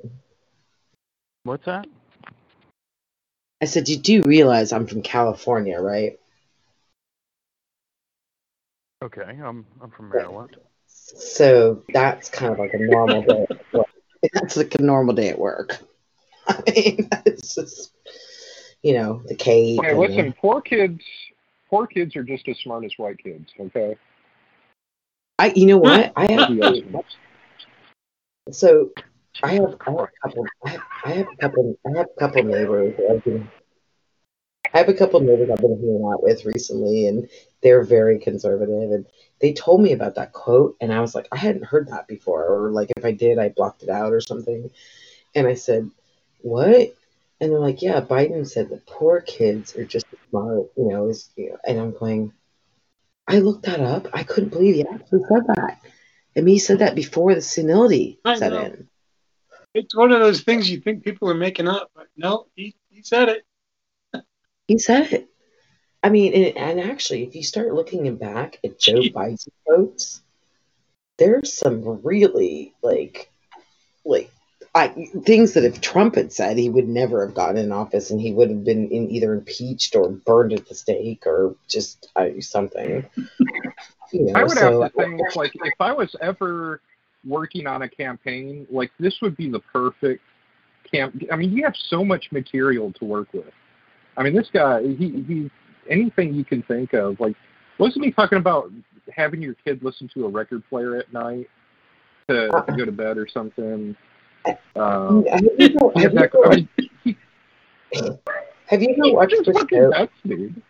What's 1.43 1.65
that? 1.65 1.87
I 3.61 3.65
said, 3.65 3.87
you 3.87 3.97
do 3.97 4.23
realize 4.23 4.73
I'm 4.73 4.87
from 4.87 5.01
California, 5.01 5.79
right? 5.79 6.19
Okay, 9.05 9.21
I'm 9.21 9.67
I'm 9.81 9.91
from 9.91 10.09
Maryland. 10.09 10.57
So 10.87 11.83
that's 11.93 12.27
kind 12.27 12.51
of 12.51 12.57
like 12.57 12.73
a 12.73 12.79
normal 12.79 13.21
day. 13.21 13.45
At 13.51 13.73
work. 13.73 13.87
That's 14.33 14.57
like 14.57 14.73
a 14.73 14.81
normal 14.81 15.13
day 15.13 15.29
at 15.29 15.37
work. 15.37 15.77
I 16.47 16.63
mean, 16.65 17.09
it's 17.27 17.53
just, 17.53 17.91
you 18.81 18.93
know, 18.93 19.21
the 19.27 19.35
cape. 19.35 19.81
Hey, 19.83 19.91
and 19.91 19.99
listen, 19.99 20.33
poor 20.41 20.61
kids, 20.61 21.01
poor 21.69 21.85
kids 21.85 22.15
are 22.15 22.23
just 22.23 22.47
as 22.47 22.57
smart 22.57 22.83
as 22.83 22.93
white 22.97 23.19
kids. 23.19 23.51
Okay. 23.59 23.95
I, 25.37 25.53
you 25.55 25.67
know 25.67 25.77
what? 25.77 26.11
I 26.15 26.31
have. 26.31 26.49
Yes. 26.49 26.81
So 28.49 28.89
I 29.43 29.53
have, 29.53 29.75
I 29.85 29.91
have 29.91 29.99
a 29.99 30.09
couple. 30.23 30.45
I 30.65 30.69
have, 30.69 30.81
I 31.03 31.09
have 31.11 31.27
a 31.27 31.35
couple. 31.37 31.79
I 31.85 31.97
have 31.97 32.07
a 32.15 32.19
couple 32.19 32.43
neighbors. 32.43 32.95
I've 33.11 33.23
been, 33.23 33.47
I 34.75 34.79
have 34.79 34.89
a 34.89 34.93
couple 34.93 35.21
of 35.21 35.25
neighbors 35.25 35.49
I've 35.49 35.61
been 35.61 35.79
hanging 35.79 36.09
out 36.11 36.21
with 36.21 36.43
recently, 36.43 37.07
and 37.07 37.29
they're 37.63 37.85
very 37.85 38.19
conservative. 38.19 38.91
And 38.91 39.05
they 39.39 39.53
told 39.53 39.79
me 39.81 39.93
about 39.93 40.15
that 40.15 40.33
quote, 40.33 40.75
and 40.81 40.91
I 40.91 40.99
was 40.99 41.15
like, 41.15 41.29
I 41.31 41.37
hadn't 41.37 41.63
heard 41.63 41.87
that 41.87 42.09
before, 42.09 42.45
or 42.45 42.71
like 42.71 42.91
if 42.97 43.05
I 43.05 43.13
did, 43.13 43.39
I 43.39 43.47
blocked 43.47 43.83
it 43.83 43.89
out 43.89 44.11
or 44.11 44.19
something. 44.19 44.69
And 45.33 45.47
I 45.47 45.53
said, 45.53 45.89
what? 46.41 46.93
And 47.39 47.51
they're 47.53 47.59
like, 47.59 47.81
yeah, 47.81 48.01
Biden 48.01 48.45
said 48.45 48.67
that 48.69 48.85
poor 48.85 49.21
kids 49.21 49.77
are 49.77 49.85
just 49.85 50.07
smart, 50.29 50.65
you 50.75 50.89
know. 50.89 51.07
Is, 51.07 51.29
you 51.37 51.51
know 51.51 51.57
and 51.65 51.79
I'm 51.79 51.93
going, 51.93 52.33
I 53.29 53.39
looked 53.39 53.67
that 53.67 53.79
up. 53.79 54.09
I 54.11 54.23
couldn't 54.23 54.49
believe 54.49 54.75
he 54.75 54.85
actually 54.85 55.23
said 55.29 55.47
that. 55.55 55.79
And 56.35 56.49
he 56.49 56.59
said 56.59 56.79
that 56.79 56.95
before 56.95 57.33
the 57.33 57.41
senility 57.41 58.19
I 58.25 58.35
set 58.35 58.51
know. 58.51 58.63
in. 58.63 58.89
It's 59.73 59.95
one 59.95 60.11
of 60.11 60.19
those 60.19 60.41
things 60.41 60.69
you 60.69 60.81
think 60.81 61.05
people 61.05 61.29
are 61.29 61.33
making 61.33 61.69
up, 61.69 61.91
but 61.95 62.07
no, 62.17 62.47
he, 62.55 62.75
he 62.89 63.01
said 63.01 63.29
it. 63.29 63.45
He 64.67 64.79
said 64.79 65.11
it. 65.13 65.29
I 66.03 66.09
mean, 66.09 66.33
and, 66.33 66.57
and 66.57 66.91
actually, 66.91 67.23
if 67.23 67.35
you 67.35 67.43
start 67.43 67.73
looking 67.73 68.15
back 68.15 68.59
at 68.63 68.79
Joe. 68.79 69.01
Biden's 69.01 69.49
quotes, 69.65 70.21
there's 71.17 71.53
some 71.53 72.01
really 72.03 72.73
like, 72.83 73.31
like, 74.03 74.31
I 74.75 74.89
things 75.23 75.53
that 75.53 75.63
if 75.63 75.79
Trump 75.79 76.15
had 76.15 76.33
said, 76.33 76.57
he 76.57 76.69
would 76.69 76.87
never 76.87 77.25
have 77.25 77.33
gotten 77.33 77.57
in 77.57 77.71
office, 77.71 78.11
and 78.11 78.19
he 78.19 78.33
would 78.33 78.49
have 78.49 78.65
been 78.65 78.89
in 78.89 79.09
either 79.09 79.33
impeached 79.33 79.95
or 79.95 80.09
burned 80.09 80.51
at 80.51 80.67
the 80.67 80.75
stake 80.75 81.25
or 81.25 81.55
just 81.67 82.09
uh, 82.17 82.27
something. 82.41 83.09
You 84.11 84.25
know, 84.25 84.33
I 84.35 84.43
would 84.43 84.51
so 84.51 84.81
have 84.81 84.91
to 84.91 84.97
think 84.97 85.35
like 85.35 85.53
if 85.55 85.73
I 85.79 85.93
was 85.93 86.13
ever 86.21 86.81
working 87.23 87.67
on 87.67 87.83
a 87.83 87.89
campaign, 87.89 88.67
like 88.69 88.91
this 88.99 89.21
would 89.21 89.37
be 89.37 89.49
the 89.49 89.61
perfect 89.61 90.21
camp. 90.91 91.23
I 91.31 91.37
mean, 91.37 91.53
you 91.53 91.63
have 91.63 91.75
so 91.75 92.03
much 92.03 92.31
material 92.31 92.91
to 92.93 93.05
work 93.05 93.31
with. 93.33 93.51
I 94.17 94.23
mean, 94.23 94.33
this 94.33 94.49
guy, 94.51 94.81
he 94.81 95.23
he, 95.27 95.51
anything 95.89 96.33
you 96.33 96.45
can 96.45 96.61
think 96.63 96.93
of. 96.93 97.19
Like, 97.19 97.35
wasn't 97.77 98.05
he 98.05 98.11
talking 98.11 98.37
about 98.37 98.71
having 99.13 99.41
your 99.41 99.55
kid 99.65 99.83
listen 99.83 100.09
to 100.13 100.25
a 100.25 100.29
record 100.29 100.63
player 100.69 100.95
at 100.95 101.11
night 101.13 101.49
to, 102.27 102.49
to 102.49 102.75
go 102.75 102.85
to 102.85 102.91
bed 102.91 103.17
or 103.17 103.27
something? 103.27 103.95
Um, 104.75 105.25
have 105.25 105.41
you 105.41 105.51
ever, 105.59 105.91
have 105.95 106.13
you 106.13 106.19
ever, 106.19 106.45
I 106.45 106.55
mean, 106.55 106.69
have 108.67 108.81
you 108.81 108.95
ever 108.97 109.13
watched 109.13 109.45
the 109.45 109.67
show? 109.69 109.89
nuts, 109.89 110.13
dude. 110.25 110.61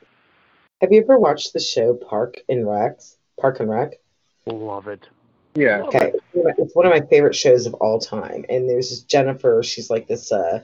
Have 0.81 0.91
you 0.91 1.01
ever 1.01 1.17
watched 1.17 1.53
the 1.53 1.59
show 1.59 1.93
Park 1.93 2.35
and 2.49 2.67
Rec? 2.67 2.99
Park 3.39 3.59
and 3.59 3.69
Rec. 3.69 3.93
Love 4.45 4.87
it. 4.87 5.07
Yeah. 5.55 5.83
Okay, 5.83 6.11
it's 6.33 6.75
one 6.75 6.85
of 6.85 6.91
my 6.91 7.01
favorite 7.07 7.35
shows 7.35 7.65
of 7.65 7.73
all 7.75 7.99
time. 7.99 8.45
And 8.49 8.69
there's 8.69 8.89
this 8.89 9.01
Jennifer. 9.01 9.63
She's 9.63 9.89
like 9.89 10.07
this, 10.07 10.31
uh, 10.31 10.61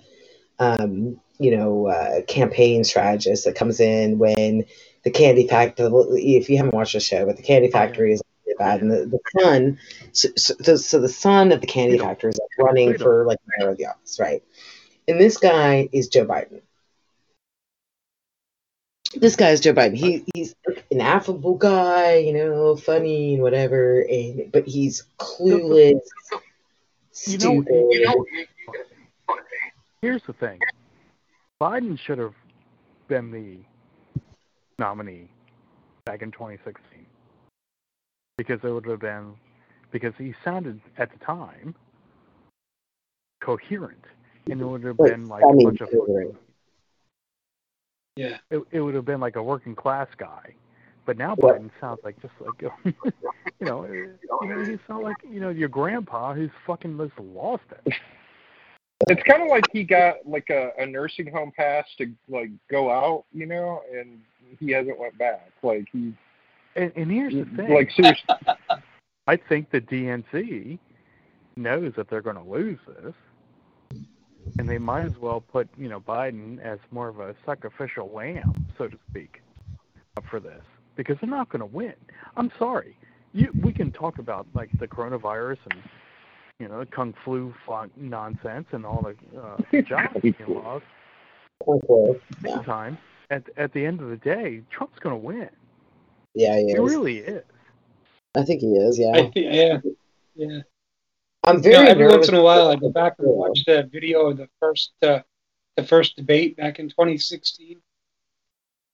um, 0.60 1.20
you 1.42 1.58
know, 1.58 1.88
uh, 1.88 2.22
campaign 2.28 2.84
strategist 2.84 3.46
that 3.46 3.56
comes 3.56 3.80
in 3.80 4.20
when 4.20 4.66
the 5.04 5.12
Candy 5.12 5.48
Factory. 5.48 5.88
If 5.88 6.50
you 6.50 6.58
haven't 6.58 6.74
watched 6.76 6.94
the 6.94 7.00
show, 7.00 7.26
but 7.26 7.38
the 7.38 7.44
Candy 7.44 7.70
Factory 7.72 8.14
is 8.14 8.22
bad, 8.60 8.82
and 8.82 8.92
the, 8.92 9.06
the 9.08 9.42
son. 9.42 9.80
So, 10.12 10.30
so, 10.38 10.76
so 10.76 11.00
the 11.00 11.10
son 11.10 11.52
of 11.52 11.62
the 11.62 11.68
Candy 11.68 11.98
Factory 11.98 12.30
is 12.30 12.40
like 12.40 12.68
running 12.68 12.98
for 12.98 13.26
like 13.26 13.40
mayor 13.58 13.70
of 13.72 13.78
the 13.78 13.88
office, 13.88 14.20
right? 14.20 14.44
And 15.08 15.20
this 15.20 15.38
guy 15.38 15.90
is 15.92 16.10
Joe 16.10 16.26
Biden. 16.26 16.62
This 19.16 19.36
guy 19.36 19.50
is 19.50 19.60
Joe 19.60 19.74
Biden. 19.74 19.96
He 19.98 20.24
he's 20.34 20.56
an 20.92 21.02
affable 21.02 21.56
guy, 21.56 22.18
you 22.18 22.34
know, 22.34 22.76
funny 22.76 23.34
and 23.34 23.44
whatever, 23.44 24.02
and 24.02 24.52
but 24.52 24.68
he's 24.68 25.04
clueless, 25.18 26.00
You 27.26 27.38
know- 27.38 27.62
stupid. 27.64 27.88
you 27.90 28.06
know- 28.06 28.26
Here's 30.02 30.24
the 30.24 30.34
thing. 30.34 30.60
Biden 31.62 31.96
should 32.00 32.18
have 32.18 32.34
been 33.08 33.30
the 33.30 33.60
nominee 34.80 35.30
back 36.06 36.24
in 36.24 36.32
2016 36.32 37.06
because 38.36 38.60
it 38.64 38.68
would 38.68 38.88
have 38.88 39.00
been 39.00 39.34
because 39.92 40.14
he 40.18 40.34
sounded 40.44 40.82
at 40.98 41.12
the 41.12 41.24
time 41.24 41.76
coherent 43.44 44.06
and 44.50 44.60
it 44.60 44.66
would 44.66 44.84
have 44.84 44.98
been 44.98 45.28
like 45.28 45.44
a 45.44 45.64
bunch 45.64 45.82
of. 45.82 45.90
Yeah. 48.16 48.38
it, 48.50 48.64
it 48.72 48.82
would 48.82 48.96
have 48.96 49.06
been 49.06 49.20
like 49.20 49.36
a 49.36 49.44
working 49.44 49.76
class 49.76 50.08
guy. 50.18 50.56
But 51.06 51.20
now 51.20 51.36
What? 51.36 51.62
Biden 51.62 51.70
sounds 51.80 52.00
like 52.04 52.20
just 52.24 52.34
like 52.40 52.60
you 52.86 52.94
know, 53.60 53.84
uh, 53.84 53.92
you 53.92 54.18
know, 54.48 54.66
he 54.66 54.80
sounds 54.88 55.04
like 55.04 55.18
you 55.30 55.40
know 55.40 55.50
your 55.50 55.70
grandpa 55.70 56.34
who's 56.34 56.50
fucking 56.66 56.98
just 56.98 57.20
lost 57.20 57.64
it. 57.86 57.94
It's 59.08 59.24
kind 59.24 59.42
of 59.42 59.50
like 59.50 59.66
he 59.72 59.84
got 59.84 60.16
like 60.26 60.50
a, 60.50 60.72
a 60.78 60.86
nursing 60.86 61.32
home 61.32 61.52
pass 61.56 61.86
to 61.98 62.12
like 62.30 62.50
go 62.70 62.92
out, 62.92 63.26
you 63.34 63.46
know, 63.46 63.82
and 63.94 64.20
he 64.60 64.72
hasn't 64.72 65.00
went 65.00 65.18
back. 65.18 65.52
Like 65.64 65.88
he, 65.92 66.14
And, 66.76 66.92
and 66.96 67.12
here's 67.12 67.34
the 67.34 67.46
thing. 67.56 67.74
like 67.74 67.92
seriously, 67.92 68.24
I 69.28 69.38
think 69.38 69.72
the 69.72 69.82
DNC 69.82 70.80
knows 71.56 71.94
that 71.98 72.10
they're 72.10 72.22
going 72.22 72.38
to 72.38 72.50
lose 72.50 72.80
this, 72.88 73.14
and 74.58 74.70
they 74.70 74.78
might 74.78 75.06
as 75.06 75.18
well 75.20 75.42
put 75.42 75.68
you 75.78 75.90
know 75.90 76.00
Biden 76.00 76.60
as 76.62 76.80
more 76.92 77.08
of 77.08 77.20
a 77.20 77.36
sacrificial 77.46 78.10
lamb, 78.14 78.68
so 78.78 78.88
to 78.88 78.98
speak, 79.10 79.42
up 80.18 80.24
for 80.30 80.40
this 80.40 80.64
because 80.96 81.18
they're 81.22 81.30
not 81.30 81.50
going 81.50 81.62
to 81.62 81.66
win. 81.66 81.94
I'm 82.38 82.52
sorry. 82.60 82.98
You 83.34 83.50
we 83.64 83.72
can 83.72 83.92
talk 83.92 84.20
about 84.20 84.46
like 84.54 84.70
the 84.80 84.88
coronavirus 84.88 85.58
and 85.72 85.82
you 86.62 86.68
know 86.68 86.86
kung 86.92 87.14
flu 87.26 87.54
nonsense 87.98 88.68
and 88.72 88.86
all 88.86 89.02
the 89.02 89.16
uh, 89.40 89.82
jobs 89.90 90.22
being 90.22 90.36
lost. 90.48 90.86
Okay. 91.68 92.20
Yeah. 92.46 92.62
time. 92.64 92.98
At 93.30 93.44
at 93.58 93.74
the 93.74 93.86
end 93.86 94.02
of 94.02 94.10
the 94.10 94.18
day, 94.18 94.62
Trump's 94.70 95.00
going 95.00 95.16
to 95.20 95.26
win. 95.26 95.50
Yeah, 96.36 96.58
he 96.58 96.66
He 96.66 96.72
is. 96.74 96.80
really 96.80 97.18
is. 97.18 97.44
I 98.36 98.44
think 98.44 98.62
he 98.62 98.68
is. 98.76 98.98
Yeah, 99.00 99.12
I 99.14 99.22
think, 99.30 99.36
yeah. 99.36 99.80
Yeah. 100.36 100.60
I'm 101.44 101.58
You 101.58 101.72
know, 101.72 101.78
very 101.78 101.90
every 101.90 102.04
nervous. 102.04 102.18
once 102.18 102.30
in 102.30 102.36
a 102.36 102.42
while, 102.44 102.68
I 102.70 102.76
go 102.76 102.90
back 102.90 103.16
and 103.20 103.28
watch 103.28 103.64
the 103.66 103.90
video 103.92 104.28
of 104.30 104.38
the 104.38 104.48
first, 104.60 104.92
uh, 105.02 105.22
the 105.76 105.84
first 105.84 106.16
debate 106.16 106.56
back 106.56 106.80
in 106.80 106.88
2016, 106.88 107.82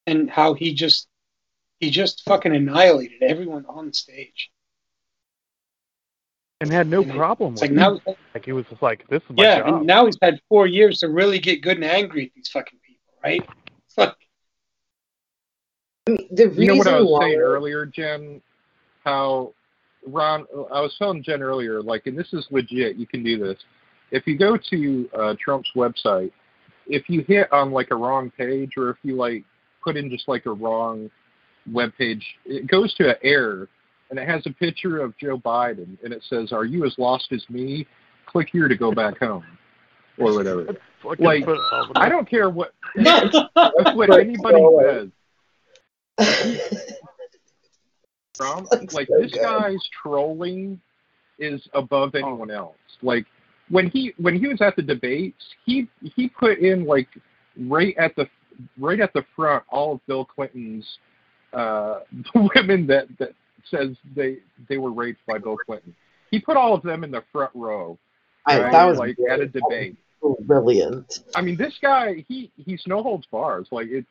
and 0.07 0.29
how 0.29 0.53
he 0.53 0.73
just, 0.73 1.07
he 1.79 1.89
just 1.89 2.23
fucking 2.23 2.55
annihilated 2.55 3.21
everyone 3.21 3.65
on 3.67 3.91
stage. 3.93 4.49
And 6.59 6.71
had 6.71 6.87
no 6.87 7.03
And 7.03 7.11
problem 7.11 7.53
It's 7.53 7.61
with 7.61 7.71
like 7.71 7.77
it. 7.77 8.07
now, 8.07 8.15
Like 8.33 8.45
he 8.45 8.51
was 8.51 8.65
just 8.69 8.81
like, 8.81 9.07
"This 9.09 9.21
is 9.29 9.35
my 9.37 9.43
yeah, 9.43 9.59
job." 9.59 9.67
and 9.67 9.85
now 9.85 10.05
he's 10.05 10.17
had 10.21 10.41
four 10.49 10.65
years 10.65 10.99
to 10.99 11.09
really 11.09 11.37
get 11.39 11.61
good 11.61 11.77
and 11.77 11.85
angry 11.85 12.25
at 12.25 12.31
these 12.35 12.49
fucking 12.49 12.79
people, 12.85 13.13
right? 13.23 13.47
It's 13.85 13.97
like, 13.97 14.15
I 16.07 16.11
mean, 16.11 16.27
the 16.31 16.47
reason 16.47 16.61
you 16.63 16.67
know 16.69 16.75
what 16.77 16.87
I 16.87 16.99
was 16.99 17.09
why 17.09 17.29
saying 17.29 17.39
earlier, 17.39 17.85
Jenn? 17.85 18.41
How 19.03 19.53
Ron, 20.05 20.45
I 20.73 20.81
was 20.81 20.95
telling 20.97 21.21
Jenn 21.23 21.41
earlier, 21.43 21.81
like, 21.81 22.07
and 22.07 22.17
this 22.17 22.33
is 22.33 22.47
legit. 22.49 22.95
You 22.95 23.05
can 23.05 23.23
do 23.23 23.37
this. 23.37 23.57
If 24.11 24.25
you 24.25 24.37
go 24.37 24.57
to 24.57 25.09
uh, 25.17 25.35
Trump's 25.39 25.69
website, 25.75 26.31
if 26.87 27.07
you 27.09 27.21
hit 27.27 27.51
on 27.53 27.71
like 27.71 27.91
a 27.91 27.95
wrong 27.95 28.31
page, 28.31 28.71
or 28.77 28.89
if 28.89 28.97
you 29.03 29.15
like 29.15 29.43
put 29.83 29.95
in 29.95 30.09
just 30.09 30.27
like 30.27 30.45
a 30.47 30.51
wrong 30.51 31.09
web 31.71 31.91
page. 31.97 32.25
It 32.45 32.67
goes 32.67 32.93
to 32.95 33.09
an 33.09 33.15
error, 33.23 33.67
and 34.09 34.19
it 34.19 34.27
has 34.27 34.45
a 34.45 34.51
picture 34.51 34.99
of 35.01 35.17
Joe 35.17 35.37
Biden, 35.37 35.97
and 36.03 36.13
it 36.13 36.23
says, 36.29 36.51
"Are 36.51 36.65
you 36.65 36.85
as 36.85 36.95
lost 36.97 37.27
as 37.31 37.43
me? 37.49 37.87
Click 38.25 38.49
here 38.51 38.67
to 38.67 38.75
go 38.75 38.91
back 38.91 39.19
home," 39.19 39.45
or 40.17 40.33
whatever. 40.33 40.65
Like, 41.19 41.45
put- 41.45 41.59
I 41.95 42.09
don't 42.09 42.29
care 42.29 42.49
what 42.49 42.73
that's 42.95 43.35
what 43.95 44.09
anybody 44.19 44.65
says. 44.81 45.09
Trump, 48.35 48.67
Like, 48.71 48.93
like 48.93 49.07
so 49.07 49.21
this 49.21 49.31
good. 49.31 49.41
guy's 49.41 49.89
trolling 50.01 50.79
is 51.39 51.61
above 51.73 52.15
anyone 52.15 52.51
else. 52.51 52.75
Like 53.01 53.25
when 53.69 53.89
he 53.89 54.13
when 54.17 54.39
he 54.39 54.47
was 54.47 54.61
at 54.61 54.75
the 54.75 54.81
debates, 54.81 55.43
he 55.65 55.87
he 56.15 56.29
put 56.29 56.59
in 56.59 56.85
like 56.85 57.07
right 57.67 57.95
at 57.97 58.15
the 58.15 58.27
right 58.79 58.99
at 58.99 59.13
the 59.13 59.25
front 59.35 59.63
all 59.69 59.95
of 59.95 60.05
Bill 60.07 60.25
Clinton's 60.25 60.85
uh 61.53 61.99
women 62.55 62.87
that 62.87 63.07
that 63.19 63.33
says 63.69 63.95
they 64.15 64.37
they 64.67 64.77
were 64.77 64.91
raped 64.91 65.25
by 65.25 65.37
Bill 65.37 65.57
Clinton. 65.57 65.95
He 66.31 66.39
put 66.39 66.57
all 66.57 66.73
of 66.73 66.83
them 66.83 67.03
in 67.03 67.11
the 67.11 67.23
front 67.31 67.51
row. 67.53 67.97
I, 68.45 68.59
that 68.59 68.85
was 68.85 68.97
like 68.97 69.17
at 69.29 69.39
a 69.39 69.47
debate. 69.47 69.97
brilliant. 70.41 71.19
I 71.35 71.41
mean, 71.41 71.57
this 71.57 71.77
guy 71.81 72.25
he 72.27 72.51
he's 72.57 72.83
no 72.87 73.03
holds 73.03 73.27
bars. 73.27 73.67
Like 73.71 73.87
it, 73.87 74.05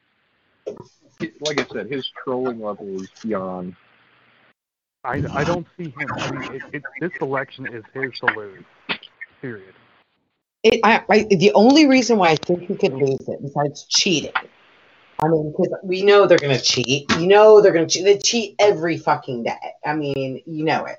it 1.20 1.41
like 1.41 1.61
I 1.61 1.66
said, 1.73 1.91
his 1.91 2.11
trolling 2.24 2.61
level 2.61 3.01
is 3.01 3.11
beyond. 3.23 3.77
I, 5.05 5.23
I 5.33 5.45
don't 5.45 5.66
see 5.77 5.85
him. 5.85 6.09
I 6.16 6.31
mean, 6.33 6.55
it, 6.55 6.62
it, 6.73 6.83
this 7.01 7.12
election 7.20 7.66
is 7.66 7.85
his 7.95 8.19
to 8.19 8.27
lose. 8.35 8.65
Period. 9.41 9.74
It, 10.65 10.81
I, 10.83 11.05
I, 11.09 11.23
the 11.31 11.53
only 11.55 11.87
reason 11.87 12.19
why 12.19 12.31
I 12.31 12.37
think 12.37 12.62
he 12.62 12.74
could 12.74 12.93
lose 12.93 13.28
it, 13.28 13.41
besides 13.41 13.87
cheating, 13.89 14.33
I 15.22 15.28
mean, 15.28 15.52
because 15.52 15.72
we 15.82 16.02
know 16.02 16.26
they're 16.26 16.38
going 16.38 16.56
to 16.56 16.62
cheat. 16.62 17.10
You 17.18 17.26
know 17.26 17.60
they're 17.60 17.72
going 17.72 17.86
to 17.86 17.93
cheat. 17.93 18.05
They 18.05 18.18
cheat 18.18 18.56
every 18.59 18.98
fucking 18.98 19.44
day. 19.44 19.72
I 19.84 19.94
mean, 19.94 20.43
you 20.47 20.64
know 20.64 20.84
it. 20.84 20.98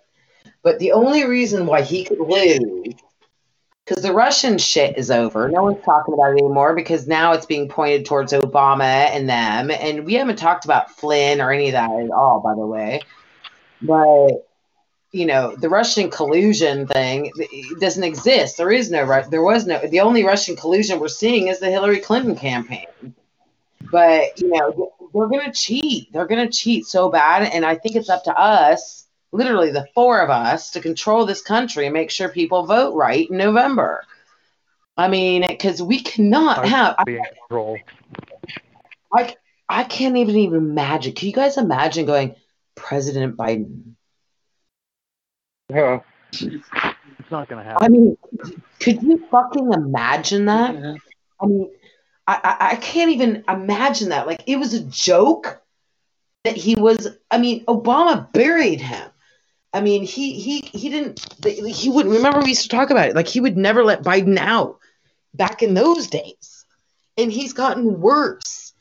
But 0.64 0.80
the 0.80 0.94
only 0.94 1.26
reason 1.26 1.66
why 1.66 1.82
he 1.82 2.04
could 2.04 2.20
lose, 2.20 2.96
because 3.86 4.04
the 4.04 4.14
Russian 4.14 4.58
shit 4.58 4.98
is 4.98 5.12
over. 5.12 5.50
No 5.50 5.64
one's 5.64 5.84
talking 5.86 6.14
about 6.14 6.32
it 6.32 6.42
anymore 6.42 6.76
because 6.76 7.08
now 7.08 7.34
it's 7.34 7.46
being 7.46 7.70
pointed 7.70 8.06
towards 8.06 8.34
Obama 8.34 8.84
and 8.84 9.30
them. 9.30 9.72
And 9.72 10.06
we 10.06 10.16
haven't 10.16 10.38
talked 10.38 10.66
about 10.66 10.92
Flynn 10.92 11.40
or 11.40 11.52
any 11.52 11.68
of 11.68 11.74
that 11.74 11.92
at 11.92 12.12
all, 12.12 12.42
by 12.42 12.56
the 12.56 12.66
way. 12.66 13.02
But 13.82 14.48
you 15.12 15.26
know 15.26 15.56
the 15.56 15.70
Russian 15.70 16.10
collusion 16.10 16.88
thing 16.88 17.32
doesn't 17.80 18.04
exist. 18.04 18.58
There 18.58 18.72
is 18.72 18.92
no 18.92 19.24
there 19.30 19.42
was 19.42 19.66
no 19.66 19.80
the 19.80 20.02
only 20.02 20.24
Russian 20.24 20.56
collusion 20.56 21.00
we're 21.00 21.08
seeing 21.08 21.48
is 21.48 21.60
the 21.60 21.70
Hillary 21.70 22.00
Clinton 22.00 22.36
campaign. 22.36 22.88
But 23.92 24.40
you 24.40 24.50
know 24.50 24.92
they're 25.14 25.28
gonna 25.28 25.54
cheat. 25.54 26.12
They're 26.12 26.28
gonna 26.28 26.50
cheat 26.50 26.86
so 26.86 27.10
bad, 27.10 27.52
and 27.54 27.66
I 27.66 27.76
think 27.76 27.96
it's 27.96 28.10
up 28.10 28.24
to 28.26 28.38
us, 28.38 29.08
literally 29.32 29.72
the 29.72 29.88
four 29.94 30.20
of 30.20 30.30
us, 30.30 30.72
to 30.72 30.82
control 30.82 31.26
this 31.26 31.42
country 31.42 31.86
and 31.86 31.94
make 31.94 32.12
sure 32.12 32.30
people 32.30 32.66
vote 32.66 32.96
right 32.96 33.30
in 33.30 33.38
November. 33.38 34.04
I 34.98 35.08
mean, 35.08 35.46
because 35.48 35.82
we 35.82 36.02
cannot 36.02 36.60
I 36.60 36.68
have. 36.68 36.96
be 37.06 37.18
in 37.18 37.24
control. 37.40 37.78
I 39.14 39.36
I 39.70 39.84
can't 39.84 40.18
even 40.18 40.36
even 40.36 40.58
imagine. 40.58 41.14
Can 41.14 41.28
you 41.28 41.34
guys 41.34 41.58
imagine 41.58 42.06
going 42.06 42.36
President 42.76 43.38
Biden? 43.38 43.96
Yeah. 45.70 46.00
It's 46.32 47.32
not 47.32 47.50
going 47.50 47.64
to 47.64 47.70
happen. 47.70 47.86
I 47.86 47.90
mean, 47.90 48.18
could 48.80 49.04
you 49.04 49.26
fucking 49.30 49.74
imagine 49.74 50.46
that? 50.46 50.76
I 51.42 51.46
mean, 51.46 51.70
I, 52.28 52.58
I 52.72 52.76
can't 52.76 53.12
even 53.12 53.44
imagine 53.48 54.10
that. 54.10 54.28
Like 54.28 54.44
it 54.46 54.58
was 54.58 54.74
a 54.74 54.84
joke 54.84 55.62
that 56.44 56.58
he 56.58 56.76
was. 56.76 57.08
I 57.32 57.38
mean, 57.38 57.64
Obama 57.66 58.32
buried 58.34 58.82
him. 58.82 59.10
I 59.74 59.82
mean, 59.82 60.04
he 60.04 60.34
he 60.34 60.60
he 60.60 60.90
didn't. 60.90 61.20
He 61.46 61.90
wouldn't 61.90 62.16
remember. 62.16 62.40
We 62.40 62.50
used 62.50 62.64
to 62.64 62.70
talk 62.70 62.90
about 62.90 63.10
it. 63.10 63.16
Like 63.16 63.28
he 63.28 63.40
would 63.40 63.58
never 63.58 63.84
let 63.84 64.04
Biden 64.04 64.38
out 64.38 64.80
back 65.34 65.64
in 65.64 65.74
those 65.74 66.08
days, 66.08 66.66
and 67.18 67.32
he's 67.32 67.54
gotten 67.54 68.02
worse. 68.02 68.74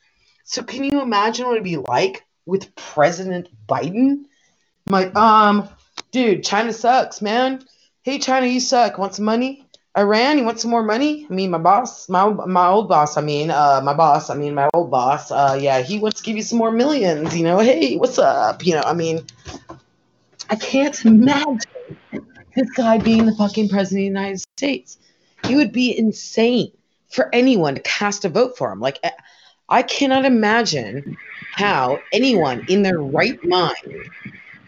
So 0.44 0.62
can 0.62 0.84
you 0.84 1.00
imagine 1.00 1.46
what 1.46 1.52
it'd 1.52 1.64
be 1.64 1.76
like 1.76 2.24
with 2.46 2.74
President 2.74 3.48
Biden? 3.68 4.24
I'm 4.86 4.92
like, 4.92 5.14
um, 5.16 5.68
dude, 6.12 6.44
China 6.44 6.72
sucks, 6.72 7.20
man. 7.20 7.64
Hey, 8.02 8.18
China, 8.18 8.46
you 8.46 8.60
suck. 8.60 8.98
Want 8.98 9.16
some 9.16 9.24
money? 9.24 9.65
Iran, 9.96 10.36
you 10.38 10.44
want 10.44 10.60
some 10.60 10.70
more 10.70 10.82
money? 10.82 11.26
I 11.28 11.32
mean, 11.32 11.50
my 11.50 11.58
boss, 11.58 12.08
my 12.08 12.28
my 12.28 12.66
old 12.68 12.88
boss. 12.88 13.16
I 13.16 13.22
mean, 13.22 13.50
uh, 13.50 13.80
my 13.82 13.94
boss. 13.94 14.28
I 14.28 14.34
mean, 14.34 14.54
my 14.54 14.68
old 14.74 14.90
boss. 14.90 15.30
Uh, 15.30 15.58
yeah, 15.60 15.80
he 15.80 15.98
wants 15.98 16.20
to 16.20 16.26
give 16.26 16.36
you 16.36 16.42
some 16.42 16.58
more 16.58 16.70
millions. 16.70 17.36
You 17.36 17.44
know, 17.44 17.58
hey, 17.60 17.96
what's 17.96 18.18
up? 18.18 18.64
You 18.66 18.74
know, 18.74 18.82
I 18.82 18.92
mean, 18.92 19.20
I 20.50 20.56
can't 20.56 21.04
imagine 21.04 21.58
this 22.54 22.70
guy 22.76 22.98
being 22.98 23.26
the 23.26 23.34
fucking 23.34 23.68
president 23.68 23.98
of 24.08 24.14
the 24.14 24.20
United 24.20 24.40
States. 24.56 24.98
He 25.46 25.56
would 25.56 25.72
be 25.72 25.96
insane 25.96 26.72
for 27.10 27.28
anyone 27.34 27.74
to 27.76 27.80
cast 27.82 28.24
a 28.24 28.28
vote 28.28 28.56
for 28.56 28.70
him. 28.72 28.80
Like, 28.80 28.98
I- 29.04 29.12
I 29.68 29.82
cannot 29.82 30.24
imagine 30.24 31.16
how 31.52 32.00
anyone 32.12 32.64
in 32.68 32.82
their 32.82 32.98
right 33.00 33.38
mind 33.44 34.10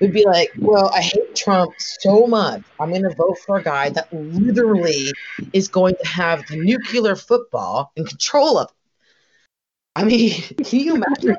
would 0.00 0.12
be 0.12 0.24
like, 0.24 0.50
well, 0.58 0.90
I 0.94 1.00
hate 1.00 1.34
Trump 1.34 1.74
so 1.78 2.26
much. 2.26 2.62
I'm 2.78 2.90
going 2.90 3.02
to 3.02 3.14
vote 3.14 3.38
for 3.44 3.58
a 3.58 3.62
guy 3.62 3.90
that 3.90 4.12
literally 4.12 5.12
is 5.52 5.68
going 5.68 5.96
to 6.02 6.08
have 6.08 6.46
the 6.46 6.56
nuclear 6.56 7.16
football 7.16 7.92
in 7.96 8.04
control 8.04 8.58
of. 8.58 8.72
I 9.96 10.04
mean, 10.04 10.40
can 10.64 10.80
you 10.80 10.94
imagine? 10.96 11.36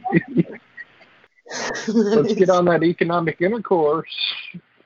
Let's 1.88 2.36
get 2.36 2.50
on 2.50 2.66
that 2.66 2.84
economic 2.84 3.42
intercourse. 3.42 4.16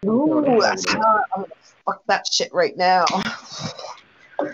Ooh, 0.06 0.60
that's 0.62 0.90
hot. 0.90 1.24
I'm 1.36 1.42
gonna 1.44 1.54
fuck 1.86 2.04
that 2.08 2.28
shit 2.28 2.54
right 2.54 2.76
now. 2.78 3.06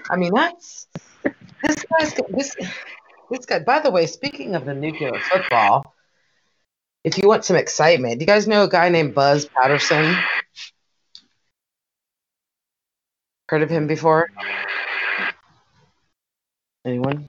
I 0.10 0.16
mean, 0.16 0.34
that's 0.34 0.88
this 1.24 1.86
guy's 2.00 2.14
this 2.30 2.56
this 3.30 3.46
guy. 3.46 3.60
By 3.60 3.80
the 3.80 3.92
way, 3.92 4.06
speaking 4.06 4.56
of 4.56 4.66
the 4.66 4.74
nuclear 4.74 5.20
football, 5.32 5.96
if 7.10 7.18
you 7.18 7.28
want 7.28 7.44
some 7.44 7.56
excitement, 7.56 8.20
do 8.20 8.24
you 8.24 8.28
guys 8.28 8.48
know 8.48 8.64
a 8.64 8.70
guy 8.70 8.90
named 8.90 9.16
Buzz 9.16 9.46
Patterson? 9.46 10.16
Heard 13.48 13.64
of 13.64 13.70
him 13.72 13.88
before? 13.88 14.30
Anyone? 16.86 17.28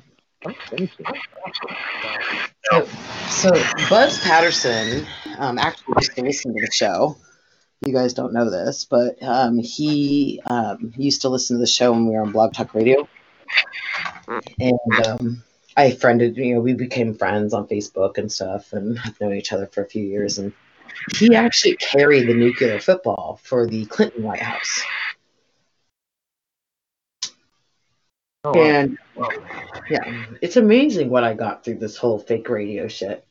So, 2.70 2.86
so 3.28 3.50
Buzz 3.89 4.20
Patterson 4.20 5.07
um, 5.39 5.59
actually 5.59 5.94
used 5.99 6.15
to 6.15 6.23
listen 6.23 6.55
to 6.55 6.60
the 6.60 6.73
show. 6.73 7.17
You 7.86 7.94
guys 7.94 8.12
don't 8.12 8.34
know 8.34 8.50
this, 8.50 8.84
but 8.84 9.17
um, 9.23 9.59
he 9.59 10.42
um, 10.44 10.92
used 10.99 11.23
to 11.23 11.31
listen 11.31 11.57
to 11.57 11.60
the 11.60 11.67
show 11.67 11.92
when 11.92 12.07
we 12.07 12.12
were 12.12 12.20
on 12.20 12.33
Blog 12.33 12.52
Talk 12.52 12.75
Radio. 12.75 13.09
And 14.60 15.07
um, 15.07 15.42
I 15.76 15.92
friended, 15.92 16.36
you 16.36 16.55
know, 16.55 16.60
we 16.60 16.74
became 16.74 17.15
friends 17.15 17.55
on 17.55 17.68
Facebook 17.68 18.18
and 18.18 18.31
stuff 18.31 18.73
and 18.73 18.99
have 18.99 19.20
known 19.20 19.34
each 19.34 19.52
other 19.52 19.66
for 19.66 19.82
a 19.82 19.89
few 19.89 20.02
years. 20.02 20.39
And 20.39 20.52
he 21.16 21.34
actually 21.34 21.76
carried 21.76 22.28
the 22.28 22.34
nuclear 22.34 22.81
football 22.81 23.40
for 23.42 23.66
the 23.66 23.86
Clinton 23.86 24.24
White 24.24 24.42
House. 24.42 24.82
Oh, 28.44 28.52
wow. 28.52 28.62
And 28.62 28.99
yeah, 29.90 30.24
it's 30.40 30.57
amazing 30.57 31.10
what 31.10 31.24
I 31.24 31.34
got 31.34 31.65
through 31.65 31.78
this 31.78 31.97
whole 31.97 32.18
fake 32.18 32.49
radio 32.49 32.89
shit. 32.89 33.26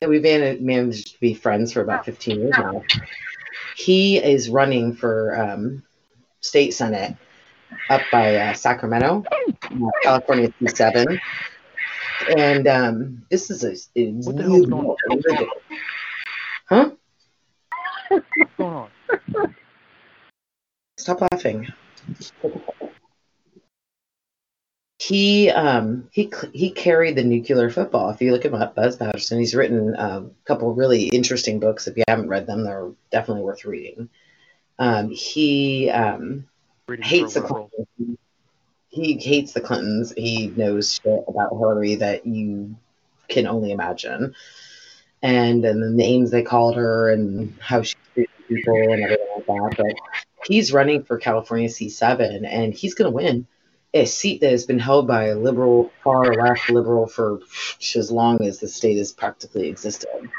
And 0.00 0.10
We've 0.10 0.22
man- 0.22 0.64
managed 0.64 1.14
to 1.14 1.20
be 1.20 1.34
friends 1.34 1.72
for 1.72 1.80
about 1.80 2.04
15 2.04 2.40
years 2.40 2.54
now. 2.58 2.82
He 3.76 4.18
is 4.18 4.48
running 4.48 4.94
for 4.94 5.40
um, 5.40 5.82
state 6.40 6.74
senate 6.74 7.16
up 7.90 8.02
by 8.10 8.36
uh, 8.36 8.54
Sacramento, 8.54 9.24
uh, 9.30 9.90
California 10.02 10.52
C7. 10.60 11.18
And 12.36 12.66
um, 12.66 13.26
this 13.30 13.50
is 13.50 13.64
a, 13.64 13.74
a 13.98 14.12
What 14.12 14.36
the 14.36 14.42
hell's 14.42 14.66
going 14.66 14.86
on? 14.86 14.96
Huh? 16.68 16.90
What's 18.08 18.52
going 18.56 18.72
on? 18.74 19.54
Stop 20.98 21.20
laughing. 21.32 21.66
He 25.00 25.48
um 25.48 26.08
he 26.10 26.30
he 26.52 26.70
carried 26.70 27.16
the 27.16 27.22
nuclear 27.22 27.70
football. 27.70 28.10
If 28.10 28.20
you 28.20 28.32
look 28.32 28.44
him 28.44 28.54
up, 28.54 28.74
Buzz 28.74 28.96
Patterson, 28.96 29.38
he's 29.38 29.54
written 29.54 29.94
um, 29.96 30.32
a 30.42 30.44
couple 30.44 30.74
really 30.74 31.04
interesting 31.04 31.60
books. 31.60 31.86
If 31.86 31.96
you 31.96 32.02
haven't 32.08 32.28
read 32.28 32.46
them, 32.46 32.64
they're 32.64 32.90
definitely 33.12 33.44
worth 33.44 33.64
reading. 33.64 34.08
Um, 34.78 35.10
he 35.10 35.88
um, 35.88 36.48
Reading 36.88 37.04
hates 37.04 37.34
the. 37.34 37.42
Clintons. 37.42 38.18
He 38.88 39.18
hates 39.18 39.52
the 39.52 39.60
Clintons. 39.60 40.12
He 40.16 40.48
knows 40.48 40.94
shit 40.94 41.24
about 41.28 41.50
Hillary 41.50 41.96
that 41.96 42.26
you 42.26 42.76
can 43.28 43.46
only 43.46 43.70
imagine, 43.72 44.34
and 45.22 45.64
and 45.64 45.82
the 45.82 45.90
names 45.90 46.30
they 46.30 46.42
called 46.42 46.76
her 46.76 47.12
and 47.12 47.54
how 47.60 47.82
she 47.82 47.94
treated 48.14 48.30
people 48.48 48.74
and 48.74 49.02
everything 49.02 49.26
like 49.36 49.46
that. 49.46 49.74
But 49.76 49.94
he's 50.46 50.72
running 50.72 51.04
for 51.04 51.18
California 51.18 51.68
C7, 51.68 52.48
and 52.50 52.72
he's 52.72 52.94
going 52.94 53.10
to 53.10 53.14
win. 53.14 53.46
a 53.94 54.04
seat 54.04 54.40
that 54.40 54.50
has 54.50 54.66
been 54.66 54.78
held 54.78 55.06
by 55.06 55.26
a 55.26 55.36
liberal, 55.36 55.90
far 56.02 56.34
left 56.34 56.70
liberal 56.70 57.06
for 57.06 57.40
as 57.96 58.10
long 58.10 58.42
as 58.42 58.58
the 58.58 58.68
state 58.68 58.98
has 58.98 59.12
practically 59.12 59.68
existed. 59.68 60.30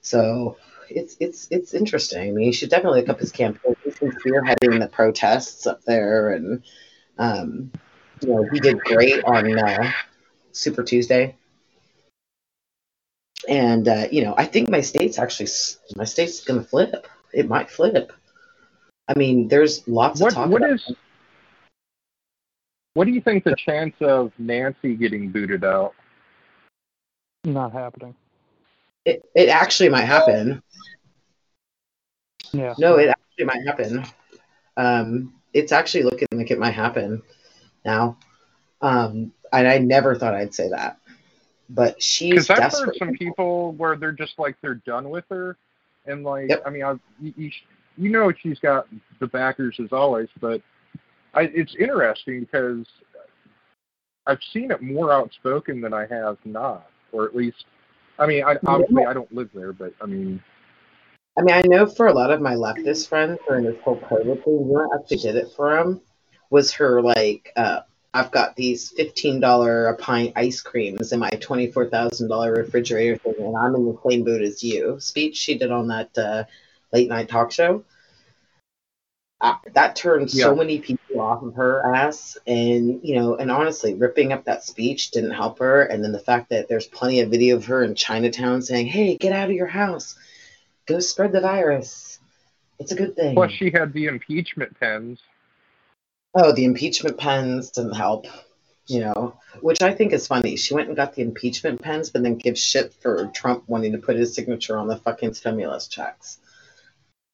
So 0.00 0.56
it's 0.88 1.16
it's 1.20 1.48
it's 1.50 1.74
interesting. 1.74 2.28
I 2.28 2.30
mean, 2.32 2.46
he 2.46 2.52
should 2.52 2.70
definitely 2.70 3.00
look 3.00 3.10
up 3.10 3.20
his 3.20 3.32
campaign. 3.32 3.76
He's 3.84 3.98
been 3.98 4.12
spearheading 4.12 4.80
the 4.80 4.88
protests 4.88 5.66
up 5.66 5.82
there, 5.84 6.30
and 6.30 6.62
um, 7.18 7.72
you 8.20 8.28
know 8.28 8.48
he 8.52 8.60
did 8.60 8.80
great 8.80 9.22
on 9.24 9.58
uh, 9.58 9.92
Super 10.52 10.82
Tuesday. 10.82 11.36
And 13.48 13.86
uh, 13.88 14.06
you 14.10 14.24
know, 14.24 14.34
I 14.36 14.44
think 14.46 14.70
my 14.70 14.80
state's 14.80 15.18
actually 15.18 15.48
my 15.96 16.04
state's 16.04 16.42
gonna 16.44 16.62
flip. 16.64 17.06
It 17.32 17.48
might 17.48 17.70
flip. 17.70 18.12
I 19.08 19.18
mean, 19.18 19.48
there's 19.48 19.86
lots 19.86 20.20
What 20.20 20.28
of 20.28 20.34
talk. 20.34 20.50
what 20.50 20.62
about 20.62 20.74
is 20.74 20.92
what 22.94 23.06
do 23.06 23.10
you 23.10 23.20
think 23.20 23.44
the 23.44 23.56
chance 23.56 23.94
of 24.00 24.32
Nancy 24.38 24.94
getting 24.94 25.30
booted 25.30 25.64
out? 25.64 25.94
Not 27.44 27.72
happening. 27.72 28.14
It. 29.04 29.22
It 29.34 29.48
actually 29.48 29.88
might 29.88 30.04
happen. 30.04 30.62
Yeah. 32.52 32.74
No, 32.78 32.96
it 32.96 33.08
actually 33.08 33.44
might 33.44 33.66
happen. 33.66 34.04
Um, 34.76 35.34
it's 35.52 35.72
actually 35.72 36.04
looking 36.04 36.28
like 36.32 36.50
it 36.50 36.58
might 36.58 36.74
happen 36.74 37.22
now. 37.84 38.18
Um, 38.80 39.32
and 39.52 39.68
I 39.68 39.78
never 39.78 40.14
thought 40.14 40.34
I'd 40.34 40.54
say 40.54 40.68
that, 40.68 40.98
but 41.70 42.02
she's 42.02 42.46
Because 42.46 42.50
I've 42.50 42.72
heard 42.72 42.96
some 42.98 43.12
people 43.12 43.72
where 43.72 43.96
they're 43.96 44.12
just 44.12 44.38
like 44.38 44.56
they're 44.60 44.74
done 44.86 45.10
with 45.10 45.24
her, 45.30 45.56
and 46.06 46.24
like 46.24 46.50
Yep. 46.50 46.62
I 46.66 46.70
mean, 46.70 46.82
I 46.82 46.92
you, 47.20 47.34
you 47.36 47.50
you 47.96 48.10
know 48.10 48.32
she's 48.32 48.58
got 48.58 48.88
the 49.20 49.26
backers 49.26 49.78
as 49.82 49.92
always, 49.92 50.28
but 50.40 50.60
I 51.34 51.42
it's 51.42 51.74
interesting 51.76 52.40
because 52.40 52.86
I've 54.26 54.42
seen 54.52 54.70
it 54.70 54.82
more 54.82 55.12
outspoken 55.12 55.80
than 55.80 55.92
I 55.94 56.06
have 56.06 56.38
not, 56.44 56.90
or 57.12 57.24
at 57.24 57.36
least 57.36 57.64
I 58.18 58.26
mean, 58.26 58.44
I, 58.44 58.56
obviously 58.66 59.04
I 59.04 59.12
don't 59.12 59.32
live 59.34 59.50
there, 59.54 59.72
but 59.72 59.92
I 60.00 60.06
mean, 60.06 60.42
I 61.36 61.42
mean, 61.42 61.54
I 61.54 61.62
know 61.62 61.86
for 61.86 62.06
a 62.06 62.12
lot 62.12 62.30
of 62.30 62.40
my 62.40 62.54
leftist 62.54 63.08
friends 63.08 63.38
during 63.48 63.64
this 63.64 63.80
whole 63.82 63.98
COVID 63.98 64.44
thing, 64.44 64.68
what 64.68 64.88
actually 64.98 65.16
did 65.18 65.36
it 65.36 65.48
for 65.56 65.74
them 65.74 66.00
was 66.50 66.72
her 66.74 67.02
like, 67.02 67.52
uh, 67.56 67.80
I've 68.12 68.30
got 68.30 68.54
these 68.54 68.90
fifteen 68.90 69.40
dollar 69.40 69.88
a 69.88 69.96
pint 69.96 70.34
ice 70.36 70.60
creams 70.60 71.12
in 71.12 71.18
my 71.18 71.30
twenty 71.30 71.72
four 71.72 71.90
thousand 71.90 72.28
dollar 72.28 72.52
refrigerator 72.52 73.16
thing, 73.16 73.34
and 73.38 73.56
I'm 73.56 73.74
in 73.74 73.86
the 73.86 73.98
same 74.08 74.22
boat 74.22 74.40
as 74.40 74.62
you. 74.62 75.00
Speech 75.00 75.36
she 75.36 75.58
did 75.58 75.72
on 75.72 75.88
that 75.88 76.16
uh, 76.16 76.44
late 76.92 77.08
night 77.08 77.28
talk 77.28 77.50
show. 77.50 77.84
Uh, 79.40 79.56
that 79.72 79.96
turned 79.96 80.30
so 80.30 80.54
many 80.54 80.78
people 80.78 81.03
off 81.24 81.42
of 81.42 81.54
her 81.54 81.94
ass, 81.94 82.36
and 82.46 83.00
you 83.02 83.16
know, 83.16 83.36
and 83.36 83.50
honestly, 83.50 83.94
ripping 83.94 84.32
up 84.32 84.44
that 84.44 84.64
speech 84.64 85.10
didn't 85.10 85.32
help 85.32 85.58
her. 85.58 85.82
And 85.82 86.04
then 86.04 86.12
the 86.12 86.18
fact 86.18 86.50
that 86.50 86.68
there's 86.68 86.86
plenty 86.86 87.20
of 87.20 87.30
video 87.30 87.56
of 87.56 87.64
her 87.66 87.82
in 87.82 87.94
Chinatown 87.94 88.62
saying, 88.62 88.86
"Hey, 88.86 89.16
get 89.16 89.32
out 89.32 89.50
of 89.50 89.56
your 89.56 89.66
house." 89.66 90.16
go 90.86 91.00
spread 91.00 91.32
the 91.32 91.40
virus. 91.40 92.18
It's 92.78 92.92
a 92.92 92.96
good 92.96 93.16
thing. 93.16 93.34
plus 93.34 93.52
she 93.52 93.70
had 93.70 93.92
the 93.92 94.06
impeachment 94.06 94.78
pens. 94.78 95.20
oh, 96.34 96.52
the 96.52 96.64
impeachment 96.64 97.16
pens 97.16 97.70
didn't 97.70 97.94
help, 97.94 98.26
you 98.86 99.00
know, 99.00 99.38
which 99.60 99.82
I 99.82 99.94
think 99.94 100.12
is 100.12 100.26
funny. 100.26 100.56
She 100.56 100.74
went 100.74 100.88
and 100.88 100.96
got 100.96 101.14
the 101.14 101.22
impeachment 101.22 101.80
pens, 101.80 102.10
but 102.10 102.22
then 102.22 102.36
gives 102.36 102.60
shit 102.60 102.92
for 102.94 103.26
Trump 103.28 103.64
wanting 103.68 103.92
to 103.92 103.98
put 103.98 104.16
his 104.16 104.34
signature 104.34 104.76
on 104.76 104.88
the 104.88 104.96
fucking 104.96 105.34
stimulus 105.34 105.86
checks. 105.86 106.38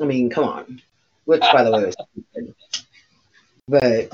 I 0.00 0.04
mean, 0.04 0.30
come 0.30 0.44
on. 0.44 0.82
Which, 1.24 1.40
by 1.40 1.62
the 1.62 1.70
way, 1.70 1.86
was 1.86 1.96
stupid. 2.12 2.54
But 3.70 4.12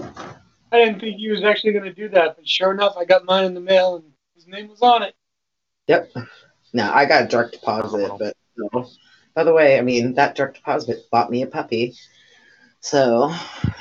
I 0.73 0.78
didn't 0.85 1.01
think 1.01 1.17
he 1.17 1.31
was 1.31 1.43
actually 1.44 1.73
going 1.73 1.85
to 1.85 1.93
do 1.94 2.09
that, 2.10 2.36
but 2.36 2.47
sure 2.47 2.73
enough, 2.73 2.97
I 2.97 3.05
got 3.05 3.25
mine 3.25 3.44
in 3.44 3.55
the 3.55 3.60
mail 3.60 3.97
and 3.97 4.05
his 4.35 4.47
name 4.47 4.68
was 4.68 4.83
on 4.83 5.02
it. 5.02 5.15
Yep. 5.89 6.12
Now 6.75 6.93
I 6.94 7.07
got 7.07 7.25
a 7.25 7.28
direct 7.28 7.52
deposit, 7.52 8.10
but 8.18 8.36
no. 8.57 8.89
By 9.35 9.44
the 9.44 9.52
way, 9.52 9.78
I 9.78 9.83
mean 9.83 10.15
that 10.15 10.35
direct 10.35 10.57
deposit 10.57 11.09
bought 11.10 11.31
me 11.31 11.43
a 11.43 11.47
puppy. 11.47 11.94
So, 12.81 13.33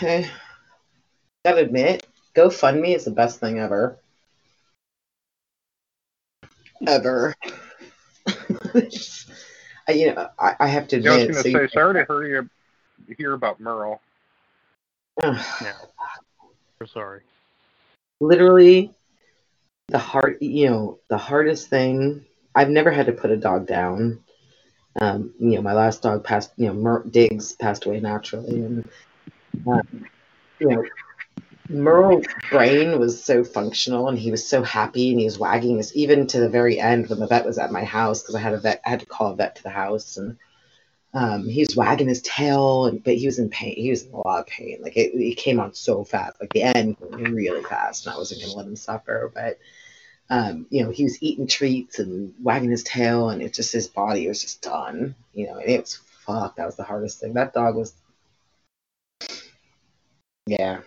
eh, 0.01 0.27
gotta 1.43 1.61
admit, 1.61 2.07
GoFundMe 2.35 2.95
is 2.95 3.05
the 3.05 3.11
best 3.11 3.39
thing 3.39 3.59
ever. 3.59 3.99
Ever. 6.87 7.35
I, 9.87 9.91
you 9.91 10.13
know, 10.13 10.29
I, 10.39 10.55
I 10.59 10.67
have 10.67 10.87
to 10.89 10.97
Yeah, 10.99 11.11
I 11.11 11.15
was 11.15 11.23
admit. 11.23 11.35
going 11.35 11.43
so 11.43 11.49
to 11.49 11.51
you- 11.51 11.67
say, 11.67 11.73
sorry 11.73 11.93
to 12.05 12.05
hear 12.07 12.49
you 13.07 13.15
hear 13.17 13.33
about 13.33 13.59
Merle. 13.59 14.01
Yeah. 15.21 15.41
We're 16.79 16.87
sorry. 16.87 17.21
literally 18.19 18.91
the 19.89 19.97
hard 19.97 20.37
you 20.41 20.69
know 20.69 20.99
the 21.09 21.17
hardest 21.17 21.69
thing 21.69 22.25
i've 22.55 22.69
never 22.69 22.91
had 22.91 23.05
to 23.05 23.11
put 23.11 23.31
a 23.31 23.37
dog 23.37 23.67
down 23.67 24.19
um 24.99 25.33
you 25.39 25.51
know 25.51 25.61
my 25.61 25.73
last 25.73 26.01
dog 26.01 26.23
passed 26.23 26.51
you 26.57 26.67
know 26.67 26.73
Mer- 26.73 27.03
diggs 27.03 27.53
passed 27.53 27.85
away 27.85 27.99
naturally 27.99 28.61
and 28.61 28.89
um, 29.67 30.05
you 30.59 30.67
know 30.67 30.83
merle's 31.69 32.25
brain 32.49 32.99
was 32.99 33.23
so 33.23 33.43
functional 33.43 34.07
and 34.09 34.17
he 34.19 34.31
was 34.31 34.47
so 34.47 34.63
happy 34.63 35.11
and 35.11 35.19
he 35.19 35.25
was 35.25 35.39
wagging 35.39 35.77
his 35.77 35.95
even 35.95 36.27
to 36.27 36.39
the 36.39 36.49
very 36.49 36.79
end 36.79 37.09
when 37.09 37.19
the 37.19 37.27
vet 37.27 37.45
was 37.45 37.57
at 37.57 37.71
my 37.71 37.83
house 37.83 38.21
because 38.21 38.35
i 38.35 38.39
had 38.39 38.53
a 38.53 38.59
vet 38.59 38.81
i 38.85 38.89
had 38.89 38.99
to 38.99 39.05
call 39.05 39.31
a 39.31 39.35
vet 39.35 39.55
to 39.55 39.63
the 39.63 39.69
house 39.69 40.17
and 40.17 40.37
um, 41.15 41.47
he 41.47 41.61
was 41.61 41.77
wagging 41.77 42.09
his 42.09 42.21
tail, 42.21 42.91
but 42.91 43.15
he 43.15 43.25
was 43.25 43.39
in 43.39 43.49
pain. 43.49 43.73
He 43.75 43.89
was 43.89 44.03
in 44.03 44.11
a 44.13 44.17
lot 44.17 44.41
of 44.41 44.47
pain. 44.47 44.79
Like 44.81 44.97
it, 44.97 45.15
it 45.15 45.37
came 45.37 45.61
on 45.61 45.73
so 45.73 46.03
fast. 46.03 46.41
Like 46.41 46.51
the 46.51 46.63
end 46.63 46.97
really 46.99 47.63
fast, 47.63 48.05
and 48.05 48.13
I 48.13 48.17
wasn't 48.17 48.41
gonna 48.41 48.53
let 48.53 48.67
him 48.67 48.75
suffer. 48.75 49.31
But 49.33 49.57
um, 50.29 50.67
you 50.69 50.83
know, 50.83 50.91
he 50.91 51.03
was 51.03 51.23
eating 51.23 51.47
treats 51.47 51.99
and 51.99 52.33
wagging 52.43 52.69
his 52.69 52.83
tail, 52.83 53.29
and 53.29 53.41
it 53.41 53.53
just 53.53 53.71
his 53.71 53.87
body 53.87 54.27
was 54.27 54.41
just 54.41 54.61
done. 54.61 55.15
You 55.33 55.47
know, 55.47 55.55
and 55.55 55.69
it 55.69 55.79
was 55.81 55.95
fuck. 55.95 56.57
That 56.57 56.65
was 56.65 56.75
the 56.75 56.83
hardest 56.83 57.21
thing. 57.21 57.33
That 57.33 57.53
dog 57.53 57.75
was. 57.75 57.93
Yeah, 60.47 60.81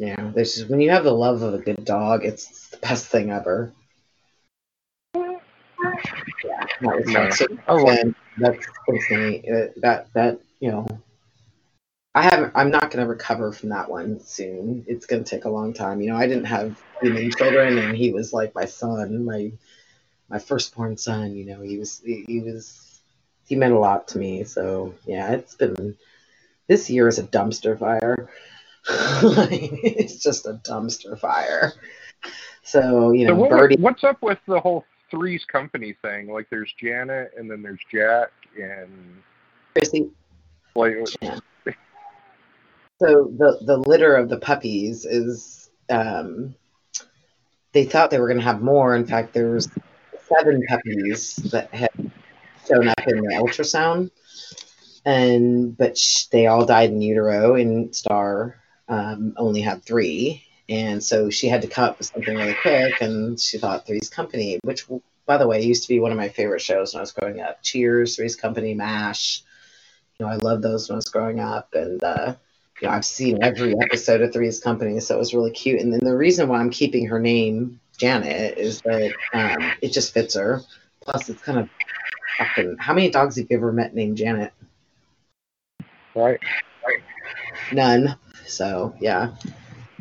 yeah. 0.00 0.32
There's 0.34 0.56
just 0.56 0.68
when 0.68 0.80
you 0.80 0.90
have 0.90 1.04
the 1.04 1.12
love 1.12 1.42
of 1.42 1.54
a 1.54 1.58
good 1.58 1.84
dog, 1.84 2.24
it's 2.24 2.68
the 2.70 2.78
best 2.78 3.06
thing 3.06 3.30
ever. 3.30 3.72
Yeah, 6.80 6.90
that 6.90 6.98
was 6.98 7.12
No. 7.12 7.30
so 7.30 7.46
I 7.68 7.96
and 8.02 8.14
that's 8.36 8.66
insane. 8.88 9.42
That 9.82 10.12
that 10.14 10.40
you 10.60 10.70
know, 10.70 10.86
I 12.14 12.22
haven't. 12.22 12.52
I'm 12.54 12.70
not 12.70 12.90
going 12.90 13.04
to 13.04 13.08
recover 13.10 13.52
from 13.52 13.70
that 13.70 13.90
one 13.90 14.20
soon. 14.20 14.84
It's 14.88 15.06
going 15.06 15.22
to 15.24 15.30
take 15.30 15.44
a 15.44 15.50
long 15.50 15.72
time. 15.74 16.00
You 16.00 16.10
know, 16.10 16.16
I 16.16 16.26
didn't 16.26 16.46
have 16.46 16.80
human 17.02 17.30
children, 17.30 17.78
and 17.78 17.96
he 17.96 18.12
was 18.12 18.32
like 18.32 18.54
my 18.54 18.64
son, 18.64 19.24
my 19.24 19.52
my 20.28 20.38
firstborn 20.38 20.96
son. 20.96 21.36
You 21.36 21.46
know, 21.46 21.60
he 21.62 21.78
was 21.78 22.00
he, 22.04 22.24
he 22.26 22.40
was 22.40 23.00
he 23.46 23.56
meant 23.56 23.74
a 23.74 23.78
lot 23.78 24.08
to 24.08 24.18
me. 24.18 24.44
So 24.44 24.94
yeah, 25.06 25.32
it's 25.32 25.54
been 25.54 25.96
this 26.68 26.90
year 26.90 27.08
is 27.08 27.18
a 27.18 27.24
dumpster 27.24 27.78
fire. 27.78 28.30
it's 28.88 30.18
just 30.22 30.46
a 30.46 30.54
dumpster 30.54 31.18
fire. 31.18 31.72
So 32.62 33.12
you 33.12 33.26
So 33.26 33.34
know, 33.34 33.36
what, 33.36 33.50
Birdie. 33.50 33.76
what's 33.76 34.04
up 34.04 34.22
with 34.22 34.38
the 34.46 34.60
whole 34.60 34.84
Three's 35.10 35.44
Company 35.44 35.94
thing? 36.02 36.32
Like, 36.32 36.48
there's 36.50 36.72
Janet, 36.80 37.32
and 37.36 37.50
then 37.50 37.62
there's 37.62 37.80
Jack, 37.92 38.30
and 38.60 39.22
Chrissy, 39.74 40.10
like, 40.74 40.96
So 42.98 43.30
the 43.36 43.58
the 43.62 43.76
litter 43.76 44.16
of 44.16 44.30
the 44.30 44.38
puppies 44.38 45.04
is 45.04 45.70
um, 45.90 46.54
they 47.72 47.84
thought 47.84 48.10
they 48.10 48.18
were 48.18 48.28
going 48.28 48.38
to 48.38 48.44
have 48.44 48.62
more. 48.62 48.96
In 48.96 49.06
fact, 49.06 49.34
there 49.34 49.50
was 49.50 49.68
seven 50.28 50.62
puppies 50.66 51.36
that 51.36 51.72
had 51.74 51.90
shown 52.66 52.88
up 52.88 53.06
in 53.06 53.20
the 53.20 53.34
ultrasound, 53.34 54.10
and 55.04 55.76
but 55.76 55.98
sh- 55.98 56.24
they 56.26 56.46
all 56.46 56.64
died 56.64 56.90
in 56.90 57.02
utero. 57.02 57.54
And 57.54 57.94
Star 57.94 58.62
um, 58.88 59.34
only 59.36 59.60
had 59.60 59.84
three, 59.84 60.45
and 60.68 61.02
so 61.02 61.30
she 61.30 61.48
had 61.48 61.62
to 61.62 61.68
come 61.68 61.84
up 61.84 61.98
with 61.98 62.08
something 62.08 62.36
really 62.36 62.56
quick. 62.60 63.00
And 63.00 63.38
she 63.38 63.58
thought 63.58 63.86
Three's 63.86 64.08
Company, 64.08 64.58
which 64.62 64.86
by 65.26 65.36
the 65.36 65.46
way 65.46 65.62
used 65.62 65.82
to 65.84 65.88
be 65.88 66.00
one 66.00 66.12
of 66.12 66.18
my 66.18 66.28
favorite 66.28 66.60
shows 66.60 66.94
when 66.94 67.00
I 67.00 67.02
was 67.02 67.12
growing 67.12 67.40
up. 67.40 67.62
Cheers, 67.62 68.16
Three's 68.16 68.36
Company, 68.36 68.74
Mash. 68.74 69.42
You 70.18 70.26
know, 70.26 70.32
I 70.32 70.36
loved 70.36 70.62
those 70.62 70.88
when 70.88 70.94
I 70.94 70.96
was 70.96 71.10
growing 71.10 71.40
up, 71.40 71.74
and 71.74 72.02
uh, 72.02 72.34
you 72.80 72.88
know, 72.88 72.94
I've 72.94 73.04
seen 73.04 73.42
every 73.42 73.74
episode 73.82 74.22
of 74.22 74.32
Three's 74.32 74.60
Company, 74.60 74.98
so 75.00 75.14
it 75.14 75.18
was 75.18 75.34
really 75.34 75.50
cute. 75.50 75.80
And 75.80 75.92
then 75.92 76.00
the 76.00 76.16
reason 76.16 76.48
why 76.48 76.58
I'm 76.58 76.70
keeping 76.70 77.06
her 77.06 77.18
name 77.18 77.80
Janet 77.98 78.58
is 78.58 78.80
that 78.82 79.12
um, 79.34 79.72
it 79.82 79.92
just 79.92 80.14
fits 80.14 80.34
her. 80.34 80.62
Plus, 81.00 81.28
it's 81.28 81.42
kind 81.42 81.58
of 81.58 81.68
fucking. 82.38 82.76
How 82.78 82.94
many 82.94 83.10
dogs 83.10 83.36
have 83.36 83.46
you 83.50 83.56
ever 83.56 83.72
met 83.72 83.94
named 83.94 84.16
Janet? 84.16 84.52
right? 86.84 87.00
None. 87.72 88.16
So 88.46 88.94
yeah, 89.00 89.34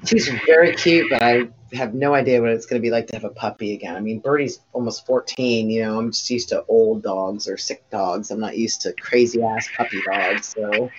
she's 0.05 0.29
very 0.45 0.75
cute, 0.75 1.09
but 1.09 1.21
I 1.21 1.49
have 1.73 1.93
no 1.93 2.13
idea 2.13 2.41
what 2.41 2.51
it's 2.51 2.65
going 2.65 2.81
to 2.81 2.85
be 2.85 2.91
like 2.91 3.07
to 3.07 3.15
have 3.15 3.23
a 3.23 3.29
puppy 3.29 3.73
again. 3.73 3.95
I 3.95 3.99
mean, 3.99 4.19
Birdie's 4.19 4.59
almost 4.73 5.05
14. 5.05 5.69
You 5.69 5.83
know, 5.83 5.99
I'm 5.99 6.11
just 6.11 6.29
used 6.29 6.49
to 6.49 6.63
old 6.67 7.03
dogs 7.03 7.47
or 7.47 7.57
sick 7.57 7.89
dogs. 7.89 8.31
I'm 8.31 8.39
not 8.39 8.57
used 8.57 8.81
to 8.81 8.93
crazy 8.93 9.41
ass 9.41 9.67
puppy 9.75 10.01
dogs. 10.05 10.47
So 10.55 10.89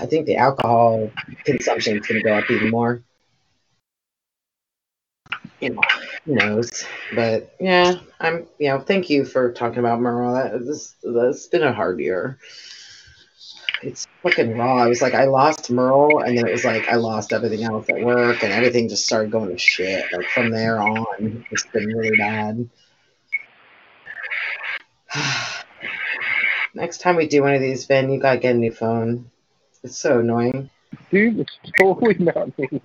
I 0.00 0.06
think 0.06 0.26
the 0.26 0.36
alcohol 0.36 1.10
consumption 1.44 1.98
is 1.98 2.06
going 2.06 2.22
to 2.22 2.24
go 2.28 2.34
up 2.34 2.50
even 2.50 2.70
more. 2.70 3.02
You 5.60 5.70
know, 5.70 5.80
who 6.24 6.34
knows? 6.34 6.84
But 7.16 7.54
yeah, 7.58 7.96
I'm. 8.20 8.46
You 8.58 8.68
know, 8.68 8.80
thank 8.80 9.10
you 9.10 9.24
for 9.24 9.52
talking 9.52 9.80
about 9.80 10.00
Merle. 10.00 10.34
That, 10.34 10.64
this, 10.64 10.94
that's 11.02 11.48
been 11.48 11.64
a 11.64 11.72
hard 11.72 11.98
year. 11.98 12.38
It's 13.82 14.06
fucking 14.22 14.58
raw. 14.58 14.76
I 14.76 14.88
was 14.88 15.00
like, 15.00 15.14
I 15.14 15.24
lost 15.26 15.70
Merle, 15.70 16.20
and 16.20 16.36
then 16.36 16.46
it 16.46 16.52
was 16.52 16.64
like 16.64 16.88
I 16.88 16.96
lost 16.96 17.32
everything 17.32 17.62
else 17.62 17.88
at 17.88 18.00
work, 18.00 18.42
and 18.42 18.52
everything 18.52 18.88
just 18.88 19.06
started 19.06 19.30
going 19.30 19.50
to 19.50 19.58
shit. 19.58 20.04
Like 20.12 20.26
from 20.30 20.50
there 20.50 20.80
on, 20.80 21.44
it's 21.50 21.66
been 21.66 21.86
really 21.86 22.16
bad. 22.16 22.68
Next 26.74 27.00
time 27.00 27.16
we 27.16 27.28
do 27.28 27.42
one 27.42 27.54
of 27.54 27.60
these, 27.60 27.86
Vin, 27.86 28.10
you 28.10 28.20
gotta 28.20 28.38
get 28.38 28.56
a 28.56 28.58
new 28.58 28.72
phone. 28.72 29.30
It's 29.84 29.98
so 29.98 30.20
annoying. 30.20 30.70
Dude, 31.10 31.40
it's 31.40 31.58
totally 31.78 32.14
not 32.18 32.58
me. 32.58 32.82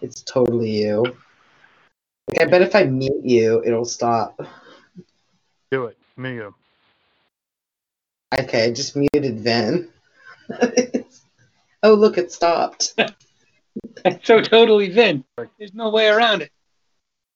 It's 0.00 0.22
totally 0.22 0.82
you. 0.82 1.04
Like, 2.28 2.40
I 2.40 2.44
bet 2.46 2.62
if 2.62 2.74
I 2.74 2.84
mute 2.84 3.24
you, 3.24 3.62
it'll 3.64 3.84
stop. 3.84 4.40
Do 5.70 5.86
it. 5.86 5.96
Me 6.16 6.36
go. 6.36 6.54
Okay, 8.38 8.64
I 8.66 8.72
just 8.72 8.96
muted 8.96 9.40
Vin. 9.40 9.88
oh, 11.82 11.94
look, 11.94 12.16
it 12.18 12.32
stopped. 12.32 12.94
That's 12.96 13.14
so 14.24 14.40
totally 14.40 14.88
Vin. 14.90 15.24
There's 15.58 15.74
no 15.74 15.90
way 15.90 16.08
around 16.08 16.42
it. 16.42 16.50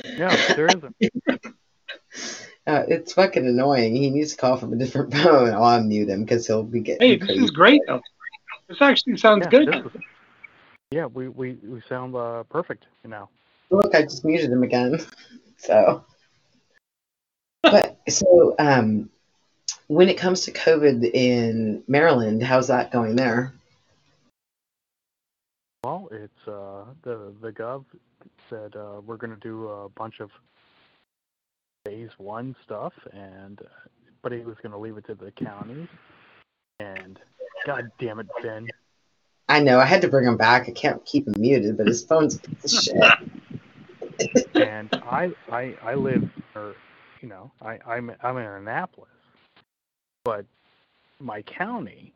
Yeah, 0.04 0.36
there 0.54 0.66
isn't. 0.66 0.96
Uh, 2.68 2.82
it's 2.88 3.12
fucking 3.12 3.46
annoying. 3.46 3.94
He 3.94 4.10
needs 4.10 4.32
to 4.32 4.38
call 4.38 4.56
from 4.56 4.72
a 4.72 4.76
different 4.76 5.14
phone. 5.14 5.50
I'll 5.52 5.80
unmute 5.80 6.08
him 6.08 6.24
because 6.24 6.48
he'll 6.48 6.64
be 6.64 6.80
getting 6.80 7.08
Hey, 7.10 7.16
this 7.16 7.28
crazy. 7.28 7.44
is 7.44 7.50
great 7.50 7.80
though. 7.86 8.00
This 8.66 8.78
actually 8.82 9.18
sounds 9.18 9.44
Yeah, 9.44 9.50
good. 9.50 9.68
this 9.68 9.94
is- 9.94 10.00
yeah, 10.90 11.06
we, 11.06 11.28
we, 11.28 11.52
we 11.62 11.80
sound 11.88 12.16
uh, 12.16 12.42
perfect 12.44 12.86
now. 13.04 13.28
Look, 13.70 13.94
I 13.94 14.02
just 14.02 14.24
muted 14.24 14.50
him 14.50 14.64
again. 14.64 14.98
So, 15.58 16.04
but 17.62 18.00
so 18.08 18.56
um, 18.58 19.08
when 19.88 20.08
it 20.08 20.18
comes 20.18 20.42
to 20.42 20.52
COVID 20.52 21.10
in 21.12 21.82
Maryland, 21.86 22.42
how's 22.42 22.68
that 22.68 22.90
going 22.90 23.16
there? 23.16 23.52
Well, 25.84 26.08
it's 26.10 26.48
uh, 26.48 26.84
the 27.02 27.32
the 27.40 27.52
gov 27.52 27.84
said 28.50 28.74
uh, 28.74 29.00
we're 29.04 29.16
going 29.16 29.34
to 29.34 29.40
do 29.40 29.68
a 29.68 29.88
bunch 29.90 30.20
of 30.20 30.30
phase 31.84 32.10
one 32.18 32.56
stuff, 32.64 32.92
and 33.12 33.60
uh, 33.60 33.88
but 34.22 34.32
he 34.32 34.40
was 34.40 34.56
going 34.62 34.72
to 34.72 34.78
leave 34.78 34.96
it 34.96 35.06
to 35.06 35.14
the 35.14 35.30
counties. 35.30 35.88
And 36.80 37.18
God 37.64 37.88
damn 38.00 38.18
it, 38.18 38.26
Ben! 38.42 38.66
I 39.48 39.60
know 39.60 39.78
I 39.78 39.84
had 39.84 40.02
to 40.02 40.08
bring 40.08 40.26
him 40.26 40.36
back. 40.36 40.68
I 40.68 40.72
can't 40.72 41.04
keep 41.04 41.28
him 41.28 41.34
muted, 41.38 41.76
but 41.76 41.86
his 41.86 42.04
phone's 42.04 42.34
a 42.34 42.40
piece 42.40 42.64
of 42.64 42.70
shit. 42.82 44.56
and 44.56 44.92
I 44.92 45.30
I 45.52 45.76
I 45.82 45.94
live 45.94 46.28
or 46.56 46.74
you 47.22 47.28
know 47.28 47.52
I 47.62 47.78
I'm 47.86 48.10
I'm 48.24 48.36
in 48.38 48.44
Annapolis, 48.44 49.10
but 50.26 50.44
my 51.20 51.40
county 51.42 52.12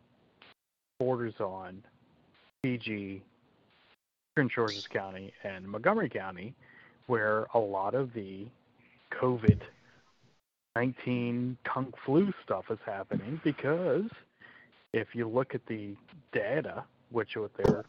borders 0.99 1.35
on 1.39 1.81
PG, 2.65 3.23
Prince 4.35 4.53
George's 4.53 4.89
County, 4.89 5.33
and 5.45 5.65
Montgomery 5.65 6.09
County, 6.09 6.53
where 7.07 7.47
a 7.55 7.59
lot 7.61 7.95
of 7.95 8.13
the 8.13 8.47
COVID 9.13 9.61
19 10.75 11.57
kung 11.63 11.95
flu 12.05 12.33
stuff 12.43 12.65
is 12.71 12.79
happening 12.85 13.41
because 13.45 14.11
if 14.93 15.15
you 15.15 15.29
look 15.29 15.55
at 15.55 15.65
the 15.67 15.95
data, 16.33 16.83
which 17.11 17.37
what 17.37 17.53
they're 17.57 17.85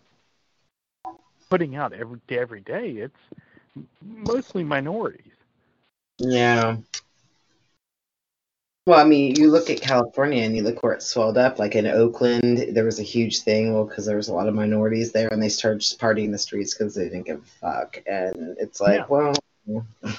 putting 1.49 1.75
out 1.75 1.93
every 1.93 2.19
every 2.29 2.61
day, 2.61 2.91
it's 2.91 3.85
mostly 4.03 4.63
minorities. 4.63 5.33
Yeah. 6.19 6.77
Well, 8.87 8.99
I 8.99 9.03
mean, 9.03 9.35
you 9.35 9.51
look 9.51 9.69
at 9.69 9.79
California 9.79 10.41
and 10.41 10.55
you 10.55 10.63
look 10.63 10.81
where 10.81 10.93
it 10.93 11.03
swelled 11.03 11.37
up. 11.37 11.59
Like 11.59 11.75
in 11.75 11.85
Oakland, 11.85 12.65
there 12.75 12.83
was 12.83 12.99
a 12.99 13.03
huge 13.03 13.41
thing, 13.41 13.73
well, 13.73 13.85
because 13.85 14.07
there 14.07 14.17
was 14.17 14.27
a 14.27 14.33
lot 14.33 14.47
of 14.47 14.55
minorities 14.55 15.11
there, 15.11 15.27
and 15.27 15.41
they 15.41 15.49
started 15.49 15.81
just 15.81 15.99
partying 15.99 16.25
in 16.25 16.31
the 16.31 16.39
streets 16.39 16.73
because 16.73 16.95
they 16.95 17.03
didn't 17.03 17.27
give 17.27 17.43
a 17.43 17.45
fuck. 17.45 18.01
And 18.07 18.57
it's 18.59 18.81
like, 18.81 19.01
Yeah. 19.01 19.05
well, 19.07 19.85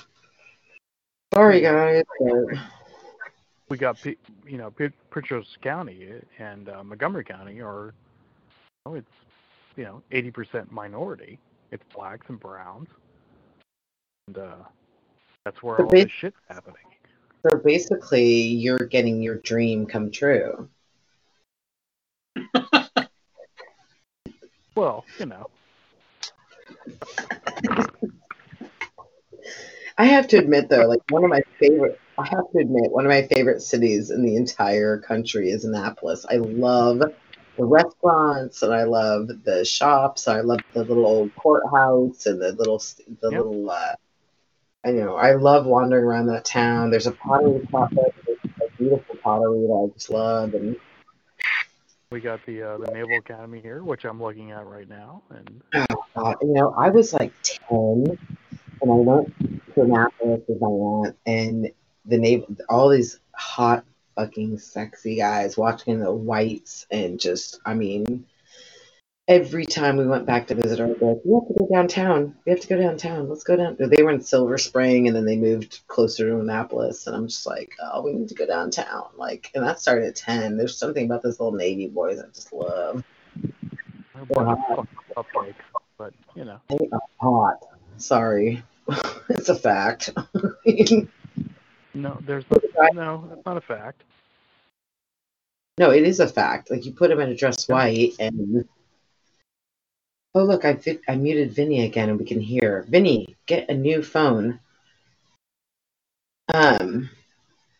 sorry 1.35 1.61
guys, 1.61 2.05
We 3.69 3.79
got 3.79 3.97
you 4.05 4.17
know 4.47 4.71
P- 4.71 4.91
Prince 5.11 5.57
County 5.61 6.13
and 6.39 6.69
uh, 6.69 6.85
Montgomery 6.85 7.25
County 7.25 7.61
are 7.61 7.95
oh 8.87 8.95
it's 8.95 9.11
you 9.75 9.83
know 9.83 10.03
80% 10.13 10.71
minority. 10.71 11.41
It's 11.73 11.83
blacks 11.93 12.27
and 12.29 12.39
browns, 12.39 12.89
and 14.29 14.39
uh, 14.39 14.55
that's 15.45 15.63
where 15.65 15.81
all 15.81 15.89
this 15.91 16.13
shit's 16.13 16.37
happening. 16.49 16.92
So 17.43 17.59
basically, 17.59 18.27
you're 18.27 18.87
getting 18.87 19.23
your 19.23 19.37
dream 19.37 19.87
come 19.87 20.11
true. 20.11 20.69
Well, 24.75 25.05
you 25.19 25.27
know, 25.27 25.49
I 29.99 30.07
have 30.07 30.29
to 30.29 30.39
admit 30.39 30.69
though, 30.69 30.87
like 30.87 31.01
one 31.09 31.25
of 31.25 31.31
my 31.31 31.41
favorite 31.61 32.01
I 32.19 32.27
have 32.29 32.51
to 32.53 32.59
admit 32.59 32.91
one 32.93 33.07
of 33.07 33.11
my 33.11 33.23
favorite 33.35 33.63
cities 33.63 34.11
in 34.11 34.23
the 34.23 34.37
entire 34.37 34.99
country 34.99 35.51
is 35.51 35.65
Annapolis. 35.65 36.27
I 36.29 36.37
love 36.37 36.99
the 36.99 37.65
restaurants 37.65 38.63
and 38.63 38.73
I 38.73 38.85
love 38.85 39.29
the 39.45 39.65
shops. 39.65 40.29
I 40.29 40.41
love 40.41 40.61
the 40.75 40.85
little 40.85 41.07
old 41.07 41.35
courthouse 41.35 42.27
and 42.27 42.41
the 42.41 42.53
little 42.53 42.83
the 43.21 43.31
Yep. 43.31 43.39
little 43.39 43.71
uh 43.71 43.95
I 44.85 44.91
know 44.91 45.17
I 45.17 45.35
love 45.35 45.67
wandering 45.67 46.05
around 46.05 46.27
that 46.27 46.45
town. 46.45 46.91
There's 46.91 47.07
a 47.07 47.13
pottery 47.13 47.67
shop 47.71 47.91
there, 47.93 48.07
a 48.63 48.77
beautiful 48.77 49.17
pottery 49.23 49.61
that 49.61 49.91
I 49.91 49.95
just 49.95 50.11
love 50.11 50.55
and 50.55 50.77
we 52.11 52.21
got 52.21 52.45
the 52.45 52.63
uh, 52.63 52.79
the 52.79 52.91
Naval 52.93 53.17
Academy 53.19 53.61
here, 53.61 53.83
which 53.83 54.05
I'm 54.05 54.21
looking 54.21 54.51
at 54.51 54.67
right 54.67 54.89
now, 54.89 55.23
and 55.31 55.63
uh, 56.17 56.35
you 56.43 56.53
know, 56.53 56.75
I 56.77 56.91
was 56.91 57.15
like 57.15 57.33
10 57.43 58.19
and 58.83 58.91
I 58.91 58.95
went 58.95 59.35
to 59.75 59.81
Annapolis 59.81 60.43
with 60.47 60.61
my 60.61 60.67
aunt 60.67 61.17
and 61.27 61.71
the 62.05 62.19
naval, 62.19 62.55
all 62.69 62.91
these 62.91 63.19
hot 63.35 63.85
fucking 64.17 64.59
sexy 64.59 65.17
guys 65.17 65.57
watching 65.57 66.01
the 66.01 66.13
whites 66.13 66.87
and 66.91 67.19
just, 67.19 67.61
I 67.65 67.75
mean, 67.75 68.27
every 69.29 69.65
time 69.65 69.97
we 69.97 70.07
went 70.07 70.27
back 70.27 70.49
to 70.49 70.55
visit 70.55 70.79
like, 70.81 71.01
we 71.01 71.35
have 71.35 71.49
to 71.49 71.55
go 71.59 71.69
downtown. 71.73 72.35
We 72.45 72.51
have 72.53 72.61
to 72.61 72.69
go 72.69 72.77
downtown. 72.77 73.29
Let's 73.29 73.45
go 73.45 73.57
down. 73.57 73.77
They 73.79 74.03
were 74.03 74.11
in 74.11 74.21
Silver 74.21 74.59
Spring 74.59 75.07
and 75.07 75.17
then 75.17 75.25
they 75.25 75.37
moved 75.37 75.81
closer 75.87 76.29
to 76.29 76.41
Annapolis. 76.41 77.07
And 77.07 77.15
I'm 77.17 77.29
just 77.29 77.47
like, 77.47 77.73
oh, 77.83 78.03
we 78.03 78.13
need 78.13 78.29
to 78.29 78.35
go 78.35 78.47
downtown. 78.47 79.05
Like, 79.17 79.51
and 79.55 79.65
that 79.65 79.81
started 79.81 80.07
at 80.09 80.17
10. 80.17 80.57
There's 80.57 80.77
something 80.77 81.05
about 81.05 81.23
those 81.23 81.39
little 81.39 81.57
Navy 81.57 81.87
boys 81.89 82.19
I 82.19 82.27
just 82.29 82.53
love. 82.53 83.05
a 84.15 84.27
bunch 84.27 84.59
of 84.59 84.59
fucking 84.69 84.99
cupcakes. 85.17 85.55
But 85.99 86.15
you 86.35 86.45
know, 86.45 86.61
They 86.69 86.89
are 86.93 87.01
hot. 87.21 87.65
Sorry. 87.99 88.63
it's 89.29 89.49
a 89.49 89.55
fact. 89.55 90.11
no, 91.95 92.19
there's 92.27 92.45
no, 92.51 92.89
no, 92.93 93.25
that's 93.29 93.47
not 93.47 93.57
a 93.57 93.61
fact. 93.61 94.03
no, 95.79 95.91
it 95.91 96.03
is 96.03 96.19
a 96.19 96.27
fact. 96.27 96.71
Like 96.73 96.85
you 96.85 96.93
put 96.93 97.11
them 97.11 97.21
in 97.21 97.29
a 97.31 97.37
dress 97.37 97.69
white 97.69 98.15
and 98.19 98.67
Oh 100.35 100.45
look, 100.45 100.65
I 100.65 100.79
I 101.09 101.17
muted 101.17 101.53
Vinny 101.53 101.85
again 101.85 102.09
and 102.09 102.19
we 102.19 102.25
can 102.25 102.41
hear. 102.41 102.85
Vinny, 102.89 103.37
get 103.47 103.69
a 103.69 103.75
new 103.75 104.03
phone. 104.03 104.61
Um 106.53 107.11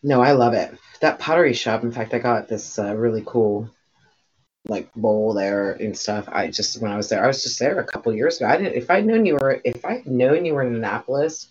no, 0.03 0.21
I 0.21 0.33
love 0.33 0.53
it. 0.53 0.77
That 1.01 1.19
pottery 1.19 1.53
shop, 1.53 1.83
in 1.83 1.91
fact, 1.91 2.13
I 2.13 2.19
got 2.19 2.47
this 2.47 2.77
uh, 2.77 2.95
really 2.95 3.23
cool 3.25 3.69
like 4.65 4.93
bowl 4.93 5.33
there 5.33 5.71
and 5.71 5.97
stuff. 5.97 6.29
I 6.31 6.47
just 6.47 6.81
when 6.81 6.91
I 6.91 6.97
was 6.97 7.09
there, 7.09 7.23
I 7.23 7.27
was 7.27 7.43
just 7.43 7.59
there 7.59 7.79
a 7.79 7.85
couple 7.85 8.13
years 8.13 8.37
ago. 8.37 8.47
I 8.47 8.57
didn't 8.57 8.75
if 8.75 8.89
I'd 8.89 9.05
known 9.05 9.25
you 9.25 9.35
were 9.35 9.59
if 9.63 9.83
I'd 9.83 10.05
known 10.05 10.45
you 10.45 10.53
were 10.53 10.63
in 10.63 10.75
Annapolis, 10.75 11.47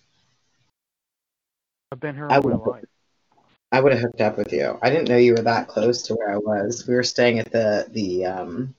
I've 1.90 2.00
been 2.00 2.14
here 2.14 2.28
I 2.30 2.36
all 2.36 2.42
my 2.42 2.56
would- 2.56 2.66
life. 2.66 2.84
I 3.74 3.80
would 3.80 3.92
have 3.92 4.02
hooked 4.02 4.20
up 4.20 4.36
with 4.36 4.52
you. 4.52 4.78
I 4.82 4.90
didn't 4.90 5.08
know 5.08 5.16
you 5.16 5.32
were 5.32 5.42
that 5.44 5.66
close 5.66 6.02
to 6.02 6.14
where 6.14 6.30
I 6.30 6.36
was. 6.36 6.86
We 6.86 6.94
were 6.94 7.02
staying 7.02 7.38
at 7.38 7.50
the 7.50 7.86
the 7.90 8.26
um 8.26 8.74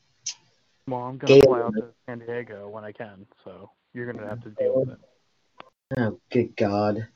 Well, 0.88 1.02
I'm 1.02 1.18
gonna 1.18 1.42
fly 1.42 1.62
out 1.62 1.74
to 1.76 1.86
San 2.06 2.20
Diego 2.20 2.68
when 2.68 2.84
I 2.84 2.92
can, 2.92 3.26
so 3.45 3.70
you're 3.94 4.12
gonna 4.12 4.28
have 4.28 4.44
to 4.44 4.50
deal 4.50 4.80
with 4.80 4.90
it. 4.90 5.00
oh 5.98 6.20
good 6.30 6.56
god. 6.58 7.08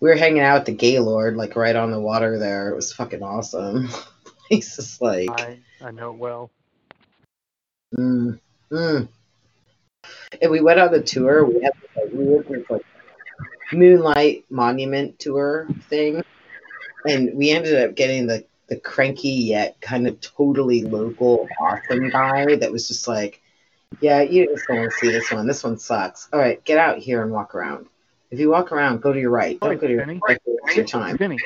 We 0.00 0.08
were 0.08 0.16
hanging 0.16 0.40
out 0.40 0.56
at 0.56 0.66
the 0.66 0.72
Gaylord, 0.72 1.36
like 1.36 1.54
right 1.54 1.76
on 1.76 1.92
the 1.92 2.00
water 2.00 2.38
there. 2.38 2.70
It 2.70 2.74
was 2.74 2.92
fucking 2.92 3.22
awesome. 3.22 3.88
He's 4.48 4.74
just 4.74 5.00
like 5.00 5.30
I 5.40 5.58
I 5.80 5.92
know 5.92 6.10
it 6.10 6.18
well. 6.18 6.50
mm, 7.96 8.40
mm. 8.72 9.08
And 10.40 10.50
we 10.50 10.60
went 10.60 10.80
on 10.80 10.90
the 10.90 11.00
tour. 11.02 11.44
We 11.44 11.62
had 11.62 11.72
like, 11.96 12.12
we 12.12 12.24
went 12.24 12.70
like 12.70 12.84
Moonlight 13.72 14.46
Monument 14.50 15.20
tour 15.20 15.68
thing, 15.88 16.24
and 17.06 17.30
we 17.34 17.50
ended 17.50 17.88
up 17.88 17.94
getting 17.94 18.26
the 18.26 18.44
the 18.72 18.80
cranky 18.80 19.28
yet 19.28 19.78
kind 19.82 20.08
of 20.08 20.18
totally 20.22 20.82
local 20.82 21.54
awesome 21.60 22.08
guy 22.08 22.56
that 22.56 22.72
was 22.72 22.88
just 22.88 23.06
like, 23.06 23.42
yeah, 24.00 24.22
you 24.22 24.46
just 24.46 24.66
don't 24.66 24.78
want 24.78 24.90
to 24.90 24.96
see 24.96 25.10
this 25.10 25.30
one. 25.30 25.46
This 25.46 25.62
one 25.62 25.78
sucks. 25.78 26.26
All 26.32 26.40
right, 26.40 26.64
get 26.64 26.78
out 26.78 26.96
here 26.96 27.22
and 27.22 27.30
walk 27.30 27.54
around. 27.54 27.84
If 28.30 28.40
you 28.40 28.48
walk 28.48 28.72
around, 28.72 29.02
go 29.02 29.12
to 29.12 29.20
your 29.20 29.28
right. 29.28 29.60
Don't 29.60 29.78
go 29.78 29.86
to 29.86 29.92
your 29.92 30.06
Vinny. 30.06 30.22
right. 30.26 30.40
Waste 30.46 30.76
your 30.78 30.86
time. 30.86 31.18
Vinny, 31.18 31.38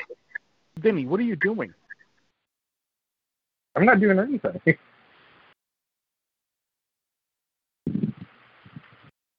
Vinny, 0.79 1.05
what 1.05 1.19
are 1.19 1.23
you 1.23 1.35
doing? 1.35 1.73
I'm 3.75 3.83
not 3.83 3.99
doing 3.99 4.17
anything. 4.17 4.61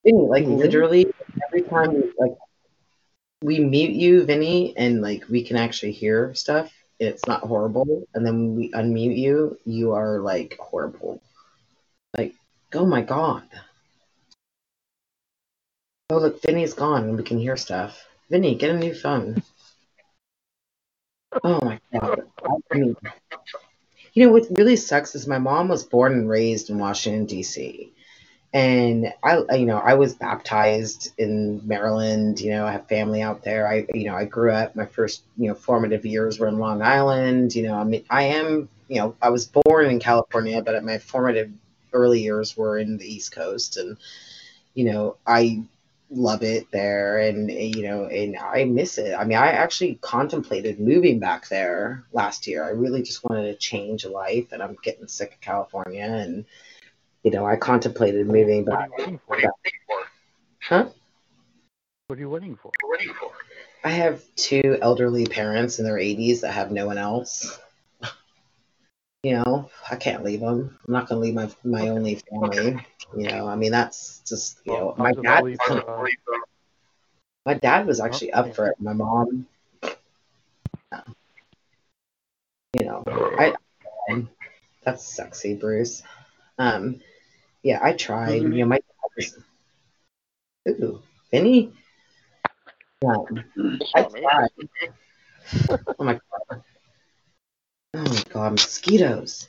Vinny, 0.04 0.26
like 0.28 0.44
Mhm. 0.44 0.58
literally 0.58 1.10
every 1.46 1.62
time 1.62 1.94
we 1.94 2.12
like 2.18 2.36
we 3.40 3.60
mute 3.60 3.92
you, 3.92 4.24
Vinny, 4.24 4.76
and 4.76 5.00
like 5.00 5.26
we 5.30 5.42
can 5.42 5.56
actually 5.56 5.92
hear 5.92 6.34
stuff. 6.34 6.70
It's 6.98 7.26
not 7.26 7.42
horrible, 7.42 8.08
and 8.14 8.26
then 8.26 8.56
we 8.56 8.70
unmute 8.70 9.16
you, 9.16 9.58
you 9.64 9.92
are 9.92 10.18
like 10.18 10.56
horrible. 10.58 11.22
Like, 12.16 12.34
oh 12.74 12.86
my 12.86 13.02
god. 13.02 13.44
Oh 16.10 16.18
look, 16.18 16.42
Vinny's 16.42 16.74
gone, 16.74 17.04
and 17.04 17.16
we 17.16 17.22
can 17.22 17.38
hear 17.38 17.56
stuff. 17.56 18.04
Vinny, 18.30 18.56
get 18.56 18.70
a 18.70 18.78
new 18.78 18.94
phone. 18.94 19.42
Oh 21.44 21.60
my 21.62 21.78
god. 21.92 22.22
You 24.14 24.26
know 24.26 24.32
what 24.32 24.46
really 24.50 24.76
sucks 24.76 25.14
is 25.14 25.26
my 25.26 25.38
mom 25.38 25.68
was 25.68 25.84
born 25.84 26.12
and 26.12 26.28
raised 26.28 26.70
in 26.70 26.78
Washington 26.78 27.26
D.C 27.26 27.92
and 28.52 29.12
I, 29.22 29.56
you 29.56 29.66
know, 29.66 29.78
I 29.78 29.94
was 29.94 30.14
baptized 30.14 31.12
in 31.18 31.60
Maryland. 31.66 32.40
You 32.40 32.52
know, 32.52 32.66
I 32.66 32.72
have 32.72 32.88
family 32.88 33.20
out 33.20 33.44
there. 33.44 33.68
I, 33.68 33.86
you 33.92 34.04
know, 34.04 34.14
I 34.14 34.24
grew 34.24 34.52
up. 34.52 34.74
My 34.74 34.86
first, 34.86 35.22
you 35.36 35.48
know, 35.48 35.54
formative 35.54 36.06
years 36.06 36.38
were 36.38 36.48
in 36.48 36.58
Long 36.58 36.80
Island. 36.80 37.54
You 37.54 37.64
know, 37.64 37.74
I 37.74 37.84
mean, 37.84 38.04
I 38.08 38.22
am, 38.24 38.68
you 38.88 38.96
know, 38.96 39.14
I 39.20 39.28
was 39.28 39.46
born 39.46 39.86
in 39.86 40.00
California, 40.00 40.62
but 40.62 40.82
my 40.82 40.98
formative 40.98 41.50
early 41.92 42.22
years 42.22 42.56
were 42.56 42.78
in 42.78 42.96
the 42.96 43.06
East 43.06 43.32
Coast, 43.32 43.76
and 43.76 43.98
you 44.74 44.84
know, 44.84 45.16
I 45.26 45.62
love 46.10 46.42
it 46.42 46.70
there, 46.70 47.18
and 47.18 47.50
you 47.50 47.82
know, 47.82 48.06
and 48.06 48.38
I 48.38 48.64
miss 48.64 48.96
it. 48.96 49.14
I 49.14 49.24
mean, 49.24 49.36
I 49.36 49.48
actually 49.48 49.96
contemplated 50.00 50.80
moving 50.80 51.18
back 51.18 51.48
there 51.48 52.04
last 52.14 52.46
year. 52.46 52.64
I 52.64 52.70
really 52.70 53.02
just 53.02 53.24
wanted 53.24 53.44
to 53.52 53.56
change 53.56 54.06
life, 54.06 54.52
and 54.52 54.62
I'm 54.62 54.78
getting 54.82 55.06
sick 55.06 55.34
of 55.34 55.40
California, 55.42 56.04
and 56.04 56.46
you 57.28 57.34
know, 57.34 57.44
I 57.44 57.56
contemplated 57.56 58.26
moving 58.26 58.64
What 58.64 58.78
are 58.78 58.80
back. 58.80 58.88
you 58.88 58.94
waiting 58.96 59.20
for? 59.26 59.36
Huh? 60.62 60.88
What 62.06 62.16
are 62.16 62.20
you 62.22 62.30
waiting 62.30 62.56
for? 62.56 62.72
I 63.84 63.90
have 63.90 64.22
two 64.34 64.78
elderly 64.80 65.26
parents 65.26 65.78
in 65.78 65.84
their 65.84 65.98
80s 65.98 66.40
that 66.40 66.52
have 66.52 66.72
no 66.72 66.86
one 66.86 66.96
else. 66.98 67.58
You 69.24 69.32
know, 69.32 69.68
I 69.90 69.96
can't 69.96 70.22
leave 70.22 70.38
them. 70.38 70.78
I'm 70.86 70.92
not 70.92 71.08
going 71.08 71.20
to 71.20 71.24
leave 71.24 71.34
my 71.34 71.50
my 71.64 71.88
only 71.88 72.22
family. 72.30 72.78
You 73.16 73.28
know, 73.28 73.48
I 73.48 73.56
mean, 73.56 73.72
that's 73.72 74.20
just 74.20 74.60
you 74.64 74.72
know, 74.72 74.94
my 74.96 75.12
dad. 75.12 75.42
really 75.42 75.56
for, 75.56 75.90
uh, 75.90 76.06
My 77.44 77.54
dad 77.54 77.88
was 77.88 77.98
actually 77.98 78.32
up 78.32 78.54
for 78.54 78.68
it. 78.68 78.76
My 78.78 78.92
mom, 78.92 79.48
you 82.78 82.86
know, 82.86 83.02
I. 83.08 83.54
That's 84.84 85.04
sexy, 85.04 85.54
Bruce. 85.54 86.04
Um, 86.58 87.00
yeah, 87.68 87.80
I 87.82 87.92
tried. 87.92 88.42
You 88.42 88.48
know, 88.48 88.64
my 88.64 88.76
dad 88.76 89.10
was. 89.14 89.38
Ooh, 90.68 91.02
Vinny. 91.30 91.70
Um, 93.06 93.44
I 93.94 94.02
tried. 94.04 94.48
Oh 95.98 96.04
my 96.04 96.14
god. 96.14 96.62
Oh 97.92 98.04
my 98.04 98.22
god, 98.32 98.52
mosquitoes. 98.52 99.48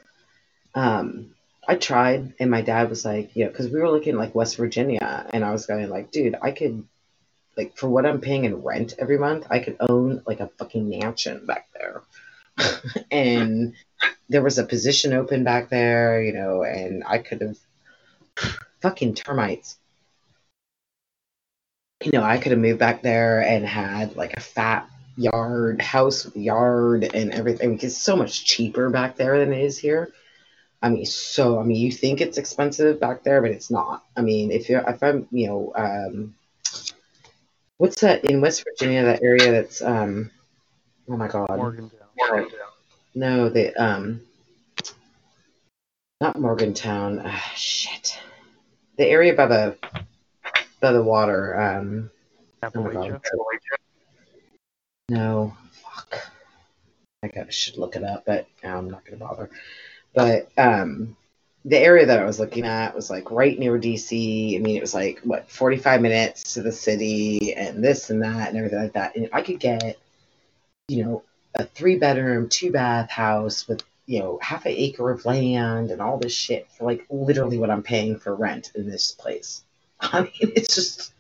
Um, 0.76 1.34
I 1.66 1.76
tried, 1.76 2.34
and 2.42 2.52
my 2.52 2.62
dad 2.62 2.90
was 2.90 3.06
like, 3.06 3.38
you 3.38 3.46
know, 3.46 3.52
because 3.52 3.70
we 3.70 3.80
were 3.80 3.90
looking 3.90 4.18
like 4.18 4.36
West 4.36 4.58
Virginia, 4.58 5.26
and 5.32 5.46
I 5.46 5.52
was 5.52 5.66
going 5.66 5.90
like, 5.90 6.12
dude, 6.12 6.36
I 6.42 6.52
could, 6.52 6.84
like, 7.56 7.78
for 7.78 7.88
what 7.88 8.06
I'm 8.06 8.20
paying 8.20 8.44
in 8.44 8.64
rent 8.64 8.96
every 9.00 9.18
month, 9.18 9.48
I 9.50 9.60
could 9.60 9.78
own 9.80 10.24
like 10.28 10.42
a 10.42 10.52
fucking 10.58 10.90
mansion 10.90 11.46
back 11.46 11.70
there. 11.74 12.02
and 13.12 13.76
there 14.28 14.44
was 14.44 14.58
a 14.58 14.66
position 14.66 15.14
open 15.14 15.46
back 15.46 15.70
there, 15.70 16.22
you 16.22 16.34
know, 16.34 16.64
and 16.64 17.06
I 17.08 17.20
could 17.20 17.40
have 17.40 17.58
fucking 18.82 19.16
termites. 19.16 19.78
You 22.04 22.12
know, 22.14 22.24
I 22.24 22.38
could 22.38 22.52
have 22.52 22.62
moved 22.62 22.80
back 22.80 23.02
there 23.02 23.42
and 23.42 23.66
had 23.66 24.16
like 24.16 24.38
a 24.38 24.40
fat 24.40 24.90
yard, 25.18 25.82
house 25.82 26.34
yard 26.36 27.04
and 27.14 27.32
everything. 27.32 27.78
It's 27.82 27.98
so 27.98 28.16
much 28.16 28.46
cheaper 28.46 28.90
back 28.90 29.18
there 29.18 29.38
than 29.38 29.52
it 29.52 29.62
is 29.64 29.78
here. 29.78 30.14
I 30.82 30.90
mean, 30.90 31.06
so 31.06 31.60
I 31.60 31.64
mean, 31.64 31.78
you 31.78 31.92
think 31.92 32.22
it's 32.22 32.38
expensive 32.38 33.00
back 33.00 33.24
there, 33.24 33.42
but 33.42 33.52
it's 33.52 33.70
not. 33.70 34.04
I 34.16 34.22
mean, 34.22 34.52
if 34.52 34.70
you're 34.70 34.82
if 34.88 35.04
I'm, 35.04 35.28
you 35.32 35.48
know, 35.48 35.74
um, 35.76 36.36
what's 37.78 38.00
that 38.02 38.24
in 38.26 38.40
West 38.40 38.64
Virginia? 38.64 39.04
That 39.04 39.22
area 39.22 39.52
that's 39.52 39.82
um, 39.82 40.32
oh 41.10 41.18
my 41.18 41.28
god, 41.28 41.50
Morgantown. 41.50 42.00
no, 43.14 43.50
the 43.50 43.76
um, 43.76 44.22
not 46.22 46.40
Morgantown. 46.40 47.22
Ah, 47.26 47.52
shit, 47.56 48.18
the 49.00 49.08
area 49.08 49.34
by 49.34 49.48
the 49.48 49.78
by 50.82 50.92
the 50.92 51.02
water. 51.02 51.60
Um, 51.60 52.12
my 52.62 52.70
god, 52.70 53.22
Appalachia. 53.24 53.78
no, 55.10 55.56
fuck. 55.72 56.32
I 57.24 57.30
got, 57.30 57.52
should 57.54 57.78
look 57.78 57.96
it 57.96 58.04
up, 58.04 58.26
but 58.26 58.48
I'm 58.64 58.90
not 58.90 59.06
gonna 59.06 59.18
bother. 59.18 59.50
But 60.14 60.50
um, 60.58 61.16
the 61.64 61.78
area 61.78 62.06
that 62.06 62.20
I 62.20 62.26
was 62.26 62.40
looking 62.40 62.66
at 62.66 62.94
was 62.94 63.10
like 63.10 63.32
right 63.32 63.58
near 63.58 63.80
DC. 63.80 64.56
I 64.56 64.60
mean, 64.60 64.76
it 64.76 64.82
was 64.82 64.94
like 64.94 65.22
what 65.24 65.50
45 65.50 66.02
minutes 66.02 66.54
to 66.56 66.62
the 66.62 66.72
city, 66.72 67.54
and 67.54 67.82
this 67.82 68.10
and 68.10 68.22
that, 68.22 68.50
and 68.50 68.58
everything 68.58 68.80
like 68.80 68.94
that. 68.94 69.16
And 69.16 69.30
I 69.32 69.42
could 69.42 69.62
get, 69.62 69.98
you 70.90 71.06
know, 71.06 71.24
a 71.56 71.64
three 71.64 71.98
bedroom, 71.98 72.50
two 72.50 72.74
bath 72.74 73.10
house 73.10 73.66
with 73.66 73.82
you 74.10 74.20
know 74.20 74.40
half 74.42 74.66
an 74.66 74.74
acre 74.76 75.12
of 75.12 75.24
land 75.24 75.92
and 75.92 76.02
all 76.02 76.18
this 76.18 76.34
shit 76.34 76.68
for 76.72 76.86
like 76.86 77.06
literally 77.12 77.60
what 77.60 77.70
I'm 77.70 77.84
paying 77.84 78.18
for 78.18 78.34
rent 78.34 78.72
in 78.74 78.90
this 78.90 79.12
place. 79.12 79.64
I 80.00 80.22
mean, 80.22 80.32
it's 80.42 80.74
just 80.74 81.14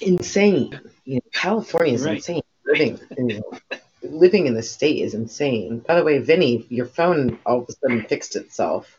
insane. 0.00 0.80
You 1.04 1.16
know, 1.16 1.20
California 1.34 1.92
is 1.92 2.06
Right. 2.06 2.16
insane. 2.16 2.42
Living 2.64 2.98
in 3.18 3.42
living 4.02 4.46
in 4.46 4.54
the 4.54 4.62
state 4.62 5.00
is 5.00 5.12
insane. 5.12 5.80
By 5.80 5.96
the 5.96 6.04
way, 6.04 6.18
Vinny, 6.18 6.66
your 6.70 6.86
phone 6.86 7.38
all 7.44 7.60
of 7.60 7.68
a 7.68 7.72
sudden 7.72 8.06
fixed 8.06 8.34
itself. 8.34 8.98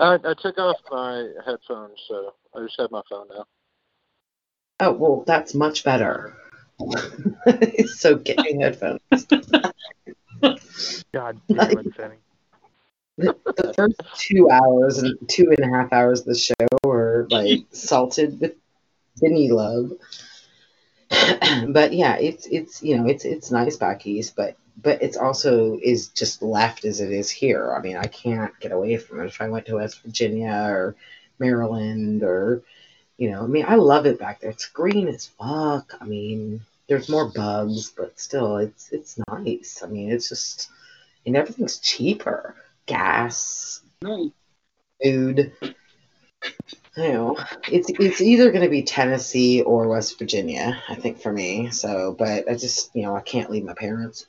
I, 0.00 0.14
I 0.14 0.34
took 0.34 0.58
off 0.58 0.76
my 0.90 1.28
headphones, 1.46 2.00
so 2.08 2.34
I 2.52 2.64
just 2.64 2.80
have 2.80 2.90
my 2.90 3.02
phone 3.08 3.28
now. 3.28 3.46
Oh 4.80 4.92
well, 4.92 5.24
that's 5.24 5.54
much 5.54 5.84
better. 5.84 6.36
so 7.86 8.16
get 8.16 8.40
headphones. 8.60 9.00
God 11.12 11.40
damn 11.48 11.78
it, 11.78 11.96
Vinny. 11.96 12.16
The, 13.16 13.36
the 13.46 13.72
first 13.74 14.02
two 14.16 14.50
hours 14.50 14.98
and 14.98 15.16
two 15.28 15.54
and 15.56 15.60
a 15.60 15.76
half 15.76 15.92
hours 15.92 16.20
of 16.20 16.26
the 16.26 16.34
show 16.34 16.54
were 16.82 17.28
like 17.30 17.60
salted 17.70 18.40
with 18.40 18.54
Vinny 19.20 19.50
love. 19.50 19.92
but 21.68 21.92
yeah, 21.92 22.16
it's 22.16 22.46
it's 22.46 22.82
you 22.82 22.96
know 22.96 23.06
it's 23.06 23.24
it's 23.24 23.50
nice 23.50 23.76
back 23.76 24.06
east, 24.06 24.34
but 24.34 24.56
but 24.82 25.00
it's 25.02 25.16
also 25.16 25.78
is 25.82 26.08
just 26.08 26.42
left 26.42 26.84
as 26.84 27.00
it 27.00 27.12
is 27.12 27.30
here. 27.30 27.72
I 27.74 27.80
mean, 27.80 27.96
I 27.96 28.06
can't 28.06 28.58
get 28.58 28.72
away 28.72 28.96
from 28.96 29.20
it. 29.20 29.26
If 29.26 29.40
I 29.40 29.48
went 29.48 29.66
to 29.66 29.76
West 29.76 30.02
Virginia 30.02 30.52
or 30.52 30.96
Maryland 31.38 32.22
or 32.24 32.62
you 33.16 33.30
know, 33.30 33.44
I 33.44 33.46
mean, 33.46 33.64
I 33.66 33.76
love 33.76 34.06
it 34.06 34.18
back 34.18 34.40
there. 34.40 34.50
It's 34.50 34.66
green 34.66 35.06
as 35.08 35.26
fuck. 35.26 35.94
I 36.00 36.04
mean, 36.04 36.62
there's 36.88 37.08
more 37.08 37.30
bugs, 37.30 37.90
but 37.90 38.18
still, 38.18 38.56
it's 38.58 38.90
it's 38.92 39.18
nice. 39.28 39.82
I 39.82 39.86
mean, 39.86 40.10
it's 40.10 40.28
just 40.28 40.70
and 41.26 41.36
everything's 41.36 41.78
cheaper. 41.78 42.56
Gas, 42.86 43.80
Nice. 44.02 44.30
food. 45.02 45.52
You 46.96 47.12
know, 47.12 47.36
it's 47.70 47.90
it's 47.90 48.20
either 48.20 48.52
going 48.52 48.62
to 48.64 48.70
be 48.70 48.82
Tennessee 48.82 49.62
or 49.62 49.88
West 49.88 50.18
Virginia, 50.18 50.80
I 50.88 50.94
think 50.94 51.20
for 51.20 51.32
me. 51.32 51.70
So, 51.70 52.14
but 52.16 52.48
I 52.48 52.54
just 52.54 52.94
you 52.94 53.02
know 53.02 53.16
I 53.16 53.20
can't 53.20 53.50
leave 53.50 53.64
my 53.64 53.74
parents. 53.74 54.26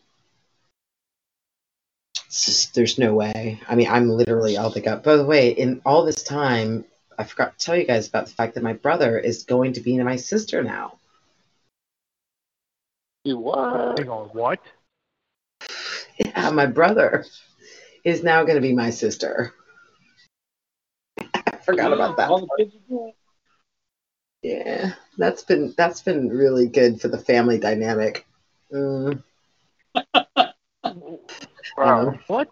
It's 2.27 2.45
just 2.45 2.74
there's 2.75 2.98
no 2.98 3.14
way. 3.14 3.59
I 3.67 3.75
mean, 3.75 3.88
I'm 3.88 4.09
literally 4.09 4.58
all 4.58 4.69
the 4.69 4.82
gut. 4.82 5.03
By 5.03 5.16
the 5.16 5.25
way, 5.25 5.50
in 5.51 5.82
all 5.85 6.06
this 6.06 6.24
time, 6.24 6.85
I 7.17 7.24
forgot 7.24 7.58
to 7.58 7.66
tell 7.66 7.75
you 7.75 7.85
guys 7.85 8.08
about 8.08 8.25
the 8.25 8.34
fact 8.34 8.56
that 8.56 8.64
my 8.64 8.74
brother 8.74 9.19
is 9.19 9.43
going 9.43 9.74
to 9.74 9.82
be 9.82 9.98
my 10.01 10.16
sister 10.16 10.64
now. 10.64 10.98
You 13.26 13.40
what? 13.40 13.98
Hang 14.00 14.08
on, 14.10 14.28
what? 14.30 14.60
Yeah, 16.20 16.52
my 16.52 16.68
brother 16.68 17.26
is 18.04 18.24
now 18.24 18.44
going 18.44 18.56
to 18.56 18.62
be 18.62 18.72
my 18.74 18.92
sister. 18.92 19.52
I 21.34 21.58
forgot 21.58 21.92
about 21.92 22.18
that. 22.18 22.30
All 22.30 22.42
the 22.42 22.48
kids 22.58 22.76
are 22.76 22.88
doing. 22.88 23.14
Yeah, 24.44 24.94
that's 25.18 25.44
been 25.44 25.74
that's 25.76 26.04
been 26.04 26.30
really 26.30 26.68
good 26.68 27.02
for 27.02 27.08
the 27.08 27.18
family 27.18 27.58
dynamic. 27.58 28.28
Mm, 28.72 29.24
Wow. 31.78 32.14
What? 32.28 32.50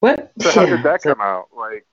what? 0.00 0.32
So 0.40 0.52
how 0.52 0.64
Yeah, 0.66 0.76
did 0.76 0.84
that 0.84 1.02
so- 1.02 1.14
come 1.14 1.20
out? 1.20 1.48
Like, 1.56 1.84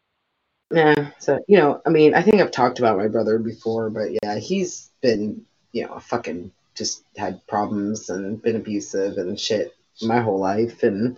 Yeah, 0.71 1.09
so 1.19 1.43
you 1.47 1.57
know, 1.57 1.81
I 1.85 1.89
mean, 1.89 2.13
I 2.13 2.21
think 2.21 2.41
I've 2.41 2.51
talked 2.51 2.77
about 2.77 2.97
my 2.97 3.07
brother 3.07 3.39
before, 3.39 3.89
but 3.89 4.09
yeah, 4.21 4.37
he's 4.37 4.91
been, 5.01 5.45
you 5.71 5.87
know, 5.87 5.93
a 5.93 5.99
fucking 5.99 6.51
just 6.75 7.03
had 7.17 7.45
problems 7.47 8.09
and 8.09 8.41
been 8.41 8.55
abusive 8.55 9.17
and 9.17 9.39
shit 9.39 9.75
my 10.01 10.19
whole 10.19 10.39
life, 10.39 10.83
and 10.83 11.17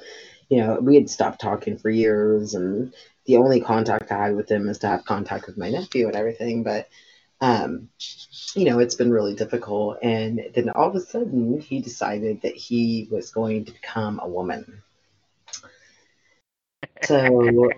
you 0.49 0.59
know, 0.59 0.79
we 0.81 0.95
had 0.95 1.09
stopped 1.09 1.41
talking 1.41 1.77
for 1.77 1.89
years, 1.89 2.53
and 2.53 2.93
the 3.25 3.37
only 3.37 3.59
contact 3.59 4.11
I 4.11 4.27
had 4.27 4.35
with 4.35 4.49
him 4.49 4.69
is 4.69 4.79
to 4.79 4.87
have 4.87 5.05
contact 5.05 5.47
with 5.47 5.57
my 5.57 5.69
nephew 5.69 6.07
and 6.07 6.15
everything, 6.15 6.63
but 6.63 6.87
um, 7.41 7.89
you 8.55 8.65
know, 8.65 8.79
it's 8.79 8.95
been 8.95 9.11
really 9.11 9.35
difficult, 9.35 9.99
and 10.01 10.41
then 10.55 10.69
all 10.69 10.89
of 10.89 10.95
a 10.95 11.01
sudden 11.01 11.59
he 11.59 11.81
decided 11.81 12.41
that 12.41 12.55
he 12.55 13.07
was 13.11 13.31
going 13.31 13.65
to 13.65 13.71
become 13.71 14.19
a 14.23 14.27
woman. 14.27 14.81
So 17.03 17.69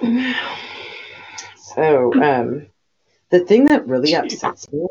So, 1.74 2.12
um, 2.20 2.66
the 3.30 3.40
thing 3.40 3.66
that 3.66 3.86
really 3.86 4.14
upsets 4.14 4.70
me, 4.72 4.86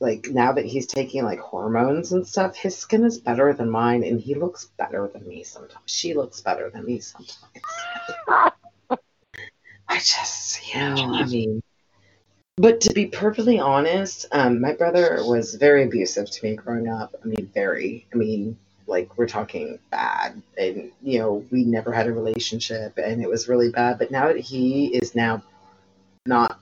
like 0.00 0.28
now 0.30 0.52
that 0.52 0.66
he's 0.66 0.86
taking 0.86 1.24
like 1.24 1.38
hormones 1.38 2.12
and 2.12 2.26
stuff, 2.26 2.56
his 2.56 2.76
skin 2.76 3.04
is 3.04 3.18
better 3.18 3.52
than 3.52 3.70
mine, 3.70 4.04
and 4.04 4.20
he 4.20 4.34
looks 4.34 4.66
better 4.76 5.08
than 5.12 5.26
me 5.26 5.44
sometimes. 5.44 5.80
She 5.86 6.14
looks 6.14 6.40
better 6.40 6.70
than 6.70 6.84
me 6.84 7.00
sometimes. 7.00 7.38
I 9.88 9.98
just, 9.98 10.74
you 10.74 10.80
know, 10.80 11.14
I 11.14 11.24
mean, 11.26 11.62
but 12.56 12.80
to 12.82 12.94
be 12.94 13.06
perfectly 13.06 13.58
honest, 13.58 14.26
um, 14.32 14.60
my 14.60 14.72
brother 14.72 15.18
was 15.20 15.54
very 15.54 15.84
abusive 15.84 16.30
to 16.30 16.44
me 16.44 16.56
growing 16.56 16.88
up. 16.88 17.14
I 17.22 17.26
mean, 17.26 17.50
very. 17.52 18.06
I 18.12 18.16
mean, 18.16 18.56
like 18.86 19.16
we're 19.16 19.28
talking 19.28 19.78
bad, 19.90 20.40
and 20.58 20.90
you 21.02 21.18
know, 21.18 21.44
we 21.50 21.64
never 21.64 21.92
had 21.92 22.06
a 22.06 22.12
relationship, 22.12 22.98
and 22.98 23.22
it 23.22 23.28
was 23.28 23.48
really 23.48 23.70
bad. 23.70 23.98
But 23.98 24.10
now 24.10 24.28
that 24.28 24.38
he 24.38 24.86
is 24.94 25.14
now 25.14 25.42
not 26.26 26.60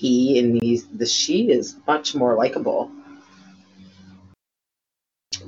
he 0.00 0.38
and 0.38 0.62
he's 0.62 0.86
the 0.86 1.04
she 1.04 1.50
is 1.50 1.76
much 1.86 2.14
more 2.14 2.34
likable. 2.34 2.90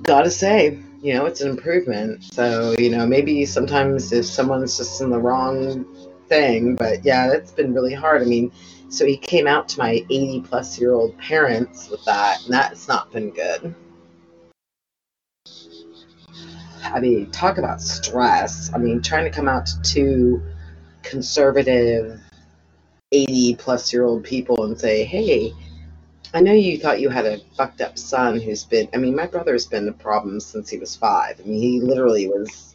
Gotta 0.02 0.30
say, 0.30 0.78
you 1.00 1.14
know, 1.14 1.24
it's 1.24 1.40
an 1.40 1.48
improvement. 1.48 2.22
So, 2.24 2.74
you 2.78 2.90
know, 2.90 3.06
maybe 3.06 3.46
sometimes 3.46 4.12
if 4.12 4.26
someone's 4.26 4.76
just 4.76 5.00
in 5.00 5.08
the 5.08 5.18
wrong 5.18 5.86
thing, 6.28 6.76
but 6.76 7.02
yeah, 7.02 7.28
that's 7.28 7.50
been 7.50 7.72
really 7.72 7.94
hard. 7.94 8.20
I 8.20 8.26
mean, 8.26 8.52
so 8.90 9.06
he 9.06 9.16
came 9.16 9.46
out 9.46 9.70
to 9.70 9.78
my 9.78 10.04
80 10.10 10.42
plus 10.42 10.78
year 10.78 10.92
old 10.92 11.16
parents 11.16 11.88
with 11.88 12.04
that, 12.04 12.44
and 12.44 12.52
that's 12.52 12.88
not 12.88 13.10
been 13.10 13.30
good. 13.30 13.74
I 16.84 17.00
mean, 17.00 17.30
talk 17.30 17.56
about 17.56 17.80
stress. 17.80 18.70
I 18.74 18.78
mean, 18.78 19.00
trying 19.00 19.24
to 19.24 19.30
come 19.30 19.48
out 19.48 19.66
to 19.66 19.80
two 19.82 20.42
conservative 21.02 22.20
80 23.12 23.56
plus 23.56 23.92
year 23.92 24.04
old 24.04 24.24
people 24.24 24.64
and 24.64 24.78
say, 24.78 25.04
hey, 25.04 25.52
I 26.34 26.40
know 26.40 26.52
you 26.52 26.78
thought 26.78 27.00
you 27.00 27.10
had 27.10 27.26
a 27.26 27.40
fucked 27.56 27.82
up 27.82 27.98
son 27.98 28.40
who's 28.40 28.64
been, 28.64 28.88
I 28.94 28.96
mean, 28.96 29.14
my 29.14 29.26
brother's 29.26 29.66
been 29.66 29.88
a 29.88 29.92
problem 29.92 30.40
since 30.40 30.70
he 30.70 30.78
was 30.78 30.96
five. 30.96 31.38
I 31.38 31.42
mean, 31.46 31.60
he 31.60 31.80
literally 31.80 32.26
was 32.28 32.74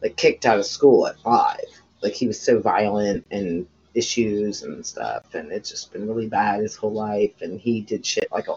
like 0.00 0.16
kicked 0.16 0.46
out 0.46 0.58
of 0.58 0.66
school 0.66 1.06
at 1.06 1.18
five. 1.20 1.64
Like 2.00 2.12
he 2.12 2.28
was 2.28 2.40
so 2.40 2.60
violent 2.60 3.26
and 3.30 3.66
issues 3.94 4.62
and 4.62 4.86
stuff. 4.86 5.34
And 5.34 5.50
it's 5.50 5.70
just 5.70 5.92
been 5.92 6.08
really 6.08 6.28
bad 6.28 6.60
his 6.60 6.76
whole 6.76 6.92
life. 6.92 7.32
And 7.40 7.60
he 7.60 7.80
did 7.80 8.06
shit 8.06 8.28
like, 8.30 8.48
a, 8.48 8.54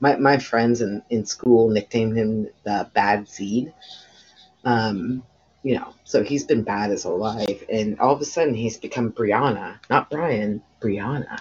my, 0.00 0.16
my 0.16 0.38
friends 0.38 0.82
in, 0.82 1.02
in 1.08 1.24
school 1.24 1.70
nicknamed 1.70 2.18
him 2.18 2.48
the 2.64 2.90
bad 2.92 3.28
seed. 3.28 3.72
Um, 4.64 5.22
you 5.66 5.74
know, 5.74 5.92
so 6.04 6.22
he's 6.22 6.44
been 6.44 6.62
bad 6.62 6.90
his 6.90 7.02
whole 7.02 7.18
life, 7.18 7.64
and 7.68 7.98
all 7.98 8.14
of 8.14 8.20
a 8.20 8.24
sudden 8.24 8.54
he's 8.54 8.76
become 8.76 9.10
Brianna, 9.10 9.80
not 9.90 10.08
Brian, 10.08 10.62
Brianna, 10.80 11.40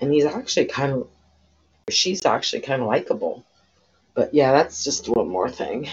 and 0.00 0.12
he's 0.12 0.24
actually 0.24 0.64
kind 0.64 0.92
of, 0.92 1.08
she's 1.88 2.26
actually 2.26 2.62
kind 2.62 2.82
of 2.82 2.88
likable, 2.88 3.46
but 4.14 4.34
yeah, 4.34 4.50
that's 4.50 4.82
just 4.82 5.08
one 5.08 5.28
more 5.28 5.48
thing 5.48 5.88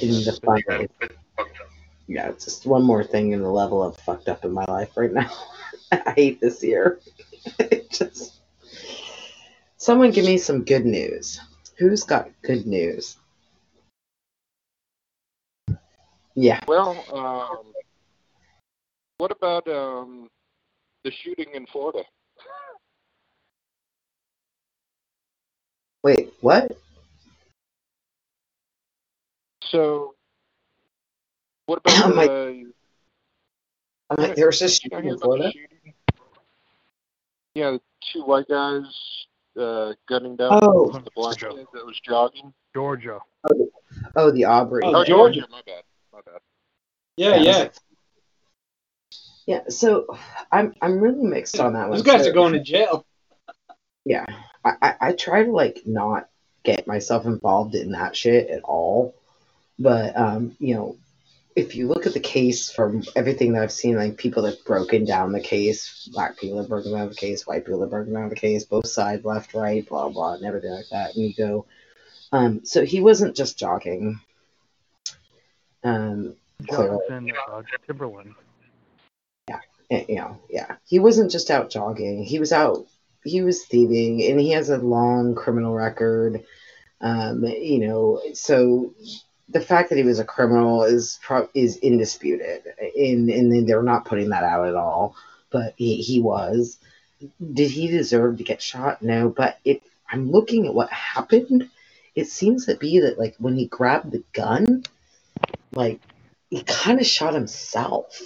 in 0.00 0.08
the 0.08 0.40
fun. 0.42 0.88
Yeah, 2.06 2.30
it's 2.30 2.46
just 2.46 2.64
one 2.64 2.82
more 2.82 3.04
thing 3.04 3.32
in 3.32 3.42
the 3.42 3.50
level 3.50 3.82
of 3.82 3.98
fucked 3.98 4.30
up 4.30 4.42
in 4.46 4.52
my 4.52 4.64
life 4.64 4.96
right 4.96 5.12
now. 5.12 5.30
I 5.92 6.14
hate 6.16 6.40
this 6.40 6.62
year. 6.62 6.98
just 7.90 8.40
someone 9.76 10.12
give 10.12 10.24
me 10.24 10.38
some 10.38 10.64
good 10.64 10.86
news. 10.86 11.42
Who's 11.76 12.04
got 12.04 12.30
good 12.40 12.66
news? 12.66 13.18
Yeah. 16.40 16.58
well, 16.66 17.04
um, 17.12 17.74
what 19.18 19.30
about 19.30 19.68
um, 19.68 20.26
the 21.04 21.10
shooting 21.22 21.48
in 21.52 21.66
Florida? 21.66 22.02
Wait, 26.02 26.32
what? 26.40 26.72
So, 29.64 30.14
what 31.66 31.80
about 31.84 32.04
I'm 32.06 32.16
like- 32.16 32.30
uh, 32.30 32.44
I'm 34.08 34.16
like, 34.16 34.34
there 34.34 34.46
was 34.46 34.58
just 34.58 34.82
shooting 34.82 35.04
in 35.04 35.18
Florida. 35.18 35.52
shooting? 35.52 35.94
Yeah, 37.54 37.76
two 38.12 38.24
white 38.24 38.48
guys 38.48 38.84
uh, 39.60 39.92
gunning 40.08 40.36
down 40.36 40.58
Oh. 40.62 40.90
the 40.90 41.10
black 41.14 41.36
Georgia. 41.36 41.54
kid 41.58 41.66
that 41.74 41.84
was 41.84 42.00
jogging. 42.00 42.54
Georgia. 42.74 43.18
Oh, 44.16 44.30
the 44.30 44.46
Arbery. 44.46 44.82
Oh, 44.86 44.88
Oh, 44.88 45.04
Georgia. 45.04 45.40
Georgia. 45.40 45.46
My 45.50 45.60
bad. 45.66 45.82
My 46.12 46.20
bad. 46.24 46.40
Yeah, 47.16 47.36
yeah. 47.36 47.68
Yeah, 49.46 49.68
so 49.68 50.16
I'm 50.52 50.74
I'm 50.80 51.00
really 51.00 51.24
mixed 51.24 51.58
on 51.58 51.72
that 51.72 51.88
one. 51.88 51.98
Those 51.98 52.02
guys 52.02 52.24
So, 52.24 52.30
are 52.30 52.34
going 52.34 52.52
to 52.52 52.60
jail. 52.60 53.04
Yeah, 54.04 54.24
I, 54.64 54.72
I 54.80 54.94
I 55.00 55.12
try 55.12 55.44
to 55.44 55.50
like 55.50 55.82
not 55.86 56.28
get 56.62 56.86
myself 56.86 57.26
involved 57.26 57.74
in 57.74 57.92
that 57.92 58.16
shit 58.16 58.48
at 58.50 58.62
all, 58.62 59.14
but 59.78 60.16
um, 60.16 60.56
you 60.60 60.74
know, 60.74 60.96
if 61.56 61.74
you 61.74 61.88
look 61.88 62.06
at 62.06 62.12
the 62.12 62.20
case 62.20 62.70
from 62.70 63.02
everything 63.16 63.54
that 63.54 63.62
I've 63.62 63.72
seen, 63.72 63.96
like 63.96 64.16
people 64.16 64.44
that've 64.44 64.64
broken 64.64 65.04
down 65.04 65.32
the 65.32 65.40
case, 65.40 66.08
black 66.12 66.38
people 66.38 66.58
have 66.58 66.68
broken 66.68 66.92
down 66.92 67.08
the 67.08 67.14
case, 67.14 67.46
white 67.46 67.64
people 67.64 67.80
have 67.80 67.90
broken 67.90 68.12
down 68.14 68.28
the 68.28 68.36
case, 68.36 68.64
both 68.64 68.86
sides, 68.86 69.24
left, 69.24 69.54
right, 69.54 69.86
blah 69.88 70.08
blah, 70.10 70.34
and 70.34 70.44
everything 70.44 70.72
like 70.72 70.88
that, 70.90 71.14
and 71.14 71.24
you 71.24 71.34
go, 71.34 71.66
um, 72.30 72.64
so 72.64 72.84
he 72.84 73.00
wasn't 73.00 73.34
just 73.36 73.58
jogging. 73.58 74.20
Um, 75.82 76.36
clearly. 76.68 76.98
Jonathan 77.08 77.32
uh, 77.48 77.62
Timberland. 77.86 78.34
eh, 79.90 80.04
you 80.08 80.16
know, 80.16 80.38
yeah, 80.48 80.76
he 80.86 80.98
wasn't 80.98 81.30
just 81.30 81.50
out 81.50 81.70
jogging. 81.70 82.24
He 82.24 82.38
was 82.38 82.52
out, 82.52 82.86
he 83.24 83.42
was 83.42 83.64
thieving, 83.64 84.22
and 84.22 84.40
he 84.40 84.50
has 84.52 84.70
a 84.70 84.78
long 84.78 85.34
criminal 85.34 85.74
record. 85.74 86.44
Um, 87.00 87.44
you 87.44 87.78
know, 87.78 88.20
so 88.34 88.94
the 89.48 89.60
fact 89.60 89.88
that 89.88 89.96
he 89.96 90.04
was 90.04 90.18
a 90.18 90.24
criminal 90.24 90.84
is 90.84 91.18
pro- 91.22 91.48
is 91.54 91.76
indisputed, 91.76 92.62
and 92.96 93.28
and 93.30 93.68
they're 93.68 93.82
not 93.82 94.04
putting 94.04 94.30
that 94.30 94.44
out 94.44 94.68
at 94.68 94.76
all. 94.76 95.16
But 95.50 95.74
he, 95.76 95.96
he 95.96 96.20
was. 96.20 96.78
Did 97.52 97.70
he 97.70 97.88
deserve 97.88 98.38
to 98.38 98.44
get 98.44 98.62
shot? 98.62 99.02
No, 99.02 99.28
but 99.28 99.58
if 99.64 99.80
I'm 100.10 100.30
looking 100.30 100.66
at 100.66 100.74
what 100.74 100.90
happened, 100.90 101.68
it 102.14 102.28
seems 102.28 102.66
to 102.66 102.76
be 102.76 103.00
that 103.00 103.18
like 103.18 103.34
when 103.38 103.56
he 103.56 103.66
grabbed 103.66 104.12
the 104.12 104.22
gun, 104.32 104.84
like 105.72 106.00
he 106.50 106.62
kind 106.62 107.00
of 107.00 107.06
shot 107.06 107.34
himself 107.34 108.20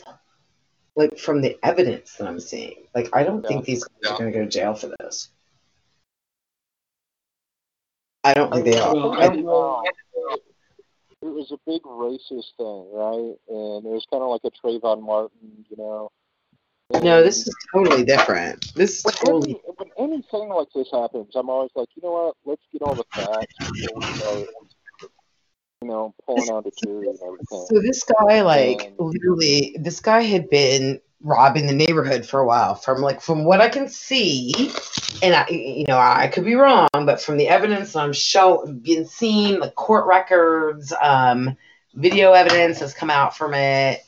like 0.96 1.18
from 1.18 1.42
the 1.42 1.58
evidence 1.62 2.14
that 2.16 2.28
I'm 2.28 2.40
seeing. 2.40 2.86
Like 2.94 3.10
I 3.12 3.24
don't 3.24 3.46
think 3.46 3.64
these 3.64 3.84
guys 3.84 4.12
are 4.12 4.18
going 4.18 4.32
to 4.32 4.38
go 4.38 4.44
to 4.44 4.50
jail 4.50 4.74
for 4.74 4.90
this. 4.98 5.28
I 8.22 8.32
don't 8.34 8.52
think 8.52 8.64
they 8.64 8.78
are. 8.78 8.96
I 8.96 9.24
I 9.24 9.28
don't 9.28 9.44
know. 9.44 9.82
It 11.20 11.32
was 11.32 11.50
a 11.52 11.58
big 11.66 11.82
racist 11.82 12.52
thing, 12.58 12.90
right? 12.92 13.34
And 13.48 13.86
it 13.86 13.88
was 13.88 14.06
kind 14.10 14.22
of 14.22 14.28
like 14.28 14.42
a 14.44 14.50
Trayvon 14.50 15.02
Martin, 15.02 15.64
you 15.70 15.76
know. 15.76 16.10
No, 17.02 17.22
this 17.22 17.46
is 17.46 17.54
totally 17.72 18.04
different. 18.04 18.74
This 18.74 18.98
is 18.98 19.04
When, 19.04 19.14
totally 19.14 19.50
any, 19.50 19.60
when 19.76 19.90
anything 19.98 20.48
like 20.50 20.68
this 20.74 20.88
happens, 20.92 21.34
I'm 21.34 21.48
always 21.48 21.70
like, 21.74 21.88
you 21.94 22.02
know 22.02 22.12
what? 22.12 22.36
Let's 22.44 22.62
get 22.72 22.82
all 22.82 22.94
the 22.94 23.04
facts 23.10 23.54
before 23.58 24.00
we 24.00 24.06
start, 24.14 24.48
you 25.84 25.90
know, 25.90 26.14
pulling 26.24 26.50
out 26.50 26.66
jury 26.82 27.08
and 27.08 27.18
everything. 27.24 27.66
so. 27.68 27.80
This 27.80 28.04
guy, 28.04 28.40
like, 28.40 28.84
And- 28.86 28.94
literally, 28.98 29.76
this 29.78 30.00
guy 30.00 30.22
had 30.22 30.48
been 30.48 31.00
robbing 31.22 31.66
the 31.66 31.74
neighborhood 31.74 32.26
for 32.26 32.40
a 32.40 32.46
while. 32.46 32.74
From 32.74 33.00
like, 33.00 33.20
from 33.20 33.44
what 33.44 33.60
I 33.60 33.68
can 33.68 33.88
see, 33.88 34.72
and 35.22 35.34
I, 35.34 35.46
you 35.48 35.84
know, 35.86 35.98
I 35.98 36.28
could 36.28 36.44
be 36.44 36.54
wrong, 36.54 36.88
but 36.92 37.20
from 37.20 37.36
the 37.36 37.48
evidence 37.48 37.94
I'm 37.96 38.12
show 38.12 38.66
been 38.66 39.06
seen, 39.06 39.60
the 39.60 39.70
court 39.70 40.06
records, 40.06 40.92
um, 41.00 41.56
video 41.94 42.32
evidence 42.32 42.80
has 42.80 42.94
come 42.94 43.10
out 43.10 43.36
from 43.36 43.54
it. 43.54 44.02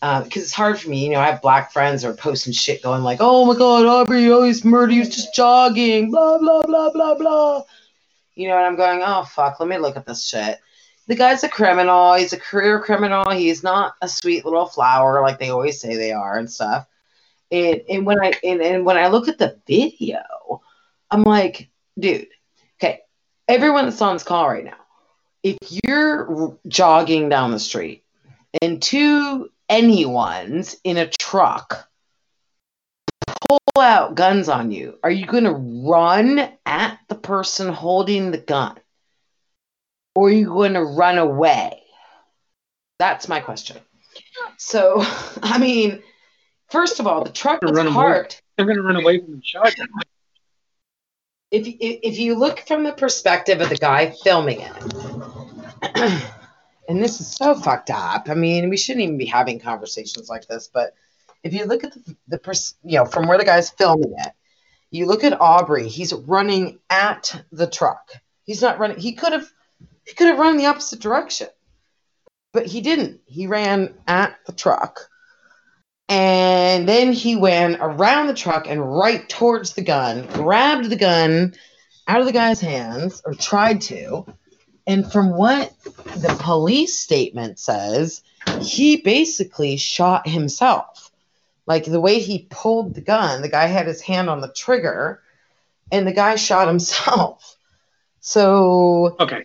because 0.00 0.42
it's 0.44 0.52
hard 0.52 0.78
for 0.78 0.90
me. 0.90 1.04
You 1.04 1.10
know, 1.10 1.20
I 1.20 1.26
have 1.30 1.42
black 1.42 1.72
friends 1.72 2.02
who 2.02 2.10
are 2.10 2.14
posting 2.14 2.52
shit 2.52 2.82
going 2.82 3.02
like, 3.02 3.18
"Oh 3.20 3.44
my 3.46 3.58
God, 3.58 3.84
Arbery, 3.84 4.30
oh 4.30 4.44
he's 4.44 4.64
murdered, 4.64 4.92
he 4.92 5.00
was 5.00 5.08
just 5.08 5.34
jogging, 5.34 6.10
blah 6.10 6.38
blah 6.38 6.62
blah 6.62 6.90
blah 6.92 7.14
blah." 7.16 7.62
You 8.36 8.46
know, 8.48 8.56
and 8.56 8.64
I'm 8.66 8.76
going, 8.76 9.02
"Oh 9.04 9.24
fuck, 9.24 9.58
let 9.58 9.68
me 9.68 9.76
look 9.78 9.96
at 9.96 10.06
this 10.06 10.24
shit." 10.28 10.60
The 11.08 11.16
guy's 11.16 11.42
a 11.42 11.48
criminal. 11.48 12.14
He's 12.14 12.34
a 12.34 12.38
career 12.38 12.80
criminal. 12.80 13.30
He's 13.30 13.62
not 13.62 13.94
a 14.02 14.08
sweet 14.08 14.44
little 14.44 14.66
flower 14.66 15.22
like 15.22 15.38
they 15.38 15.48
always 15.48 15.80
say 15.80 15.96
they 15.96 16.12
are 16.12 16.38
and 16.38 16.50
stuff. 16.50 16.86
And 17.50 17.80
and 17.88 18.06
when 18.06 18.20
I 18.22 18.34
and, 18.44 18.60
and 18.60 18.84
when 18.84 18.98
I 18.98 19.08
look 19.08 19.26
at 19.26 19.38
the 19.38 19.58
video, 19.66 20.20
I'm 21.10 21.22
like, 21.22 21.70
dude, 21.98 22.28
okay, 22.78 23.00
everyone 23.48 23.86
that's 23.86 24.02
on 24.02 24.16
this 24.16 24.22
call 24.22 24.48
right 24.48 24.64
now, 24.64 24.76
if 25.42 25.56
you're 25.70 26.58
jogging 26.68 27.30
down 27.30 27.52
the 27.52 27.58
street 27.58 28.04
and 28.60 28.82
two 28.82 29.50
anyone's 29.70 30.76
in 30.84 30.98
a 30.98 31.08
truck 31.08 31.88
pull 33.48 33.60
out 33.78 34.14
guns 34.14 34.50
on 34.50 34.70
you, 34.72 34.98
are 35.02 35.10
you 35.10 35.24
going 35.24 35.44
to 35.44 35.52
run 35.88 36.50
at 36.66 36.98
the 37.08 37.14
person 37.14 37.72
holding 37.72 38.30
the 38.30 38.38
gun? 38.38 38.78
Or 40.18 40.26
are 40.26 40.32
you 40.32 40.46
going 40.46 40.72
to 40.72 40.82
run 40.82 41.16
away? 41.16 41.80
That's 42.98 43.28
my 43.28 43.38
question. 43.38 43.76
So, 44.56 44.96
I 45.44 45.58
mean, 45.58 46.02
first 46.70 46.98
of 46.98 47.06
all, 47.06 47.22
the 47.22 47.30
truck 47.30 47.62
was 47.62 47.70
run 47.70 47.86
away. 47.86 47.94
parked. 47.94 48.42
They're 48.56 48.66
going 48.66 48.78
to 48.78 48.82
run 48.82 48.96
away 48.96 49.20
from 49.20 49.36
the 49.36 49.42
shot. 49.44 49.72
if 51.52 51.68
if 51.68 52.00
if 52.02 52.18
you 52.18 52.34
look 52.34 52.66
from 52.66 52.82
the 52.82 52.90
perspective 52.90 53.60
of 53.60 53.68
the 53.68 53.76
guy 53.76 54.10
filming 54.24 54.62
it, 54.62 54.72
and 56.88 57.00
this 57.00 57.20
is 57.20 57.28
so 57.36 57.54
fucked 57.54 57.90
up. 57.90 58.28
I 58.28 58.34
mean, 58.34 58.70
we 58.70 58.76
shouldn't 58.76 59.04
even 59.04 59.18
be 59.18 59.26
having 59.26 59.60
conversations 59.60 60.28
like 60.28 60.48
this, 60.48 60.68
but 60.74 60.94
if 61.44 61.54
you 61.54 61.64
look 61.64 61.84
at 61.84 61.92
the 61.92 62.16
the 62.26 62.38
pers- 62.38 62.74
you 62.82 62.98
know 62.98 63.04
from 63.04 63.28
where 63.28 63.38
the 63.38 63.44
guy's 63.44 63.70
filming 63.70 64.14
it, 64.18 64.32
you 64.90 65.06
look 65.06 65.22
at 65.22 65.40
Arbery. 65.40 65.86
He's 65.86 66.12
running 66.12 66.80
at 66.90 67.40
the 67.52 67.68
truck. 67.68 68.10
He's 68.42 68.62
not 68.62 68.80
running. 68.80 68.98
He 68.98 69.12
could 69.12 69.32
have 69.32 69.48
he 70.08 70.14
could 70.14 70.28
have 70.28 70.38
run 70.38 70.56
the 70.56 70.66
opposite 70.66 71.00
direction, 71.00 71.48
but 72.54 72.64
he 72.66 72.80
didn't. 72.80 73.20
He 73.26 73.46
ran 73.46 73.94
at 74.06 74.38
the 74.46 74.52
truck. 74.52 75.10
And 76.08 76.88
then 76.88 77.12
he 77.12 77.36
went 77.36 77.76
around 77.80 78.28
the 78.28 78.34
truck 78.34 78.66
and 78.66 78.80
right 78.80 79.28
towards 79.28 79.74
the 79.74 79.82
gun, 79.82 80.26
grabbed 80.28 80.88
the 80.88 80.96
gun 80.96 81.54
out 82.06 82.20
of 82.20 82.26
the 82.26 82.32
guy's 82.32 82.60
hands, 82.60 83.20
or 83.26 83.34
tried 83.34 83.82
to. 83.82 84.24
And 84.86 85.12
from 85.12 85.36
what 85.36 85.70
the 85.84 86.34
police 86.40 86.98
statement 86.98 87.58
says, 87.58 88.22
he 88.62 89.02
basically 89.02 89.76
shot 89.76 90.26
himself. 90.26 91.10
Like 91.66 91.84
the 91.84 92.00
way 92.00 92.18
he 92.18 92.46
pulled 92.48 92.94
the 92.94 93.02
gun, 93.02 93.42
the 93.42 93.50
guy 93.50 93.66
had 93.66 93.86
his 93.86 94.00
hand 94.00 94.30
on 94.30 94.40
the 94.40 94.50
trigger, 94.50 95.20
and 95.92 96.06
the 96.06 96.14
guy 96.14 96.36
shot 96.36 96.66
himself. 96.66 97.56
So, 98.20 99.16
Okay. 99.20 99.44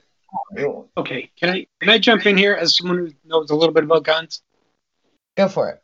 Okay. 0.97 1.29
Can 1.39 1.49
I 1.49 1.67
can 1.79 1.89
I 1.89 1.97
jump 1.99 2.25
in 2.25 2.37
here 2.37 2.53
as 2.53 2.77
someone 2.77 2.97
who 2.97 3.11
knows 3.25 3.49
a 3.49 3.55
little 3.55 3.73
bit 3.73 3.83
about 3.83 4.03
guns? 4.03 4.41
go 5.35 5.47
for 5.47 5.69
it. 5.69 5.81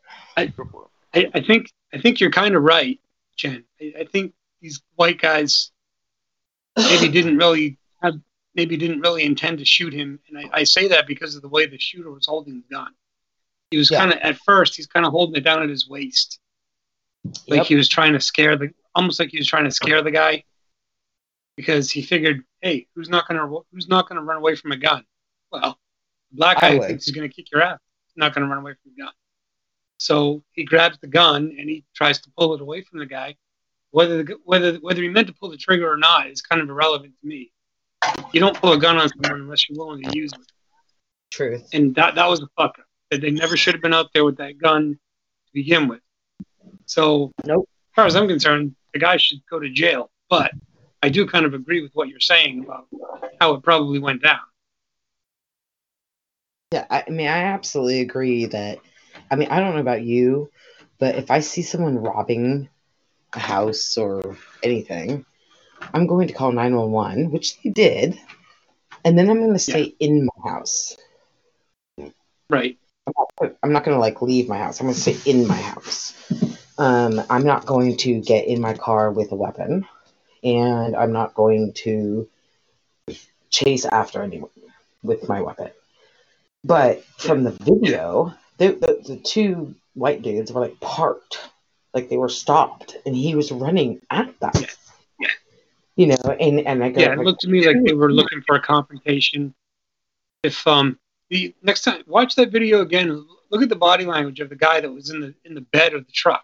I, 1.12 1.26
I 1.34 1.40
think 1.40 1.70
I 1.92 2.00
think 2.00 2.20
you're 2.20 2.30
kind 2.30 2.54
of 2.54 2.62
right, 2.62 3.00
Jenn. 3.36 3.64
I, 3.80 3.92
I 4.00 4.04
think 4.04 4.32
these 4.60 4.80
white 4.94 5.20
guys 5.20 5.72
maybe 6.76 7.08
didn't 7.12 7.36
really 7.36 7.78
have 8.02 8.14
maybe 8.54 8.76
didn't 8.76 9.00
really 9.00 9.24
intend 9.24 9.58
to 9.58 9.64
shoot 9.64 9.92
him, 9.92 10.20
and 10.28 10.38
I, 10.38 10.60
I 10.60 10.64
say 10.64 10.88
that 10.88 11.06
because 11.06 11.34
of 11.36 11.42
the 11.42 11.48
way 11.48 11.66
the 11.66 11.78
shooter 11.78 12.10
was 12.10 12.26
holding 12.26 12.62
the 12.68 12.74
gun. 12.74 12.92
He 13.70 13.76
was 13.78 13.90
Yeah. 13.90 13.98
kind 14.00 14.12
of 14.12 14.18
at 14.20 14.36
first 14.38 14.76
he's 14.76 14.86
kind 14.86 15.04
of 15.06 15.12
holding 15.12 15.36
it 15.36 15.44
down 15.44 15.62
at 15.62 15.68
his 15.68 15.88
waist, 15.88 16.38
like 17.48 17.58
Yep. 17.58 17.66
he 17.66 17.74
was 17.76 17.88
trying 17.88 18.12
to 18.12 18.20
scare 18.20 18.56
the 18.56 18.70
almost 18.94 19.18
like 19.20 19.30
he 19.30 19.38
was 19.38 19.46
trying 19.48 19.64
to 19.64 19.70
scare 19.70 20.02
the 20.02 20.10
guy 20.10 20.44
because 21.56 21.90
he 21.90 22.02
figured, 22.02 22.42
hey, 22.60 22.86
who's 22.94 23.08
not 23.08 23.26
gonna 23.28 23.46
who's 23.72 23.88
not 23.88 24.08
gonna 24.08 24.22
run 24.22 24.36
away 24.36 24.54
from 24.56 24.72
a 24.72 24.76
gun? 24.76 25.04
Well, 25.52 25.78
the 26.30 26.36
black 26.36 26.60
guy 26.60 26.78
thinks 26.78 27.04
he's 27.06 27.14
gonna 27.14 27.28
kick 27.28 27.50
your 27.50 27.62
ass. 27.62 27.78
He's 28.06 28.16
not 28.20 28.34
gonna 28.34 28.46
run 28.46 28.58
away 28.58 28.74
from 28.82 28.92
a 28.92 29.04
gun. 29.04 29.12
So 29.98 30.42
he 30.52 30.64
grabs 30.64 30.98
the 31.00 31.08
gun 31.08 31.54
and 31.58 31.68
he 31.68 31.84
tries 31.94 32.20
to 32.22 32.30
pull 32.36 32.54
it 32.54 32.60
away 32.60 32.82
from 32.82 32.98
the 33.00 33.06
guy. 33.06 33.36
Whether 33.90 34.22
the, 34.22 34.36
whether 34.44 34.74
whether 34.76 35.02
he 35.02 35.08
meant 35.08 35.26
to 35.26 35.34
pull 35.34 35.50
the 35.50 35.56
trigger 35.56 35.90
or 35.90 35.96
not 35.96 36.28
is 36.28 36.40
kind 36.40 36.62
of 36.62 36.68
irrelevant 36.70 37.12
to 37.20 37.26
me. 37.26 37.52
You 38.32 38.40
don't 38.40 38.56
pull 38.56 38.72
a 38.72 38.78
gun 38.78 38.96
on 38.96 39.08
someone 39.08 39.42
unless 39.42 39.68
you're 39.68 39.78
willing 39.78 40.02
to 40.02 40.16
use 40.16 40.32
it, 40.32 40.40
Truth. 41.30 41.68
and 41.74 41.94
that 41.96 42.14
that 42.14 42.26
was 42.28 42.40
a 42.40 42.46
fuck 42.56 42.78
up. 42.78 42.86
That 43.10 43.20
they 43.20 43.30
never 43.30 43.56
should 43.56 43.74
have 43.74 43.82
been 43.82 43.92
out 43.92 44.10
there 44.14 44.24
with 44.24 44.38
that 44.38 44.56
gun 44.56 44.92
to 44.94 45.52
begin 45.52 45.88
with. 45.88 46.00
So, 46.86 47.32
Nope. 47.44 47.68
as 47.90 47.94
far 47.94 48.06
as 48.06 48.16
I'm 48.16 48.26
concerned, 48.26 48.74
the 48.94 49.00
guy 49.00 49.16
should 49.16 49.40
go 49.50 49.58
to 49.58 49.68
jail. 49.68 50.10
But 50.30 50.52
I 51.02 51.08
do 51.08 51.26
kind 51.26 51.46
of 51.46 51.54
agree 51.54 51.82
with 51.82 51.92
what 51.94 52.08
you're 52.08 52.20
saying 52.20 52.64
about 52.64 52.86
how 53.40 53.54
it 53.54 53.62
probably 53.62 53.98
went 53.98 54.22
down. 54.22 54.40
Yeah, 56.72 56.86
I, 56.90 57.04
mean, 57.08 57.26
I 57.26 57.44
absolutely 57.44 58.00
agree 58.00 58.46
that. 58.46 58.78
I 59.30 59.36
mean, 59.36 59.48
I 59.50 59.60
don't 59.60 59.74
know 59.74 59.80
about 59.80 60.02
you, 60.02 60.50
but 60.98 61.16
if 61.16 61.30
I 61.30 61.40
see 61.40 61.62
someone 61.62 61.98
robbing 61.98 62.68
a 63.32 63.38
house 63.38 63.96
or 63.96 64.36
anything, 64.62 65.24
I'm 65.94 66.06
going 66.06 66.28
to 66.28 66.34
call 66.34 66.52
911, 66.52 67.30
which 67.30 67.60
they 67.62 67.70
did, 67.70 68.18
and 69.04 69.18
then 69.18 69.30
I'm 69.30 69.38
going 69.38 69.52
to 69.52 69.58
stay 69.58 69.94
in 69.98 70.26
my 70.26 70.50
house. 70.50 70.96
Right. 72.48 72.78
I'm 73.62 73.72
not 73.72 73.84
going 73.84 73.96
to 73.96 74.00
like 74.00 74.22
leave 74.22 74.48
my 74.48 74.58
house. 74.58 74.80
I'm 74.80 74.86
going 74.86 74.94
to 74.94 75.00
stay 75.00 75.30
in 75.30 75.46
my 75.46 75.56
house. 75.56 76.14
Um, 76.78 77.20
I'm 77.30 77.44
not 77.44 77.66
going 77.66 77.96
to 77.98 78.20
get 78.20 78.46
in 78.46 78.60
my 78.60 78.74
car 78.74 79.10
with 79.10 79.32
a 79.32 79.36
weapon, 79.36 79.86
and 80.42 80.96
I'm 80.96 81.12
not 81.12 81.34
going 81.34 81.72
to 81.84 82.28
chase 83.50 83.84
after 83.84 84.22
anyone 84.22 84.50
with 85.02 85.28
my 85.28 85.40
weapon. 85.40 85.70
But 86.64 87.04
from 87.18 87.44
the 87.44 87.50
video, 87.50 88.34
the, 88.58 88.68
the, 88.68 89.14
the 89.14 89.16
two 89.16 89.74
white 89.94 90.22
dudes 90.22 90.52
were 90.52 90.60
like 90.60 90.78
parked, 90.80 91.38
like 91.94 92.08
they 92.08 92.16
were 92.16 92.28
stopped, 92.28 92.96
and 93.06 93.16
he 93.16 93.34
was 93.34 93.50
running 93.50 94.00
at 94.10 94.38
them. 94.40 94.50
Yeah. 94.54 94.66
Yeah. 95.18 95.28
You 95.96 96.06
know, 96.08 96.36
and 96.38 96.60
and 96.60 96.84
I 96.84 96.90
go, 96.90 97.00
Yeah, 97.00 97.12
it 97.12 97.18
like, 97.18 97.26
looked 97.26 97.40
to 97.42 97.48
me 97.48 97.66
like 97.66 97.82
they 97.84 97.94
were 97.94 98.12
looking 98.12 98.42
for 98.46 98.56
a 98.56 98.60
confrontation. 98.60 99.54
If 100.42 100.66
um 100.66 100.98
the 101.30 101.54
next 101.62 101.82
time 101.82 102.02
watch 102.06 102.34
that 102.36 102.50
video 102.50 102.82
again, 102.82 103.26
look 103.50 103.62
at 103.62 103.68
the 103.68 103.76
body 103.76 104.04
language 104.04 104.40
of 104.40 104.48
the 104.48 104.56
guy 104.56 104.80
that 104.80 104.90
was 104.90 105.10
in 105.10 105.20
the 105.20 105.34
in 105.44 105.54
the 105.54 105.60
bed 105.60 105.94
of 105.94 106.06
the 106.06 106.12
truck. 106.12 106.42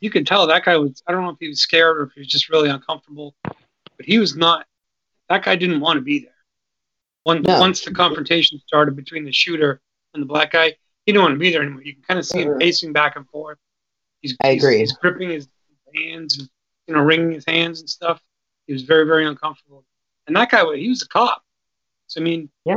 You 0.00 0.10
can 0.10 0.24
tell 0.24 0.46
that 0.46 0.64
guy 0.64 0.76
was 0.76 1.02
I 1.06 1.12
don't 1.12 1.24
know 1.24 1.30
if 1.30 1.38
he 1.40 1.48
was 1.48 1.60
scared 1.62 1.98
or 1.98 2.02
if 2.04 2.12
he 2.12 2.20
was 2.20 2.28
just 2.28 2.48
really 2.48 2.68
uncomfortable, 2.70 3.34
but 3.44 4.04
he 4.06 4.18
was 4.18 4.36
not 4.36 4.66
that 5.28 5.44
guy 5.44 5.56
didn't 5.56 5.80
want 5.80 5.96
to 5.96 6.00
be 6.02 6.20
there. 6.20 6.30
Once 7.24 7.46
No. 7.46 7.60
once 7.60 7.82
the 7.84 7.92
confrontation 7.92 8.58
started 8.66 8.96
between 8.96 9.24
the 9.24 9.32
shooter 9.32 9.80
and 10.14 10.22
the 10.22 10.26
black 10.26 10.50
guy, 10.52 10.68
he 11.06 11.12
didn't 11.12 11.22
want 11.22 11.34
to 11.34 11.38
be 11.38 11.50
there 11.50 11.62
anymore. 11.62 11.82
You 11.82 11.94
can 11.94 12.02
kind 12.02 12.18
of 12.18 12.26
see 12.26 12.40
him 12.42 12.48
Mhm. 12.48 12.60
pacing 12.60 12.92
back 12.92 13.16
and 13.16 13.28
forth. 13.28 13.58
He's, 14.20 14.36
I 14.42 14.48
agree. 14.50 14.78
He's, 14.78 14.92
gripping 14.92 15.30
his 15.30 15.48
hands, 15.94 16.38
and, 16.38 16.48
you 16.86 16.94
know, 16.94 17.00
wringing 17.00 17.32
his 17.32 17.44
hands 17.46 17.80
and 17.80 17.88
stuff. 17.88 18.20
He 18.66 18.72
was 18.72 18.82
very, 18.82 19.04
very 19.06 19.26
uncomfortable. 19.26 19.84
And 20.26 20.36
that 20.36 20.50
guy, 20.50 20.64
he 20.76 20.88
was 20.88 21.02
a 21.02 21.08
cop. 21.08 21.42
So 22.08 22.20
I 22.20 22.24
mean, 22.24 22.50
Yeah. 22.64 22.76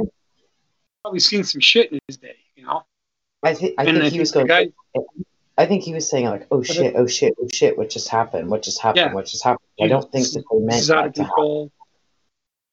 probably 1.04 1.20
seen 1.20 1.44
some 1.44 1.62
shit 1.62 1.92
in 1.92 2.00
his 2.08 2.18
day, 2.18 2.38
you 2.56 2.64
know. 2.66 2.86
I, 3.44 3.54
thi- 3.54 3.76
I 3.78 3.86
think 3.86 3.98
I 3.98 4.04
he 4.06 4.10
think 4.12 4.20
was 4.22 4.32
the 4.32 4.46
going. 4.46 4.48
guy, 4.48 5.02
I 5.58 5.66
think 5.66 5.84
he 5.84 5.94
was 5.94 6.10
saying 6.10 6.26
like, 6.26 6.48
"Oh 6.52 6.64
shit, 6.64 6.96
oh 6.98 7.08
shit, 7.08 7.34
oh 7.42 7.48
shit, 7.52 7.78
what 7.78 7.90
just 7.90 8.10
happened? 8.10 8.50
What 8.50 8.64
just 8.64 8.82
happened? 8.82 9.08
Yeah. 9.08 9.14
What 9.14 9.26
just 9.26 9.44
happened?" 9.44 9.68
I 9.82 9.88
don't 9.88 10.12
think 10.12 10.26
this, 10.26 10.34
that 10.34 10.44
they 10.52 10.60
meant 10.60 10.88
that 10.88 11.06
of 11.06 11.14
to 11.14 11.22
happen. 11.22 11.36
control. 11.36 11.72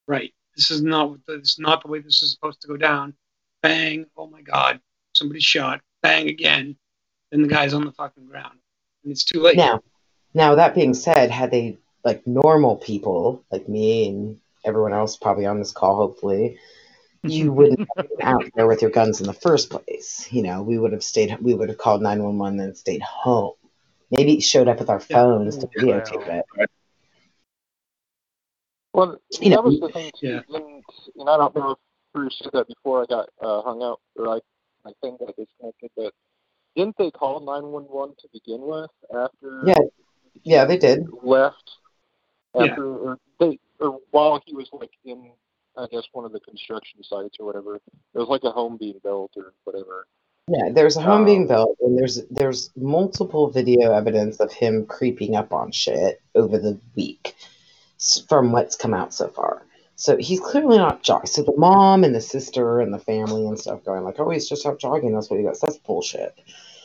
Right. 0.08 0.32
This 0.56 0.70
is 0.70 0.82
not 0.82 1.10
what 1.10 1.20
the, 1.26 1.38
this 1.38 1.52
is 1.52 1.58
not 1.58 1.82
the 1.82 1.88
way 1.88 2.00
this 2.00 2.22
is 2.22 2.32
supposed 2.32 2.60
to 2.62 2.68
go 2.68 2.76
down. 2.76 3.14
Bang! 3.62 4.06
Oh 4.16 4.26
my 4.26 4.42
God! 4.42 4.80
Somebody's 5.12 5.44
shot. 5.44 5.80
Bang 6.02 6.28
again. 6.28 6.76
Then 7.30 7.42
the 7.42 7.48
guy's 7.48 7.72
on 7.72 7.84
the 7.84 7.92
fucking 7.92 8.26
ground, 8.26 8.58
and 9.04 9.12
it's 9.12 9.24
too 9.24 9.40
late. 9.40 9.56
Now, 9.56 9.80
now 10.34 10.56
that 10.56 10.74
being 10.74 10.94
said, 10.94 11.30
had 11.30 11.50
they 11.50 11.78
like 12.04 12.26
normal 12.26 12.76
people 12.76 13.44
like 13.50 13.68
me 13.68 14.08
and 14.08 14.38
everyone 14.64 14.92
else 14.92 15.16
probably 15.16 15.46
on 15.46 15.58
this 15.58 15.72
call, 15.72 15.96
hopefully, 15.96 16.58
you 17.22 17.52
wouldn't 17.52 17.88
have 17.96 18.08
been 18.08 18.22
out 18.22 18.44
there 18.54 18.66
with 18.66 18.82
your 18.82 18.90
guns 18.90 19.20
in 19.20 19.26
the 19.26 19.32
first 19.32 19.70
place. 19.70 20.26
You 20.32 20.42
know, 20.42 20.62
we 20.62 20.78
would 20.78 20.92
have 20.92 21.04
stayed. 21.04 21.36
We 21.40 21.54
would 21.54 21.68
have 21.68 21.78
called 21.78 22.02
nine 22.02 22.22
one 22.22 22.38
one 22.38 22.58
and 22.60 22.76
stayed 22.76 23.02
home. 23.02 23.54
Maybe 24.10 24.40
showed 24.40 24.68
up 24.68 24.78
with 24.78 24.90
our 24.90 25.00
Yeah. 25.08 25.16
phones 25.16 25.58
to 25.58 25.68
Yeah. 25.76 25.82
videotape 25.82 26.44
it. 26.58 26.70
Well, 28.92 29.18
You 29.40 29.50
know, 29.50 29.56
that 29.56 29.64
was 29.64 29.80
the 29.80 29.88
thing 29.88 30.10
too. 30.18 30.26
Yeah. 30.26 30.40
And, 30.56 30.84
and 31.16 31.30
I 31.30 31.36
don't 31.38 31.54
know 31.56 31.70
if 31.70 31.78
Bruce 32.12 32.38
said 32.42 32.52
that 32.52 32.68
before 32.68 33.02
I 33.02 33.06
got 33.06 33.30
uh, 33.40 33.62
hung 33.62 33.82
out 33.82 34.00
or 34.16 34.28
I, 34.28 34.40
I 34.84 34.92
think 35.00 35.20
I 35.22 35.32
disconnected, 35.36 35.90
but 35.96 36.12
didn't 36.76 36.96
they 36.98 37.10
call 37.10 37.40
911 37.40 38.16
to 38.18 38.28
begin 38.32 38.60
with 38.62 38.90
after 39.14 39.62
Yeah. 39.66 39.78
Yeah, 40.44 40.64
they 40.64 40.76
did. 40.76 41.06
left? 41.22 41.78
Yeah. 42.54 42.64
After 42.64 42.84
or 42.96 43.18
they 43.38 43.58
or 43.80 43.98
while 44.10 44.42
he 44.44 44.54
was 44.54 44.68
like 44.72 44.90
in 45.04 45.32
I 45.76 45.86
guess 45.90 46.04
one 46.12 46.24
of 46.24 46.32
the 46.32 46.40
construction 46.40 47.02
sites 47.02 47.36
or 47.40 47.46
whatever. 47.46 47.76
It 47.76 47.82
was 48.14 48.28
like 48.28 48.44
a 48.44 48.50
home 48.50 48.76
being 48.76 49.00
built 49.02 49.32
or 49.36 49.54
whatever. 49.64 50.06
Yeah, 50.48 50.70
there's 50.72 50.96
a 50.96 51.02
home 51.02 51.20
Um, 51.20 51.24
being 51.24 51.46
built, 51.46 51.78
and 51.80 51.96
there's 51.96 52.22
there's 52.26 52.70
multiple 52.76 53.48
video 53.48 53.92
evidence 53.92 54.40
of 54.40 54.52
him 54.52 54.86
creeping 54.86 55.36
up 55.36 55.52
on 55.52 55.70
shit 55.70 56.20
over 56.34 56.58
the 56.58 56.78
week, 56.96 57.34
from 58.28 58.52
what's 58.52 58.76
come 58.76 58.92
out 58.92 59.14
so 59.14 59.28
far. 59.28 59.64
So 59.94 60.16
he's 60.16 60.40
clearly 60.40 60.78
not 60.78 61.02
jogging. 61.02 61.26
So 61.26 61.42
the 61.42 61.56
mom 61.56 62.02
and 62.02 62.14
the 62.14 62.20
sister 62.20 62.80
and 62.80 62.92
the 62.92 62.98
family 62.98 63.46
and 63.46 63.58
stuff 63.58 63.84
going 63.84 64.02
like, 64.02 64.18
"Oh, 64.18 64.30
he's 64.30 64.48
just 64.48 64.66
out 64.66 64.80
jogging. 64.80 65.14
That's 65.14 65.30
what 65.30 65.38
he 65.38 65.46
does." 65.46 65.60
That's 65.60 65.78
bullshit. 65.78 66.34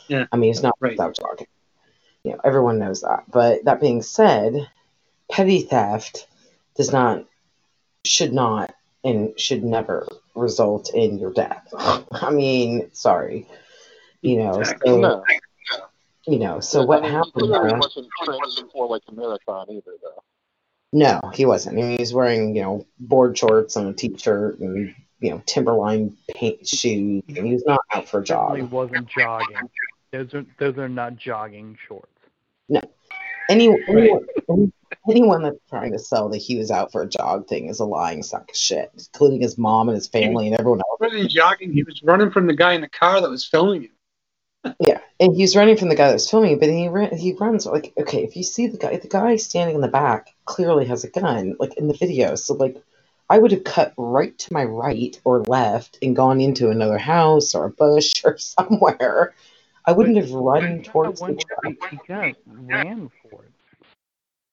Yeah. 0.07 0.27
I 0.31 0.37
mean, 0.37 0.49
he's 0.53 0.61
not 0.63 0.75
Right. 0.79 0.99
out 0.99 1.15
jogging. 1.15 1.47
You 2.23 2.33
know, 2.33 2.39
everyone 2.43 2.77
knows 2.77 3.01
that. 3.01 3.23
But 3.27 3.65
that 3.65 3.81
being 3.81 4.01
said, 4.03 4.69
petty 5.31 5.61
theft 5.61 6.27
does 6.75 6.91
not, 6.91 7.25
should 8.05 8.33
not, 8.33 8.73
and 9.07 9.39
should 9.39 9.63
never 9.63 10.07
result 10.35 10.93
in 10.93 11.17
your 11.17 11.31
death. 11.31 11.67
I 12.11 12.29
mean, 12.31 12.89
sorry. 12.93 13.47
You 14.21 14.37
know, 14.37 14.59
Exactly. 14.59 14.89
so 14.91 14.97
No. 14.99 15.23
you 16.27 16.39
know, 16.39 16.59
so 16.59 16.81
I 16.81 16.85
what 16.85 17.01
mean, 17.03 17.11
happened? 17.11 17.33
He 17.45 17.49
wasn't 17.49 18.07
training 18.25 18.69
for 18.73 18.87
like 18.87 19.03
a 19.07 19.13
marathon 19.13 19.67
either, 19.69 19.93
though. 20.01 20.23
No, 20.93 21.19
he 21.33 21.45
wasn't. 21.45 21.77
I 21.77 21.81
mean, 21.81 21.91
he 21.91 21.97
was 22.01 22.13
wearing, 22.13 22.55
you 22.55 22.61
know, 22.61 22.85
board 22.99 23.37
shorts 23.37 23.75
and 23.75 23.89
a 23.89 23.93
t-shirt 23.93 24.59
and, 24.59 24.95
you 25.19 25.29
know, 25.31 25.41
Timberline 25.45 26.15
paint 26.33 26.67
shoes, 26.67 27.23
and 27.27 27.37
he 27.45 27.53
was 27.53 27.63
not 27.65 27.79
out 27.93 28.07
for 28.07 28.21
a 28.21 28.25
Certainly 28.27 28.61
jog. 28.61 28.71
wasn't 28.71 29.07
jogging. 29.09 29.69
Those 30.11 30.33
are 30.33 30.45
those 30.59 30.77
are 30.77 30.87
not 30.89 31.17
jogging 31.17 31.77
shorts. 31.87 32.11
Any, 33.49 33.75
anyone, 33.87 34.27
anyone 35.09 35.43
that's 35.43 35.59
trying 35.69 35.91
to 35.91 35.99
sell 35.99 36.29
that 36.29 36.37
he 36.37 36.57
was 36.57 36.71
out 36.71 36.91
for 36.91 37.01
a 37.01 37.07
jog 37.07 37.47
thing 37.47 37.67
is 37.67 37.79
a 37.79 37.85
lying 37.85 38.23
sack 38.23 38.49
of 38.49 38.55
shit, 38.55 38.91
including 38.93 39.41
his 39.41 39.57
mom 39.57 39.89
and 39.89 39.95
his 39.95 40.07
family 40.07 40.47
and 40.47 40.59
everyone 40.59 40.79
else. 40.79 40.97
Rather 40.99 41.17
than 41.17 41.29
jogging, 41.29 41.71
he 41.71 41.83
was 41.83 42.01
running 42.03 42.31
from 42.31 42.47
the 42.47 42.55
guy 42.55 42.73
in 42.73 42.81
the 42.81 42.89
car 42.89 43.21
that 43.21 43.29
was 43.29 43.45
filming 43.45 43.83
him. 43.83 43.91
Yeah, 44.79 44.99
and 45.19 45.35
he's 45.35 45.55
running 45.55 45.77
from 45.77 45.89
the 45.89 45.95
guy 45.95 46.07
that 46.07 46.13
was 46.13 46.29
filming, 46.29 46.59
but 46.59 46.67
he 46.67 46.89
ran, 46.89 47.15
he 47.15 47.33
runs 47.33 47.65
like 47.65 47.93
okay. 47.97 48.23
If 48.23 48.35
you 48.35 48.43
see 48.43 48.67
the 48.67 48.77
guy, 48.77 48.97
the 48.97 49.07
guy 49.07 49.37
standing 49.37 49.75
in 49.75 49.81
the 49.81 49.87
back 49.87 50.35
clearly 50.45 50.85
has 50.85 51.03
a 51.03 51.09
gun, 51.09 51.55
like 51.59 51.77
in 51.77 51.87
the 51.87 51.93
video. 51.93 52.35
So 52.35 52.53
like, 52.55 52.75
I 53.29 53.37
would 53.37 53.51
have 53.51 53.63
cut 53.63 53.93
right 53.97 54.37
to 54.37 54.53
my 54.53 54.65
right 54.65 55.19
or 55.23 55.43
left 55.43 55.99
and 56.01 56.15
gone 56.15 56.41
into 56.41 56.69
another 56.69 56.97
house 56.97 57.55
or 57.55 57.65
a 57.65 57.69
bush 57.69 58.13
or 58.25 58.37
somewhere. 58.37 59.33
I 59.87 59.93
wouldn't 59.93 60.17
have 60.17 60.31
run 60.31 60.83
towards 60.83 61.21
the 61.21 61.33
truck. 61.35 61.91
he, 61.91 61.97
kind 62.05 62.35
of 62.35 62.67
ran 62.67 63.09
for 63.23 63.45
it. 63.45 63.51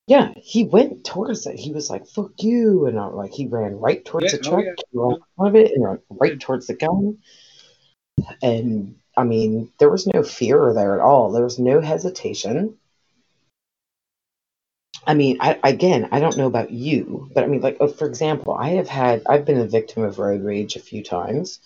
Yeah, 0.07 0.33
he 0.37 0.65
went 0.65 1.05
towards 1.05 1.47
it. 1.47 1.59
He 1.59 1.73
was 1.73 1.91
like, 1.91 2.07
"Fuck 2.07 2.43
you!" 2.43 2.87
and 2.87 2.99
I'm 2.99 3.17
like, 3.17 3.33
he 3.33 3.47
ran 3.49 3.81
right 3.81 4.05
towards 4.05 4.33
Yeah, 4.33 4.39
the 4.39 4.47
oh, 4.47 4.51
truck, 4.51 4.65
yeah. 4.65 4.73
he 4.93 4.99
ran 4.99 5.49
of 5.49 5.57
it, 5.57 5.73
and 5.75 5.99
right 6.09 6.39
towards 6.39 6.69
the 6.69 6.75
gun. 6.75 7.19
And 8.43 8.97
I 9.17 9.25
mean, 9.25 9.73
there 9.79 9.91
was 9.91 10.07
no 10.07 10.23
fear 10.23 10.73
there 10.73 10.95
at 10.95 11.01
all. 11.01 11.33
There 11.33 11.43
was 11.45 11.59
no 11.59 11.81
hesitation. 11.81 12.79
I 15.07 15.15
mean, 15.15 15.39
I 15.41 15.59
again, 15.65 16.09
I 16.13 16.21
don't 16.21 16.37
know 16.37 16.47
about 16.47 16.71
you, 16.71 17.29
but 17.35 17.43
I 17.43 17.47
mean, 17.49 17.61
like, 17.61 17.79
oh, 17.81 17.89
for 17.89 18.07
example, 18.07 18.55
I 18.55 18.71
have 18.71 18.89
had, 18.89 19.23
I've 19.29 19.45
been 19.45 19.59
a 19.59 19.67
victim 19.67 20.03
of 20.03 20.19
road 20.19 20.43
rage 20.43 20.77
a 20.77 20.81
few 20.81 21.03
times. 21.03 21.61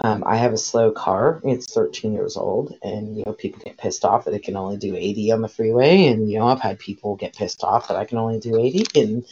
Um, 0.00 0.24
I 0.26 0.36
have 0.36 0.52
a 0.52 0.58
slow 0.58 0.90
car. 0.90 1.40
It's 1.42 1.72
13 1.72 2.12
years 2.12 2.36
old, 2.36 2.74
and 2.82 3.16
you 3.16 3.24
know, 3.24 3.32
people 3.32 3.62
get 3.64 3.78
pissed 3.78 4.04
off 4.04 4.26
that 4.26 4.34
it 4.34 4.42
can 4.42 4.56
only 4.56 4.76
do 4.76 4.94
80 4.94 5.32
on 5.32 5.40
the 5.40 5.48
freeway, 5.48 6.06
and 6.06 6.30
you 6.30 6.38
know, 6.38 6.48
I've 6.48 6.60
had 6.60 6.78
people 6.78 7.16
get 7.16 7.34
pissed 7.34 7.64
off 7.64 7.88
that 7.88 7.96
I 7.96 8.04
can 8.04 8.18
only 8.18 8.38
do 8.38 8.58
80, 8.58 9.00
and 9.00 9.24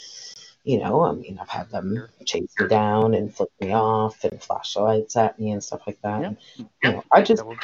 you 0.65 0.79
know, 0.79 1.03
I 1.03 1.13
mean, 1.13 1.39
I've 1.41 1.51
had 1.51 1.71
them 1.71 2.09
chase 2.25 2.51
me 2.59 2.67
down 2.69 3.13
and 3.13 3.35
flip 3.35 3.51
me 3.61 3.73
off 3.73 4.25
and 4.25 4.43
flash 4.43 4.75
lights 4.77 5.15
at 5.17 5.39
me 5.39 5.51
and 5.51 5.63
stuff 5.63 5.83
like 5.87 6.01
that. 6.01 6.23
Yeah. 6.23 6.27
And, 6.27 6.37
you 6.83 6.93
know, 6.93 7.05
I 7.13 7.21
just, 7.21 7.45
know, 7.45 7.55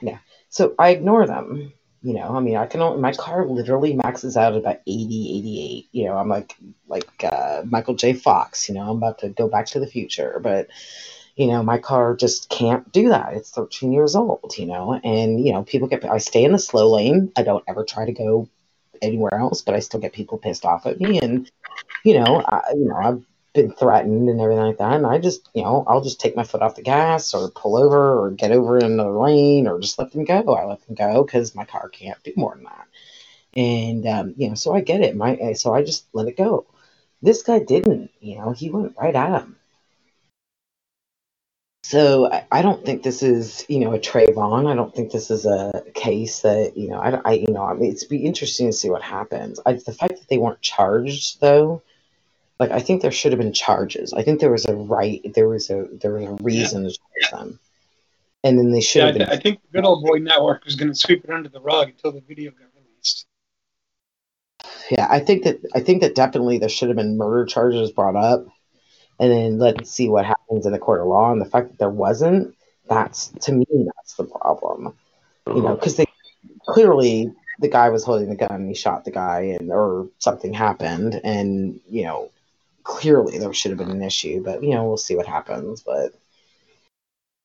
yeah. 0.00 0.18
So 0.48 0.74
I 0.78 0.90
ignore 0.90 1.26
them. 1.26 1.74
You 2.02 2.14
know, 2.14 2.36
I 2.36 2.40
mean, 2.40 2.56
I 2.56 2.66
can 2.66 2.80
only, 2.80 3.00
my 3.00 3.12
car 3.12 3.46
literally 3.46 3.92
maxes 3.92 4.36
out 4.36 4.52
at 4.52 4.60
about 4.60 4.80
80, 4.86 5.38
88. 5.38 5.88
You 5.92 6.04
know, 6.04 6.16
I'm 6.16 6.28
like, 6.28 6.56
like 6.86 7.24
uh, 7.24 7.62
Michael 7.66 7.94
J. 7.94 8.12
Fox, 8.14 8.68
you 8.68 8.74
know, 8.74 8.82
I'm 8.82 8.98
about 8.98 9.18
to 9.18 9.28
go 9.28 9.48
back 9.48 9.66
to 9.66 9.80
the 9.80 9.88
future, 9.88 10.40
but, 10.42 10.68
you 11.36 11.46
know, 11.48 11.62
my 11.62 11.78
car 11.78 12.16
just 12.16 12.48
can't 12.48 12.90
do 12.92 13.10
that. 13.10 13.34
It's 13.34 13.50
13 13.50 13.92
years 13.92 14.16
old, 14.16 14.54
you 14.56 14.66
know, 14.66 14.98
and, 15.04 15.44
you 15.44 15.52
know, 15.52 15.62
people 15.64 15.86
get, 15.86 16.04
I 16.04 16.16
stay 16.16 16.44
in 16.44 16.52
the 16.52 16.58
slow 16.58 16.94
lane. 16.94 17.30
I 17.36 17.42
don't 17.42 17.64
ever 17.68 17.84
try 17.84 18.06
to 18.06 18.12
go 18.12 18.48
anywhere 19.02 19.34
else, 19.34 19.60
but 19.60 19.74
I 19.74 19.80
still 19.80 20.00
get 20.00 20.14
people 20.14 20.38
pissed 20.38 20.64
off 20.64 20.86
at 20.86 20.98
me. 20.98 21.20
And, 21.20 21.50
you 22.04 22.18
know, 22.18 22.42
I, 22.46 22.62
you 22.74 22.86
know, 22.86 22.96
I've 22.96 23.22
been 23.52 23.70
threatened 23.70 24.30
and 24.30 24.40
everything 24.40 24.64
like 24.64 24.78
that. 24.78 24.94
And 24.94 25.06
I 25.06 25.18
just, 25.18 25.50
you 25.54 25.62
know, 25.62 25.84
I'll 25.86 26.00
just 26.00 26.20
take 26.20 26.36
my 26.36 26.42
foot 26.42 26.62
off 26.62 26.76
the 26.76 26.82
gas 26.82 27.34
or 27.34 27.50
pull 27.50 27.76
over 27.76 28.18
or 28.18 28.30
get 28.30 28.52
over 28.52 28.78
in 28.78 28.84
another 28.84 29.18
lane 29.18 29.68
or 29.68 29.78
just 29.78 29.98
let 29.98 30.12
them 30.12 30.24
go. 30.24 30.54
I 30.54 30.64
let 30.64 30.86
them 30.86 30.94
go 30.94 31.22
because 31.22 31.54
my 31.54 31.66
car 31.66 31.90
can't 31.90 32.22
do 32.22 32.32
more 32.34 32.54
than 32.54 32.64
that. 32.64 32.86
And, 33.54 34.06
um, 34.06 34.34
you 34.38 34.48
know, 34.48 34.54
so 34.54 34.74
I 34.74 34.80
get 34.80 35.02
it. 35.02 35.14
My, 35.14 35.52
so 35.52 35.74
I 35.74 35.82
just 35.82 36.06
let 36.14 36.28
it 36.28 36.38
go. 36.38 36.66
This 37.20 37.42
guy 37.42 37.58
didn't, 37.58 38.10
you 38.20 38.38
know, 38.38 38.52
he 38.52 38.70
went 38.70 38.94
right 38.98 39.14
at 39.14 39.42
him. 39.42 39.56
So 41.88 42.28
I, 42.32 42.44
I 42.50 42.62
don't 42.62 42.84
think 42.84 43.04
this 43.04 43.22
is, 43.22 43.64
you 43.68 43.78
know, 43.78 43.92
a 43.92 43.98
Trayvon. 44.00 44.66
I 44.66 44.74
don't 44.74 44.92
think 44.92 45.12
this 45.12 45.30
is 45.30 45.46
a 45.46 45.84
case 45.94 46.40
that, 46.40 46.76
you 46.76 46.88
know, 46.88 46.98
I, 46.98 47.20
I 47.24 47.32
you 47.34 47.46
know, 47.46 47.62
I 47.62 47.74
mean, 47.74 47.92
it's 47.92 48.02
be 48.02 48.24
interesting 48.24 48.66
to 48.66 48.72
see 48.72 48.90
what 48.90 49.02
happens. 49.02 49.60
I, 49.64 49.74
the 49.74 49.92
fact 49.92 50.14
that 50.14 50.26
they 50.28 50.36
weren't 50.36 50.60
charged 50.60 51.40
though, 51.40 51.84
like 52.58 52.72
I 52.72 52.80
think 52.80 53.02
there 53.02 53.12
should 53.12 53.30
have 53.30 53.38
been 53.38 53.52
charges. 53.52 54.12
I 54.12 54.24
think 54.24 54.40
there 54.40 54.50
was 54.50 54.64
a 54.64 54.74
right, 54.74 55.32
there 55.32 55.48
was 55.48 55.70
a 55.70 55.86
there 55.92 56.14
was 56.14 56.24
a 56.24 56.42
reason 56.42 56.82
to 56.82 56.88
charge 56.88 57.30
them, 57.30 57.60
and 58.42 58.58
then 58.58 58.72
they 58.72 58.80
should 58.80 58.98
Yeah, 58.98 59.04
I, 59.04 59.06
have 59.06 59.18
been. 59.18 59.28
I 59.28 59.36
think 59.36 59.60
the 59.62 59.78
Good 59.78 59.84
Old 59.84 60.04
Boy 60.04 60.18
Network 60.18 60.64
was 60.64 60.74
going 60.74 60.88
to 60.88 60.94
sweep 60.98 61.22
it 61.22 61.30
under 61.30 61.48
the 61.48 61.60
rug 61.60 61.90
until 61.90 62.10
the 62.10 62.20
video 62.20 62.50
got 62.50 62.66
released. 62.74 63.26
Yeah, 64.90 65.06
I 65.08 65.20
think 65.20 65.44
that 65.44 65.60
I 65.72 65.78
think 65.78 66.00
that 66.00 66.16
definitely 66.16 66.58
there 66.58 66.68
should 66.68 66.88
have 66.88 66.96
been 66.96 67.16
murder 67.16 67.46
charges 67.46 67.92
brought 67.92 68.16
up, 68.16 68.48
and 69.18 69.32
then 69.32 69.58
let's 69.58 69.90
see 69.90 70.08
what 70.08 70.26
happens 70.26 70.66
in 70.66 70.72
the 70.72 70.78
court 70.78 71.00
of 71.00 71.08
law. 71.08 71.32
And 71.32 71.40
the 71.40 71.46
fact 71.46 71.70
that 71.70 71.78
there 71.78 71.90
wasn't, 71.90 72.54
that's 72.88 73.28
to 73.42 73.52
me, 73.52 73.66
that's 73.70 74.14
the 74.14 74.24
problem. 74.24 74.94
You 75.46 75.62
know, 75.62 75.74
because 75.74 75.96
they 75.96 76.06
clearly 76.66 77.32
the 77.60 77.68
guy 77.68 77.88
was 77.88 78.04
holding 78.04 78.28
the 78.28 78.36
gun, 78.36 78.52
and 78.52 78.68
he 78.68 78.74
shot 78.74 79.04
the 79.04 79.10
guy, 79.10 79.56
and 79.58 79.70
or 79.70 80.08
something 80.18 80.52
happened, 80.52 81.20
and 81.24 81.80
you 81.88 82.04
know, 82.04 82.30
clearly 82.82 83.38
there 83.38 83.52
should 83.54 83.70
have 83.70 83.78
been 83.78 83.90
an 83.90 84.02
issue. 84.02 84.42
But 84.42 84.62
you 84.62 84.70
know, 84.70 84.84
we'll 84.86 84.96
see 84.96 85.16
what 85.16 85.26
happens. 85.26 85.82
But 85.82 86.12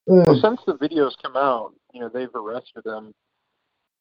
Well, 0.08 0.26
Mm, 0.26 0.42
since 0.42 0.62
the 0.66 0.76
videos 0.76 1.14
come 1.22 1.38
out, 1.38 1.74
you 1.94 2.02
know 2.02 2.10
they've 2.10 2.34
arrested 2.36 2.86
him. 2.86 3.14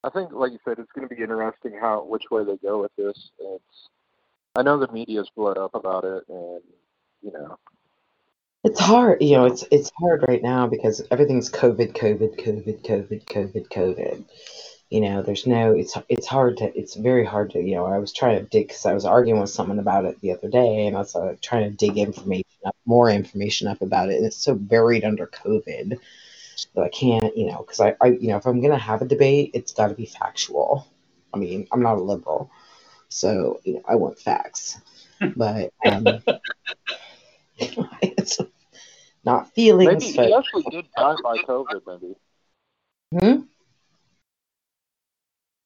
I 0.03 0.11
think, 0.11 0.33
like 0.33 0.53
you 0.53 0.59
said, 0.65 0.79
it's 0.79 0.91
going 0.93 1.07
to 1.07 1.15
be 1.15 1.23
interesting 1.23 1.75
how 1.79 2.05
which 2.05 2.31
way 2.31 2.43
they 2.43 2.57
go 2.57 2.81
with 2.81 2.93
this. 2.97 3.31
It's, 3.39 3.89
I 4.57 4.63
know 4.63 4.79
the 4.79 4.91
media's 4.91 5.31
blown 5.37 5.59
up 5.59 5.75
about 5.75 6.05
it, 6.05 6.25
and 6.29 6.63
you 7.23 7.33
know, 7.33 7.57
It's 8.63 8.79
hard, 8.81 9.23
you 9.23 9.37
know, 9.37 9.47
it's 9.47 9.65
it's 9.71 9.91
hard 9.99 10.25
right 10.29 10.43
now 10.43 10.67
because 10.67 11.03
everything's 11.11 11.51
COVID, 11.51 11.93
COVID, 11.95 12.37
COVID, 12.37 12.83
COVID, 12.85 13.25
COVID, 13.25 13.69
COVID. 13.69 14.25
You 14.91 15.01
know, 15.03 15.23
there's 15.23 15.47
no, 15.47 15.73
it's 15.75 15.97
it's 16.09 16.27
hard 16.27 16.59
to, 16.59 16.77
it's 16.79 16.97
very 16.97 17.25
hard 17.25 17.51
to, 17.53 17.61
you 17.61 17.75
know, 17.77 17.87
I 17.87 17.99
was 17.99 18.13
trying 18.13 18.39
to 18.39 18.45
dig 18.45 18.69
because 18.69 18.87
I 18.87 18.93
was 18.95 19.05
arguing 19.07 19.41
with 19.41 19.51
someone 19.51 19.79
about 19.79 20.05
it 20.05 20.21
the 20.21 20.33
other 20.33 20.49
day, 20.51 20.87
and 20.87 20.97
I 20.97 21.01
was 21.01 21.17
uh, 21.17 21.37
trying 21.43 21.71
to 21.71 21.77
dig 21.77 21.97
information 21.99 22.45
up, 22.67 22.77
more 22.87 23.09
information 23.11 23.69
up 23.69 23.81
about 23.83 24.11
it, 24.11 24.17
and 24.17 24.27
it's 24.27 24.37
so 24.45 24.55
buried 24.55 25.05
under 25.05 25.27
COVID 25.27 25.99
that 26.75 26.83
I 26.85 26.89
can't, 26.91 27.37
you 27.37 27.47
know, 27.47 27.59
because 27.59 27.81
I, 27.81 27.97
I, 28.01 28.09
you 28.09 28.29
know, 28.29 28.37
if 28.39 28.47
I'm 28.47 28.61
gonna 28.63 28.79
have 28.79 29.03
a 29.03 29.07
debate, 29.07 29.53
it's 29.55 29.73
got 29.75 29.89
to 29.89 29.95
be 29.95 30.07
factual. 30.07 30.87
I 31.35 31.39
mean, 31.39 31.67
I'm 31.73 31.83
not 31.83 31.99
a 31.99 32.03
liberal, 32.03 32.51
so 33.09 33.61
you 33.65 33.75
know, 33.75 33.83
I 33.89 33.97
want 33.97 34.19
facts, 34.21 34.81
but 35.37 35.73
um, 35.85 36.07
it's 38.03 38.39
not 39.25 39.53
feelings. 39.55 40.03
maybe 40.03 40.17
but, 40.17 40.27
he 40.27 40.35
actually 40.35 40.65
did 40.71 40.87
die 40.97 41.15
by 41.23 41.37
COVID. 41.39 41.81
Maybe 41.87 42.15
Hmm? 43.13 43.43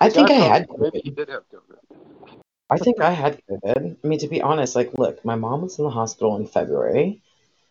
I 0.01 0.09
think 0.09 0.31
I 0.31 0.35
had 0.35 0.69
me 0.71 0.77
Maybe 0.79 1.01
he 1.05 1.11
did 1.11 1.29
have 1.29 1.45
COVID. 1.51 2.39
I 2.71 2.79
think 2.79 3.01
I 3.01 3.11
had 3.11 3.41
COVID. 3.47 3.97
I 4.03 4.07
mean, 4.07 4.19
to 4.21 4.29
be 4.29 4.41
honest, 4.41 4.75
like, 4.75 4.93
look, 4.97 5.25
my 5.25 5.35
mom 5.35 5.63
was 5.63 5.79
in 5.79 5.85
the 5.85 5.91
hospital 5.91 6.37
in 6.37 6.47
February. 6.47 7.21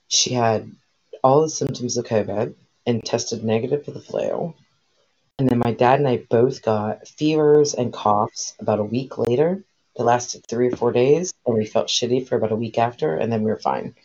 She 0.08 0.34
had 0.34 0.72
all 1.24 1.42
the 1.42 1.50
symptoms 1.50 1.98
of 1.98 2.06
COVID 2.06 2.53
and 2.85 3.03
tested 3.03 3.43
negative 3.43 3.85
for 3.85 3.92
the 3.92 4.00
flu. 4.00 4.53
And 5.40 5.50
then 5.50 5.58
my 5.58 5.74
dad 5.74 6.00
and 6.00 6.08
I 6.08 6.18
both 6.30 6.61
got 6.61 7.08
fevers 7.08 7.74
and 7.74 7.92
coughs 7.92 8.53
about 8.60 8.80
a 8.80 8.84
week 8.84 9.18
later. 9.18 9.64
They 9.98 10.03
lasted 10.03 10.45
three 10.48 10.68
or 10.68 10.76
four 10.76 10.92
days, 10.92 11.34
and 11.45 11.58
we 11.58 11.66
felt 11.66 11.88
shitty 11.88 12.27
for 12.27 12.35
about 12.35 12.52
a 12.52 12.56
week 12.56 12.77
after, 12.77 13.16
and 13.16 13.32
then 13.32 13.43
we 13.43 13.52
were 13.52 13.60
fine. 13.60 13.95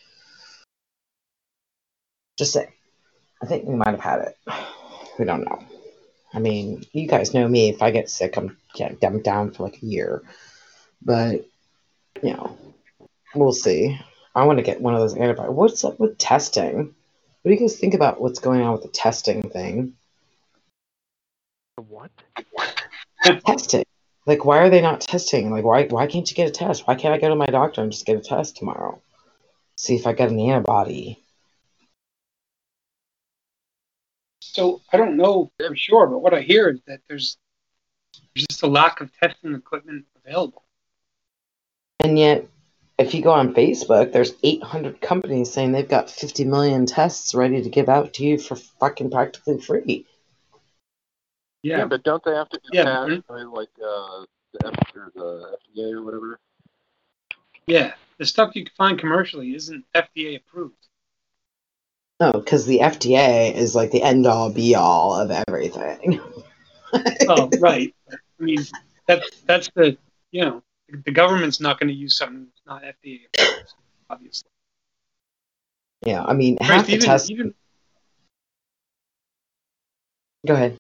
Just 2.39 2.52
say, 2.52 2.68
I 3.42 3.47
think 3.47 3.67
we 3.67 3.75
might 3.75 3.89
have 3.89 4.00
had 4.00 4.20
it. 4.20 4.36
We 5.18 5.25
don't 5.25 5.44
know. 5.44 5.58
I 6.33 6.39
mean, 6.39 6.84
you 6.92 7.08
guys 7.08 7.34
know 7.34 7.49
me. 7.49 7.68
If 7.68 7.83
I 7.83 7.91
get 7.91 8.08
sick, 8.08 8.36
I'm 8.36 8.57
yeah, 8.76 8.92
I'm 9.02 9.20
down 9.20 9.50
for 9.50 9.65
like 9.65 9.83
a 9.83 9.86
year. 9.86 10.23
But 11.02 11.44
you 12.23 12.34
know, 12.34 12.57
we'll 13.34 13.52
see. 13.52 13.99
I 14.34 14.44
want 14.44 14.58
to 14.58 14.65
get 14.65 14.81
one 14.81 14.94
of 14.94 15.00
those 15.00 15.17
antibodies. 15.17 15.55
What's 15.55 15.84
up 15.84 15.99
with 15.99 16.18
testing? 16.18 16.94
What 17.42 17.49
do 17.49 17.50
you 17.50 17.60
guys 17.60 17.76
think 17.76 17.94
about 17.94 18.20
what's 18.20 18.39
going 18.39 18.60
on 18.60 18.73
with 18.73 18.83
the 18.83 18.89
testing 18.89 19.49
thing? 19.50 19.94
What? 21.76 22.10
Testing. 23.47 23.84
Like, 24.26 24.44
why 24.44 24.58
are 24.58 24.70
they 24.70 24.83
not 24.83 25.00
testing? 25.00 25.50
Like, 25.50 25.65
why 25.65 25.86
why 25.86 26.07
can't 26.07 26.31
you 26.31 26.36
get 26.36 26.49
a 26.49 26.52
test? 26.52 26.86
Why 26.86 26.94
can't 26.94 27.15
I 27.15 27.18
go 27.18 27.28
to 27.31 27.36
my 27.36 27.47
doctor 27.47 27.83
and 27.83 27.91
just 27.91 28.07
get 28.07 28.17
a 28.17 28.20
test 28.20 28.57
tomorrow? 28.57 29.00
See 29.76 29.97
if 29.97 30.07
I 30.07 30.12
got 30.12 30.28
an 30.28 30.39
antibody. 30.39 31.25
So 34.59 34.83
I 34.93 34.97
don't 34.97 35.17
know 35.17 35.53
for 35.65 35.77
sure, 35.77 36.09
but 36.09 36.19
what 36.19 36.35
I 36.35 36.41
hear 36.41 36.69
is 36.69 36.81
that 36.89 36.99
there's 37.09 37.39
there's 38.35 38.47
just 38.49 38.65
a 38.65 38.67
lack 38.67 39.01
of 39.01 39.12
testing 39.23 39.55
equipment 39.55 40.05
available. 40.27 40.65
And 42.01 42.19
yet, 42.19 42.49
if 42.99 43.15
you 43.15 43.23
go 43.23 43.31
on 43.31 43.55
Facebook, 43.55 44.11
there's 44.11 44.33
800 44.43 45.01
companies 45.01 45.53
saying 45.53 45.70
they've 45.70 45.89
got 45.89 46.11
50 46.11 46.45
million 46.47 46.87
tests 46.87 47.37
ready 47.37 47.62
to 47.62 47.69
give 47.69 47.89
out 47.89 48.15
to 48.15 48.25
you 48.25 48.37
for 48.37 48.57
fucking 48.57 49.12
practically 49.12 49.61
free. 49.61 50.07
Yeah, 51.62 51.78
Yeah, 51.78 51.85
but 51.85 52.03
don't 52.03 52.25
they 52.25 52.35
have 52.35 52.49
to 52.49 52.59
be 52.61 52.69
Yeah, 52.73 52.85
passed 52.85 53.23
but- 53.28 53.28
by 53.28 53.43
like 53.43 53.70
uh, 53.78 54.25
the 54.55 54.67
F 54.67 54.97
or 54.97 55.12
the 55.15 55.59
FDA 55.77 55.93
or 55.93 56.03
whatever? 56.03 56.41
yeah. 57.69 57.95
The 58.17 58.27
stuff 58.27 58.57
you 58.57 58.65
can 58.65 58.75
find 58.77 58.99
commercially 58.99 59.55
isn't 59.55 59.85
FDA 59.95 60.35
approved. 60.39 60.88
No, 62.21 62.33
because 62.33 62.67
the 62.67 62.81
FDA 62.81 63.55
is 63.55 63.75
like 63.75 63.91
the 63.91 64.03
end 64.03 64.27
all 64.27 64.53
be 64.53 64.75
all 64.75 65.15
of 65.15 65.31
everything. 65.49 66.21
Oh, 67.29 67.51
right. 67.61 67.95
I 68.11 68.17
mean, 68.43 68.65
that's 69.07 69.43
that's 69.43 69.69
the 69.75 69.99
you 70.31 70.43
know 70.43 70.63
the 70.89 71.11
government's 71.11 71.61
not 71.61 71.79
going 71.79 71.89
to 71.89 71.95
use 71.95 72.17
something 72.17 72.47
that's 72.47 72.63
not 72.67 72.83
FDA 72.83 73.27
approved, 73.27 73.75
obviously. 74.09 74.51
Yeah, 76.07 76.25
I 76.25 76.33
mean, 76.33 76.57
half 76.63 76.69
Christ, 76.69 76.87
the 76.87 76.93
even 76.95 77.07
tests. 77.07 77.31
even 77.31 77.55
Go 80.47 80.55
ahead. 80.55 80.79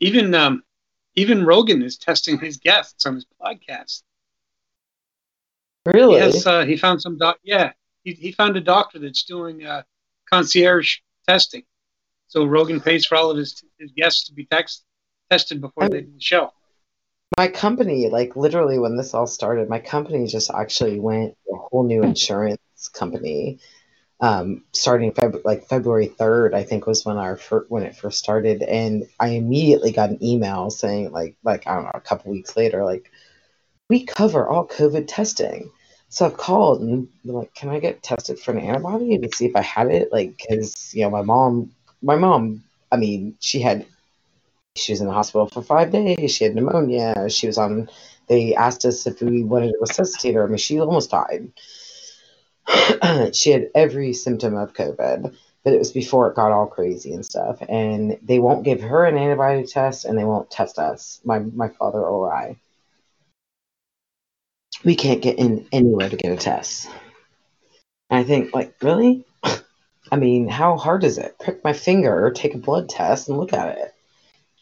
even 0.00 0.34
um 0.34 0.62
even 1.14 1.44
Rogan 1.44 1.82
is 1.82 1.96
testing 1.96 2.38
his 2.38 2.56
guests 2.58 3.06
on 3.06 3.14
his 3.14 3.26
podcast. 3.40 4.02
Really? 5.86 6.30
He 6.30 6.44
uh, 6.44 6.64
he 6.64 6.76
found 6.76 7.02
some 7.02 7.18
doc. 7.18 7.38
Yeah, 7.42 7.72
he 8.04 8.12
he 8.12 8.32
found 8.32 8.56
a 8.56 8.60
doctor 8.60 8.98
that's 8.98 9.24
doing 9.24 9.64
uh, 9.64 9.82
concierge 10.30 10.98
testing. 11.28 11.62
So 12.28 12.44
Rogan 12.44 12.80
pays 12.80 13.06
for 13.06 13.16
all 13.16 13.30
of 13.30 13.36
his 13.36 13.62
his 13.78 13.92
guests 13.92 14.26
to 14.26 14.34
be 14.34 14.46
text, 14.46 14.84
tested 15.30 15.60
before 15.60 15.88
they 15.88 16.02
do 16.02 16.12
the 16.12 16.20
show. 16.20 16.52
my 17.36 17.48
company, 17.48 18.08
like 18.08 18.36
literally 18.36 18.78
when 18.78 18.96
this 18.96 19.14
all 19.14 19.26
started, 19.26 19.68
my 19.68 19.80
company 19.80 20.26
just 20.26 20.50
actually 20.50 21.00
went 21.00 21.36
a 21.52 21.56
whole 21.56 21.84
new 21.84 22.02
insurance 22.02 22.88
company. 22.92 23.58
Um, 24.22 24.64
starting 24.72 25.12
Feb- 25.12 25.46
like 25.46 25.66
February 25.66 26.06
third, 26.08 26.54
I 26.54 26.62
think 26.62 26.86
was 26.86 27.06
when 27.06 27.16
our 27.16 27.38
fir- 27.38 27.64
when 27.68 27.84
it 27.84 27.96
first 27.96 28.18
started, 28.18 28.62
and 28.62 29.06
I 29.18 29.28
immediately 29.28 29.92
got 29.92 30.10
an 30.10 30.22
email 30.22 30.68
saying 30.68 31.10
like 31.10 31.36
like 31.42 31.66
I 31.66 31.74
don't 31.74 31.84
know 31.84 31.92
a 31.94 32.00
couple 32.00 32.30
weeks 32.30 32.54
later 32.56 32.84
like 32.84 33.10
we 33.88 34.04
cover 34.04 34.46
all 34.46 34.66
COVID 34.66 35.06
testing. 35.08 35.70
So 36.10 36.26
I've 36.26 36.36
called 36.36 36.80
and 36.80 37.08
like, 37.24 37.54
can 37.54 37.70
I 37.70 37.78
get 37.78 38.02
tested 38.02 38.38
for 38.38 38.50
an 38.50 38.58
antibody 38.58 39.16
to 39.16 39.28
see 39.32 39.46
if 39.46 39.54
I 39.54 39.62
had 39.62 39.86
it? 39.88 40.12
Like, 40.12 40.36
because 40.36 40.92
you 40.92 41.02
know 41.02 41.10
my 41.10 41.22
mom, 41.22 41.70
my 42.02 42.16
mom, 42.16 42.64
I 42.90 42.96
mean, 42.96 43.36
she 43.38 43.60
had 43.60 43.86
she 44.76 44.92
was 44.92 45.00
in 45.00 45.06
the 45.06 45.12
hospital 45.12 45.46
for 45.48 45.62
five 45.62 45.92
days. 45.92 46.34
She 46.34 46.44
had 46.44 46.56
pneumonia. 46.56 47.30
She 47.30 47.46
was 47.46 47.58
on. 47.58 47.88
They 48.26 48.56
asked 48.56 48.84
us 48.84 49.06
if 49.06 49.22
we 49.22 49.44
wanted 49.44 49.72
to 49.72 49.78
resuscitate 49.80 50.34
her. 50.34 50.44
I 50.44 50.48
mean, 50.48 50.58
she 50.58 50.80
almost 50.80 51.12
died. 51.12 51.52
she 53.34 53.50
had 53.50 53.70
every 53.74 54.12
symptom 54.12 54.56
of 54.56 54.74
COVID, 54.74 55.34
but 55.64 55.72
it 55.72 55.78
was 55.78 55.92
before 55.92 56.28
it 56.28 56.36
got 56.36 56.52
all 56.52 56.66
crazy 56.66 57.12
and 57.12 57.24
stuff. 57.24 57.62
And 57.68 58.18
they 58.22 58.40
won't 58.40 58.64
give 58.64 58.80
her 58.80 59.04
an 59.04 59.16
antibody 59.16 59.64
test, 59.64 60.04
and 60.04 60.18
they 60.18 60.24
won't 60.24 60.50
test 60.50 60.80
us, 60.80 61.20
my 61.24 61.38
my 61.38 61.68
father 61.68 62.00
or 62.00 62.34
I. 62.34 62.56
We 64.84 64.94
can't 64.96 65.22
get 65.22 65.38
in 65.38 65.66
anywhere 65.72 66.08
to 66.08 66.16
get 66.16 66.32
a 66.32 66.36
test. 66.36 66.88
And 68.08 68.20
I 68.20 68.24
think, 68.24 68.54
like, 68.54 68.74
really? 68.82 69.24
I 70.12 70.16
mean, 70.16 70.48
how 70.48 70.76
hard 70.76 71.04
is 71.04 71.18
it? 71.18 71.38
Prick 71.38 71.62
my 71.62 71.72
finger, 71.72 72.30
take 72.30 72.54
a 72.54 72.58
blood 72.58 72.88
test, 72.88 73.28
and 73.28 73.38
look 73.38 73.52
at 73.52 73.78
it. 73.78 73.94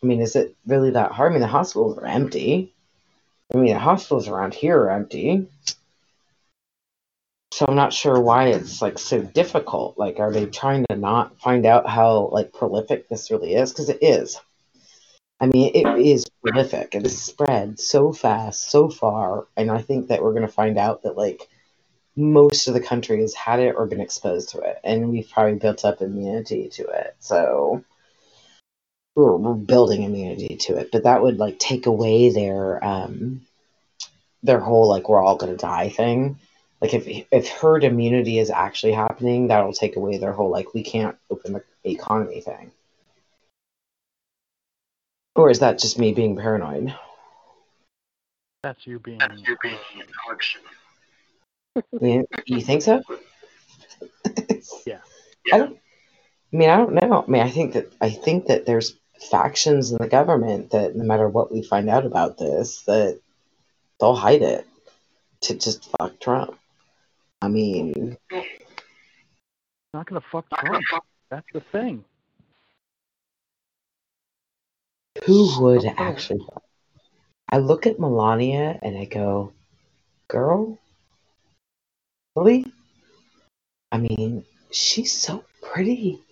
I 0.03 0.07
mean, 0.07 0.21
is 0.21 0.37
it 0.37 0.55
really 0.67 0.91
that 0.91 1.13
hard? 1.13 1.33
I 1.33 1.35
mean, 1.35 1.41
the 1.41 1.47
hospitals 1.47 1.99
are 1.99 2.07
empty. 2.07 2.73
I 3.53 3.59
mean, 3.59 3.73
the 3.73 3.79
hospitals 3.79 4.29
around 4.29 4.55
here 4.55 4.79
are 4.79 4.91
empty. 4.91 5.47
So 7.53 7.65
I'm 7.67 7.75
not 7.75 7.93
sure 7.93 8.21
why 8.21 8.49
it's 8.49 8.83
like 8.83 8.99
so 8.99 9.21
difficult. 9.21 9.99
Like, 9.99 10.21
are 10.21 10.31
they 10.31 10.47
trying 10.47 10.85
to 10.91 10.97
not 10.97 11.39
find 11.39 11.67
out 11.67 11.89
how 11.89 12.29
like 12.31 12.53
prolific 12.53 13.09
this 13.09 13.31
really 13.31 13.55
is? 13.55 13.73
Because 13.73 13.89
it 13.89 13.99
is. 14.03 14.39
I 15.41 15.47
mean, 15.47 15.71
it 15.75 15.87
is 15.99 16.27
prolific. 16.43 16.95
It 16.95 17.07
is 17.07 17.21
spread 17.21 17.79
so 17.79 18.13
fast, 18.13 18.71
so 18.71 18.89
far, 18.89 19.47
and 19.57 19.71
I 19.71 19.83
think 19.83 20.09
that 20.09 20.23
we're 20.23 20.33
going 20.33 20.47
to 20.47 20.53
find 20.53 20.77
out 20.79 21.03
that 21.03 21.17
like 21.17 21.49
most 22.17 22.67
of 22.67 22.75
the 22.75 22.81
country 22.81 23.21
has 23.21 23.35
had 23.35 23.61
it 23.61 23.77
or 23.77 23.87
been 23.87 24.01
exposed 24.01 24.51
to 24.51 24.59
it, 24.61 24.79
and 24.83 25.11
we've 25.11 25.31
probably 25.31 25.55
built 25.59 25.85
up 25.85 26.03
immunity 26.03 26.69
to 26.71 26.85
it. 26.87 27.15
So 27.21 27.85
we're, 29.15 29.37
we're 29.37 29.55
building 29.55 30.03
immunity 30.03 30.57
to 30.57 30.77
it, 30.79 30.91
but 30.91 31.05
that 31.05 31.23
would 31.23 31.39
like 31.39 31.59
take 31.59 31.87
away 31.87 32.31
their 32.31 32.83
um 32.85 33.43
their 34.43 34.61
whole 34.61 34.89
like 34.89 35.09
we're 35.09 35.23
all 35.23 35.37
gonna 35.37 35.57
die 35.57 35.89
thing. 35.89 36.39
Like 36.81 36.95
if 36.95 37.27
if 37.31 37.49
herd 37.49 37.85
immunity 37.85 38.39
is 38.39 38.51
actually 38.51 38.93
happening, 38.93 39.49
that'll 39.49 39.73
take 39.73 39.97
away 39.97 40.19
their 40.19 40.33
whole 40.33 40.51
like 40.51 40.75
we 40.75 40.83
can't 40.83 41.17
open 41.31 41.53
the 41.53 41.63
economy 41.85 42.41
thing. 42.41 42.73
Or 45.39 45.51
is 45.51 45.61
that 45.61 45.79
just 45.79 46.01
me 46.01 46.13
being 46.13 46.37
paranoid? 46.37 46.93
That's 48.65 48.85
you 48.87 48.99
being. 48.99 49.21
You, 52.01 52.27
you 52.47 52.61
think 52.61 52.83
so? 52.83 53.03
Yeah. 54.85 54.99
I 55.53 55.59
don't. 55.59 55.79
I 56.53 56.57
mean, 56.57 56.69
I 56.69 56.77
don't 56.77 56.93
know. 56.93 57.25
I 57.27 57.31
mean, 57.31 57.43
I 57.43 57.51
think 57.51 57.75
that 57.75 57.93
I 58.01 58.11
think 58.11 58.47
that 58.47 58.67
there's 58.67 58.97
factions 59.31 59.93
in 59.93 59.99
the 59.99 60.09
government 60.09 60.71
that 60.73 60.97
no 60.97 61.05
matter 61.05 61.29
what 61.29 61.53
we 61.53 61.63
find 61.63 61.89
out 61.89 62.05
about 62.05 62.37
this, 62.37 62.83
that 62.83 63.21
they'll 64.01 64.17
hide 64.17 64.43
it 64.43 64.67
to 65.43 65.55
just 65.55 65.89
fuck 65.93 66.19
Trump. 66.19 66.59
I 67.41 67.49
mean, 67.49 68.17
not 69.95 70.07
gonna 70.07 70.21
fuck 70.33 70.47
Trump. 70.51 70.85
That's 71.31 71.47
the 71.53 71.61
thing. 71.61 72.05
Who 75.29 75.61
would 75.61 75.85
actually? 75.85 76.41
I 77.51 77.59
look 77.59 77.87
at 77.87 78.01
Melania 78.01 78.79
and 78.81 78.97
I 78.97 79.05
go, 79.05 79.53
"Girl, 80.27 80.79
really? 82.35 82.65
I 83.93 83.99
mean, 83.99 84.47
she's 84.71 85.13
so 85.13 85.45
pretty. 85.61 86.23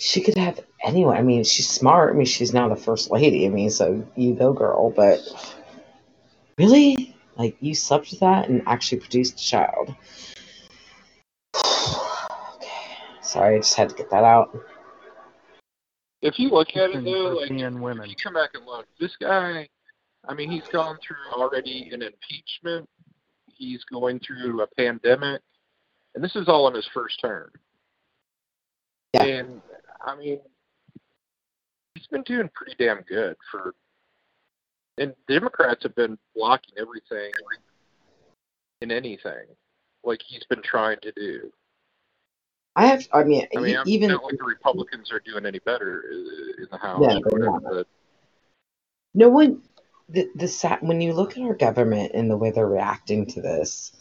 She 0.00 0.20
could 0.20 0.36
have 0.36 0.58
anyone. 0.82 1.16
I 1.16 1.22
mean, 1.22 1.44
she's 1.44 1.68
smart. 1.68 2.12
I 2.12 2.16
mean, 2.16 2.26
she's 2.26 2.52
now 2.52 2.68
the 2.68 2.74
first 2.74 3.12
lady. 3.12 3.46
I 3.46 3.50
mean, 3.50 3.70
so 3.70 4.04
you 4.16 4.34
go, 4.34 4.52
girl. 4.52 4.90
But 4.90 5.20
really, 6.58 7.14
like, 7.36 7.56
you 7.60 7.76
slept 7.76 8.10
with 8.10 8.20
that 8.20 8.48
and 8.48 8.62
actually 8.66 8.98
produced 8.98 9.34
a 9.34 9.44
child. 9.44 9.94
okay, 11.54 12.96
sorry, 13.22 13.54
I 13.54 13.58
just 13.58 13.74
had 13.74 13.90
to 13.90 13.94
get 13.94 14.10
that 14.10 14.24
out. 14.24 14.58
If 16.20 16.38
you 16.38 16.50
look 16.50 16.68
at 16.70 16.76
it 16.76 16.88
Eastern 16.88 17.04
though, 17.04 17.10
like 17.10 17.48
European 17.50 17.76
if 17.76 17.80
women. 17.80 18.10
you 18.10 18.16
come 18.22 18.34
back 18.34 18.50
and 18.54 18.66
look, 18.66 18.86
this 18.98 19.14
guy, 19.20 19.68
I 20.26 20.34
mean, 20.34 20.50
he's 20.50 20.66
gone 20.72 20.98
through 21.06 21.16
already 21.32 21.90
an 21.92 22.02
impeachment. 22.02 22.88
He's 23.46 23.82
going 23.84 24.20
through 24.20 24.62
a 24.62 24.66
pandemic, 24.76 25.42
and 26.14 26.22
this 26.22 26.36
is 26.36 26.48
all 26.48 26.68
in 26.68 26.74
his 26.74 26.88
first 26.92 27.20
term. 27.20 27.50
Yeah. 29.14 29.24
And 29.24 29.62
I 30.04 30.16
mean, 30.16 30.40
he's 31.94 32.06
been 32.08 32.22
doing 32.22 32.50
pretty 32.54 32.74
damn 32.78 33.02
good 33.02 33.36
for. 33.50 33.74
And 34.98 35.14
Democrats 35.28 35.84
have 35.84 35.94
been 35.94 36.18
blocking 36.34 36.74
everything 36.76 37.30
in 38.80 38.90
anything, 38.90 39.46
like 40.02 40.20
he's 40.26 40.44
been 40.50 40.62
trying 40.62 40.98
to 41.02 41.12
do. 41.12 41.52
I 42.76 42.86
have. 42.86 43.08
I 43.12 43.24
mean, 43.24 43.46
I 43.56 43.60
mean, 43.60 43.76
even 43.86 44.10
not 44.10 44.24
like 44.24 44.38
the 44.38 44.44
Republicans 44.44 45.10
are 45.10 45.20
doing 45.20 45.46
any 45.46 45.58
better 45.58 46.04
in 46.58 46.66
the 46.70 46.76
House 46.76 47.00
Yeah, 47.02 47.18
whatever, 47.24 47.60
but 47.60 47.86
No 49.14 49.28
one, 49.28 49.62
the 50.08 50.28
the 50.34 50.78
when 50.80 51.00
you 51.00 51.12
look 51.12 51.36
at 51.36 51.42
our 51.42 51.54
government 51.54 52.12
and 52.14 52.30
the 52.30 52.36
way 52.36 52.50
they're 52.50 52.68
reacting 52.68 53.26
to 53.26 53.40
this, 53.42 53.92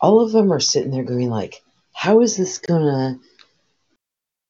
all 0.00 0.20
of 0.20 0.32
them 0.32 0.52
are 0.52 0.60
sitting 0.60 0.90
there 0.90 1.04
going 1.04 1.30
like, 1.30 1.62
"How 1.92 2.20
is 2.20 2.36
this 2.36 2.58
gonna? 2.58 3.18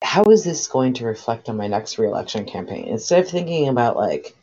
How 0.02 0.24
is 0.24 0.42
this 0.44 0.66
going 0.66 0.94
to 0.94 1.06
reflect 1.06 1.48
on 1.48 1.56
my 1.56 1.68
next 1.68 1.98
reelection 1.98 2.44
campaign?" 2.47 2.89
Instead 2.89 3.24
of 3.24 3.30
thinking 3.30 3.68
about 3.68 3.97
like 3.97 4.34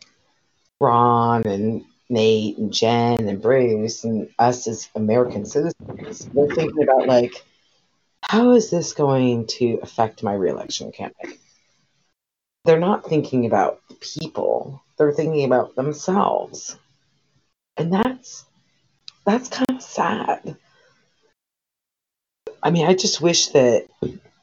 Ron 0.80 1.46
and 1.48 1.86
Nate 2.10 2.58
and 2.58 2.72
Jenn 2.72 3.28
and 3.28 3.42
Bruce 3.42 4.04
and 4.04 4.30
us 4.40 4.68
as 4.68 4.90
American 4.96 5.46
citizens, 5.46 6.30
they're 6.34 6.48
thinking 6.48 6.84
about 6.84 7.08
like, 7.08 7.44
how 8.22 8.52
is 8.52 8.70
this 8.70 8.94
going 8.94 9.48
to 9.48 9.80
affect 9.82 10.24
my 10.24 10.34
reelection 10.34 10.92
campaign? 10.92 11.38
They're 12.66 12.80
not 12.80 13.08
thinking 13.08 13.46
about 13.46 13.82
people, 14.02 14.84
they're 14.98 15.14
thinking 15.14 15.46
about 15.46 15.76
themselves. 15.76 16.78
And 17.78 17.94
that's 17.94 18.46
that's 19.26 19.50
kind 19.50 19.72
of 19.72 19.82
sad. 19.82 20.58
I 22.64 22.72
mean, 22.72 22.88
I 22.88 22.94
just 22.94 23.22
wish 23.22 23.48
that 23.50 23.88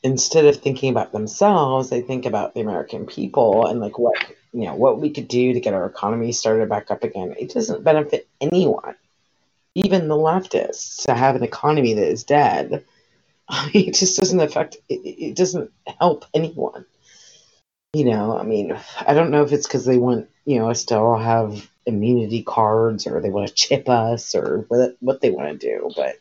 instead 0.02 0.44
of 0.44 0.56
thinking 0.56 0.90
about 0.90 1.12
themselves, 1.12 1.90
they 1.90 2.02
think 2.02 2.26
about 2.26 2.54
the 2.54 2.60
American 2.60 3.06
people 3.06 3.66
and 3.66 3.80
like 3.80 3.98
what 3.98 4.16
you 4.52 4.66
know 4.66 4.74
what 4.74 5.00
we 5.00 5.10
could 5.10 5.26
do 5.26 5.52
to 5.52 5.60
get 5.60 5.74
our 5.74 5.86
economy 5.86 6.30
started 6.32 6.68
back 6.68 6.90
up 6.90 7.02
again. 7.02 7.34
It 7.38 7.52
doesn't 7.52 7.82
benefit 7.82 8.28
anyone, 8.40 8.94
even 9.74 10.08
the 10.08 10.14
leftists, 10.14 11.04
to 11.06 11.14
have 11.14 11.34
an 11.34 11.42
economy 11.42 11.94
that 11.94 12.06
is 12.06 12.24
dead. 12.24 12.84
I 13.48 13.70
mean, 13.74 13.88
it 13.88 13.94
just 13.94 14.18
doesn't 14.18 14.40
affect. 14.40 14.76
It, 14.88 15.00
it 15.04 15.36
doesn't 15.36 15.70
help 15.98 16.24
anyone. 16.34 16.86
You 17.92 18.06
know, 18.06 18.36
I 18.36 18.42
mean, 18.42 18.76
I 19.06 19.14
don't 19.14 19.30
know 19.30 19.42
if 19.42 19.52
it's 19.52 19.66
because 19.66 19.84
they 19.84 19.98
want 19.98 20.28
you 20.44 20.58
know 20.58 20.70
us 20.70 20.84
to 20.86 20.98
all 20.98 21.18
have 21.18 21.70
immunity 21.86 22.42
cards 22.42 23.06
or 23.06 23.20
they 23.20 23.30
want 23.30 23.48
to 23.48 23.54
chip 23.54 23.88
us 23.88 24.34
or 24.34 24.64
what 24.68 24.96
what 25.00 25.20
they 25.20 25.30
want 25.30 25.60
to 25.60 25.66
do, 25.66 25.90
but 25.96 26.16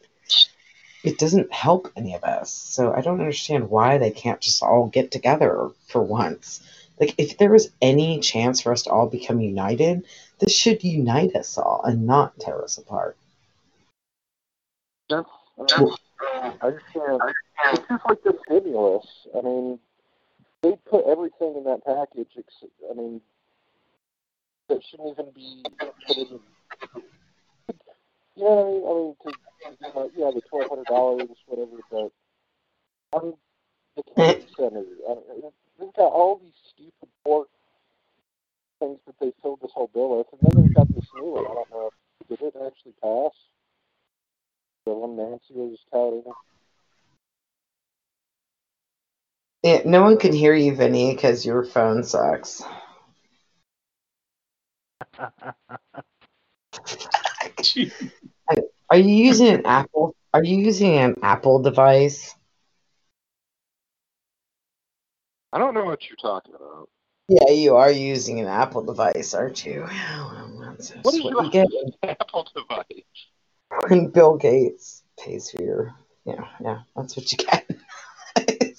it 1.04 1.18
doesn't 1.18 1.52
help 1.52 1.92
any 1.96 2.14
of 2.16 2.24
us. 2.24 2.52
So 2.52 2.94
I 2.94 3.02
don't 3.02 3.20
understand 3.20 3.70
why 3.70 3.98
they 3.98 4.12
can't 4.12 4.40
just 4.40 4.64
all 4.64 4.88
get 4.88 5.12
together 5.12 5.70
for 5.88 6.02
once. 6.02 6.62
Like, 7.00 7.16
if 7.18 7.38
there 7.38 7.52
was 7.52 7.72
any 7.82 8.20
chance 8.20 8.62
for 8.62 8.72
us 8.72 8.84
to 8.84 8.92
all 8.92 9.08
become 9.08 9.42
united, 9.42 10.06
this 10.40 10.56
should 10.56 10.84
unite 10.84 11.36
us 11.36 11.58
all 11.58 11.82
and 11.84 12.06
not 12.06 12.40
tear 12.40 12.64
us 12.64 12.78
apart. 12.78 13.18
That's, 15.10 15.74
I, 15.74 15.82
mean, 15.82 15.94
I 16.62 16.72
just 16.72 16.86
can't. 16.94 17.22
It's 17.74 17.88
just 17.88 18.06
like 18.08 18.24
the 18.24 18.38
stimulus. 18.46 19.06
I 19.36 19.42
mean, 19.42 19.80
they 20.62 20.76
put 20.90 21.06
everything 21.06 21.56
in 21.58 21.64
that 21.66 21.86
package. 21.86 22.30
Ex- 22.38 22.72
I 22.90 22.94
mean, 22.94 23.22
that 24.70 24.82
shouldn't 24.84 25.10
even 25.12 25.32
be 25.36 25.64
put 25.80 26.18
in. 26.18 26.40
You 28.36 28.44
know 28.44 28.56
what 28.56 28.60
I 28.60 28.72
mean? 28.72 28.84
I 28.86 29.70
mean, 29.70 29.94
to, 29.94 30.00
uh, 30.00 30.08
yeah, 30.16 30.32
the 30.34 30.42
twelve 30.50 30.70
hundred 30.70 30.88
dollars, 30.88 31.30
whatever. 31.48 31.82
But 31.92 32.12
I 33.18 33.24
mean, 33.24 33.34
the 33.96 34.04
Kennedy 34.16 34.48
Center. 34.56 34.84
I 35.10 35.14
mean, 35.14 35.52
they've 35.80 35.94
got 35.94 36.12
all 36.12 36.40
these 36.44 36.54
stupid 36.70 37.10
pork 37.24 37.48
things 38.80 39.00
that 39.06 39.16
they 39.20 39.32
filled 39.42 39.62
this 39.62 39.72
whole 39.74 39.90
bill 39.94 40.18
with, 40.18 40.28
and 40.32 40.42
then 40.42 40.64
they've 40.64 40.76
got 40.76 40.88
this 40.94 41.08
new 41.16 41.32
one. 41.32 41.46
I 41.46 41.54
don't 41.54 41.70
know 41.72 41.90
did 42.30 42.42
it 42.42 42.54
actually 42.66 42.94
pass. 43.02 43.32
The 44.86 44.94
one 44.94 45.16
Nancy 45.16 45.54
was 45.54 45.80
touting. 45.92 46.24
Yeah, 49.64 49.82
no 49.86 50.02
one 50.02 50.18
can 50.18 50.34
hear 50.34 50.54
you, 50.54 50.76
Vinny, 50.76 51.14
because 51.16 51.46
your 51.46 51.64
phone 51.64 52.04
sucks. 52.04 52.62
Are 58.90 58.98
you 58.98 59.26
using 59.26 59.48
an 59.48 59.66
Apple? 59.66 60.16
Are 60.34 60.44
you 60.44 60.58
using 60.58 60.98
an 60.98 61.16
Apple 61.24 61.62
device? 61.62 62.36
I 65.54 65.60
don't 65.60 65.74
know 65.74 65.86
what 65.86 66.10
you're 66.10 66.18
talking 66.18 66.56
about. 66.56 66.90
Yeah, 67.30 67.52
you 67.52 67.76
are 67.78 67.92
using 67.92 68.40
an 68.42 68.48
Apple 68.48 68.84
device, 68.84 69.34
aren't 69.34 69.66
you? 69.66 69.88
Well, 70.56 70.76
that's 70.78 70.92
What 71.04 71.14
is 71.14 71.24
what 71.24 71.34
your 71.34 71.44
you 71.46 71.52
get 71.52 72.20
Apple 72.20 72.48
device? 72.56 73.04
When 73.88 74.08
Bill 74.10 74.38
Gates 74.38 75.04
pays 75.20 75.52
for 75.52 75.62
your. 75.62 75.96
Yeah, 76.26 76.48
yeah, 76.62 76.80
that's 76.96 77.18
what 77.18 77.32
you 77.32 77.38
get. 77.38 77.70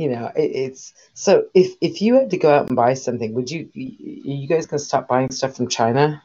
you 0.00 0.08
know, 0.08 0.32
it, 0.34 0.40
it's 0.42 0.92
so. 1.14 1.46
If 1.54 1.76
if 1.80 2.02
you 2.02 2.14
had 2.14 2.30
to 2.30 2.38
go 2.38 2.50
out 2.52 2.68
and 2.68 2.76
buy 2.76 2.94
something, 2.94 3.34
would 3.34 3.50
you? 3.50 3.70
y- 3.74 3.96
You 3.98 4.48
guys 4.48 4.66
gonna 4.66 4.80
stop 4.80 5.06
buying 5.06 5.30
stuff 5.30 5.56
from 5.56 5.68
China? 5.68 6.22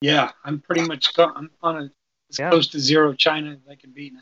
Yeah, 0.00 0.32
I'm 0.44 0.60
pretty 0.60 0.82
much 0.82 1.14
go- 1.14 1.32
I'm 1.34 1.50
on 1.62 1.76
a 1.76 1.90
as 2.30 2.38
Yeah. 2.38 2.48
close 2.50 2.68
to 2.68 2.80
zero 2.80 3.12
China 3.12 3.52
as 3.52 3.60
I 3.70 3.74
can 3.76 3.92
be 3.92 4.10
now. 4.10 4.20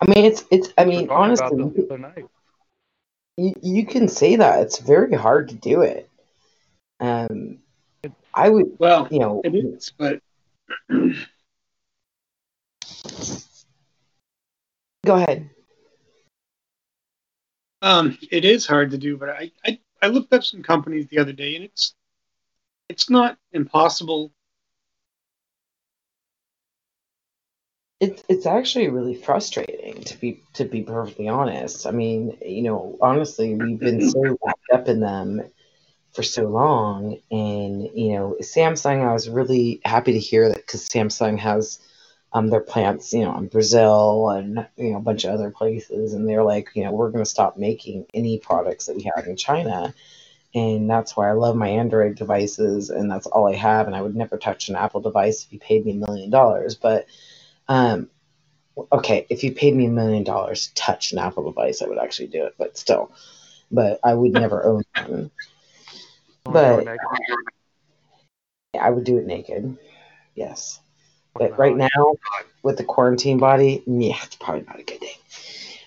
I 0.00 0.06
mean, 0.10 0.24
it's 0.24 0.44
it's. 0.50 0.72
I 0.76 0.84
mean, 0.84 1.02
were 1.02 1.06
talking 1.08 1.32
about 1.32 1.52
honestly, 1.52 1.68
this 1.70 1.86
the 1.88 1.94
other 1.94 1.98
night. 1.98 2.26
you, 3.36 3.52
you 3.62 3.86
can 3.86 4.08
say 4.08 4.36
that 4.36 4.62
it's 4.62 4.78
very 4.78 5.14
hard 5.14 5.48
to 5.50 5.54
do 5.54 5.82
it. 5.82 6.10
Um, 7.00 7.58
I 8.36 8.50
would, 8.50 8.66
Well, 8.78 9.08
you 9.10 9.18
know, 9.20 9.40
it 9.44 9.54
is, 9.54 9.92
but 9.98 10.20
go 15.06 15.14
ahead. 15.16 15.50
um, 17.82 18.18
it 18.30 18.44
is 18.44 18.66
hard 18.66 18.90
to 18.92 18.98
do. 18.98 19.16
But 19.16 19.30
I, 19.30 19.50
I 19.64 19.78
I 20.02 20.08
looked 20.08 20.32
up 20.32 20.44
some 20.44 20.62
companies 20.62 21.06
the 21.08 21.18
other 21.18 21.32
day, 21.32 21.56
and 21.56 21.64
it's 21.64 21.94
it's 22.88 23.10
not 23.10 23.38
impossible. 23.52 24.32
It's 28.00 28.22
it's 28.28 28.46
actually 28.46 28.88
really 28.88 29.14
frustrating 29.14 30.02
to 30.04 30.18
be 30.18 30.42
to 30.54 30.64
be 30.64 30.82
perfectly 30.82 31.28
honest. 31.28 31.86
I 31.86 31.92
mean, 31.92 32.36
you 32.44 32.62
know, 32.62 32.98
honestly, 33.00 33.54
we've 33.54 33.78
been 33.80 34.00
so 34.02 34.20
wrapped 34.44 34.70
up 34.72 34.88
in 34.88 35.00
them 35.00 35.42
for 36.16 36.24
so 36.24 36.44
long, 36.48 37.20
and 37.30 37.82
you 37.94 38.14
know, 38.14 38.36
Samsung. 38.42 39.06
I 39.08 39.12
was 39.12 39.28
really 39.30 39.80
happy 39.84 40.14
to 40.14 40.20
hear 40.20 40.48
that 40.48 40.58
because 40.58 40.88
Samsung 40.88 41.38
has 41.38 41.78
um 42.32 42.48
their 42.48 42.60
plants, 42.60 43.12
you 43.12 43.20
know, 43.24 43.36
in 43.38 43.48
Brazil 43.48 44.30
and 44.30 44.66
you 44.76 44.92
know 44.92 44.98
a 44.98 45.02
bunch 45.02 45.24
of 45.24 45.32
other 45.34 45.50
places, 45.50 46.14
and 46.14 46.28
they're 46.28 46.44
like, 46.44 46.70
you 46.74 46.84
know, 46.84 46.92
we're 46.92 47.10
going 47.12 47.24
to 47.24 47.30
stop 47.30 47.58
making 47.58 48.06
any 48.14 48.38
products 48.38 48.86
that 48.86 48.96
we 48.96 49.10
have 49.14 49.26
in 49.26 49.36
China. 49.36 49.94
And 50.54 50.88
that's 50.90 51.16
why 51.16 51.28
I 51.28 51.32
love 51.32 51.56
my 51.56 51.68
Android 51.68 52.16
devices, 52.16 52.90
and 52.90 53.10
that's 53.10 53.26
all 53.26 53.46
I 53.48 53.54
have. 53.56 53.86
And 53.86 53.96
I 53.96 54.02
would 54.02 54.16
never 54.16 54.38
touch 54.38 54.68
an 54.70 54.76
Apple 54.76 55.02
device 55.02 55.44
if 55.44 55.52
you 55.52 55.58
paid 55.60 55.84
me 55.84 55.92
a 55.92 55.96
million 55.96 56.30
dollars. 56.30 56.76
But 56.76 57.06
um, 57.68 58.08
okay, 58.92 59.26
if 59.30 59.44
you 59.44 59.52
paid 59.52 59.74
me 59.74 59.86
a 59.86 59.90
million 59.90 60.24
dollars 60.24 60.68
to 60.68 60.74
touch 60.74 61.12
an 61.12 61.18
Apple 61.18 61.44
device, 61.44 61.82
I 61.82 61.88
would 61.88 61.98
actually 61.98 62.28
do 62.28 62.46
it. 62.46 62.54
But 62.58 62.78
still, 62.78 63.12
but 63.70 64.00
I 64.04 64.14
would 64.14 64.32
never 64.32 64.64
own 64.64 64.82
one. 65.06 65.30
But 66.52 66.86
I 68.78 68.90
would 68.90 69.04
do 69.04 69.18
it 69.18 69.26
naked. 69.26 69.76
Yes, 70.34 70.80
but 71.34 71.58
right 71.58 71.76
now 71.76 72.14
with 72.62 72.76
the 72.76 72.84
quarantine 72.84 73.38
body, 73.38 73.82
yeah, 73.86 74.16
it's 74.22 74.36
probably 74.36 74.62
not 74.62 74.78
a 74.78 74.82
good 74.82 75.00
thing. 75.00 75.16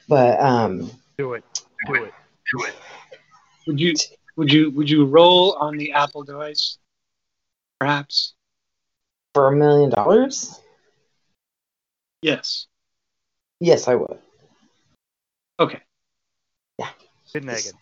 But 0.08 0.40
um, 0.40 0.92
do 1.18 1.34
it, 1.34 1.44
do 1.88 2.04
it. 2.04 2.14
Do 2.52 2.64
it. 2.66 2.76
Would 3.68 3.80
you 3.80 3.94
would 4.36 4.52
you 4.52 4.72
would 4.72 4.90
you 4.90 5.06
roll 5.06 5.54
on 5.54 5.78
the 5.78 5.92
Apple 5.94 6.24
device? 6.24 6.78
Perhaps. 7.80 8.34
for 9.34 9.48
a 9.48 9.56
million 9.56 9.90
dollars, 9.90 10.60
Yes. 12.22 12.68
yes, 13.62 13.88
I 13.88 13.96
would. 13.96 14.20
Okay. 15.60 15.80
Get 17.32 17.44
naked. 17.44 17.74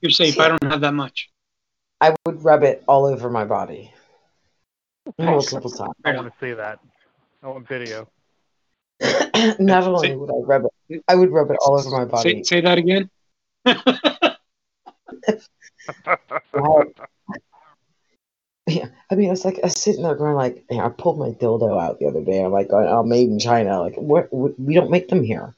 You're 0.00 0.10
safe. 0.10 0.38
I 0.40 0.48
don't 0.48 0.64
have 0.64 0.80
that 0.80 0.94
much. 0.94 1.30
I 2.00 2.14
would 2.26 2.44
rub 2.44 2.62
it 2.62 2.82
all 2.88 3.06
over 3.06 3.28
my 3.30 3.44
body 3.44 3.92
multiple 5.18 5.70
times. 5.70 5.94
I 6.04 6.12
don't 6.12 6.24
want 6.24 6.32
to 6.32 6.46
see 6.46 6.54
that. 6.54 6.80
I 7.42 7.48
want 7.48 7.68
video. 7.68 8.08
Not 9.58 9.84
only 9.84 10.14
would 10.16 10.30
I 10.30 10.38
rub 10.44 10.64
it, 10.88 11.04
I 11.08 11.14
would 11.14 11.30
rub 11.30 11.50
it 11.50 11.56
all 11.60 11.78
over 11.78 11.90
my 11.90 12.04
body. 12.04 12.42
Say, 12.44 12.56
say 12.56 12.60
that 12.62 12.78
again. 12.78 13.10
Wow. 16.54 16.84
Yeah, 18.68 18.86
I 19.10 19.16
mean, 19.16 19.32
it's 19.32 19.44
like 19.44 19.58
I 19.58 19.66
was 19.66 19.80
sitting 19.80 20.02
there 20.02 20.14
going 20.14 20.34
like, 20.34 20.64
you 20.70 20.76
know, 20.76 20.84
I 20.84 20.90
pulled 20.90 21.18
my 21.18 21.30
dildo 21.30 21.80
out 21.80 21.98
the 21.98 22.06
other 22.06 22.22
day. 22.22 22.44
I'm 22.44 22.52
like, 22.52 22.68
oh, 22.70 22.86
oh 22.86 23.02
made 23.02 23.28
in 23.28 23.40
China. 23.40 23.80
Like, 23.80 23.96
what? 23.96 24.28
We 24.32 24.74
don't 24.74 24.90
make 24.90 25.08
them 25.08 25.24
here. 25.24 25.54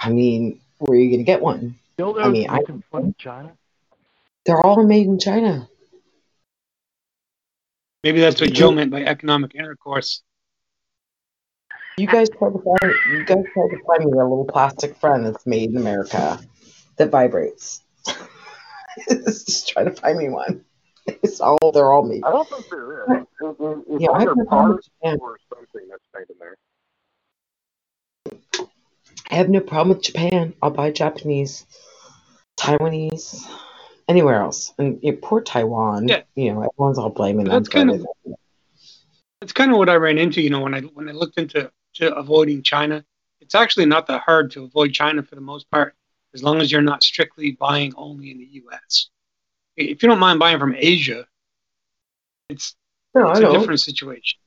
I 0.00 0.08
mean, 0.08 0.60
where 0.78 0.96
are 0.96 1.00
you 1.00 1.10
gonna 1.10 1.24
get 1.24 1.42
one? 1.42 1.74
Dildos 1.98 2.24
I 2.24 2.28
mean, 2.28 2.48
I- 2.48 2.58
making 2.58 2.82
fun 2.90 3.06
of 3.08 3.18
China. 3.18 3.52
They're 4.46 4.64
all 4.64 4.82
made 4.84 5.06
in 5.06 5.18
China. 5.18 5.68
Maybe 8.06 8.20
that's 8.20 8.40
what 8.40 8.52
Joe 8.52 8.70
meant 8.70 8.92
by 8.92 9.02
economic 9.02 9.56
intercourse. 9.56 10.22
You 11.98 12.06
guys 12.06 12.28
try 12.30 12.50
to 12.50 12.58
find, 12.62 12.94
you 13.10 13.24
guys 13.24 13.42
try 13.52 13.68
to 13.68 13.78
find 13.84 14.04
me 14.04 14.16
a 14.16 14.22
little 14.22 14.44
plastic 14.44 14.94
friend 14.94 15.26
that's 15.26 15.44
made 15.44 15.70
in 15.70 15.76
America 15.76 16.38
that 16.98 17.10
vibrates. 17.10 17.82
Just 19.10 19.70
try 19.70 19.82
to 19.82 19.90
find 19.90 20.18
me 20.18 20.28
one. 20.28 20.64
It's 21.08 21.40
all 21.40 21.58
they're 21.74 21.92
all 21.92 22.04
made. 22.04 22.22
I 22.22 22.30
don't 22.30 22.48
think 22.48 22.68
there 22.70 23.02
is. 23.02 23.26
Is, 23.40 23.56
is, 23.58 23.94
is 23.96 24.00
Yeah, 24.00 24.10
I 24.12 24.18
there 24.20 24.28
have 24.28 24.36
no 24.36 24.44
problem 24.44 24.76
with 24.76 24.88
parts 25.02 25.20
or 25.20 25.38
something 25.52 25.88
that's 25.90 26.04
made 26.14 26.30
in 26.30 26.38
there? 26.38 26.56
I 29.32 29.34
have 29.34 29.48
no 29.48 29.58
problem 29.58 29.96
with 29.96 30.04
Japan. 30.04 30.54
I'll 30.62 30.70
buy 30.70 30.92
Japanese, 30.92 31.66
Taiwanese, 32.56 33.44
anywhere 34.08 34.40
else. 34.40 34.72
And 34.78 34.98
you 35.02 35.12
know, 35.12 35.18
poor 35.22 35.40
Taiwan. 35.40 36.08
Yeah. 36.08 36.22
You 36.34 36.52
know, 36.54 36.62
everyone's 36.62 36.98
all 36.98 37.10
blaming 37.10 37.44
them 37.46 37.54
that's 37.54 37.68
for 37.68 37.72
kind 37.78 37.90
it. 37.90 38.00
of- 38.00 38.34
That's 39.40 39.52
kind 39.52 39.70
of 39.70 39.78
what 39.78 39.88
I 39.88 39.94
ran 39.96 40.18
into. 40.18 40.40
You 40.40 40.50
know, 40.50 40.60
when 40.60 40.74
I 40.74 40.80
when 40.80 41.08
I 41.08 41.12
looked 41.12 41.38
into 41.38 41.70
to 41.94 42.14
avoiding 42.14 42.62
China. 42.62 43.04
It's 43.40 43.54
actually 43.54 43.86
not 43.86 44.06
that 44.08 44.22
hard 44.22 44.50
to 44.52 44.64
avoid 44.64 44.92
China 44.92 45.22
for 45.22 45.34
the 45.36 45.40
most 45.40 45.70
part, 45.70 45.94
as 46.34 46.42
long 46.42 46.60
as 46.60 46.72
you're 46.72 46.82
not 46.82 47.02
strictly 47.02 47.52
buying 47.52 47.92
only 47.96 48.30
in 48.32 48.38
the 48.38 48.48
U.S. 48.64 49.08
If 49.76 50.02
you 50.02 50.08
don't 50.08 50.18
mind 50.18 50.40
buying 50.40 50.58
from 50.58 50.74
Asia, 50.76 51.26
it's 52.48 52.74
No, 53.14 53.30
it's 53.30 53.38
I 53.38 53.42
a 53.42 53.44
don't. 53.46 53.60
different 53.60 53.80
situation. 53.80 54.38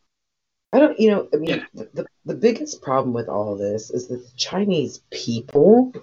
I 0.74 0.80
don't, 0.80 1.00
you 1.00 1.12
know, 1.12 1.30
I 1.34 1.38
mean, 1.38 1.50
Yeah. 1.50 1.66
the, 1.74 1.90
the, 1.94 2.06
the 2.26 2.34
biggest 2.36 2.82
problem 2.82 3.14
with 3.14 3.30
all 3.30 3.54
of 3.54 3.60
this 3.60 3.90
is 3.90 4.08
that 4.08 4.18
the 4.18 4.32
Chinese 4.36 5.02
people 5.12 5.94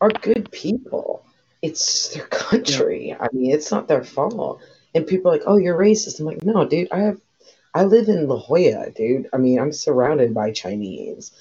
are 0.00 0.10
good 0.10 0.50
people. 0.52 1.24
It's 1.62 2.14
their 2.14 2.26
country. 2.26 3.16
I 3.18 3.28
mean, 3.32 3.52
it's 3.52 3.70
not 3.70 3.88
their 3.88 4.04
fault. 4.04 4.62
And 4.94 5.06
people 5.06 5.30
are 5.30 5.34
like, 5.34 5.46
oh, 5.46 5.56
you're 5.56 5.78
racist. 5.78 6.20
I'm 6.20 6.26
like, 6.26 6.42
no, 6.42 6.64
dude, 6.64 6.88
I 6.90 7.00
have, 7.00 7.20
I 7.74 7.84
live 7.84 8.08
in 8.08 8.26
La 8.26 8.38
Jolla, 8.38 8.90
dude. 8.90 9.28
I 9.32 9.36
mean, 9.36 9.60
I'm 9.60 9.72
surrounded 9.72 10.34
by 10.34 10.52
Chinese. 10.52 11.32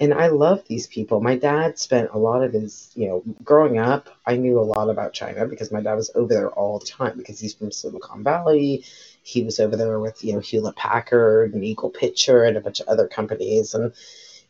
And 0.00 0.14
I 0.14 0.28
love 0.28 0.62
these 0.68 0.86
people. 0.86 1.20
My 1.20 1.36
dad 1.36 1.78
spent 1.78 2.10
a 2.12 2.18
lot 2.18 2.44
of 2.44 2.52
his, 2.52 2.92
you 2.94 3.08
know, 3.08 3.22
growing 3.42 3.78
up, 3.78 4.08
I 4.26 4.36
knew 4.36 4.60
a 4.60 4.62
lot 4.62 4.90
about 4.90 5.12
China 5.12 5.46
because 5.46 5.72
my 5.72 5.80
dad 5.80 5.94
was 5.94 6.10
over 6.14 6.32
there 6.32 6.50
all 6.50 6.78
the 6.78 6.86
time 6.86 7.16
because 7.16 7.40
he's 7.40 7.54
from 7.54 7.72
Silicon 7.72 8.22
Valley 8.22 8.84
he 9.28 9.42
was 9.42 9.60
over 9.60 9.76
there 9.76 10.00
with 10.00 10.24
you 10.24 10.32
know 10.32 10.40
Hewlett 10.40 10.76
Packard 10.76 11.52
and 11.52 11.62
Eagle-Picher 11.62 12.48
and 12.48 12.56
a 12.56 12.60
bunch 12.62 12.80
of 12.80 12.88
other 12.88 13.06
companies 13.06 13.74
and 13.74 13.92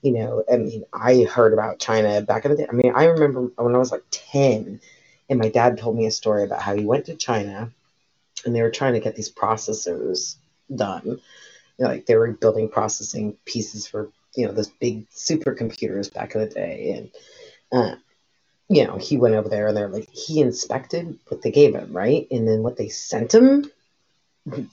you 0.03 0.13
know 0.13 0.45
I 0.51 0.57
mean 0.57 0.85
I 0.93 1.23
heard 1.25 1.53
about 1.53 1.81
China 1.81 2.23
back 2.23 2.45
in 2.45 2.53
the 2.53 2.59
day 2.59 2.67
I 2.69 2.73
mean 2.73 2.93
I 2.95 3.07
remember 3.07 3.51
when 3.57 3.75
I 3.75 3.79
was 3.79 3.91
like 3.91 4.05
10 4.11 4.81
and 5.29 5.39
my 5.39 5.49
dad 5.49 5.79
told 5.79 5.97
me 5.97 6.07
a 6.07 6.11
story 6.11 6.45
about 6.45 6.63
how 6.63 6.75
he 6.75 6.85
went 6.85 7.07
to 7.07 7.17
China 7.17 7.71
and 8.45 8.55
they 8.55 8.63
were 8.63 8.71
trying 8.71 8.95
to 8.95 9.01
get 9.01 9.17
these 9.17 9.33
processors 9.33 10.37
done 10.75 11.03
You 11.05 11.21
know, 11.81 11.89
like 11.89 12.07
they 12.07 12.17
were 12.17 12.33
building 12.33 12.69
processing 12.69 13.37
pieces 13.45 13.87
for 13.87 14.11
you 14.37 14.47
know 14.47 14.53
those 14.53 14.69
big 14.69 15.09
supercomputers 15.11 16.13
back 16.13 16.35
in 16.35 16.43
the 16.43 16.49
day 16.49 16.93
and 16.97 17.11
uh, 17.73 17.97
you 18.69 18.87
know 18.87 18.97
he 18.99 19.17
went 19.19 19.35
over 19.35 19.49
there 19.49 19.69
and 19.69 19.77
they're 19.77 19.89
like 19.89 20.11
he 20.11 20.41
inspected 20.41 21.19
what 21.29 21.43
they 21.43 21.51
gave 21.51 21.75
him 21.75 21.93
right 21.93 22.29
and 22.31 22.49
then 22.49 22.63
what 22.63 22.77
they 22.77 22.89
sent 22.89 23.35
him 23.35 23.71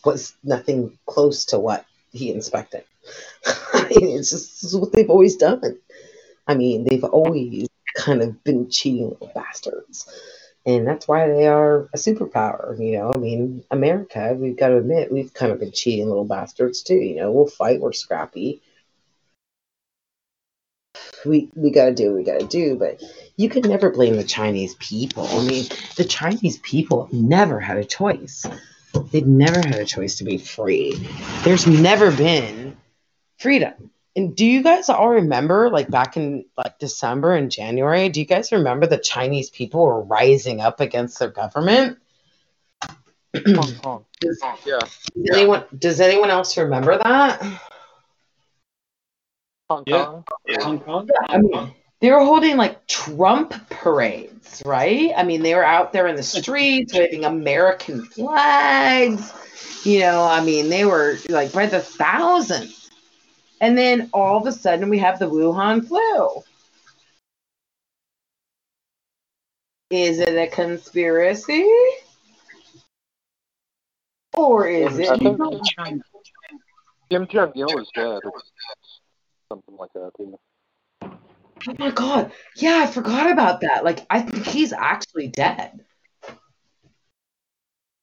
was 0.05 0.33
nothing 0.43 0.97
close 1.05 1.45
to 1.45 1.59
what 1.59 1.85
he 2.11 2.31
inspected. 2.31 2.83
I 3.45 3.87
mean, 3.89 4.17
it's 4.17 4.31
just 4.31 4.63
is 4.63 4.75
what 4.75 4.93
they've 4.93 5.09
always 5.09 5.35
done. 5.35 5.77
I 6.47 6.55
mean, 6.55 6.85
they've 6.85 7.03
always 7.03 7.67
kind 7.95 8.21
of 8.21 8.43
been 8.43 8.69
cheating 8.69 9.15
bastards. 9.33 10.07
And 10.65 10.87
that's 10.87 11.07
why 11.07 11.27
they 11.27 11.47
are 11.47 11.81
a 11.93 11.97
superpower, 11.97 12.79
you 12.79 12.97
know. 12.97 13.11
I 13.13 13.17
mean, 13.17 13.63
America, 13.69 14.35
we've 14.35 14.57
got 14.57 14.69
to 14.69 14.77
admit, 14.77 15.11
we've 15.11 15.33
kind 15.33 15.51
of 15.51 15.59
been 15.59 15.71
cheating 15.71 16.07
little 16.07 16.25
bastards 16.25 16.81
too. 16.81 16.95
You 16.95 17.17
know, 17.17 17.31
we'll 17.31 17.47
fight, 17.47 17.79
we're 17.79 17.93
scrappy. 17.93 18.61
We 21.25 21.49
we 21.55 21.71
gotta 21.71 21.93
do 21.93 22.07
what 22.09 22.17
we 22.17 22.23
gotta 22.23 22.45
do, 22.45 22.75
but 22.77 23.01
you 23.35 23.49
can 23.49 23.63
never 23.63 23.89
blame 23.89 24.15
the 24.15 24.23
Chinese 24.23 24.75
people. 24.75 25.27
I 25.27 25.43
mean, 25.45 25.65
the 25.97 26.05
Chinese 26.05 26.57
people 26.59 27.09
never 27.11 27.59
had 27.59 27.77
a 27.77 27.83
choice. 27.83 28.45
They've 29.11 29.25
never 29.25 29.59
had 29.59 29.79
a 29.79 29.85
choice 29.85 30.17
to 30.17 30.23
be 30.23 30.37
free. 30.37 30.93
There's 31.43 31.67
never 31.67 32.11
been 32.11 32.77
freedom. 33.37 33.91
And 34.17 34.33
do 34.35 34.45
you 34.45 34.63
guys 34.63 34.87
all 34.87 35.09
remember, 35.09 35.69
like 35.69 35.89
back 35.89 36.15
in 36.15 36.45
like 36.57 36.79
December 36.79 37.33
and 37.33 37.51
January, 37.51 38.07
do 38.07 38.21
you 38.21 38.25
guys 38.25 38.51
remember 38.51 38.87
the 38.87 38.97
Chinese 38.97 39.49
people 39.49 39.85
were 39.85 40.01
rising 40.01 40.61
up 40.61 40.79
against 40.79 41.19
their 41.19 41.29
government? 41.29 41.97
Hong 43.45 43.75
Kong. 43.75 44.05
Does, 44.21 44.41
Yeah, 44.65 44.79
does 44.79 45.37
anyone 45.37 45.63
does 45.77 45.99
anyone 45.99 46.29
else 46.31 46.57
remember 46.57 46.97
that? 46.97 47.61
Hong 49.69 49.83
Yeah. 49.85 50.05
Kong. 50.05 50.23
Hong 50.61 50.79
Kong. 50.79 51.09
I 51.27 51.37
mean, 51.39 51.73
they 51.99 52.11
were 52.11 52.23
holding 52.23 52.55
like 52.55 52.87
Trump 52.87 53.53
parades, 53.69 54.63
right? 54.65 55.11
I 55.15 55.23
mean, 55.23 55.43
they 55.43 55.55
were 55.55 55.65
out 55.65 55.91
there 55.91 56.07
in 56.07 56.15
the 56.15 56.23
streets 56.23 56.93
waving 56.93 57.25
American 57.25 58.05
flags. 58.05 59.33
You 59.83 59.99
know, 59.99 60.23
I 60.23 60.43
mean, 60.43 60.69
they 60.69 60.85
were 60.85 61.17
like 61.29 61.51
by 61.51 61.65
the 61.65 61.81
thousands. 61.81 62.84
And 63.65 63.75
then 63.75 64.11
all 64.13 64.37
of 64.37 64.45
a 64.45 64.51
sudden, 64.51 64.89
we 64.89 64.99
have 64.99 65.17
the 65.17 65.27
Wuhan 65.27 65.87
flu. 65.87 66.43
Is 69.89 70.19
it 70.19 70.37
a 70.37 70.45
conspiracy? 70.45 71.67
Or 74.37 74.67
is 74.67 74.99
I 74.99 75.15
it? 75.15 75.63
China. 75.63 75.99
Kim 77.09 77.25
Jong 77.25 77.53
Il 77.55 77.79
is 77.79 77.89
dead. 77.95 78.19
Something 79.49 79.77
like 79.77 79.93
that. 79.93 80.11
Oh 80.21 81.75
my 81.79 81.89
god. 81.89 82.31
Yeah, 82.55 82.83
I 82.83 82.85
forgot 82.85 83.31
about 83.31 83.61
that. 83.61 83.83
Like, 83.83 84.05
I 84.11 84.21
think 84.21 84.45
he's 84.45 84.73
actually 84.73 85.29
dead. 85.29 85.83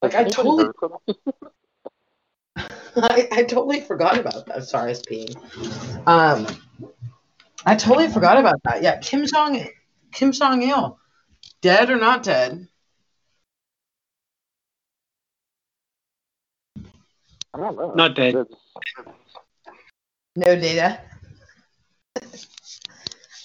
Like, 0.02 0.16
I 0.16 0.22
Anybody 0.22 0.30
totally 0.32 0.64
heard 0.64 0.74
from 0.80 0.92
him? 1.06 1.14
I, 2.96 3.28
I 3.32 3.42
totally 3.44 3.80
forgot 3.80 4.18
about 4.18 4.46
that. 4.46 4.64
Sorry, 4.64 4.86
I 4.86 4.88
was 4.88 5.02
peeing. 5.02 5.36
Um, 6.06 6.46
I 7.64 7.76
totally 7.76 8.08
forgot 8.08 8.38
about 8.38 8.62
that. 8.64 8.82
Yeah, 8.82 8.98
Kim 8.98 9.26
Jong 9.26 9.66
Kim 10.12 10.32
Jong 10.32 10.62
Il, 10.62 10.98
dead 11.60 11.90
or 11.90 11.96
not 11.96 12.22
dead? 12.22 12.68
I 17.54 17.58
don't 17.58 17.76
know. 17.76 17.94
Not 17.94 18.14
dead. 18.14 18.34
No 20.34 20.56
data. 20.56 21.00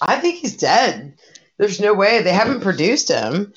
I 0.00 0.16
think 0.16 0.36
he's 0.36 0.56
dead. 0.56 1.18
There's 1.58 1.80
no 1.80 1.92
way 1.92 2.22
they 2.22 2.32
haven't 2.32 2.60
produced 2.60 3.08
him. 3.10 3.52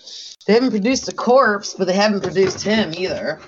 They 0.48 0.54
haven't 0.54 0.72
produced 0.72 1.08
a 1.08 1.14
corpse, 1.14 1.76
but 1.76 1.86
they 1.86 1.94
haven't 1.94 2.24
produced 2.24 2.64
him 2.64 2.94
either. 2.98 3.40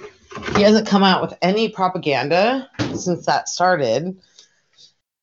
He 0.55 0.61
hasn't 0.61 0.87
come 0.87 1.03
out 1.03 1.21
with 1.21 1.33
any 1.41 1.69
propaganda 1.69 2.69
since 2.95 3.25
that 3.25 3.49
started. 3.49 4.17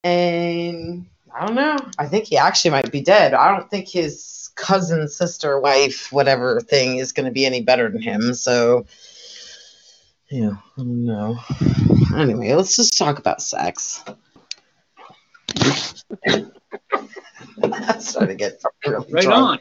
And 0.03 1.07
I 1.35 1.47
don't 1.47 1.55
know. 1.55 1.77
I 1.99 2.07
think 2.07 2.25
he 2.27 2.37
actually 2.37 2.73
might 2.73 2.91
be 2.91 3.01
dead. 3.01 3.35
I 3.35 3.57
don't 3.57 3.71
think 3.71 3.89
his 3.89 4.51
cousin, 4.57 5.09
sister, 5.09 5.61
wife, 5.61 6.13
whatever 6.13 6.61
thing 6.61 6.99
is 6.99 7.13
going 7.13 7.27
to 7.27 7.33
be 7.33 7.47
any 7.47 7.63
better 7.63 7.91
than 7.91 8.03
him. 8.03 8.35
So, 8.35 8.87
yeah, 10.31 10.51
I 10.51 10.79
don't 10.79 11.05
know. 11.05 11.39
Anyway, 12.17 12.53
let's 12.55 12.77
just 12.77 12.99
talk 12.99 13.19
about 13.19 13.43
sex. 13.43 14.03
That's 17.59 18.09
starting 18.09 18.29
to 18.29 18.35
get 18.37 18.63
really 18.87 19.13
Right 19.13 19.25
drunk. 19.25 19.61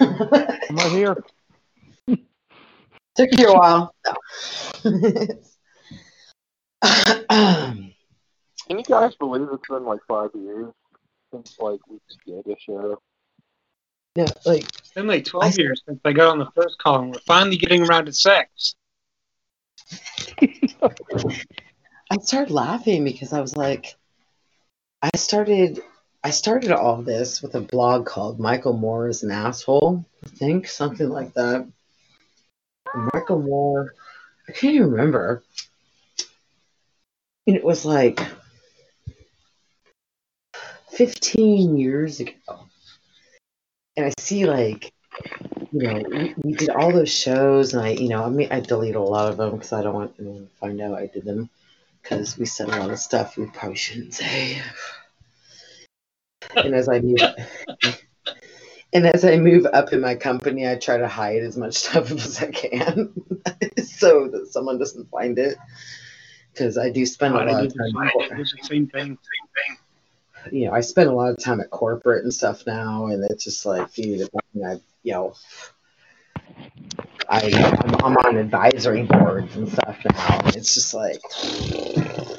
on. 0.00 0.28
I'm 0.70 0.76
right 0.76 0.92
here. 0.92 1.16
Took 3.14 3.28
you 3.38 3.48
a 3.48 3.58
while. 3.58 3.94
um, 7.28 7.92
Can 8.68 8.78
you 8.78 8.84
guys 8.84 9.14
believe 9.16 9.48
it's 9.52 9.68
been 9.68 9.84
like 9.84 10.00
five 10.08 10.30
years 10.34 10.72
since 11.32 11.56
like 11.58 11.80
we 11.88 11.98
did 12.26 12.46
a 12.46 12.56
show? 12.58 12.98
Yeah, 14.14 14.26
like 14.46 14.64
It's 14.78 14.92
been 14.92 15.06
like 15.06 15.24
12 15.24 15.58
years 15.58 15.82
since 15.86 16.00
I 16.04 16.12
got 16.12 16.28
on 16.28 16.38
the 16.38 16.50
first 16.54 16.78
call, 16.78 17.00
and 17.00 17.12
we're 17.12 17.20
finally 17.20 17.56
getting 17.56 17.86
around 17.86 18.06
to 18.06 18.12
sex. 18.12 18.74
I 20.40 22.18
started 22.20 22.52
laughing 22.52 23.04
because 23.04 23.32
I 23.32 23.40
was 23.40 23.56
like, 23.56 23.96
I 25.02 25.10
started, 25.16 25.80
I 26.22 26.30
started 26.30 26.72
all 26.72 27.02
this 27.02 27.42
with 27.42 27.54
a 27.54 27.60
blog 27.60 28.06
called 28.06 28.38
Michael 28.38 28.74
Moore 28.74 29.08
is 29.08 29.22
an 29.22 29.30
asshole. 29.30 30.04
I 30.24 30.28
think 30.28 30.68
something 30.68 31.08
like 31.08 31.34
that. 31.34 31.66
Michael 32.94 33.40
Moore, 33.40 33.94
I 34.48 34.52
can't 34.52 34.74
even 34.74 34.90
remember. 34.90 35.42
And 37.46 37.56
it 37.56 37.64
was 37.64 37.84
like 37.84 38.20
15 40.90 41.76
years 41.76 42.20
ago. 42.20 42.32
And 43.96 44.06
I 44.06 44.12
see 44.18 44.46
like, 44.46 44.92
you 45.72 45.82
know, 45.82 46.02
we, 46.08 46.34
we 46.42 46.52
did 46.52 46.70
all 46.70 46.92
those 46.92 47.10
shows, 47.10 47.74
and 47.74 47.82
I, 47.82 47.90
you 47.90 48.08
know, 48.08 48.24
I 48.24 48.28
mean, 48.28 48.48
I 48.50 48.60
deleted 48.60 48.96
a 48.96 49.00
lot 49.00 49.30
of 49.30 49.36
them 49.36 49.52
because 49.52 49.72
I 49.72 49.82
don't 49.82 49.94
want 49.94 50.14
anyone 50.18 50.46
to 50.46 50.54
find 50.60 50.80
out 50.80 50.94
I 50.94 51.06
did 51.06 51.24
them 51.24 51.50
because 52.02 52.38
we 52.38 52.46
said 52.46 52.68
a 52.68 52.78
lot 52.78 52.90
of 52.90 52.98
stuff 52.98 53.36
we 53.36 53.46
probably 53.46 53.76
shouldn't 53.76 54.14
say. 54.14 54.60
And 56.54 56.74
as 56.74 56.88
I 56.88 57.00
move, 57.00 57.20
and 58.92 59.06
as 59.06 59.24
I 59.24 59.38
move 59.38 59.66
up 59.66 59.92
in 59.92 60.00
my 60.00 60.14
company, 60.14 60.68
I 60.68 60.76
try 60.76 60.98
to 60.98 61.08
hide 61.08 61.42
as 61.42 61.56
much 61.56 61.74
stuff 61.82 62.10
as 62.10 62.42
I 62.42 62.50
can, 62.50 63.12
so 63.84 64.28
that 64.28 64.48
someone 64.50 64.78
doesn't 64.78 65.10
find 65.10 65.38
it. 65.38 65.56
Because 66.52 66.76
I 66.76 66.90
do 66.90 67.06
spend 67.06 67.34
a 67.34 67.38
lot 67.38 67.48
of 67.64 67.74
time. 67.74 68.10
same- 68.30 68.50
the 68.56 68.58
same 68.62 68.86
thing. 68.88 69.18
you 70.50 70.66
know, 70.66 70.72
I 70.72 70.80
spend 70.82 71.08
a 71.08 71.14
lot 71.14 71.30
of 71.30 71.38
time 71.38 71.60
at 71.60 71.70
corporate 71.70 72.24
and 72.24 72.34
stuff 72.34 72.66
now, 72.66 73.06
and 73.06 73.24
it's 73.30 73.44
just 73.44 73.64
like, 73.64 73.92
dude, 73.94 74.28
I 74.64 74.80
you 75.02 75.12
know, 75.12 75.34
I 77.28 77.50
I'm, 77.84 77.94
I'm 78.04 78.16
on 78.18 78.36
advisory 78.36 79.04
boards 79.04 79.56
and 79.56 79.70
stuff 79.70 79.96
now, 80.04 80.40
and 80.44 80.56
it's 80.56 80.74
just 80.74 80.92
like, 80.92 81.20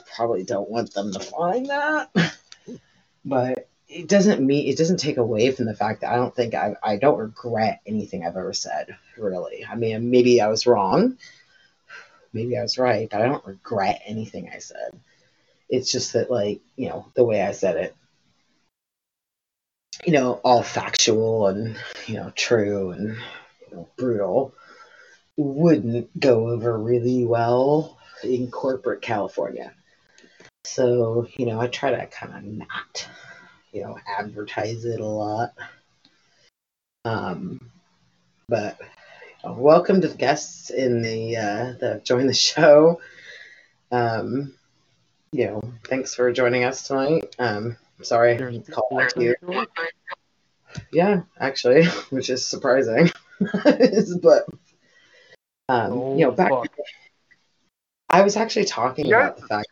probably 0.15 0.43
don't 0.43 0.69
want 0.69 0.93
them 0.93 1.11
to 1.11 1.19
find 1.19 1.67
that. 1.69 2.11
but 3.25 3.67
it 3.93 4.07
doesn't 4.07 4.45
mean 4.45 4.67
it 4.67 4.77
doesn't 4.77 4.97
take 4.97 5.17
away 5.17 5.51
from 5.51 5.65
the 5.65 5.75
fact 5.75 6.01
that 6.01 6.11
I 6.11 6.15
don't 6.15 6.35
think 6.35 6.53
I 6.53 6.75
I 6.81 6.97
don't 6.97 7.19
regret 7.19 7.81
anything 7.85 8.25
I've 8.25 8.37
ever 8.37 8.53
said. 8.53 8.95
Really, 9.17 9.65
I 9.65 9.75
mean, 9.75 10.09
maybe 10.09 10.41
I 10.41 10.47
was 10.47 10.65
wrong, 10.67 11.17
maybe 12.33 12.57
I 12.57 12.61
was 12.61 12.77
right, 12.77 13.09
but 13.09 13.21
I 13.21 13.27
don't 13.27 13.45
regret 13.45 14.01
anything 14.05 14.49
I 14.53 14.59
said. 14.59 14.99
It's 15.69 15.91
just 15.91 16.13
that, 16.13 16.29
like, 16.29 16.61
you 16.75 16.89
know, 16.89 17.05
the 17.15 17.23
way 17.23 17.41
I 17.41 17.51
said 17.51 17.77
it, 17.77 17.95
you 20.05 20.13
know, 20.13 20.33
all 20.43 20.63
factual 20.63 21.47
and 21.47 21.77
you 22.07 22.15
know 22.15 22.31
true 22.35 22.91
and 22.91 23.15
you 23.69 23.75
know 23.75 23.89
brutal 23.95 24.53
wouldn't 25.37 26.19
go 26.19 26.49
over 26.49 26.77
really 26.77 27.25
well 27.25 27.97
in 28.23 28.51
corporate 28.51 29.01
California. 29.01 29.73
So, 30.65 31.27
you 31.35 31.45
know, 31.45 31.59
I 31.59 31.67
try 31.67 31.91
to 31.91 32.05
kind 32.07 32.35
of 32.35 32.43
not, 32.43 33.07
you 33.73 33.81
know, 33.81 33.97
advertise 34.07 34.85
it 34.85 34.99
a 34.99 35.05
lot. 35.05 35.53
Um, 37.05 37.59
but 38.47 38.79
uh, 39.43 39.53
welcome 39.53 39.99
to 40.01 40.07
the 40.07 40.17
guests 40.17 40.69
in 40.69 41.01
the 41.01 41.35
uh, 41.37 41.73
that 41.81 42.05
join 42.05 42.27
the 42.27 42.33
show. 42.35 43.01
Um, 43.91 44.53
you 45.31 45.47
know, 45.47 45.73
thanks 45.85 46.13
for 46.13 46.31
joining 46.31 46.63
us 46.63 46.87
tonight. 46.87 47.35
Um, 47.39 47.75
sorry, 48.03 48.37
There's 48.37 48.55
it's 48.57 48.69
called 48.69 48.97
back 48.97 49.15
you. 49.17 49.35
listening 49.41 49.55
to 49.55 49.61
it? 49.61 49.69
Yeah, 50.91 51.21
actually, 51.39 51.85
which 52.11 52.29
is 52.29 52.45
surprising. 52.47 53.09
but 54.21 54.45
um, 55.67 55.93
you 56.15 56.25
know, 56.25 56.31
Oh, 56.31 56.35
back 56.35 56.51
fuck. 56.51 56.67
I 58.09 58.21
was 58.21 58.37
actually 58.37 58.65
talking 58.65 59.07
Yeah. 59.07 59.15
about 59.17 59.37
the 59.37 59.47
fact 59.47 59.67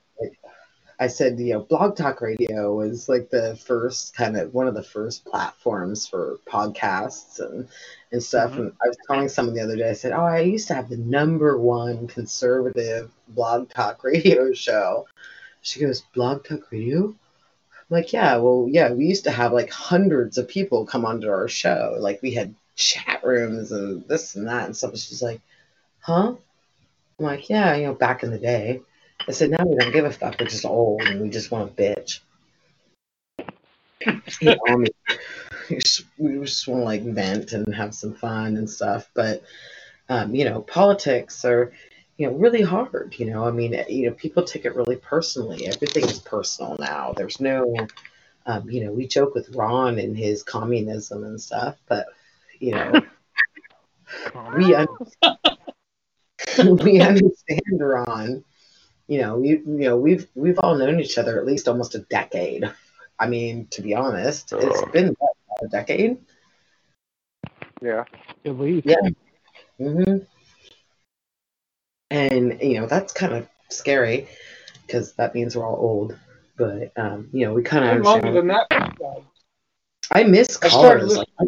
I 1.01 1.07
said, 1.07 1.39
you 1.39 1.53
know, 1.53 1.61
Blog 1.61 1.95
Talk 1.95 2.21
Radio 2.21 2.75
was 2.75 3.09
like 3.09 3.31
the 3.31 3.55
first 3.65 4.15
kind 4.15 4.37
of 4.37 4.53
one 4.53 4.67
of 4.67 4.75
the 4.75 4.83
first 4.83 5.25
platforms 5.25 6.05
for 6.07 6.37
podcasts 6.47 7.39
and 7.39 7.67
and 8.11 8.21
stuff. 8.21 8.51
Mhm. 8.51 8.57
And 8.59 8.73
I 8.85 8.87
was 8.87 8.97
telling 9.07 9.27
someone 9.27 9.55
the 9.55 9.63
other 9.63 9.75
day, 9.77 9.89
I 9.89 9.93
said, 9.93 10.11
oh, 10.11 10.21
I 10.23 10.41
used 10.41 10.67
to 10.67 10.75
have 10.75 10.89
the 10.89 10.97
number 10.97 11.57
one 11.57 12.07
conservative 12.07 13.09
Blog 13.29 13.69
Talk 13.71 14.03
Radio 14.03 14.53
show. 14.53 15.07
She 15.61 15.79
goes, 15.79 16.01
Blog 16.13 16.43
Talk 16.45 16.71
Radio? 16.71 17.07
I'm 17.07 17.15
like, 17.89 18.13
yeah, 18.13 18.37
well, 18.37 18.67
yeah, 18.69 18.93
we 18.93 19.05
used 19.05 19.23
to 19.23 19.31
have 19.31 19.53
like 19.53 19.71
hundreds 19.71 20.37
of 20.37 20.47
people 20.47 20.85
come 20.85 21.03
onto 21.03 21.29
our 21.29 21.47
show. 21.47 21.95
Like 21.99 22.21
we 22.21 22.35
had 22.35 22.53
chat 22.75 23.23
rooms 23.23 23.71
and 23.71 24.07
this 24.07 24.35
and 24.35 24.47
that 24.47 24.65
and 24.65 24.77
stuff. 24.77 24.95
She's 24.97 25.23
like, 25.23 25.41
huh? 25.99 26.35
I'm 27.17 27.25
like, 27.25 27.49
yeah, 27.49 27.75
you 27.75 27.87
know, 27.87 27.95
back 27.95 28.21
in 28.21 28.29
the 28.29 28.37
day. 28.37 28.81
I 29.27 29.31
said, 29.31 29.51
now 29.51 29.63
we 29.65 29.75
don't 29.75 29.91
give 29.91 30.05
a 30.05 30.11
fuck. 30.11 30.39
We're 30.39 30.47
just 30.47 30.65
old 30.65 31.01
and 31.03 31.21
we 31.21 31.29
just 31.29 31.51
want 31.51 31.75
to 31.75 31.81
bitch. 31.81 32.19
You 34.41 34.49
know, 34.49 34.57
I 34.67 34.75
mean, 34.75 34.87
we 35.69 35.77
just, 35.77 36.05
just 36.19 36.67
want 36.67 36.81
to 36.81 36.85
like 36.85 37.03
vent 37.03 37.53
and 37.53 37.73
have 37.73 37.93
some 37.93 38.13
fun 38.13 38.57
and 38.57 38.69
stuff. 38.69 39.09
But, 39.13 39.43
um, 40.09 40.33
you 40.33 40.45
know, 40.45 40.61
politics 40.61 41.45
are, 41.45 41.71
you 42.17 42.27
know, 42.27 42.33
really 42.33 42.61
hard. 42.61 43.15
You 43.17 43.27
know, 43.27 43.45
I 43.45 43.51
mean, 43.51 43.73
you 43.87 44.09
know, 44.09 44.15
people 44.15 44.43
take 44.43 44.65
it 44.65 44.75
really 44.75 44.95
personally. 44.95 45.67
Everything 45.67 46.05
is 46.05 46.19
personal 46.19 46.75
now. 46.79 47.13
There's 47.15 47.39
no, 47.39 47.75
um, 48.45 48.69
you 48.69 48.83
know, 48.83 48.91
we 48.91 49.07
joke 49.07 49.35
with 49.35 49.55
Ron 49.55 49.99
and 49.99 50.17
his 50.17 50.43
communism 50.43 51.23
and 51.23 51.39
stuff, 51.39 51.77
but, 51.87 52.07
you 52.59 52.71
know, 52.71 52.93
we 54.57 54.73
un- 54.75 54.87
we 56.83 56.99
understand 56.99 57.79
Ron. 57.79 58.43
You 59.11 59.19
know, 59.19 59.35
we 59.35 59.49
you 59.49 59.63
know 59.65 59.97
we've 59.97 60.25
we've 60.35 60.57
all 60.59 60.77
known 60.77 61.01
each 61.01 61.17
other 61.17 61.37
at 61.37 61.45
least 61.45 61.67
almost 61.67 61.95
a 61.95 61.99
decade. 61.99 62.63
I 63.19 63.27
mean, 63.27 63.67
to 63.71 63.81
be 63.81 63.93
honest, 63.93 64.53
it's 64.53 64.89
been 64.93 65.13
a 65.61 65.67
decade. 65.67 66.17
Yeah. 67.81 68.05
At 68.45 68.57
least. 68.57 68.87
Yeah. 68.87 69.09
hmm 69.77 70.19
And 72.09 72.57
you 72.61 72.79
know 72.79 72.87
that's 72.87 73.11
kind 73.11 73.33
of 73.33 73.49
scary 73.67 74.29
because 74.87 75.11
that 75.15 75.35
means 75.35 75.57
we're 75.57 75.67
all 75.67 75.75
old. 75.75 76.17
But 76.55 76.93
um, 76.95 77.27
you 77.33 77.45
know, 77.45 77.53
we 77.53 77.63
kind 77.63 77.83
of 77.83 77.91
I'm 77.91 78.03
longer 78.03 78.27
understand. 78.27 78.49
than 78.69 78.99
that. 79.01 79.23
I 80.09 80.23
miss 80.23 80.57
I 80.63 80.69
started 80.69 81.01
colors. 81.01 81.17
Like, 81.17 81.27
I, 81.37 81.45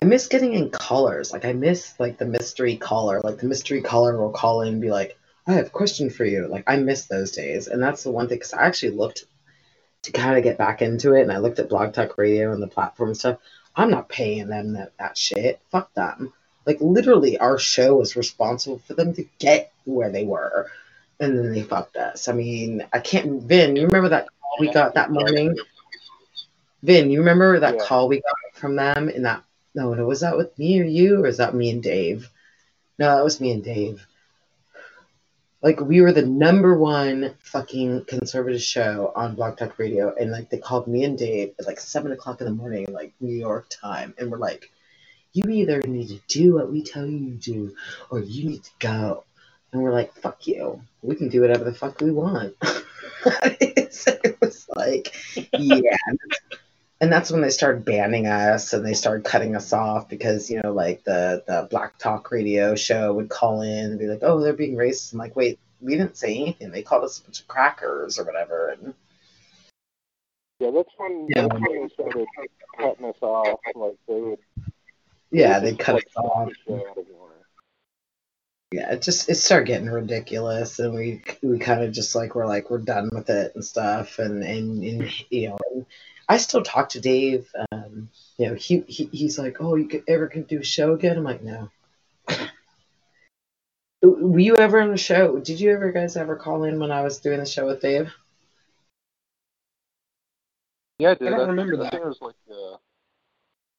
I 0.00 0.04
miss 0.06 0.26
getting 0.26 0.54
in 0.54 0.70
colors. 0.70 1.34
Like 1.34 1.44
I 1.44 1.52
miss 1.52 2.00
like 2.00 2.16
the 2.16 2.24
mystery 2.24 2.76
caller. 2.76 3.20
Like 3.22 3.36
the 3.36 3.46
mystery 3.46 3.82
caller 3.82 4.16
will 4.18 4.32
call 4.32 4.62
in 4.62 4.68
and 4.68 4.80
be 4.80 4.90
like, 4.90 5.18
"I 5.50 5.54
have 5.54 5.66
a 5.66 5.70
question 5.70 6.10
for 6.10 6.24
you." 6.24 6.46
Like 6.46 6.64
I 6.66 6.76
miss 6.76 7.06
those 7.06 7.32
days, 7.32 7.66
and 7.66 7.82
that's 7.82 8.04
the 8.04 8.10
one 8.10 8.28
thing. 8.28 8.38
Because 8.38 8.54
I 8.54 8.66
actually 8.66 8.92
looked 8.92 9.24
to 10.02 10.12
kind 10.12 10.38
of 10.38 10.44
get 10.44 10.58
back 10.58 10.80
into 10.80 11.14
it, 11.14 11.22
and 11.22 11.32
I 11.32 11.38
looked 11.38 11.58
at 11.58 11.68
Blog 11.68 11.92
Talk 11.92 12.16
Radio 12.18 12.52
and 12.52 12.62
the 12.62 12.68
platform 12.68 13.14
stuff. 13.14 13.38
I'm 13.76 13.90
not 13.90 14.08
paying 14.08 14.48
them 14.48 14.72
that, 14.74 14.92
that 14.98 15.16
shit. 15.16 15.60
Fuck 15.70 15.92
them. 15.94 16.32
Like 16.66 16.78
literally, 16.80 17.38
our 17.38 17.58
show 17.58 17.96
was 17.96 18.16
responsible 18.16 18.78
for 18.78 18.94
them 18.94 19.12
to 19.14 19.24
get 19.38 19.72
where 19.84 20.10
they 20.10 20.24
were, 20.24 20.70
and 21.18 21.36
then 21.38 21.52
they 21.52 21.62
fucked 21.62 21.96
us. 21.96 22.28
I 22.28 22.32
mean, 22.32 22.86
I 22.92 23.00
can't. 23.00 23.42
Vin, 23.42 23.76
you 23.76 23.86
remember 23.86 24.10
that 24.10 24.28
call 24.40 24.56
we 24.60 24.72
got 24.72 24.94
that 24.94 25.10
morning? 25.10 25.56
Vin, 26.82 27.10
you 27.10 27.18
remember 27.18 27.58
that 27.60 27.74
Yeah. 27.74 27.84
call 27.84 28.08
we 28.08 28.20
got 28.20 28.54
from 28.54 28.76
them 28.76 29.08
in 29.08 29.22
that? 29.24 29.42
No, 29.74 29.94
no, 29.94 30.06
was 30.06 30.20
that 30.20 30.36
with 30.36 30.58
me 30.58 30.80
or 30.80 30.84
you, 30.84 31.22
or 31.22 31.26
is 31.26 31.36
that 31.38 31.54
me 31.54 31.70
and 31.70 31.82
Dave? 31.82 32.28
No, 32.98 33.16
that 33.16 33.24
was 33.24 33.40
me 33.40 33.52
and 33.52 33.64
Dave. 33.64 34.06
Like 35.62 35.80
we 35.80 36.00
were 36.00 36.12
the 36.12 36.26
number 36.26 36.78
one 36.78 37.34
fucking 37.40 38.04
conservative 38.06 38.62
show 38.62 39.12
on 39.16 39.34
Blog 39.34 39.58
Talk 39.58 39.78
Radio, 39.78 40.14
and 40.14 40.30
like 40.30 40.50
they 40.50 40.58
called 40.58 40.86
me 40.86 41.04
and 41.04 41.18
Dave 41.18 41.52
at 41.58 41.66
like 41.66 41.80
seven 41.80 42.12
o'clock 42.12 42.40
in 42.40 42.46
the 42.46 42.52
morning, 42.54 42.86
like 42.92 43.12
New 43.20 43.34
York 43.36 43.66
time, 43.70 44.14
and 44.18 44.30
we're 44.30 44.38
like, 44.38 44.70
"You 45.34 45.50
either 45.50 45.80
need 45.82 46.08
to 46.08 46.20
do 46.28 46.54
what 46.54 46.72
we 46.72 46.82
tell 46.84 47.06
you 47.06 47.32
to 47.32 47.36
do, 47.36 47.76
or 48.10 48.20
you 48.20 48.48
need 48.48 48.64
to 48.64 48.70
go." 48.80 49.24
And 49.72 49.82
we're 49.82 49.92
like, 49.92 50.14
"Fuck 50.14 50.46
you! 50.46 50.82
We 51.02 51.16
can 51.16 51.28
do 51.28 51.42
whatever 51.42 51.64
the 51.64 51.74
fuck 51.74 52.00
we 52.00 52.12
want." 52.12 52.54
so 53.92 54.18
it 54.24 54.38
was 54.40 54.66
like, 54.76 55.14
yeah, 55.58 55.96
and 57.00 57.10
that's 57.12 57.30
when 57.30 57.40
they 57.40 57.50
started 57.50 57.84
banning 57.84 58.26
us 58.26 58.72
and 58.72 58.84
they 58.84 58.92
started 58.94 59.24
cutting 59.24 59.56
us 59.56 59.72
off 59.72 60.08
because 60.08 60.50
you 60.50 60.60
know 60.62 60.72
like 60.72 61.02
the 61.04 61.42
the 61.46 61.66
black 61.70 61.98
talk 61.98 62.30
radio 62.30 62.74
show 62.74 63.14
would 63.14 63.28
call 63.28 63.62
in 63.62 63.86
and 63.86 63.98
be 63.98 64.06
like 64.06 64.20
oh 64.22 64.40
they're 64.40 64.52
being 64.52 64.76
racist 64.76 65.12
i'm 65.12 65.18
like 65.18 65.34
wait 65.36 65.58
we 65.80 65.92
didn't 65.96 66.16
say 66.16 66.34
anything 66.36 66.70
they 66.70 66.82
called 66.82 67.04
us 67.04 67.18
a 67.18 67.22
bunch 67.22 67.40
of 67.40 67.48
crackers 67.48 68.18
or 68.18 68.24
whatever 68.24 68.68
and 68.68 68.94
Yeah, 70.60 70.70
that's 70.74 70.90
when 70.98 71.26
Yeah. 71.28 71.42
that's 71.48 71.54
when 71.54 71.82
they 71.82 71.88
started 71.88 72.26
cutting 72.78 73.04
us 73.06 73.16
off. 73.22 73.58
Like 73.74 73.96
they 74.06 74.20
would. 74.20 74.38
yeah 75.30 75.58
they 75.58 75.74
cut 75.74 75.96
us 75.96 76.02
off 76.16 76.48
cut 76.48 76.48
the 76.48 76.54
show 76.66 76.88
out 76.90 76.98
of 76.98 77.06
order. 77.18 77.34
yeah 78.72 78.92
it 78.92 79.00
just 79.00 79.30
it 79.30 79.36
started 79.36 79.66
getting 79.66 79.88
ridiculous 79.88 80.78
and 80.78 80.92
we 80.94 81.22
we 81.42 81.58
kind 81.58 81.82
of 81.82 81.92
just 81.92 82.14
like 82.14 82.34
we're 82.34 82.46
like 82.46 82.68
we're 82.70 82.78
done 82.78 83.08
with 83.12 83.30
it 83.30 83.52
and 83.54 83.64
stuff 83.64 84.18
and 84.18 84.42
and, 84.44 84.84
and 84.84 85.10
you 85.30 85.48
know 85.48 85.86
i 86.30 86.36
still 86.36 86.62
talk 86.62 86.88
to 86.90 87.00
dave 87.00 87.50
um 87.72 88.08
you 88.38 88.46
know 88.46 88.54
he, 88.54 88.80
he 88.86 89.04
he's 89.12 89.38
like 89.38 89.56
oh 89.60 89.74
you 89.74 89.88
could 89.88 90.04
ever 90.08 90.26
can 90.28 90.42
do 90.44 90.60
a 90.60 90.64
show 90.64 90.94
again 90.94 91.16
i'm 91.18 91.24
like 91.24 91.42
no 91.42 91.68
were 94.02 94.38
you 94.38 94.56
ever 94.56 94.80
on 94.80 94.90
the 94.90 94.96
show 94.96 95.38
did 95.40 95.60
you 95.60 95.70
ever 95.72 95.90
guys 95.92 96.16
ever 96.16 96.36
call 96.36 96.64
in 96.64 96.78
when 96.78 96.90
i 96.90 97.02
was 97.02 97.18
doing 97.20 97.38
the 97.40 97.46
show 97.46 97.66
with 97.66 97.80
dave 97.82 98.10
Yeah, 100.98 101.14
dude. 101.14 101.28
I 101.28 101.30
don't 101.30 101.40
that- 101.40 101.46
remember 101.48 101.76
I 101.84 101.90
that. 101.90 101.94
it 101.94 102.04
was 102.04 102.20
like 102.20 102.34
uh, 102.50 102.76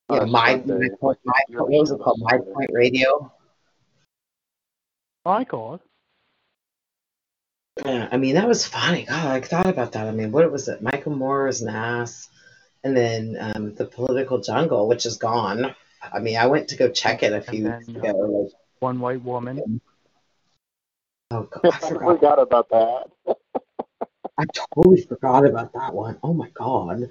yeah 0.10 0.22
on 0.22 0.32
my, 0.32 0.50
Sunday, 0.52 0.90
my, 1.02 1.14
my 1.26 1.42
what 1.50 1.70
was 1.70 1.92
it 1.92 2.00
called 2.00 2.20
my 2.22 2.38
point 2.38 2.70
radio 2.74 3.32
My 5.26 5.44
God. 5.44 5.80
Yeah, 7.86 8.10
I 8.12 8.18
mean 8.18 8.36
that 8.36 8.48
was 8.48 8.66
funny. 8.68 9.04
God, 9.06 9.28
I 9.28 9.40
thought 9.42 9.68
about 9.68 9.92
that. 9.94 10.08
I 10.08 10.12
mean, 10.12 10.32
what 10.32 10.52
was 10.52 10.68
it? 10.68 10.82
Michael 10.82 11.16
Moore 11.16 11.48
is 11.48 11.62
an 11.62 11.70
ass, 11.70 12.28
and 12.84 12.96
then 12.96 13.38
um, 13.40 13.76
the 13.76 13.86
political 13.86 14.40
jungle, 14.40 14.88
which 14.88 15.06
is 15.06 15.18
gone. 15.18 15.76
I 16.02 16.20
mean, 16.20 16.38
I 16.38 16.48
went 16.48 16.70
to 16.70 16.76
go 16.78 16.90
check 16.90 17.24
it 17.24 17.34
a 17.34 17.42
few 17.42 17.68
And 17.68 17.88
weeks 17.88 17.88
ago. 17.90 18.12
Like, 18.44 18.54
One 18.80 19.00
white 19.00 19.22
woman. 19.24 19.82
oh 21.32 21.44
God, 21.44 21.62
I 21.66 21.68
I 21.70 21.80
forgot. 21.80 22.04
forgot 22.04 22.40
about 22.40 22.70
that. 22.70 23.36
I 24.38 24.46
totally 24.76 25.02
forgot 25.02 25.46
about 25.46 25.74
that 25.74 25.94
one. 25.94 26.18
Oh 26.24 26.34
my 26.34 26.50
God. 26.50 27.10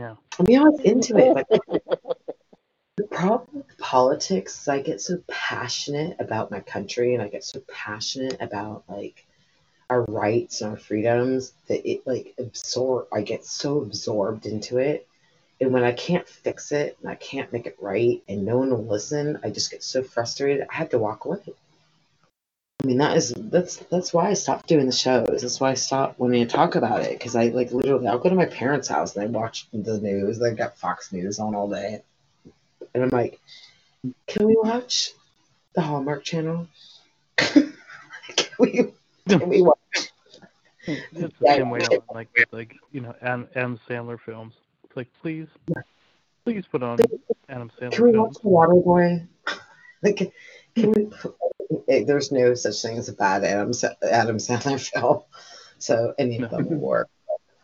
Yeah. 0.00 0.16
I 0.38 0.42
mean, 0.42 0.58
I 0.58 0.64
was 0.64 0.80
into 0.80 1.16
it, 1.16 1.46
but 1.48 1.48
the 2.96 3.04
problem 3.04 3.64
with 3.66 3.78
politics 3.78 4.60
is 4.60 4.68
I 4.68 4.80
get 4.82 5.00
so 5.00 5.18
passionate 5.28 6.16
about 6.20 6.50
my 6.50 6.60
country 6.60 7.14
and 7.14 7.22
I 7.22 7.28
get 7.28 7.44
so 7.44 7.60
passionate 7.68 8.36
about 8.40 8.84
like 8.88 9.23
our 9.90 10.04
rights 10.04 10.60
and 10.60 10.70
our 10.70 10.76
freedoms 10.76 11.52
that 11.68 11.88
it 11.88 12.06
like 12.06 12.34
absorb 12.38 13.06
I 13.12 13.22
get 13.22 13.44
so 13.44 13.80
absorbed 13.80 14.46
into 14.46 14.78
it. 14.78 15.06
And 15.60 15.72
when 15.72 15.84
I 15.84 15.92
can't 15.92 16.28
fix 16.28 16.72
it 16.72 16.96
and 17.00 17.10
I 17.10 17.14
can't 17.14 17.52
make 17.52 17.66
it 17.66 17.76
right 17.80 18.22
and 18.28 18.44
no 18.44 18.58
one 18.58 18.70
will 18.70 18.86
listen, 18.86 19.38
I 19.44 19.50
just 19.50 19.70
get 19.70 19.82
so 19.82 20.02
frustrated. 20.02 20.66
I 20.68 20.74
had 20.74 20.90
to 20.90 20.98
walk 20.98 21.24
away. 21.24 21.38
I 22.82 22.86
mean, 22.86 22.98
that 22.98 23.16
is 23.16 23.32
that's 23.36 23.76
that's 23.76 24.12
why 24.12 24.28
I 24.28 24.34
stopped 24.34 24.66
doing 24.66 24.86
the 24.86 24.92
shows. 24.92 25.40
That's 25.40 25.60
why 25.60 25.70
I 25.70 25.74
stopped 25.74 26.18
wanting 26.18 26.46
to 26.46 26.52
talk 26.52 26.74
about 26.74 27.02
it 27.02 27.12
because 27.18 27.34
I 27.34 27.46
like 27.48 27.70
literally 27.72 28.06
I'll 28.06 28.18
go 28.18 28.28
to 28.28 28.34
my 28.34 28.46
parents' 28.46 28.88
house 28.88 29.16
and 29.16 29.24
I 29.24 29.26
watch 29.26 29.66
the 29.72 29.98
news. 29.98 30.38
They 30.38 30.52
got 30.54 30.76
Fox 30.76 31.10
News 31.10 31.38
on 31.38 31.54
all 31.54 31.70
day, 31.70 32.02
and 32.92 33.02
I'm 33.02 33.08
like, 33.08 33.40
can 34.26 34.46
we 34.46 34.56
watch 34.60 35.12
the 35.74 35.80
Hallmark 35.80 36.24
Channel? 36.24 36.68
can 37.36 37.72
we? 38.58 38.92
Can 39.28 39.48
we 39.48 39.62
watch? 39.62 39.78
It's 40.86 41.02
the 41.12 41.32
same 41.42 41.70
way 41.70 41.80
on 41.80 41.98
like 42.14 42.28
like 42.52 42.74
you 42.92 43.00
know 43.00 43.14
Adam, 43.22 43.48
Adam 43.54 43.80
Sandler 43.88 44.18
films. 44.20 44.54
It's 44.84 44.96
like 44.96 45.08
please, 45.22 45.48
please 46.44 46.64
put 46.70 46.82
on 46.82 46.98
Adam 47.48 47.70
Sandler 47.80 47.92
Can 47.92 48.04
we 48.04 48.12
films. 48.12 48.34
watch 48.36 48.42
The 48.42 48.48
Water 48.48 48.74
Boy? 48.74 49.26
Like, 50.02 50.32
can 50.76 50.92
we? 50.92 51.08
eh, 51.88 52.04
There's 52.06 52.30
no 52.30 52.54
such 52.54 52.82
thing 52.82 52.98
as 52.98 53.08
a 53.08 53.14
bad 53.14 53.44
Adam 53.44 53.72
Adam 54.10 54.36
Sandler 54.36 54.78
film, 54.78 55.22
so 55.78 56.12
any 56.18 56.42
of 56.42 56.50
them 56.50 56.68
will 56.68 56.76
work. 56.76 57.08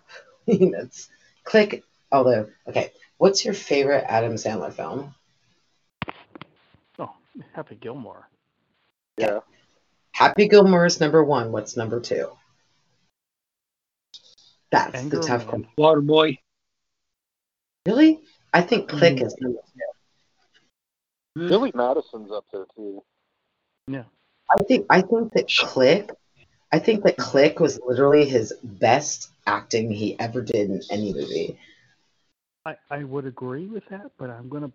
I 0.48 0.52
mean, 0.52 0.74
it's 0.74 1.10
click. 1.44 1.84
Although, 2.10 2.48
okay, 2.66 2.92
what's 3.18 3.44
your 3.44 3.52
favorite 3.54 4.04
Adam 4.08 4.34
Sandler 4.36 4.72
film? 4.72 5.14
Oh, 6.98 7.12
Happy 7.52 7.74
Gilmore. 7.76 8.28
Yeah. 9.18 9.40
Happy 10.20 10.48
Gilmore 10.48 10.84
is 10.84 11.00
number 11.00 11.24
one. 11.24 11.50
What's 11.50 11.78
number 11.78 11.98
two? 11.98 12.28
That's 14.70 14.94
Anger 14.94 15.16
the 15.16 15.26
tough 15.26 15.46
one. 15.46 15.64
question. 15.64 15.74
Waterboy. 15.78 16.38
Really? 17.86 18.20
I 18.52 18.60
think 18.60 18.90
Click 18.90 19.16
Mm. 19.16 19.26
is 19.26 19.34
number 19.40 19.60
two. 21.34 21.48
Billy 21.48 21.72
Madison's 21.74 22.30
up 22.30 22.44
there 22.52 22.66
too. 22.76 23.02
Yeah. 23.86 24.04
I 24.54 24.62
think 24.64 24.84
I 24.90 25.00
think 25.00 25.32
that 25.32 25.48
Click, 25.48 26.10
I 26.70 26.78
think 26.80 27.02
that 27.04 27.16
Click 27.16 27.58
was 27.58 27.80
literally 27.80 28.28
his 28.28 28.52
best 28.62 29.30
acting 29.46 29.90
he 29.90 30.20
ever 30.20 30.42
did 30.42 30.68
in 30.68 30.82
any 30.90 31.14
movie. 31.14 31.58
I, 32.66 32.76
I 32.90 33.04
would 33.04 33.24
agree 33.24 33.68
with 33.68 33.86
that, 33.86 34.10
but 34.18 34.28
I'm 34.28 34.50
gonna 34.50 34.70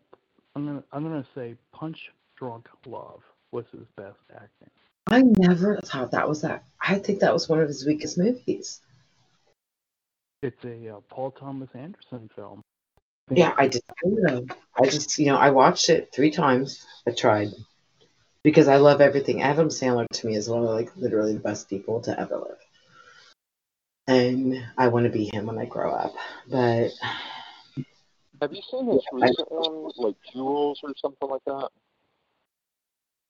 I'm 0.55 0.65
gonna 0.65 0.83
I'm 0.91 1.03
gonna 1.03 1.27
say 1.35 1.55
Punch 1.71 2.11
Drunk 2.35 2.67
Love 2.87 3.21
was 3.51 3.65
his 3.71 3.85
best 3.95 4.17
acting. 4.33 4.71
I 5.07 5.21
never 5.21 5.77
thought 5.77 6.11
that 6.11 6.27
was 6.27 6.41
that. 6.41 6.63
I 6.81 6.97
think 6.99 7.19
that 7.19 7.33
was 7.33 7.47
one 7.47 7.59
of 7.59 7.67
his 7.67 7.85
weakest 7.85 8.17
movies. 8.17 8.81
It's 10.41 10.63
a 10.63 10.95
uh, 10.95 10.99
Paul 11.09 11.31
Thomas 11.31 11.69
Anderson 11.73 12.29
film. 12.35 12.61
Yeah, 13.31 13.53
I 13.57 13.67
did. 13.67 13.81
I 13.89 14.07
know. 14.07 14.45
I 14.79 14.85
just, 14.85 15.17
you 15.17 15.27
know, 15.27 15.37
I 15.37 15.49
watched 15.49 15.89
it 15.89 16.09
three 16.13 16.31
times. 16.31 16.85
I 17.07 17.11
tried 17.11 17.49
because 18.43 18.67
I 18.67 18.77
love 18.77 19.01
everything. 19.01 19.41
Adam 19.41 19.69
Sandler 19.69 20.05
to 20.07 20.27
me 20.27 20.35
is 20.35 20.47
one 20.49 20.63
of 20.63 20.69
like 20.69 20.95
literally 20.95 21.33
the 21.33 21.39
best 21.39 21.69
people 21.69 22.01
to 22.01 22.19
ever 22.19 22.37
live, 22.37 22.59
and 24.07 24.63
I 24.77 24.89
want 24.89 25.05
to 25.05 25.11
be 25.11 25.29
him 25.33 25.47
when 25.47 25.57
I 25.57 25.65
grow 25.65 25.91
up. 25.91 26.13
But 26.47 26.91
Have 28.41 28.53
you 28.53 28.61
seen 28.69 28.87
his 28.87 29.01
recent 29.11 29.51
one, 29.51 29.91
like 29.97 30.15
Jewels 30.31 30.81
or 30.83 30.93
something 30.97 31.29
like 31.29 31.43
that? 31.45 31.69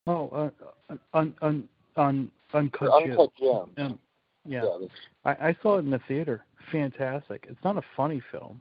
Oh, 0.08 0.30
uh, 0.90 0.96
un, 1.14 1.34
un, 1.42 1.68
un, 1.98 2.32
uncut, 2.54 2.90
Or 2.90 3.02
Gems. 3.02 3.12
Uncut 3.12 3.32
Gems. 3.40 3.70
Um, 3.78 4.00
yeah, 4.46 4.62
that's- 4.62 4.90
I, 5.26 5.50
I 5.50 5.56
saw 5.62 5.78
it 5.78 5.80
in 5.80 5.90
the 5.90 6.00
theater. 6.08 6.46
Fantastic. 6.72 7.46
It's 7.50 7.64
not 7.64 7.78
a 7.78 7.82
funny 7.96 8.22
film. 8.32 8.60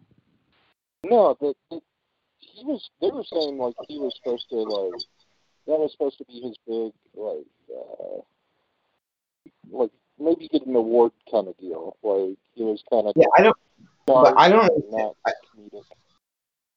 No, 1.05 1.37
but 1.39 1.55
it, 1.71 1.83
he 2.39 2.65
was. 2.65 2.89
They 3.01 3.11
were 3.11 3.25
saying 3.25 3.59
like 3.59 3.75
he 3.89 3.99
was 3.99 4.15
supposed 4.17 4.49
to 4.51 4.57
like 4.57 5.01
that 5.67 5.79
was 5.79 5.93
supposed 5.93 6.19
to 6.19 6.25
be 6.25 6.41
his 6.41 6.57
big 6.67 6.93
like 7.15 7.45
uh 7.71 8.21
like 9.71 9.91
maybe 10.19 10.49
get 10.49 10.67
an 10.67 10.77
award 10.77 11.13
kind 11.31 11.49
of 11.49 11.57
deal. 11.59 11.97
Like 12.03 12.39
he 12.55 12.63
was 12.63 12.83
kind 12.91 13.07
of 13.07 13.13
yeah, 13.17 13.27
I 13.37 13.43
don't, 13.43 13.57
but 14.07 14.35
I 14.39 14.49
don't, 14.49 14.91
not 14.91 15.17
I- 15.27 15.33
comedic. 15.55 15.83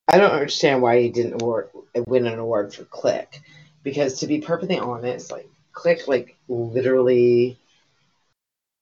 I 0.09 0.17
don't 0.17 0.31
understand 0.31 0.81
why 0.81 1.01
he 1.01 1.09
didn't 1.09 1.41
award 1.41 1.69
win 2.07 2.27
an 2.27 2.39
award 2.39 2.73
for 2.73 2.85
Click, 2.85 3.41
because 3.87 4.19
to 4.19 4.27
be 4.27 4.41
perfectly 4.41 4.77
honest, 4.77 5.31
like 5.31 5.49
Click, 5.71 6.09
like 6.09 6.35
literally, 6.49 7.57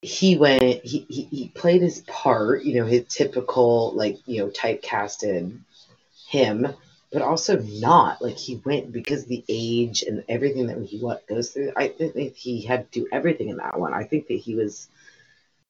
he 0.02 0.36
went, 0.36 0.84
he, 0.84 1.06
he 1.10 1.24
he 1.24 1.48
played 1.50 1.82
his 1.84 2.00
part, 2.08 2.64
you 2.64 2.74
know, 2.76 2.88
his 2.88 3.06
typical 3.08 3.94
like 3.94 4.18
you 4.26 4.40
know 4.40 4.50
typecasted 4.50 5.60
him, 6.28 6.68
but 7.14 7.22
also 7.22 7.60
not 7.60 8.20
like 8.20 8.38
he 8.38 8.56
went 8.66 8.92
because 8.92 9.26
the 9.26 9.44
age 9.48 10.04
and 10.04 10.24
everything 10.28 10.66
that 10.68 10.82
he 10.84 10.98
what 10.98 11.28
goes 11.28 11.52
through. 11.52 11.74
I 11.76 11.90
think 11.90 12.16
that 12.16 12.34
he 12.36 12.64
had 12.64 12.92
to 12.92 13.02
do 13.02 13.08
everything 13.12 13.50
in 13.50 13.58
that 13.58 13.80
one. 13.80 13.94
I 13.94 14.06
think 14.06 14.28
that 14.30 14.40
he 14.40 14.56
was. 14.56 14.88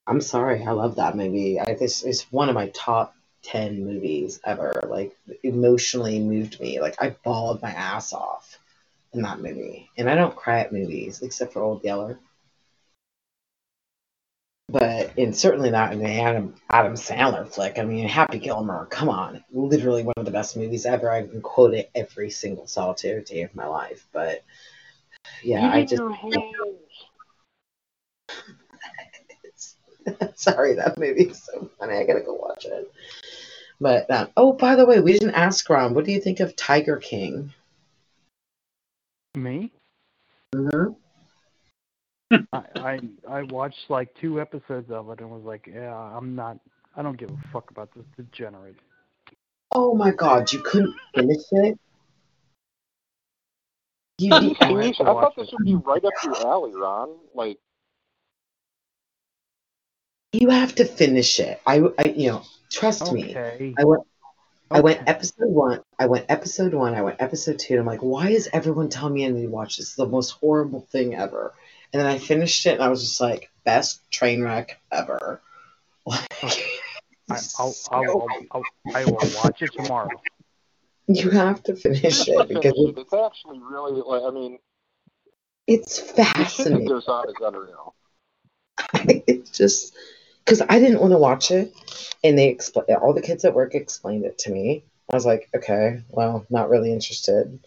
I'm 0.08 0.22
sorry, 0.22 0.64
I 0.64 0.72
love 0.72 0.96
that 0.96 1.18
movie. 1.18 1.60
I 1.60 1.74
this 1.74 2.04
is 2.04 2.24
one 2.32 2.48
of 2.50 2.56
my 2.56 2.70
top 2.70 3.14
10 3.44 3.84
movies 3.84 4.40
ever 4.46 4.82
like 4.90 5.16
emotionally 5.44 6.20
moved 6.20 6.60
me 6.60 6.82
like 6.82 6.96
i 7.00 7.10
bawled 7.24 7.62
my 7.62 7.70
ass 7.70 8.12
off 8.12 8.55
in 9.16 9.22
that 9.24 9.42
movie 9.42 9.90
and 9.98 10.10
i 10.10 10.16
don't 10.16 10.36
cry 10.36 10.60
at 10.60 10.74
movies 10.74 11.22
except 11.22 11.54
for 11.54 11.62
old 11.64 11.84
yeller. 11.84 12.20
But 14.68 15.16
and 15.18 15.36
certainly 15.38 15.70
not 15.70 15.94
in 15.94 16.00
the 16.00 16.20
adam 16.22 16.56
adam 16.70 16.94
sandler 16.94 17.48
flick. 17.48 17.78
I 17.78 17.84
mean 17.84 18.08
happy 18.08 18.40
gilmore 18.40 18.88
come 18.88 19.10
on. 19.10 19.44
Literally 19.52 20.04
one 20.04 20.16
of 20.18 20.26
the 20.26 20.32
best 20.32 20.58
movies 20.58 20.88
ever. 20.88 21.10
I 21.10 21.22
can 21.22 21.42
quote 21.42 21.76
it 21.76 21.92
every 21.94 22.32
single 22.32 22.66
solitary 22.66 23.24
day 23.24 23.44
of 23.44 23.56
my 23.56 23.68
life 23.68 24.08
but 24.12 24.44
yeah 25.44 25.70
i 25.72 25.86
just 25.86 26.02
sorry 30.36 30.74
that 30.74 30.98
movie 30.98 31.26
is 31.26 31.44
so 31.44 31.70
funny. 31.80 31.96
I 31.98 32.06
gotta 32.06 32.22
go 32.22 32.34
watch 32.34 32.66
it. 32.66 32.92
But 33.80 34.10
um, 34.10 34.30
oh 34.36 34.54
by 34.54 34.76
the 34.76 34.86
way 34.86 35.00
we 35.00 35.14
didn't 35.14 35.36
ask 35.36 35.70
ron 35.70 35.94
what 35.94 36.06
do 36.06 36.12
you 36.12 36.22
think 36.22 36.40
of 36.40 36.56
tiger 36.56 36.98
king 36.98 37.54
Me? 39.36 39.72
mm-hmm. 40.56 40.94
I, 42.54 42.64
I 42.76 43.00
I 43.30 43.42
watched 43.44 43.90
like 43.90 44.14
two 44.20 44.42
episodes 44.42 44.90
of 44.92 45.10
it 45.12 45.20
and 45.20 45.30
was 45.30 45.44
like, 45.44 45.68
yeah, 45.72 45.94
I'm 45.96 46.36
not. 46.36 46.58
I 46.96 47.02
don't 47.02 47.18
give 47.18 47.30
a 47.30 47.38
fuck 47.52 47.70
about 47.72 47.90
this 47.96 48.06
degenerate. 48.18 48.78
oh 49.74 49.94
my 49.96 50.12
god 50.12 50.52
you 50.52 50.60
couldn't 50.60 50.96
finish 51.14 51.44
it 51.52 51.78
you, 54.18 54.34
Are 54.34 54.42
you 54.42 54.50
you, 54.50 54.56
serious? 54.62 54.98
I 55.00 55.12
watch 55.12 55.24
thought 55.24 55.34
it. 55.38 55.42
this 55.42 55.52
would 55.52 55.66
be 55.66 55.76
right 55.76 56.04
up 56.04 56.14
your 56.24 56.48
alley, 56.48 56.74
Ron. 56.74 57.10
Like 57.34 57.58
you 60.32 60.50
have 60.50 60.76
to 60.76 60.86
finish 60.86 61.40
it 61.40 61.60
I, 61.66 61.82
I 62.00 62.14
you 62.16 62.30
know 62.32 62.44
trust 62.72 63.12
me 63.12 63.36
Okay. 63.36 63.74
i 63.78 63.84
went 63.84 64.04
I 64.72 64.80
went 64.82 65.08
episode 65.08 65.50
one. 65.50 65.82
I 66.00 66.08
went 66.08 66.26
episode 66.30 66.74
one. 66.74 66.96
I 66.96 67.02
went 67.02 67.22
episode 67.22 67.60
two. 67.60 67.76
And 67.76 67.82
I'm 67.82 67.86
like, 67.86 68.02
why 68.02 68.30
is 68.30 68.50
everyone 68.52 68.90
telling 68.90 69.14
me 69.14 69.26
I 69.26 69.30
need 69.30 69.44
to 69.44 69.48
watch 69.48 69.78
this? 69.78 69.88
It's 69.88 69.96
the 69.96 70.08
most 70.08 70.32
horrible 70.32 70.82
thing 70.92 71.16
ever. 71.16 71.54
And 71.94 72.00
then 72.00 72.08
I 72.08 72.18
finished 72.18 72.66
it, 72.66 72.74
and 72.74 72.84
I 72.84 72.90
was 72.90 73.02
just 73.02 73.22
like, 73.22 73.50
best 73.64 74.10
train 74.12 74.42
wreck 74.42 74.80
ever. 74.92 75.42
Like, 76.08 76.64
I, 77.32 77.40
I'll, 77.60 77.74
I'll, 77.92 78.04
I'll, 78.04 78.46
I'll, 78.52 78.64
I 78.94 79.06
will 79.06 79.18
watch 79.44 79.64
it 79.64 79.72
tomorrow. 79.74 80.10
you 81.08 81.32
have 81.32 81.64
to 81.64 81.76
finish 81.76 82.28
it 82.28 82.48
because 82.48 82.74
finish 82.74 82.76
it. 82.76 82.76
it, 82.78 82.98
It's 83.00 83.14
actually 83.14 83.60
really 83.60 84.02
like 84.06 84.22
I 84.22 84.30
mean 84.30 84.60
it's 85.66 86.02
the 86.02 86.06
shit 86.06 86.16
that 86.18 86.36
fascinating. 86.38 86.88
goes 86.88 87.08
on 87.08 87.28
is 87.28 87.36
unreal. 87.42 87.96
it's 89.28 89.50
just 89.50 89.96
because 90.46 90.62
I 90.62 90.80
didn't 90.80 91.02
want 91.02 91.12
to 91.12 91.18
watch 91.18 91.52
it, 91.52 91.74
and 92.24 92.38
they 92.38 92.50
explained 92.50 92.90
all 93.02 93.14
the 93.14 93.22
kids 93.22 93.44
at 93.46 93.54
work 93.56 93.74
explained 93.76 94.26
it 94.26 94.38
to 94.40 94.52
me. 94.52 94.84
I 95.12 95.16
was 95.16 95.26
like, 95.26 95.50
okay, 95.56 96.02
well, 96.10 96.46
not 96.50 96.70
really 96.70 96.92
interested, 96.94 97.60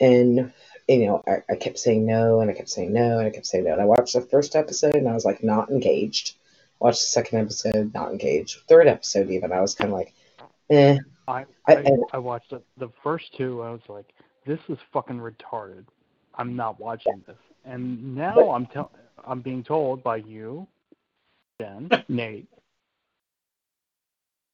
and 0.00 0.52
you 0.88 1.06
know, 1.06 1.22
I, 1.26 1.52
I 1.52 1.56
kept 1.56 1.78
saying 1.78 2.06
no, 2.06 2.40
and 2.40 2.50
I 2.50 2.54
kept 2.54 2.68
saying 2.68 2.92
no, 2.92 3.18
and 3.18 3.26
I 3.26 3.30
kept 3.30 3.46
saying 3.46 3.64
no. 3.64 3.72
And 3.72 3.82
I 3.82 3.86
watched 3.86 4.12
the 4.14 4.20
first 4.20 4.54
episode, 4.54 4.94
and 4.94 5.08
I 5.08 5.14
was 5.14 5.24
like, 5.24 5.42
not 5.42 5.68
engaged. 5.70 6.34
Watched 6.78 7.00
the 7.00 7.06
second 7.06 7.40
episode, 7.40 7.92
not 7.92 8.12
engaged. 8.12 8.60
Third 8.68 8.86
episode, 8.86 9.30
even, 9.30 9.50
I 9.50 9.60
was 9.60 9.74
kind 9.74 9.90
of 9.90 9.96
like, 9.98 10.12
eh. 10.70 10.98
I, 11.26 11.44
I- 11.66 11.74
I, 11.74 11.96
I 12.12 12.18
watched 12.18 12.50
the, 12.50 12.62
the 12.76 12.88
first 13.02 13.34
two. 13.36 13.62
I 13.62 13.70
was 13.70 13.80
like, 13.88 14.14
this 14.46 14.60
is 14.68 14.78
fucking 14.92 15.18
retarded. 15.18 15.86
I'm 16.36 16.54
not 16.54 16.78
watching 16.78 17.24
this. 17.26 17.36
And 17.64 18.14
now 18.14 18.50
I'm 18.52 18.66
telling, 18.66 18.90
I'm 19.26 19.40
being 19.40 19.64
told 19.64 20.04
by 20.04 20.16
you, 20.18 20.68
Jenn, 21.60 21.90
Nate, 22.08 22.48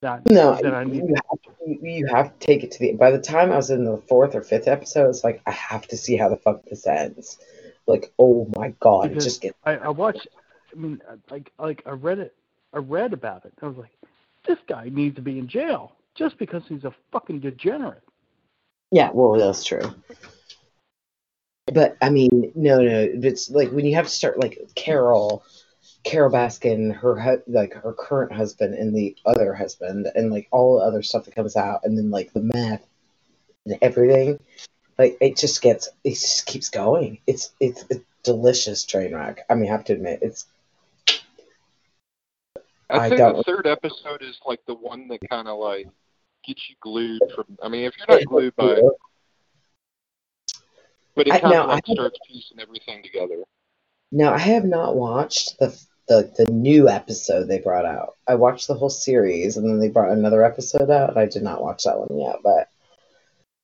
that 0.03 0.29
No, 0.31 0.59
that 0.61 0.75
I 0.75 0.85
need. 0.85 0.97
you 0.97 1.15
have, 1.15 1.39
you, 1.67 1.79
you 1.83 2.07
have 2.07 2.39
to 2.39 2.47
take 2.47 2.65
it 2.65 2.73
to 2.73 2.79
the. 2.79 2.93
By 2.93 3.11
the 3.11 3.21
time 3.21 3.53
I 3.53 3.57
was 3.57 3.71
in 3.71 3.85
the 3.85 3.97
fourth 4.09 4.35
or 4.35 4.43
fifth 4.43 4.69
episode, 4.69 5.09
it's 5.11 5.25
like 5.25 5.41
I 5.47 5.53
have 5.53 5.87
to 5.89 5.97
see 5.97 6.17
how 6.17 6.29
the 6.29 6.37
fuck 6.37 6.65
this 6.65 6.87
ends. 6.87 7.39
Like, 7.87 8.13
oh 8.19 8.49
my 8.57 8.75
god, 8.81 9.13
it 9.13 9.15
just 9.21 9.41
gets. 9.41 9.57
I, 9.65 9.77
I 9.77 9.89
watched. 9.89 10.29
I 10.73 10.79
mean, 10.79 11.01
uh, 11.09 11.17
like 11.31 11.53
like 11.59 11.83
I 11.87 11.91
read 11.91 12.19
it. 12.19 12.35
I 12.73 12.79
read 12.79 13.13
about 13.13 13.45
it. 13.45 13.53
I 13.61 13.67
was 13.67 13.77
like, 13.77 13.93
this 14.47 14.59
guy 14.67 14.89
needs 14.91 15.17
to 15.17 15.23
be 15.23 15.39
in 15.39 15.47
jail 15.49 15.93
just 16.15 16.39
because 16.39 16.63
he's 16.69 16.85
a 16.85 16.95
fucking 17.11 17.41
degenerate. 17.41 18.03
Yeah, 18.91 19.11
well, 19.13 19.39
that's 19.39 19.65
true. 19.65 19.95
but 21.73 21.97
I 22.03 22.11
mean, 22.11 22.53
no, 22.55 22.79
no, 22.81 23.09
it's 23.13 23.51
like 23.51 23.71
when 23.71 23.87
you 23.87 23.95
have 23.95 24.07
to 24.07 24.13
start 24.13 24.39
like 24.39 24.59
Carole, 24.75 25.45
Carole 26.05 26.33
Baskin, 26.33 26.95
her 26.95 27.19
hu- 27.19 27.43
like 27.47 27.75
her 27.75 27.93
current 27.93 28.33
husband 28.33 28.75
and 28.75 28.95
the 28.95 29.17
other 29.25 29.55
husband, 29.55 30.09
and 30.15 30.31
like 30.31 30.49
all 30.51 30.79
the 30.79 30.85
other 30.85 31.03
stuff 31.03 31.25
that 31.25 31.35
comes 31.35 31.57
out, 31.57 31.81
and 31.85 31.97
then 31.97 32.11
like 32.11 32.33
the 32.33 32.41
meth 32.41 32.87
and 33.65 33.79
everything. 33.83 34.39
Like 34.99 35.17
it 35.21 35.37
just 35.37 35.63
gets, 35.63 35.89
it 36.05 36.11
just 36.11 36.47
keeps 36.47 36.69
going. 36.69 37.19
It's 37.27 37.53
it's 37.61 37.85
a 37.91 38.01
delicious 38.23 38.85
train 38.85 39.15
wreck. 39.15 39.45
I 39.49 39.55
mean, 39.55 39.69
I 39.69 39.73
have 39.73 39.85
to 39.87 39.93
admit, 39.95 40.21
it's 40.23 40.47
I 42.93 43.07
I'd 43.07 43.11
say 43.11 43.17
the 43.17 43.43
third 43.47 43.67
episode 43.67 44.23
is 44.23 44.39
like 44.45 44.61
the 44.67 44.75
one 44.75 45.09
that 45.09 45.21
kind 45.29 45.49
of 45.49 45.59
like 45.59 45.89
gets 46.45 46.69
you 46.69 46.77
glued 46.81 47.23
from. 47.35 47.47
I 47.63 47.69
mean, 47.69 47.85
if 47.85 47.95
you're 47.97 48.19
not 48.19 48.27
glued 48.27 48.55
by, 48.57 48.81
but 51.15 51.27
it 51.27 51.41
kind 51.41 51.55
of 51.55 51.69
like 51.69 51.87
starts 51.87 52.19
piecing 52.29 52.61
everything 52.61 53.03
together. 53.03 53.45
Now, 54.11 54.35
I 54.35 54.39
have 54.39 54.65
not 54.65 54.95
watched 54.95 55.59
the, 55.59 55.75
the 56.09 56.33
the 56.37 56.47
new 56.53 56.89
episode 56.89 57.45
they 57.47 57.59
brought 57.61 57.85
out. 57.87 58.17
I 58.27 58.35
watched 58.35 58.67
the 58.69 58.75
whole 58.75 58.91
series, 58.91 59.57
and 59.57 59.69
then 59.69 59.79
they 59.79 59.89
brought 59.89 60.11
another 60.11 60.45
episode 60.45 60.91
out. 60.91 61.11
And 61.11 61.19
I 61.19 61.27
did 61.27 61.43
not 61.43 61.63
watch 61.63 61.85
that 61.85 61.99
one 61.99 62.19
yet, 62.19 62.37
but 62.43 62.69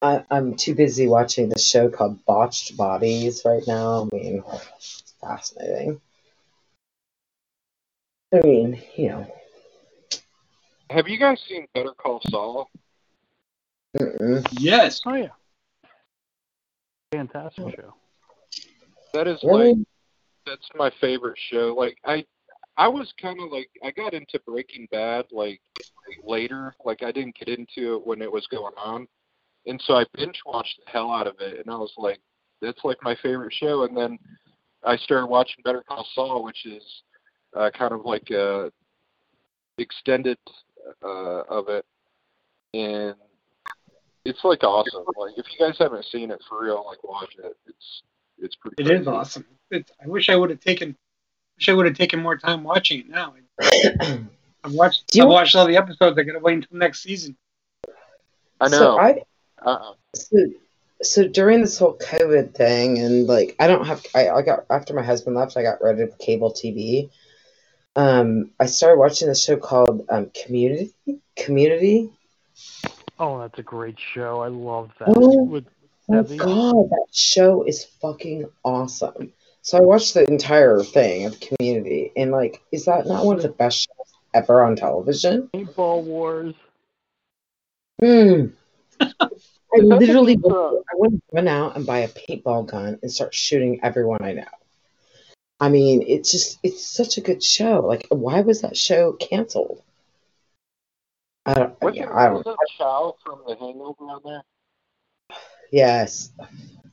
I, 0.00 0.24
I'm 0.30 0.54
too 0.54 0.74
busy 0.74 1.08
watching 1.08 1.48
the 1.48 1.58
show 1.58 1.88
called 1.90 2.24
Botched 2.24 2.76
Bodies 2.76 3.42
right 3.44 3.62
now. 3.66 4.02
I 4.12 4.14
mean, 4.16 4.42
it's 4.76 5.14
fascinating. 5.20 6.00
I 8.32 8.40
mean, 8.42 8.80
you 8.96 9.08
know, 9.08 9.34
Have 10.90 11.08
you 11.08 11.18
guys 11.18 11.40
seen 11.48 11.66
Better 11.74 11.92
Call 11.92 12.20
Saul? 12.28 12.68
mm-mm. 13.96 14.46
Yes. 14.52 15.00
Oh 15.06 15.14
yeah. 15.14 15.28
Fantastic 17.12 17.74
show. 17.74 17.94
That 19.14 19.26
is 19.26 19.42
Really? 19.42 19.74
like 19.74 19.87
that's 20.48 20.68
my 20.74 20.90
favorite 21.00 21.38
show. 21.50 21.74
Like 21.76 21.98
I 22.04 22.24
I 22.76 22.88
was 22.88 23.12
kind 23.20 23.40
of 23.40 23.50
like 23.50 23.68
I 23.84 23.90
got 23.90 24.14
into 24.14 24.40
Breaking 24.46 24.86
Bad 24.90 25.26
like 25.30 25.60
later. 26.24 26.74
Like 26.84 27.02
I 27.02 27.12
didn't 27.12 27.36
get 27.36 27.48
into 27.58 27.96
it 27.96 28.06
when 28.06 28.22
it 28.22 28.30
was 28.30 28.46
going 28.48 28.74
on, 28.76 29.06
and 29.66 29.82
so 29.86 29.94
I 29.94 30.04
binge 30.14 30.38
watched 30.46 30.80
the 30.84 30.90
hell 30.90 31.10
out 31.10 31.26
of 31.26 31.34
it. 31.40 31.58
And 31.58 31.72
I 31.72 31.76
was 31.76 31.92
like, 31.96 32.20
that's 32.62 32.84
like 32.84 32.98
my 33.02 33.16
favorite 33.22 33.52
show. 33.52 33.84
And 33.84 33.96
then 33.96 34.18
I 34.84 34.96
started 34.96 35.26
watching 35.26 35.62
Better 35.64 35.84
Call 35.86 36.06
Saul, 36.14 36.44
which 36.44 36.66
is 36.66 36.82
uh, 37.56 37.70
kind 37.76 37.92
of 37.92 38.04
like 38.04 38.30
a 38.30 38.70
extended 39.78 40.38
uh, 41.04 41.42
of 41.48 41.68
it, 41.68 41.84
and 42.74 43.14
it's 44.24 44.44
like 44.44 44.62
awesome. 44.62 45.04
Like 45.16 45.34
if 45.36 45.46
you 45.50 45.66
guys 45.66 45.76
haven't 45.78 46.04
seen 46.12 46.30
it 46.30 46.40
for 46.48 46.62
real, 46.62 46.84
like 46.86 47.02
watch 47.02 47.34
it. 47.42 47.56
It's 47.66 48.02
it's 48.38 48.56
pretty. 48.56 48.82
It 48.82 48.86
crazy. 48.86 49.02
is 49.02 49.08
awesome. 49.08 49.44
It's, 49.70 49.90
I 50.02 50.08
wish 50.08 50.28
I 50.28 50.36
would 50.36 50.50
have 50.50 50.60
taken. 50.60 50.96
Wish 51.58 51.68
I 51.68 51.72
would 51.72 51.86
have 51.86 51.96
taken 51.96 52.20
more 52.20 52.36
time 52.36 52.62
watching 52.62 53.00
it. 53.00 53.08
Now 53.08 53.34
I've 53.62 54.72
watched. 54.72 55.04
I've 55.18 55.28
watched 55.28 55.54
all 55.54 55.66
the 55.66 55.76
episodes. 55.76 56.18
I 56.18 56.22
gotta 56.22 56.38
wait 56.38 56.54
until 56.54 56.78
next 56.78 57.02
season. 57.02 57.36
I 58.60 58.68
So 58.68 58.80
know. 58.80 58.98
I 58.98 59.22
uh-uh. 59.62 59.94
so, 60.14 60.36
so 61.02 61.28
during 61.28 61.60
this 61.60 61.78
whole 61.78 61.98
COVID 61.98 62.54
thing, 62.54 62.98
and 62.98 63.26
like 63.26 63.56
I 63.58 63.66
don't 63.66 63.86
have, 63.86 64.04
I, 64.14 64.28
I 64.28 64.42
got 64.42 64.64
after 64.70 64.94
my 64.94 65.02
husband 65.02 65.36
left, 65.36 65.56
I 65.56 65.62
got 65.62 65.82
rid 65.82 66.00
of 66.00 66.18
cable 66.18 66.52
TV. 66.52 67.10
Um, 67.96 68.52
I 68.60 68.66
started 68.66 68.98
watching 68.98 69.28
this 69.28 69.42
show 69.42 69.56
called 69.56 70.06
um, 70.08 70.30
Community. 70.44 70.94
Community. 71.36 72.10
Oh, 73.18 73.40
that's 73.40 73.58
a 73.58 73.62
great 73.62 73.98
show. 73.98 74.40
I 74.40 74.48
love 74.48 74.90
that. 75.00 75.08
Oh, 75.08 75.44
With 75.44 75.66
Oh 76.10 76.22
God, 76.22 76.90
that 76.90 77.06
show 77.12 77.64
is 77.64 77.84
fucking 78.00 78.48
awesome. 78.64 79.32
So 79.62 79.78
I 79.78 79.82
watched 79.82 80.14
the 80.14 80.24
entire 80.24 80.82
thing 80.82 81.26
of 81.26 81.40
Community, 81.40 82.12
and 82.16 82.30
like, 82.30 82.62
is 82.72 82.86
that 82.86 83.06
not 83.06 83.24
one 83.24 83.36
of 83.36 83.42
the 83.42 83.48
best 83.48 83.86
shows 83.86 84.14
ever 84.34 84.64
on 84.64 84.76
television? 84.76 85.50
Paintball 85.54 86.04
Wars. 86.04 86.54
Hmm. 88.00 88.46
I 89.70 89.80
that 89.80 89.98
literally, 90.00 90.34
I 90.34 90.38
to 90.40 91.22
run 91.32 91.48
out 91.48 91.76
and 91.76 91.84
buy 91.84 91.98
a 91.98 92.08
paintball 92.08 92.66
gun 92.66 92.98
and 93.02 93.12
start 93.12 93.34
shooting 93.34 93.80
everyone 93.82 94.22
I 94.22 94.32
know. 94.32 94.44
I 95.60 95.68
mean, 95.68 96.04
it's 96.06 96.30
just, 96.30 96.58
it's 96.62 96.86
such 96.86 97.18
a 97.18 97.20
good 97.20 97.42
show. 97.42 97.80
Like, 97.80 98.06
why 98.10 98.40
was 98.40 98.62
that 98.62 98.76
show 98.76 99.12
canceled? 99.12 99.82
I 101.44 101.54
don't, 101.54 101.82
Wasn't, 101.82 101.96
yeah, 101.96 102.14
I 102.14 102.26
don't, 102.26 102.36
wasn't 102.36 102.56
Chow 102.76 103.16
from 103.24 103.40
The 103.46 103.56
Hangover 103.56 104.04
on 104.04 104.20
there? 104.24 104.42
yes. 105.72 106.30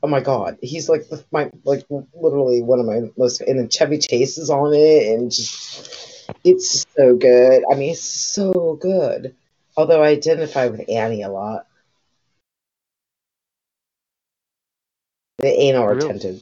Oh 0.06 0.08
my 0.08 0.20
God. 0.20 0.60
He's 0.62 0.88
like 0.88 1.10
the, 1.10 1.26
my, 1.32 1.50
like 1.64 1.84
literally 1.90 2.62
one 2.62 2.80
of 2.80 2.86
my 2.86 3.10
most, 3.18 3.42
and 3.42 3.58
then 3.58 3.70
Chevy 3.70 3.98
Chase 3.98 4.38
is 4.38 4.52
on 4.52 4.72
it 4.72 5.08
and 5.08 5.32
just, 5.32 6.30
it's 6.44 6.86
so 6.96 7.16
good. 7.16 7.64
I 7.72 7.74
mean, 7.74 7.90
it's 7.90 8.04
so 8.04 8.78
good. 8.80 9.34
Although 9.76 10.04
I 10.04 10.10
identify 10.10 10.68
with 10.68 10.88
Annie 10.88 11.24
a 11.24 11.30
lot. 11.30 11.66
The 15.40 15.48
anal 15.48 15.88
Really? 15.88 15.96
retentive. 16.06 16.42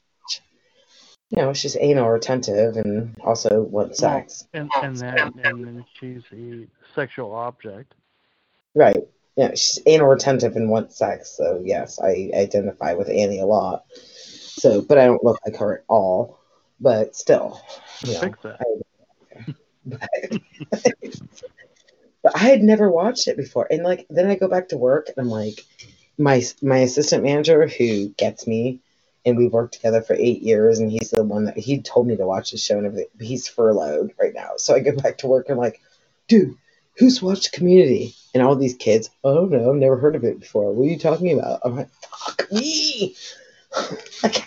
You 1.30 1.38
know, 1.38 1.54
she's 1.54 1.78
anal 1.80 2.10
retentive 2.10 2.76
and 2.76 3.16
also 3.24 3.62
wants 3.62 4.00
sex. 4.00 4.46
And 4.54 4.70
and 4.82 4.98
then 4.98 5.32
and 5.42 5.66
then 5.66 5.86
she's 5.98 6.24
a 6.34 6.68
sexual 6.96 7.34
object. 7.34 7.94
Right. 8.76 9.08
Yeah, 9.36 9.52
she's 9.56 9.80
anal 9.86 10.08
retentive 10.08 10.56
and 10.56 10.70
wants 10.70 10.98
sex. 10.98 11.36
So 11.36 11.62
yes, 11.64 12.00
I 12.00 12.30
identify 12.36 12.94
with 12.94 13.10
Annie 13.10 13.40
a 13.40 13.46
lot. 13.46 13.86
So, 13.94 14.82
but 14.82 14.98
I 14.98 15.06
don't 15.06 15.24
look 15.24 15.40
like 15.46 15.56
her 15.58 15.80
at 15.80 15.84
all. 15.88 16.40
But 16.80 17.16
still, 17.16 17.62
you 18.04 18.14
know, 18.14 18.20
Fix 18.20 18.40
that. 18.44 18.60
but, 19.86 20.00
but 22.24 22.36
I 22.36 22.40
had 22.40 22.62
never 22.62 22.90
watched 22.90 23.28
it 23.28 23.38
before, 23.38 23.68
and 23.72 23.84
like 23.84 24.06
then 24.10 24.30
I 24.30 24.36
go 24.36 24.48
back 24.48 24.70
to 24.70 24.78
work 24.78 25.08
and 25.08 25.16
I'm 25.18 25.30
like, 25.30 25.66
my 26.18 26.44
my 26.62 26.80
assistant 26.80 27.24
manager 27.24 27.68
who 27.68 28.10
gets 28.10 28.46
me, 28.48 28.80
and 29.26 29.38
we 29.38 29.48
worked 29.48 29.76
together 29.76 30.02
for 30.02 30.16
eight 30.16 30.42
years, 30.42 30.80
and 30.80 30.92
he's 30.92 31.12
the 31.12 31.24
one 31.24 31.46
that 31.46 31.58
he 31.58 31.82
told 31.82 32.08
me 32.08 32.18
to 32.18 32.26
watch 32.26 32.52
the 32.52 32.58
show 32.58 32.78
and 32.78 32.86
everything. 32.86 33.10
But 33.16 33.28
he's 33.28 33.48
furloughed 33.48 34.14
right 34.20 34.34
now, 34.34 34.52
so 34.58 34.76
I 34.76 34.80
go 34.80 34.96
back 34.96 35.20
to 35.20 35.28
work 35.28 35.48
and 35.48 35.54
I'm 35.54 35.60
like, 35.60 35.80
dude, 36.28 36.58
who's 36.98 37.22
watched 37.22 37.52
Community? 37.52 38.16
And 38.34 38.42
all 38.42 38.56
these 38.56 38.76
kids, 38.76 39.10
oh 39.24 39.46
no, 39.46 39.70
I've 39.70 39.76
never 39.76 39.98
heard 39.98 40.16
of 40.16 40.24
it 40.24 40.40
before. 40.40 40.74
What 40.74 40.86
are 40.86 40.90
you 40.90 40.98
talking 40.98 41.38
about? 41.38 41.60
I'm 41.64 41.76
like, 41.76 41.90
fuck 41.92 42.52
me. 42.52 43.16
like, 44.24 44.44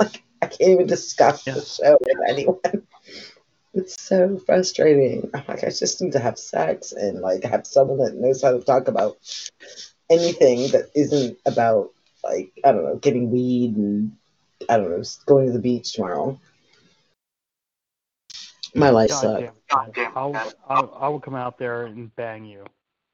like 0.00 0.22
I 0.42 0.46
can't 0.46 0.70
even 0.70 0.86
discuss 0.86 1.46
Yeah. 1.46 1.54
the 1.54 1.60
show 1.62 1.98
with 2.00 2.28
anyone. 2.28 2.58
It's 3.74 4.02
so 4.02 4.38
frustrating. 4.44 5.30
I'm 5.32 5.44
like, 5.48 5.64
I 5.64 5.68
just 5.70 6.02
need 6.02 6.12
to 6.12 6.18
have 6.18 6.38
sex 6.38 6.92
and 6.92 7.20
like 7.20 7.42
have 7.44 7.66
someone 7.66 7.98
that 8.00 8.14
knows 8.14 8.42
how 8.42 8.50
to 8.52 8.60
talk 8.62 8.86
about 8.86 9.16
anything 10.10 10.70
that 10.72 10.90
isn't 10.94 11.38
about 11.46 11.90
like 12.22 12.52
I 12.64 12.72
don't 12.72 12.84
know, 12.84 12.96
getting 12.96 13.30
weed 13.30 13.76
and 13.76 14.12
I 14.68 14.76
don't 14.76 14.90
know, 14.90 15.02
going 15.24 15.46
to 15.46 15.52
the 15.52 15.58
beach 15.58 15.94
tomorrow. 15.94 16.38
My 18.74 18.90
life 18.90 19.10
God 19.10 19.20
sucks. 19.20 19.40
damn. 19.40 20.12
I'll, 20.14 20.54
I'll 20.68 20.98
I 21.00 21.08
will 21.08 21.20
come 21.20 21.34
out 21.34 21.58
there 21.58 21.86
and 21.86 22.14
bang 22.16 22.44
you. 22.44 22.64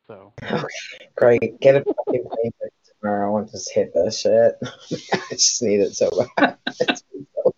So 0.07 0.33
Great. 1.17 1.61
Get 1.61 1.77
a 1.77 1.85
fucking 1.85 2.25
plane 2.29 2.53
ticket 2.61 2.73
tomorrow 3.01 3.37
and 3.39 3.51
just 3.51 3.73
hit 3.73 3.93
this 3.93 4.21
shit. 4.21 4.57
I 4.63 5.33
just 5.33 5.63
need 5.63 5.81
it 5.81 5.95
so 5.95 6.11
bad. 6.37 6.59
So. 6.71 7.55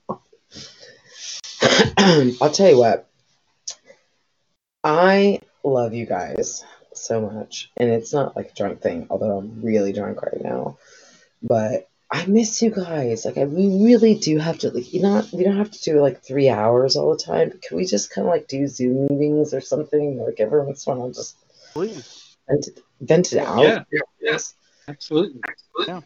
I'll 2.40 2.50
tell 2.50 2.70
you 2.70 2.78
what. 2.78 3.06
I 4.82 5.40
love 5.62 5.92
you 5.92 6.06
guys 6.06 6.64
so 6.94 7.20
much. 7.20 7.70
And 7.76 7.90
it's 7.90 8.14
not 8.14 8.34
like 8.34 8.50
a 8.50 8.54
drunk 8.54 8.80
thing, 8.80 9.06
although 9.10 9.38
I'm 9.38 9.62
really 9.62 9.92
drunk 9.92 10.22
right 10.22 10.42
now. 10.42 10.78
But 11.42 11.89
I 12.12 12.26
miss 12.26 12.60
you 12.62 12.70
guys. 12.70 13.24
Like 13.24 13.39
I, 13.39 13.44
we 13.44 13.84
really 13.84 14.14
do 14.16 14.39
have 14.39 14.58
to 14.60 14.70
like 14.70 14.92
you 14.92 15.02
know 15.02 15.24
we 15.32 15.44
don't 15.44 15.56
have 15.56 15.70
to 15.70 15.82
do 15.82 16.00
like 16.00 16.22
three 16.22 16.48
hours 16.48 16.97
all 16.97 17.10
the 17.16 17.22
time. 17.22 17.50
But 17.50 17.62
can 17.62 17.76
we 17.76 17.84
just 17.84 18.12
kinda 18.12 18.28
like 18.28 18.48
do 18.48 18.66
Zoom 18.66 19.06
meetings 19.08 19.55
or 19.55 19.60
something? 19.60 20.18
Like 20.18 20.40
every 20.40 20.64
once 20.64 20.86
in 20.86 20.92
a 20.92 20.97
while 20.97 21.10
just 21.10 21.36
please. 21.72 22.36
vent 22.48 22.66
it, 22.68 22.80
vent 23.00 23.32
it 23.32 23.39
out. 23.39 23.64
Yeah. 23.92 24.00
Yes. 24.20 24.55
Absolutely. 24.89 25.40
Absolutely. 25.89 26.05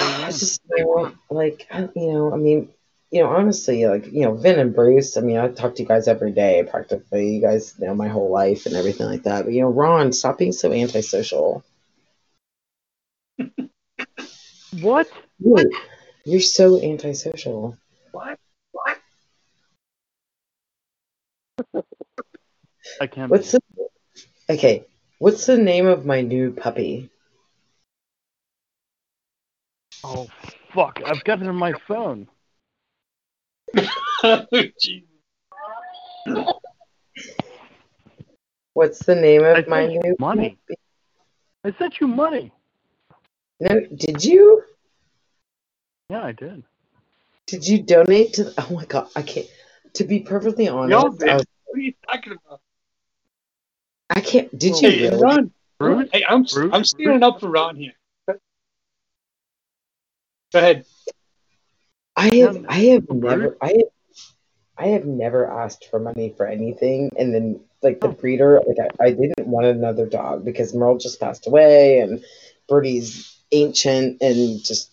I 0.00 0.30
just 0.30 0.60
you 0.76 0.84
know, 0.84 1.12
like 1.30 1.66
I- 1.70 1.88
you 1.96 2.12
know, 2.12 2.32
I 2.32 2.36
mean, 2.36 2.68
you 3.10 3.22
know, 3.22 3.28
honestly, 3.30 3.86
like 3.86 4.06
you 4.12 4.22
know, 4.22 4.34
Vin 4.34 4.58
and 4.58 4.74
Bruce. 4.74 5.16
I 5.16 5.22
mean, 5.22 5.38
I 5.38 5.48
talk 5.48 5.76
to 5.76 5.82
you 5.82 5.88
guys 5.88 6.08
every 6.08 6.32
day, 6.32 6.66
practically. 6.68 7.36
You 7.36 7.40
guys 7.40 7.78
know 7.78 7.94
my 7.94 8.08
whole 8.08 8.30
life 8.30 8.66
and 8.66 8.76
everything 8.76 9.06
like 9.06 9.22
that. 9.24 9.44
But 9.44 9.54
you 9.54 9.62
know, 9.62 9.68
Ron, 9.70 10.12
stop 10.12 10.38
being 10.38 10.52
so 10.52 10.72
antisocial. 10.72 11.64
What? 14.80 15.08
Dude, 15.42 15.72
you're 16.24 16.40
so 16.40 16.82
antisocial. 16.82 17.76
What? 18.12 18.38
What? 18.72 18.98
I 23.00 23.06
can't. 23.06 23.30
What's 23.30 23.52
the 23.52 23.60
okay? 24.50 24.84
What's 25.18 25.46
the 25.46 25.56
name 25.56 25.86
of 25.86 26.04
my 26.04 26.20
new 26.20 26.52
puppy? 26.52 27.10
Oh 30.02 30.28
fuck! 30.72 31.00
I've 31.04 31.22
got 31.24 31.40
it 31.42 31.48
on 31.48 31.56
my 31.56 31.72
phone. 31.86 32.28
Jeez. 34.24 35.04
What's 38.74 39.04
the 39.04 39.14
name 39.14 39.42
I 39.42 39.48
of 39.58 39.68
my 39.68 39.86
new 39.86 40.16
money. 40.20 40.58
I 41.64 41.72
sent 41.78 42.00
you 42.00 42.06
money. 42.06 42.52
No, 43.60 43.80
did 43.96 44.24
you? 44.24 44.62
Yeah, 46.10 46.22
I 46.24 46.32
did. 46.32 46.62
Did 47.46 47.66
you 47.66 47.82
donate 47.82 48.34
to? 48.34 48.52
Oh 48.58 48.68
my 48.74 48.84
god, 48.86 49.08
I 49.14 49.22
can't. 49.22 49.46
To 49.94 50.04
be 50.04 50.20
perfectly 50.20 50.68
honest, 50.68 50.90
Y'all 50.90 51.14
I, 51.14 51.26
did. 51.26 51.34
was- 51.34 51.46
What 51.64 51.78
are 51.78 51.80
you 51.80 51.92
talking 52.10 52.32
about? 52.46 52.60
I 54.10 54.20
can't. 54.20 54.50
Did 54.58 54.80
you 54.80 54.88
Hey, 54.90 55.02
really? 55.10 55.22
Ron. 55.22 55.50
Bruce? 55.78 56.08
Hey, 56.12 56.24
I'm 56.28 56.42
Bruce? 56.44 56.70
I'm 56.72 56.84
standing 56.84 57.22
up 57.22 57.40
for 57.40 57.48
Ron 57.48 57.76
here. 57.76 57.92
Go 58.26 58.36
ahead. 60.54 60.86
I 62.16 62.34
have. 62.36 62.64
I 62.68 62.74
have 62.74 63.08
never. 63.10 63.56
I 63.60 63.66
have. 63.68 63.82
I 64.78 64.86
have 64.88 65.04
never 65.04 65.46
asked 65.50 65.86
for 65.90 65.98
money 65.98 66.32
for 66.36 66.46
anything, 66.46 67.10
and 67.18 67.34
then 67.34 67.60
like 67.82 68.00
the 68.00 68.08
Oh. 68.08 68.12
breeder, 68.12 68.60
like 68.66 68.76
I, 69.00 69.04
I 69.06 69.10
didn't 69.10 69.46
want 69.46 69.66
another 69.66 70.06
dog 70.06 70.44
because 70.44 70.72
Merle 70.74 70.98
just 70.98 71.20
passed 71.20 71.46
away, 71.46 72.00
and 72.00 72.24
Birdie's 72.68 73.36
ancient 73.52 74.22
and 74.22 74.62
just 74.64 74.90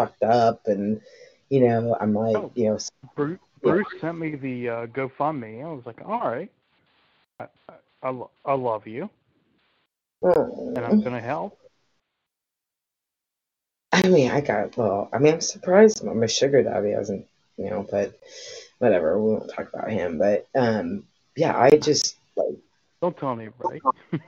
fucked 0.00 0.22
up, 0.22 0.66
and 0.66 1.00
you 1.48 1.60
know 1.60 1.96
I'm 2.00 2.14
like, 2.14 2.36
Oh. 2.36 2.50
you 2.54 2.70
know, 2.70 2.78
Bruce, 3.14 3.38
Bruce 3.62 3.86
sent 4.00 4.18
me 4.18 4.34
the 4.34 4.68
uh, 4.68 4.86
GoFundMe. 4.86 5.64
I 5.64 5.72
was 5.72 5.84
like, 5.84 6.00
all 6.06 6.20
right, 6.20 6.50
I, 7.38 7.46
I, 8.02 8.22
I, 8.44 8.54
love 8.54 8.86
you, 8.86 9.10
and 10.22 10.78
I'm 10.78 11.02
gonna 11.02 11.20
help. 11.20 11.58
I 13.92 14.08
mean, 14.08 14.30
I 14.30 14.40
got 14.40 14.76
well. 14.76 15.10
I 15.12 15.18
mean, 15.18 15.34
I'm 15.34 15.40
surprised 15.40 16.02
my 16.02 16.26
sugar 16.26 16.62
daddy 16.62 16.92
hasn't, 16.92 17.26
you 17.58 17.68
know, 17.68 17.86
but 17.90 18.18
whatever. 18.78 19.20
We 19.20 19.32
won't 19.32 19.50
talk 19.50 19.68
about 19.72 19.90
him. 19.90 20.18
But 20.18 20.46
um, 20.54 21.04
yeah, 21.36 21.56
I 21.58 21.70
just 21.70 22.16
like 22.36 22.56
Don't 23.02 23.16
tell 23.16 23.32
anybody. 23.32 23.80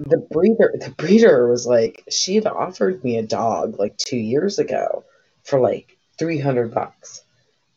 the 0.00 0.18
breeder. 0.18 0.74
The 0.78 0.90
breeder 0.90 1.48
was 1.48 1.66
like, 1.66 2.04
she 2.10 2.34
had 2.34 2.46
offered 2.46 3.02
me 3.04 3.18
a 3.18 3.22
dog 3.22 3.78
like 3.78 3.96
two 3.96 4.16
years 4.16 4.58
ago 4.58 5.04
for 5.44 5.60
like 5.60 5.96
three 6.18 6.38
hundred 6.38 6.74
bucks. 6.74 7.22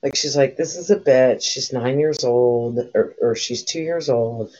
Like 0.03 0.15
she's 0.15 0.37
like, 0.37 0.57
this 0.57 0.75
is 0.75 0.89
a 0.89 0.99
bitch. 0.99 1.43
She's 1.43 1.73
nine 1.73 1.99
years 1.99 2.23
old, 2.23 2.79
or 2.93 3.15
or 3.21 3.35
she's 3.35 3.63
two 3.63 3.81
years 3.81 4.09
old. 4.09 4.51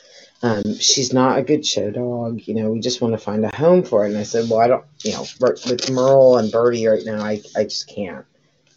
Um, 0.43 0.75
she's 0.75 1.13
not 1.13 1.39
a 1.39 1.43
good 1.43 1.65
show 1.65 1.89
dog. 1.89 2.41
You 2.45 2.55
know, 2.55 2.69
we 2.71 2.79
just 2.79 3.01
want 3.01 3.13
to 3.13 3.17
find 3.17 3.43
a 3.43 3.55
home 3.55 3.83
for 3.83 4.05
it. 4.05 4.09
And 4.09 4.17
I 4.17 4.23
said, 4.23 4.49
well, 4.49 4.59
I 4.59 4.67
don't, 4.67 4.85
you 5.03 5.13
know, 5.13 5.25
with 5.39 5.89
Merle 5.89 6.37
and 6.37 6.51
Birdie 6.51 6.85
right 6.85 7.03
now, 7.03 7.23
I, 7.23 7.41
I 7.55 7.63
just 7.63 7.87
can't. 7.87 8.25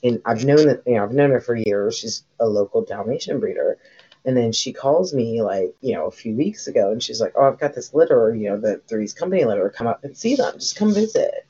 And 0.03 0.23
I've 0.25 0.45
known 0.45 0.67
that, 0.69 0.83
you 0.87 0.95
know, 0.95 1.03
I've 1.03 1.13
known 1.13 1.31
her 1.33 1.41
for 1.41 1.55
years. 1.55 1.99
She's 1.99 2.23
a 2.39 2.47
local 2.47 2.83
Dalmatian 2.83 3.41
breeder. 3.41 3.77
And 4.25 4.37
then 4.37 4.53
she 4.53 4.73
calls 4.73 5.15
me 5.15 5.43
like, 5.43 5.75
you 5.81 5.95
know, 5.95 6.07
a 6.07 6.11
few 6.11 6.35
weeks 6.35 6.67
ago 6.67 6.93
and 6.93 7.03
she's 7.03 7.21
like, 7.21 7.33
oh, 7.37 7.45
I've 7.45 7.59
got 7.59 7.75
this 7.75 7.95
litter, 7.95 8.35
you 8.35 8.51
know, 8.51 8.59
the 8.59 8.79
Three's 8.87 9.15
Company 9.15 9.45
litter. 9.45 9.71
Come 9.71 9.87
up 9.87 10.05
and 10.05 10.17
see 10.17 10.37
them. 10.37 10.55
Just 10.55 10.77
come 10.77 10.93
visit. 10.93 11.47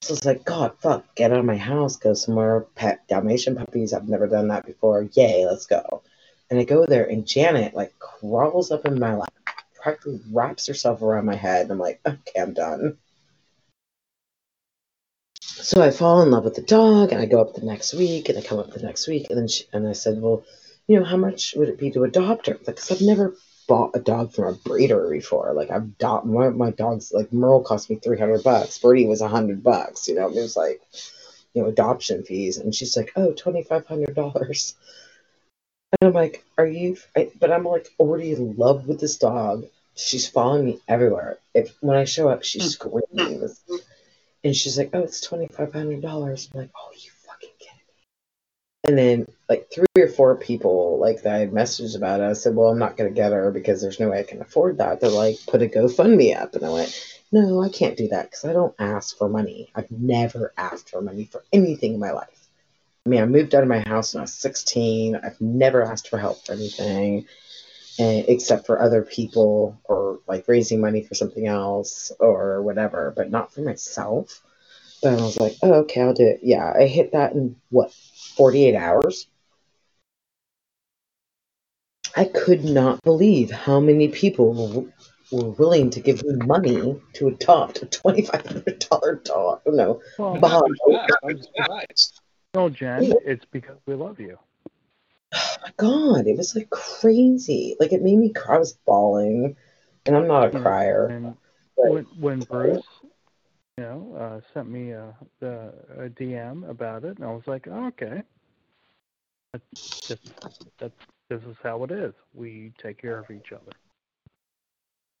So 0.00 0.14
it's 0.14 0.24
like, 0.24 0.44
God, 0.44 0.72
fuck, 0.80 1.14
get 1.14 1.30
out 1.30 1.40
of 1.40 1.44
my 1.44 1.58
house, 1.58 1.96
go 1.96 2.14
somewhere, 2.14 2.62
pet 2.74 3.06
Dalmatian 3.08 3.54
puppies. 3.54 3.92
I've 3.92 4.08
never 4.08 4.26
done 4.26 4.48
that 4.48 4.64
before. 4.64 5.02
Yay, 5.12 5.44
let's 5.44 5.66
go. 5.66 6.02
And 6.48 6.58
I 6.58 6.64
go 6.64 6.86
there, 6.86 7.04
and 7.04 7.26
Janet 7.26 7.74
like 7.74 7.98
crawls 7.98 8.70
up 8.72 8.86
in 8.86 8.98
my 8.98 9.14
lap, 9.14 9.32
practically 9.74 10.20
wraps 10.32 10.66
herself 10.66 11.02
around 11.02 11.26
my 11.26 11.36
head. 11.36 11.64
And 11.64 11.72
I'm 11.72 11.78
like, 11.78 12.00
okay, 12.06 12.40
I'm 12.40 12.54
done. 12.54 12.96
So 15.42 15.82
I 15.82 15.90
fall 15.90 16.22
in 16.22 16.30
love 16.30 16.44
with 16.44 16.54
the 16.54 16.62
dog, 16.62 17.12
and 17.12 17.20
I 17.20 17.26
go 17.26 17.40
up 17.40 17.54
the 17.54 17.66
next 17.66 17.92
week, 17.92 18.30
and 18.30 18.38
I 18.38 18.40
come 18.40 18.58
up 18.58 18.72
the 18.72 18.82
next 18.82 19.06
week, 19.06 19.26
and 19.28 19.38
then 19.38 19.48
she, 19.48 19.64
and 19.72 19.86
I 19.86 19.92
said, 19.92 20.20
well, 20.20 20.44
you 20.90 20.98
know, 20.98 21.04
how 21.04 21.16
much 21.16 21.54
would 21.54 21.68
it 21.68 21.78
be 21.78 21.92
to 21.92 22.02
adopt 22.02 22.48
her? 22.48 22.58
Like, 22.66 22.74
cause 22.74 22.90
I've 22.90 23.00
never 23.00 23.36
bought 23.68 23.94
a 23.94 24.00
dog 24.00 24.32
from 24.32 24.46
a 24.46 24.54
breeder 24.54 25.08
before. 25.08 25.52
Like, 25.54 25.70
I've 25.70 25.84
adopt 25.84 26.26
my, 26.26 26.48
my 26.48 26.72
dogs. 26.72 27.12
Like 27.12 27.32
Merle 27.32 27.62
cost 27.62 27.88
me 27.88 27.94
three 27.94 28.18
hundred 28.18 28.42
bucks. 28.42 28.76
Birdie 28.78 29.06
was 29.06 29.20
a 29.20 29.28
hundred 29.28 29.62
bucks. 29.62 30.08
You 30.08 30.16
know, 30.16 30.26
it 30.26 30.34
was 30.34 30.56
like, 30.56 30.80
you 31.54 31.62
know, 31.62 31.68
adoption 31.68 32.24
fees. 32.24 32.56
And 32.56 32.74
she's 32.74 32.96
like, 32.96 33.12
oh, 33.14 33.32
twenty 33.34 33.62
five 33.62 33.86
hundred 33.86 34.16
dollars. 34.16 34.74
And 35.92 36.08
I'm 36.08 36.12
like, 36.12 36.44
are 36.58 36.66
you? 36.66 36.96
I, 37.16 37.30
but 37.38 37.52
I'm 37.52 37.62
like 37.62 37.86
already 38.00 38.32
in 38.32 38.56
love 38.56 38.88
with 38.88 38.98
this 38.98 39.16
dog. 39.16 39.66
She's 39.94 40.28
following 40.28 40.64
me 40.64 40.80
everywhere. 40.88 41.38
If 41.54 41.72
when 41.80 41.96
I 41.96 42.04
show 42.04 42.28
up, 42.28 42.42
she 42.42 42.58
hmm. 42.58 42.66
screams, 42.66 43.62
hmm. 43.68 43.76
and 44.42 44.56
she's 44.56 44.76
like, 44.76 44.90
"Oh, 44.92 45.02
it's 45.04 45.20
twenty 45.20 45.46
five 45.46 45.72
hundred 45.72 46.02
dollars." 46.02 46.48
I'm 46.52 46.62
like, 46.62 46.70
"Oh, 46.76 46.90
you 46.94 47.09
fucking 47.09 47.09
kidding 47.09 47.09
me?" 47.09 47.09
And 48.84 48.96
then 48.98 49.26
like 49.48 49.70
three 49.70 49.86
or 50.02 50.08
four 50.08 50.36
people 50.36 50.98
like 50.98 51.22
that 51.22 51.34
I 51.34 51.38
had 51.40 51.52
messaged 51.52 51.96
about 51.96 52.20
it. 52.20 52.24
I 52.24 52.32
said, 52.32 52.56
"Well, 52.56 52.68
I'm 52.68 52.78
not 52.78 52.96
gonna 52.96 53.10
get 53.10 53.32
her 53.32 53.50
because 53.50 53.80
there's 53.82 54.00
no 54.00 54.10
way 54.10 54.20
I 54.20 54.24
can 54.24 54.40
afford 54.40 54.78
that." 54.78 55.00
They're 55.00 55.10
like, 55.10 55.38
"Put 55.46 55.62
a 55.62 55.66
GoFundMe 55.66 56.36
up," 56.40 56.54
and 56.54 56.64
I 56.64 56.70
went, 56.70 56.94
"No, 57.30 57.62
I 57.62 57.68
can't 57.68 57.96
do 57.96 58.08
that 58.08 58.30
because 58.30 58.44
I 58.44 58.52
don't 58.52 58.74
ask 58.78 59.16
for 59.16 59.28
money. 59.28 59.70
I've 59.74 59.90
never 59.90 60.52
asked 60.56 60.90
for 60.90 61.02
money 61.02 61.24
for 61.30 61.44
anything 61.52 61.94
in 61.94 62.00
my 62.00 62.12
life." 62.12 62.48
I 63.06 63.08
mean, 63.10 63.22
I 63.22 63.26
moved 63.26 63.54
out 63.54 63.62
of 63.62 63.68
my 63.68 63.80
house 63.80 64.14
when 64.14 64.20
I 64.20 64.24
was 64.24 64.34
16. 64.34 65.16
I've 65.16 65.40
never 65.40 65.82
asked 65.82 66.08
for 66.08 66.18
help 66.18 66.44
for 66.44 66.52
anything, 66.52 67.26
eh, 67.98 68.24
except 68.28 68.66
for 68.66 68.80
other 68.80 69.02
people 69.02 69.78
or 69.84 70.20
like 70.26 70.48
raising 70.48 70.80
money 70.80 71.02
for 71.02 71.14
something 71.14 71.46
else 71.46 72.12
or 72.18 72.62
whatever, 72.62 73.12
but 73.16 73.30
not 73.30 73.52
for 73.52 73.62
myself. 73.62 74.42
But 75.02 75.18
I 75.18 75.22
was 75.22 75.40
like, 75.40 75.54
oh, 75.62 75.72
okay, 75.82 76.02
I'll 76.02 76.14
do 76.14 76.26
it. 76.26 76.40
Yeah, 76.42 76.72
I 76.78 76.86
hit 76.86 77.12
that 77.12 77.32
in 77.32 77.56
what, 77.70 77.92
48 78.36 78.74
hours? 78.74 79.26
I 82.16 82.24
could 82.24 82.64
not 82.64 83.02
believe 83.02 83.50
how 83.50 83.80
many 83.80 84.08
people 84.08 84.52
were, 84.52 84.84
were 85.30 85.50
willing 85.50 85.90
to 85.90 86.00
give 86.00 86.22
me 86.24 86.34
money 86.46 87.00
to 87.14 87.28
adopt 87.28 87.82
a 87.82 87.86
$2,500 87.86 89.24
dog. 89.24 89.60
No, 89.66 90.00
Well, 90.18 90.38
Bob. 90.38 90.64
I'm 91.24 91.40
surprised. 91.42 92.20
no, 92.54 92.68
Jenn, 92.68 93.12
it's 93.24 93.44
because 93.46 93.78
we 93.86 93.94
love 93.94 94.18
you. 94.20 94.38
my 95.32 95.72
god, 95.76 96.26
it 96.26 96.36
was 96.36 96.56
like 96.56 96.70
crazy. 96.70 97.76
Like 97.78 97.92
it 97.92 98.02
made 98.02 98.18
me 98.18 98.32
cry. 98.32 98.56
I 98.56 98.58
was 98.58 98.72
bawling, 98.84 99.56
and 100.04 100.16
I'm 100.16 100.26
not 100.26 100.52
a 100.54 100.60
crier. 100.60 101.06
And 101.06 101.36
when 101.76 102.04
when 102.18 102.40
Bruce, 102.40 102.82
you 103.80 103.86
know, 103.86 104.14
uh, 104.14 104.40
sent 104.52 104.68
me 104.68 104.90
a, 104.90 105.14
a, 105.40 106.04
a 106.04 106.08
DM 106.10 106.68
about 106.68 107.04
it, 107.04 107.16
and 107.16 107.24
I 107.24 107.32
was 107.32 107.46
like, 107.46 107.66
oh, 107.66 107.86
okay, 107.86 108.22
that's 109.54 110.00
just 110.06 110.20
that's 110.78 110.92
this 111.30 111.42
is 111.44 111.56
how 111.62 111.82
it 111.84 111.90
is. 111.90 112.12
We 112.34 112.72
take 112.76 113.00
care 113.00 113.18
of 113.18 113.30
each 113.30 113.52
other. 113.52 113.72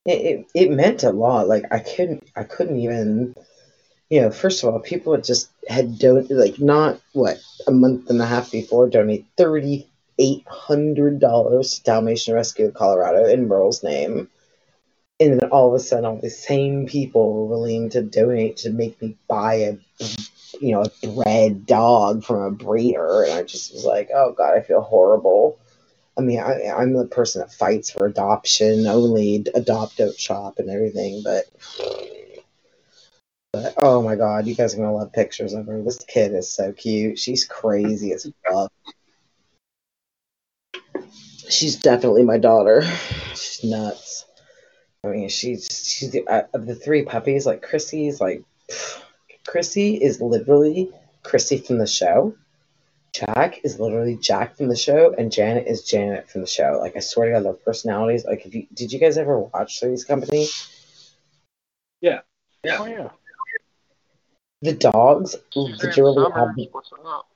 It, 0.04 0.20
it 0.20 0.46
it 0.54 0.70
meant 0.70 1.04
a 1.04 1.10
lot. 1.10 1.48
Like 1.48 1.64
I 1.70 1.78
couldn't 1.78 2.28
I 2.36 2.44
couldn't 2.44 2.78
even. 2.80 3.34
You 4.10 4.22
know, 4.22 4.30
first 4.30 4.62
of 4.62 4.74
all, 4.74 4.80
people 4.80 5.16
just 5.18 5.50
had 5.68 5.98
don 5.98 6.26
like 6.28 6.58
not 6.58 7.00
what 7.12 7.40
a 7.66 7.70
month 7.70 8.10
and 8.10 8.20
a 8.20 8.26
half 8.26 8.50
before 8.50 8.90
donate 8.90 9.24
thirty 9.38 9.88
eight 10.18 10.46
hundred 10.46 11.18
dollars 11.18 11.78
to 11.78 11.84
Dalmatian 11.84 12.34
Rescue 12.34 12.72
Colorado 12.72 13.24
in 13.24 13.48
Merle's 13.48 13.82
name. 13.82 14.28
And 15.20 15.38
then 15.38 15.50
all 15.50 15.68
of 15.68 15.74
a 15.74 15.78
sudden, 15.78 16.06
all 16.06 16.16
the 16.16 16.30
same 16.30 16.86
people 16.86 17.34
were 17.34 17.44
willing 17.44 17.90
to 17.90 18.00
donate 18.00 18.56
to 18.58 18.70
make 18.70 19.00
me 19.02 19.18
buy 19.28 19.54
a, 19.54 19.76
you 20.58 20.72
know, 20.72 20.84
a 20.84 21.06
bred 21.06 21.66
dog 21.66 22.24
from 22.24 22.42
a 22.42 22.50
breeder, 22.50 23.24
and 23.24 23.34
I 23.34 23.42
just 23.42 23.74
was 23.74 23.84
like, 23.84 24.08
oh 24.14 24.32
god, 24.32 24.56
I 24.56 24.62
feel 24.62 24.80
horrible. 24.80 25.58
I 26.16 26.22
mean, 26.22 26.40
I, 26.40 26.70
I'm 26.70 26.94
the 26.94 27.04
person 27.04 27.40
that 27.40 27.52
fights 27.52 27.90
for 27.90 28.06
adoption, 28.06 28.86
only 28.86 29.44
adopt, 29.54 29.98
don't 29.98 30.18
shop, 30.18 30.58
and 30.58 30.70
everything, 30.70 31.22
but. 31.22 31.44
But 33.52 33.74
oh 33.78 34.00
my 34.00 34.14
god, 34.14 34.46
you 34.46 34.54
guys 34.54 34.74
are 34.74 34.76
gonna 34.76 34.94
love 34.94 35.12
pictures 35.12 35.54
of 35.54 35.66
her. 35.66 35.82
This 35.82 35.98
kid 35.98 36.32
is 36.34 36.50
so 36.50 36.72
cute. 36.72 37.18
She's 37.18 37.44
crazy 37.44 38.12
as 38.12 38.30
fuck. 38.48 38.72
She's 41.48 41.76
definitely 41.76 42.22
my 42.22 42.38
daughter. 42.38 42.82
She's 43.34 43.64
nuts. 43.64 44.24
I 45.02 45.08
mean, 45.08 45.28
she's 45.28 45.66
she's 45.66 46.10
the, 46.10 46.26
uh, 46.26 46.42
of 46.52 46.66
the 46.66 46.74
three 46.74 47.02
puppies. 47.02 47.46
Like 47.46 47.62
Chrissy's 47.62 48.20
like 48.20 48.42
Chrissy 49.46 49.94
is 49.96 50.20
literally 50.20 50.90
Chrissy 51.22 51.58
from 51.58 51.78
the 51.78 51.86
show. 51.86 52.34
Jack 53.12 53.64
is 53.64 53.80
literally 53.80 54.16
Jack 54.16 54.56
from 54.56 54.68
the 54.68 54.76
show, 54.76 55.14
and 55.16 55.32
Janet 55.32 55.66
is 55.66 55.82
Janet 55.82 56.30
from 56.30 56.42
the 56.42 56.46
show. 56.46 56.78
Like 56.80 56.96
I 56.96 57.00
swear 57.00 57.26
to 57.26 57.32
God, 57.32 57.44
their 57.44 57.52
personalities. 57.54 58.24
Like, 58.24 58.46
if 58.46 58.54
you 58.54 58.66
did 58.74 58.92
you 58.92 59.00
guys 59.00 59.18
ever 59.18 59.38
watch 59.38 59.80
Three's 59.80 60.04
Company? 60.04 60.46
Oh 62.80 62.86
yeah. 62.86 63.08
The 64.62 64.74
dogs 64.74 65.34
literally 65.56 66.30
have 66.34 66.54
Summers, 66.54 66.68
what's 66.72 66.92
up? 67.06 67.26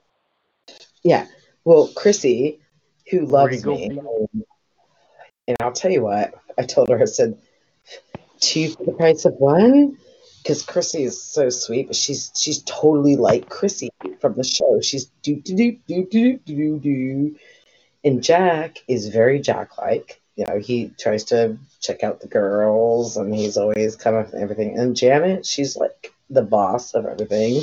Yeah. 1.02 1.26
Well, 1.64 1.90
Chrissy, 1.96 2.60
who 3.10 3.24
loves 3.24 3.64
Regal 3.64 3.74
me, 3.76 4.00
and 5.48 5.56
I'll 5.60 5.72
tell 5.72 5.90
you 5.90 6.02
what, 6.02 6.34
I 6.58 6.62
told 6.62 6.90
her, 6.90 7.00
I 7.00 7.06
said, 7.06 7.38
two 8.44 8.70
for 8.70 8.84
the 8.84 8.92
price 8.92 9.24
of 9.24 9.34
one 9.34 9.96
because 10.42 10.62
Chrissy 10.62 11.04
is 11.04 11.22
so 11.22 11.48
sweet, 11.48 11.86
but 11.86 11.96
she's 11.96 12.30
she's 12.36 12.62
totally 12.64 13.16
like 13.16 13.48
Chrissy 13.48 13.90
from 14.20 14.34
the 14.34 14.44
show. 14.44 14.80
She's 14.82 15.06
do 15.22 15.36
do 15.36 15.56
do 15.56 15.78
do 15.88 16.04
do 16.04 16.38
do 16.44 16.78
do, 16.78 17.36
and 18.04 18.22
Jack 18.22 18.78
is 18.86 19.08
very 19.08 19.40
Jack 19.40 19.78
like. 19.78 20.20
You 20.36 20.44
know, 20.46 20.58
he 20.58 20.90
tries 20.98 21.24
to 21.24 21.56
check 21.80 22.02
out 22.02 22.20
the 22.20 22.28
girls, 22.28 23.16
and 23.16 23.34
he's 23.34 23.56
always 23.56 23.96
kind 23.96 24.16
of 24.16 24.34
everything. 24.34 24.78
And 24.78 24.96
Janet, 24.96 25.46
she's 25.46 25.76
like 25.76 26.12
the 26.28 26.42
boss 26.42 26.94
of 26.94 27.06
everything, 27.06 27.62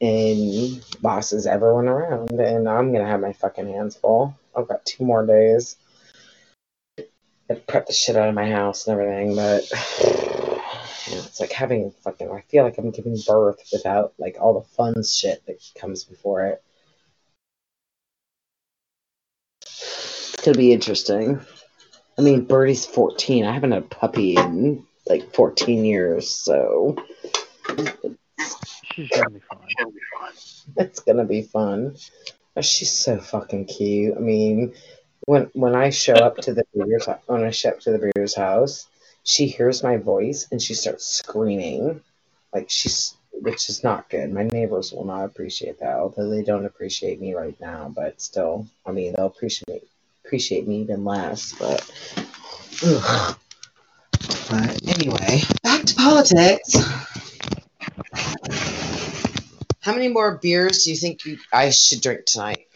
and 0.00 0.84
bosses 1.00 1.46
everyone 1.46 1.86
around. 1.86 2.30
And 2.32 2.68
I'm 2.68 2.92
gonna 2.92 3.06
have 3.06 3.20
my 3.20 3.32
fucking 3.32 3.68
hands 3.68 3.94
full. 3.94 4.34
I've 4.56 4.68
got 4.68 4.84
two 4.84 5.04
more 5.04 5.24
days. 5.24 5.76
I 7.48 7.54
prep 7.54 7.86
the 7.86 7.92
shit 7.92 8.16
out 8.16 8.28
of 8.28 8.34
my 8.34 8.50
house 8.50 8.86
and 8.86 8.98
everything, 8.98 9.36
but 9.36 9.70
yeah, 10.00 11.18
it's 11.18 11.40
like 11.40 11.52
having 11.52 11.92
fucking. 12.02 12.30
I 12.30 12.40
feel 12.42 12.64
like 12.64 12.78
I'm 12.78 12.90
giving 12.90 13.16
birth 13.26 13.62
without 13.72 14.14
like 14.18 14.36
all 14.40 14.60
the 14.60 14.68
fun 14.76 15.02
shit 15.04 15.44
that 15.46 15.58
comes 15.78 16.04
before 16.04 16.46
it. 16.46 16.62
It's 19.62 20.44
gonna 20.44 20.58
be 20.58 20.72
interesting. 20.72 21.40
I 22.18 22.22
mean, 22.22 22.46
Birdie's 22.46 22.86
14. 22.86 23.44
I 23.44 23.52
haven't 23.52 23.72
had 23.72 23.82
a 23.82 23.86
puppy 23.86 24.36
in 24.36 24.84
like 25.06 25.34
14 25.34 25.84
years, 25.84 26.30
so 26.30 26.96
She's 28.96 29.10
gonna 29.10 29.30
be 29.30 29.40
fine. 29.40 30.32
it's 30.76 31.00
gonna 31.00 31.24
be 31.26 31.42
fun. 31.42 31.96
She's 32.62 32.90
so 32.90 33.18
fucking 33.18 33.66
cute. 33.66 34.16
I 34.16 34.20
mean, 34.20 34.72
when 35.26 35.50
when 35.52 35.74
I 35.74 35.90
show 35.90 36.14
up 36.14 36.38
to 36.38 36.54
the 36.54 36.64
breeder's 36.74 37.06
when 37.26 37.44
I 37.44 37.50
show 37.50 37.70
up 37.70 37.80
to 37.80 37.92
the 37.92 37.98
breeder's 37.98 38.34
house, 38.34 38.86
she 39.24 39.46
hears 39.46 39.82
my 39.82 39.98
voice 39.98 40.46
and 40.50 40.62
she 40.62 40.74
starts 40.74 41.04
screaming, 41.04 42.00
like 42.54 42.70
she's 42.70 43.14
which 43.32 43.68
is 43.68 43.84
not 43.84 44.08
good. 44.08 44.32
My 44.32 44.44
neighbors 44.44 44.92
will 44.92 45.04
not 45.04 45.24
appreciate 45.24 45.80
that, 45.80 45.96
although 45.96 46.30
they 46.30 46.42
don't 46.42 46.64
appreciate 46.64 47.20
me 47.20 47.34
right 47.34 47.60
now. 47.60 47.92
But 47.94 48.20
still, 48.20 48.66
I 48.86 48.92
mean, 48.92 49.14
they'll 49.14 49.26
appreciate 49.26 49.82
appreciate 50.24 50.66
me 50.66 50.80
even 50.80 51.04
less. 51.04 51.52
But, 51.58 51.90
ugh. 52.84 53.36
but 54.50 54.88
anyway, 54.88 55.42
back 55.62 55.84
to 55.84 55.94
politics. 55.94 56.74
How 59.80 59.92
many 59.92 60.08
more 60.08 60.38
beers 60.38 60.84
do 60.84 60.90
you 60.90 60.96
think 60.96 61.24
you, 61.24 61.38
I 61.52 61.70
should 61.70 62.00
drink 62.00 62.26
tonight? 62.26 62.66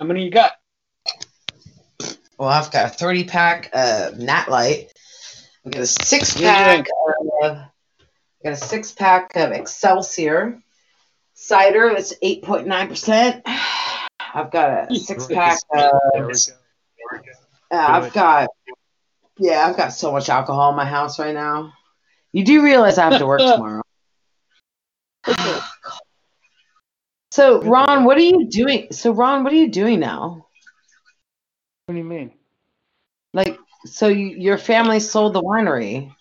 How 0.00 0.06
many 0.06 0.24
you 0.24 0.30
got? 0.30 0.52
Well, 2.38 2.48
I've 2.48 2.72
got 2.72 2.86
a 2.86 2.88
30 2.88 3.24
pack 3.24 3.68
of 3.74 4.18
Nat 4.18 4.48
Light. 4.48 4.90
I've 5.66 5.72
got 5.72 5.82
a 5.82 5.86
six 5.86 6.32
What 6.32 6.38
do 6.38 6.44
you 6.46 6.54
pack 6.54 6.86
of 7.42 7.56
I've 7.58 8.42
got 8.42 8.52
a 8.54 8.56
six 8.56 8.92
pack 8.92 9.36
of 9.36 9.52
Excelsior 9.52 10.58
cider 11.34 11.90
that's 11.92 12.14
8.9%. 12.24 13.42
I've 14.34 14.50
got 14.50 14.90
a 14.90 14.94
six 14.94 15.26
pack 15.26 15.58
of 15.74 15.92
go. 16.14 16.30
uh, 17.70 17.76
I've 17.76 18.12
got 18.14 18.48
yeah, 19.36 19.66
I've 19.66 19.76
got 19.76 19.92
so 19.92 20.12
much 20.12 20.30
alcohol 20.30 20.70
in 20.70 20.76
my 20.76 20.86
house 20.86 21.18
right 21.18 21.34
now. 21.34 21.74
You 22.32 22.42
do 22.44 22.64
realize 22.64 22.96
I 22.96 23.10
have 23.10 23.18
to 23.18 23.26
work 23.26 23.40
tomorrow. 23.46 23.82
So 27.40 27.62
Ron, 27.62 28.04
what 28.04 28.18
are 28.18 28.20
you 28.20 28.48
doing? 28.50 28.88
So 28.92 29.12
Ron, 29.12 29.44
what 29.44 29.52
are 29.54 29.56
you 29.56 29.70
doing 29.70 29.98
now? 29.98 30.46
What 31.86 31.94
do 31.94 31.98
you 31.98 32.04
mean? 32.04 32.32
Like, 33.32 33.58
so 33.86 34.08
you, 34.08 34.26
your 34.26 34.58
family 34.58 35.00
sold 35.00 35.32
the 35.32 35.40
winery. 35.40 36.14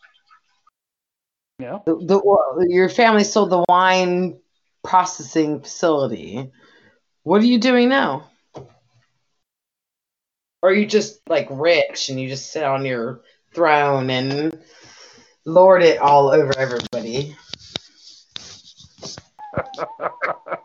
Yeah. 1.60 1.80
The, 1.86 1.96
the 1.98 2.68
your 2.70 2.88
family 2.88 3.26
sold 3.26 3.50
the 3.50 3.66
wine 3.68 4.40
processing 4.82 5.60
facility. 5.60 6.54
What 7.24 7.42
are 7.42 7.48
you 7.48 7.60
doing 7.60 7.90
now? 7.90 8.30
Or 10.62 10.70
are 10.70 10.74
you 10.74 10.86
just 10.86 11.20
like 11.28 11.50
rich 11.52 12.08
and 12.08 12.18
you 12.18 12.30
just 12.30 12.54
sit 12.54 12.64
on 12.64 12.86
your 12.86 13.20
throne 13.54 14.10
and 14.10 14.58
lord 15.44 15.84
it 15.84 16.00
all 16.00 16.30
over 16.30 16.58
everybody? 16.58 17.36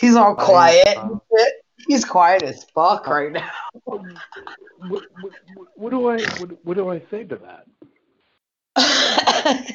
He's 0.00 0.16
all 0.16 0.34
quiet. 0.34 0.96
uh, 0.96 1.18
He's 1.86 2.04
quiet 2.04 2.42
as 2.42 2.64
fuck 2.74 3.06
right 3.06 3.30
now. 3.32 3.48
what, 3.84 4.02
what, 4.88 5.04
what, 5.20 5.32
what 5.76 5.90
do 5.90 6.08
I 6.08 6.18
what, 6.40 6.64
what 6.64 6.76
do 6.76 6.90
I 6.90 7.00
say 7.10 7.22
to 7.24 7.36
that? 7.36 7.66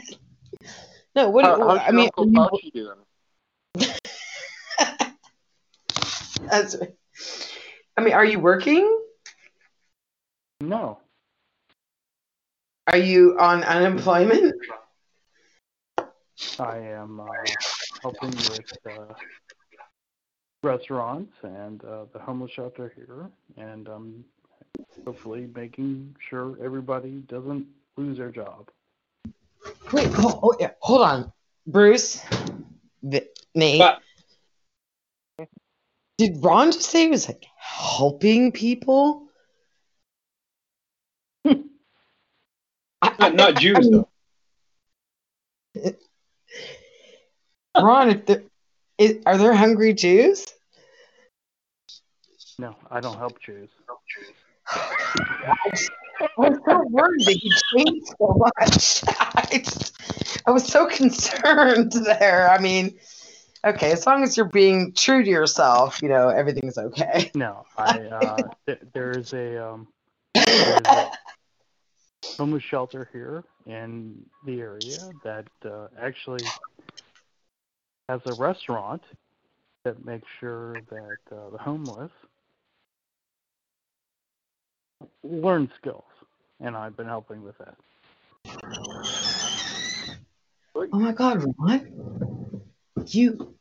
no, 1.16 1.30
what? 1.30 1.45
How, 1.45 1.58
how's 1.58 1.80
I 1.80 1.85
your 1.88 1.93
mean, 1.93 2.09
Uncle 2.17 2.25
Fauci 2.27 2.74
doing? 2.74 2.98
that's, 6.50 6.75
I 7.98 8.01
mean, 8.01 8.14
are 8.14 8.25
you 8.25 8.40
working? 8.40 9.00
No. 10.59 11.00
Are 12.88 12.98
you 12.98 13.38
on 13.40 13.64
unemployment? 13.64 14.53
I 16.59 16.77
am 16.77 17.19
uh, 17.19 17.25
helping 18.01 18.32
with 18.32 18.74
uh, 18.85 19.14
restaurants 20.64 21.33
and 21.43 21.83
uh, 21.85 22.06
the 22.14 22.19
homeless 22.19 22.51
shelter 22.51 22.93
here, 22.95 23.30
and 23.57 23.88
um, 23.90 24.25
hopefully 25.06 25.49
making 25.56 26.15
sure 26.30 26.57
everybody 26.64 27.23
doesn't 27.27 27.65
lose 27.98 28.17
their 28.17 28.30
job. 28.30 28.69
Wait, 29.91 30.09
oh, 30.17 30.40
oh 30.43 30.56
yeah, 30.59 30.72
hold 30.80 31.01
on, 31.01 31.33
Bruce, 31.65 32.22
Vi- 33.03 33.27
Nate. 33.56 33.80
But 33.80 34.01
Did 36.17 36.38
Ron 36.43 36.72
just 36.72 36.90
say 36.90 37.03
he 37.06 37.09
was 37.09 37.27
like 37.27 37.45
helping 37.57 38.51
people? 38.51 39.27
I- 41.45 41.56
I- 43.01 43.15
not, 43.17 43.35
not 43.35 43.56
Jews 43.56 43.77
I 43.77 43.80
mean, 43.81 44.06
though. 45.73 45.91
Ron, 47.81 48.09
if 48.11 48.25
there, 48.25 48.43
is, 49.01 49.17
are 49.25 49.38
there 49.38 49.53
hungry 49.53 49.93
Jews? 49.93 50.45
No, 52.59 52.75
I 52.91 52.99
don't 52.99 53.17
help 53.17 53.39
Jews. 53.41 53.69
I 54.67 56.27
was 56.38 56.59
so 56.65 56.83
worried 56.89 57.25
that 57.25 57.39
he 57.41 57.51
changed 57.75 58.07
so 58.19 58.38
much. 58.38 59.03
I, 59.35 59.57
just, 59.57 59.97
I 60.45 60.51
was 60.51 60.67
so 60.67 60.85
concerned 60.85 61.93
there. 61.93 62.51
I 62.51 62.59
mean, 62.59 62.99
okay, 63.65 63.91
as 63.91 64.05
long 64.05 64.21
as 64.21 64.38
you're 64.38 64.45
being 64.45 64.93
true 64.93 65.23
to 65.23 65.30
yourself, 65.30 65.99
you 66.03 66.09
know, 66.09 66.30
everything's 66.30 66.77
okay. 66.77 67.31
No, 67.33 67.65
I 67.75 68.01
uh, 68.01 68.47
th- 68.67 68.81
there 68.93 69.17
is 69.17 69.33
a 69.33 69.65
um, 69.67 69.88
there's 70.35 70.88
a 70.88 71.11
homeless 72.38 72.63
shelter 72.63 73.09
here 73.11 73.43
in 73.65 74.23
the 74.45 74.59
area 74.59 75.11
that 75.23 75.47
uh, 75.65 75.88
actually 75.99 76.43
has 78.11 78.19
a 78.25 78.33
restaurant 78.33 79.01
that 79.85 80.06
makes 80.06 80.27
sure 80.41 80.81
that 80.90 81.17
uh, 81.31 81.49
the 81.49 81.57
homeless 81.57 82.11
learn 85.23 85.72
skills, 85.80 86.03
and 86.59 86.75
I've 86.75 86.98
been 86.98 87.07
helping 87.07 87.41
with 87.41 87.57
that. 87.59 87.75
Oh 90.75 90.99
my 90.99 91.14
God, 91.14 91.41
Ron, 91.57 91.88
you 93.07 93.56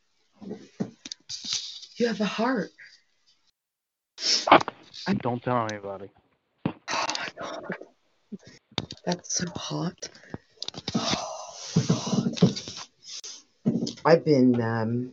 you 1.96 2.08
have 2.08 2.20
a 2.20 2.24
heart. 2.24 2.70
I 5.06 5.14
Don't 5.14 5.42
tell 5.44 5.68
anybody. 5.70 6.10
Oh 6.90 7.04
my 7.16 7.28
God, 7.40 7.76
that's 9.06 9.36
so 9.36 9.46
hot. 9.54 10.08
I've 14.04 14.24
been 14.24 14.60
um, 14.60 15.12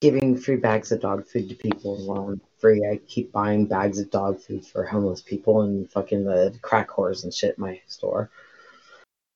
giving 0.00 0.36
free 0.36 0.56
bags 0.56 0.90
of 0.90 1.00
dog 1.00 1.26
food 1.26 1.48
to 1.50 1.54
people 1.54 1.96
while 2.06 2.28
I'm 2.28 2.40
free. 2.58 2.86
I 2.90 2.96
keep 3.06 3.32
buying 3.32 3.66
bags 3.66 3.98
of 3.98 4.10
dog 4.10 4.40
food 4.40 4.66
for 4.66 4.84
homeless 4.84 5.20
people 5.20 5.62
and 5.62 5.90
fucking 5.90 6.24
the 6.24 6.58
crack 6.62 6.88
whores 6.88 7.24
and 7.24 7.34
shit 7.34 7.56
in 7.58 7.62
my 7.62 7.80
store. 7.86 8.30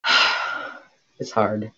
It's 1.21 1.31
hard. 1.31 1.71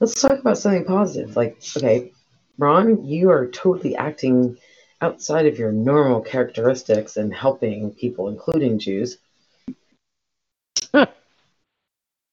Let's 0.00 0.20
talk 0.20 0.40
about 0.40 0.58
something 0.58 0.84
positive. 0.84 1.36
Like, 1.36 1.62
okay, 1.76 2.10
Ron, 2.58 3.04
you 3.04 3.30
are 3.30 3.46
totally 3.46 3.94
acting 3.94 4.58
outside 5.00 5.46
of 5.46 5.60
your 5.60 5.70
normal 5.70 6.22
characteristics 6.22 7.16
and 7.16 7.32
helping 7.32 7.92
people, 7.92 8.28
including 8.28 8.80
Jews. 8.80 9.18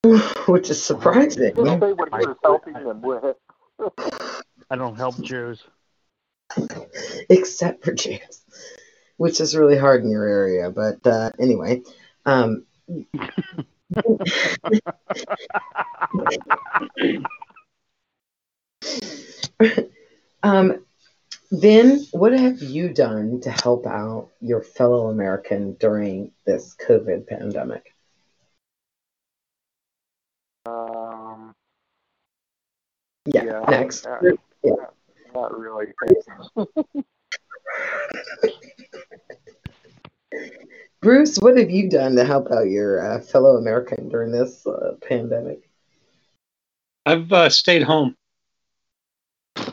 Which 0.46 0.70
is 0.70 0.82
surprising. 0.82 1.54
Didn't 1.54 1.80
say 1.80 1.92
what 1.92 2.08
he 2.08 2.26
was 2.26 2.36
helping 2.42 2.74
them 2.74 3.00
with. 3.00 3.36
I 4.70 4.76
don't 4.76 4.96
help 4.96 5.20
Jews. 5.20 5.64
except 7.28 7.84
for 7.84 7.92
Jews, 7.92 8.44
which 9.16 9.40
is 9.40 9.56
really 9.56 9.78
hard 9.78 10.04
in 10.04 10.10
your 10.10 10.26
area. 10.26 10.70
But 10.70 11.06
uh, 11.06 11.30
anyway, 11.38 11.82
um, 12.26 12.64
um, 20.42 20.84
Vin, 21.50 22.06
what 22.10 22.32
have 22.32 22.62
you 22.62 22.88
done 22.88 23.40
to 23.42 23.50
help 23.50 23.86
out 23.86 24.30
your 24.40 24.62
fellow 24.62 25.08
American 25.08 25.74
during 25.74 26.32
this 26.46 26.74
COVID 26.86 27.26
pandemic? 27.26 27.92
Um, 30.66 31.54
Yeah, 33.26 33.44
yeah, 33.44 33.60
next. 33.68 34.06
uh, 34.06 34.18
Yeah. 34.62 34.72
not 35.34 35.58
really. 35.58 35.86
Bruce, 41.00 41.36
what 41.38 41.56
have 41.58 41.70
you 41.70 41.88
done 41.88 42.16
to 42.16 42.24
help 42.24 42.50
out 42.50 42.68
your 42.68 43.00
uh, 43.00 43.20
fellow 43.20 43.56
American 43.56 44.08
during 44.08 44.32
this 44.32 44.66
uh, 44.66 44.96
pandemic? 45.06 45.68
I've 47.06 47.30
uh, 47.32 47.50
stayed 47.50 47.82
home. 47.82 48.16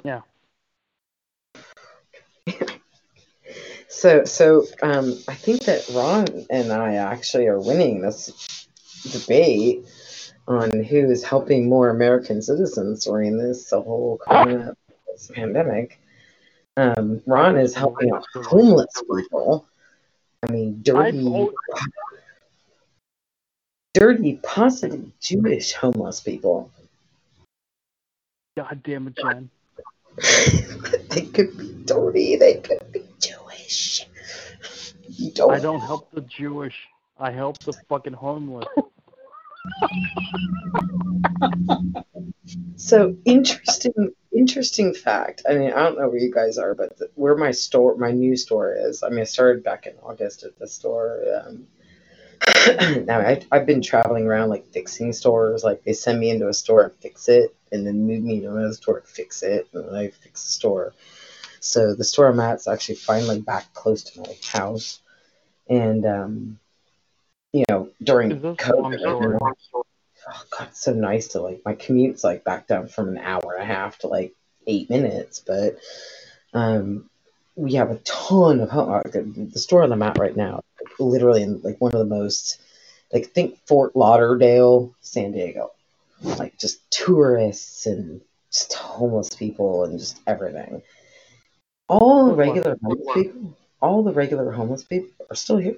Yeah. 0.03 0.21
so, 3.87 4.25
so 4.25 4.65
um, 4.81 5.17
I 5.27 5.35
think 5.35 5.63
that 5.63 5.87
Ron 5.93 6.27
and 6.49 6.73
I 6.73 6.95
actually 6.95 7.47
are 7.47 7.59
winning 7.59 8.01
this 8.01 8.67
debate 9.09 9.85
on 10.47 10.83
who 10.83 11.09
is 11.09 11.23
helping 11.23 11.69
more 11.69 11.89
American 11.89 12.41
citizens 12.41 13.05
during 13.05 13.37
this 13.37 13.69
whole 13.69 14.19
corona 14.21 14.75
pandemic. 15.33 15.99
Um, 16.77 17.21
Ron 17.25 17.57
is 17.57 17.75
helping 17.75 18.11
out 18.11 18.25
homeless 18.33 18.91
people. 19.15 19.67
I 20.43 20.51
mean, 20.51 20.81
dirty, 20.81 21.49
dirty, 23.93 24.39
possibly 24.41 25.11
Jewish 25.19 25.73
homeless 25.73 26.21
people. 26.21 26.71
God 28.57 28.81
damn 28.83 29.07
it, 29.07 29.15
Jenn. 29.15 29.49
they 31.09 31.21
could 31.21 31.57
be 31.57 31.71
dirty. 31.85 32.35
They 32.37 32.55
could 32.55 32.91
be 32.91 33.03
Jewish. 33.19 34.07
Don't. 35.33 35.51
I 35.51 35.59
don't 35.59 35.81
help 35.81 36.11
the 36.11 36.21
Jewish. 36.21 36.87
I 37.19 37.31
help 37.31 37.59
the 37.59 37.73
fucking 37.87 38.13
homeless. 38.13 38.67
So 42.75 43.15
interesting, 43.25 44.11
interesting 44.35 44.93
fact. 44.93 45.43
I 45.47 45.53
mean, 45.53 45.71
I 45.71 45.83
don't 45.83 45.99
know 45.99 46.09
where 46.09 46.17
you 46.17 46.33
guys 46.33 46.57
are, 46.57 46.73
but 46.73 46.97
the, 46.97 47.09
where 47.15 47.35
my 47.35 47.51
store, 47.51 47.95
my 47.95 48.11
new 48.11 48.35
store 48.35 48.75
is. 48.75 49.03
I 49.03 49.09
mean, 49.09 49.21
I 49.21 49.25
started 49.25 49.63
back 49.63 49.85
in 49.85 49.93
August 50.01 50.43
at 50.43 50.57
the 50.57 50.67
store. 50.67 51.19
Um, 51.45 51.67
now 53.05 53.19
I, 53.19 53.41
I've 53.51 53.65
been 53.65 53.81
traveling 53.81 54.25
around 54.25 54.49
like 54.49 54.65
fixing 54.67 55.13
stores. 55.13 55.63
Like 55.63 55.83
they 55.83 55.93
send 55.93 56.19
me 56.19 56.31
into 56.31 56.47
a 56.47 56.53
store 56.53 56.83
and 56.83 56.93
fix 56.95 57.29
it, 57.29 57.55
and 57.71 57.85
then 57.85 58.07
move 58.07 58.23
me 58.23 58.41
to 58.41 58.47
another 58.51 58.73
store 58.73 58.97
and 58.97 59.07
fix 59.07 59.43
it, 59.43 59.67
and 59.73 59.87
then 59.87 59.95
I 59.95 60.09
fix 60.09 60.43
the 60.43 60.51
store. 60.51 60.93
So 61.59 61.93
the 61.93 62.03
store 62.03 62.27
I'm 62.27 62.39
at 62.39 62.57
is 62.57 62.67
actually 62.67 62.95
finally 62.95 63.39
back 63.39 63.73
close 63.73 64.03
to 64.03 64.21
my 64.21 64.35
house, 64.51 64.99
and 65.69 66.05
um, 66.05 66.59
you 67.53 67.65
know 67.69 67.89
during 68.01 68.31
Is 68.31 68.41
this 68.41 68.67
long 68.67 68.93
COVID, 68.93 69.39
oh 70.27 70.43
god, 70.57 70.67
it's 70.69 70.81
so 70.81 70.93
nice 70.93 71.29
to 71.29 71.41
like 71.41 71.61
my 71.65 71.73
commute's 71.73 72.23
like 72.23 72.43
back 72.43 72.67
down 72.67 72.87
from 72.87 73.09
an 73.09 73.17
hour 73.17 73.53
and 73.53 73.63
a 73.63 73.65
half 73.65 73.99
to 73.99 74.07
like 74.07 74.33
eight 74.67 74.89
minutes, 74.89 75.39
but 75.39 75.77
um, 76.53 77.09
we 77.55 77.73
have 77.73 77.91
a 77.91 77.97
ton 77.99 78.59
of 78.59 78.69
home. 78.69 78.91
uh, 78.91 79.01
The 79.03 79.21
the 79.21 79.59
store 79.59 79.85
that 79.85 79.93
I'm 79.93 80.01
at 80.03 80.17
right 80.17 80.35
now, 80.35 80.61
literally 80.99 81.43
in 81.43 81.61
like 81.61 81.79
one 81.79 81.93
of 81.93 81.99
the 81.99 82.15
most, 82.15 82.59
like 83.11 83.27
think 83.27 83.59
Fort 83.67 83.95
Lauderdale, 83.95 84.93
San 85.01 85.31
Diego, 85.31 85.71
like 86.23 86.57
just 86.57 86.89
tourists 86.91 87.85
and 87.85 88.21
just 88.51 88.73
homeless 88.73 89.29
people 89.29 89.85
and 89.85 89.99
just 89.99 90.19
everything. 90.27 90.81
All 91.87 92.27
the 92.27 92.35
regular 92.35 92.77
homeless 92.81 93.07
people, 93.13 93.57
all 93.81 94.03
the 94.03 94.13
regular 94.13 94.51
homeless 94.51 94.83
people 94.83 95.25
are 95.29 95.35
still 95.35 95.57
here. 95.57 95.77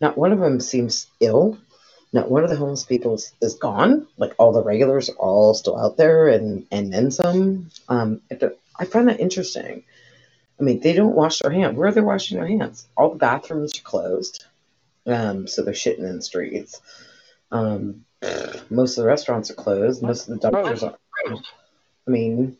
Not 0.00 0.16
one 0.18 0.32
of 0.32 0.40
them 0.40 0.60
seems 0.60 1.06
ill. 1.20 1.58
Not 2.12 2.30
one 2.30 2.42
of 2.42 2.50
the 2.50 2.56
homeless 2.56 2.84
people 2.84 3.14
is, 3.14 3.32
is 3.40 3.54
gone. 3.54 4.06
Like 4.16 4.34
all 4.38 4.52
the 4.52 4.62
regulars 4.62 5.10
are 5.10 5.16
all 5.16 5.54
still 5.54 5.78
out 5.78 5.96
there 5.96 6.28
and 6.28 6.66
and 6.70 6.92
then 6.92 7.10
some. 7.10 7.70
Um, 7.88 8.20
I 8.78 8.84
find 8.84 9.08
that 9.08 9.20
interesting. 9.20 9.84
I 10.58 10.62
mean, 10.62 10.80
they 10.80 10.92
don't 10.92 11.14
wash 11.14 11.40
their 11.40 11.52
hands. 11.52 11.76
Where 11.76 11.88
are 11.88 11.92
they 11.92 12.00
washing 12.00 12.38
their 12.38 12.48
hands? 12.48 12.86
All 12.96 13.10
the 13.10 13.16
bathrooms 13.18 13.78
are 13.78 13.82
closed, 13.82 14.44
um, 15.06 15.46
so 15.46 15.62
they're 15.62 15.74
shitting 15.74 16.00
in 16.00 16.16
the 16.16 16.22
streets. 16.22 16.80
Um, 17.50 18.04
most 18.70 18.98
of 18.98 19.02
the 19.02 19.08
restaurants 19.08 19.50
are 19.50 19.54
closed. 19.54 20.02
Most 20.02 20.28
of 20.28 20.40
the 20.40 20.50
dumpsters 20.50 20.82
are. 20.82 20.96
I 22.06 22.10
mean, 22.10 22.56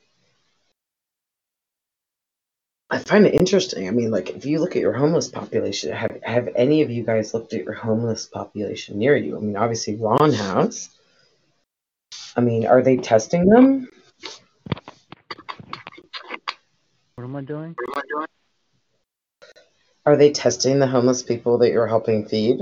I 2.92 2.98
find 2.98 3.24
it 3.24 3.34
interesting. 3.34 3.86
I 3.86 3.92
mean, 3.92 4.10
like 4.10 4.30
if 4.30 4.44
you 4.44 4.58
look 4.58 4.74
at 4.74 4.82
your 4.82 4.92
homeless 4.92 5.28
population, 5.28 5.92
have 5.92 6.18
have 6.24 6.48
any 6.56 6.82
of 6.82 6.90
you 6.90 7.04
guys 7.04 7.32
looked 7.32 7.52
at 7.52 7.64
your 7.64 7.74
homeless 7.74 8.26
population 8.26 8.98
near 8.98 9.16
you? 9.16 9.36
I 9.36 9.40
mean, 9.40 9.56
obviously 9.56 9.94
Ron 9.94 10.32
has. 10.32 10.90
I 12.36 12.40
mean, 12.40 12.66
are 12.66 12.82
they 12.82 12.96
testing 12.96 13.46
them? 13.46 13.88
What 17.14 17.24
am 17.24 17.36
I 17.36 17.42
doing? 17.42 17.76
Are 20.04 20.16
they 20.16 20.32
testing 20.32 20.80
the 20.80 20.86
homeless 20.86 21.22
people 21.22 21.58
that 21.58 21.70
you're 21.70 21.86
helping 21.86 22.26
feed? 22.26 22.60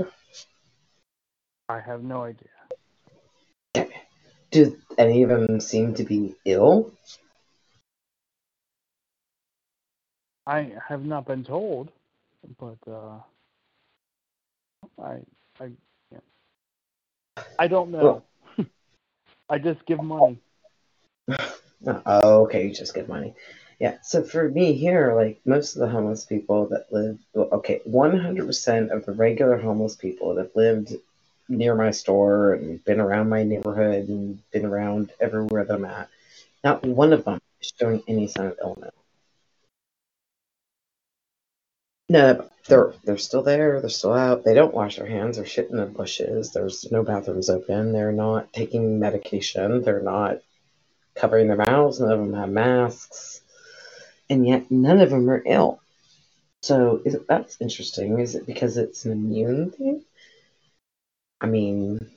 I 1.69 1.79
have 1.79 2.03
no 2.03 2.23
idea. 2.23 3.87
Do 4.51 4.77
any 4.97 5.23
of 5.23 5.29
them 5.29 5.59
seem 5.59 5.93
to 5.95 6.03
be 6.03 6.35
ill? 6.45 6.91
I 10.49 10.71
have 10.87 11.05
not 11.05 11.27
been 11.27 11.43
told, 11.43 11.91
but 12.57 12.77
uh, 12.89 13.19
I 14.99 15.19
I 15.59 15.69
yeah. 16.11 17.43
I 17.59 17.67
don't 17.67 17.91
know. 17.91 18.23
I 19.49 19.59
just 19.59 19.85
give 19.85 20.01
money. 20.01 20.39
Oh, 22.05 22.43
okay, 22.43 22.67
you 22.67 22.73
just 22.73 22.93
give 22.93 23.07
money. 23.07 23.33
Yeah, 23.79 23.99
so 24.03 24.21
for 24.21 24.49
me 24.49 24.73
here, 24.73 25.15
like 25.15 25.39
most 25.45 25.75
of 25.75 25.79
the 25.79 25.87
homeless 25.87 26.25
people 26.25 26.67
that 26.67 26.91
live, 26.91 27.17
well, 27.33 27.47
okay, 27.53 27.79
100% 27.87 28.91
of 28.91 29.05
the 29.05 29.13
regular 29.13 29.57
homeless 29.57 29.95
people 29.95 30.35
that 30.35 30.57
lived 30.57 30.93
near 31.47 31.75
my 31.75 31.91
store 31.91 32.55
and 32.55 32.83
been 32.83 32.99
around 32.99 33.29
my 33.29 33.43
neighborhood 33.43 34.09
and 34.09 34.39
been 34.51 34.65
around 34.65 35.13
everywhere 35.21 35.63
that 35.63 35.73
I'm 35.73 35.85
at, 35.85 36.09
not 36.65 36.83
one 36.83 37.13
of 37.13 37.23
them 37.23 37.39
is 37.61 37.71
showing 37.79 38.03
any 38.09 38.27
sign 38.27 38.47
of 38.47 38.59
illness. 38.61 38.98
No, 42.09 42.49
they're 42.67 42.93
they're 43.03 43.17
still 43.17 43.43
there. 43.43 43.79
They're 43.79 43.89
still 43.89 44.13
out. 44.13 44.43
They 44.43 44.55
don't 44.55 44.73
wash 44.73 44.97
their 44.97 45.05
hands. 45.05 45.37
They're 45.37 45.45
shit 45.45 45.69
in 45.69 45.77
the 45.77 45.85
bushes. 45.85 46.51
There's 46.51 46.91
no 46.91 47.03
bathrooms 47.03 47.49
open. 47.49 47.93
They're 47.93 48.11
not 48.11 48.51
taking 48.51 48.99
medication. 48.99 49.83
They're 49.83 50.01
not 50.01 50.39
covering 51.15 51.47
their 51.47 51.57
mouths. 51.57 51.99
None 51.99 52.11
of 52.11 52.19
them 52.19 52.33
have 52.33 52.49
masks, 52.49 53.41
and 54.29 54.45
yet 54.47 54.71
none 54.71 54.99
of 54.99 55.11
them 55.11 55.29
are 55.29 55.43
ill. 55.45 55.81
So 56.63 57.01
is 57.05 57.15
it, 57.15 57.27
that's 57.27 57.61
interesting. 57.61 58.19
Is 58.19 58.35
it 58.35 58.47
because 58.47 58.77
it's 58.77 59.05
an 59.05 59.11
immune 59.11 59.71
thing? 59.71 60.03
I 61.41 61.45
mean, 61.45 62.09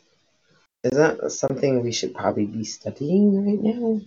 is 0.82 0.92
that 0.92 1.30
something 1.32 1.82
we 1.82 1.92
should 1.92 2.14
probably 2.14 2.46
be 2.46 2.64
studying 2.64 3.46
right 3.46 3.62
now? 3.62 4.00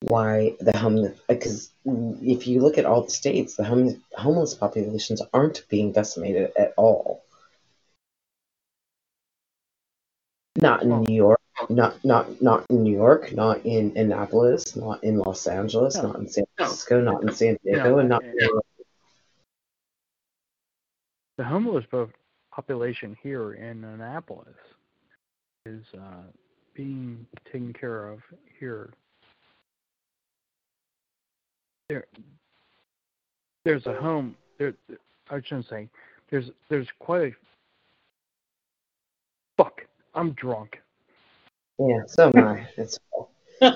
Why 0.00 0.54
the 0.60 0.76
homeless? 0.76 1.18
Because 1.28 1.70
if 1.84 2.46
you 2.46 2.60
look 2.60 2.78
at 2.78 2.84
all 2.84 3.02
the 3.04 3.10
states, 3.10 3.56
the 3.56 3.64
hom- 3.64 4.02
homeless 4.12 4.54
populations 4.54 5.22
aren't 5.32 5.66
being 5.68 5.92
decimated 5.92 6.52
at 6.58 6.74
all. 6.76 7.24
Not 10.60 10.82
in 10.82 11.00
New 11.02 11.14
York, 11.14 11.40
not 11.68 12.04
not 12.04 12.40
not 12.40 12.64
in 12.70 12.82
New 12.82 12.92
York, 12.94 13.32
not 13.32 13.64
in 13.64 13.96
Annapolis, 13.96 14.76
not 14.76 15.02
in 15.02 15.18
Los 15.18 15.46
Angeles, 15.46 15.96
No. 15.96 16.02
not 16.02 16.16
in 16.20 16.28
San 16.28 16.44
Francisco, 16.56 17.00
not 17.00 17.22
in 17.22 17.32
San 17.32 17.56
Diego, 17.64 17.98
and 17.98 18.08
not 18.08 18.22
in 18.22 18.34
The 21.36 21.44
homeless 21.44 21.84
po- 21.90 22.12
population 22.52 23.16
here 23.20 23.54
in 23.54 23.82
Annapolis 23.82 24.54
is 25.66 25.84
uh, 25.94 26.22
being 26.74 27.26
taken 27.46 27.72
care 27.72 28.08
of 28.08 28.20
here. 28.60 28.92
There, 31.94 32.06
there's 33.64 33.86
a 33.86 33.94
home. 33.94 34.34
There, 34.58 34.74
I 35.30 35.40
shouldn't 35.40 35.68
say. 35.68 35.88
There's 36.28 36.50
there's 36.68 36.88
quite 36.98 37.22
a. 37.22 37.30
Fuck! 39.56 39.86
I'm 40.12 40.32
drunk. 40.32 40.80
Yeah, 41.78 42.00
so 42.08 42.32
am 42.34 42.42
I. 42.42 42.68
It's 42.76 42.98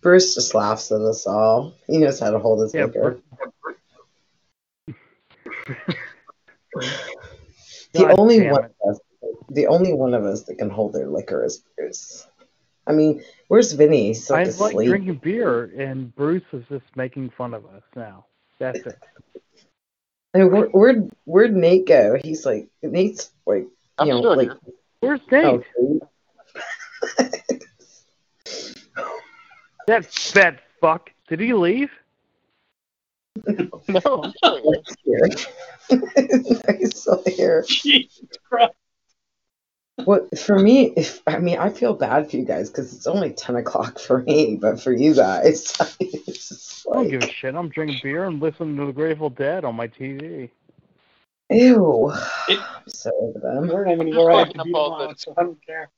Bruce 0.00 0.36
just 0.36 0.54
laughs 0.54 0.92
at 0.92 1.00
us 1.00 1.26
all. 1.26 1.74
He 1.88 1.98
knows 1.98 2.20
how 2.20 2.30
to 2.30 2.38
hold 2.38 2.60
his 2.62 2.72
Yeah, 2.72 2.84
liquor. 2.84 3.20
The 7.92 8.06
God 8.06 8.14
only 8.18 8.40
one 8.46 8.64
it. 8.64 8.74
of 8.86 8.90
us, 8.94 9.00
the 9.50 9.66
only 9.66 9.92
one 9.92 10.14
of 10.14 10.24
us 10.24 10.44
that 10.44 10.54
can 10.54 10.70
hold 10.70 10.94
their 10.94 11.08
liquor 11.08 11.44
is 11.44 11.62
Bruce. 11.76 12.26
I 12.86 12.92
mean, 12.92 13.22
where's 13.48 13.72
Vinny? 13.72 14.08
He's 14.08 14.30
I 14.30 14.44
like 14.44 14.74
like 14.74 14.86
drinking 14.86 15.20
beer, 15.22 15.64
and 15.64 16.14
Bruce 16.14 16.42
is 16.52 16.64
just 16.68 16.84
making 16.96 17.30
fun 17.30 17.54
of 17.54 17.64
us 17.66 17.82
now. 17.94 18.26
That's 18.58 18.86
it. 18.86 18.98
And 20.34 20.50
where, 20.50 20.66
where'd, 20.66 21.10
where'd 21.24 21.54
Nate 21.54 21.86
go? 21.86 22.18
He's 22.22 22.46
like 22.46 22.68
Nate's 22.82 23.30
like 23.46 23.66
I'm 23.98 24.06
you 24.06 24.14
know 24.14 24.20
still 24.20 24.36
like 24.36 24.48
here. 24.48 24.58
Where's 25.00 25.20
Nate? 25.30 25.64
oh, 25.76 26.00
That 29.86 30.10
that 30.34 30.60
fuck. 30.80 31.10
Did 31.28 31.40
he 31.40 31.52
leave? 31.54 31.90
No, 33.88 34.00
I'm 34.22 34.32
still 34.36 34.82
here. 35.04 35.28
here. 35.88 36.76
He's 36.78 37.00
still 37.00 37.22
here. 37.26 37.64
Jesus 37.66 38.28
Christ. 38.48 38.74
What 40.04 40.36
for 40.38 40.58
me? 40.58 40.92
If 40.96 41.20
I 41.26 41.38
mean, 41.38 41.58
I 41.58 41.70
feel 41.70 41.94
bad 41.94 42.30
for 42.30 42.36
you 42.36 42.44
guys 42.44 42.70
because 42.70 42.92
it's 42.94 43.06
only 43.06 43.32
ten 43.32 43.56
o'clock 43.56 43.98
for 43.98 44.22
me, 44.22 44.56
but 44.60 44.80
for 44.80 44.92
you 44.92 45.14
guys, 45.14 45.76
it's 46.00 46.48
just 46.48 46.86
I 46.90 46.94
don't 46.94 47.08
give 47.08 47.22
a 47.22 47.26
shit. 47.28 47.54
I'm 47.54 47.68
drinking 47.68 48.00
beer 48.02 48.24
and 48.24 48.40
listening 48.40 48.76
to 48.78 48.86
the 48.86 48.92
Grateful 48.92 49.30
Dead 49.30 49.64
on 49.64 49.76
my 49.76 49.88
TV. 49.88 50.50
ew. 51.50 52.12
It- 52.48 52.58
I'm 52.58 52.82
so 52.88 53.10
over 53.20 53.38
them. 53.38 53.64
I 53.64 53.66
don't 53.68 53.86
have 53.86 54.00
anywhere 54.00 54.30
I 54.30 54.38
have 54.38 54.48
to 54.48 54.58
Fucking 54.58 54.64
be 54.64 54.74
up 54.74 54.76
all 54.76 54.84
tomorrow, 54.90 55.12
this. 55.12 55.22
so 55.22 55.34
I 55.36 55.42
don't 55.42 55.66
care. 55.66 55.90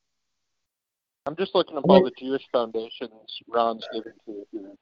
I'm 1.27 1.37
just 1.37 1.55
looking 1.55 1.79
up 1.79 1.85
all 1.89 2.03
the 2.03 2.13
Jewish 2.19 2.43
foundations 2.53 3.39
Ron's 3.49 3.87
giving 3.93 4.13
to 4.27 4.47
here. 4.53 4.73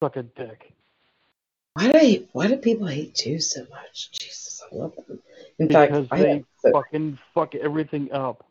Suck 0.00 0.16
a 0.16 0.22
dick. 0.22 0.72
Why 1.74 1.90
do 1.92 1.98
I, 1.98 2.22
Why 2.32 2.46
do 2.48 2.56
people 2.56 2.86
hate 2.86 3.14
Jews 3.14 3.52
so 3.54 3.66
much? 3.70 4.10
Jesus, 4.12 4.62
I 4.70 4.74
love 4.74 4.94
them. 5.06 5.20
In 5.58 5.68
fact, 5.68 5.92
Because 5.92 6.08
I, 6.10 6.22
they 6.22 6.44
so- 6.62 6.72
fucking 6.72 7.18
fuck 7.34 7.54
everything 7.54 8.12
up. 8.12 8.46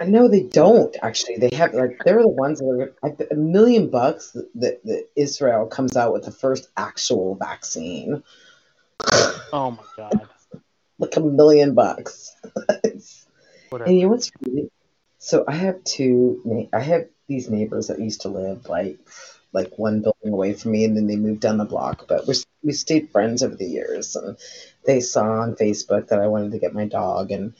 I 0.00 0.06
know 0.06 0.28
they 0.28 0.44
don't 0.44 0.96
actually. 1.02 1.36
They 1.36 1.54
have 1.56 1.74
like 1.74 2.00
they're 2.06 2.22
the 2.22 2.28
ones 2.28 2.60
that 2.60 2.64
are 2.66 2.94
I 3.06 3.10
bet 3.10 3.30
a 3.30 3.34
million 3.34 3.90
bucks 3.90 4.30
that, 4.30 4.48
that, 4.54 4.82
that 4.84 5.08
Israel 5.14 5.66
comes 5.66 5.94
out 5.94 6.14
with 6.14 6.24
the 6.24 6.30
first 6.30 6.68
actual 6.76 7.34
vaccine. 7.34 8.22
Oh 9.52 9.72
my 9.72 9.82
god. 9.96 10.28
like 10.98 11.16
a 11.16 11.20
million 11.20 11.74
bucks. 11.74 12.34
Whatever. 13.68 13.88
and 13.90 13.96
you 13.98 14.02
know 14.04 14.08
what's 14.08 14.30
really 14.40 14.70
so 15.18 15.44
I 15.46 15.54
have 15.56 15.82
two 15.84 16.68
I 16.72 16.80
have 16.80 17.06
these 17.28 17.50
neighbors 17.50 17.88
that 17.88 17.98
used 18.00 18.22
to 18.22 18.28
live 18.28 18.68
like 18.68 18.98
like 19.52 19.78
one 19.78 20.02
building 20.02 20.32
away 20.32 20.52
from 20.52 20.72
me 20.72 20.84
and 20.84 20.96
then 20.96 21.06
they 21.06 21.16
moved 21.16 21.40
down 21.40 21.58
the 21.58 21.64
block 21.64 22.06
but 22.08 22.26
we 22.26 22.34
we 22.62 22.72
stayed 22.72 23.10
friends 23.10 23.42
over 23.42 23.56
the 23.56 23.66
years 23.66 24.16
and 24.16 24.36
they 24.84 25.00
saw 25.00 25.40
on 25.40 25.54
Facebook 25.56 26.08
that 26.08 26.20
I 26.20 26.26
wanted 26.28 26.52
to 26.52 26.58
get 26.58 26.74
my 26.74 26.86
dog 26.86 27.30
and 27.30 27.54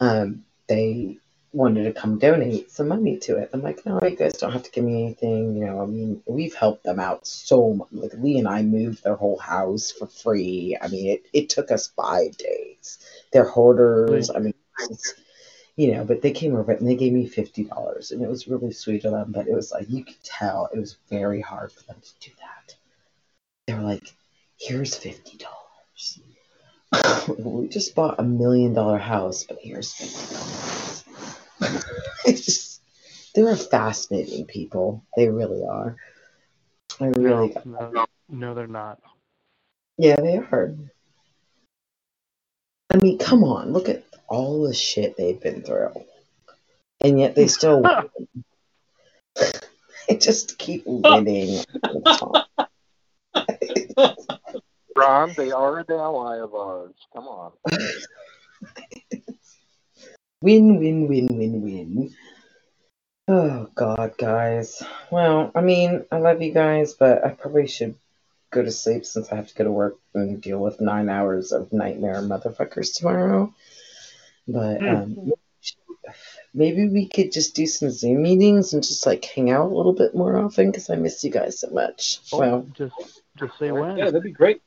um 0.00 0.44
they 0.68 1.18
wanted 1.52 1.84
to 1.84 1.92
come 1.92 2.18
donate 2.18 2.70
some 2.70 2.88
money 2.88 3.18
to 3.18 3.36
it. 3.36 3.50
I'm 3.52 3.62
like, 3.62 3.84
no, 3.84 4.00
you 4.02 4.16
guys 4.16 4.34
don't 4.34 4.52
have 4.52 4.62
to 4.62 4.70
give 4.70 4.84
me 4.84 5.04
anything. 5.04 5.56
You 5.56 5.66
know, 5.66 5.82
I 5.82 5.86
mean, 5.86 6.22
we've 6.26 6.54
helped 6.54 6.84
them 6.84 6.98
out 6.98 7.26
so 7.26 7.74
much. 7.74 7.88
Like 7.92 8.12
Lee 8.14 8.38
and 8.38 8.48
I 8.48 8.62
moved 8.62 9.04
their 9.04 9.16
whole 9.16 9.38
house 9.38 9.90
for 9.90 10.06
free. 10.06 10.76
I 10.80 10.88
mean, 10.88 11.10
it, 11.10 11.26
it 11.32 11.50
took 11.50 11.70
us 11.70 11.88
five 11.88 12.36
days. 12.36 12.98
They're 13.32 13.48
hoarders. 13.48 14.30
I 14.30 14.38
mean, 14.38 14.54
it's, 14.78 15.14
you 15.76 15.92
know, 15.92 16.04
but 16.04 16.20
they 16.22 16.32
came 16.32 16.54
over 16.54 16.72
and 16.72 16.86
they 16.86 16.96
gave 16.96 17.12
me 17.12 17.26
fifty 17.26 17.64
dollars, 17.64 18.10
and 18.10 18.22
it 18.22 18.28
was 18.28 18.48
really 18.48 18.72
sweet 18.72 19.04
of 19.04 19.12
them. 19.12 19.32
But 19.32 19.46
it 19.48 19.54
was 19.54 19.72
like 19.72 19.88
you 19.88 20.04
could 20.04 20.22
tell 20.22 20.68
it 20.72 20.78
was 20.78 20.96
very 21.08 21.40
hard 21.40 21.72
for 21.72 21.82
them 21.84 21.96
to 22.00 22.28
do 22.28 22.34
that. 22.40 22.74
They 23.66 23.74
were 23.74 23.80
like, 23.80 24.12
"Here's 24.58 24.94
fifty 24.94 25.38
dollars. 25.38 26.20
we 27.38 27.68
just 27.68 27.94
bought 27.94 28.20
a 28.20 28.22
million 28.22 28.74
dollar 28.74 28.98
house, 28.98 29.44
but 29.44 29.58
here's 29.60 29.94
fifty 29.94 30.34
dollars." 30.34 31.04
it's 32.26 32.44
just 32.44 32.80
they're 33.34 33.56
fascinating 33.56 34.44
people. 34.46 35.04
They 35.16 35.28
really 35.28 35.64
are. 35.64 35.96
I 37.00 37.06
really, 37.06 37.54
No, 37.64 37.90
no, 37.90 38.06
no, 38.28 38.54
they're 38.54 38.66
not. 38.66 39.00
yeah, 39.96 40.16
they 40.16 40.36
are. 40.36 40.74
I 42.90 42.96
mean, 42.98 43.16
come 43.18 43.42
on, 43.42 43.72
look 43.72 43.88
at 43.88 44.04
all 44.32 44.62
the 44.62 44.72
shit 44.74 45.16
they've 45.16 45.40
been 45.40 45.62
through, 45.62 45.92
and 47.00 47.20
yet 47.20 47.34
they 47.34 47.46
still 47.46 47.82
win. 47.82 48.08
they 50.08 50.16
just 50.16 50.58
keep 50.58 50.84
oh. 50.86 51.02
winning. 51.02 51.62
Ron, 54.96 55.32
they 55.36 55.52
are 55.52 55.78
an 55.78 55.86
ally 55.90 56.38
of 56.38 56.54
ours. 56.54 56.94
Come 57.14 57.26
on. 57.28 57.52
Win, 60.42 60.78
win, 60.78 61.08
win, 61.08 61.28
win, 61.28 61.62
win. 61.62 62.14
Oh 63.28 63.68
God, 63.74 64.14
guys. 64.18 64.82
Well, 65.10 65.52
I 65.54 65.60
mean, 65.60 66.04
I 66.10 66.18
love 66.18 66.42
you 66.42 66.52
guys, 66.52 66.94
but 66.94 67.24
I 67.24 67.30
probably 67.30 67.68
should 67.68 67.94
go 68.50 68.62
to 68.62 68.70
sleep 68.70 69.06
since 69.06 69.32
I 69.32 69.36
have 69.36 69.48
to 69.48 69.54
go 69.54 69.64
to 69.64 69.70
work 69.70 69.96
and 70.14 70.40
deal 70.40 70.58
with 70.58 70.80
nine 70.80 71.08
hours 71.08 71.52
of 71.52 71.72
nightmare 71.72 72.20
motherfuckers 72.22 72.94
tomorrow. 72.94 73.54
But 74.48 74.86
um, 74.86 75.16
maybe 76.52 76.88
we 76.88 77.08
could 77.08 77.32
just 77.32 77.54
do 77.54 77.66
some 77.66 77.90
Zoom 77.90 78.22
meetings 78.22 78.72
and 78.74 78.82
just 78.82 79.06
like 79.06 79.24
hang 79.24 79.50
out 79.50 79.70
a 79.70 79.74
little 79.74 79.92
bit 79.92 80.14
more 80.14 80.36
often 80.36 80.70
because 80.70 80.90
I 80.90 80.96
miss 80.96 81.22
you 81.22 81.30
guys 81.30 81.60
so 81.60 81.70
much. 81.70 82.20
Oh, 82.32 82.38
Well, 82.38 82.66
just 82.74 82.94
just 83.36 83.58
say 83.58 83.70
when. 83.72 83.96
Yeah, 83.96 84.06
that'd 84.06 84.22
be 84.22 84.32
great. 84.32 84.60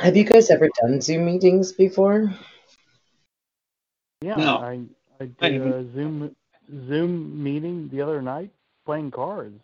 have 0.00 0.16
you 0.16 0.24
guys 0.24 0.50
ever 0.50 0.68
done 0.80 1.00
Zoom 1.00 1.26
meetings 1.26 1.72
before? 1.72 2.32
Yeah, 4.22 4.36
No. 4.36 4.58
I 4.58 4.80
I 5.20 5.30
I 5.40 5.48
did 5.48 5.66
a 5.66 5.92
Zoom 5.92 6.34
Zoom 6.86 7.42
meeting 7.42 7.88
the 7.88 8.02
other 8.02 8.22
night 8.22 8.50
playing 8.86 9.10
cards. 9.10 9.60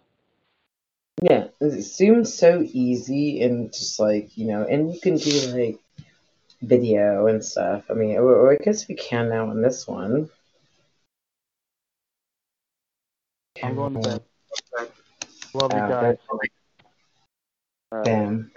Yeah, 1.23 1.49
Zoom's 1.63 2.35
so 2.35 2.63
easy 2.63 3.41
and 3.43 3.73
just 3.73 3.99
like, 3.99 4.37
you 4.37 4.47
know, 4.49 4.65
and 4.65 4.93
you 4.93 5.01
can 5.01 5.17
do 5.17 5.31
like 5.57 5.79
video 6.63 7.27
and 7.27 7.45
stuff. 7.45 7.85
I 7.91 7.95
mean, 7.95 8.17
or, 8.17 8.35
or 8.35 8.53
I 8.53 8.57
guess 8.57 8.89
we 8.89 8.95
can 8.95 9.29
now 9.29 9.49
on 9.49 9.63
this 9.63 9.87
one. 9.87 10.31
I'm 13.63 13.75
going 13.75 13.95
to 13.95 14.01
bed. 14.01 14.23
Love 15.55 15.73
you 15.73 15.79
Uh, 15.79 15.89
guys. 15.89 16.19
All 16.31 16.39
right. 16.39 18.05
Bam. 18.05 18.51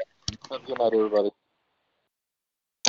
Have 0.52 0.62
a 0.62 0.66
good 0.66 0.80
night, 0.80 0.92
everybody. 0.94 1.32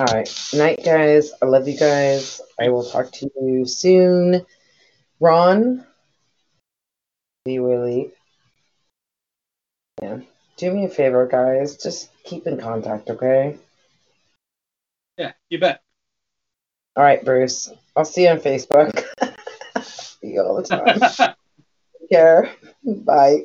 All 0.00 0.06
right. 0.06 0.44
Night, 0.54 0.84
guys. 0.84 1.32
I 1.40 1.46
love 1.46 1.68
you 1.68 1.78
guys. 1.78 2.40
I 2.58 2.70
will 2.70 2.84
talk 2.84 3.12
to 3.12 3.30
you 3.40 3.66
soon. 3.66 4.44
Ron, 5.20 5.86
do 7.44 7.52
you 7.52 7.66
really? 7.66 8.12
Yeah. 10.02 10.20
Do 10.56 10.72
me 10.72 10.86
a 10.86 10.88
favor, 10.88 11.26
guys. 11.26 11.76
Just 11.76 12.10
keep 12.24 12.46
in 12.46 12.58
contact, 12.58 13.10
okay? 13.10 13.56
Yeah, 15.20 15.32
you 15.50 15.60
bet. 15.60 15.82
All 16.96 17.04
right, 17.04 17.22
Bruce. 17.22 17.70
I'll 17.94 18.06
see 18.06 18.22
you 18.22 18.30
on 18.30 18.38
Facebook. 18.38 19.04
see 19.82 20.28
you 20.28 20.40
all 20.40 20.62
the 20.62 20.62
time. 20.62 20.98
Take 22.00 22.08
care. 22.10 22.50
Bye. 22.82 23.44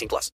18 0.00 0.08
plus. 0.08 0.28